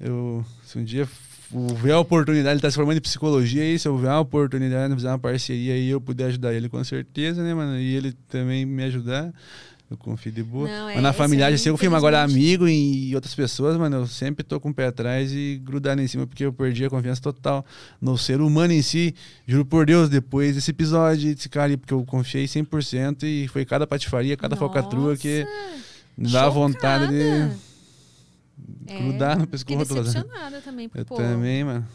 Eu, 0.00 0.42
se 0.64 0.78
um 0.78 0.82
dia 0.82 1.06
houver 1.52 1.92
a 1.92 2.00
oportunidade, 2.00 2.54
ele 2.54 2.62
tá 2.62 2.70
se 2.70 2.76
formando 2.76 2.96
em 2.96 3.00
psicologia 3.02 3.62
aí, 3.62 3.78
se 3.78 3.86
houver 3.86 4.08
uma 4.08 4.20
oportunidade, 4.20 4.94
fizer 4.94 5.10
uma 5.10 5.18
parceria 5.18 5.74
aí, 5.74 5.90
eu 5.90 6.00
puder 6.00 6.28
ajudar 6.28 6.54
ele 6.54 6.70
com 6.70 6.82
certeza, 6.82 7.44
né, 7.44 7.52
mano? 7.52 7.78
E 7.78 7.94
ele 7.94 8.14
também 8.30 8.64
me 8.64 8.82
ajudar. 8.84 9.34
Eu 9.92 9.96
confio 9.98 10.32
de 10.32 10.42
boa. 10.42 10.66
Não, 10.66 10.88
é, 10.88 10.94
Mas 10.94 11.02
na 11.02 11.12
familiaridade, 11.12 11.50
aí, 11.52 11.54
assim, 11.74 11.84
eu 11.84 11.90
mas 11.90 11.98
agora 11.98 12.22
amigo 12.22 12.66
e 12.66 13.14
outras 13.14 13.34
pessoas, 13.34 13.76
mano, 13.76 13.96
eu 13.96 14.06
sempre 14.06 14.42
tô 14.42 14.58
com 14.58 14.70
o 14.70 14.74
pé 14.74 14.86
atrás 14.86 15.30
e 15.32 15.60
grudado 15.62 16.00
em 16.00 16.06
cima, 16.08 16.26
porque 16.26 16.44
eu 16.46 16.52
perdi 16.52 16.86
a 16.86 16.88
confiança 16.90 17.20
total 17.20 17.62
no 18.00 18.16
ser 18.16 18.40
humano 18.40 18.72
em 18.72 18.80
si. 18.80 19.14
Juro 19.46 19.66
por 19.66 19.84
Deus, 19.84 20.08
depois 20.08 20.54
desse 20.54 20.70
episódio, 20.70 21.34
desse 21.34 21.46
cara 21.50 21.72
aí, 21.72 21.76
porque 21.76 21.92
eu 21.92 22.02
confiei 22.06 22.46
100% 22.46 23.24
e 23.24 23.48
foi 23.48 23.66
cada 23.66 23.86
patifaria, 23.86 24.34
cada 24.34 24.56
falcatrua 24.56 25.14
que 25.14 25.46
me 26.16 26.30
dá 26.30 26.48
vontade 26.48 27.08
de 27.08 27.52
É, 28.86 28.98
grudar 28.98 29.36
no 29.38 29.46
Fiquei 29.46 29.76
pescoço. 29.76 29.86
toda. 29.94 30.02
decepcionada 30.04 30.60
também. 30.62 30.90
Eu 30.94 31.04
pô, 31.04 31.16
também, 31.16 31.64
mano. 31.64 31.86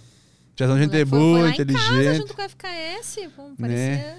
Já 0.56 0.68
são 0.68 0.78
gente 0.78 0.92
foi- 0.92 1.06
foi 1.06 1.20
boa, 1.20 1.40
lá 1.40 1.50
em 1.50 1.52
casa 1.52 1.62
inteligente. 1.64 2.18
junto 2.18 2.34
com 2.36 2.42
a 2.42 2.46
FKS, 2.46 3.28
pô, 3.36 3.44
Né? 3.44 3.56
parecia, 3.60 4.18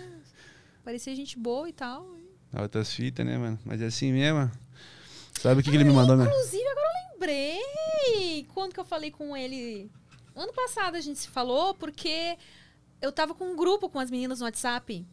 parecia 0.85 1.15
gente 1.17 1.39
boa 1.39 1.69
e 1.69 1.73
tal. 1.73 2.18
Altas 2.53 2.93
fitas, 2.93 3.25
né, 3.27 3.37
mano? 3.37 3.59
Mas 3.65 3.81
é 3.83 3.87
assim 3.87 4.13
mesmo. 4.13 4.51
Sabe 5.41 5.61
o 5.61 5.65
que, 5.65 5.71
que 5.71 5.77
ele 5.77 5.85
me 5.85 5.93
mandou, 5.93 6.17
né? 6.17 6.25
Inclusive, 6.25 6.65
agora 6.67 6.87
eu 6.89 7.13
lembrei! 7.15 8.47
Quando 8.55 8.73
que 8.73 8.81
eu 8.81 8.85
falei 8.85 9.11
com 9.11 9.37
ele? 9.37 9.91
Ano 10.35 10.53
passado 10.53 10.97
a 10.97 11.01
gente 11.01 11.19
se 11.19 11.29
falou 11.29 11.75
porque 11.75 12.37
eu 13.01 13.13
tava 13.13 13.35
com 13.35 13.45
um 13.53 13.57
grupo 13.57 13.89
com 13.89 13.99
as 13.99 14.11
meninas 14.11 14.41
no 14.41 14.47
WhatsApp. 14.47 15.05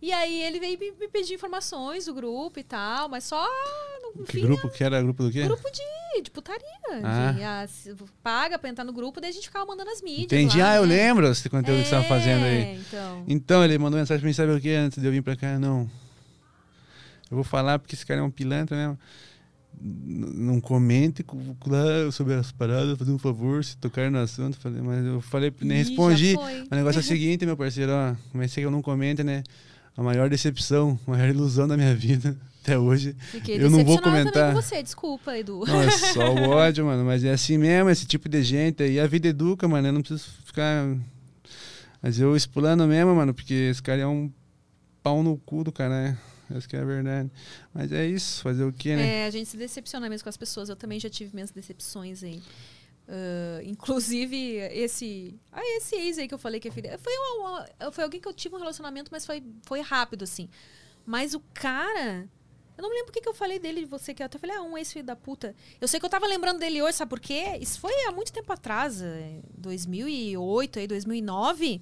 E 0.00 0.12
aí 0.12 0.42
ele 0.42 0.60
veio 0.60 0.78
me, 0.78 1.08
pedir 1.08 1.34
informações 1.34 2.04
do 2.04 2.12
grupo 2.14 2.58
e 2.60 2.62
tal, 2.62 3.08
mas 3.08 3.24
só 3.24 3.46
no 4.14 4.24
Que 4.24 4.40
grupo 4.40 4.68
que 4.68 4.84
era? 4.84 5.00
Grupo 5.02 5.22
do 5.22 5.30
quê? 5.30 5.44
grupo 5.44 5.70
de, 5.70 6.22
de 6.22 6.30
putaria. 6.30 6.66
Ah. 7.02 7.32
de, 7.32 7.42
ah, 7.42 7.66
se- 7.66 7.94
paga 8.22 8.58
pra 8.58 8.68
entrar 8.68 8.84
no 8.84 8.92
grupo, 8.92 9.20
daí 9.20 9.30
a 9.30 9.32
gente 9.32 9.46
ficava 9.46 9.64
mandando 9.64 9.90
as 9.90 10.02
mídias. 10.02 10.24
Entendi. 10.24 10.58
lá, 10.60 10.72
ah, 10.72 10.76
eu 10.76 10.86
né? 10.86 10.96
lembro 10.96 11.26
esse 11.28 11.48
conteúdo 11.48 11.82
que 11.82 11.88
você 11.88 11.94
estava 11.96 12.04
fazendo 12.04 12.44
É, 12.44 12.48
aí. 12.48 12.78
Então. 12.78 13.24
Então, 13.26 13.64
ele 13.64 13.78
mandou 13.78 13.98
mensagem 13.98 14.20
pra 14.20 14.26
mim, 14.28 14.34
sabe 14.34 14.52
o 14.52 14.60
que? 14.60 14.70
Antes 14.70 14.98
de 14.98 15.06
eu 15.06 15.12
vir 15.12 15.22
pra 15.22 15.34
cá, 15.34 15.58
não. 15.58 15.90
Eu 17.30 17.36
vou 17.36 17.44
falar 17.44 17.78
porque 17.78 17.94
esse 17.94 18.06
cara 18.06 18.20
é 18.20 18.22
um 18.22 18.30
pilantra 18.30 18.76
mesmo. 18.76 18.98
Não 19.78 20.58
comente 20.58 21.24
sobre 22.12 22.34
as 22.34 22.50
paradas, 22.50 22.96
fazer 22.96 23.10
um 23.10 23.18
favor, 23.18 23.62
se 23.62 23.76
tocar 23.76 24.10
no 24.10 24.18
assunto. 24.18 24.56
Falei, 24.56 24.80
mas 24.80 25.04
eu 25.04 25.20
falei, 25.20 25.52
nem 25.60 25.78
respondi. 25.78 26.34
O 26.70 26.74
negócio 26.74 26.98
é 26.98 27.02
o 27.02 27.04
seguinte, 27.04 27.44
meu 27.44 27.56
parceiro, 27.56 27.92
ó. 27.92 28.14
Comecei 28.32 28.62
que 28.62 28.66
eu 28.66 28.70
não 28.70 28.80
comente, 28.80 29.22
né? 29.22 29.42
A 29.96 30.02
maior 30.02 30.30
decepção, 30.30 30.98
a 31.06 31.10
maior 31.10 31.28
ilusão 31.28 31.68
da 31.68 31.76
minha 31.76 31.94
vida 31.94 32.36
até 32.62 32.78
hoje. 32.78 33.14
Fiquei 33.18 33.62
eu 33.62 33.70
não 33.70 33.84
vou 33.84 34.00
comentar. 34.00 34.54
com 34.54 34.62
você, 34.62 34.82
desculpa, 34.82 35.36
Edu. 35.36 35.64
Não, 35.66 35.82
é 35.82 35.90
só 35.90 36.32
o 36.32 36.48
ódio, 36.48 36.86
mano. 36.86 37.04
Mas 37.04 37.22
é 37.22 37.32
assim 37.32 37.58
mesmo, 37.58 37.90
esse 37.90 38.06
tipo 38.06 38.28
de 38.28 38.42
gente. 38.42 38.82
E 38.82 38.98
a 38.98 39.06
vida 39.06 39.28
educa, 39.28 39.68
mano. 39.68 39.88
Eu 39.88 39.92
não 39.92 40.00
preciso 40.00 40.30
ficar. 40.44 40.86
Mas 42.00 42.18
eu 42.18 42.34
expulando 42.34 42.86
mesmo, 42.86 43.14
mano, 43.14 43.34
porque 43.34 43.54
esse 43.54 43.82
cara 43.82 44.02
é 44.02 44.06
um 44.06 44.30
pau 45.02 45.22
no 45.22 45.36
cu 45.36 45.64
do 45.64 45.72
cara, 45.72 45.90
né? 45.90 46.18
Essa 46.50 46.68
que 46.68 46.76
é 46.76 46.80
a 46.80 46.84
verdade. 46.84 47.30
Mas 47.74 47.90
é 47.92 48.06
isso, 48.06 48.42
fazer 48.42 48.64
o 48.64 48.72
quê, 48.72 48.94
né? 48.96 49.22
É, 49.24 49.26
a 49.26 49.30
gente 49.30 49.48
se 49.48 49.56
decepciona 49.56 50.08
mesmo 50.08 50.24
com 50.24 50.28
as 50.28 50.36
pessoas. 50.36 50.68
Eu 50.68 50.76
também 50.76 50.98
já 51.00 51.08
tive 51.10 51.34
minhas 51.34 51.50
decepções 51.50 52.22
aí. 52.22 52.42
Ah, 53.08 53.60
inclusive, 53.64 54.36
esse. 54.72 55.38
Ah, 55.52 55.60
esse 55.76 55.94
ex 55.96 56.18
aí 56.18 56.28
que 56.28 56.34
eu 56.34 56.38
falei 56.38 56.58
que 56.60 56.68
é 56.68 56.70
filha. 56.70 56.98
Foi, 56.98 57.12
uma- 57.16 57.66
uma- 57.80 57.92
foi 57.92 58.04
alguém 58.04 58.20
que 58.20 58.28
eu 58.28 58.32
tive 58.34 58.54
um 58.54 58.58
relacionamento, 58.58 59.10
mas 59.12 59.24
foi, 59.26 59.42
foi 59.62 59.80
rápido, 59.80 60.24
assim. 60.24 60.48
Mas 61.04 61.34
o 61.34 61.40
cara. 61.54 62.28
Eu 62.76 62.82
não 62.82 62.90
me 62.90 62.96
lembro 62.96 63.08
o 63.10 63.12
que, 63.14 63.22
que 63.22 63.28
eu 63.28 63.32
falei 63.32 63.58
dele 63.58 63.80
de 63.80 63.86
você, 63.86 64.12
que 64.12 64.22
eu 64.22 64.26
até 64.26 64.38
falei, 64.38 64.54
ah, 64.54 64.60
um 64.62 64.76
ex-filho 64.76 65.02
da 65.04 65.16
puta. 65.16 65.54
Eu 65.80 65.88
sei 65.88 65.98
que 65.98 66.04
eu 66.04 66.10
tava 66.10 66.26
lembrando 66.26 66.58
dele 66.58 66.82
hoje, 66.82 66.98
sabe 66.98 67.08
por 67.08 67.20
quê? 67.20 67.56
Isso 67.58 67.80
foi 67.80 67.90
há 68.06 68.12
muito 68.12 68.30
tempo 68.30 68.52
atrás, 68.52 69.00
eh, 69.00 69.40
2008, 69.56 70.78
aí, 70.78 70.86
2009. 70.86 71.80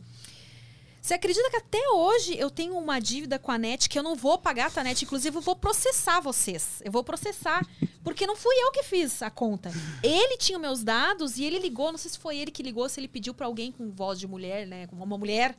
Você 1.04 1.12
acredita 1.12 1.50
que 1.50 1.56
até 1.58 1.86
hoje 1.90 2.34
eu 2.38 2.48
tenho 2.48 2.78
uma 2.78 2.98
dívida 2.98 3.38
com 3.38 3.52
a 3.52 3.58
NET 3.58 3.90
que 3.90 3.98
eu 3.98 4.02
não 4.02 4.16
vou 4.16 4.38
pagar, 4.38 4.70
tá, 4.72 4.82
NET? 4.82 5.04
Inclusive, 5.04 5.36
eu 5.36 5.42
vou 5.42 5.54
processar 5.54 6.18
vocês. 6.20 6.80
Eu 6.82 6.90
vou 6.90 7.04
processar. 7.04 7.62
Porque 8.02 8.26
não 8.26 8.34
fui 8.34 8.54
eu 8.56 8.72
que 8.72 8.82
fiz 8.82 9.20
a 9.20 9.28
conta. 9.28 9.70
Ele 10.02 10.38
tinha 10.38 10.58
meus 10.58 10.82
dados 10.82 11.36
e 11.36 11.44
ele 11.44 11.58
ligou. 11.58 11.92
Não 11.92 11.98
sei 11.98 12.10
se 12.10 12.18
foi 12.18 12.38
ele 12.38 12.50
que 12.50 12.62
ligou, 12.62 12.88
se 12.88 13.00
ele 13.00 13.06
pediu 13.08 13.34
pra 13.34 13.44
alguém 13.44 13.70
com 13.70 13.90
voz 13.90 14.18
de 14.18 14.26
mulher, 14.26 14.66
né? 14.66 14.86
Com 14.86 14.96
uma 14.96 15.18
mulher 15.18 15.54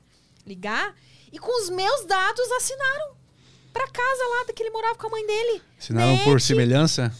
ligar. 0.47 0.95
E 1.31 1.37
com 1.37 1.61
os 1.61 1.69
meus 1.69 2.05
dados 2.07 2.51
assinaram 2.53 3.15
pra 3.71 3.87
casa 3.87 4.23
lá 4.39 4.51
que 4.51 4.63
ele 4.63 4.71
morava 4.71 4.95
com 4.95 5.05
a 5.05 5.11
mãe 5.11 5.27
dele. 5.27 5.61
Assinaram 5.79 6.17
por 6.23 6.33
NET. 6.37 6.43
semelhança? 6.43 7.13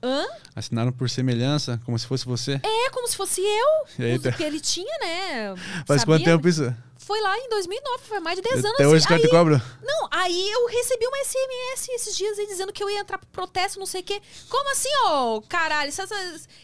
Hã? 0.00 0.24
Assinaram 0.54 0.92
por 0.92 1.10
semelhança, 1.10 1.80
como 1.84 1.98
se 1.98 2.06
fosse 2.06 2.24
você? 2.24 2.60
É, 2.62 2.90
como 2.90 3.08
se 3.08 3.16
fosse 3.16 3.40
eu. 3.40 3.86
E 3.98 4.04
aí, 4.04 4.16
Os- 4.16 4.22
tá- 4.22 4.36
ele 4.38 4.60
tinha, 4.60 4.96
né? 5.00 5.54
Faz 5.86 6.02
sabia? 6.02 6.04
quanto 6.04 6.24
tempo 6.24 6.46
isso? 6.46 6.72
Foi 7.04 7.20
lá 7.20 7.38
em 7.38 7.48
2009, 7.50 8.02
foi 8.04 8.20
mais 8.20 8.36
de 8.36 8.42
10 8.42 8.64
anos. 8.64 8.74
Até 8.74 8.86
hoje 8.88 8.96
os 8.98 9.06
caras 9.06 9.22
te 9.22 9.26
Aí- 9.26 9.30
cobram? 9.30 9.60
Não, 9.82 10.08
aí 10.10 10.50
eu 10.50 10.66
recebi 10.68 11.06
uma 11.06 11.18
SMS 11.18 11.88
esses 11.92 12.16
dias 12.16 12.38
aí 12.38 12.46
dizendo 12.46 12.72
que 12.72 12.82
eu 12.82 12.88
ia 12.88 13.00
entrar 13.00 13.18
pro 13.18 13.28
protesto, 13.28 13.78
não 13.78 13.84
sei 13.86 14.00
o 14.00 14.04
quê. 14.04 14.22
Como 14.48 14.70
assim, 14.72 14.88
ô 15.08 15.42
caralho? 15.42 15.88
Essas- 15.88 16.10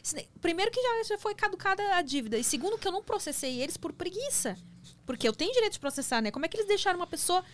esse- 0.03 0.29
primeiro 0.41 0.71
que 0.71 0.81
já, 0.81 1.03
já 1.05 1.19
foi 1.19 1.35
caducada 1.35 1.83
a 1.95 2.01
dívida. 2.03 2.39
E 2.39 2.45
segundo 2.45 2.79
que 2.79 2.89
eu 2.89 2.93
não 2.93 3.03
processei 3.03 3.61
eles 3.61 3.77
por 3.77 3.93
preguiça. 3.93 4.57
Porque 5.05 5.29
eu 5.29 5.33
tenho 5.35 5.53
direito 5.53 5.75
de 5.75 5.81
processar, 5.81 6.23
né? 6.23 6.31
Como 6.31 6.47
é 6.47 6.49
que 6.49 6.57
eles 6.57 6.67
deixaram 6.69 6.99
uma 6.99 7.07
pessoa 7.07 7.45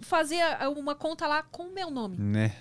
fazer 0.00 0.40
uma 0.76 0.94
conta 0.94 1.26
lá 1.26 1.42
com 1.42 1.64
o 1.64 1.72
meu 1.72 1.90
nome? 1.90 2.16
Né? 2.18 2.56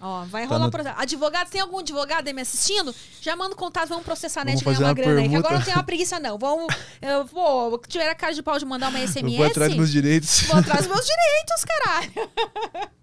Ó, 0.00 0.24
vai 0.24 0.44
Tá 0.44 0.54
rolar 0.54 0.64
no- 0.66 0.70
processo. 0.70 0.94
Advogado, 0.98 1.50
tem 1.50 1.60
algum 1.60 1.78
advogado 1.80 2.26
aí 2.26 2.32
me 2.32 2.40
assistindo? 2.40 2.94
Já 3.20 3.36
manda 3.36 3.54
o 3.54 3.56
contato, 3.56 3.88
vamos 3.90 4.04
processar 4.04 4.40
a 4.40 4.44
net 4.46 4.60
e 4.60 4.64
ganhar 4.64 4.78
uma 4.80 4.94
grana 4.94 5.20
aí. 5.20 5.24
Que 5.24 5.28
permuta. 5.28 5.38
agora 5.48 5.58
não 5.58 5.64
tem 5.64 5.74
uma 5.74 5.82
preguiça, 5.84 6.18
não. 6.18 6.38
Vamos. 6.38 6.74
Eu 7.02 7.24
vou. 7.26 7.78
Tiver 7.86 8.08
a 8.08 8.14
cara 8.14 8.32
de 8.32 8.42
pau 8.42 8.58
de 8.58 8.64
mandar 8.64 8.88
uma 8.88 8.98
Eu 8.98 9.06
SMS. 9.06 9.36
vou 9.36 9.46
atrás 9.46 9.68
dos 9.70 9.76
meus 9.76 9.90
direitos. 9.92 10.40
Vou 10.44 10.56
atrás 10.56 10.86
dos 10.86 10.88
meus 10.94 11.06
direitos, 11.06 11.64
caralho. 11.66 12.90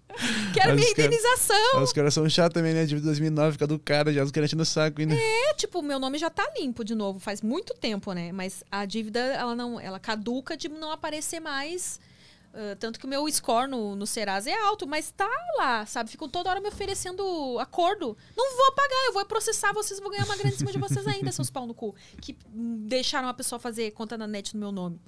Quero 0.52 0.74
minha 0.74 0.94
cara- 0.94 1.06
indenização. 1.06 1.82
Os 1.82 1.92
caras 1.92 2.12
são 2.12 2.28
chatos 2.28 2.54
também, 2.54 2.74
né? 2.74 2.84
Dívida 2.84 3.06
2009, 3.06 3.56
caducada, 3.56 4.12
já 4.12 4.24
os 4.24 4.32
caras 4.32 4.48
enchendo 4.50 4.64
o 4.64 4.66
saco 4.66 5.00
ainda. 5.00 5.14
É, 5.14 5.54
tipo, 5.54 5.80
meu 5.80 6.00
nome 6.00 6.18
já 6.18 6.28
tá 6.28 6.44
limpo 6.58 6.82
de 6.84 6.96
novo, 6.96 7.20
faz 7.20 7.40
muito 7.42 7.72
tempo, 7.74 8.12
né? 8.12 8.32
Mas 8.32 8.64
a 8.70 8.84
dívida, 8.84 9.20
ela 9.20 9.54
não, 9.54 9.78
ela 9.78 10.00
caduca 10.00 10.56
de 10.56 10.68
não 10.68 10.90
aparecer 10.90 11.38
mais. 11.38 12.00
Ah, 12.52 12.76
tanto 12.78 12.98
que 12.98 13.04
o 13.06 13.08
meu 13.08 13.30
score 13.30 13.70
no, 13.70 13.94
no 13.94 14.06
Serasa 14.06 14.50
é 14.50 14.54
alto, 14.66 14.86
mas 14.86 15.10
tá 15.10 15.28
lá, 15.58 15.84
sabe? 15.86 16.10
Ficam 16.10 16.28
toda 16.28 16.50
hora 16.50 16.60
me 16.60 16.68
oferecendo 16.68 17.58
acordo. 17.60 18.16
Não 18.36 18.56
vou 18.56 18.72
pagar, 18.72 19.06
eu 19.06 19.12
vou 19.12 19.24
processar 19.26 19.72
vocês, 19.72 20.00
vou 20.00 20.10
ganhar 20.10 20.24
uma 20.24 20.36
grana 20.36 20.54
em 20.54 20.58
cima 20.58 20.72
de 20.72 20.78
vocês 20.78 21.06
ainda, 21.06 21.30
seus 21.30 21.50
pau 21.50 21.66
no 21.66 21.74
cu. 21.74 21.94
Que 22.20 22.36
deixaram 22.48 23.28
a 23.28 23.34
pessoa 23.34 23.58
fazer 23.58 23.90
conta 23.92 24.16
na 24.16 24.26
net 24.26 24.54
no 24.54 24.60
meu 24.60 24.72
nome. 24.72 25.00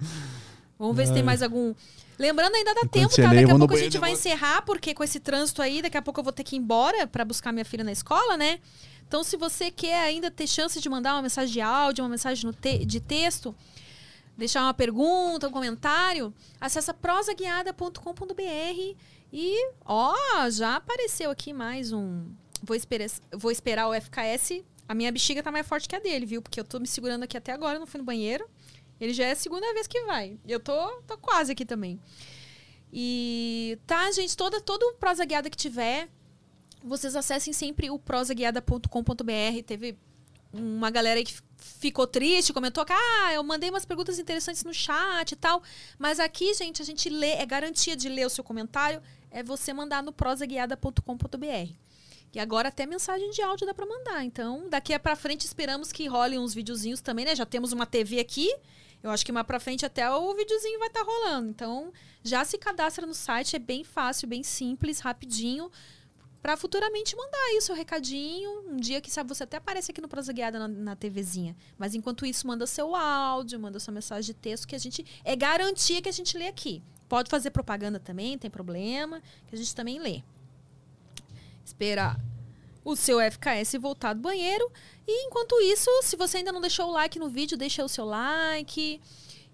Vamos 0.77 0.95
ver 0.95 1.05
se 1.07 1.13
tem 1.13 1.21
Ai. 1.21 1.25
mais 1.25 1.43
algum. 1.43 1.73
Lembrando, 2.17 2.55
ainda 2.55 2.73
dá 2.73 2.81
Enquanto 2.81 2.91
tempo, 2.91 3.15
tá? 3.15 3.33
Daqui 3.33 3.51
a 3.51 3.57
pouco 3.57 3.73
a 3.73 3.77
gente 3.77 3.97
vai 3.97 4.11
encerrar, 4.11 4.61
porque 4.63 4.93
com 4.93 5.03
esse 5.03 5.19
trânsito 5.19 5.61
aí, 5.61 5.81
daqui 5.81 5.97
a 5.97 6.01
pouco 6.01 6.19
eu 6.19 6.23
vou 6.23 6.33
ter 6.33 6.43
que 6.43 6.55
ir 6.55 6.59
embora 6.59 7.05
pra 7.05 7.23
buscar 7.25 7.51
minha 7.51 7.65
filha 7.65 7.83
na 7.83 7.91
escola, 7.91 8.37
né? 8.37 8.59
Então, 9.07 9.23
se 9.23 9.35
você 9.35 9.69
quer 9.69 9.99
ainda 9.99 10.31
ter 10.31 10.47
chance 10.47 10.79
de 10.79 10.89
mandar 10.89 11.13
uma 11.13 11.21
mensagem 11.21 11.51
de 11.51 11.61
áudio, 11.61 12.03
uma 12.03 12.09
mensagem 12.09 12.49
te- 12.53 12.85
de 12.85 12.99
texto, 12.99 13.53
deixar 14.41 14.63
uma 14.63 14.73
pergunta, 14.73 15.47
um 15.47 15.51
comentário, 15.51 16.33
acessa 16.59 16.95
prosaguiada.com.br 16.95 18.97
e, 19.31 19.71
ó, 19.85 20.15
já 20.49 20.77
apareceu 20.77 21.29
aqui 21.29 21.53
mais 21.53 21.93
um. 21.93 22.33
Vou, 22.63 22.75
esperar 22.75 23.07
vou 23.31 23.51
esperar 23.51 23.87
o 23.87 23.93
FKS. 23.93 24.63
A 24.87 24.95
minha 24.95 25.11
bexiga 25.11 25.43
tá 25.43 25.51
mais 25.51 25.67
forte 25.67 25.87
que 25.87 25.95
a 25.95 25.99
dele, 25.99 26.25
viu? 26.25 26.41
Porque 26.41 26.59
eu 26.59 26.63
tô 26.63 26.79
me 26.79 26.87
segurando 26.87 27.21
aqui 27.21 27.37
até 27.37 27.51
agora, 27.51 27.77
não 27.77 27.85
fui 27.85 27.99
no 27.99 28.03
banheiro. 28.03 28.49
Ele 28.99 29.13
já 29.13 29.25
é 29.25 29.33
a 29.33 29.35
segunda 29.35 29.71
vez 29.73 29.85
que 29.85 30.01
vai. 30.05 30.39
Eu 30.47 30.59
tô, 30.59 30.87
tô 31.01 31.19
quase 31.19 31.51
aqui 31.51 31.63
também. 31.63 32.01
E 32.91 33.77
tá, 33.85 34.11
gente, 34.11 34.35
toda, 34.35 34.59
todo 34.59 34.95
prosa 34.95 35.23
guiada 35.23 35.51
que 35.51 35.57
tiver, 35.57 36.09
vocês 36.83 37.15
acessem 37.15 37.53
sempre 37.53 37.91
o 37.91 37.99
prosaguiada.com.br. 37.99 39.63
Teve 39.67 39.95
uma 40.51 40.89
galera 40.89 41.23
que 41.23 41.35
ficou 41.61 42.05
triste, 42.05 42.51
comentou 42.51 42.83
que 42.83 42.93
ah, 42.93 43.33
eu 43.33 43.43
mandei 43.43 43.69
umas 43.69 43.85
perguntas 43.85 44.19
interessantes 44.19 44.63
no 44.63 44.73
chat 44.73 45.31
e 45.31 45.35
tal. 45.35 45.63
Mas 45.97 46.19
aqui, 46.19 46.53
gente, 46.53 46.81
a 46.81 46.85
gente 46.85 47.09
lê, 47.09 47.31
é 47.31 47.45
garantia 47.45 47.95
de 47.95 48.09
ler 48.09 48.25
o 48.25 48.29
seu 48.29 48.43
comentário, 48.43 49.01
é 49.29 49.41
você 49.41 49.71
mandar 49.71 50.03
no 50.03 50.11
prosaguiada.com.br. 50.11 51.73
E 52.33 52.39
agora 52.39 52.69
até 52.69 52.85
mensagem 52.85 53.29
de 53.31 53.41
áudio 53.41 53.67
dá 53.67 53.73
pra 53.73 53.85
mandar. 53.85 54.23
Então, 54.23 54.69
daqui 54.69 54.97
pra 54.99 55.15
frente 55.15 55.45
esperamos 55.45 55.91
que 55.91 56.07
rolem 56.07 56.39
uns 56.39 56.53
videozinhos 56.53 57.01
também, 57.01 57.25
né? 57.25 57.35
Já 57.35 57.45
temos 57.45 57.71
uma 57.71 57.85
TV 57.85 58.19
aqui. 58.19 58.53
Eu 59.03 59.09
acho 59.09 59.25
que 59.25 59.31
mais 59.31 59.45
pra 59.45 59.59
frente 59.59 59.85
até 59.85 60.09
o 60.09 60.33
videozinho 60.33 60.79
vai 60.79 60.87
estar 60.87 61.03
rolando. 61.03 61.49
Então, 61.49 61.91
já 62.23 62.45
se 62.45 62.57
cadastra 62.57 63.05
no 63.05 63.13
site, 63.13 63.55
é 63.55 63.59
bem 63.59 63.83
fácil, 63.83 64.27
bem 64.27 64.43
simples, 64.43 64.99
rapidinho, 64.99 65.71
Pra 66.41 66.57
futuramente 66.57 67.15
mandar 67.15 67.37
aí 67.49 67.57
o 67.57 67.61
seu 67.61 67.75
recadinho. 67.75 68.63
Um 68.67 68.77
dia 68.77 68.99
que 68.99 69.11
sabe 69.11 69.29
você 69.29 69.43
até 69.43 69.57
aparece 69.57 69.91
aqui 69.91 70.01
no 70.01 70.07
Prosa 70.07 70.33
Guiada 70.33 70.57
na, 70.57 70.67
na 70.67 70.95
TVzinha. 70.95 71.55
Mas 71.77 71.93
enquanto 71.93 72.25
isso, 72.25 72.47
manda 72.47 72.65
seu 72.65 72.95
áudio, 72.95 73.59
manda 73.59 73.79
sua 73.79 73.93
mensagem 73.93 74.33
de 74.33 74.33
texto 74.33 74.67
que 74.67 74.75
a 74.75 74.79
gente 74.79 75.05
é 75.23 75.35
garantia 75.35 76.01
que 76.01 76.09
a 76.09 76.13
gente 76.13 76.35
lê 76.37 76.47
aqui. 76.47 76.81
Pode 77.07 77.29
fazer 77.29 77.51
propaganda 77.51 77.99
também, 77.99 78.37
tem 78.37 78.49
problema, 78.49 79.21
que 79.47 79.53
a 79.53 79.57
gente 79.57 79.75
também 79.75 79.99
lê. 79.99 80.23
Esperar 81.63 82.19
o 82.83 82.95
seu 82.95 83.19
FKS 83.19 83.73
voltar 83.79 84.13
do 84.13 84.21
banheiro. 84.21 84.71
E 85.07 85.27
enquanto 85.27 85.59
isso, 85.61 85.89
se 86.03 86.15
você 86.15 86.37
ainda 86.37 86.51
não 86.51 86.61
deixou 86.61 86.87
o 86.87 86.91
like 86.91 87.19
no 87.19 87.29
vídeo, 87.29 87.57
deixa 87.57 87.83
o 87.83 87.89
seu 87.89 88.05
like. 88.05 88.99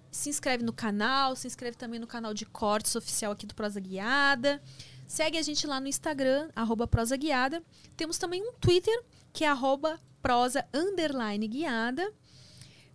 Se 0.10 0.30
inscreve 0.30 0.64
no 0.64 0.72
canal, 0.72 1.36
se 1.36 1.48
inscreve 1.48 1.76
também 1.76 2.00
no 2.00 2.08
canal 2.08 2.34
de 2.34 2.46
cortes 2.46 2.96
oficial 2.96 3.34
aqui 3.34 3.46
do 3.46 3.54
Prosa 3.54 3.80
Guiada. 3.80 4.62
Segue 5.08 5.38
a 5.38 5.42
gente 5.42 5.66
lá 5.66 5.80
no 5.80 5.88
Instagram, 5.88 6.50
arroba 6.54 6.86
Prosa 6.86 7.16
Guiada. 7.16 7.64
Temos 7.96 8.18
também 8.18 8.44
um 8.44 8.52
Twitter, 8.54 9.02
que 9.32 9.46
é 9.46 9.48
arroba 9.48 10.00
prosa 10.22 10.68
underline 10.74 11.48
guiada. 11.48 12.14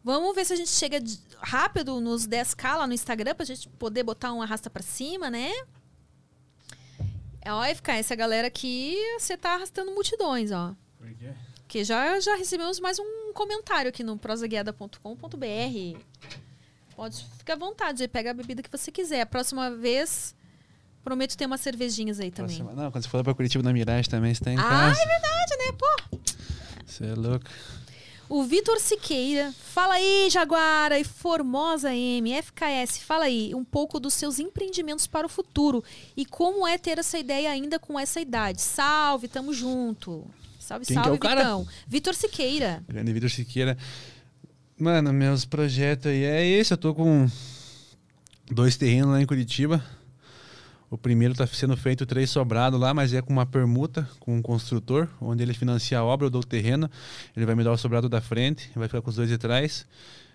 Vamos 0.05 0.35
ver 0.35 0.45
se 0.45 0.53
a 0.53 0.57
gente 0.57 0.71
chega 0.71 0.99
rápido 1.39 2.01
nos 2.01 2.27
10k 2.27 2.77
lá 2.77 2.87
no 2.87 2.93
Instagram, 2.93 3.35
pra 3.35 3.47
gente 3.47 3.69
poder 3.71 4.03
botar 4.03 4.33
um 4.33 4.43
arrasta 4.43 4.69
pra 4.69 4.83
cima, 4.83 5.31
né? 5.31 5.51
Ó, 7.47 7.65
FK, 7.75 7.93
essa 7.93 8.15
galera 8.15 8.49
aqui, 8.49 8.97
você 9.19 9.37
tá 9.37 9.55
arrastando 9.55 9.93
multidões, 9.93 10.53
ó. 10.53 10.75
Que 11.67 11.83
já, 11.83 12.21
já 12.21 12.37
recebemos 12.37 12.79
mais 12.79 12.99
um 12.99 13.33
comentário 13.33 13.89
aqui 13.89 14.05
no 14.05 14.19
prosaguiada.com.br. 14.19 15.99
Pode 16.95 17.25
ficar 17.39 17.55
à 17.55 17.57
vontade, 17.57 18.07
pega 18.09 18.33
a 18.33 18.35
bebida 18.35 18.63
que 18.63 18.71
você 18.71 18.93
quiser. 18.93 19.23
A 19.23 19.27
próxima 19.27 19.71
vez, 19.71 20.35
prometo 21.05 21.37
ter 21.37 21.47
umas 21.47 21.61
cervejinhas 21.61 22.21
aí 22.21 22.31
também. 22.31 22.59
Não, 22.63 22.91
quando 22.91 23.03
você 23.05 23.09
for 23.09 23.23
pra 23.25 23.35
Curitiba 23.35 23.63
na 23.63 23.73
Mirage 23.73 24.09
também, 24.09 24.35
você 24.35 24.43
tá 24.45 24.53
em 24.53 24.57
Ah, 24.59 24.63
casa. 24.63 25.01
é 25.01 25.07
verdade, 25.07 25.57
né? 25.59 25.73
Pô, 25.79 26.19
Você 26.87 27.05
é 27.07 27.15
louco. 27.15 27.47
O 28.29 28.45
Vitor 28.45 28.81
Siqueira, 28.81 29.53
fala 29.75 29.95
aí, 29.95 30.29
Jaguara 30.31 30.99
e 30.99 31.05
Formosa 31.05 31.95
M, 31.95 32.33
FKS, 32.43 32.99
fala 33.03 33.25
aí 33.25 33.55
um 33.55 33.63
pouco 33.63 34.01
dos 34.01 34.15
seus 34.15 34.39
empreendimentos 34.39 35.07
para 35.07 35.27
o 35.27 35.29
futuro 35.29 35.85
e 36.17 36.25
como 36.25 36.67
é 36.67 36.79
ter 36.79 36.99
essa 36.99 37.19
ideia 37.19 37.51
ainda 37.51 37.79
com 37.79 37.99
essa 38.01 38.21
idade. 38.23 38.63
Salve, 38.63 39.29
tamo 39.29 39.53
junto. 39.53 40.25
Salve, 40.59 40.87
Quem 40.87 40.95
que 40.95 41.01
é 41.01 41.03
salve, 41.03 41.17
o 41.19 41.21
cara? 41.21 41.41
Vitão. 41.43 41.67
Vitor 41.87 42.15
Siqueira. 42.15 42.83
Grande 42.89 43.13
Vitor 43.13 43.29
Siqueira. 43.29 43.77
Mano, 44.79 45.13
meus 45.13 45.45
projetos 45.45 46.07
aí 46.07 46.25
é 46.25 46.47
esse. 46.47 46.73
Eu 46.73 46.79
tô 46.79 46.95
com 46.95 47.29
dois 48.51 48.77
terrenos 48.77 49.11
lá 49.11 49.21
em 49.21 49.27
Curitiba. 49.27 49.85
O 50.93 50.99
primeiro 50.99 51.33
tá 51.35 51.47
sendo 51.47 51.75
feito 51.75 52.05
três 52.05 52.29
sobrado 52.29 52.77
lá, 52.77 52.93
mas 52.93 53.15
é 53.15 53.23
com 53.23 53.33
uma 53.33 53.47
permuta 53.47 54.07
com 54.21 54.37
um 54.37 54.43
construtor, 54.43 55.09
onde 55.23 55.43
ele 55.43 55.55
financia 55.55 55.99
a 55.99 56.05
obra, 56.05 56.27
eu 56.27 56.31
dou 56.31 56.43
o 56.43 56.45
terreno, 56.45 56.91
ele 57.35 57.47
vai 57.47 57.55
me 57.55 57.65
dar 57.65 57.73
o 57.73 57.79
sobrado 57.79 58.11
da 58.11 58.21
frente, 58.21 58.71
vai 58.77 58.87
ficar 58.89 59.01
com 59.01 59.09
os 59.09 59.17
dois 59.17 59.29
de 59.31 59.39
trás. 59.39 59.87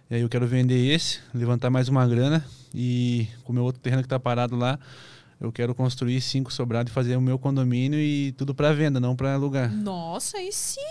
E 0.09 0.15
aí 0.15 0.21
eu 0.21 0.27
quero 0.29 0.47
vender 0.47 0.77
esse, 0.91 1.19
levantar 1.31 1.69
mais 1.69 1.89
uma 1.89 2.07
grana 2.07 2.43
e 2.73 3.27
com 3.43 3.51
o 3.51 3.55
meu 3.55 3.63
outro 3.65 3.79
terreno 3.79 4.01
que 4.01 4.07
tá 4.07 4.19
parado 4.19 4.55
lá, 4.55 4.79
eu 5.39 5.51
quero 5.51 5.75
construir 5.75 6.19
cinco 6.21 6.51
sobrados 6.51 6.89
e 6.89 6.93
fazer 6.93 7.15
o 7.15 7.21
meu 7.21 7.37
condomínio 7.37 7.99
e 7.99 8.31
tudo 8.31 8.55
para 8.55 8.73
venda, 8.73 8.99
não 8.99 9.15
para 9.15 9.35
alugar. 9.35 9.71
Nossa, 9.71 10.37
aí 10.37 10.51
sim. 10.51 10.81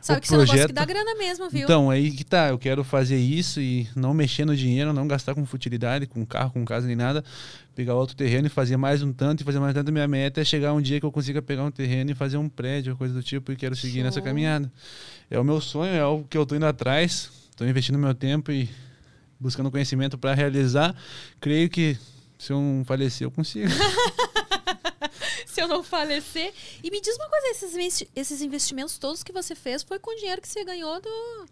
Sabe 0.00 0.18
O 0.18 0.22
que 0.22 0.28
você 0.28 0.34
não 0.34 0.40
gosta 0.40 0.52
que 0.54 0.58
projeto- 0.72 0.74
dá 0.74 0.84
grana 0.84 1.14
mesmo, 1.16 1.50
viu? 1.50 1.64
Então, 1.64 1.90
aí 1.90 2.12
que 2.12 2.22
tá. 2.22 2.48
Eu 2.48 2.58
quero 2.58 2.84
fazer 2.84 3.16
isso 3.18 3.60
e 3.60 3.88
não 3.96 4.14
mexer 4.14 4.44
no 4.44 4.54
dinheiro, 4.54 4.92
não 4.92 5.06
gastar 5.08 5.34
com 5.34 5.44
futilidade, 5.44 6.06
com 6.06 6.24
carro, 6.24 6.50
com 6.52 6.64
casa 6.64 6.86
nem 6.86 6.94
nada. 6.94 7.24
Pegar 7.76 7.94
outro 7.94 8.16
terreno 8.16 8.46
e 8.46 8.50
fazer 8.50 8.78
mais 8.78 9.02
um 9.02 9.12
tanto 9.12 9.42
e 9.42 9.44
fazer 9.44 9.60
mais 9.60 9.72
um 9.72 9.74
tanto. 9.74 9.92
Minha 9.92 10.08
meta 10.08 10.40
é 10.40 10.44
chegar 10.44 10.72
um 10.72 10.80
dia 10.80 10.98
que 10.98 11.04
eu 11.04 11.12
consiga 11.12 11.42
pegar 11.42 11.62
um 11.62 11.70
terreno 11.70 12.10
e 12.10 12.14
fazer 12.14 12.38
um 12.38 12.48
prédio, 12.48 12.96
coisa 12.96 13.12
do 13.12 13.22
tipo, 13.22 13.52
e 13.52 13.56
quero 13.56 13.76
seguir 13.76 14.02
nessa 14.02 14.14
Show. 14.14 14.24
caminhada. 14.24 14.72
É 15.30 15.38
o 15.38 15.44
meu 15.44 15.60
sonho, 15.60 15.92
é 15.92 16.04
o 16.06 16.24
que 16.24 16.38
eu 16.38 16.46
tô 16.46 16.54
indo 16.56 16.64
atrás. 16.64 17.30
Tô 17.54 17.66
investindo 17.66 17.98
meu 17.98 18.14
tempo 18.14 18.50
e 18.50 18.66
buscando 19.38 19.70
conhecimento 19.70 20.16
para 20.16 20.32
realizar. 20.32 20.96
Creio 21.38 21.68
que 21.68 21.98
se 22.38 22.50
eu 22.50 22.58
não 22.60 22.82
falecer, 22.82 23.26
eu 23.26 23.30
consigo. 23.30 23.68
Se 25.46 25.62
eu 25.62 25.68
não 25.68 25.82
falecer. 25.82 26.52
E 26.84 26.90
me 26.90 27.00
diz 27.00 27.16
uma 27.16 27.28
coisa, 27.30 27.46
esses, 27.64 28.04
esses 28.14 28.42
investimentos 28.42 28.98
todos 28.98 29.22
que 29.22 29.32
você 29.32 29.54
fez 29.54 29.82
foi 29.82 29.98
com 29.98 30.10
o 30.10 30.14
dinheiro 30.16 30.40
que 30.42 30.48
você 30.48 30.62
ganhou 30.62 31.00
do, 31.00 31.46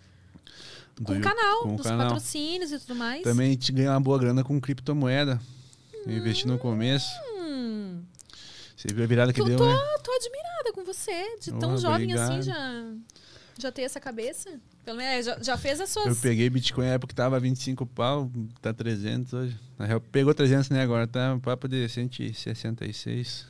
com 1.03 1.13
o 1.13 1.15
Do- 1.17 1.21
canal, 1.23 1.63
com 1.63 1.73
o 1.73 1.77
dos 1.77 1.87
canal. 1.87 2.09
patrocínios 2.09 2.71
e 2.71 2.79
tudo 2.81 2.95
mais. 2.97 3.23
Também 3.23 3.57
te 3.57 3.73
ganhar 3.73 3.93
uma 3.93 4.01
boa 4.01 4.19
grana 4.19 4.45
com 4.45 4.61
criptomoeda. 4.61 5.41
Eu 6.07 6.17
investi 6.17 6.47
no 6.47 6.59
começo. 6.59 7.09
Hum, 7.37 8.03
Você 8.77 8.89
viu 8.93 9.05
a 9.05 9.07
virada 9.07 9.33
que 9.33 9.41
tô, 9.41 9.47
deu, 9.47 9.57
tô, 9.57 9.67
né? 9.67 9.75
tô 10.03 10.13
admirada 10.13 10.73
com 10.75 10.85
você, 10.85 11.37
de 11.41 11.53
tão 11.53 11.75
Oh, 11.75 11.77
jovem 11.79 12.13
assim 12.13 12.43
já, 12.43 12.85
já 13.59 13.73
ter 13.73 13.83
essa 13.83 13.99
cabeça. 14.01 14.51
Pelo 14.85 14.99
menos 14.99 15.13
é, 15.15 15.23
já, 15.23 15.43
já 15.43 15.57
fez 15.57 15.81
as 15.81 15.95
Eu 15.97 16.03
suas. 16.03 16.21
peguei 16.21 16.51
Bitcoin 16.51 16.85
na 16.87 16.93
época 16.95 17.09
que 17.09 17.15
tava 17.15 17.41
25 17.41 17.87
pau, 17.87 18.31
tá 18.61 18.73
300 18.75 19.33
hoje. 19.33 19.59
Na 19.79 19.87
real, 19.87 20.01
pegou 20.01 20.35
300, 20.35 20.69
né? 20.71 20.83
Agora 20.83 21.07
tá 21.07 21.33
um 21.35 21.41
papo 21.41 21.67
de 21.67 21.89
166. 21.89 23.47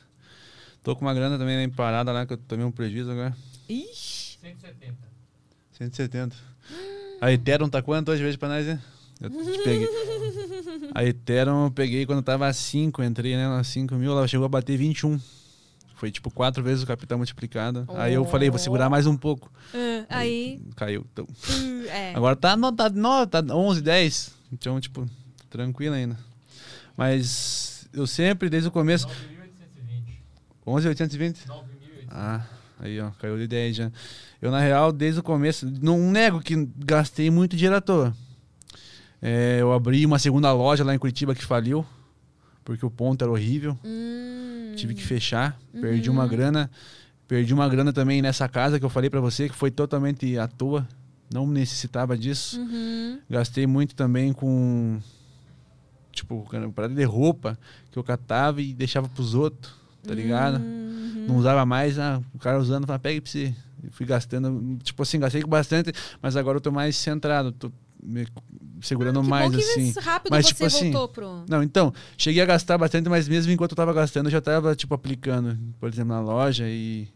Tô 0.81 0.95
com 0.95 1.03
uma 1.03 1.13
grana 1.13 1.37
também 1.37 1.57
né, 1.67 1.73
parada 1.75 2.11
lá, 2.11 2.25
que 2.25 2.33
eu 2.33 2.37
tomei 2.37 2.65
um 2.65 2.71
prejuízo 2.71 3.11
agora. 3.11 3.35
Ixi, 3.67 4.37
170. 4.39 4.95
170. 5.73 6.35
A 7.19 7.31
Ethereum 7.33 7.67
tá 7.67 7.81
quanto 7.81 8.11
hoje? 8.11 8.23
Veja 8.23 8.37
pra 8.37 8.47
nós, 8.47 8.65
né? 8.65 8.79
Eu 9.21 9.29
te 9.29 9.63
peguei. 9.63 9.87
A 10.93 11.03
Ethereum 11.03 11.65
eu 11.65 11.71
peguei 11.71 12.05
quando 12.05 12.21
tava 12.21 12.47
a 12.47 12.53
5, 12.53 13.01
entrei 13.03 13.35
né, 13.35 13.47
nas 13.47 13.67
5 13.67 13.95
mil, 13.95 14.11
ela 14.11 14.27
chegou 14.27 14.45
a 14.45 14.49
bater 14.49 14.77
21. 14.77 15.19
Foi 15.95 16.11
tipo 16.11 16.29
quatro 16.29 16.61
vezes 16.61 16.83
o 16.83 16.87
capital 16.87 17.17
multiplicado. 17.17 17.87
Aí 17.95 18.13
eu 18.13 18.25
falei, 18.25 18.49
vou 18.49 18.59
segurar 18.59 18.89
mais 18.89 19.07
um 19.07 19.15
pouco. 19.15 19.49
ah, 20.09 20.17
aí. 20.17 20.61
Caiu. 20.75 21.05
Então. 21.11 21.25
uh, 21.25 21.87
é. 21.87 22.13
Agora 22.13 22.35
tá, 22.35 22.57
no, 22.57 22.71
tá, 22.71 22.89
no, 22.89 23.25
tá 23.25 23.41
11, 23.49 23.81
10. 23.81 24.31
Então, 24.51 24.79
tipo, 24.79 25.09
tranquilo 25.49 25.95
ainda. 25.95 26.17
Mas 26.97 27.87
eu 27.93 28.05
sempre, 28.05 28.49
desde 28.49 28.67
o 28.67 28.71
começo. 28.71 29.07
9.820. 29.07 29.13
11,820? 30.67 31.47
9.820. 31.47 31.63
Ah, 32.09 32.45
aí 32.79 32.99
ó, 32.99 33.11
caiu 33.11 33.37
de 33.37 33.47
10 33.47 33.75
já. 33.75 33.91
Eu, 34.41 34.51
na 34.51 34.59
real, 34.59 34.91
desde 34.91 35.21
o 35.21 35.23
começo, 35.23 35.65
não 35.81 36.11
nego 36.11 36.41
que 36.41 36.67
gastei 36.77 37.31
muito 37.31 37.55
dinheiro 37.55 37.77
à 37.77 37.81
toa. 37.81 38.15
É, 39.27 39.57
eu 39.59 39.73
abri 39.73 40.05
uma 40.05 40.19
segunda 40.19 40.53
loja 40.53 40.83
lá 40.83 40.93
em 40.93 40.99
Curitiba 40.99 41.33
que 41.33 41.43
faliu, 41.43 41.83
porque 42.63 42.85
o 42.85 42.91
ponto 42.91 43.23
era 43.23 43.31
horrível. 43.31 43.75
Hum, 43.83 44.73
Tive 44.75 44.93
que 44.93 45.01
fechar, 45.01 45.57
perdi 45.81 46.11
uma 46.11 46.27
grana. 46.27 46.69
Perdi 47.27 47.51
uma 47.51 47.67
grana 47.67 47.91
também 47.91 48.21
nessa 48.21 48.47
casa 48.47 48.77
que 48.77 48.85
eu 48.85 48.89
falei 48.89 49.09
pra 49.09 49.19
você, 49.19 49.49
que 49.49 49.55
foi 49.55 49.71
totalmente 49.71 50.37
à 50.37 50.47
toa. 50.47 50.87
Não 51.33 51.47
necessitava 51.47 52.15
disso. 52.15 52.59
uhum. 52.59 53.19
Gastei 53.27 53.65
muito 53.65 53.95
também 53.95 54.31
com. 54.31 54.99
Tipo, 56.11 56.47
parada 56.75 56.93
de 56.93 57.03
roupa 57.03 57.57
que 57.91 57.97
eu 57.97 58.03
catava 58.03 58.61
e 58.61 58.75
deixava 58.75 59.09
pros 59.09 59.33
outros, 59.33 59.73
tá 60.07 60.13
ligado? 60.13 60.61
Uhum. 60.61 61.25
Não 61.27 61.37
usava 61.37 61.65
mais, 61.65 61.97
ah, 61.97 62.21
o 62.31 62.37
cara 62.37 62.59
usando, 62.59 62.85
falava, 62.85 63.01
pega 63.01 63.19
pra 63.19 63.31
você. 63.31 63.55
Fui 63.89 64.05
gastando, 64.05 64.77
tipo 64.83 65.01
assim, 65.01 65.19
gastei 65.19 65.43
bastante, 65.43 65.91
mas 66.21 66.35
agora 66.35 66.57
eu 66.57 66.61
tô 66.61 66.71
mais 66.71 66.95
centrado, 66.95 67.51
tô 67.51 67.71
me 68.03 68.27
segurando 68.85 69.19
Ah, 69.19 69.23
que 69.23 69.29
mais 69.29 69.51
bom 69.51 69.57
que 69.57 69.63
assim. 69.63 69.93
rápido 69.99 70.31
Mas, 70.31 70.45
você 70.45 70.53
tipo 70.53 70.65
assim, 70.65 70.91
voltou 70.91 71.07
pro. 71.09 71.45
Não, 71.49 71.63
então, 71.63 71.93
cheguei 72.17 72.41
a 72.41 72.45
gastar 72.45 72.77
bastante, 72.77 73.09
mas 73.09 73.27
mesmo 73.27 73.51
enquanto 73.51 73.71
eu 73.71 73.75
tava 73.75 73.93
gastando, 73.93 74.27
eu 74.27 74.31
já 74.31 74.41
tava, 74.41 74.75
tipo, 74.75 74.93
aplicando, 74.93 75.57
por 75.79 75.89
exemplo, 75.89 76.13
na 76.13 76.21
loja 76.21 76.65
e. 76.67 77.07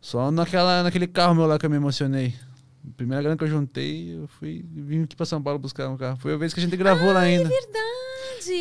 Só 0.00 0.30
naquela, 0.30 0.82
naquele 0.82 1.06
carro 1.06 1.34
meu 1.34 1.46
lá 1.46 1.58
que 1.58 1.64
eu 1.64 1.70
me 1.70 1.76
emocionei. 1.76 2.34
Primeira 2.96 3.22
grana 3.22 3.36
que 3.38 3.44
eu 3.44 3.48
juntei, 3.48 4.14
eu 4.14 4.28
fui 4.28 4.62
vim 4.70 5.04
aqui 5.04 5.16
pra 5.16 5.24
São 5.24 5.42
Paulo 5.42 5.58
buscar 5.58 5.88
um 5.88 5.96
carro. 5.96 6.18
Foi 6.18 6.34
a 6.34 6.36
vez 6.36 6.52
que 6.52 6.60
a 6.60 6.62
gente 6.62 6.76
gravou 6.76 7.12
lá 7.12 7.20
ainda. 7.20 7.48
Verdade! 7.48 8.13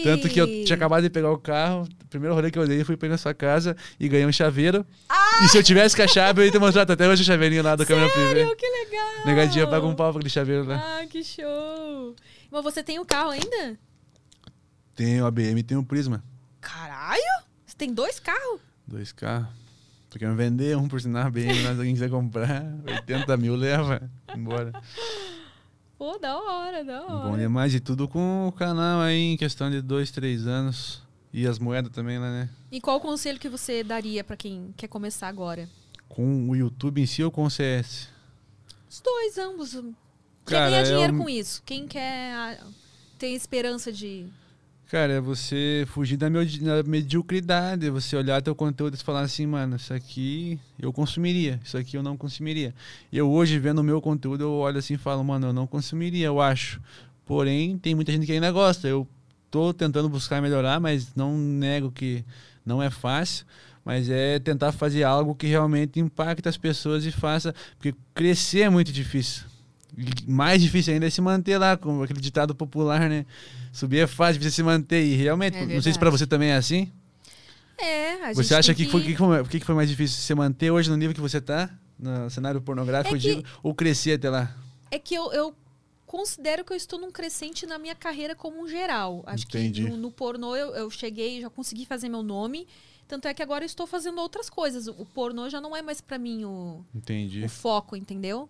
Tanto 0.03 0.29
que 0.29 0.39
eu 0.39 0.47
tinha 0.65 0.75
acabado 0.75 1.03
de 1.03 1.09
pegar 1.09 1.31
o 1.31 1.37
carro, 1.37 1.83
o 2.03 2.07
primeiro 2.07 2.35
rolê 2.35 2.49
que 2.51 2.57
eu 2.59 2.67
dei, 2.67 2.83
fui 2.83 2.95
pegar 2.97 3.17
sua 3.17 3.33
casa 3.33 3.75
e 3.99 4.07
ganhei 4.07 4.25
um 4.25 4.31
chaveiro. 4.31 4.85
E 5.43 5.47
se 5.49 5.57
eu 5.57 5.63
tivesse 5.63 5.95
com 5.95 6.03
a 6.03 6.07
chave, 6.07 6.41
eu 6.41 6.45
ia 6.45 6.51
ter 6.51 6.59
mostrado 6.59 6.91
até 6.93 7.07
hoje 7.07 7.21
o 7.23 7.25
chaveirinho 7.25 7.63
lá 7.63 7.75
da 7.75 7.85
câmera 7.85 8.09
privê. 8.09 8.41
Sério, 8.41 8.55
que 8.55 8.65
legal! 8.67 9.25
Negadinha 9.25 9.67
paga 9.67 9.85
um 9.85 9.95
pau 9.95 10.11
pra 10.11 10.19
aquele 10.19 10.29
chaveiro 10.29 10.65
lá. 10.65 10.99
Ah, 11.01 11.05
que 11.07 11.23
show! 11.23 12.15
Mas 12.51 12.63
você 12.63 12.83
tem 12.83 12.99
o 12.99 13.05
carro 13.05 13.31
ainda? 13.31 13.77
Tem 14.95 15.21
o 15.21 15.25
ABM 15.25 15.59
e 15.59 15.63
tem 15.63 15.77
o 15.77 15.83
Prisma. 15.83 16.23
Caralho! 16.61 17.21
Você 17.65 17.75
tem 17.75 17.91
dois 17.93 18.19
carros? 18.19 18.61
Dois 18.87 19.11
carros. 19.11 19.47
Tô 20.09 20.19
querendo 20.19 20.35
vender 20.37 20.77
um 20.77 20.87
por 20.87 21.01
sinal 21.01 21.25
ABM, 21.25 21.63
mas 21.63 21.79
alguém 21.79 21.93
quiser 21.93 22.09
comprar, 22.09 22.63
80 22.85 23.35
mil 23.37 23.55
leva. 23.55 24.07
Embora. 24.35 24.71
Pô, 26.03 26.17
da 26.17 26.37
hora, 26.37 26.83
da 26.83 27.01
hora. 27.05 27.29
Bom 27.29 27.37
demais. 27.37 27.73
E 27.73 27.79
tudo 27.79 28.09
com 28.09 28.45
o 28.45 28.51
canal 28.51 28.99
aí 28.99 29.31
em 29.31 29.37
questão 29.37 29.71
de 29.71 29.81
dois, 29.81 30.11
três 30.11 30.45
anos. 30.45 31.01
E 31.31 31.47
as 31.47 31.57
moedas 31.57 31.93
também 31.93 32.19
lá, 32.19 32.29
né? 32.29 32.49
E 32.69 32.81
qual 32.81 32.97
o 32.97 32.99
conselho 32.99 33.39
que 33.39 33.47
você 33.47 33.85
daria 33.85 34.21
pra 34.21 34.35
quem 34.35 34.73
quer 34.75 34.89
começar 34.89 35.29
agora? 35.29 35.69
Com 36.09 36.49
o 36.49 36.57
YouTube 36.57 37.01
em 37.01 37.05
si 37.05 37.23
ou 37.23 37.31
com 37.31 37.45
o 37.45 37.49
CS? 37.49 38.09
Os 38.89 38.99
dois, 38.99 39.37
ambos. 39.37 39.71
Quer 39.71 39.81
Cara, 40.45 40.69
ganhar 40.71 40.81
é 40.81 40.83
dinheiro 40.91 41.13
um- 41.13 41.19
com 41.19 41.29
isso? 41.29 41.63
Quem 41.65 41.87
quer 41.87 42.33
ah, 42.33 42.57
tem 43.17 43.33
esperança 43.33 43.89
de. 43.89 44.25
Cara, 44.93 45.13
é 45.13 45.19
você 45.19 45.85
fugir 45.87 46.17
da, 46.17 46.27
mediocridade, 46.85 47.89
você 47.89 48.15
olhar 48.15 48.43
teu 48.43 48.53
conteúdo 48.53 48.93
e 48.93 48.97
falar 48.99 49.21
assim, 49.21 49.47
mano, 49.47 49.75
isso 49.75 49.91
aqui 49.91 50.59
eu 50.77 50.93
consumiria, 50.93 51.59
isso 51.65 51.75
aqui 51.75 51.97
eu 51.97 52.03
não 52.03 52.15
consumiria. 52.15 52.75
Eu 53.11 53.27
hoje, 53.31 53.57
vendo 53.57 53.79
o 53.79 53.83
meu 53.83 53.99
conteúdo, 53.99 54.43
eu 54.43 54.51
olho 54.51 54.77
assim 54.77 54.93
e 54.93 54.97
falo, 54.97 55.23
mano, 55.23 55.47
eu 55.47 55.51
não 55.51 55.65
consumiria, 55.65 56.27
eu 56.27 56.39
acho. 56.39 56.79
Porém, 57.25 57.75
tem 57.75 57.95
muita 57.95 58.11
gente 58.11 58.27
que 58.27 58.33
ainda 58.33 58.51
gosta. 58.51 58.87
Eu 58.87 59.07
tô 59.49 59.73
tentando 59.73 60.07
buscar 60.07 60.39
melhorar, 60.43 60.79
mas 60.79 61.15
não 61.15 61.35
nego 61.35 61.89
que 61.89 62.23
não 62.63 62.79
é 62.79 62.91
fácil. 62.91 63.47
Mas 63.83 64.11
é 64.11 64.37
tentar 64.37 64.71
fazer 64.71 65.01
algo 65.01 65.33
que 65.33 65.47
realmente 65.47 65.99
impacte 65.99 66.47
as 66.47 66.55
pessoas 66.55 67.03
e 67.03 67.11
faça. 67.11 67.51
Porque 67.79 67.95
crescer 68.13 68.61
é 68.61 68.69
muito 68.69 68.91
difícil. 68.91 69.52
Mais 70.27 70.61
difícil 70.61 70.93
ainda 70.93 71.05
é 71.05 71.09
se 71.09 71.21
manter 71.21 71.57
lá, 71.57 71.77
como 71.77 72.01
aquele 72.03 72.19
ditado 72.19 72.55
popular, 72.55 73.09
né? 73.09 73.25
Subir 73.71 73.99
é 73.99 74.07
fácil, 74.07 74.39
precisa 74.39 74.55
se 74.55 74.63
manter. 74.63 75.03
E 75.05 75.15
realmente, 75.15 75.57
É 75.57 75.65
não 75.65 75.81
sei 75.81 75.93
se 75.93 75.99
pra 75.99 76.09
você 76.09 76.25
também 76.25 76.49
é 76.49 76.55
assim. 76.55 76.91
É, 77.77 78.25
a 78.29 78.33
Você 78.33 78.53
acha 78.55 78.73
tem 78.73 78.85
que, 78.85 78.91
foi, 78.91 79.01
que, 79.03 79.15
foi, 79.15 79.43
que 79.45 79.59
que 79.59 79.65
foi 79.65 79.75
mais 79.75 79.89
difícil? 79.89 80.17
Se 80.21 80.33
manter 80.35 80.71
hoje 80.71 80.89
no 80.89 80.97
nível 80.97 81.13
que 81.13 81.21
você 81.21 81.41
tá? 81.41 81.69
No 81.99 82.29
cenário 82.29 82.61
pornográfico, 82.61 83.15
É 83.15 83.19
que- 83.19 83.35
digo, 83.35 83.43
ou 83.61 83.73
crescer 83.73 84.13
até 84.13 84.29
lá? 84.29 84.55
É 84.91 84.97
que 84.99 85.13
eu, 85.15 85.31
eu 85.33 85.55
considero 86.05 86.63
que 86.63 86.71
eu 86.71 86.77
estou 86.77 86.99
num 86.99 87.11
crescente 87.11 87.65
na 87.65 87.77
minha 87.79 87.95
carreira 87.95 88.35
como 88.35 88.61
um 88.63 88.67
geral. 88.67 89.23
Acho 89.25 89.45
Entendi. 89.45 89.83
que 89.83 89.89
no, 89.89 89.97
no 89.97 90.11
pornô 90.11 90.55
eu, 90.55 90.73
eu 90.75 90.89
cheguei, 90.89 91.41
já 91.41 91.49
consegui 91.49 91.85
fazer 91.85 92.09
meu 92.09 92.21
nome. 92.23 92.67
Tanto 93.07 93.27
é 93.27 93.33
que 93.33 93.41
agora 93.43 93.63
eu 93.63 93.67
estou 93.67 93.85
fazendo 93.85 94.19
outras 94.21 94.49
coisas. 94.49 94.87
O 94.87 95.05
pornô 95.05 95.49
já 95.49 95.59
não 95.59 95.75
é 95.75 95.81
mais 95.81 95.99
pra 95.99 96.17
mim 96.17 96.45
o, 96.45 96.83
Entendi. 96.95 97.43
o 97.43 97.49
foco, 97.49 97.95
entendeu? 97.95 98.49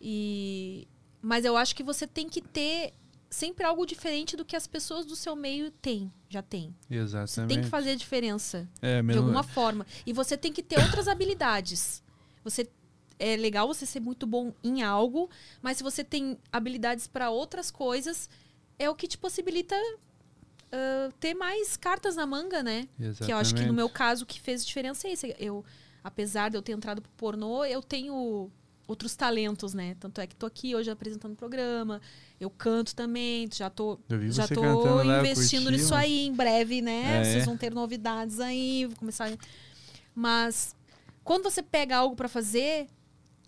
E 0.00 0.86
mas 1.22 1.44
eu 1.44 1.56
acho 1.56 1.76
que 1.76 1.82
você 1.82 2.06
tem 2.06 2.28
que 2.28 2.40
ter 2.40 2.94
sempre 3.28 3.64
algo 3.64 3.84
diferente 3.86 4.36
do 4.36 4.44
que 4.44 4.56
as 4.56 4.66
pessoas 4.66 5.04
do 5.04 5.14
seu 5.14 5.36
meio 5.36 5.70
têm, 5.70 6.10
já 6.28 6.42
têm. 6.42 6.74
Você 6.88 6.94
Exatamente. 6.94 7.54
tem 7.54 7.62
que 7.62 7.68
fazer 7.68 7.90
a 7.90 7.94
diferença 7.94 8.68
É, 8.80 9.02
de 9.02 9.18
alguma 9.18 9.42
forma. 9.42 9.86
E 10.06 10.12
você 10.12 10.36
tem 10.36 10.52
que 10.52 10.62
ter 10.62 10.80
outras 10.80 11.06
habilidades. 11.06 12.02
Você 12.42 12.68
é 13.18 13.36
legal 13.36 13.68
você 13.68 13.84
ser 13.84 14.00
muito 14.00 14.26
bom 14.26 14.52
em 14.64 14.82
algo, 14.82 15.28
mas 15.60 15.76
se 15.76 15.82
você 15.82 16.02
tem 16.02 16.38
habilidades 16.50 17.06
para 17.06 17.30
outras 17.30 17.70
coisas, 17.70 18.28
é 18.78 18.88
o 18.88 18.94
que 18.94 19.06
te 19.06 19.18
possibilita 19.18 19.76
ah, 20.72 21.10
ter 21.20 21.34
mais 21.34 21.76
cartas 21.76 22.16
na 22.16 22.26
manga, 22.26 22.62
né? 22.62 22.88
Que 23.24 23.32
eu 23.32 23.36
acho 23.36 23.50
que 23.54 23.60
no 23.60 23.66
Exatamente. 23.66 23.72
meu 23.72 23.88
caso 23.88 24.24
o 24.24 24.26
que 24.26 24.40
fez 24.40 24.64
diferença 24.64 25.06
é 25.06 25.12
esse. 25.12 25.36
Eu, 25.38 25.64
apesar 26.02 26.48
de 26.48 26.56
eu 26.56 26.62
ter 26.62 26.72
entrado 26.72 27.02
pro 27.02 27.10
pornô, 27.12 27.64
eu 27.64 27.82
tenho 27.82 28.50
outros 28.90 29.14
talentos, 29.16 29.72
né? 29.72 29.96
Tanto 30.00 30.20
é 30.20 30.26
que 30.26 30.34
tô 30.36 30.46
aqui 30.46 30.74
hoje 30.74 30.90
apresentando 30.90 31.32
o 31.32 31.36
programa, 31.36 32.00
eu 32.40 32.50
canto 32.50 32.94
também, 32.94 33.48
já 33.52 33.70
tô, 33.70 33.98
já 34.30 34.46
tô 34.48 34.60
cantando 34.60 35.04
lá, 35.04 35.20
investindo 35.20 35.64
curti, 35.64 35.76
nisso 35.78 35.94
aí 35.94 36.26
em 36.26 36.32
breve, 36.32 36.82
né? 36.82 37.20
É. 37.20 37.24
Vocês 37.24 37.44
vão 37.46 37.56
ter 37.56 37.72
novidades 37.72 38.40
aí, 38.40 38.86
vou 38.86 38.96
começar. 38.96 39.30
Mas 40.14 40.74
quando 41.24 41.44
você 41.44 41.62
pega 41.62 41.96
algo 41.96 42.16
pra 42.16 42.28
fazer, 42.28 42.88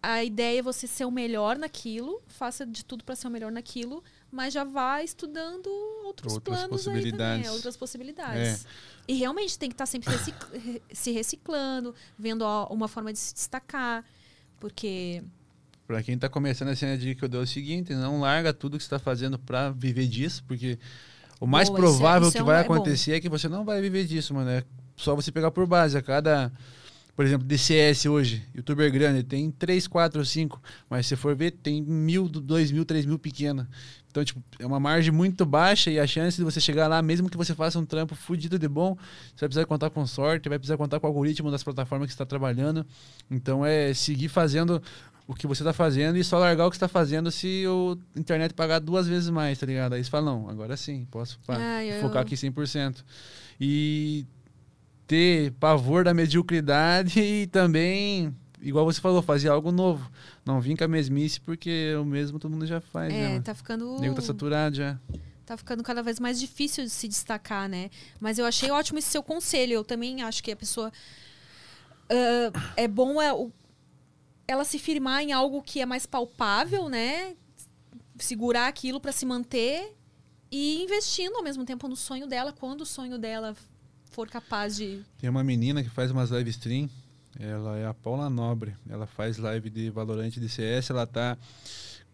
a 0.03 0.23
ideia 0.25 0.61
é 0.61 0.63
você 0.63 0.87
ser 0.87 1.05
o 1.05 1.11
melhor 1.11 1.57
naquilo, 1.59 2.23
faça 2.27 2.65
de 2.67 2.85
tudo 2.85 3.05
pra 3.05 3.15
ser 3.17 3.27
o 3.27 3.31
melhor 3.31 3.51
naquilo, 3.53 4.03
mas 4.31 4.53
já 4.55 4.65
vá 4.65 5.03
estudando 5.03 5.67
outros 6.05 6.35
Outras 6.35 6.59
planos 6.59 6.87
aí 6.89 6.95
possibilidades. 6.95 7.43
também, 7.43 7.51
outras 7.57 7.77
possibilidades. 7.77 8.67
E 9.09 9.15
realmente 9.15 9.59
tem 9.59 9.69
que 9.69 9.75
estar 9.75 9.87
sempre 9.87 10.11
recic- 10.11 10.53
re- 10.55 10.83
se 10.93 11.11
reciclando, 11.11 11.95
vendo 12.19 12.45
uma 12.71 12.89
forma 12.89 13.13
de 13.13 13.19
se 13.19 13.35
destacar, 13.35 14.05
porque 14.63 15.23
Pra 15.87 16.01
quem 16.03 16.17
tá 16.17 16.29
começando 16.29 16.69
assim, 16.69 16.87
a 16.87 16.97
dica 16.97 17.17
que 17.19 17.25
eu 17.25 17.29
dou 17.29 17.41
é 17.41 17.45
o 17.45 17.47
seguinte: 17.47 17.93
não 17.93 18.21
larga 18.21 18.53
tudo 18.55 18.79
que 18.79 18.85
você 18.85 18.89
tá 18.91 18.99
fazendo 19.01 19.39
pra 19.39 19.71
viver 19.71 20.07
disso, 20.07 20.43
porque 20.47 20.79
o 21.41 21.47
mais 21.47 21.69
Boa, 21.69 21.81
isso 21.81 21.87
é- 21.89 21.91
provável 21.91 22.29
isso 22.29 22.33
que 22.33 22.39
é 22.39 22.43
um- 22.43 22.47
vai 22.47 22.61
é 22.63 22.67
bom. 22.67 22.73
acontecer 22.75 23.13
é 23.13 23.21
que 23.21 23.29
você 23.29 23.49
não 23.49 23.65
vai 23.65 23.81
viver 23.83 24.07
disso, 24.07 24.33
mano. 24.33 24.49
É 24.49 24.63
só 24.97 25.15
você 25.17 25.31
pegar 25.33 25.51
por 25.51 25.67
base. 25.67 25.99
A 25.99 26.03
cada, 26.03 26.51
por 27.15 27.25
exemplo, 27.25 27.47
DCS 27.47 28.07
hoje, 28.09 28.43
youtuber 28.55 28.91
grande, 28.91 29.23
tem 29.23 29.51
3, 29.51 29.87
4, 29.87 30.25
5. 30.25 30.61
Mas 30.89 31.07
se 31.07 31.15
for 31.17 31.35
ver, 31.37 31.51
tem 31.53 31.83
mil, 31.83 32.29
dois 32.29 32.71
mil, 32.73 32.85
três 32.85 33.05
mil 33.05 33.19
pequena. 33.19 33.69
Então, 34.11 34.25
tipo, 34.25 34.43
é 34.59 34.67
uma 34.67 34.79
margem 34.81 35.11
muito 35.13 35.47
baixa 35.47 35.91
e 35.91 35.99
a 35.99 36.07
chance 36.07 36.37
de 36.37 36.45
você 36.45 36.61
chegar 36.61 36.87
lá, 36.87 37.01
mesmo 37.01 37.31
que 37.31 37.37
você 37.37 37.55
faça 37.55 37.79
um 37.79 37.85
trampo 37.87 38.15
fudido 38.15 38.59
de 38.59 38.69
bom, 38.69 38.95
você 38.95 39.41
vai 39.41 39.49
precisar 39.49 39.65
contar 39.67 39.89
com 39.91 40.07
sorte, 40.07 40.49
vai 40.49 40.59
precisar 40.59 40.77
contar 40.77 41.01
com 41.01 41.07
o 41.07 41.09
algoritmo 41.11 41.51
das 41.51 41.63
plataformas 41.63 42.07
que 42.07 42.13
você 42.13 42.17
está 42.17 42.27
trabalhando. 42.27 42.85
Então, 43.31 43.65
é 43.65 43.95
seguir 43.95 44.29
fazendo 44.29 44.83
o 45.27 45.35
que 45.35 45.47
você 45.47 45.63
está 45.63 45.73
fazendo 45.73 46.19
e 46.19 46.25
só 46.25 46.39
largar 46.39 46.67
o 46.67 46.71
que 46.71 46.77
você 46.77 46.85
está 46.85 46.89
fazendo 46.89 47.31
se 47.31 47.65
o 47.67 47.97
internet 48.17 48.53
pagar 48.53 48.81
duas 48.81 49.07
vezes 49.07 49.31
mais, 49.31 49.59
tá 49.59 49.65
ligado? 49.65 49.95
Aí 49.95 50.05
você 50.05 50.11
fala, 50.11 50.27
não, 50.27 50.49
agora 50.49 50.77
sim, 50.77 51.07
posso 51.11 51.39
Ah, 51.49 51.83
eu- 51.83 52.01
focar 52.03 52.21
aqui 52.23 52.37
100%. 52.37 53.03
E 53.61 54.27
ter 55.07 55.53
pavor 55.53 56.05
da 56.05 56.15
mediocridade 56.15 57.21
e 57.21 57.47
também, 57.47 58.35
igual 58.61 58.85
você 58.85 59.01
falou, 59.01 59.23
fazer 59.23 59.49
algo 59.49 59.71
novo. 59.73 60.11
Não 60.45 60.61
vir 60.61 60.77
com 60.77 60.85
a 60.85 60.89
mesmice, 60.89 61.41
porque 61.41 61.95
o 62.01 62.05
mesmo 62.05 62.39
todo 62.39 62.51
mundo 62.51 62.67
já 62.67 62.81
faz, 62.81 63.13
né? 63.13 63.25
é, 63.25 63.29
mano? 63.31 63.43
tá 63.43 63.55
ficando 63.55 63.97
O 63.97 64.01
nego 64.01 64.15
tá 64.15 64.23
saturado 64.23 64.77
já. 64.77 64.99
tá 65.45 65.57
ficando 65.57 65.83
cada 65.83 66.03
vez 66.03 66.19
mais 66.19 66.41
difícil 66.41 66.85
de 66.85 66.91
se 66.91 67.09
destacar, 67.09 67.69
né? 67.69 67.91
Mas 68.21 68.39
eu 68.39 68.47
achei 68.47 68.71
ótimo 68.71 68.99
esse 68.99 69.09
seu 69.09 69.23
conselho. 69.23 69.75
Eu 69.75 69.85
também 69.85 70.23
acho 70.23 70.43
que 70.43 70.53
a 70.53 70.57
pessoa 70.57 70.93
ah, 72.13 72.73
é 72.77 72.87
bom 72.87 73.21
é, 73.21 73.33
ela 74.47 74.65
se 74.65 74.79
firmar 74.79 75.23
em 75.23 75.33
algo 75.33 75.63
que 75.63 75.81
é 75.81 75.87
mais 75.87 76.07
palpável, 76.07 76.89
né? 76.89 77.35
Segurar 78.19 78.69
aquilo 78.69 79.01
para 79.01 79.13
se 79.13 79.25
manter 79.25 79.97
e 80.51 80.83
investindo 80.83 81.37
ao 81.37 81.43
mesmo 81.43 81.65
tempo 81.65 81.89
no 81.89 81.97
sonho 81.97 82.27
dela, 82.27 82.53
quando 82.53 82.83
o 82.83 82.87
sonho 82.87 83.19
dela 83.19 83.57
for 84.13 84.29
capaz 84.29 84.77
de 84.77 85.01
Tem 85.19 85.29
uma 85.29 85.43
menina 85.43 85.83
que 85.83 85.91
faz 85.91 86.11
umas 86.11 86.31
live 86.31 86.51
stream. 86.51 86.89
Ela 87.39 87.79
é 87.79 87.87
a 87.87 87.95
Paula 87.95 88.29
Nobre. 88.29 88.75
Ela 88.89 89.07
faz 89.07 89.39
live 89.39 89.71
de 89.71 89.91
Valorant 89.91 90.31
de 90.31 90.49
CS. 90.49 90.91
Ela 90.91 91.07
tá 91.07 91.37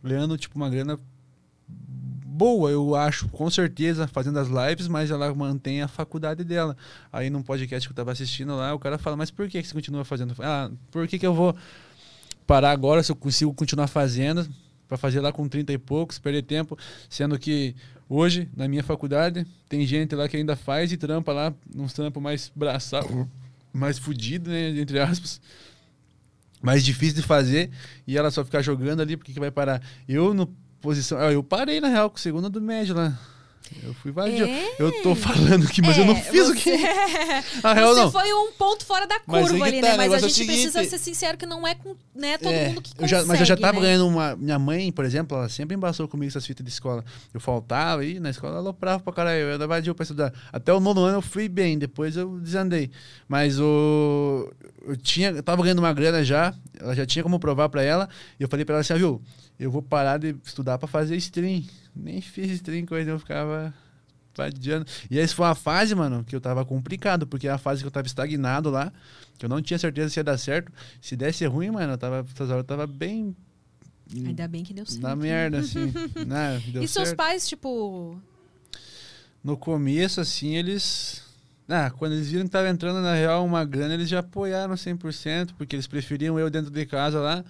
ganhando, 0.03 0.39
tipo, 0.39 0.57
uma 0.57 0.71
grana 0.71 0.99
boa, 2.39 2.71
eu 2.71 2.95
acho, 2.95 3.29
com 3.31 3.51
certeza, 3.51 4.07
fazendo 4.07 4.39
as 4.39 4.47
lives, 4.47 4.87
mas 4.87 5.11
ela 5.11 5.35
mantém 5.35 5.83
a 5.83 5.89
faculdade 5.89 6.45
dela. 6.45 6.77
Aí 7.13 7.29
num 7.29 7.43
podcast 7.43 7.89
que 7.89 7.93
eu 7.93 7.97
tava 7.97 8.13
assistindo 8.13 8.55
lá, 8.55 8.73
o 8.73 8.79
cara 8.79 8.97
fala, 8.97 9.17
mas 9.17 9.29
por 9.29 9.49
que 9.49 9.61
você 9.61 9.75
continua 9.75 10.05
fazendo? 10.05 10.35
Ah, 10.39 10.71
por 10.93 11.09
que 11.09 11.19
que 11.19 11.27
eu 11.27 11.35
vou 11.35 11.57
parar 12.47 12.71
agora 12.71 13.03
se 13.03 13.11
eu 13.11 13.17
consigo 13.17 13.53
continuar 13.53 13.89
fazendo? 13.89 14.49
Pra 14.87 14.97
fazer 14.97 15.21
lá 15.21 15.33
com 15.33 15.47
30 15.49 15.73
e 15.73 15.79
poucos, 15.79 16.19
perder 16.19 16.43
tempo, 16.43 16.79
sendo 17.11 17.39
que 17.39 17.75
hoje, 18.09 18.49
na 18.57 18.67
minha 18.67 18.83
faculdade, 18.83 19.47
tem 19.69 19.87
gente 19.87 20.15
lá 20.15 20.29
que 20.29 20.37
ainda 20.37 20.57
faz 20.57 20.93
e 20.93 20.97
trampa 20.97 21.33
lá, 21.33 21.55
uns 21.75 21.93
trampos 21.93 22.23
mais 22.23 22.51
braçal, 22.55 23.29
mais 23.73 23.99
fudido, 23.99 24.51
né, 24.51 24.71
entre 24.71 24.99
aspas 24.99 25.41
mais 26.63 26.85
difícil 26.85 27.17
de 27.17 27.23
fazer 27.23 27.71
e 28.07 28.17
ela 28.17 28.31
só 28.31 28.45
ficar 28.45 28.63
jogando 28.63 29.01
ali 29.01 29.17
porque 29.17 29.33
que 29.33 29.41
vai 29.41 29.51
parar. 29.51 29.83
Eu 30.09 30.35
no 30.35 30.47
posição, 30.81 31.19
ah, 31.19 31.33
eu 31.33 31.43
parei 31.43 31.81
na 31.81 31.89
real 31.89 32.11
com 32.11 32.17
o 32.17 32.21
segundo 32.21 32.49
do 32.49 32.61
médio 32.61 32.95
lá. 32.95 33.19
Eu 33.83 33.93
fui 33.95 34.11
vadio. 34.11 34.47
É? 34.47 34.77
Eu 34.79 35.03
tô 35.03 35.15
falando 35.15 35.67
aqui, 35.67 35.83
mas 35.83 35.99
eu 35.99 36.05
não 36.07 36.17
É, 36.17 36.23
fiz 36.23 36.49
o 36.49 36.55
você- 36.55 36.61
que. 36.61 36.71
Na 37.63 37.75
real 37.75 37.95
Você 37.95 38.01
não. 38.01 38.11
foi 38.13 38.33
um 38.33 38.53
ponto 38.53 38.85
fora 38.87 39.07
da 39.07 39.21
curva 39.21 39.55
que 39.55 39.63
ali, 39.63 39.81
tá, 39.83 39.89
né? 39.89 39.95
o 39.95 39.97
Mas 39.99 40.13
a 40.13 40.17
é 40.17 40.19
o 40.21 40.29
gente 40.29 40.47
precisa 40.47 40.73
seguinte- 40.73 40.91
ser 40.91 40.99
sincero 40.99 41.37
que 41.37 41.45
não 41.45 41.67
é 41.67 41.75
com 41.75 41.95
né, 42.15 42.39
todo 42.39 42.51
É, 42.53 42.69
mundo 42.69 42.81
que 42.83 42.91
eu 42.93 42.95
consegue, 42.97 43.11
já, 43.11 43.25
mas 43.27 43.41
eu 43.41 43.47
já 43.47 43.57
tava 43.57 43.75
né? 43.81 43.87
ganhando 43.87 44.09
uma. 44.09 44.35
Minha 44.37 44.59
mãe, 44.59 44.91
por 44.91 45.05
exemplo, 45.05 45.37
ela 45.37 45.49
sempre 45.51 45.77
embaçou 45.77 46.09
comigo 46.09 46.31
essas 46.31 46.47
fitas 46.47 46.65
de 46.65 46.73
escola. 46.73 47.05
Eu 47.35 47.41
faltava 47.41 48.05
e 48.05 48.19
na 48.19 48.31
escola 48.31 48.53
ela 48.55 48.61
aloprava 48.61 49.03
pra 49.03 49.13
caralho. 49.13 49.41
Eu 49.41 49.59
dava 49.59 49.81
dia 49.83 49.95
pra 49.95 50.03
estudar. 50.03 50.33
Até 50.51 50.73
o 50.73 50.81
nono 50.81 51.03
ano 51.03 51.19
eu 51.19 51.23
fui 51.23 51.47
bem, 51.49 51.79
depois 51.79 52.17
eu 52.17 52.39
desandei. 52.41 52.91
Mas 53.29 53.61
o. 53.61 54.51
Eu 54.87 54.97
tinha. 54.97 55.29
Eu 55.31 55.43
tava 55.43 55.63
ganhando 55.63 55.81
uma 55.81 55.93
grana 55.93 56.25
já, 56.25 56.55
ela 56.81 56.95
já 56.97 57.05
tinha 57.05 57.23
como 57.23 57.39
provar 57.39 57.69
pra 57.69 57.83
ela. 57.83 58.09
E 58.41 58.43
eu 58.43 58.49
falei 58.49 58.65
pra 58.65 58.77
ela 58.77 58.81
assim, 58.81 58.95
ah, 58.95 58.97
viu? 58.97 59.21
Eu 59.61 59.71
vou 59.71 59.83
parar 59.83 60.19
de 60.19 60.35
estudar 60.45 60.79
pra 60.79 60.89
fazer 60.89 61.17
stream. 61.17 61.63
Nem 61.99 62.21
fiz 62.21 62.51
stream, 62.53 62.87
coisa, 62.87 63.11
eu 63.11 63.19
ficava. 63.19 63.75
vadiando. 64.37 64.87
E 65.11 65.19
essa 65.19 65.35
foi 65.35 65.47
uma 65.47 65.55
fase, 65.55 65.95
mano, 65.95 66.25
que 66.25 66.35
eu 66.35 66.41
tava 66.41 66.65
complicado, 66.65 67.27
porque 67.27 67.49
é 67.49 67.51
a 67.51 67.59
fase 67.59 67.83
que 67.83 67.87
eu 67.87 67.91
tava 67.91 68.07
estagnado 68.07 68.71
lá, 68.71 68.93
que 69.37 69.45
eu 69.45 69.49
não 69.49 69.61
tinha 69.61 69.79
certeza 69.79 70.11
se 70.11 70.21
ia 70.21 70.25
dar 70.25 70.39
certo. 70.39 70.73
Se 71.03 71.17
desse 71.17 71.45
ruim, 71.47 71.71
mano, 71.71 71.95
eu 71.95 71.99
tava, 71.99 72.25
essas 72.33 72.49
horas 72.49 72.61
eu 72.61 72.65
tava 72.65 72.87
bem 72.87 73.35
Ainda 74.15 74.49
bem 74.49 74.65
que 74.65 74.73
deu 74.73 74.87
certo. 74.87 75.03
na 75.03 75.15
merda, 75.15 75.59
assim. 75.59 75.93
né? 76.27 76.63
Deu 76.69 76.83
e 76.83 76.89
seus 76.89 77.09
certo. 77.09 77.17
pais, 77.19 77.47
tipo, 77.47 78.19
No 79.45 79.57
começo, 79.57 80.21
assim, 80.21 80.57
eles. 80.57 81.23
Ah, 81.69 81.91
quando 81.91 82.13
eles 82.13 82.31
viram 82.31 82.45
que 82.45 82.51
tava 82.51 82.71
entrando 82.71 83.03
na 83.03 83.13
real 83.13 83.45
uma 83.45 83.63
grana, 83.65 83.93
eles 83.93 84.09
já 84.09 84.21
apoiaram 84.21 84.75
100%, 84.75 85.51
porque 85.59 85.77
eles 85.77 85.87
preferiam 85.87 86.39
eu 86.39 86.49
dentro 86.49 86.71
de 86.71 86.87
casa 86.87 87.21
lá 87.21 87.45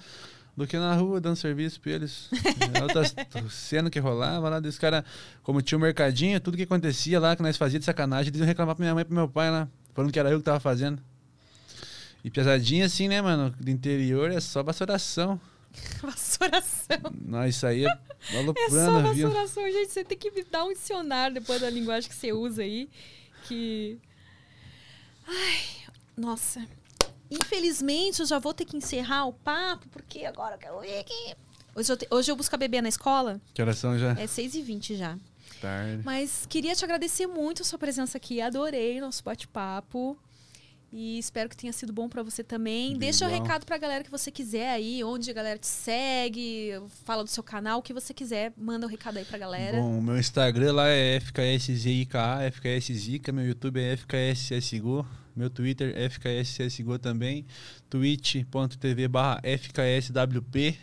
do 0.58 0.66
que 0.66 0.76
na 0.76 0.92
rua 0.94 1.20
dando 1.20 1.36
serviço 1.36 1.80
pra 1.80 1.92
eles. 1.92 2.28
É 2.76 2.82
outra 2.82 3.04
cena 3.48 3.88
que 3.88 4.00
rolava 4.00 4.48
lá, 4.48 4.58
desse 4.58 4.78
cara, 4.80 5.04
como 5.42 5.62
tinha 5.62 5.78
o 5.78 5.80
mercadinho, 5.80 6.40
tudo 6.40 6.56
que 6.56 6.64
acontecia 6.64 7.20
lá, 7.20 7.36
que 7.36 7.42
nós 7.42 7.56
fazíamos 7.56 7.82
de 7.82 7.86
sacanagem, 7.86 8.30
eles 8.30 8.40
iam 8.40 8.46
reclamar 8.46 8.74
pra 8.74 8.82
minha 8.82 8.92
mãe 8.92 9.02
e 9.02 9.04
pro 9.04 9.14
meu 9.14 9.28
pai 9.28 9.50
lá, 9.52 9.68
falando 9.94 10.12
que 10.12 10.18
era 10.18 10.30
eu 10.30 10.38
que 10.38 10.44
tava 10.44 10.58
fazendo. 10.58 11.00
E 12.24 12.30
pesadinha 12.30 12.86
assim, 12.86 13.06
né, 13.06 13.22
mano? 13.22 13.54
Do 13.60 13.70
interior 13.70 14.32
é 14.32 14.40
só 14.40 14.60
vassouração. 14.64 15.40
vassouração. 16.02 16.98
Nós 17.24 17.54
saía 17.56 17.88
É 17.88 18.32
só 18.32 18.38
aloprando, 18.38 19.14
viu? 19.14 19.28
vassouração, 19.28 19.62
gente. 19.70 19.92
Você 19.92 20.04
tem 20.04 20.18
que 20.18 20.32
me 20.32 20.42
dar 20.42 20.64
um 20.64 20.72
dicionário 20.72 21.34
depois 21.34 21.60
da 21.60 21.70
linguagem 21.70 22.10
que 22.10 22.16
você 22.16 22.32
usa 22.32 22.62
aí. 22.62 22.90
Que. 23.46 23.96
Ai, 25.24 25.60
nossa. 26.16 26.66
Infelizmente, 27.30 28.20
eu 28.20 28.26
já 28.26 28.38
vou 28.38 28.54
ter 28.54 28.64
que 28.64 28.76
encerrar 28.76 29.26
o 29.26 29.32
papo, 29.32 29.88
porque 29.90 30.24
agora 30.24 30.54
eu 30.54 30.58
quero 30.58 30.80
ver 30.80 30.98
aqui. 31.00 31.34
Hoje 31.74 31.92
eu, 31.92 31.96
te- 31.96 32.08
hoje 32.10 32.30
eu 32.30 32.36
busco 32.36 32.54
a 32.54 32.58
bebê 32.58 32.80
na 32.82 32.88
escola. 32.88 33.40
Que 33.54 33.62
oração 33.62 33.98
já? 33.98 34.12
É 34.12 34.26
6h20 34.26 34.96
já. 34.96 35.18
Tarde. 35.60 36.02
Mas 36.04 36.46
queria 36.48 36.74
te 36.74 36.84
agradecer 36.84 37.26
muito 37.26 37.62
a 37.62 37.64
sua 37.64 37.78
presença 37.78 38.16
aqui. 38.16 38.40
Adorei 38.40 39.00
nosso 39.00 39.22
bate-papo. 39.24 40.16
E 40.90 41.18
espero 41.18 41.50
que 41.50 41.56
tenha 41.56 41.72
sido 41.72 41.92
bom 41.92 42.08
pra 42.08 42.22
você 42.22 42.42
também. 42.42 42.96
Deixa 42.96 43.26
o 43.26 43.28
Igual. 43.28 43.42
recado 43.42 43.66
pra 43.66 43.76
galera 43.76 44.02
que 44.02 44.10
você 44.10 44.30
quiser 44.30 44.70
aí, 44.70 45.04
onde 45.04 45.30
a 45.30 45.34
galera 45.34 45.58
te 45.58 45.66
segue, 45.66 46.70
fala 47.04 47.22
do 47.22 47.28
seu 47.28 47.42
canal, 47.42 47.80
o 47.80 47.82
que 47.82 47.92
você 47.92 48.14
quiser, 48.14 48.54
manda 48.56 48.86
o 48.86 48.88
recado 48.88 49.18
aí 49.18 49.24
pra 49.26 49.36
galera. 49.36 49.78
Bom, 49.82 50.00
meu 50.00 50.18
Instagram 50.18 50.72
lá 50.72 50.88
é 50.88 51.20
FKSZIKA, 51.20 52.38
FKSZIKA, 52.52 53.32
meu 53.32 53.44
YouTube 53.46 53.78
é 53.78 53.92
FKSSGO, 53.98 55.06
meu 55.38 55.48
Twitter 55.48 55.94
é 55.96 56.08
FKSSGO 56.08 56.98
também, 56.98 57.46
twitch.tv 57.88 59.06
barra 59.06 59.40
FKSWP 59.44 60.76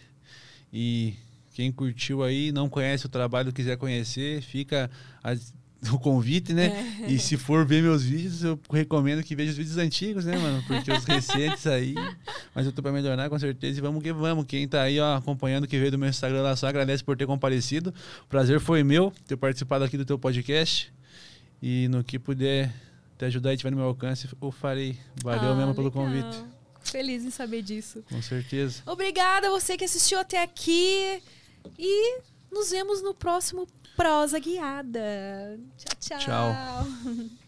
e 0.72 1.14
quem 1.53 1.72
curtiu 1.72 2.24
aí, 2.24 2.53
não 2.53 2.69
conhece 2.69 3.06
o 3.06 3.09
trabalho, 3.09 3.51
quiser 3.51 3.77
conhecer, 3.77 4.42
fica 4.42 4.90
o 5.92 6.00
convite, 6.00 6.53
né? 6.53 6.98
É. 7.03 7.11
E 7.11 7.19
se 7.19 7.35
for 7.35 7.66
ver 7.66 7.84
meus 7.84 8.03
vídeos, 8.03 8.43
eu 8.43 8.58
recomendo 8.72 9.22
que 9.24 9.35
veja 9.35 9.51
os 9.51 9.58
vídeos 9.58 9.77
antigos, 9.77 10.24
né, 10.24 10.38
mano? 10.38 10.64
Porque 10.66 10.90
os 10.90 11.03
recentes 11.03 11.67
aí, 11.67 11.95
mas 12.53 12.66
eu 12.66 12.72
tô 12.72 12.82
pra 12.82 12.93
melhorar 12.93 13.30
com 13.30 13.38
certeza 13.38 13.77
e 13.77 13.82
vamos 13.82 14.01
que 14.01 14.14
vamos. 14.14 14.45
Quem 14.45 14.66
tá 14.67 14.84
aí, 14.84 15.00
ó, 15.01 15.17
acompanhando 15.17 15.67
que 15.67 15.77
veio 15.77 15.92
do 15.92 15.98
meu 15.98 16.09
Instagram 16.09 16.42
lá, 16.42 16.56
só 16.56 16.67
agradece 16.67 17.03
por 17.03 17.17
ter 17.17 17.27
comparecido. 17.27 17.93
O 18.24 18.27
prazer 18.27 18.61
foi 18.61 18.84
meu 18.84 19.11
ter 19.27 19.35
participado 19.35 19.84
aqui 19.84 19.98
do 19.98 20.06
teu 20.06 20.17
podcast. 20.17 20.93
E 21.61 21.88
no 21.90 22.03
que 22.03 22.19
puder 22.19 22.74
te 23.17 23.25
ajudar 23.25 23.53
e 23.53 23.57
tiver 23.57 23.71
no 23.71 23.77
meu 23.77 23.85
alcance, 23.87 24.27
eu 24.41 24.51
farei. 24.51 24.97
Valeu 25.23 25.51
Ah, 25.51 25.55
mesmo 25.55 25.73
pelo 25.75 25.87
legal. 25.87 26.03
convite. 26.05 26.43
feliz 26.81 27.23
em 27.23 27.31
saber 27.31 27.61
disso. 27.61 28.03
Com 28.09 28.21
certeza. 28.21 28.81
Obrigada 28.85 29.47
a 29.47 29.51
você 29.51 29.75
que 29.77 29.83
assistiu 29.85 30.19
até 30.19 30.41
aqui. 30.43 31.21
E 31.79 32.19
nos 32.51 32.69
vemos 32.71 33.01
no 33.01 33.13
próximo 33.13 33.67
Prosa 33.95 34.37
Guiada. 34.39 35.59
Tchau, 35.77 36.19
tchau. 36.19 36.19
Tchau. 36.19 36.87